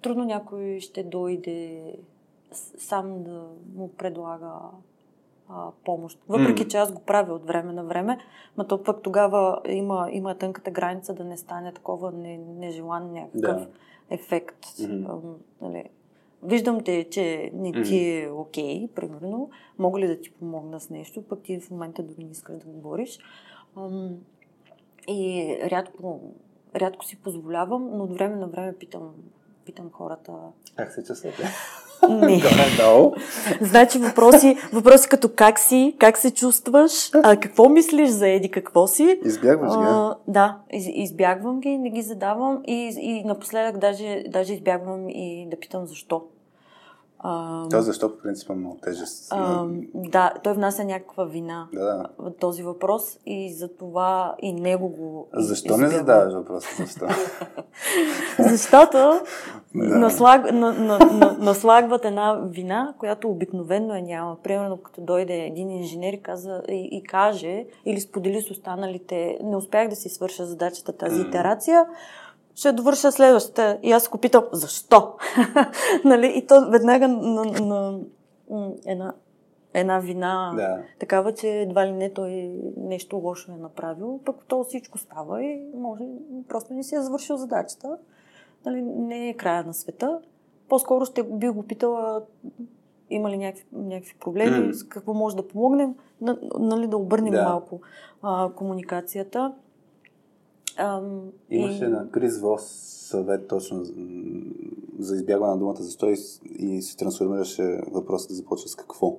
трудно 0.01 0.23
някой 0.25 0.79
ще 0.79 1.03
дойде 1.03 1.93
сам 2.77 3.23
да 3.23 3.43
му 3.75 3.93
предлага 3.97 4.51
а, 5.51 5.71
помощ. 5.85 6.19
Въпреки, 6.29 6.67
че 6.67 6.77
аз 6.77 6.93
го 6.93 7.01
правя 7.01 7.33
от 7.33 7.45
време 7.45 7.73
на 7.73 7.83
време, 7.83 8.17
но 8.57 8.67
то 8.67 8.83
пък 8.83 9.01
тогава 9.01 9.61
има, 9.67 10.09
има 10.11 10.35
тънката 10.35 10.71
граница 10.71 11.13
да 11.13 11.23
не 11.23 11.37
стане 11.37 11.73
такова 11.73 12.11
не, 12.11 12.37
нежелан 12.37 13.11
някакъв 13.11 13.61
да. 13.61 13.67
ефект. 14.09 14.65
Mm-hmm. 14.65 15.37
А, 15.61 15.65
нали. 15.65 15.83
Виждам 16.43 16.83
те, 16.83 17.09
че 17.09 17.51
не 17.53 17.83
ти 17.83 18.09
е 18.09 18.29
окей, 18.31 18.87
okay, 18.87 18.87
примерно. 18.87 19.49
Мога 19.79 19.99
ли 19.99 20.07
да 20.07 20.21
ти 20.21 20.31
помогна 20.31 20.79
с 20.79 20.89
нещо, 20.89 21.21
пък 21.21 21.41
ти 21.43 21.59
в 21.59 21.71
момента 21.71 22.03
дори 22.03 22.23
не 22.23 22.31
искаш 22.31 22.57
да 22.57 22.69
говориш. 22.69 23.19
И 25.07 25.57
рядко, 25.63 26.21
рядко 26.75 27.05
си 27.05 27.21
позволявам, 27.21 27.89
но 27.97 28.03
от 28.03 28.13
време 28.13 28.35
на 28.35 28.47
време 28.47 28.73
питам 28.73 29.13
питам 29.65 29.91
хората. 29.91 30.33
Как 30.75 30.91
се 30.91 31.03
чувствате? 31.03 31.43
Не. 32.09 32.41
Значи 33.61 33.99
въпроси, 33.99 34.57
въпроси 34.73 35.09
като 35.09 35.29
как 35.35 35.59
си, 35.59 35.95
как 35.99 36.17
се 36.17 36.31
чувстваш, 36.31 37.09
а, 37.13 37.35
какво 37.37 37.69
мислиш 37.69 38.09
за 38.09 38.29
Еди, 38.29 38.51
какво 38.51 38.87
си. 38.87 39.19
Избягваш 39.25 39.71
ги? 39.71 39.83
А, 39.87 40.15
да, 40.27 40.57
из, 40.71 40.85
избягвам 40.87 41.59
ги, 41.59 41.77
не 41.77 41.89
ги 41.89 42.01
задавам 42.01 42.61
и, 42.67 42.95
и 43.01 43.23
напоследък 43.23 43.77
даже, 43.77 44.23
даже 44.29 44.53
избягвам 44.53 45.09
и 45.09 45.47
да 45.51 45.59
питам 45.59 45.85
защо. 45.85 46.21
А, 47.23 47.63
То 47.69 47.81
защо 47.81 48.11
по 48.11 48.17
принцип 48.17 48.49
е 48.49 48.53
много 48.53 48.77
тежест. 48.77 49.27
а, 49.29 49.65
да, 49.93 50.33
той 50.43 50.53
внася 50.53 50.83
някаква 50.83 51.23
вина 51.25 51.67
Да, 51.73 51.79
да. 52.19 52.31
този 52.31 52.63
въпрос 52.63 53.19
и 53.25 53.53
за 53.53 53.67
това 53.69 54.35
и 54.39 54.53
него 54.53 54.89
го 54.89 55.27
Защо 55.33 55.67
не 55.69 55.85
избягвам. 55.85 55.99
задаваш 55.99 56.33
въпроса? 56.33 56.67
Защо? 56.79 57.05
Защото 58.39 58.97
Да. 59.75 59.97
наслаг, 59.97 60.43
на, 60.43 60.73
на, 60.73 60.99
на, 60.99 61.37
наслагват 61.39 62.05
една 62.05 62.41
вина, 62.43 62.93
която 62.97 63.29
обикновено 63.29 63.95
я 63.95 64.01
няма. 64.01 64.37
Примерно, 64.43 64.77
като 64.77 65.01
дойде 65.01 65.35
един 65.35 65.71
инженер 65.71 66.13
и, 66.13 66.21
каза, 66.21 66.61
и, 66.69 66.89
и 66.91 67.03
каже, 67.03 67.65
или 67.85 67.99
сподели 67.99 68.41
с 68.41 68.51
останалите, 68.51 69.37
не 69.43 69.55
успях 69.55 69.87
да 69.87 69.95
си 69.95 70.09
свърша 70.09 70.45
задачата 70.45 70.93
тази 70.93 71.19
Мгм. 71.19 71.29
итерация, 71.29 71.85
ще 72.55 72.71
довърша 72.71 73.11
следващата. 73.11 73.79
И 73.83 73.91
аз 73.91 74.09
го 74.09 74.17
питам, 74.17 74.43
защо? 74.51 75.13
нали? 76.05 76.33
И 76.35 76.47
то 76.47 76.69
веднага 76.69 77.07
на, 77.07 77.45
на, 77.45 77.99
на 78.49 78.71
една, 78.85 79.13
една 79.73 79.99
вина 79.99 80.53
Да. 80.55 80.77
такава, 80.99 81.33
че 81.33 81.49
едва 81.49 81.87
ли 81.87 81.91
не 81.91 82.13
той 82.13 82.31
нещо 82.77 83.15
лошо 83.17 83.51
е 83.51 83.55
направил, 83.55 84.19
пък 84.25 84.45
то 84.47 84.63
всичко 84.63 84.97
става 84.97 85.43
и 85.43 85.61
може 85.75 86.03
просто 86.47 86.73
не 86.73 86.83
си 86.83 86.95
е 86.95 87.01
завършил 87.01 87.37
задачата. 87.37 87.97
Нали, 88.65 88.81
не 88.81 89.29
е 89.29 89.33
края 89.33 89.63
на 89.63 89.73
света. 89.73 90.19
По-скоро 90.69 91.05
ще 91.05 91.23
би 91.23 91.49
го 91.49 91.63
питала 91.63 92.21
има 93.09 93.29
ли 93.29 93.37
някакви, 93.37 93.65
някакви 93.73 94.15
проблеми, 94.19 94.67
М. 94.67 94.73
с 94.73 94.83
какво 94.83 95.13
може 95.13 95.35
да 95.35 95.47
помогнем, 95.47 95.95
на- 96.21 96.37
нали, 96.59 96.87
да 96.87 96.97
обърнем 96.97 97.33
Да. 97.33 97.43
малко 97.43 97.79
а, 98.21 98.49
комуникацията. 98.51 99.53
Ам, 100.77 101.21
Имаше 101.49 101.85
и- 101.85 101.87
на 101.87 102.09
Крис 102.09 102.39
Вос 102.39 102.61
съвет 103.09 103.47
точно 103.47 103.83
за- 104.99 105.15
избягване 105.15 105.53
на 105.53 105.59
думата 105.59 105.75
защо 105.75 106.05
и, 106.07 106.15
и 106.49 106.81
се 106.81 106.97
трансформираше 106.97 107.81
въпросът 107.91 108.29
да 108.29 108.35
започва 108.35 108.69
с 108.69 108.75
какво. 108.75 109.17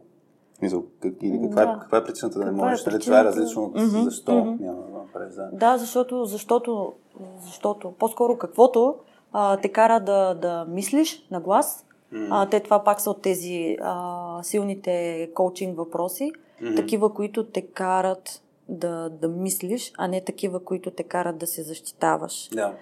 Мисъл, 0.62 0.84
как, 1.00 1.14
или 1.22 1.40
каква, 1.42 1.64
Да. 1.64 1.72
е, 1.72 1.80
каква 1.80 1.98
е 1.98 2.04
причината 2.04 2.38
да 2.38 2.44
не 2.44 2.50
е 2.50 2.54
можеш? 2.54 2.86
Нали, 2.86 3.00
това 3.00 3.20
е 3.20 3.22
причината? 3.22 3.24
различно 3.26 3.62
от 3.64 3.74
Мгм, 3.74 4.02
защо 4.02 4.34
мгм. 4.36 4.64
няма 4.64 4.82
да 4.82 4.98
направиш. 4.98 5.34
Да. 5.34 5.50
Да, 5.52 5.78
защото, 5.78 6.24
защото, 6.24 6.92
защото 7.40 7.92
по-скоро 7.92 8.38
каквото 8.38 8.94
а, 9.32 9.56
те 9.56 9.68
кара 9.68 10.00
да, 10.00 10.34
да 10.34 10.66
мислиш 10.66 11.26
на 11.30 11.40
глас. 11.40 11.86
М. 12.12 12.28
А, 12.32 12.48
те 12.48 12.60
това 12.60 12.84
пак 12.84 13.00
са 13.00 13.10
от 13.10 13.22
тези 13.22 13.76
а, 13.82 14.42
силните 14.42 15.30
коучинг 15.34 15.76
въпроси. 15.76 16.32
Мгм. 16.62 16.74
Такива, 16.74 17.14
които 17.14 17.44
те 17.44 17.62
карат 17.62 18.41
да, 18.68 19.08
да 19.10 19.28
мислиш, 19.28 19.92
а 19.98 20.08
не 20.08 20.24
такива, 20.24 20.64
които 20.64 20.90
те 20.90 21.02
карат 21.02 21.38
да 21.38 21.46
се 21.46 21.62
защитаваш. 21.62 22.48
Да. 22.52 22.74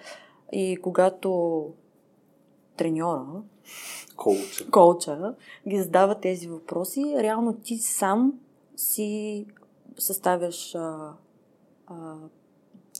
И 0.51 0.77
когато 0.81 1.65
треньора, 2.77 3.25
Коуча. 4.15 4.69
коуча, 4.71 5.33
ги 5.67 5.77
задава 5.81 6.15
тези 6.15 6.47
въпроси, 6.47 7.15
реално 7.17 7.53
ти 7.53 7.77
сам 7.77 8.33
си 8.75 9.45
съставяш 9.99 10.75
а, 10.75 11.13
а, 11.87 12.15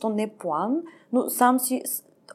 то 0.01 0.09
не 0.09 0.27
план, 0.27 0.81
но 1.13 1.29
сам 1.29 1.59
си 1.59 1.83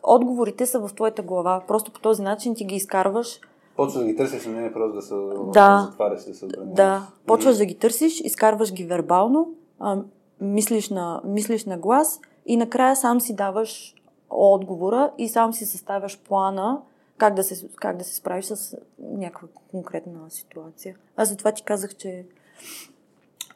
отговорите 0.02 0.66
са 0.66 0.81
в 0.81 0.94
твоята 0.94 1.23
глава. 1.23 1.65
Просто 1.68 1.92
по 1.92 2.00
този 2.00 2.23
начин 2.23 2.55
ти 2.55 2.65
ги 2.65 2.75
изкарваш. 2.75 3.41
Почва 3.76 4.00
да 4.00 4.07
ги 4.07 4.16
търсиш, 4.16 4.47
но 4.47 4.52
не 4.52 4.66
е 4.66 4.73
просто 4.73 4.94
да 4.97 5.02
се 5.02 5.15
Да. 5.52 5.86
затваряш, 5.91 6.25
да 6.25 6.34
се. 6.34 6.47
Да, 6.65 7.07
почваш 7.26 7.57
да 7.57 7.66
ги 7.66 7.75
търсиш, 7.75 8.20
изкарваш 8.20 8.73
ги 8.73 8.84
вербално, 8.84 9.55
а, 9.78 10.02
мислиш, 10.41 10.91
на, 10.91 11.21
мислиш 11.25 11.65
на 11.65 11.79
глас 11.79 12.21
и 12.47 12.57
накрая 12.57 12.97
сам 12.97 13.21
си 13.21 13.35
даваш 13.35 13.95
отговора 14.31 15.13
и 15.19 15.29
сам 15.29 15.53
си 15.53 15.67
съставяш 15.67 16.19
плана 16.19 16.83
как 17.19 17.35
да 17.35 17.43
се, 17.43 17.69
как 17.77 17.97
да 17.97 18.05
се 18.05 18.15
справиш 18.15 18.45
с 18.45 18.77
някаква 18.99 19.49
конкретна 19.71 20.31
ситуация. 20.31 20.97
Аз 21.17 21.29
затова 21.29 21.53
ти 21.53 21.63
казах, 21.63 21.97
че 21.97 22.27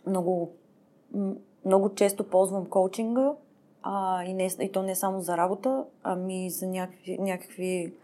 много, 0.07 0.51
много 1.65 1.95
често 1.95 2.25
ползвам 2.25 2.67
коучинга 2.67 3.33
а, 3.83 4.25
и, 4.25 4.35
не, 4.35 4.51
и 4.61 4.73
то 4.73 4.83
не 4.83 4.95
само 4.95 5.21
за 5.21 5.37
работа, 5.37 5.85
ами 6.03 6.51
за 6.51 6.67
някакви, 6.67 7.19
някакви 7.19 7.95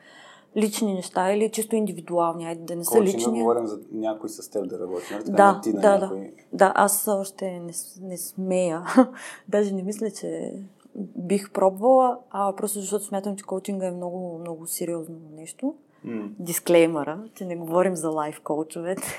лични 0.57 0.94
неща 0.94 1.33
или 1.33 1.51
чисто 1.51 1.76
индивидуални, 1.76 2.47
айде 2.47 2.62
да 2.62 2.76
не 2.76 2.85
са 2.85 2.91
Коучинга 2.91 3.18
лични. 3.18 3.41
говорим 3.41 3.67
за 3.67 3.81
някой 3.93 4.28
с 4.28 4.51
теб 4.51 4.68
да 4.68 4.78
работи. 4.78 5.07
Нали? 5.12 5.25
Да, 5.26 5.60
ти 5.62 5.73
на 5.73 5.81
да, 5.81 5.99
някой... 5.99 6.33
Да, 6.52 6.73
аз 6.75 7.09
още 7.09 7.51
не, 7.51 7.73
не 8.01 8.18
смея. 8.18 8.83
Даже 9.49 9.75
не 9.75 9.83
мисля, 9.83 10.10
че 10.10 10.52
бих 11.17 11.52
пробвала, 11.52 12.18
а 12.31 12.52
просто 12.57 12.81
защото 12.81 13.05
смятам, 13.05 13.36
че 13.36 13.44
коучинга 13.44 13.86
е 13.86 13.91
много, 13.91 14.39
много 14.39 14.67
сериозно 14.67 15.17
нещо. 15.36 15.75
Дисклеймъра, 16.39 17.25
че 17.35 17.44
не 17.44 17.57
говорим 17.57 17.97
за 17.97 18.10
лайф 18.10 18.41
коучовете. 18.41 19.18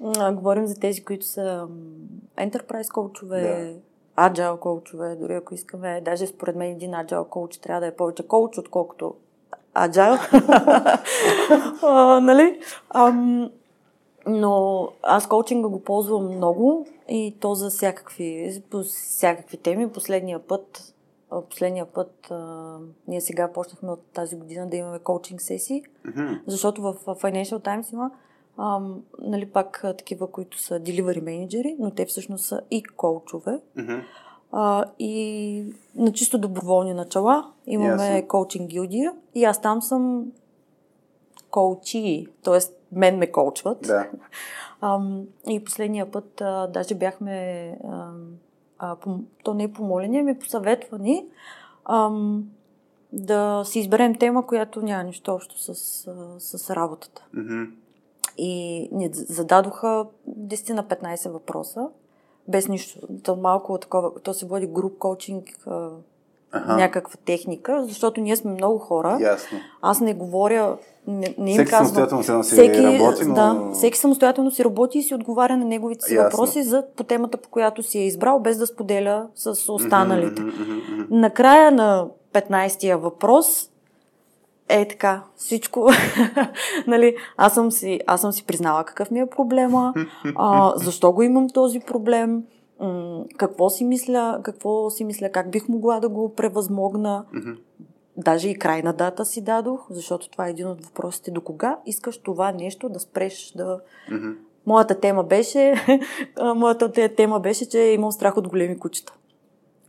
Говорим 0.32 0.66
за 0.66 0.74
тези, 0.74 1.04
които 1.04 1.26
са 1.26 1.68
enterprise 2.38 2.92
коучове, 2.92 3.74
agile 4.18 4.58
коучове, 4.58 5.16
дори 5.16 5.34
ако 5.34 5.54
искаме. 5.54 6.00
Даже 6.04 6.26
според 6.26 6.56
мен 6.56 6.70
един 6.70 6.90
agile 6.90 7.28
коуч 7.28 7.58
трябва 7.58 7.80
да 7.80 7.86
е 7.86 7.96
повече 7.96 8.28
коуч, 8.28 8.58
отколкото 8.58 9.14
agile. 9.74 10.18
а, 11.82 12.20
нали? 12.20 12.60
Ам, 12.94 13.50
но 14.26 14.88
аз 15.02 15.28
коучинга 15.28 15.68
го 15.68 15.84
ползвам 15.84 16.36
много 16.36 16.86
и 17.08 17.36
то 17.40 17.54
за 17.54 17.70
всякакви, 17.70 18.62
по 18.70 18.82
всякакви 18.82 19.56
теми. 19.56 19.92
Последния 19.92 20.38
път, 20.38 20.94
последния 21.50 21.86
път 21.86 22.30
а, 22.30 22.76
ние 23.08 23.20
сега 23.20 23.52
почнахме 23.52 23.90
от 23.90 24.02
тази 24.14 24.36
година 24.36 24.68
да 24.68 24.76
имаме 24.76 24.98
коучинг 24.98 25.42
сесии, 25.42 25.82
Мгм. 26.04 26.32
защото 26.46 26.82
в 26.82 26.94
Financial 26.94 27.58
Times 27.58 27.92
има 27.92 28.10
ам, 28.58 29.02
нали, 29.18 29.46
пак 29.46 29.84
такива, 29.98 30.30
които 30.30 30.58
са 30.62 30.80
delivery 30.80 31.20
менеджери, 31.20 31.76
но 31.78 31.90
те 31.90 32.06
всъщност 32.06 32.44
са 32.44 32.60
и 32.70 32.82
коучове. 32.82 33.60
Мгм. 33.76 34.00
А, 34.52 34.84
и 34.98 35.64
на 35.96 36.12
чисто 36.12 36.38
доброволни 36.38 36.94
начала 36.94 37.52
имаме 37.66 38.08
Ясно. 38.12 38.28
коучинг 38.28 38.70
гилдия 38.70 39.14
и 39.34 39.44
аз 39.44 39.60
там 39.60 39.82
съм 39.82 40.32
коучи, 41.50 42.26
т.е. 42.44 42.58
мен 42.92 43.18
ме 43.18 43.32
коучват. 43.32 43.78
Да. 43.80 44.10
Ам, 44.80 45.24
и 45.48 45.64
последния 45.64 46.10
път 46.10 46.40
а, 46.40 46.66
даже 46.66 46.94
бяхме, 46.94 47.68
ам, 47.84 48.28
а, 48.78 48.96
пом- 48.96 49.24
то 49.44 49.54
не 49.54 49.62
е 49.64 49.72
помолени, 49.72 50.18
ами 50.18 50.38
посъветвани 50.38 51.26
ам, 51.84 52.44
да 53.12 53.62
си 53.66 53.78
изберем 53.80 54.14
тема, 54.14 54.46
която 54.46 54.82
няма 54.82 55.02
нищо 55.02 55.34
общо 55.34 55.58
с, 55.58 55.68
а, 56.06 56.40
с 56.40 56.70
работата. 56.70 57.24
Мгм. 57.34 57.64
И 58.38 58.88
ни 58.92 59.10
зададоха 59.12 60.06
10 60.28 60.70
на 60.72 60.84
15 60.84 61.30
въпроса, 61.30 61.88
без 62.50 62.68
нищо. 62.68 62.98
То 63.22 63.36
малко 63.36 63.78
такова, 63.78 64.10
то 64.22 64.34
се 64.34 64.46
води 64.46 64.66
груп 64.66 64.98
коучинг, 64.98 65.44
Аха. 66.52 66.76
някаква 66.76 67.14
техника, 67.24 67.84
защото 67.86 68.20
ние 68.20 68.36
сме 68.36 68.50
много 68.50 68.78
хора. 68.78 69.18
Ясно. 69.20 69.58
Аз 69.82 70.00
не 70.00 70.14
говоря, 70.14 70.76
не, 71.06 71.34
не 71.38 71.50
им 71.50 71.54
Всеки 71.56 71.70
казвам. 71.70 71.86
самостоятелно 71.86 72.24
се 72.24 72.32
носи 72.32 72.52
всеки, 72.52 72.82
работи, 72.82 73.24
но... 73.24 73.34
да, 73.34 73.70
всеки 73.74 73.98
самостоятелно 73.98 74.50
си 74.50 74.64
работи 74.64 74.98
и 74.98 75.02
си 75.02 75.14
отговаря 75.14 75.56
на 75.56 75.64
неговите 75.64 76.04
си 76.04 76.14
Ясно. 76.14 76.24
въпроси 76.30 76.62
за, 76.62 76.84
по 76.96 77.04
темата, 77.04 77.36
по 77.38 77.48
която 77.48 77.82
си 77.82 77.98
е 77.98 78.06
избрал, 78.06 78.40
без 78.40 78.58
да 78.58 78.66
споделя 78.66 79.26
с 79.34 79.72
останалите. 79.72 80.42
Накрая 81.10 81.72
на 81.72 82.06
15-тия 82.32 82.98
въпрос 82.98 83.70
е 84.70 84.88
така, 84.88 85.22
всичко, 85.36 85.90
нали, 86.86 87.16
аз 87.36 87.54
съм, 87.54 87.72
си, 87.72 88.00
аз 88.06 88.20
съм 88.20 88.32
си 88.32 88.46
признала 88.46 88.84
какъв 88.84 89.10
ми 89.10 89.20
е 89.20 89.26
проблема, 89.26 89.94
а, 90.36 90.72
защо 90.76 91.12
го 91.12 91.22
имам 91.22 91.48
този 91.50 91.80
проблем, 91.80 92.44
м- 92.80 93.24
какво 93.36 93.70
си 93.70 93.84
мисля, 93.84 94.40
какво 94.42 94.90
си 94.90 95.04
мисля, 95.04 95.30
как 95.32 95.50
бих 95.50 95.68
могла 95.68 96.00
да 96.00 96.08
го 96.08 96.34
превъзмогна. 96.34 97.24
Мгм. 97.32 97.50
Даже 98.16 98.48
и 98.48 98.58
крайна 98.58 98.92
дата 98.92 99.24
си 99.24 99.40
дадох, 99.40 99.86
защото 99.90 100.30
това 100.30 100.46
е 100.46 100.50
един 100.50 100.66
от 100.66 100.84
въпросите. 100.84 101.30
До 101.30 101.40
кога 101.40 101.78
искаш 101.86 102.18
това 102.18 102.52
нещо 102.52 102.88
да 102.88 103.00
спреш 103.00 103.52
да... 103.56 103.80
Моята 104.66 105.00
тема 105.00 105.24
беше, 105.24 105.74
моята 106.56 106.92
те- 106.92 107.14
тема 107.14 107.40
беше, 107.40 107.68
че 107.68 107.78
имам 107.78 108.12
страх 108.12 108.36
от 108.36 108.48
големи 108.48 108.78
кучета. 108.78 109.12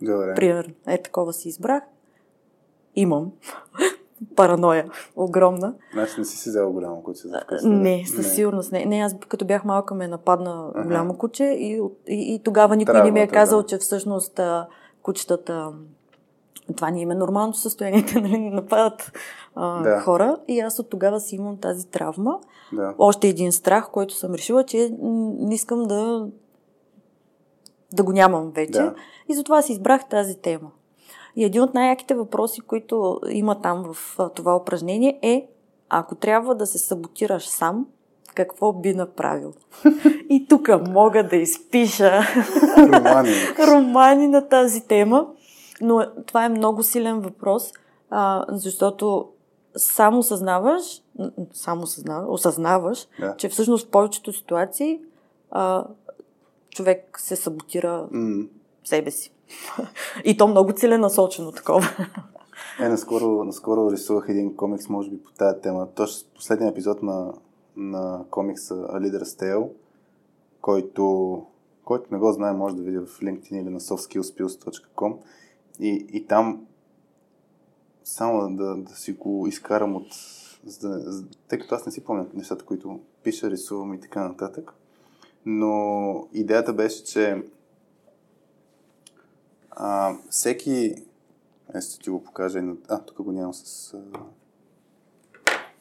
Добре. 0.01 0.33
Примерно. 0.35 0.73
Е, 0.87 1.01
такова 1.01 1.33
си 1.33 1.49
избрах. 1.49 1.83
Имам. 2.95 3.31
Параноя. 4.35 4.89
Огромна. 5.15 5.73
Значи 5.93 6.13
не 6.17 6.25
си 6.25 6.37
си 6.37 6.49
взел 6.49 6.71
голямо 6.71 7.03
куче 7.03 7.27
за 7.27 7.41
вкъщи. 7.43 7.67
Не, 7.67 8.05
със 8.05 8.33
сигурност 8.33 8.71
не. 8.71 8.85
Не, 8.85 8.99
аз 8.99 9.15
като 9.27 9.45
бях 9.45 9.65
малка 9.65 9.95
ме 9.95 10.07
нападна 10.07 10.71
Аха. 10.75 10.87
голямо 10.87 11.17
куче 11.17 11.43
и, 11.43 11.81
и, 12.07 12.35
и 12.35 12.39
тогава 12.43 12.75
никой 12.75 12.93
не 12.93 13.11
ми 13.11 13.19
е 13.19 13.27
Травмата, 13.27 13.33
казал, 13.33 13.61
да. 13.61 13.67
че 13.67 13.77
всъщност 13.77 14.39
а, 14.39 14.67
кучетата 15.01 15.71
това 16.75 16.91
не 16.91 17.01
им 17.01 17.11
е 17.11 17.15
нормалното 17.15 17.57
състояние, 17.57 18.01
да 18.13 18.21
нали, 18.21 18.49
нападат 18.49 19.11
а, 19.55 19.83
да. 19.83 19.99
хора. 19.99 20.37
И 20.47 20.59
аз 20.59 20.79
от 20.79 20.89
тогава 20.89 21.19
си 21.19 21.35
имам 21.35 21.57
тази 21.57 21.87
травма. 21.87 22.39
Да. 22.73 22.95
Още 22.97 23.27
един 23.27 23.51
страх, 23.51 23.89
който 23.91 24.13
съм 24.13 24.33
решила, 24.33 24.63
че 24.63 24.89
не 25.01 25.55
искам 25.55 25.83
да, 25.83 26.27
да 27.93 28.03
го 28.03 28.11
нямам 28.11 28.51
вече. 28.51 28.71
Да. 28.71 28.95
И 29.29 29.35
затова 29.35 29.61
си 29.61 29.71
избрах 29.71 30.09
тази 30.09 30.35
тема. 30.37 30.71
И 31.35 31.45
един 31.45 31.61
от 31.61 31.73
най-яките 31.73 32.15
въпроси, 32.15 32.61
които 32.61 33.19
има 33.29 33.61
там 33.61 33.93
в 33.93 34.17
това 34.35 34.55
упражнение 34.55 35.19
е, 35.21 35.47
ако 35.89 36.15
трябва 36.15 36.55
да 36.55 36.65
се 36.65 36.77
саботираш 36.77 37.47
сам, 37.47 37.85
какво 38.35 38.73
би 38.73 38.93
направил? 38.93 39.53
И 40.29 40.45
тук 40.49 40.69
мога 40.87 41.27
да 41.27 41.35
изпиша 41.35 42.21
романи. 42.77 43.33
романи 43.67 44.27
на 44.27 44.47
тази 44.47 44.87
тема, 44.87 45.27
но 45.81 46.05
това 46.25 46.45
е 46.45 46.49
много 46.49 46.83
силен 46.83 47.19
въпрос, 47.19 47.71
а, 48.09 48.45
защото 48.49 49.29
само 49.75 50.19
осъзнаваш, 50.19 50.83
само 51.53 51.81
осъзнаваш, 51.81 52.25
осъзнаваш 52.29 53.07
да. 53.19 53.35
че 53.37 53.49
всъщност 53.49 53.87
в 53.87 53.91
повечето 53.91 54.33
ситуации 54.33 54.99
а, 55.51 55.85
човек 56.69 57.19
се 57.19 57.35
саботира 57.35 58.07
mm. 58.13 58.47
себе 58.83 59.11
си. 59.11 59.31
И 60.25 60.37
то 60.37 60.47
много 60.47 60.71
целенасочено 60.71 61.51
такова. 61.51 61.87
Е, 62.79 62.89
наскоро, 62.89 63.43
наскоро 63.43 63.91
рисувах 63.91 64.25
един 64.29 64.55
комикс, 64.55 64.89
може 64.89 65.09
би 65.09 65.23
по 65.23 65.31
тази 65.31 65.61
тема. 65.61 65.87
Точно 65.95 66.29
последния 66.35 66.69
епизод 66.69 67.03
на, 67.03 67.33
на 67.75 68.25
комикса 68.29 68.75
A 68.75 68.99
Leader's 68.99 69.41
Tale, 69.41 69.69
който, 70.61 71.45
който 71.83 72.05
не 72.11 72.19
го 72.19 72.31
знае, 72.31 72.53
може 72.53 72.75
да 72.75 72.83
види 72.83 72.97
в 72.97 73.07
LinkedIn 73.07 73.61
или 73.61 73.69
на 73.69 73.79
softskillspills.com 73.79 75.17
и, 75.79 76.05
и 76.13 76.27
там 76.27 76.65
само 78.03 78.55
да, 78.55 78.75
да 78.75 78.95
си 78.95 79.11
го 79.13 79.47
изкарам 79.47 79.95
от... 79.95 80.07
За 80.65 80.89
да, 80.89 81.23
тъй 81.47 81.59
като 81.59 81.75
аз 81.75 81.85
не 81.85 81.91
си 81.91 82.03
помня 82.03 82.25
нещата, 82.33 82.65
които 82.65 82.99
пиша, 83.23 83.49
рисувам 83.49 83.93
и 83.93 83.99
така 83.99 84.27
нататък. 84.27 84.73
Но 85.45 86.27
идеята 86.33 86.73
беше, 86.73 87.03
че 87.03 87.43
а, 89.71 90.15
всеки... 90.29 90.95
Е, 91.75 91.81
ще 91.81 91.99
ти 91.99 92.09
го 92.09 92.23
покажа. 92.23 92.63
А, 92.89 92.99
тук 92.99 93.21
го 93.21 93.31
нямам 93.31 93.53
с... 93.53 93.95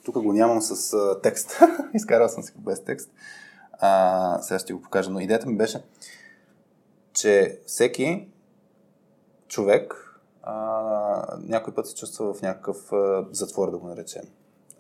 Тук 0.05 0.23
го 0.23 0.33
нямам 0.33 0.63
с 0.63 0.93
а, 0.93 1.21
текст. 1.21 1.61
Изкарал 1.95 2.29
съм 2.29 2.43
си 2.43 2.53
без 2.57 2.85
текст. 2.85 3.11
А, 3.73 4.39
сега 4.43 4.59
ще 4.59 4.73
го 4.73 4.83
покажа. 4.83 5.11
Но 5.11 5.21
идеята 5.21 5.47
ми 5.47 5.57
беше, 5.57 5.85
че 7.13 7.61
всеки 7.67 8.29
човек 9.49 10.11
а, 10.43 11.39
някой 11.39 11.75
път 11.75 11.87
се 11.87 11.95
чувства 11.95 12.35
в 12.35 12.43
някакъв 12.43 12.93
а, 12.93 13.27
затвор, 13.31 13.71
да 13.71 13.79
го 13.79 13.87
наречем. 13.87 14.25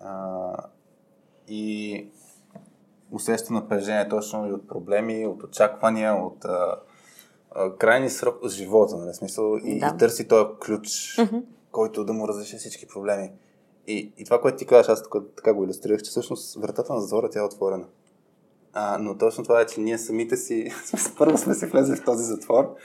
А, 0.03 0.53
и 1.49 2.07
усеща 3.11 3.53
напрежение 3.53 4.09
точно 4.09 4.49
и 4.49 4.53
от 4.53 4.69
проблеми, 4.69 5.27
от 5.27 5.43
очаквания, 5.43 6.15
от 6.15 6.45
а, 6.45 6.77
крайни 7.79 8.11
срок 8.11 8.43
от 8.43 8.51
живота, 8.51 8.97
нали, 8.97 9.15
смисъл, 9.15 9.59
и, 9.65 9.79
да. 9.79 9.93
и 9.95 9.99
търси 9.99 10.29
този 10.29 10.45
ключ, 10.65 10.89
mm-hmm. 10.89 11.43
който 11.73 12.05
да 12.05 12.13
му 12.13 12.29
разреши 12.29 12.57
всички 12.57 12.87
проблеми. 12.87 13.33
И, 13.87 14.13
и 14.19 14.25
това, 14.25 14.41
което 14.41 14.59
ти 14.59 14.67
казваш, 14.67 14.89
аз 14.89 15.03
така, 15.03 15.19
така 15.37 15.55
го 15.55 15.65
иллюстрирах, 15.65 16.03
че 16.03 16.11
всъщност 16.11 16.61
вратата 16.61 16.95
на 16.95 17.01
затвора 17.01 17.31
тя 17.31 17.41
е 17.41 17.45
отворена. 17.45 17.85
А, 18.73 18.99
но 18.99 19.19
точно 19.19 19.45
това 19.45 19.61
е, 19.61 19.67
че 19.67 19.81
ние 19.81 19.99
самите 19.99 20.37
си, 20.37 20.73
първо 21.19 21.39
сме 21.39 21.55
се 21.55 21.67
влезли 21.67 21.97
в 21.97 22.05
този 22.05 22.25
затвор, 22.25 22.77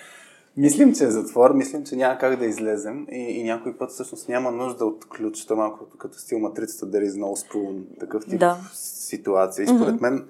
Мислим, 0.57 0.93
че 0.93 1.03
е 1.03 1.11
затвор, 1.11 1.53
мислим, 1.53 1.85
че 1.85 1.95
няма 1.95 2.17
как 2.17 2.39
да 2.39 2.45
излезем 2.45 3.07
и, 3.11 3.19
и 3.19 3.43
някой 3.43 3.77
път 3.77 3.91
всъщност 3.91 4.29
няма 4.29 4.51
нужда 4.51 4.85
от 4.85 5.05
ключ, 5.09 5.45
то 5.45 5.55
малко 5.55 5.85
като 5.97 6.17
стил 6.17 6.39
матрицата 6.39 6.85
there 6.85 7.09
is 7.09 7.21
no 7.21 7.47
spoon, 7.47 7.99
такъв 7.99 8.25
тип 8.25 8.39
да. 8.39 8.57
ситуация. 8.73 9.63
И 9.63 9.67
според 9.67 10.01
мен 10.01 10.27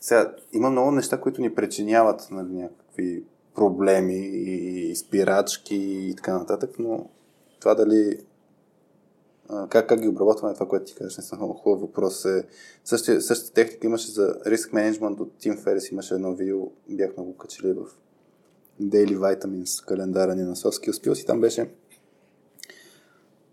сега, 0.00 0.32
има 0.52 0.70
много 0.70 0.90
неща, 0.90 1.20
които 1.20 1.40
ни 1.40 1.54
причиняват 1.54 2.28
нали, 2.30 2.52
някакви 2.52 3.24
проблеми 3.58 4.16
и 4.16 4.96
спирачки 4.96 5.76
и 5.76 6.14
така 6.16 6.38
нататък, 6.38 6.70
но 6.78 7.08
това 7.60 7.74
дали 7.74 8.18
как, 9.68 9.88
как 9.88 10.00
ги 10.00 10.08
обработваме, 10.08 10.54
това, 10.54 10.68
което 10.68 10.84
ти 10.84 10.94
кажеш, 10.94 11.16
не 11.16 11.22
съм 11.22 11.38
много 11.38 11.54
хубав 11.54 11.80
въпрос. 11.80 12.24
Е, 12.24 12.44
същия, 12.84 13.20
същата 13.20 13.52
техника 13.52 13.86
имаше 13.86 14.10
за 14.10 14.34
риск 14.46 14.72
менеджмент 14.72 15.20
от 15.20 15.32
Тим 15.38 15.56
Ферис, 15.56 15.90
имаше 15.90 16.14
едно 16.14 16.34
видео, 16.34 16.70
бяхме 16.88 17.24
го 17.24 17.36
качили 17.36 17.72
в 17.72 17.86
Daily 18.82 19.18
Vitamins, 19.18 19.84
календара 19.84 20.34
ни 20.34 20.42
на 20.42 20.56
Soft 20.56 20.90
Skills 20.90 21.22
и 21.22 21.26
там 21.26 21.40
беше 21.40 21.70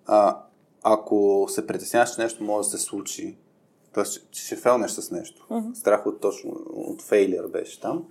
а, 0.06 0.42
ако 0.84 1.48
се 1.50 1.68
притесняваш, 1.68 2.16
че 2.16 2.22
нещо 2.22 2.44
може 2.44 2.70
да 2.70 2.78
се 2.78 2.86
случи, 2.86 3.38
т.е. 3.94 4.04
че 4.04 4.46
ще 4.46 4.56
фелнеш 4.56 4.92
с 4.92 5.12
нещо, 5.12 5.48
uh-huh. 5.50 5.74
страх 5.74 6.06
от 6.06 6.22
точно 6.22 6.52
от 6.70 7.02
фейлер 7.02 7.48
беше 7.48 7.82
там, 7.82 8.06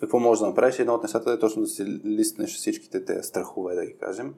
какво 0.00 0.18
можеш 0.18 0.40
да 0.40 0.46
направиш? 0.46 0.78
Едно 0.78 0.94
от 0.94 1.02
нещата 1.02 1.32
е 1.32 1.38
точно 1.38 1.62
да 1.62 1.68
си 1.68 1.84
листнеш 2.04 2.56
всичките 2.56 3.04
те 3.04 3.22
страхове, 3.22 3.74
да 3.74 3.86
ги 3.86 3.94
кажем, 3.94 4.34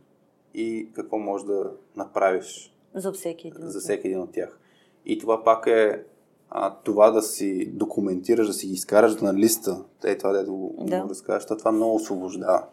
и 0.54 0.88
какво 0.94 1.18
можеш 1.18 1.46
да 1.46 1.70
направиш 1.96 2.76
за 2.94 3.12
всеки 3.12 3.48
един, 3.48 3.68
за 3.68 3.80
всеки 3.80 4.06
един 4.06 4.20
от 4.20 4.32
тях. 4.32 4.58
И 5.06 5.18
това 5.18 5.44
пак 5.44 5.66
е 5.66 6.02
а, 6.50 6.74
това 6.84 7.10
да 7.10 7.22
си 7.22 7.70
документираш, 7.72 8.46
да 8.46 8.52
си 8.52 8.66
ги 8.66 8.72
изкараш 8.72 9.16
на 9.16 9.34
листа, 9.34 9.84
е 10.04 10.18
това 10.18 10.32
да 10.32 10.44
го 10.44 10.74
да. 10.78 11.06
разкажеш, 11.08 11.46
това 11.46 11.72
много 11.72 11.94
освобождава. 11.94 12.64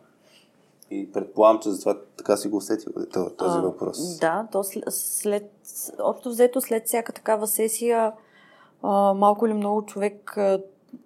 И 0.91 1.11
предполагам, 1.11 1.61
че 1.61 1.69
затова 1.69 1.99
така 2.17 2.37
си 2.37 2.47
го 2.47 2.57
усетил 2.57 2.93
този 3.37 3.57
а, 3.57 3.61
въпрос. 3.61 4.19
Да, 4.19 4.47
то 4.51 4.63
след, 4.89 5.51
общо 5.99 6.29
взето 6.29 6.61
след 6.61 6.87
всяка 6.87 7.13
такава 7.13 7.47
сесия, 7.47 8.13
а, 8.81 9.13
малко 9.13 9.45
или 9.45 9.53
много 9.53 9.85
човек 9.85 10.37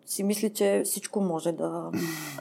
си 0.06 0.24
мисли, 0.24 0.49
че 0.49 0.82
всичко 0.85 1.22
може 1.22 1.51
да, 1.51 1.91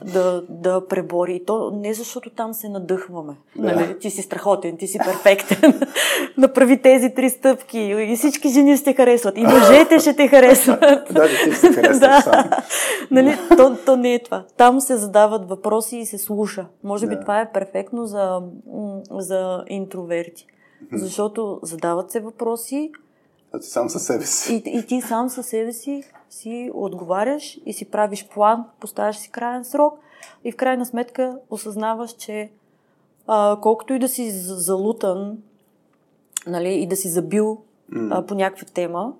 да, 0.05 0.43
да 0.49 0.87
пребори. 0.87 1.35
И 1.35 1.45
то 1.45 1.71
не 1.71 1.93
защото 1.93 2.29
там 2.29 2.53
се 2.53 2.69
надъхваме. 2.69 3.33
Да. 3.55 3.75
Нали? 3.75 3.99
Ти 3.99 4.09
си 4.09 4.21
страхотен, 4.21 4.77
ти 4.77 4.87
си 4.87 4.99
перфектен. 5.05 5.81
Направи 6.37 6.81
тези 6.81 7.13
три 7.13 7.29
стъпки 7.29 7.79
и 7.79 8.15
всички 8.15 8.49
жени 8.49 8.77
ще 8.77 8.85
те 8.85 8.93
харесват. 8.93 9.37
И 9.37 9.43
мъжете 9.43 9.99
ще 9.99 10.15
те 10.15 10.27
харесват. 10.27 10.79
да, 11.11 11.27
ти 11.43 11.55
се 11.55 11.73
харесваш 11.73 11.99
да. 11.99 12.63
нали? 13.11 13.37
то, 13.57 13.77
то 13.85 13.95
не 13.95 14.13
е 14.13 14.23
това. 14.23 14.45
Там 14.57 14.81
се 14.81 14.97
задават 14.97 15.49
въпроси 15.49 15.97
и 15.97 16.05
се 16.05 16.17
слуша. 16.17 16.65
Може 16.83 17.07
би 17.07 17.15
да. 17.15 17.21
това 17.21 17.41
е 17.41 17.51
перфектно 17.51 18.05
за, 18.05 18.41
за 19.11 19.63
интроверти. 19.67 20.47
Защото 20.93 21.59
задават 21.63 22.11
се 22.11 22.19
въпроси, 22.19 22.91
а 23.53 23.59
ти 23.59 23.67
сам 23.67 23.89
със 23.89 24.03
себе 24.03 24.25
си. 24.25 24.53
И, 24.53 24.77
и 24.79 24.85
ти 24.85 25.01
сам 25.01 25.29
със 25.29 25.45
себе 25.45 25.73
си 25.73 26.03
си 26.29 26.71
отговаряш 26.73 27.59
и 27.65 27.73
си 27.73 27.85
правиш 27.85 28.27
план, 28.33 28.65
поставяш 28.79 29.17
си 29.17 29.31
крайен 29.31 29.63
срок 29.63 29.99
и 30.43 30.51
в 30.51 30.55
крайна 30.55 30.85
сметка 30.85 31.37
осъзнаваш, 31.49 32.11
че 32.11 32.51
а, 33.27 33.57
колкото 33.61 33.93
и 33.93 33.99
да 33.99 34.07
си 34.07 34.29
залутан 34.31 35.37
нали, 36.47 36.73
и 36.73 36.87
да 36.87 36.95
си 36.95 37.09
забил 37.09 37.61
mm. 37.93 38.19
а, 38.19 38.25
по 38.25 38.35
някаква 38.35 38.65
тема 38.73 39.13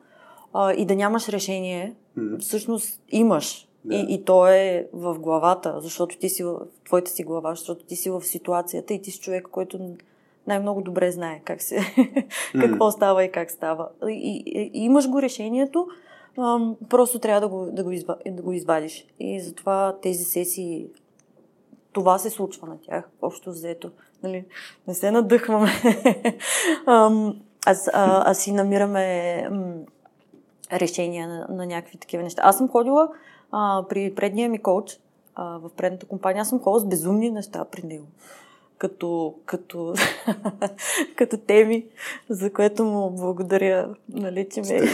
а, 0.54 0.74
и 0.74 0.86
да 0.86 0.96
нямаш 0.96 1.30
решение, 1.30 1.96
mm. 2.18 2.40
всъщност 2.40 3.02
имаш. 3.10 3.64
И, 3.92 4.06
и 4.10 4.26
то 4.26 4.48
е 4.48 4.88
в 4.94 5.20
главата, 5.20 5.76
защото 5.82 6.18
ти 6.18 6.30
си 6.30 6.44
в 6.44 6.60
твоята 6.86 7.12
си 7.12 7.24
глава, 7.24 7.50
защото 7.50 7.86
ти 7.86 7.96
си 7.96 8.10
в 8.10 8.22
ситуацията 8.22 8.94
и 8.94 9.02
ти 9.02 9.12
си 9.12 9.20
човек, 9.20 9.48
който 9.52 9.80
най-много 10.48 10.82
добре 10.82 11.12
знае 11.12 11.42
как 11.46 11.62
се, 11.62 11.80
какво 12.60 12.92
става 12.92 13.24
и 13.24 13.32
как 13.32 13.52
става. 13.52 13.90
И, 14.10 14.44
и, 14.46 14.72
и 14.74 14.86
имаш 14.86 15.10
го 15.10 15.22
решението, 15.22 15.88
просто 16.90 17.20
трябва 17.20 17.42
да 17.42 17.48
го, 17.48 17.68
да, 17.72 17.84
го 17.84 17.92
изва, 17.92 18.16
да 18.28 18.42
го 18.42 18.54
извадиш. 18.54 19.08
И 19.20 19.42
затова 19.42 19.96
тези 20.02 20.24
сесии, 20.24 20.88
това 21.92 22.18
се 22.18 22.30
случва 22.30 22.68
на 22.68 22.78
тях, 22.82 23.10
общо 23.22 23.50
взето. 23.50 23.92
Нали? 24.24 24.46
Не 24.88 24.94
се 24.94 25.12
надъхваме. 25.12 25.70
ам, 26.86 27.42
аз, 27.66 27.88
а, 27.94 28.32
а 28.32 28.34
си 28.34 28.52
намираме 28.52 29.48
м, 29.52 29.74
решения 30.74 31.28
на, 31.28 31.48
на 31.50 31.66
някакви 31.66 31.98
такива 31.98 32.24
неща. 32.24 32.42
Аз 32.46 32.58
съм 32.58 32.70
ходила 32.70 33.10
а, 33.52 33.86
при 33.90 34.16
предния 34.16 34.50
ми 34.50 34.60
коуч, 34.60 35.00
а, 35.36 35.58
в 35.58 35.70
предната 35.78 36.06
компания, 36.06 36.42
аз 36.42 36.50
съм 36.50 36.60
ходила 36.60 36.80
с 36.80 36.86
безумни 36.86 37.30
неща 37.30 37.66
при 37.66 37.84
него 37.84 38.06
като, 38.78 39.36
като, 39.46 39.94
като 41.16 41.38
теми, 41.38 41.86
за 42.30 42.54
което 42.54 42.86
му 42.86 43.12
благодаря, 43.12 43.96
нали, 44.10 44.48
че, 44.52 44.62
ме, 44.62 44.68
е 44.68 44.88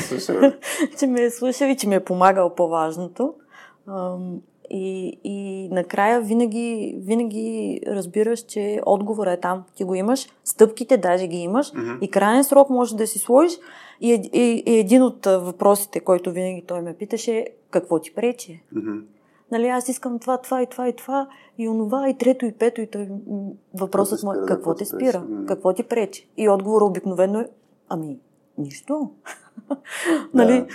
че 1.00 1.08
ме 1.08 1.22
е 1.22 1.30
слушал 1.30 1.68
и 1.68 1.78
че 1.78 1.88
ми 1.88 1.96
е 1.96 2.04
помагал 2.04 2.56
по-важното. 2.56 3.34
И, 4.70 5.20
и 5.24 5.70
накрая 5.72 6.22
винаги, 6.22 6.96
винаги 7.00 7.80
разбираш, 7.88 8.40
че 8.40 8.82
отговора 8.86 9.32
е 9.32 9.40
там. 9.40 9.64
Ти 9.76 9.84
го 9.84 9.96
имаш, 9.96 10.28
стъпките 10.44 10.98
даже 10.98 11.28
ги 11.28 11.38
имаш 11.38 11.72
mm-hmm. 11.72 12.00
и 12.00 12.12
крайен 12.12 12.44
срок 12.44 12.70
може 12.70 12.96
да 12.96 13.08
си 13.08 13.20
сложиш. 13.20 13.54
И, 14.02 14.30
и, 14.34 14.64
и 14.66 14.80
един 14.80 15.04
от 15.04 15.26
въпросите, 15.26 16.00
който 16.00 16.32
винаги 16.32 16.64
той 16.68 16.82
ме 16.82 16.94
питаше, 16.94 17.48
какво 17.70 18.00
ти 18.00 18.14
пречи? 18.14 18.64
Mm-hmm. 18.76 19.02
Нали, 19.54 19.68
аз 19.68 19.90
искам 19.90 20.20
това, 20.20 20.38
това 20.38 20.62
и 20.62 20.68
това 20.68 20.88
и 20.88 20.96
това, 20.96 21.28
и 21.58 21.70
онова, 21.70 22.10
и 22.10 22.18
трето, 22.18 22.46
и 22.46 22.52
пето, 22.52 22.82
и 22.82 22.88
той 22.88 23.10
въпросът 23.74 24.24
му 24.24 24.34
е 24.34 24.46
какво 24.48 24.76
те 24.76 24.86
спира, 24.86 25.24
какво 25.48 25.74
ти 25.74 25.84
пречи? 25.84 26.30
И 26.38 26.50
отговорът 26.50 26.90
обикновено 26.90 27.40
е, 27.40 27.50
ами, 27.90 28.20
нищо. 28.58 29.10
нали? 30.34 30.66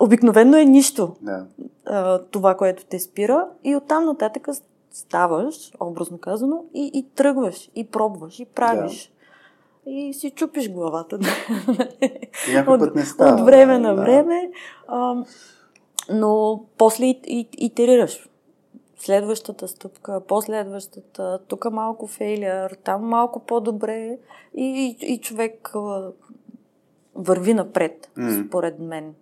Обикновено 0.00 0.56
е 0.56 0.64
нищо. 0.64 1.16
Да. 1.22 1.46
Това, 2.30 2.54
което 2.54 2.84
те 2.84 2.98
спира. 2.98 3.48
И 3.64 3.76
оттам 3.76 4.04
нататък 4.04 4.48
ставаш, 4.90 5.72
образно 5.80 6.18
казано, 6.18 6.64
и, 6.74 6.90
и 6.94 7.06
тръгваш, 7.14 7.70
и 7.74 7.86
пробваш, 7.86 8.40
и 8.40 8.44
правиш. 8.44 9.12
Да. 9.86 9.90
И 9.90 10.14
си 10.14 10.30
чупиш 10.30 10.70
главата. 10.70 11.18
от, 12.68 12.80
път 12.80 12.94
не 12.94 13.04
става. 13.04 13.40
От 13.40 13.46
време 13.46 13.78
на 13.78 13.94
време. 13.94 14.50
А, 14.88 15.24
но 16.10 16.64
после 16.78 17.04
итерираш. 17.58 18.28
Следващата 18.98 19.68
стъпка, 19.68 20.20
последващата, 20.28 21.38
тук 21.48 21.72
малко 21.72 22.06
фейлер, 22.06 22.76
там 22.84 23.04
малко 23.04 23.40
по-добре 23.40 24.18
и, 24.54 24.64
и, 24.64 25.12
и 25.12 25.20
човек 25.20 25.72
върви 27.14 27.54
напред, 27.54 28.10
mm. 28.18 28.46
според 28.46 28.78
мен. 28.78 29.14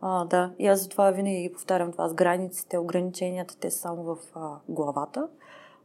А, 0.00 0.24
да, 0.24 0.52
и 0.58 0.66
аз 0.66 0.82
затова 0.82 1.10
винаги 1.10 1.52
повтарям 1.52 1.92
това 1.92 2.08
с 2.08 2.14
границите, 2.14 2.78
ограниченията, 2.78 3.56
те 3.56 3.70
са 3.70 3.78
само 3.78 4.02
в 4.02 4.16
а, 4.34 4.56
главата. 4.68 5.28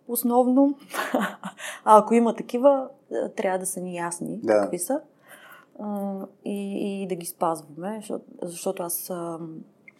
Основно, 0.07 0.77
а 1.14 1.38
ако 1.99 2.14
има 2.14 2.35
такива, 2.35 2.90
трябва 3.35 3.59
да 3.59 3.65
са 3.65 3.82
ни 3.82 3.98
ясни 3.98 4.40
да. 4.43 4.61
какви 4.61 4.80
са 4.80 5.01
а, 5.80 6.14
и, 6.45 7.03
и 7.03 7.07
да 7.07 7.15
ги 7.15 7.25
спазваме, 7.25 7.98
защото, 7.99 8.25
защото 8.41 8.83
аз 8.83 9.09
а, 9.09 9.40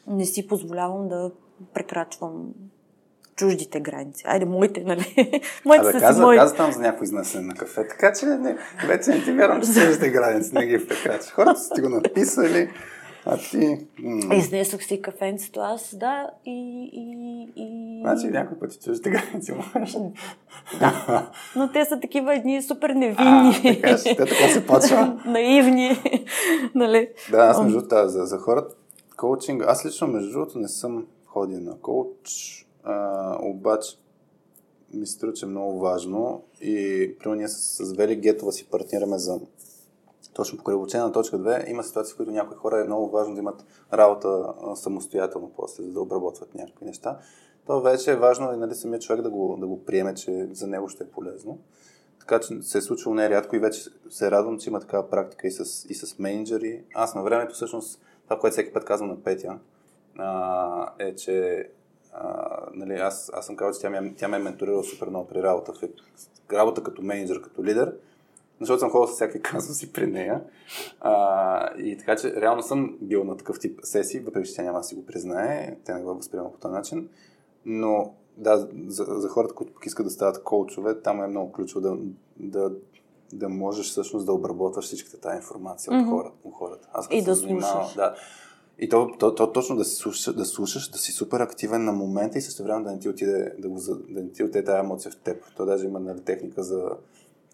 не 0.08 0.25
си 0.25 0.48
позволявам 0.48 1.08
да 1.08 1.32
прекрачвам 1.74 2.45
чуждите 3.35 3.80
граници. 3.80 4.24
Айде, 4.27 4.45
моите, 4.45 4.84
нали? 4.84 5.16
моите 5.66 5.88
Абе, 5.88 6.00
каза, 6.00 6.22
мои. 6.22 6.38
каза 6.38 6.56
там 6.56 6.72
за 6.72 6.80
някой 6.80 7.06
изнасене 7.06 7.43
на 7.43 7.53
кафе, 7.53 7.88
така 7.88 8.14
че 8.14 8.25
не, 8.25 8.58
вече 8.88 9.09
не 9.09 9.24
ти 9.24 9.32
вярвам, 9.32 9.61
че 9.61 9.67
чуждите 9.67 10.09
граници 10.09 10.53
не 10.53 10.66
ги 10.66 10.88
прекрачваш. 10.88 11.32
Хората 11.32 11.59
са 11.59 11.74
ти 11.74 11.82
го 11.82 11.90
написали, 11.90 12.69
а 13.25 13.38
ти... 13.38 13.88
М- 14.00 14.35
Изнесох 14.35 14.84
си 14.84 15.01
кафенцето 15.01 15.59
аз, 15.59 15.95
да, 15.95 16.30
и... 16.45 16.90
и, 16.93 17.48
и... 17.56 18.01
Значи 18.01 18.27
някой 18.27 18.59
пъти 18.59 18.77
чуждите 18.84 19.09
граници 19.09 19.53
можеш. 19.53 19.98
Да, 20.80 21.32
но 21.56 21.72
те 21.72 21.85
са 21.85 22.00
такива 22.00 22.35
едни 22.35 22.61
супер 22.61 22.90
невинни. 22.90 23.19
А, 23.24 23.64
така, 23.64 23.98
те 24.03 24.16
така 24.16 24.48
се 24.53 24.66
почва. 24.67 25.22
Наивни, 25.25 26.01
нали? 26.75 27.09
Да, 27.32 27.38
аз 27.38 27.61
между 27.61 27.82
това, 27.82 28.08
за, 28.08 28.25
за 28.25 28.38
хората, 28.38 28.75
коучинг, 29.16 29.64
аз 29.68 29.85
лично 29.85 30.08
между 30.08 30.32
другото 30.32 30.60
не 30.60 30.68
съм 30.68 31.08
ходил 31.26 31.60
на 31.60 31.77
коуч, 31.77 32.66
а, 32.84 33.38
обаче 33.42 33.98
ми 34.94 35.08
струва, 35.08 35.34
че 35.34 35.45
е 35.45 35.50
много 35.50 35.80
важно 35.80 36.44
и 36.61 37.16
примерно 37.19 37.40
ние 37.40 37.48
с, 37.48 37.85
с 37.85 37.94
Вели 37.94 38.16
Гетова 38.16 38.52
си 38.52 38.68
партнираме 38.69 39.18
за 39.18 39.40
точно 40.34 40.64
по 40.64 40.72
обучение 40.72 41.06
на 41.06 41.11
точка 41.11 41.38
2 41.38 41.69
има 41.69 41.84
ситуации, 41.84 42.14
в 42.14 42.18
които 42.18 42.32
някои 42.32 42.58
хора 42.58 42.82
е 42.82 42.84
много 42.84 43.10
важно 43.10 43.34
да 43.34 43.40
имат 43.40 43.66
работа 43.94 44.53
самостоятелно 44.76 45.52
после, 45.56 45.84
за 45.84 45.92
да 45.92 46.02
обработват 46.02 46.56
някакви 46.56 46.85
неща. 46.85 47.19
То 47.66 47.82
вече 47.82 48.11
е 48.11 48.16
важно 48.16 48.53
и 48.53 48.58
нали, 48.58 48.76
самият 48.76 49.03
човек 49.03 49.22
да 49.22 49.30
го, 49.30 49.58
да 49.60 49.68
го 49.68 49.85
приеме, 49.85 50.16
че 50.16 50.50
за 50.52 50.68
него 50.68 50.90
ще 50.90 51.03
е 51.03 51.08
полезно. 51.08 51.60
Така 52.19 52.40
че 52.40 52.61
се 52.61 52.77
е 52.77 52.82
случило 52.82 53.16
нерядко 53.16 53.56
и 53.56 53.60
вече 53.60 53.90
се 54.10 54.32
радвам, 54.32 54.60
че 54.60 54.69
има 54.69 54.80
такава 54.80 55.10
практика 55.10 55.48
и 55.48 55.52
с, 55.52 55.85
и 55.90 55.94
с 55.94 56.19
менеджери. 56.19 56.84
Аз 56.94 57.16
на 57.16 57.24
времето 57.24 57.53
всъщност, 57.53 58.02
това, 58.26 58.40
което 58.40 58.52
всеки 58.52 58.74
път 58.74 58.86
казвам 58.86 59.10
на 59.10 59.24
Петя, 59.24 59.60
а, 60.18 60.90
е, 61.00 61.16
че 61.16 61.68
а, 62.14 62.58
нали, 62.74 62.94
аз, 62.94 63.32
аз 63.34 63.45
съм 63.45 63.56
казал, 63.56 63.74
че 63.74 63.80
тя 63.80 63.90
ме, 63.90 64.14
тя 64.18 64.28
ме 64.28 64.38
е 64.38 64.40
менторила 64.40 64.84
супер 64.84 65.08
много 65.08 65.28
при 65.28 65.44
работа, 65.44 65.74
в 65.74 65.84
работа 66.54 66.84
като 66.84 67.02
менеджер, 67.02 67.42
като 67.42 67.64
лидер, 67.64 67.95
защото 68.60 68.80
съм 68.80 68.90
ходил 68.90 69.08
с 69.08 69.16
всякакви 69.16 69.42
казуси 69.52 69.94
при 69.94 70.08
нея. 70.08 70.44
А, 71.00 71.78
и 71.78 71.98
така 71.98 72.16
че 72.16 72.42
реално 72.42 72.64
съм 72.64 72.98
бил 73.02 73.24
на 73.24 73.38
такъв 73.38 73.60
тип 73.60 73.80
сесии, 73.84 74.20
въпреки 74.20 74.50
че 74.50 74.56
тя 74.56 74.64
няма 74.64 74.78
да 74.78 74.84
си 74.84 74.95
го 74.95 75.06
признае, 75.06 75.78
тя 75.84 75.98
не 75.98 76.04
го 76.04 76.16
възприема 76.16 76.52
по 76.52 76.60
този 76.60 76.74
начин. 76.74 77.10
Но 77.66 78.14
да, 78.38 78.68
за, 78.88 79.04
за 79.08 79.30
хората, 79.30 79.54
които 79.54 79.74
пък 79.74 79.86
искат 79.86 80.06
да 80.06 80.10
стават 80.10 80.44
коучове, 80.44 81.02
там 81.02 81.24
е 81.24 81.28
много 81.28 81.52
ключово 81.52 81.82
да, 81.82 81.98
да, 82.38 82.76
да 83.34 83.50
можеш 83.50 83.90
всъщност 83.90 84.26
да 84.26 84.34
обработваш 84.34 84.86
всичката 84.86 85.18
тази 85.18 85.36
информация 85.36 85.94
mm-hmm. 85.94 86.04
от 86.04 86.10
хората. 86.10 86.36
От 86.44 86.54
хората. 86.54 86.90
Аз 86.94 87.08
и 87.12 87.22
да 87.22 87.36
слушаш. 87.36 87.94
Да, 87.95 88.16
и 88.80 88.90
то, 88.90 89.10
то, 89.20 89.36
то 89.36 89.52
точно 89.52 89.76
да, 89.76 89.86
си 89.86 89.95
слушаш, 89.95 90.36
да 90.36 90.45
слушаш, 90.45 90.90
да 90.90 90.98
си 90.98 91.12
супер 91.12 91.40
активен 91.40 91.86
на 91.86 91.92
момента 91.92 92.38
и 92.38 92.42
също 92.42 92.64
време 92.64 92.84
да 92.84 92.92
не 92.92 93.00
ти 93.00 93.10
отиде, 93.10 93.54
да, 93.60 93.70
го, 93.70 93.80
да 94.10 94.24
не 94.24 94.32
ти 94.32 94.44
отиде 94.44 94.64
тази 94.64 94.80
емоция 94.80 95.12
в 95.12 95.16
теб. 95.16 95.44
То 95.58 95.66
даже 95.66 95.86
има 95.86 96.00
нали, 96.00 96.22
техника 96.22 96.64
за 96.64 96.90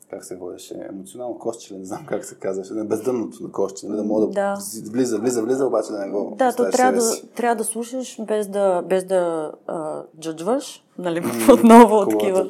как 0.10 0.26
се 0.26 0.36
водеше, 0.36 0.86
емоционално 0.90 1.40
кошче, 1.40 1.74
не 1.74 1.86
знам 1.86 2.06
как 2.06 2.26
се 2.26 2.36
казваше, 2.36 2.74
не 2.74 2.84
бездънното 2.84 3.44
на 3.44 3.52
кошче, 3.52 3.88
да 3.88 4.04
мога 4.04 4.28
да, 4.28 4.32
да 4.32 4.58
влиза, 4.92 5.18
влиза, 5.18 5.42
влиза, 5.42 5.66
обаче 5.66 5.92
да 5.92 6.00
не 6.00 6.10
го 6.10 6.36
Да, 6.38 6.56
то 6.56 6.70
трябва 6.72 7.02
да, 7.02 7.22
трябва 7.36 7.56
да 7.56 7.64
слушаш 7.64 8.22
без 8.28 8.48
да, 8.48 8.82
без 8.82 9.04
да 9.04 9.52
а, 9.68 10.04
джаджваш, 10.20 10.84
нали, 10.98 11.22
mm, 11.22 11.54
отново 11.60 11.96
от 11.96 12.10
такива 12.10 12.48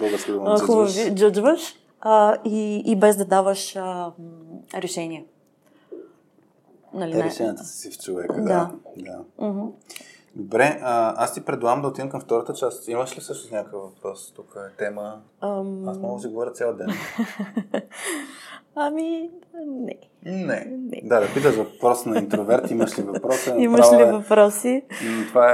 хубави 0.59 1.15
джаджваш 1.15 1.80
а, 2.01 2.37
и, 2.45 2.83
и 2.85 2.95
без 2.95 3.17
да 3.17 3.25
даваш 3.25 3.75
а, 3.75 4.11
решения. 4.73 5.23
Нали, 6.93 7.11
Те 7.11 7.23
решенията 7.23 7.63
си 7.63 7.91
в 7.91 7.99
човека, 7.99 8.33
да. 8.33 8.41
да. 8.43 8.71
да. 8.97 9.23
Mm-hmm. 9.39 9.71
Добре, 10.35 10.79
а, 10.81 11.23
аз 11.23 11.33
ти 11.33 11.41
предлагам 11.41 11.81
да 11.81 11.87
отидем 11.87 12.09
към 12.09 12.21
втората 12.21 12.53
част. 12.53 12.87
Имаш 12.87 13.17
ли 13.17 13.21
също 13.21 13.55
някакъв 13.55 13.81
въпрос? 13.81 14.33
Тук 14.35 14.57
е 14.57 14.77
тема. 14.77 15.21
Um... 15.41 15.91
Аз 15.91 15.97
мога 15.97 16.15
да 16.15 16.21
си 16.21 16.27
говоря 16.27 16.51
цял 16.51 16.73
ден. 16.73 16.87
ами, 18.75 19.29
не. 19.67 19.97
Не. 20.25 20.77
не. 20.79 21.01
Да, 21.03 21.19
да 21.19 21.33
питаш 21.33 21.55
въпрос 21.55 22.05
на 22.05 22.17
интроверт. 22.17 22.71
Имаш 22.71 22.99
ли 22.99 23.03
въпроси? 23.03 23.53
Имаш 23.57 23.91
ли 23.91 24.01
е- 24.01 24.11
въпроси? 24.11 24.83
Това 25.27 25.53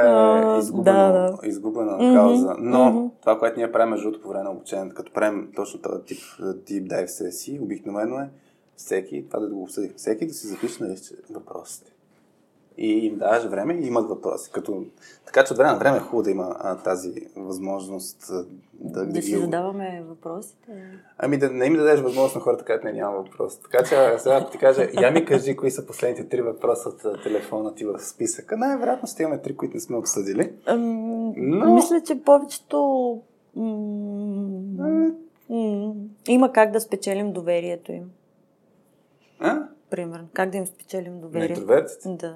е 0.56 0.60
изгубена, 0.60 1.14
да, 1.14 1.38
да. 1.42 1.48
изгубена 1.48 1.92
mm-hmm. 1.92 2.16
кауза. 2.16 2.56
Но 2.60 2.78
mm-hmm. 2.78 3.12
това, 3.22 3.40
което 3.40 3.60
ние 3.60 3.72
правим 3.72 3.90
между 3.90 4.22
по 4.22 4.30
време 4.30 4.44
на 4.44 4.52
обучението, 4.52 4.96
като 4.96 5.14
правим 5.14 5.52
точно 5.56 5.82
този 5.82 6.04
тип 6.04 6.20
deep 6.42 6.88
dive 6.88 7.06
сесии, 7.06 7.60
обикновено 7.60 8.20
е 8.20 8.30
всеки, 8.76 9.26
това 9.30 9.40
да 9.40 9.48
го 9.50 9.64
обсъдих, 9.64 9.96
всеки 9.96 10.28
да 10.28 10.34
си 10.34 10.48
запише 10.48 10.84
на 10.84 10.96
въпросите. 11.30 11.92
И 12.78 13.06
им 13.06 13.18
даваш 13.18 13.44
време 13.44 13.74
и 13.74 13.88
имат 13.88 14.10
въпроси. 14.10 14.52
Като... 14.52 14.84
Така 15.26 15.44
че 15.44 15.54
от 15.54 15.58
време 15.58 15.72
на 15.72 15.78
време 15.78 15.98
е 15.98 16.00
хубаво 16.00 16.24
да 16.24 16.32
има 16.32 16.56
а, 16.60 16.76
тази 16.76 17.14
възможност 17.36 18.28
да... 18.80 19.06
Да, 19.06 19.06
да 19.06 19.22
си 19.22 19.32
ги... 19.32 19.38
задаваме 19.38 20.04
въпросите? 20.10 20.84
Ами 21.18 21.38
да 21.38 21.50
не 21.50 21.66
им 21.66 21.74
дадеш 21.74 22.00
възможност 22.00 22.36
на 22.36 22.42
хората, 22.42 22.66
където 22.66 22.88
не 22.88 22.94
няма 22.94 23.18
въпрос. 23.18 23.60
Така 23.60 23.84
че 23.84 24.20
сега 24.20 24.50
ти 24.50 24.58
кажа, 24.58 24.88
я 25.02 25.12
ми 25.12 25.26
кажи 25.26 25.56
кои 25.56 25.72
са 25.72 25.86
последните 25.86 26.30
три 26.30 26.42
въпроса 26.42 26.90
от 26.90 27.24
телефона 27.24 27.76
ти 27.76 27.86
в 27.86 28.00
списъка. 28.00 28.58
Най-вероятно 28.58 29.08
ще 29.08 29.24
имаме 29.24 29.42
три, 29.42 29.56
които 29.56 29.74
не 29.74 29.80
сме 29.80 29.98
обсъдили. 29.98 30.54
Но... 31.38 31.74
Мисля, 31.74 32.02
че 32.02 32.22
повечето 32.22 33.22
м- 33.56 35.12
има 36.28 36.52
как 36.52 36.72
да 36.72 36.80
спечелим 36.80 37.34
доверието 37.34 37.92
им. 37.92 38.12
А? 39.40 39.68
Примерно. 39.90 40.28
Как 40.34 40.50
да 40.50 40.58
им 40.58 40.68
спечелим 40.68 41.20
доверие? 41.20 41.48
На 41.48 41.54
интровертите? 41.54 42.10
Да. 42.10 42.36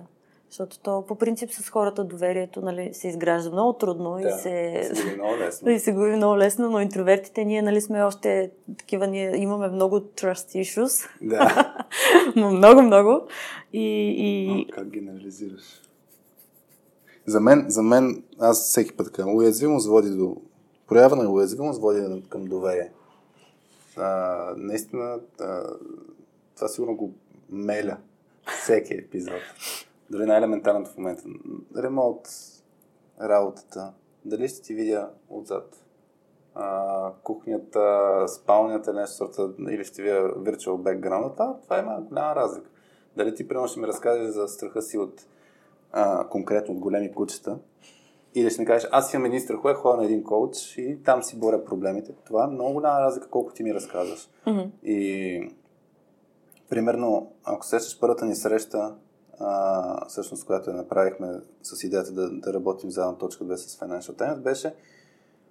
Защото 0.51 0.79
то 0.79 1.05
по 1.07 1.15
принцип 1.15 1.51
с 1.51 1.69
хората 1.69 2.03
доверието 2.03 2.61
нали, 2.61 2.93
се 2.93 3.07
изгражда 3.07 3.51
много 3.51 3.73
трудно 3.73 4.17
да, 4.21 4.29
и 4.29 4.31
се... 4.31 4.89
се 4.95 5.03
губи 5.03 5.15
много 5.15 5.37
лесно. 5.37 5.69
и 5.71 5.79
се 5.79 5.93
губи 5.93 6.15
много 6.15 6.37
лесно, 6.37 6.69
но 6.69 6.79
интровертите 6.79 7.45
ние 7.45 7.61
нали, 7.61 7.81
сме 7.81 8.03
още 8.03 8.51
такива, 8.77 9.07
ние 9.07 9.37
имаме 9.37 9.67
много 9.67 9.99
trust 9.99 10.61
issues. 10.61 11.09
Да. 11.21 11.75
много, 12.35 12.81
много. 12.81 13.27
И, 13.73 14.15
и... 14.17 14.65
О, 14.69 14.73
как 14.73 14.89
генерализираш? 14.89 15.81
За 17.25 17.39
мен, 17.39 17.65
за 17.67 17.83
мен, 17.83 18.23
аз 18.39 18.69
всеки 18.69 18.97
път 18.97 19.11
казвам, 19.11 19.35
уязвимост 19.35 19.87
води 19.87 20.09
до... 20.09 20.37
Проява 20.87 21.15
на 21.15 21.31
уязвимост 21.31 21.81
води 21.81 22.23
към 22.29 22.45
доверие. 22.45 22.91
А, 23.97 24.53
наистина, 24.57 25.19
а, 25.39 25.63
това 26.55 26.67
сигурно 26.67 26.95
го 26.95 27.13
меля 27.49 27.97
всеки 28.61 28.93
епизод. 28.93 29.41
Дори 30.11 30.25
най-елементарното 30.25 30.91
в 30.91 30.97
момента. 30.97 31.23
Ремонт, 31.77 32.21
работата, 33.21 33.93
дали 34.25 34.47
ще 34.47 34.61
ти 34.61 34.73
видя 34.73 35.09
отзад. 35.29 35.85
А, 36.55 37.11
кухнята, 37.23 38.25
спалнята, 38.27 38.93
нещо 38.93 39.15
сорта, 39.15 39.53
или 39.69 39.83
ще 39.83 40.01
видя 40.01 40.21
virtual 40.21 40.75
background, 40.75 41.33
това, 41.33 41.57
това 41.63 41.79
има 41.79 42.01
голяма 42.01 42.35
разлика. 42.35 42.69
Дали 43.17 43.35
ти, 43.35 43.47
примерно, 43.47 43.67
ще 43.67 43.79
ми 43.79 43.87
разкажеш 43.87 44.27
за 44.27 44.47
страха 44.47 44.81
си 44.81 44.97
от 44.97 45.27
а, 45.91 46.27
конкретно 46.27 46.73
от 46.73 46.79
големи 46.79 47.13
кучета, 47.13 47.59
или 48.35 48.49
ще 48.49 48.61
ми 48.61 48.67
кажеш, 48.67 48.89
аз 48.91 49.13
имам 49.13 49.25
един 49.25 49.41
страхове, 49.41 49.73
ходя 49.73 49.97
на 49.97 50.05
един 50.05 50.23
коуч 50.23 50.77
и 50.77 51.03
там 51.03 51.23
си 51.23 51.39
боря 51.39 51.65
проблемите. 51.65 52.13
Това 52.25 52.43
е 52.43 52.47
много 52.47 52.73
голяма 52.73 53.01
разлика, 53.01 53.29
колко 53.29 53.53
ти 53.53 53.63
ми 53.63 53.73
разказваш. 53.73 54.29
Mm-hmm. 54.47 54.69
И 54.83 55.51
примерно, 56.69 57.31
ако 57.43 57.65
сещаш 57.65 57.99
първата 57.99 58.25
ни 58.25 58.35
среща, 58.35 58.95
а, 59.43 60.05
всъщност, 60.07 60.45
която 60.45 60.69
я 60.69 60.75
направихме 60.75 61.39
с 61.61 61.83
идеята 61.83 62.11
да, 62.11 62.29
да 62.29 62.53
работим 62.53 62.91
заедно 62.91 63.17
точка 63.17 63.43
2 63.43 63.55
с 63.55 63.79
Financial 63.79 64.19
Times, 64.19 64.35
беше 64.35 64.69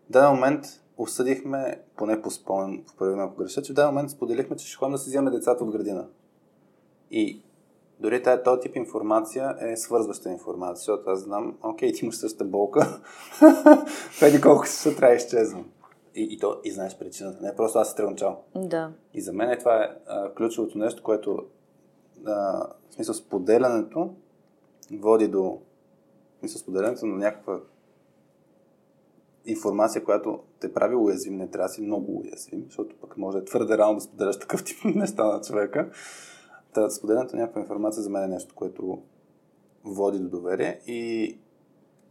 в 0.08 0.12
даден 0.12 0.30
момент 0.30 0.64
осъдихме, 0.98 1.80
поне 1.96 2.22
по 2.22 2.30
спомен, 2.30 2.84
по 2.86 2.96
първи 2.96 3.20
ако 3.20 3.36
греша, 3.36 3.62
че 3.62 3.72
в 3.72 3.76
даден 3.76 3.88
момент 3.90 4.10
споделихме, 4.10 4.56
че 4.56 4.66
ще 4.66 4.76
ходим 4.76 4.92
да 4.92 4.98
си 4.98 5.10
вземем 5.10 5.32
децата 5.32 5.64
от 5.64 5.70
градина. 5.70 6.06
И 7.10 7.42
дори 8.00 8.22
тази, 8.22 8.42
този 8.42 8.60
тип 8.60 8.76
информация 8.76 9.56
е 9.60 9.76
свързваща 9.76 10.30
информация, 10.30 10.76
защото 10.76 11.10
аз 11.10 11.20
знам, 11.20 11.58
окей, 11.62 11.92
ти 11.92 12.04
имаш 12.04 12.16
същата 12.16 12.44
болка, 12.44 13.00
преди 14.20 14.40
колко 14.40 14.66
си 14.66 14.76
сутря 14.76 15.14
изчезвам. 15.14 15.70
И, 16.14 16.28
и, 16.30 16.38
то, 16.38 16.60
и 16.64 16.70
знаеш 16.70 16.98
причината. 16.98 17.38
Не 17.42 17.56
просто 17.56 17.78
аз 17.78 17.90
се 17.90 17.96
тръгвам 17.96 18.16
чао. 18.16 18.32
Да. 18.54 18.92
И 19.14 19.20
за 19.20 19.32
мен 19.32 19.50
е 19.50 19.58
това 19.58 19.84
е 19.84 19.88
а, 20.06 20.34
ключовото 20.34 20.78
нещо, 20.78 21.02
което 21.02 21.46
в 22.24 22.94
смисъл 22.94 23.14
споделянето 23.14 24.14
води 24.92 25.28
до 25.28 25.60
в 26.36 26.38
смисъл 26.40 26.58
споделянето 26.58 27.06
на 27.06 27.16
някаква 27.16 27.60
информация, 29.46 30.04
която 30.04 30.42
те 30.60 30.72
прави 30.72 30.96
уязвим, 30.96 31.36
не 31.36 31.48
трябва 31.48 31.68
да 31.68 31.72
си 31.72 31.82
много 31.82 32.20
уязвим, 32.20 32.64
защото 32.64 32.96
пък 33.00 33.16
може 33.16 33.38
да 33.38 33.42
е 33.42 33.44
твърде 33.44 33.78
рано 33.78 33.94
да 33.94 34.00
споделяш 34.00 34.38
такъв 34.38 34.64
тип 34.64 34.76
неща 34.94 35.24
на 35.24 35.40
човека. 35.40 35.90
Та, 36.74 36.90
споделянето 36.90 37.36
на 37.36 37.42
някаква 37.42 37.60
информация 37.60 38.02
за 38.02 38.10
мен 38.10 38.22
е 38.22 38.28
нещо, 38.28 38.54
което 38.54 39.02
води 39.84 40.18
до 40.18 40.28
доверие 40.28 40.80
и 40.86 41.38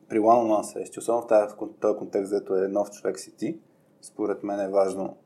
при 0.10 0.20
one 0.20 0.60
on 0.60 0.62
срещи, 0.62 1.00
особено 1.00 1.28
в 1.28 1.56
в 1.60 1.80
този 1.80 1.98
контекст, 1.98 2.32
където 2.32 2.56
е 2.56 2.68
нов 2.68 2.92
човек 2.92 3.20
си 3.20 3.38
ти, 3.38 3.60
според 4.02 4.44
мен 4.44 4.60
е 4.60 4.70
важно 4.70 5.18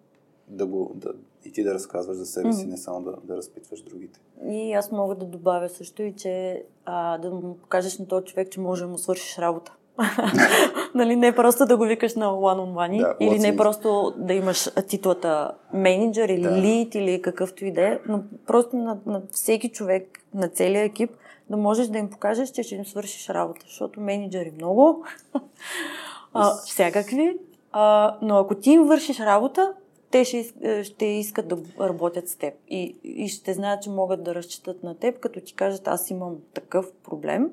да 0.48 0.66
го, 0.66 0.92
да, 0.96 1.14
и 1.46 1.52
ти 1.52 1.64
да 1.64 1.74
разказваш 1.74 2.18
за 2.18 2.26
себе 2.26 2.54
си, 2.54 2.66
mm-hmm. 2.66 2.70
не 2.70 2.78
само 2.78 3.02
да, 3.02 3.16
да 3.24 3.38
разпитваш 3.38 3.82
другите. 3.82 4.20
И 4.50 4.74
аз 4.74 4.92
мога 4.92 5.16
да 5.16 5.26
добавя 5.26 5.70
също 5.70 6.04
и, 6.04 6.16
че 6.16 6.64
а, 6.86 7.18
да 7.18 7.32
му 7.32 7.58
покажеш 7.58 8.00
на 8.00 8.08
този 8.08 8.26
човек, 8.26 8.52
че 8.52 8.60
може 8.60 8.84
да 8.84 8.90
му 8.90 8.98
свършиш 8.98 9.38
работа. 9.38 9.74
нали, 10.96 11.16
не 11.16 11.36
просто 11.36 11.66
да 11.66 11.78
го 11.78 11.84
викаш 11.84 12.16
на 12.16 12.26
one-on-one 12.26 13.00
да, 13.00 13.16
или 13.20 13.40
не 13.40 13.58
просто 13.58 14.14
да 14.18 14.34
имаш 14.34 14.70
титлата 14.88 15.52
менеджер 15.74 16.30
или 16.30 16.42
да. 16.42 16.58
лид 16.62 16.96
или 16.96 17.22
какъвто 17.22 17.66
и 17.66 17.72
да 17.72 17.82
е, 17.82 18.00
но 18.08 18.24
просто 18.48 18.76
на, 18.76 19.00
на 19.06 19.22
всеки 19.32 19.70
човек, 19.70 20.20
на 20.34 20.48
целия 20.48 20.84
екип 20.84 21.12
да 21.50 21.58
можеш 21.58 21.88
да 21.88 21.98
им 21.98 22.10
покажеш, 22.10 22.50
че 22.50 22.64
ще 22.64 22.76
им 22.76 22.86
свършиш 22.86 23.30
работа, 23.30 23.66
защото 23.68 24.00
менеджери 24.00 24.52
много, 24.56 25.06
а, 26.34 26.56
всякакви, 26.56 27.38
а, 27.72 28.18
но 28.22 28.38
ако 28.38 28.56
ти 28.56 28.72
им 28.72 28.84
вършиш 28.84 29.20
работа, 29.20 29.74
те 30.14 30.26
ще, 30.26 30.84
ще 30.84 31.06
искат 31.06 31.48
да 31.48 31.58
работят 31.80 32.30
с 32.30 32.36
теб 32.36 32.54
и, 32.68 32.98
и 33.04 33.28
ще 33.28 33.54
знаят, 33.54 33.84
че 33.84 33.90
могат 33.90 34.24
да 34.24 34.36
разчитат 34.36 34.84
на 34.84 34.96
теб, 34.96 35.20
като 35.20 35.42
ти 35.42 35.54
кажат, 35.56 35.88
аз 35.88 36.10
имам 36.10 36.38
такъв 36.54 36.92
проблем. 37.04 37.52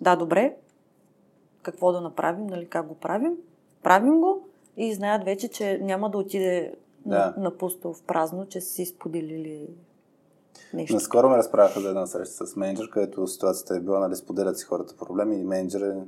Да, 0.00 0.16
добре, 0.16 0.56
какво 1.62 1.92
да 1.92 2.00
направим, 2.00 2.46
нали, 2.46 2.66
как 2.68 2.86
го 2.86 2.94
правим. 2.94 3.32
Правим 3.82 4.20
го 4.20 4.48
и 4.76 4.94
знаят 4.94 5.24
вече, 5.24 5.48
че 5.48 5.78
няма 5.82 6.10
да 6.10 6.18
отиде 6.18 6.74
да. 7.06 7.34
На, 7.36 7.42
на 7.42 7.56
пусто 7.56 7.92
в 7.92 8.02
празно, 8.02 8.46
че 8.46 8.60
си 8.60 8.86
споделили 8.86 9.68
нещо. 10.74 10.94
Наскоро 10.94 11.28
ме 11.28 11.36
разправяха 11.36 11.80
за 11.80 11.88
една 11.88 12.06
среща 12.06 12.46
с 12.46 12.56
менеджер, 12.56 12.90
където 12.90 13.26
ситуацията 13.26 13.76
е 13.76 13.80
била, 13.80 13.98
нали, 14.00 14.16
споделят 14.16 14.58
си 14.58 14.64
хората 14.64 14.96
проблеми 14.96 15.36
и 15.36 15.44
менеджер 15.44 15.80
е 15.80 16.02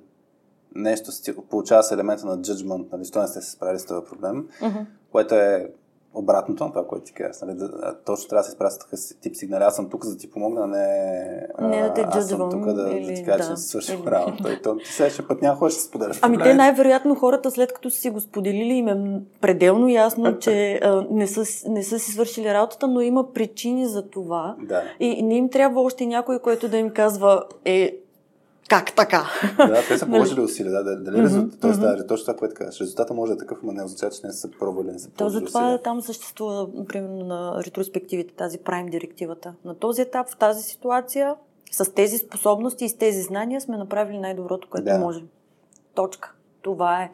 нещо, 0.74 1.10
получава 1.50 1.82
се 1.82 1.94
елемента 1.94 2.26
на 2.26 2.38
judgment, 2.38 2.92
нали, 2.92 3.04
що 3.04 3.20
не 3.20 3.28
сте 3.28 3.40
се 3.40 3.50
справили 3.50 3.78
с 3.78 3.86
този 3.86 4.06
проблем, 4.06 4.48
uh-huh. 4.60 4.86
Което 5.16 5.34
е 5.34 5.66
обратното 6.14 6.64
на 6.64 6.70
това, 6.70 6.86
което 6.86 7.04
ти 7.04 7.12
казваш. 7.12 7.40
Нали? 7.40 7.58
Да, 7.58 7.96
точно 8.04 8.28
трябва 8.28 8.40
да 8.40 8.44
се 8.44 8.50
изпраща 8.50 8.84
такъв 8.84 9.00
тип 9.20 9.36
сигнали. 9.36 9.64
Аз 9.64 9.76
съм 9.76 9.90
тук 9.90 10.04
за 10.04 10.12
да 10.12 10.18
ти 10.18 10.30
помогна, 10.30 10.66
не, 10.66 11.48
не 11.60 11.82
да 11.82 11.94
те 11.94 12.04
аз 12.08 12.28
съм 12.28 12.50
тук 12.50 12.64
да, 12.64 12.90
или, 12.92 13.06
да 13.06 13.14
ти 13.14 13.24
кажа, 13.24 13.48
да. 13.48 13.54
че 13.54 13.56
си 13.56 13.68
свършил 13.68 13.98
или... 14.02 14.10
работа. 14.10 14.52
И 14.52 14.62
то, 14.62 14.76
ти 14.76 14.92
следващия 14.92 15.28
път 15.28 15.42
няма 15.42 15.58
да 15.60 15.70
се 15.70 15.82
споделяш. 15.82 16.18
Ами 16.22 16.38
те 16.38 16.54
най-вероятно 16.54 17.14
хората, 17.14 17.50
след 17.50 17.72
като 17.72 17.90
си 17.90 18.10
го 18.10 18.20
споделили, 18.20 18.74
им 18.74 18.88
е 18.88 19.20
пределно 19.40 19.88
ясно, 19.88 20.38
че 20.38 20.80
а, 20.82 21.06
не, 21.10 21.26
са, 21.26 21.70
не 21.70 21.82
са 21.82 21.98
си 21.98 22.12
свършили 22.12 22.54
работата, 22.54 22.88
но 22.88 23.00
има 23.00 23.32
причини 23.32 23.86
за 23.86 24.10
това. 24.10 24.56
Да. 24.58 24.82
И 25.00 25.22
не 25.22 25.36
им 25.36 25.48
трябва 25.50 25.80
още 25.80 26.06
някой, 26.06 26.38
който 26.38 26.68
да 26.68 26.76
им 26.76 26.90
казва, 26.90 27.44
е, 27.64 27.96
как 28.68 28.94
така? 28.96 29.26
Да, 29.56 29.82
те 29.88 29.98
са 29.98 30.06
положили 30.10 30.40
усилия. 30.40 30.72
Да, 30.72 30.96
дали 30.96 31.16
mm-hmm, 31.16 31.22
резултат, 31.22 31.60
тоест, 31.60 31.80
mm-hmm. 31.80 31.96
да, 31.96 32.06
точно 32.06 32.24
това, 32.24 32.36
което 32.36 32.54
казваш. 32.54 32.80
Резултата 32.80 33.14
може 33.14 33.32
да 33.32 33.34
е 33.34 33.38
такъв, 33.38 33.58
но 33.62 33.72
не 33.72 33.84
означава, 33.84 34.12
че 34.12 34.26
не 34.26 34.32
са 34.32 34.50
пробвали, 34.58 34.92
не 34.92 34.98
са 34.98 35.10
То 35.10 35.28
затова 35.28 35.78
там 35.78 36.02
съществува, 36.02 36.86
примерно, 36.88 37.24
на 37.24 37.62
ретроспективите, 37.64 38.34
тази 38.34 38.58
прайм 38.58 38.86
директивата. 38.86 39.54
На 39.64 39.74
този 39.74 40.02
етап, 40.02 40.28
в 40.30 40.36
тази 40.36 40.62
ситуация, 40.62 41.34
с 41.72 41.92
тези 41.92 42.18
способности 42.18 42.84
и 42.84 42.88
с 42.88 42.96
тези 42.96 43.22
знания 43.22 43.60
сме 43.60 43.76
направили 43.76 44.18
най-доброто, 44.18 44.68
което 44.70 44.84
да. 44.84 44.98
можем. 44.98 45.28
Точка. 45.94 46.34
Това 46.62 47.02
е. 47.02 47.12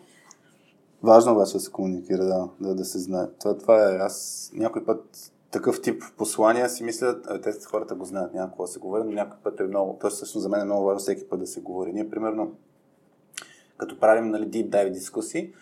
Важно 1.02 1.32
обаче 1.32 1.52
да 1.52 1.60
се 1.60 1.70
комуникира, 1.70 2.24
да, 2.24 2.48
да, 2.60 2.74
да 2.74 2.84
се 2.84 2.98
знае. 2.98 3.26
Това, 3.40 3.58
това 3.58 3.92
е. 3.92 3.96
Аз 3.96 4.50
някой 4.54 4.84
път 4.84 5.31
такъв 5.52 5.82
тип 5.82 6.02
послания 6.16 6.68
си 6.68 6.84
мислят, 6.84 7.28
те 7.42 7.52
хората 7.66 7.94
го 7.94 8.04
знаят, 8.04 8.34
няма 8.34 8.48
какво 8.48 8.62
да 8.62 8.68
се 8.68 8.78
говори, 8.78 9.02
но 9.04 9.10
някой 9.10 9.38
път 9.42 9.60
е 9.60 9.64
много, 9.64 9.98
то 10.00 10.10
всъщност 10.10 10.42
за 10.42 10.48
мен 10.48 10.60
е 10.60 10.64
много 10.64 10.84
важно 10.84 10.98
всеки 10.98 11.28
път 11.28 11.40
да 11.40 11.46
се 11.46 11.60
говори. 11.60 11.92
Ние, 11.92 12.10
примерно, 12.10 12.56
като 13.76 14.00
правим 14.00 14.30
нали, 14.30 14.50
deep 14.50 14.68
dive 14.68 14.90
дискусии, 14.90 15.52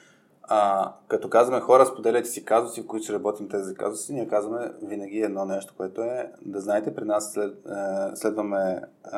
а, 0.42 0.92
като 1.08 1.30
казваме 1.30 1.60
хора, 1.60 1.86
споделяйте 1.86 2.28
си 2.28 2.44
казуси, 2.44 2.82
в 2.82 2.86
които 2.86 3.04
ще 3.04 3.12
работим 3.12 3.48
тези 3.48 3.74
казуси, 3.74 4.12
ние 4.12 4.28
казваме 4.28 4.72
винаги 4.82 5.20
едно 5.20 5.44
нещо, 5.44 5.74
което 5.76 6.02
е 6.02 6.32
да 6.42 6.60
знаете, 6.60 6.94
при 6.94 7.04
нас 7.04 7.32
след, 7.32 7.54
е, 7.54 7.70
следваме 8.16 8.72
е, 8.72 9.16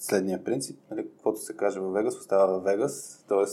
следния 0.00 0.44
принцип, 0.44 0.80
нали, 0.90 1.08
каквото 1.10 1.40
се 1.40 1.56
каже 1.56 1.80
във 1.80 1.92
Вегас, 1.92 2.16
остава 2.16 2.46
във 2.46 2.64
Вегас, 2.64 3.24
т.е. 3.28 3.44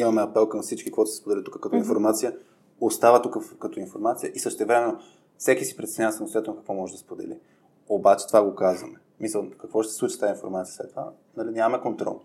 имаме 0.00 0.22
апел 0.22 0.48
към 0.48 0.62
всички, 0.62 0.90
каквото 0.90 1.10
се 1.10 1.16
споделя 1.16 1.44
тук 1.44 1.60
като 1.60 1.76
информация, 1.76 2.32
mm-hmm 2.32 2.51
остава 2.86 3.22
тук 3.22 3.58
като 3.58 3.80
информация 3.80 4.32
и 4.34 4.38
също 4.38 4.66
време 4.66 4.94
всеки 5.38 5.64
си 5.64 5.76
преценява 5.76 6.12
самостоятелно 6.12 6.58
какво 6.58 6.74
може 6.74 6.92
да 6.92 6.98
сподели. 6.98 7.38
Обаче 7.88 8.26
това 8.26 8.42
го 8.42 8.54
казваме. 8.54 8.98
Мисля, 9.20 9.50
какво 9.58 9.82
ще 9.82 9.92
се 9.92 9.98
случи 9.98 10.14
с 10.14 10.18
тази 10.18 10.30
информация 10.30 10.74
след 10.74 10.90
това? 10.90 11.10
Нали, 11.36 11.50
нямаме 11.50 11.82
контрол. 11.82 12.20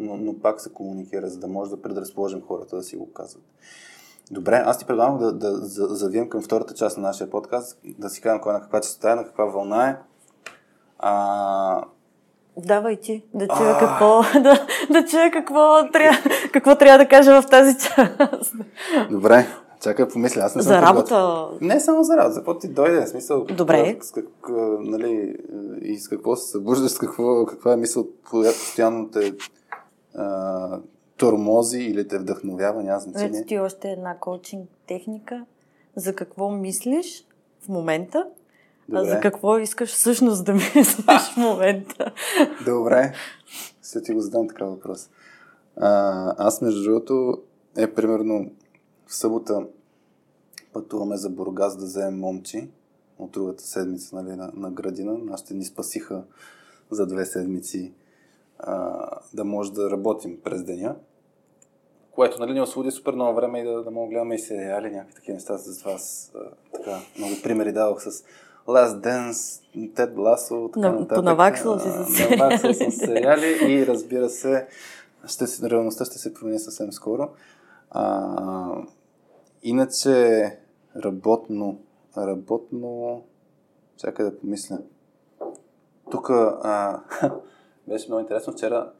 Но, 0.00 0.16
но 0.16 0.38
пак 0.38 0.60
се 0.60 0.72
комуникира, 0.72 1.28
за 1.28 1.38
да 1.38 1.48
може 1.48 1.70
да 1.70 1.82
предразположим 1.82 2.42
хората 2.42 2.76
да 2.76 2.82
си 2.82 2.96
го 2.96 3.12
казват. 3.12 3.44
Добре, 4.30 4.62
аз 4.66 4.78
ти 4.78 4.84
предлагам 4.84 5.18
да, 5.18 5.32
да, 5.32 5.52
да 5.60 5.94
завием 5.94 6.28
към 6.28 6.42
втората 6.42 6.74
част 6.74 6.96
на 6.96 7.02
нашия 7.02 7.30
подкаст, 7.30 7.78
да 7.84 8.08
си 8.10 8.20
кажем 8.20 8.40
кой 8.40 8.52
на 8.52 8.60
каква 8.60 8.80
частота 8.80 9.12
е, 9.12 9.14
на 9.14 9.24
каква 9.24 9.44
вълна 9.44 9.88
е. 9.88 9.96
А, 10.98 11.84
Давай 12.56 12.96
ти, 12.96 13.24
да 13.34 13.48
чуя 13.48 13.78
какво, 13.78 14.22
да, 14.42 14.66
да 14.90 15.04
чуя 15.06 15.30
какво 15.30 15.90
трябва, 15.92 16.18
какво 16.52 16.76
трябва 16.76 16.98
да 16.98 17.08
кажа 17.08 17.42
в 17.42 17.46
тази 17.46 17.78
част. 17.78 18.54
Добре, 19.10 19.46
Чакай, 19.80 20.08
помисля, 20.08 20.40
аз 20.40 20.54
не 20.54 20.62
съм 20.62 20.72
За 20.72 20.82
работа? 20.82 21.48
Не 21.60 21.80
само 21.80 22.02
за 22.02 22.16
работа, 22.16 22.32
за 22.32 22.40
какво 22.40 22.58
ти 22.58 22.68
дойде, 22.68 23.00
в 23.00 23.08
смисъл. 23.08 23.44
Добре. 23.44 23.98
С 24.00 24.12
как, 24.12 24.26
нали, 24.80 25.36
и 25.82 25.98
с 25.98 26.08
какво 26.08 26.36
се 26.36 26.50
събуждаш, 26.50 26.90
с 26.90 26.98
какво, 26.98 27.46
каква 27.46 27.72
е 27.72 27.76
мисъл, 27.76 28.06
която 28.30 28.58
постоянно 28.58 29.10
те 29.10 29.34
а, 30.14 30.80
тормози 31.16 31.78
или 31.78 32.08
те 32.08 32.18
вдъхновява, 32.18 32.82
няма 32.82 33.00
значение. 33.00 33.38
Ето 33.38 33.48
ти 33.48 33.58
още 33.58 33.88
една 33.88 34.18
коучинг 34.18 34.70
техника. 34.86 35.44
За 35.96 36.14
какво 36.14 36.50
мислиш 36.50 37.26
в 37.64 37.68
момента, 37.68 38.26
Добре. 38.88 39.00
а 39.00 39.04
за 39.04 39.20
какво 39.20 39.58
искаш 39.58 39.92
всъщност 39.92 40.44
да 40.44 40.52
мислиш 40.52 40.96
в 41.32 41.36
момента. 41.36 42.12
Добре. 42.66 43.12
Ще 43.88 44.02
ти 44.02 44.12
го 44.12 44.20
задам 44.20 44.48
така 44.48 44.64
въпрос. 44.64 45.10
А, 45.76 46.46
аз, 46.46 46.62
между 46.62 46.82
другото, 46.82 47.38
е 47.76 47.94
примерно 47.94 48.50
в 49.08 49.14
събота 49.14 49.66
пътуваме 50.72 51.16
за 51.16 51.30
Бургас 51.30 51.76
да 51.76 51.84
вземем 51.84 52.20
момчи 52.20 52.68
от 53.18 53.30
другата 53.30 53.64
седмица 53.64 54.16
нали, 54.16 54.36
на, 54.36 54.50
на 54.54 54.70
градина. 54.70 55.18
Нашите 55.18 55.54
ни 55.54 55.64
спасиха 55.64 56.22
за 56.90 57.06
две 57.06 57.26
седмици 57.26 57.92
а, 58.58 59.04
да 59.34 59.44
може 59.44 59.72
да 59.72 59.90
работим 59.90 60.38
през 60.44 60.64
деня. 60.64 60.96
Което 62.10 62.40
нали, 62.40 62.52
ни 62.52 62.60
освободи 62.60 62.90
супер 62.90 63.12
много 63.12 63.36
време 63.36 63.60
и 63.60 63.64
да, 63.64 63.82
да 63.82 63.90
мога 63.90 64.10
гледаме 64.10 64.34
и 64.34 64.38
сериали, 64.38 64.90
някакви 64.90 65.14
такива 65.14 65.34
неща. 65.34 65.56
За 65.56 65.78
това 65.78 65.92
аз 65.92 66.32
а, 66.34 66.40
така, 66.74 67.00
много 67.18 67.34
примери 67.42 67.72
давах 67.72 68.02
с 68.02 68.24
Last 68.66 69.00
Dance, 69.00 69.62
Тед 69.94 70.16
Ласо, 70.16 70.70
така 70.74 70.92
нататък. 70.92 71.18
Понаваксал 71.18 71.78
си 71.78 71.88
с 71.88 72.16
сериали. 72.16 72.36
Наваксал 72.36 72.74
с 72.74 72.90
сериали 72.90 73.72
и 73.72 73.86
разбира 73.86 74.28
се, 74.28 74.66
ще, 75.26 75.70
реалността 75.70 76.04
ще 76.04 76.18
се 76.18 76.34
промени 76.34 76.58
съвсем 76.58 76.92
скоро. 76.92 77.28
А, 77.90 78.82
Иначе 79.62 80.58
работно, 81.04 81.78
работно, 82.16 83.22
чакай 83.96 84.24
да 84.24 84.38
помисля. 84.38 84.78
Тук 86.10 86.30
а, 86.30 87.00
беше 87.88 88.08
много 88.08 88.20
интересно. 88.20 88.52
Вчера, 88.52 88.92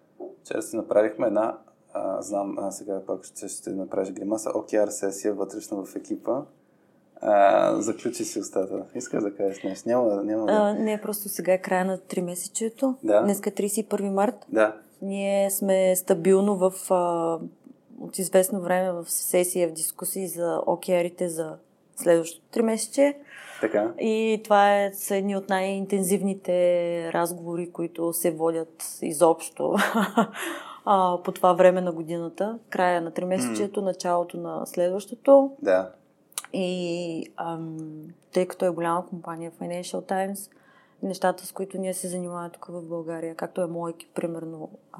вчера 0.44 0.62
си 0.62 0.76
направихме 0.76 1.26
една, 1.26 1.58
а, 1.92 2.22
знам, 2.22 2.56
а, 2.58 2.70
сега 2.70 3.00
пак 3.06 3.24
ще, 3.24 3.48
ще 3.48 3.70
направиш 3.70 4.12
гримаса, 4.12 4.50
OKR 4.50 4.88
сесия 4.88 5.34
вътрешно 5.34 5.84
в 5.84 5.96
екипа. 5.96 6.42
А, 7.20 7.74
заключи 7.80 8.24
си 8.24 8.40
устата. 8.40 8.84
Искаш 8.94 9.22
да 9.22 9.34
кажеш 9.34 9.62
нещо? 9.62 9.88
Няма, 9.88 10.22
няма 10.22 10.46
да... 10.46 10.52
А, 10.52 10.74
не, 10.74 11.00
просто 11.00 11.28
сега 11.28 11.52
е 11.52 11.62
края 11.62 11.84
на 11.84 11.98
3 11.98 12.20
месечето. 12.20 12.94
Да. 13.04 13.22
Днеска 13.22 13.50
е 13.50 13.52
31 13.52 14.08
март. 14.08 14.46
Да. 14.48 14.76
Ние 15.02 15.50
сме 15.50 15.96
стабилно 15.96 16.56
в 16.56 16.72
а, 16.90 17.38
от 18.00 18.18
известно 18.18 18.60
време 18.60 18.92
в 18.92 19.10
сесия, 19.10 19.68
в 19.68 19.72
дискусии 19.72 20.28
за 20.28 20.62
океарите 20.66 21.28
за 21.28 21.56
следващото 21.96 22.58
3 22.58 22.62
месече. 22.62 23.18
Така. 23.60 23.92
И 24.00 24.40
това 24.44 24.76
е, 24.76 24.92
са 24.94 25.16
едни 25.16 25.36
от 25.36 25.48
най-интензивните 25.48 27.12
разговори, 27.12 27.72
които 27.72 28.12
се 28.12 28.30
водят 28.30 28.98
изобщо 29.02 29.74
а, 30.84 31.22
по 31.24 31.32
това 31.32 31.52
време 31.52 31.80
на 31.80 31.92
годината. 31.92 32.58
Края 32.68 33.00
на 33.00 33.12
3 33.12 33.24
месечето, 33.24 33.82
началото 33.82 34.36
на 34.36 34.66
следващото. 34.66 35.52
Да. 35.62 35.92
И 36.52 37.32
ам, 37.36 37.76
тъй 38.32 38.46
като 38.46 38.64
е 38.64 38.70
голяма 38.70 39.06
компания 39.06 39.50
Financial 39.50 40.08
Times, 40.10 40.50
нещата, 41.02 41.46
с 41.46 41.52
които 41.52 41.78
ние 41.78 41.94
се 41.94 42.08
занимаваме 42.08 42.50
тук 42.50 42.66
в 42.66 42.82
България, 42.82 43.34
както 43.34 43.60
е 43.60 43.66
моят 43.66 43.96
екип, 43.96 44.14
примерно, 44.14 44.70
а, 44.92 44.98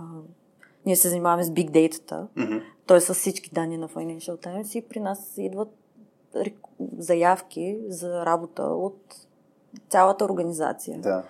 ние 0.89 0.97
се 0.97 1.08
занимаваме 1.08 1.44
с 1.44 1.50
Big 1.50 1.70
Data, 1.70 2.26
Мгм. 2.36 2.57
т.е. 2.86 3.00
с 3.00 3.15
всички 3.15 3.50
данни 3.50 3.76
на 3.76 3.89
Financial 3.89 4.47
Times 4.47 4.78
и 4.78 4.89
при 4.89 5.00
нас 5.00 5.33
идват 5.36 5.68
заявки 6.99 7.78
за 7.89 8.26
работа 8.26 8.62
от 8.62 9.17
цялата 9.89 10.25
организация. 10.25 11.00
Да. 11.00 11.25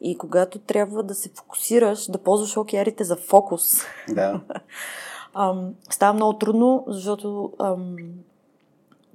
И 0.00 0.18
когато 0.18 0.58
трябва 0.58 1.02
да 1.02 1.14
се 1.14 1.30
фокусираш, 1.34 2.10
да 2.10 2.18
ползваш 2.18 2.54
OKR-ите 2.54 3.04
за 3.04 3.16
фокус, 3.16 3.72
Да. 4.08 4.40
ам, 5.34 5.74
става 5.90 6.12
много 6.12 6.38
трудно, 6.38 6.84
защото 6.88 7.52
ам, 7.58 7.96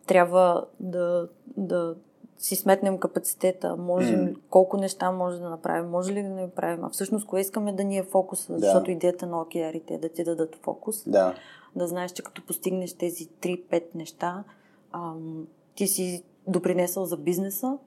трябва 0.07 0.65
да, 0.79 1.27
да 1.57 1.95
си 2.39 2.55
сметнем 2.55 2.97
капацитета, 2.97 3.75
можем, 3.75 4.23
М. 4.23 4.29
колко 4.49 4.77
неща 4.77 5.11
може 5.11 5.39
да 5.39 5.49
направим, 5.49 5.89
може 5.89 6.13
ли 6.13 6.23
да 6.23 6.29
направим, 6.29 6.83
а 6.83 6.89
всъщност 6.89 7.27
кое 7.27 7.41
искаме 7.41 7.73
да 7.73 7.83
ни 7.83 7.97
е 7.97 8.03
фокус, 8.03 8.47
Да. 8.49 8.59
защото 8.59 8.91
идеята 8.91 9.27
на 9.27 9.37
OKR-ите 9.37 9.93
е 9.93 9.97
да 9.97 10.09
ти 10.09 10.23
дадат 10.23 10.55
фокус, 10.55 11.09
Да. 11.09 11.33
да 11.75 11.87
знаеш, 11.87 12.11
че 12.11 12.23
като 12.23 12.45
постигнеш 12.45 12.93
тези 12.93 13.27
3-5 13.41 13.95
неща, 13.95 14.43
ам, 14.91 15.47
ти 15.75 15.87
си 15.87 16.23
допринесъл 16.47 17.05
за 17.05 17.17
бизнеса 17.17 17.77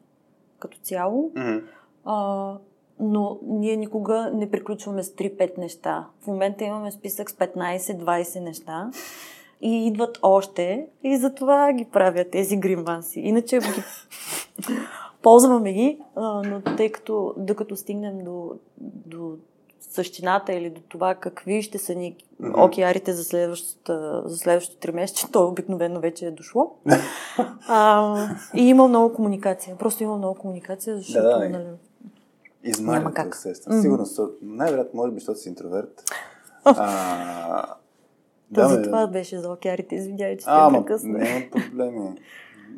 като 0.59 0.79
цяло, 0.79 1.31
Мгм. 1.37 1.59
а, 2.05 2.59
но 3.01 3.39
ние 3.43 3.77
никога 3.77 4.31
не 4.35 4.51
приключваме 4.51 5.03
с 5.03 5.11
3-5 5.11 5.59
неща. 5.59 6.07
В 6.21 6.27
момента 6.27 6.65
имаме 6.65 6.93
списък 6.93 7.31
с 7.31 7.35
15-20 7.35 8.41
неща 8.41 8.91
и 9.61 9.87
идват 9.87 10.19
още 10.23 10.87
и 11.03 11.17
затова 11.17 11.73
ги 11.73 11.85
правя 11.85 12.25
тези 12.31 12.57
гримванси. 12.57 13.21
Иначе 13.21 13.59
ги 13.59 13.83
ползваме 15.23 15.73
ги, 15.73 16.01
но 16.17 16.63
тъй 16.77 16.93
като 16.93 17.35
докато 17.37 17.77
стигнем 17.77 18.25
до, 18.25 18.53
до 19.07 19.37
същината 19.81 20.53
или 20.53 20.71
до 20.71 20.81
това 20.89 21.15
какви 21.15 21.63
ще 21.63 21.79
са 21.79 21.95
ни 21.95 22.17
океарите 22.57 23.13
за 23.13 23.25
следващото, 23.25 24.23
за 24.25 24.37
следващото 24.37 24.81
три 24.81 24.93
месеца, 24.93 25.29
то 25.33 25.49
обикновено 25.49 26.01
вече 26.01 26.27
е 26.27 26.31
дошло. 26.31 26.77
а, 27.69 28.17
и 28.55 28.69
има 28.69 28.89
много 28.89 29.15
комуникация. 29.15 29.77
Просто 29.79 30.03
има 30.03 30.17
много 30.19 30.39
комуникация, 30.39 30.97
защото 30.97 31.23
Да, 31.23 31.39
да, 31.39 31.49
нали, 31.49 31.65
Измаря 32.65 32.99
Няма 32.99 33.15
как. 33.15 33.35
естествено. 33.35 33.77
Мгм. 33.77 33.83
Сигурно, 33.83 34.07
най-вероятно, 34.43 35.01
може 35.01 35.13
би, 35.13 35.21
защото 35.21 35.39
си 35.39 35.49
интроверт. 35.49 36.03
а, 36.65 37.75
Да, 38.51 38.69
за 38.69 38.83
това 38.83 39.07
беше 39.07 39.39
за 39.39 39.51
океарите. 39.53 39.95
Извинявай, 39.95 40.37
че 40.37 40.45
А, 40.49 40.69
те 40.71 40.79
прекъсна. 40.79 41.19
няма 41.19 41.41
проблеми. 41.51 42.15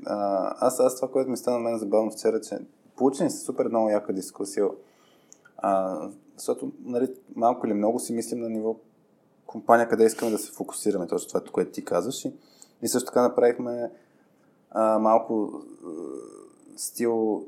Аз, 0.07 0.81
аз 0.81 0.97
това, 0.97 1.11
което 1.11 1.31
ми 1.31 1.37
стана 1.37 1.59
на 1.59 1.71
мен 1.71 1.79
забавно 1.79 2.11
вчера, 2.11 2.41
че 2.41 2.59
получени 2.97 3.31
се 3.31 3.39
супер 3.39 3.69
много 3.69 3.89
яка 3.89 4.13
дискусия. 4.13 4.69
А, 5.57 6.01
защото, 6.37 6.73
нали, 6.85 7.09
малко 7.37 7.67
или 7.67 7.75
много 7.75 7.99
си 7.99 8.13
мислим 8.13 8.41
на 8.41 8.49
ниво 8.49 8.77
компания, 9.47 9.89
къде 9.89 10.05
искаме 10.05 10.31
да 10.31 10.39
се 10.39 10.53
фокусираме, 10.53 11.07
точно 11.07 11.29
това, 11.29 11.53
което 11.53 11.73
ти 11.73 11.85
казваш. 11.85 12.25
И, 12.25 12.33
и 12.83 12.89
също 12.89 13.07
така 13.07 13.23
направихме 13.23 13.91
а, 14.71 14.99
малко 14.99 15.53
а, 15.85 15.89
стил 16.77 17.45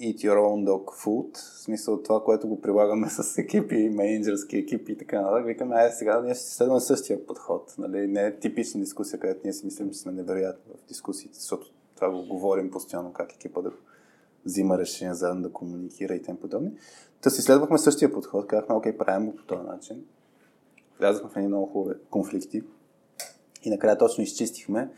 Eat 0.00 0.16
Your 0.16 0.38
Own 0.38 0.68
Dog 0.68 1.04
Food, 1.04 1.36
в 1.36 1.62
смисъл 1.62 2.02
това, 2.02 2.24
което 2.24 2.48
го 2.48 2.60
прилагаме 2.60 3.10
с 3.10 3.38
екипи, 3.38 3.90
менеджерски 3.94 4.56
екипи 4.56 4.92
и 4.92 4.98
така 4.98 5.20
нататък. 5.20 5.46
Викаме, 5.46 5.76
айде 5.76 5.92
сега 5.92 6.22
ние 6.22 6.34
ще 6.34 6.44
следваме 6.44 6.80
същия 6.80 7.26
подход. 7.26 7.74
Нали? 7.78 8.06
Не 8.06 8.26
е 8.26 8.38
типична 8.38 8.80
дискусия, 8.80 9.20
където 9.20 9.40
ние 9.44 9.52
си 9.52 9.64
мислим, 9.66 9.90
че 9.90 9.98
сме 9.98 10.12
невероятни 10.12 10.72
в 10.74 10.88
дискусиите, 10.88 11.38
защото 11.38 11.72
това 11.96 12.10
го 12.10 12.26
говорим 12.26 12.70
постоянно, 12.70 13.12
как 13.12 13.32
екипа 13.32 13.62
да 13.62 13.72
взима 14.44 14.78
решения, 14.78 15.14
заедно 15.14 15.42
да 15.42 15.52
комуникира 15.52 16.14
и 16.14 16.22
тем 16.22 16.36
подобни. 16.36 16.72
Та 17.20 17.30
си 17.30 17.42
следвахме 17.42 17.78
същия 17.78 18.12
подход, 18.12 18.46
казахме, 18.46 18.74
окей, 18.74 18.96
правим 18.96 19.26
го 19.26 19.36
по 19.36 19.44
този 19.44 19.62
начин. 19.62 20.04
Влязахме 20.98 21.30
в 21.30 21.36
едни 21.36 21.48
много 21.48 21.66
хубави 21.66 21.96
конфликти 22.10 22.62
и 23.62 23.70
накрая 23.70 23.98
точно 23.98 24.24
изчистихме 24.24 24.90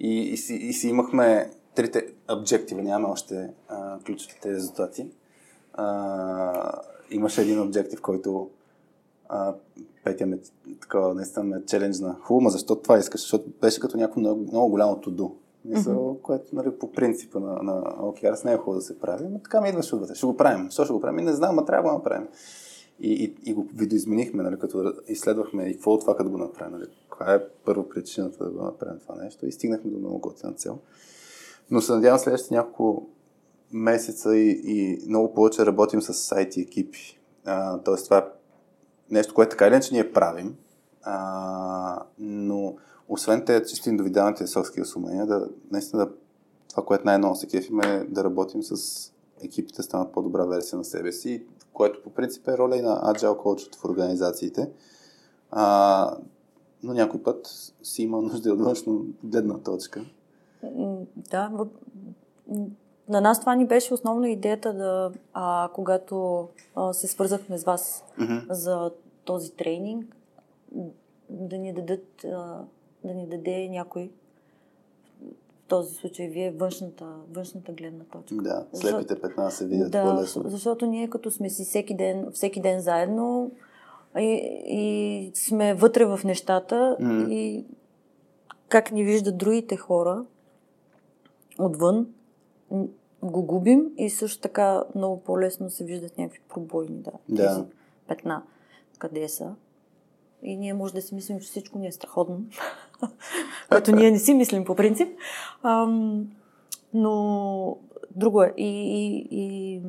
и, 0.00 0.20
и, 0.20 0.36
си, 0.36 0.54
и 0.54 0.72
си 0.72 0.88
имахме 0.88 1.50
трите 1.74 2.14
обжектива, 2.30 2.82
нямаме 2.82 3.12
още 3.12 3.50
а, 3.68 3.98
ключовите 4.06 4.52
резултати. 4.52 5.10
А, 5.72 6.80
имаше 7.10 7.42
един 7.42 7.60
обжектив, 7.60 8.00
който 8.00 8.50
а, 9.28 9.54
Петя 10.04 10.26
ме 10.26 10.38
такова, 10.80 11.14
наистина 11.14 11.44
ме 11.44 11.64
челенджна. 11.66 12.16
Хубаво, 12.20 12.50
защо 12.50 12.76
това 12.76 12.98
искаш? 12.98 13.20
Защото 13.20 13.50
беше 13.60 13.80
като 13.80 13.96
някакво 13.96 14.20
много, 14.20 14.42
много 14.42 14.68
голямо 14.70 15.00
туду. 15.00 15.30
Мисъл, 15.64 15.94
mm-hmm. 15.94 16.20
което 16.22 16.56
нали, 16.56 16.78
по 16.78 16.92
принципа 16.92 17.40
на, 17.40 17.62
на 17.62 17.82
OKRs 17.82 18.44
не 18.44 18.52
е 18.52 18.56
хубаво 18.56 18.74
да 18.74 18.82
се 18.82 18.98
прави, 18.98 19.24
но 19.30 19.38
така 19.38 19.60
ми 19.60 19.68
идваше 19.68 19.94
отвътре. 19.94 20.14
Ще 20.14 20.26
го 20.26 20.36
правим. 20.36 20.64
Защо 20.64 20.84
ще 20.84 20.92
го 20.92 21.00
правим? 21.00 21.18
И 21.18 21.22
не 21.22 21.32
знам, 21.32 21.54
ма 21.54 21.64
трябва 21.64 21.82
да 21.82 21.88
го 21.88 21.98
направим. 21.98 22.28
И, 23.00 23.12
и, 23.24 23.50
и 23.50 23.54
го 23.54 23.68
видоизменихме, 23.74 24.42
нали, 24.42 24.58
като 24.58 24.92
изследвахме 25.08 25.64
и 25.64 25.72
какво 25.72 25.92
от 25.92 26.00
това, 26.00 26.16
като 26.16 26.30
го 26.30 26.38
направим. 26.38 26.72
Нали, 26.72 26.90
каква 27.10 27.34
е 27.34 27.48
първо 27.64 27.88
причината 27.88 28.44
да 28.44 28.50
го 28.50 28.64
направим 28.64 29.00
това 29.00 29.14
нещо 29.14 29.46
и 29.46 29.52
стигнахме 29.52 29.90
до 29.90 29.98
много 29.98 30.18
готина 30.18 30.52
цел. 30.52 30.78
Но 31.70 31.80
се 31.80 31.92
надявам 31.92 32.18
следващите 32.18 32.54
няколко 32.54 33.08
месеца 33.72 34.36
и, 34.36 34.62
и 34.64 35.08
много 35.08 35.34
повече 35.34 35.66
работим 35.66 36.02
с 36.02 36.14
сайти 36.14 36.60
екипи. 36.60 37.20
А, 37.44 37.78
тоест 37.78 38.04
това 38.04 38.18
е 38.18 38.24
нещо, 39.10 39.34
което 39.34 39.50
така 39.50 39.66
или 39.66 39.74
иначе 39.74 39.94
ние 39.94 40.12
правим, 40.12 40.56
а, 41.02 42.02
но 42.18 42.76
освен 43.08 43.44
те 43.44 43.62
чисто 43.64 43.88
индивидуалните 43.88 44.46
софски 44.46 44.80
умения, 44.96 45.26
да, 45.26 45.48
наистина 45.70 46.06
да, 46.06 46.12
това, 46.70 46.84
което 46.84 47.04
най-много 47.04 47.36
се 47.36 47.46
кефим 47.46 47.80
е 47.80 48.04
да 48.08 48.24
работим 48.24 48.62
с 48.62 49.12
екипите, 49.44 49.82
станат 49.82 50.12
по-добра 50.12 50.44
версия 50.44 50.78
на 50.78 50.84
себе 50.84 51.12
си, 51.12 51.44
което 51.72 52.02
по 52.02 52.10
принцип 52.10 52.48
е 52.48 52.58
роля 52.58 52.76
и 52.76 52.82
на 52.82 53.14
Agile 53.14 53.36
Coach 53.36 53.76
в 53.76 53.84
организациите. 53.84 54.70
А, 55.50 56.16
но 56.82 56.94
някой 56.94 57.22
път 57.22 57.72
си 57.82 58.02
има 58.02 58.22
нужда 58.22 58.52
от 58.52 58.60
външна 58.60 58.98
гледна 59.24 59.58
точка. 59.58 60.04
Да, 61.30 61.50
на 63.08 63.20
нас 63.20 63.40
това 63.40 63.54
ни 63.54 63.66
беше 63.66 63.94
основно 63.94 64.26
идеята 64.26 64.74
да, 64.74 65.12
а, 65.32 65.70
когато 65.74 66.48
а, 66.76 66.92
се 66.92 67.06
свързахме 67.06 67.58
с 67.58 67.64
вас 67.64 68.04
Мгм. 68.18 68.34
за 68.50 68.90
този 69.24 69.52
тренинг, 69.52 70.16
да 71.30 71.58
ни 71.58 71.72
дадат, 71.72 72.24
а, 72.24 72.64
да 73.04 73.14
ни 73.14 73.26
даде 73.26 73.68
някой, 73.68 74.10
в 75.22 75.68
този 75.68 75.94
случай 75.94 76.28
вие, 76.28 76.50
външната, 76.50 77.06
външната 77.32 77.72
гледна 77.72 78.04
точка. 78.04 78.34
Да, 78.34 78.66
слепите 78.72 79.20
петна 79.20 79.50
се 79.50 79.66
видят 79.66 79.90
да, 79.90 80.04
по-лесно. 80.04 80.42
защото 80.46 80.86
ние 80.86 81.10
като 81.10 81.30
сме 81.30 81.50
си 81.50 81.64
всеки 81.64 81.94
ден, 81.96 82.28
всеки 82.32 82.60
ден 82.60 82.80
заедно 82.80 83.50
и, 84.18 84.40
и 84.66 85.30
сме 85.34 85.74
вътре 85.74 86.04
в 86.04 86.20
нещата 86.24 86.96
Мгм. 87.00 87.30
и 87.30 87.64
как 88.68 88.92
ни 88.92 89.04
виждат 89.04 89.38
другите 89.38 89.76
хора 89.76 90.24
отвън, 91.58 92.06
го 93.22 93.42
губим 93.42 93.90
и 93.96 94.10
също 94.10 94.40
така 94.40 94.84
много 94.94 95.20
по-лесно 95.20 95.70
се 95.70 95.84
виждат 95.84 96.18
някакви 96.18 96.40
пробойни, 96.48 96.96
да, 96.96 97.10
Да. 97.28 97.48
тези 97.48 97.64
петна, 98.08 98.42
къде 98.98 99.28
са. 99.28 99.54
И 100.42 100.56
ние 100.56 100.74
може 100.74 100.94
да 100.94 101.02
си 101.02 101.14
мислим, 101.14 101.40
че 101.40 101.46
всичко 101.46 101.78
ни 101.78 101.86
е 101.86 101.92
страхотно, 101.92 102.40
което 103.68 103.92
ние 103.92 104.10
не 104.10 104.18
си 104.18 104.34
мислим 104.34 104.64
по 104.64 104.74
принцип. 104.76 105.08
Ам, 105.62 106.26
но 106.94 107.76
друго 108.16 108.42
е. 108.42 108.54
И, 108.56 108.66
и, 108.66 109.28
и 109.30 109.82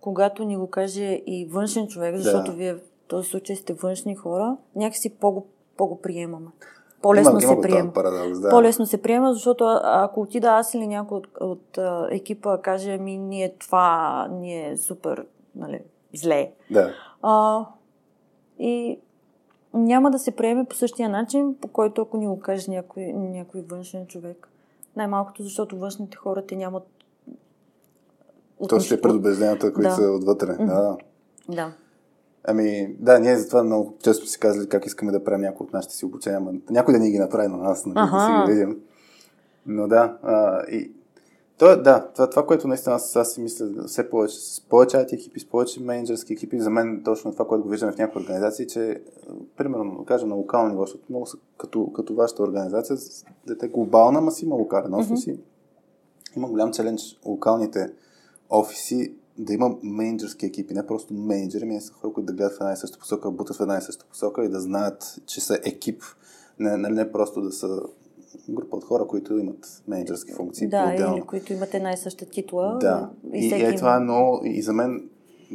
когато 0.00 0.44
ни 0.44 0.56
го 0.56 0.70
каже 0.70 1.22
и 1.26 1.48
външен 1.50 1.88
човек, 1.88 2.16
защото 2.16 2.50
Да. 2.50 2.56
вие 2.56 2.74
в 2.74 2.80
този 3.08 3.28
случай 3.28 3.56
сте 3.56 3.72
външни 3.72 4.14
хора, 4.14 4.56
някакси 4.76 5.10
по-го, 5.14 5.46
по-го 5.76 6.00
приемаме. 6.00 6.46
По-лесно 7.02 7.30
има, 7.30 7.40
се 7.40 7.52
има 7.52 7.62
приема. 7.62 7.92
парадокс, 7.92 8.40
да. 8.40 8.48
По-лесно 8.50 8.86
се 8.86 9.02
приема, 9.02 9.32
защото 9.34 9.64
а- 9.64 9.80
ако 10.04 10.20
отида 10.20 10.48
аз 10.48 10.74
или 10.74 10.86
някой 10.86 11.18
от, 11.18 11.28
от 11.40 11.78
а, 11.78 12.08
екипа 12.10 12.58
каже 12.58 12.98
ми, 12.98 13.18
ние 13.18 13.54
това, 13.58 14.28
ние 14.30 14.70
е 14.70 14.76
супер, 14.76 15.26
нали, 15.56 15.80
зле. 16.14 16.52
Да. 16.70 16.94
А, 17.22 17.66
и 18.58 18.98
няма 19.74 20.10
да 20.10 20.18
се 20.18 20.30
приеме 20.30 20.64
по 20.64 20.74
същия 20.74 21.08
начин, 21.08 21.54
по 21.60 21.68
който 21.68 22.02
ако 22.02 22.16
ни 22.16 22.26
го 22.26 22.40
каже 22.40 22.70
някой, 22.70 23.02
някой 23.12 23.60
външен 23.60 24.06
човек. 24.06 24.48
Най-малкото, 24.96 25.42
защото 25.42 25.78
външните 25.78 26.16
хора 26.16 26.46
те 26.46 26.56
нямат. 26.56 26.82
То 28.68 28.80
ще 28.80 28.94
е 28.94 29.00
предубежденията, 29.00 29.72
които 29.72 29.90
Да. 29.90 29.94
са 29.96 30.02
отвътре. 30.02 30.52
Мгм. 30.52 30.66
Да. 30.66 30.96
Да. 31.48 31.72
Ами, 32.44 32.96
да, 32.98 33.18
ние 33.18 33.36
затова 33.36 33.62
много 33.62 33.94
често 34.02 34.26
си 34.26 34.40
казали 34.40 34.68
как 34.68 34.86
искаме 34.86 35.12
да 35.12 35.24
правим 35.24 35.40
някои 35.40 35.66
от 35.66 35.72
нашите 35.72 35.94
си 35.94 36.04
обучения. 36.04 36.38
Ама 36.38 36.52
някой 36.70 36.94
да 36.94 37.00
ни 37.00 37.10
ги 37.10 37.18
направи 37.18 37.48
на 37.48 37.56
нас, 37.56 37.86
нали, 37.86 37.94
да 37.94 38.20
си 38.20 38.52
ги 38.52 38.58
видим. 38.58 38.80
Но 39.66 39.88
да, 39.88 40.18
а, 40.22 40.62
и 40.70 40.92
то, 41.60 41.72
е- 41.72 41.76
да, 41.76 42.08
това, 42.14 42.30
това, 42.30 42.46
което 42.46 42.68
наистина 42.68 42.94
аз, 42.94 43.16
аз 43.16 43.32
си 43.32 43.40
мисля 43.40 43.66
все 43.86 44.10
повече, 44.10 44.36
с 44.40 44.60
повече 44.60 44.96
IT 44.96 45.12
екипи, 45.12 45.40
с 45.40 45.48
повече 45.48 45.82
менеджерски 45.82 46.32
екипи, 46.32 46.60
за 46.60 46.70
мен 46.70 47.02
точно 47.04 47.32
това, 47.32 47.46
което 47.46 47.64
го 47.64 47.68
виждаме 47.68 47.92
в 47.92 47.98
някои 47.98 48.22
организации, 48.22 48.66
че, 48.66 49.02
а, 49.28 49.32
примерно, 49.56 50.04
кажем 50.04 50.28
на 50.28 50.34
локално 50.34 50.68
ниво, 50.68 50.82
защото 50.82 51.04
много 51.10 51.26
са 51.26 51.36
като, 51.58 51.92
като 51.92 52.14
вашата 52.14 52.42
организация, 52.42 52.96
дете 53.46 53.66
е 53.66 53.68
глобална, 53.68 54.20
ма 54.20 54.30
си 54.30 54.44
има 54.44 54.54
локален 54.54 54.94
офис 54.94 55.26
и 55.26 55.40
има 56.36 56.48
голям 56.48 56.72
челендж 56.72 57.18
локалните 57.24 57.92
офиси 58.50 59.14
да 59.38 59.52
има 59.52 59.76
менеджерски 59.82 60.46
екипи, 60.46 60.74
не 60.74 60.86
просто 60.86 61.14
менеджери, 61.14 61.64
ми 61.64 61.80
са 61.80 61.92
хора, 61.92 62.12
които 62.12 62.26
да 62.26 62.32
гледат 62.32 62.52
в 62.52 62.60
една 62.60 62.72
и 62.72 62.76
съща 62.76 62.98
посока, 62.98 63.30
бутат 63.30 63.56
в 63.56 63.60
една 63.60 63.78
и 63.78 63.82
съща 63.82 64.04
посока 64.04 64.44
и 64.44 64.48
да 64.48 64.60
знаят, 64.60 65.20
че 65.26 65.40
са 65.40 65.58
екип, 65.64 66.02
не, 66.58 66.76
не, 66.76 66.88
не 66.88 67.12
просто 67.12 67.40
да 67.40 67.52
са 67.52 67.82
група 68.50 68.76
от 68.76 68.84
хора, 68.84 69.06
които 69.06 69.38
имат 69.38 69.82
менеджерски 69.88 70.32
функции 70.32 70.68
Да, 70.68 70.84
по-отделно. 70.84 71.16
или 71.16 71.22
които 71.24 71.52
имат 71.52 71.74
една 71.74 71.92
и 71.92 71.96
съща 71.96 72.26
титла. 72.26 72.76
Да, 72.80 73.10
и, 73.34 73.46
и, 73.46 73.54
е, 73.54 73.58
има- 73.58 73.76
това 73.76 73.96
е 73.96 74.00
много, 74.00 74.40
и 74.44 74.62
за 74.62 74.72
мен 74.72 75.08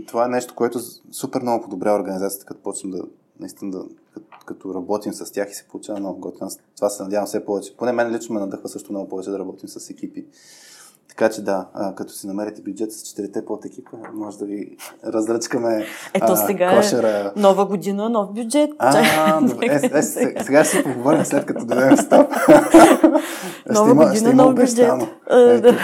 това 0.07 0.25
е 0.25 0.29
нещо, 0.29 0.55
което 0.55 0.79
супер 1.11 1.41
много 1.41 1.63
подобрява 1.63 1.99
организацията, 1.99 2.45
като 2.45 2.61
почнем 2.61 2.91
да, 2.91 3.01
наистина 3.39 3.71
да, 3.71 3.85
като, 4.13 4.25
като 4.45 4.73
работим 4.73 5.13
с 5.13 5.31
тях 5.31 5.51
и 5.51 5.55
се 5.55 5.67
получава 5.67 5.99
много 5.99 6.19
готино. 6.19 6.49
Това 6.75 6.89
се 6.89 7.03
надявам 7.03 7.25
все 7.27 7.45
повече. 7.45 7.77
Поне 7.77 7.91
мен 7.91 8.11
лично 8.15 8.33
ме 8.35 8.41
надъхва 8.41 8.69
също 8.69 8.91
много 8.91 9.09
повече 9.09 9.29
да 9.29 9.39
работим 9.39 9.69
с 9.69 9.89
екипи. 9.89 10.25
Така 11.17 11.29
че 11.33 11.43
да, 11.43 11.67
а, 11.73 11.95
като 11.95 12.13
си 12.13 12.27
намерите 12.27 12.61
бюджет 12.61 12.91
с 12.93 13.01
четирите 13.01 13.45
под 13.45 13.65
екипа, 13.65 13.97
може 14.13 14.37
да 14.37 14.45
ви 14.45 14.77
разръчкаме 15.05 15.85
Ето 16.13 16.25
а, 16.29 16.35
сега 16.35 16.75
кошера. 16.77 17.09
е 17.35 17.39
нова 17.39 17.65
година, 17.65 18.09
нов 18.09 18.33
бюджет. 18.33 18.69
А, 18.79 19.41
добре, 19.41 19.65
е, 19.65 19.97
е, 19.97 20.01
се- 20.03 20.35
сега 20.43 20.63
ще 20.63 20.77
си 20.77 20.83
поговорим 20.83 21.25
след 21.25 21.45
като 21.45 21.65
дойдем 21.65 21.97
в 21.97 22.01
стоп. 22.01 22.27
Нова 23.69 23.95
година, 23.95 24.33
нов 24.33 24.55
бюджет. 24.55 24.91
А, 25.29 25.39
Е, 25.39 25.61
да. 25.61 25.77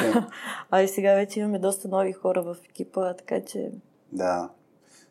А 0.72 0.82
и 0.82 0.88
сега 0.88 1.14
вече 1.14 1.40
имаме 1.40 1.60
доста 1.60 1.88
нови 1.88 2.12
хора 2.14 2.42
в 2.42 2.56
екипа, 2.70 3.14
така 3.14 3.42
че... 3.46 3.72
Да. 4.12 4.50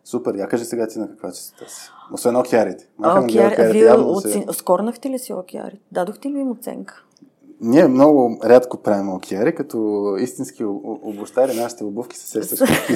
Супер, 0.05 0.35
я 0.35 0.49
кажи 0.49 0.65
сега 0.65 0.87
ти 0.87 0.99
на 0.99 1.09
каква 1.09 1.33
честота 1.33 1.71
си. 1.71 1.91
Освен 2.13 2.37
океарите. 2.37 2.89
Океарите, 2.99 3.73
вие 3.73 3.93
оцен... 3.93 4.45
скорнахте 4.53 5.11
ли 5.11 5.19
си 5.19 5.33
океари? 5.33 5.81
Дадохте 5.93 6.29
ли 6.29 6.39
им 6.39 6.51
оценка? 6.51 7.05
Ние 7.61 7.89
много 7.89 8.41
рядко 8.45 8.77
правим 8.83 9.15
океари, 9.15 9.55
като 9.55 10.17
истински 10.21 10.65
обощари, 10.65 11.55
нашите 11.55 11.85
обувки 11.85 12.17
се 12.17 12.41
какви 12.41 12.95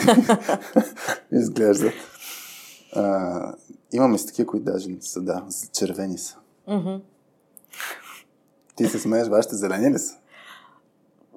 изглеждат. 1.39 1.93
А, 2.97 3.55
имаме 3.93 4.19
си 4.19 4.27
такива, 4.27 4.47
които 4.47 4.65
даже 4.65 4.89
не 4.89 5.01
са, 5.01 5.23
да, 5.23 5.45
червени 5.73 6.19
са. 6.19 6.37
Ти 8.77 8.87
се 8.87 8.99
смееш, 8.99 9.29
вашите 9.29 9.55
зелени 9.57 9.95
ли 9.95 9.99
са? 9.99 10.17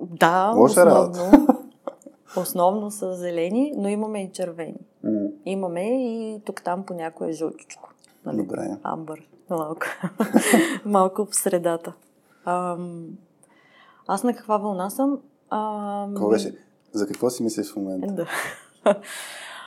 Да, 0.02 0.54
Лоша 0.56 0.86
работа. 0.86 1.22
основно. 1.22 1.48
Основно 2.38 2.92
са 2.92 3.16
зелени, 3.16 3.74
но 3.78 3.88
имаме 3.90 4.24
и 4.24 4.32
червени. 4.32 4.80
Имаме 5.46 5.82
и 5.82 6.42
тук-там 6.46 6.86
по 6.86 6.94
някое 6.94 7.32
жълтичко. 7.32 7.90
Нали? 8.26 8.38
Добре. 8.38 8.78
Амбър. 8.84 9.28
Малко. 9.50 9.86
Малко 10.86 11.26
в 11.26 11.36
средата. 11.36 11.94
Аз 14.08 14.24
на 14.24 14.34
каква 14.35 14.58
вълна 14.58 14.90
съм? 14.90 15.19
Ам... 15.50 16.14
Какво 16.14 16.30
беше? 16.30 16.53
За 16.92 17.08
какво 17.08 17.30
си 17.30 17.43
мислиш 17.43 17.74
в 17.74 17.76
момента? 17.76 18.14
Да. 18.14 18.27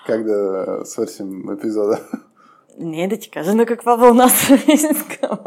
Как 0.06 0.24
да 0.24 0.66
свършим 0.84 1.50
епизода? 1.50 2.00
Не, 2.78 3.08
да 3.08 3.18
ти 3.18 3.30
кажа 3.30 3.54
на 3.54 3.66
каква 3.66 3.96
вълна 3.96 4.28
съм 4.28 4.58
искам. 4.74 5.38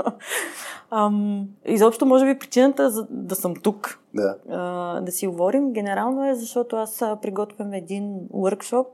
Ам, 0.91 1.47
изобщо, 1.65 2.05
може 2.05 2.25
би, 2.25 2.39
причината 2.39 2.89
за 2.89 3.07
да 3.09 3.35
съм 3.35 3.55
тук, 3.55 3.99
да. 4.13 4.35
а, 4.49 5.01
да 5.01 5.11
си 5.11 5.27
говорим, 5.27 5.73
генерално 5.73 6.29
е, 6.29 6.35
защото 6.35 6.75
аз 6.75 7.01
а, 7.01 7.17
приготвям 7.21 7.73
един 7.73 8.19
workshop 8.33 8.85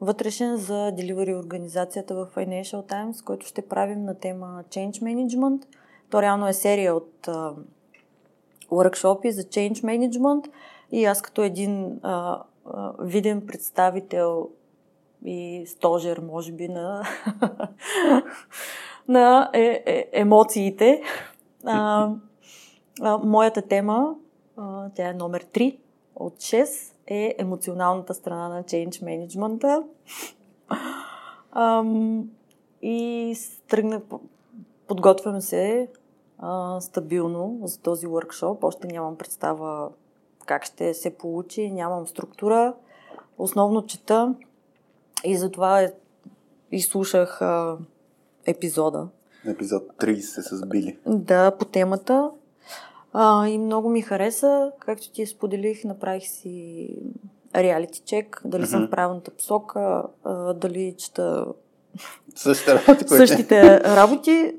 вътрешен 0.00 0.56
за 0.56 0.74
delivery 0.74 1.38
организацията 1.38 2.14
в 2.14 2.28
Financial 2.36 2.92
Times, 2.92 3.24
който 3.24 3.46
ще 3.46 3.62
правим 3.62 4.04
на 4.04 4.14
тема 4.14 4.64
Change 4.68 5.02
Management. 5.02 5.62
То 6.10 6.22
реално 6.22 6.48
е 6.48 6.52
серия 6.52 6.94
от 6.94 7.28
а, 7.28 7.52
за 9.32 9.42
Change 9.42 9.72
Management 9.72 10.50
и 10.92 11.04
аз 11.04 11.22
като 11.22 11.42
един 11.42 12.00
а, 12.02 12.42
а, 12.66 12.92
виден 13.00 13.46
представител 13.46 14.48
и 15.24 15.64
стожер, 15.66 16.18
може 16.18 16.52
би, 16.52 16.68
на, 16.68 17.04
на 19.08 19.50
е, 19.52 19.82
е, 19.86 20.08
емоциите. 20.12 21.02
А, 21.64 22.10
а, 23.00 23.18
моята 23.18 23.62
тема, 23.62 24.14
а, 24.56 24.88
тя 24.94 25.08
е 25.08 25.14
номер 25.14 25.44
3 25.44 25.78
от 26.16 26.36
6, 26.36 26.94
е 27.06 27.34
емоционалната 27.38 28.14
страна 28.14 28.48
на 28.48 28.62
Change 28.62 28.88
Management. 28.88 29.84
И 32.82 33.36
тръгна, 33.68 34.00
подготвям 34.86 35.40
се 35.40 35.88
а, 36.42 36.80
стабилно 36.80 37.58
за 37.62 37.78
този 37.78 38.06
workshop. 38.06 38.58
Още 38.62 38.86
нямам 38.86 39.16
представа 39.16 39.88
как 40.46 40.64
ще 40.64 40.94
се 40.94 41.10
получи, 41.10 41.70
нямам 41.70 42.06
структура. 42.06 42.74
Основно 43.38 43.86
чета 43.86 44.34
и 45.24 45.36
затова 45.36 45.82
е, 45.82 45.92
изслушах 46.72 47.42
а, 47.42 47.78
епизода. 48.46 49.08
Епизод 49.46 49.82
30 50.00 50.20
с 50.20 50.66
Били. 50.66 50.98
Да, 51.06 51.50
по 51.50 51.64
темата. 51.64 52.30
А, 53.12 53.48
и 53.48 53.58
много 53.58 53.88
ми 53.88 54.02
хареса. 54.02 54.72
Както 54.78 55.12
ти 55.12 55.26
споделих, 55.26 55.84
направих 55.84 56.28
си 56.28 56.88
реалити 57.54 58.02
чек, 58.04 58.42
дали 58.44 58.66
съм 58.66 58.86
в 58.86 58.90
правилната 58.90 59.30
посока, 59.30 60.02
а, 60.24 60.54
дали 60.54 60.94
чета 60.98 61.46
Същите 62.34 62.74
работи, 62.74 63.04
които... 63.06 63.26
същите 63.26 63.80
работи. 63.80 64.54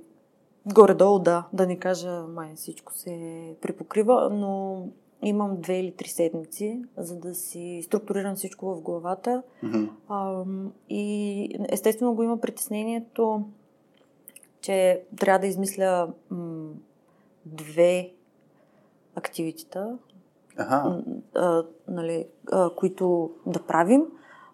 Горе-долу, 0.66 1.20
да. 1.20 1.48
Да 1.54 1.68
не 1.68 1.80
кажа, 1.80 2.24
май 2.30 2.56
всичко 2.56 2.94
се 2.94 3.56
припокрива, 3.62 4.30
но 4.32 4.86
имам 5.24 5.62
две 5.62 5.80
или 5.80 5.92
три 5.92 6.08
седмици, 6.08 6.82
за 6.98 7.20
да 7.20 7.36
си 7.36 7.82
структурирам 7.86 8.36
всичко 8.36 8.76
в 8.76 8.82
главата. 8.82 9.44
Мгм. 9.64 9.86
Ам, 10.10 10.74
и 10.90 11.60
естествено 11.70 12.14
го 12.14 12.24
има 12.24 12.38
притеснението, 12.38 13.44
че 14.62 15.04
трябва 15.20 15.40
да 15.40 15.48
измисля 15.48 16.14
м, 16.30 16.70
две 17.46 18.12
активитета, 19.16 19.98
а, 21.36 21.64
нали, 21.88 22.28
а, 22.52 22.70
които 22.76 23.32
да 23.46 23.62
правим 23.62 24.06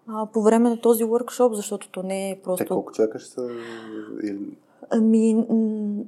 а, 0.06 0.26
по 0.26 0.42
време 0.42 0.70
на 0.70 0.80
този 0.80 1.04
workshop, 1.04 1.52
защото 1.52 1.90
то 1.90 2.02
не 2.02 2.30
е 2.30 2.36
Те 2.36 2.42
просто... 2.42 2.66
колко 2.68 2.92
човека 2.92 3.18
ще 3.18 3.30
са? 3.30 3.48
Ами, 4.90 5.34
м, 5.34 6.04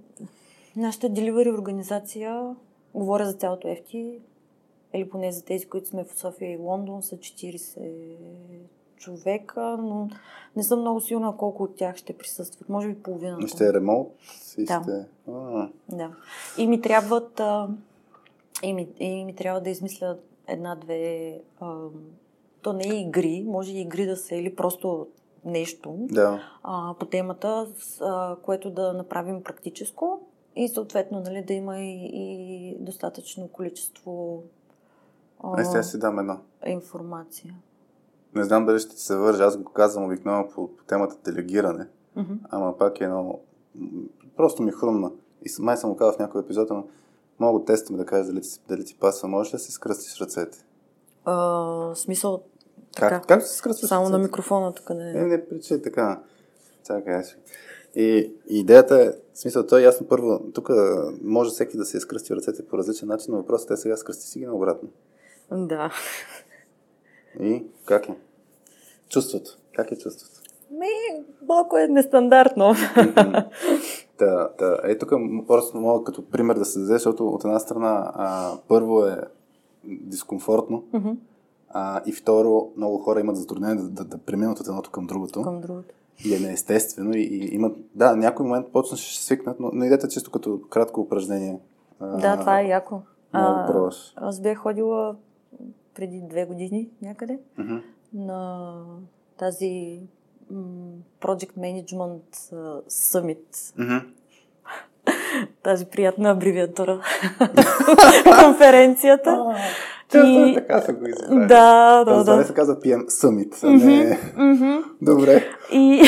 нашата 0.77 1.11
delivery 1.11 1.55
организация, 1.55 2.57
говоря 2.95 3.27
за 3.27 3.33
цялото 3.33 3.69
FT, 3.69 4.19
или 4.95 5.11
поне 5.11 5.33
за 5.33 5.45
тези, 5.45 5.67
които 5.67 5.89
сме 5.89 6.05
в 6.05 6.19
София 6.19 6.53
и 6.53 6.57
Лондон, 6.57 7.03
са 7.03 7.17
40 7.17 8.61
човека, 8.97 9.77
но 9.83 10.09
не 10.57 10.63
съм 10.63 10.81
много 10.81 11.01
сигурна 11.01 11.37
колко 11.37 11.63
от 11.63 11.77
тях 11.77 11.97
ще 11.97 12.13
присъстват. 12.13 12.69
Може 12.69 12.89
би 12.89 13.03
половината. 13.03 13.49
Ще 13.49 13.67
е 13.67 13.73
ремонт 13.73 14.09
и 14.59 14.65
Да. 14.65 15.07
А, 15.29 15.69
Да. 15.89 16.11
И 16.59 16.67
ми 16.67 16.81
трябват. 16.81 17.41
А, 17.41 17.69
и, 18.63 18.73
ми, 18.73 18.89
и 19.01 19.25
ми 19.25 19.35
трябва 19.37 19.61
да 19.61 19.71
измисля 19.71 20.17
една-две. 20.49 21.41
А, 21.61 21.77
то 22.63 22.73
не 22.73 22.89
е 22.89 23.01
игри, 23.01 23.45
може 23.47 23.73
и 23.73 23.81
игри 23.81 24.07
да 24.07 24.17
са 24.17 24.37
или 24.37 24.57
просто 24.57 25.07
нещо 25.45 25.97
да. 26.01 26.41
а, 26.63 26.95
по 26.99 27.07
темата, 27.07 27.67
с, 27.79 28.01
а, 28.01 28.37
което 28.43 28.71
да 28.71 28.93
направим 28.93 29.43
практическо 29.43 30.21
и 30.57 30.69
съответно 30.69 31.21
нали, 31.21 31.45
да 31.45 31.53
има 31.53 31.79
и, 31.79 32.11
и 32.13 32.77
достатъчно 32.81 33.49
количество 33.49 34.43
а, 35.43 35.57
Не, 35.57 35.65
сега 35.65 35.83
си 35.83 35.99
дам 35.99 36.19
едно. 36.19 36.39
информация. 36.67 37.55
Не 38.35 38.45
знам 38.45 38.67
дали 38.67 38.79
ще 38.79 38.91
ти 38.91 39.03
се 39.03 39.17
вържа, 39.17 39.45
аз 39.45 39.57
го 39.57 39.73
казвам 39.73 40.05
обикновено 40.05 40.49
по, 40.55 40.77
по 40.77 40.85
темата 40.85 41.17
делегиране, 41.25 41.87
Мгм. 42.17 42.33
ама 42.51 42.79
пак 42.79 43.01
е 43.01 43.05
едно... 43.05 43.39
Просто 44.37 44.63
ми 44.63 44.73
хрумна. 44.73 45.11
И 45.43 45.63
май 45.63 45.77
съм 45.77 45.91
го 45.91 45.97
казал 45.97 46.13
в 46.13 46.19
някой 46.19 46.41
епизод, 46.41 46.71
но 46.71 46.85
мога 47.39 47.59
да 47.59 47.65
тестваме 47.65 47.99
да 47.99 48.07
кажа 48.07 48.33
дали, 48.33 48.41
дали 48.69 48.85
ти 48.85 48.97
пасва. 48.99 49.29
Можеш 49.29 49.53
ли 49.53 49.57
да 49.57 49.59
си 49.59 49.73
скръстиш 49.73 50.21
ръцете? 50.21 50.65
А, 51.25 51.95
смисъл, 51.95 52.43
така, 52.95 53.09
Как, 53.09 53.27
как 53.27 53.43
си 53.43 53.57
скръстваш 53.57 53.89
само 53.89 54.09
на 54.09 54.19
микрофона 54.19 54.75
тук 54.75 54.91
не 54.91 55.11
Е, 55.11 55.23
не 55.23 55.49
причай 55.49 55.83
така. 55.83 56.21
Чакай, 56.87 57.15
аз. 57.15 57.37
И, 57.95 58.33
и 58.49 58.61
идеята 58.61 59.03
е, 59.03 59.09
в 59.35 59.39
смисъл, 59.39 59.67
то 59.67 59.79
е 59.79 59.83
ясно 59.83 60.09
първо, 60.09 60.41
тук 60.55 60.71
може 61.23 61.51
всеки 61.51 61.77
да 61.77 61.85
се 61.85 61.97
изкръсти 61.97 62.37
ръцете 62.37 62.67
по 62.67 62.79
различен 62.79 63.09
начин, 63.09 63.35
но 63.35 63.37
въпросът 63.39 63.71
е 63.71 63.77
сега 63.77 63.97
скръсти 63.97 64.27
си 64.27 64.39
ги 64.39 64.47
наобратно. 64.47 64.89
Да. 65.53 65.93
И 67.41 67.65
как 67.85 68.09
е? 68.09 68.17
Чувството. 69.09 69.59
Как 69.75 69.93
е 69.93 69.99
чувството? 69.99 70.41
Ми, 70.71 71.25
малко 71.49 71.79
е 71.79 71.89
нестандартно. 71.89 72.75
да, 74.19 74.51
да. 74.59 74.81
Е, 74.85 74.99
тук 74.99 75.11
просто 75.47 75.79
мога 75.79 76.05
като 76.05 76.31
пример 76.31 76.57
да 76.57 76.65
се 76.65 76.79
даде, 76.79 76.93
защото 76.93 77.29
от 77.29 77.45
една 77.45 77.59
страна 77.59 78.13
а, 78.15 78.53
първо 78.69 79.05
е 79.05 79.21
дискомфортно, 79.85 80.85
mm-hmm. 80.95 81.17
А, 81.71 82.03
и 82.07 82.13
второ, 82.13 82.73
много 82.77 82.99
хора 82.99 83.21
имат 83.21 83.37
затруднение 83.37 83.83
да, 83.83 83.89
да, 83.89 84.05
да 84.05 84.19
преминат 84.19 84.61
от 84.61 84.69
едното 84.69 84.91
към 84.91 85.07
другото. 85.07 85.43
Към 85.43 85.61
другото. 85.61 85.95
И 86.25 86.35
е 86.35 86.39
неестествено. 86.39 87.17
И, 87.17 87.21
и 87.21 87.55
имат, 87.55 87.77
да, 87.95 88.17
някой 88.17 88.47
момент 88.47 88.67
почнеш 88.73 89.01
ще 89.01 89.23
свикнат, 89.23 89.61
но, 89.61 89.71
но 89.73 89.85
идете 89.85 90.09
чисто 90.09 90.31
като 90.31 90.61
кратко 90.71 91.01
упражнение. 91.01 91.61
Да, 92.01 92.41
това 92.41 92.61
е 92.61 92.67
яко. 92.67 93.01
Много 93.35 93.73
прост. 93.73 94.15
Аз 94.17 94.41
бях 94.41 94.59
ходила 94.59 95.17
преди 95.95 96.23
две 96.31 96.45
години 96.45 96.89
някъде 97.03 97.39
mm-hmm. 97.59 97.83
на 98.15 98.73
тази 99.37 100.01
Project 101.21 101.57
Management 101.59 102.55
Summit. 102.89 103.55
Mm-hmm. 103.55 104.05
Тази 105.63 105.87
приятна 105.87 106.31
абревиатура. 106.31 107.01
Конференцията. 108.45 109.57
И... 110.19 110.55
така 110.55 110.81
са 110.81 110.93
го 110.93 111.07
избрали. 111.07 111.47
Да, 111.47 112.05
да, 112.05 112.25
да. 112.25 112.45
се 112.45 112.55
казва 112.55 112.77
PM 112.77 113.07
Summit, 113.07 113.65
а 113.65 113.71
не... 113.71 114.19
Mm-hmm. 114.37 114.83
Добре. 115.03 115.45
И, 115.73 116.03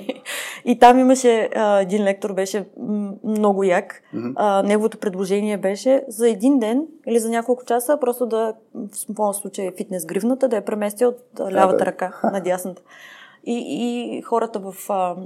и 0.64 0.78
там 0.78 0.98
имаше 0.98 1.48
а, 1.56 1.80
един 1.80 2.04
лектор, 2.04 2.32
беше 2.32 2.68
много 3.24 3.64
як. 3.64 4.02
Mm-hmm. 4.14 4.32
А, 4.36 4.62
неговото 4.62 4.98
предложение 4.98 5.56
беше 5.56 6.02
за 6.08 6.28
един 6.28 6.58
ден 6.58 6.86
или 7.06 7.18
за 7.18 7.30
няколко 7.30 7.64
часа 7.64 7.98
просто 8.00 8.26
да, 8.26 8.54
в 8.74 9.18
моят 9.18 9.36
случай 9.36 9.70
фитнес 9.76 10.06
гривната, 10.06 10.48
да 10.48 10.56
я 10.56 10.64
премести 10.64 11.04
от 11.04 11.18
лявата 11.52 11.86
ръка 11.86 12.20
на 12.32 12.40
дясната. 12.40 12.82
И, 13.44 13.64
и 13.68 14.22
хората 14.22 14.58
в 14.58 14.74
а, 14.88 15.16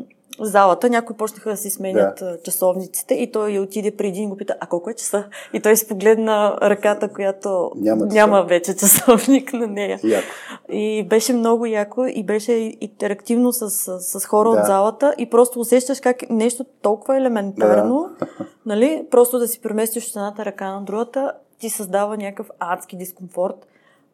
залата, 0.44 0.90
някои 0.90 1.16
почнаха 1.16 1.50
да 1.50 1.56
си 1.56 1.70
сменят 1.70 2.18
да. 2.18 2.38
часовниците 2.42 3.14
и 3.14 3.32
той 3.32 3.58
отиде 3.58 3.96
преди 3.96 4.22
и 4.22 4.26
го 4.26 4.36
пита, 4.36 4.56
а 4.60 4.66
колко 4.66 4.90
е 4.90 4.94
часа? 4.94 5.24
И 5.52 5.60
той 5.60 5.76
си 5.76 5.88
погледна 5.88 6.58
ръката, 6.62 7.08
която 7.08 7.70
няма, 7.76 8.06
няма 8.06 8.42
вече 8.42 8.76
часовник 8.76 9.52
на 9.52 9.66
нея. 9.66 10.00
Яко. 10.04 10.26
И 10.72 11.06
беше 11.08 11.32
много 11.32 11.66
яко 11.66 12.06
и 12.06 12.24
беше 12.24 12.52
интерактивно 12.80 13.52
с, 13.52 13.70
с, 13.70 14.20
с 14.20 14.26
хора 14.26 14.50
да. 14.50 14.60
от 14.60 14.66
залата 14.66 15.14
и 15.18 15.30
просто 15.30 15.60
усещаш 15.60 16.00
как 16.00 16.30
нещо 16.30 16.64
толкова 16.82 17.16
елементарно, 17.16 18.10
да. 18.18 18.26
нали, 18.66 19.06
просто 19.10 19.38
да 19.38 19.48
си 19.48 19.60
преместиш 19.60 20.08
от 20.08 20.16
едната 20.16 20.44
ръка 20.44 20.70
на 20.70 20.82
другата, 20.82 21.32
ти 21.58 21.70
създава 21.70 22.16
някакъв 22.16 22.50
адски 22.58 22.96
дискомфорт 22.96 23.66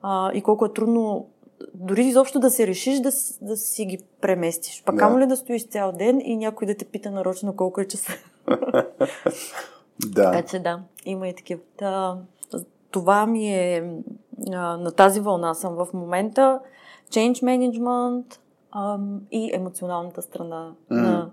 а, 0.02 0.32
и 0.32 0.42
колко 0.42 0.66
е 0.66 0.72
трудно 0.72 1.26
дори 1.74 2.04
изобщо 2.04 2.40
да 2.40 2.50
се 2.50 2.66
решиш 2.66 3.00
да, 3.00 3.10
да 3.42 3.56
си 3.56 3.84
ги 3.84 3.98
преместиш. 4.20 4.82
Пак 4.84 4.96
да. 4.96 5.18
ли 5.18 5.26
да 5.26 5.36
стоиш 5.36 5.68
цял 5.68 5.92
ден 5.92 6.20
и 6.24 6.36
някой 6.36 6.66
да 6.66 6.74
те 6.74 6.84
пита 6.84 7.10
нарочно 7.10 7.56
колко 7.56 7.80
е 7.80 7.88
часа. 7.88 8.12
да. 10.06 10.30
Така 10.32 10.42
че 10.42 10.58
да, 10.58 10.80
има 11.04 11.28
и 11.28 11.34
такива. 11.34 11.60
Та, 11.76 12.18
това 12.90 13.26
ми 13.26 13.54
е 13.54 13.92
а, 14.52 14.76
на 14.76 14.92
тази 14.92 15.20
вълна 15.20 15.54
съм 15.54 15.74
в 15.74 15.88
момента. 15.92 16.60
Change 17.10 17.42
management 17.42 18.38
а, 18.70 18.98
и 19.30 19.50
емоционалната 19.54 20.22
страна 20.22 20.72
mm. 20.90 20.94
на, 21.02 21.30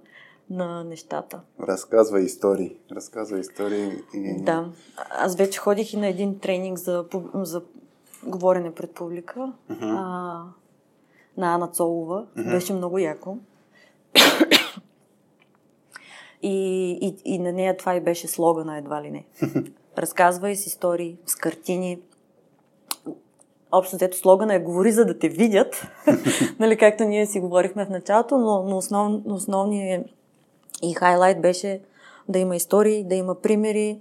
на 0.50 0.84
нещата. 0.84 1.40
Разказва 1.60 2.22
истории. 2.22 2.78
Разказва 2.92 3.40
истории. 3.40 3.92
И... 4.14 4.44
Да. 4.44 4.70
Аз 5.10 5.36
вече 5.36 5.60
ходих 5.60 5.94
и 5.94 5.98
на 5.98 6.08
един 6.08 6.40
тренинг 6.40 6.78
за, 6.78 7.06
за 7.34 7.62
говорене 8.26 8.74
пред 8.74 8.92
публика 8.92 9.54
uh-huh. 9.72 9.78
а, 9.82 10.44
на 11.38 11.56
Ана 11.56 11.68
Цолова. 11.68 12.26
Uh-huh. 12.38 12.52
Беше 12.52 12.74
много 12.74 12.98
яко. 12.98 13.38
и, 16.42 16.92
и, 17.02 17.16
и 17.26 17.40
на 17.40 17.52
нея 17.52 17.78
това 17.78 17.96
и 17.96 18.02
беше 18.02 18.28
слогана 18.28 18.78
едва 18.78 19.04
ли 19.04 19.12
не. 19.12 19.26
Разказвай 19.98 20.56
с 20.56 20.66
истории, 20.66 21.18
с 21.26 21.36
картини. 21.36 22.00
Общо 23.72 23.96
взето 23.96 24.18
слогана 24.18 24.56
е 24.56 24.60
говори 24.60 24.92
за 24.92 25.06
да 25.06 25.20
те 25.20 25.30
видят, 25.30 25.88
нали, 26.60 26.78
както 26.78 27.04
ние 27.04 27.26
си 27.26 27.40
говорихме 27.40 27.86
в 27.86 27.90
началото, 27.90 28.38
но, 28.38 28.64
но 28.64 28.78
основ, 28.78 29.22
основният 29.26 30.08
и 30.84 30.94
хайлайт 30.94 31.42
беше 31.42 31.82
да 32.30 32.40
има 32.40 32.56
истории, 32.56 33.04
да 33.04 33.16
има 33.16 33.36
примери, 33.36 34.00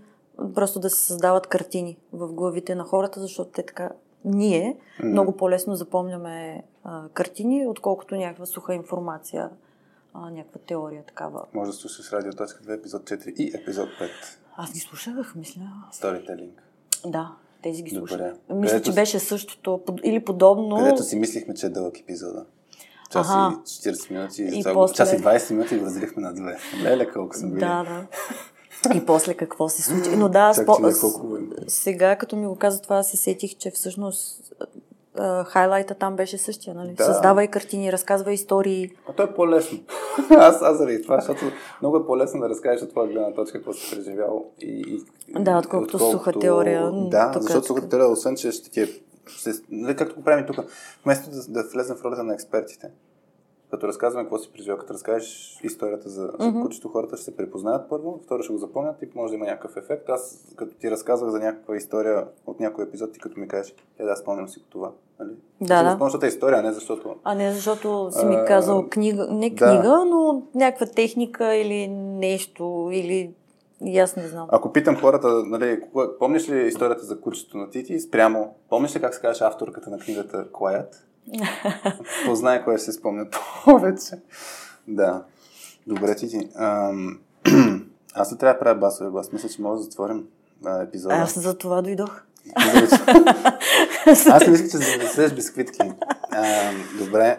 просто 0.55 0.81
да 0.81 0.91
се 0.91 1.07
създават 1.07 1.47
картини 1.47 1.97
в 2.13 2.33
главите 2.33 2.75
на 2.75 2.85
хората, 2.85 3.21
защото 3.21 3.51
те 3.51 3.63
така 3.63 3.91
ние 4.25 4.77
mm. 5.01 5.05
много 5.05 5.37
по-лесно 5.37 5.75
запомняме 5.75 6.63
а, 6.85 7.09
картини, 7.09 7.67
отколкото 7.67 8.17
някаква 8.17 8.47
суха 8.47 8.75
информация, 8.75 9.51
а, 10.15 10.31
някаква 10.31 10.61
теория 10.67 11.03
такава. 11.03 11.45
Може 11.55 11.71
да 11.71 11.77
слушаш 11.77 12.13
Радиоточка 12.13 12.65
2, 12.65 12.79
епизод 12.79 13.03
4 13.11 13.35
и 13.35 13.57
епизод 13.57 13.89
5. 13.89 14.09
Аз 14.57 14.73
ги 14.73 14.81
слушах, 14.81 15.35
мисля. 15.37 15.63
Сторителинг. 15.93 16.63
Да, 17.07 17.33
тези 17.63 17.83
ги 17.83 17.91
слушах. 17.91 18.19
Добре. 18.19 18.35
Мисля, 18.51 18.77
където 18.77 18.91
че 18.91 18.95
беше 18.95 19.19
същото 19.19 19.81
или 20.05 20.25
подобно. 20.25 20.77
Където 20.77 21.03
си 21.03 21.17
мислихме, 21.17 21.55
че 21.55 21.67
е 21.67 21.69
дълъг 21.69 22.01
епизода. 22.01 22.47
Час 23.11 23.27
ага. 23.31 23.57
и 23.63 23.69
40 23.69 24.11
минути. 24.11 24.43
И, 24.43 24.61
и 24.61 24.63
после... 24.73 24.95
Час 24.95 25.13
и 25.13 25.17
20 25.17 25.51
минути 25.53 25.79
го 25.79 25.85
разделихме 25.85 26.23
на 26.23 26.35
две. 26.35 26.59
Леле, 26.83 27.13
колко 27.13 27.37
съм 27.37 27.51
били. 27.51 27.61
Да, 27.61 27.85
да. 27.85 28.07
И 28.95 29.07
после 29.07 29.35
какво 29.35 29.69
се 29.69 29.83
случи. 29.83 30.17
Но 30.17 30.29
да, 30.29 30.53
Чак, 30.55 30.65
спо... 30.65 30.87
е 30.87 30.93
сега 31.69 32.17
като 32.17 32.37
ми 32.37 32.47
го 32.47 32.57
каза 32.57 32.83
това, 32.83 33.03
се 33.03 33.17
сетих, 33.17 33.57
че 33.57 33.71
всъщност 33.71 34.45
хайлайта 35.47 35.95
там 35.95 36.17
беше 36.17 36.39
същия, 36.39 36.75
нали? 36.75 36.95
Да. 36.95 37.05
Създава 37.05 37.45
и 37.45 37.49
картини, 37.49 37.93
разказва 37.93 38.33
истории. 38.33 38.91
А 39.09 39.13
то 39.13 39.23
е 39.23 39.35
по-лесно. 39.35 39.79
аз, 40.31 40.63
аз 40.63 40.79
заради 40.79 41.03
това, 41.03 41.21
защото 41.21 41.45
много 41.81 41.97
е 41.97 42.07
по-лесно 42.07 42.41
да 42.41 42.49
разкажеш 42.49 42.83
от 42.83 42.91
твоя 42.91 43.09
гледна 43.09 43.33
точка 43.35 43.59
какво 43.59 43.73
си 43.73 43.97
преживял. 43.97 44.45
И, 44.61 44.67
и, 45.29 45.43
да, 45.43 45.59
отколкото, 45.59 45.97
отколкото 45.97 46.19
суха 46.19 46.41
теория. 46.41 46.91
Да, 46.93 47.31
тук, 47.33 47.43
защото 47.43 47.67
суха 47.67 47.89
теория, 47.89 48.09
освен 48.09 48.37
че 48.37 48.53
ще 48.53 48.71
ти 48.71 48.83
е... 48.83 48.89
Нали, 49.71 49.97
както 49.97 50.15
го 50.15 50.25
правим 50.25 50.47
тук, 50.47 50.57
вместо 51.05 51.31
да, 51.31 51.43
да 51.49 51.69
влезем 51.75 51.97
в 51.97 52.05
ролята 52.05 52.25
на 52.25 52.35
експертите, 52.35 52.91
като 53.71 53.89
разказваме 53.89 54.25
какво 54.25 54.39
си 54.39 54.53
преживял, 54.53 54.79
като 54.79 54.95
разкажеш 54.95 55.61
историята 55.63 56.09
за, 56.09 56.29
mm-hmm. 56.29 56.63
кучето, 56.63 56.89
хората 56.89 57.17
ще 57.17 57.25
се 57.25 57.37
препознаят 57.37 57.89
първо, 57.89 58.21
второ 58.25 58.43
ще 58.43 58.53
го 58.53 58.59
запомнят 58.59 59.03
и 59.03 59.09
може 59.15 59.31
да 59.31 59.37
има 59.37 59.47
някакъв 59.47 59.77
ефект. 59.77 60.09
Аз 60.09 60.55
като 60.57 60.75
ти 60.77 60.91
разказвах 60.91 61.31
за 61.31 61.39
някаква 61.39 61.77
история 61.77 62.27
от 62.47 62.61
някой 62.61 62.85
епизод, 62.85 63.13
ти 63.13 63.21
като 63.21 63.41
ми 63.41 63.49
кажеш, 63.49 63.75
е 63.99 64.05
да, 64.05 64.17
спомням 64.17 64.49
си 64.49 64.65
това. 64.71 64.93
Нали? 65.21 65.31
Да, 65.61 65.83
да. 65.83 65.99
Защото 66.01 66.27
е 66.27 66.29
история, 66.29 66.59
а 66.59 66.63
не 66.63 66.73
защото... 66.73 67.17
А 67.25 67.35
не 67.35 67.53
защото 67.53 68.09
си 68.11 68.27
ми 68.27 68.37
казал 68.47 68.89
книга, 68.91 69.27
не 69.31 69.55
книга, 69.55 69.83
да. 69.83 70.05
но 70.05 70.43
някаква 70.55 70.87
техника 70.87 71.55
или 71.55 71.89
нещо, 71.89 72.89
или 72.93 73.35
и 73.85 73.99
аз 73.99 74.17
не 74.17 74.29
знам. 74.29 74.49
Ако 74.51 74.73
питам 74.73 74.97
хората, 74.97 75.29
нали, 75.29 75.81
помниш 76.19 76.49
ли 76.49 76.67
историята 76.67 77.05
за 77.05 77.21
кучето 77.21 77.59
на 77.59 77.71
Тити, 77.71 78.01
спрямо, 78.01 78.55
помниш 78.71 78.97
ли 78.97 79.01
как 79.01 79.15
се 79.15 79.21
казваш 79.21 79.41
авторката 79.41 79.91
на 79.91 79.99
книгата 79.99 80.47
Quiet? 80.53 80.95
Познай 82.25 82.65
кое 82.65 82.79
се 82.79 82.93
спомня 82.93 83.27
повече. 83.65 84.19
Да. 84.89 85.25
Добре, 85.87 86.15
ти. 86.15 86.49
Ам... 86.55 87.19
Аз 88.15 88.31
не 88.31 88.39
трябва 88.39 88.55
да 88.55 88.59
правя 88.59 88.79
басове 88.79 89.11
глас. 89.11 89.33
Мисля, 89.33 89.49
че 89.49 89.63
може 89.63 89.79
да 89.79 89.85
затворим 89.85 90.25
а, 90.65 90.83
епизода. 90.83 91.15
Аз 91.15 91.39
за 91.39 91.59
това 91.59 91.83
дойдох. 91.83 92.23
Аз 94.07 94.43
искам, 94.47 94.71
че 94.71 94.99
да 94.99 95.09
седеш 95.09 95.35
бисквитки. 95.35 95.93
Добре. 96.99 97.39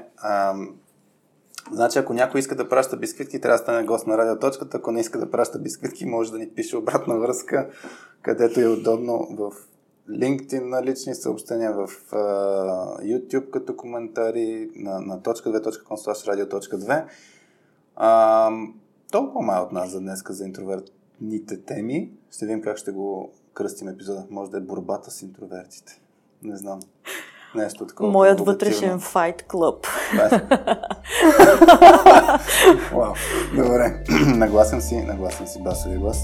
Значи, 1.72 1.99
ако 1.99 2.14
някой 2.14 2.39
иска 2.39 2.55
да 2.55 2.69
праща 2.69 2.97
бисквитки, 2.97 3.41
трябва 3.41 3.57
да 3.57 3.64
стане 3.64 3.83
гост 3.83 4.07
на 4.07 4.17
радиоточката. 4.17 4.77
Ако 4.77 4.91
не 4.91 4.99
иска 4.99 5.19
да 5.19 5.31
праща 5.31 5.59
бисквитки, 5.59 6.05
може 6.05 6.31
да 6.31 6.38
ни 6.38 6.49
пише 6.49 6.77
обратна 6.77 7.19
връзка, 7.19 7.69
където 8.22 8.59
е 8.59 8.67
удобно 8.67 9.27
в 9.31 9.51
LinkedIn 10.09 10.64
на 10.64 10.84
лични 10.84 11.16
съобщения, 11.16 11.74
в 11.74 11.88
uh, 11.88 13.01
YouTube 13.01 13.50
като 13.50 13.75
коментари 13.75 14.69
на, 14.75 15.00
на 15.00 15.19
.2.com 15.19 15.95
radio.2. 15.95 17.06
Uh, 18.00 18.74
толкова 19.11 19.42
май 19.42 19.59
от 19.59 19.72
нас 19.72 19.90
за 19.90 20.00
днес 20.00 20.24
за 20.30 20.45
интровертните 20.45 21.61
теми. 21.66 22.11
Ще 22.32 22.45
видим 22.45 22.61
как 22.61 22.77
ще 22.77 22.92
го 22.92 23.34
кръстим 23.53 23.88
епизода. 23.88 24.25
Може 24.30 24.51
да 24.51 24.58
е 24.58 24.61
борбата 24.61 25.11
с 25.11 25.22
интровертите. 25.22 26.01
Не 26.43 26.58
знам. 26.58 26.80
Нещо 27.56 27.88
такова. 27.88 28.11
Моят 28.11 28.40
вътрешен 28.40 29.00
файт 29.00 29.43
клуб. 29.43 29.88
Вау. 32.93 33.14
Добре. 33.56 34.03
нагласен 34.35 34.82
си, 34.82 34.95
нагласен 34.95 35.48
си 35.48 35.64
басови 35.64 35.98
глас. 35.98 36.17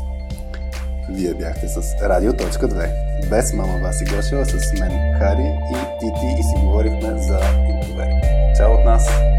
Вие 1.14 1.34
бяхте 1.34 1.68
с 1.68 2.02
Радио.2. 2.02 3.30
Без 3.30 3.54
мама 3.54 3.78
Васи 3.84 4.04
е 4.04 4.16
Гошева, 4.16 4.46
с 4.46 4.80
мен 4.80 4.92
Хари 5.20 5.58
и 5.72 6.00
Тити 6.00 6.40
и 6.40 6.44
си 6.44 6.66
говорихме 6.66 7.18
за 7.18 7.40
импровери. 7.70 8.16
Чао 8.58 8.74
от 8.74 8.86
нас! 8.86 9.31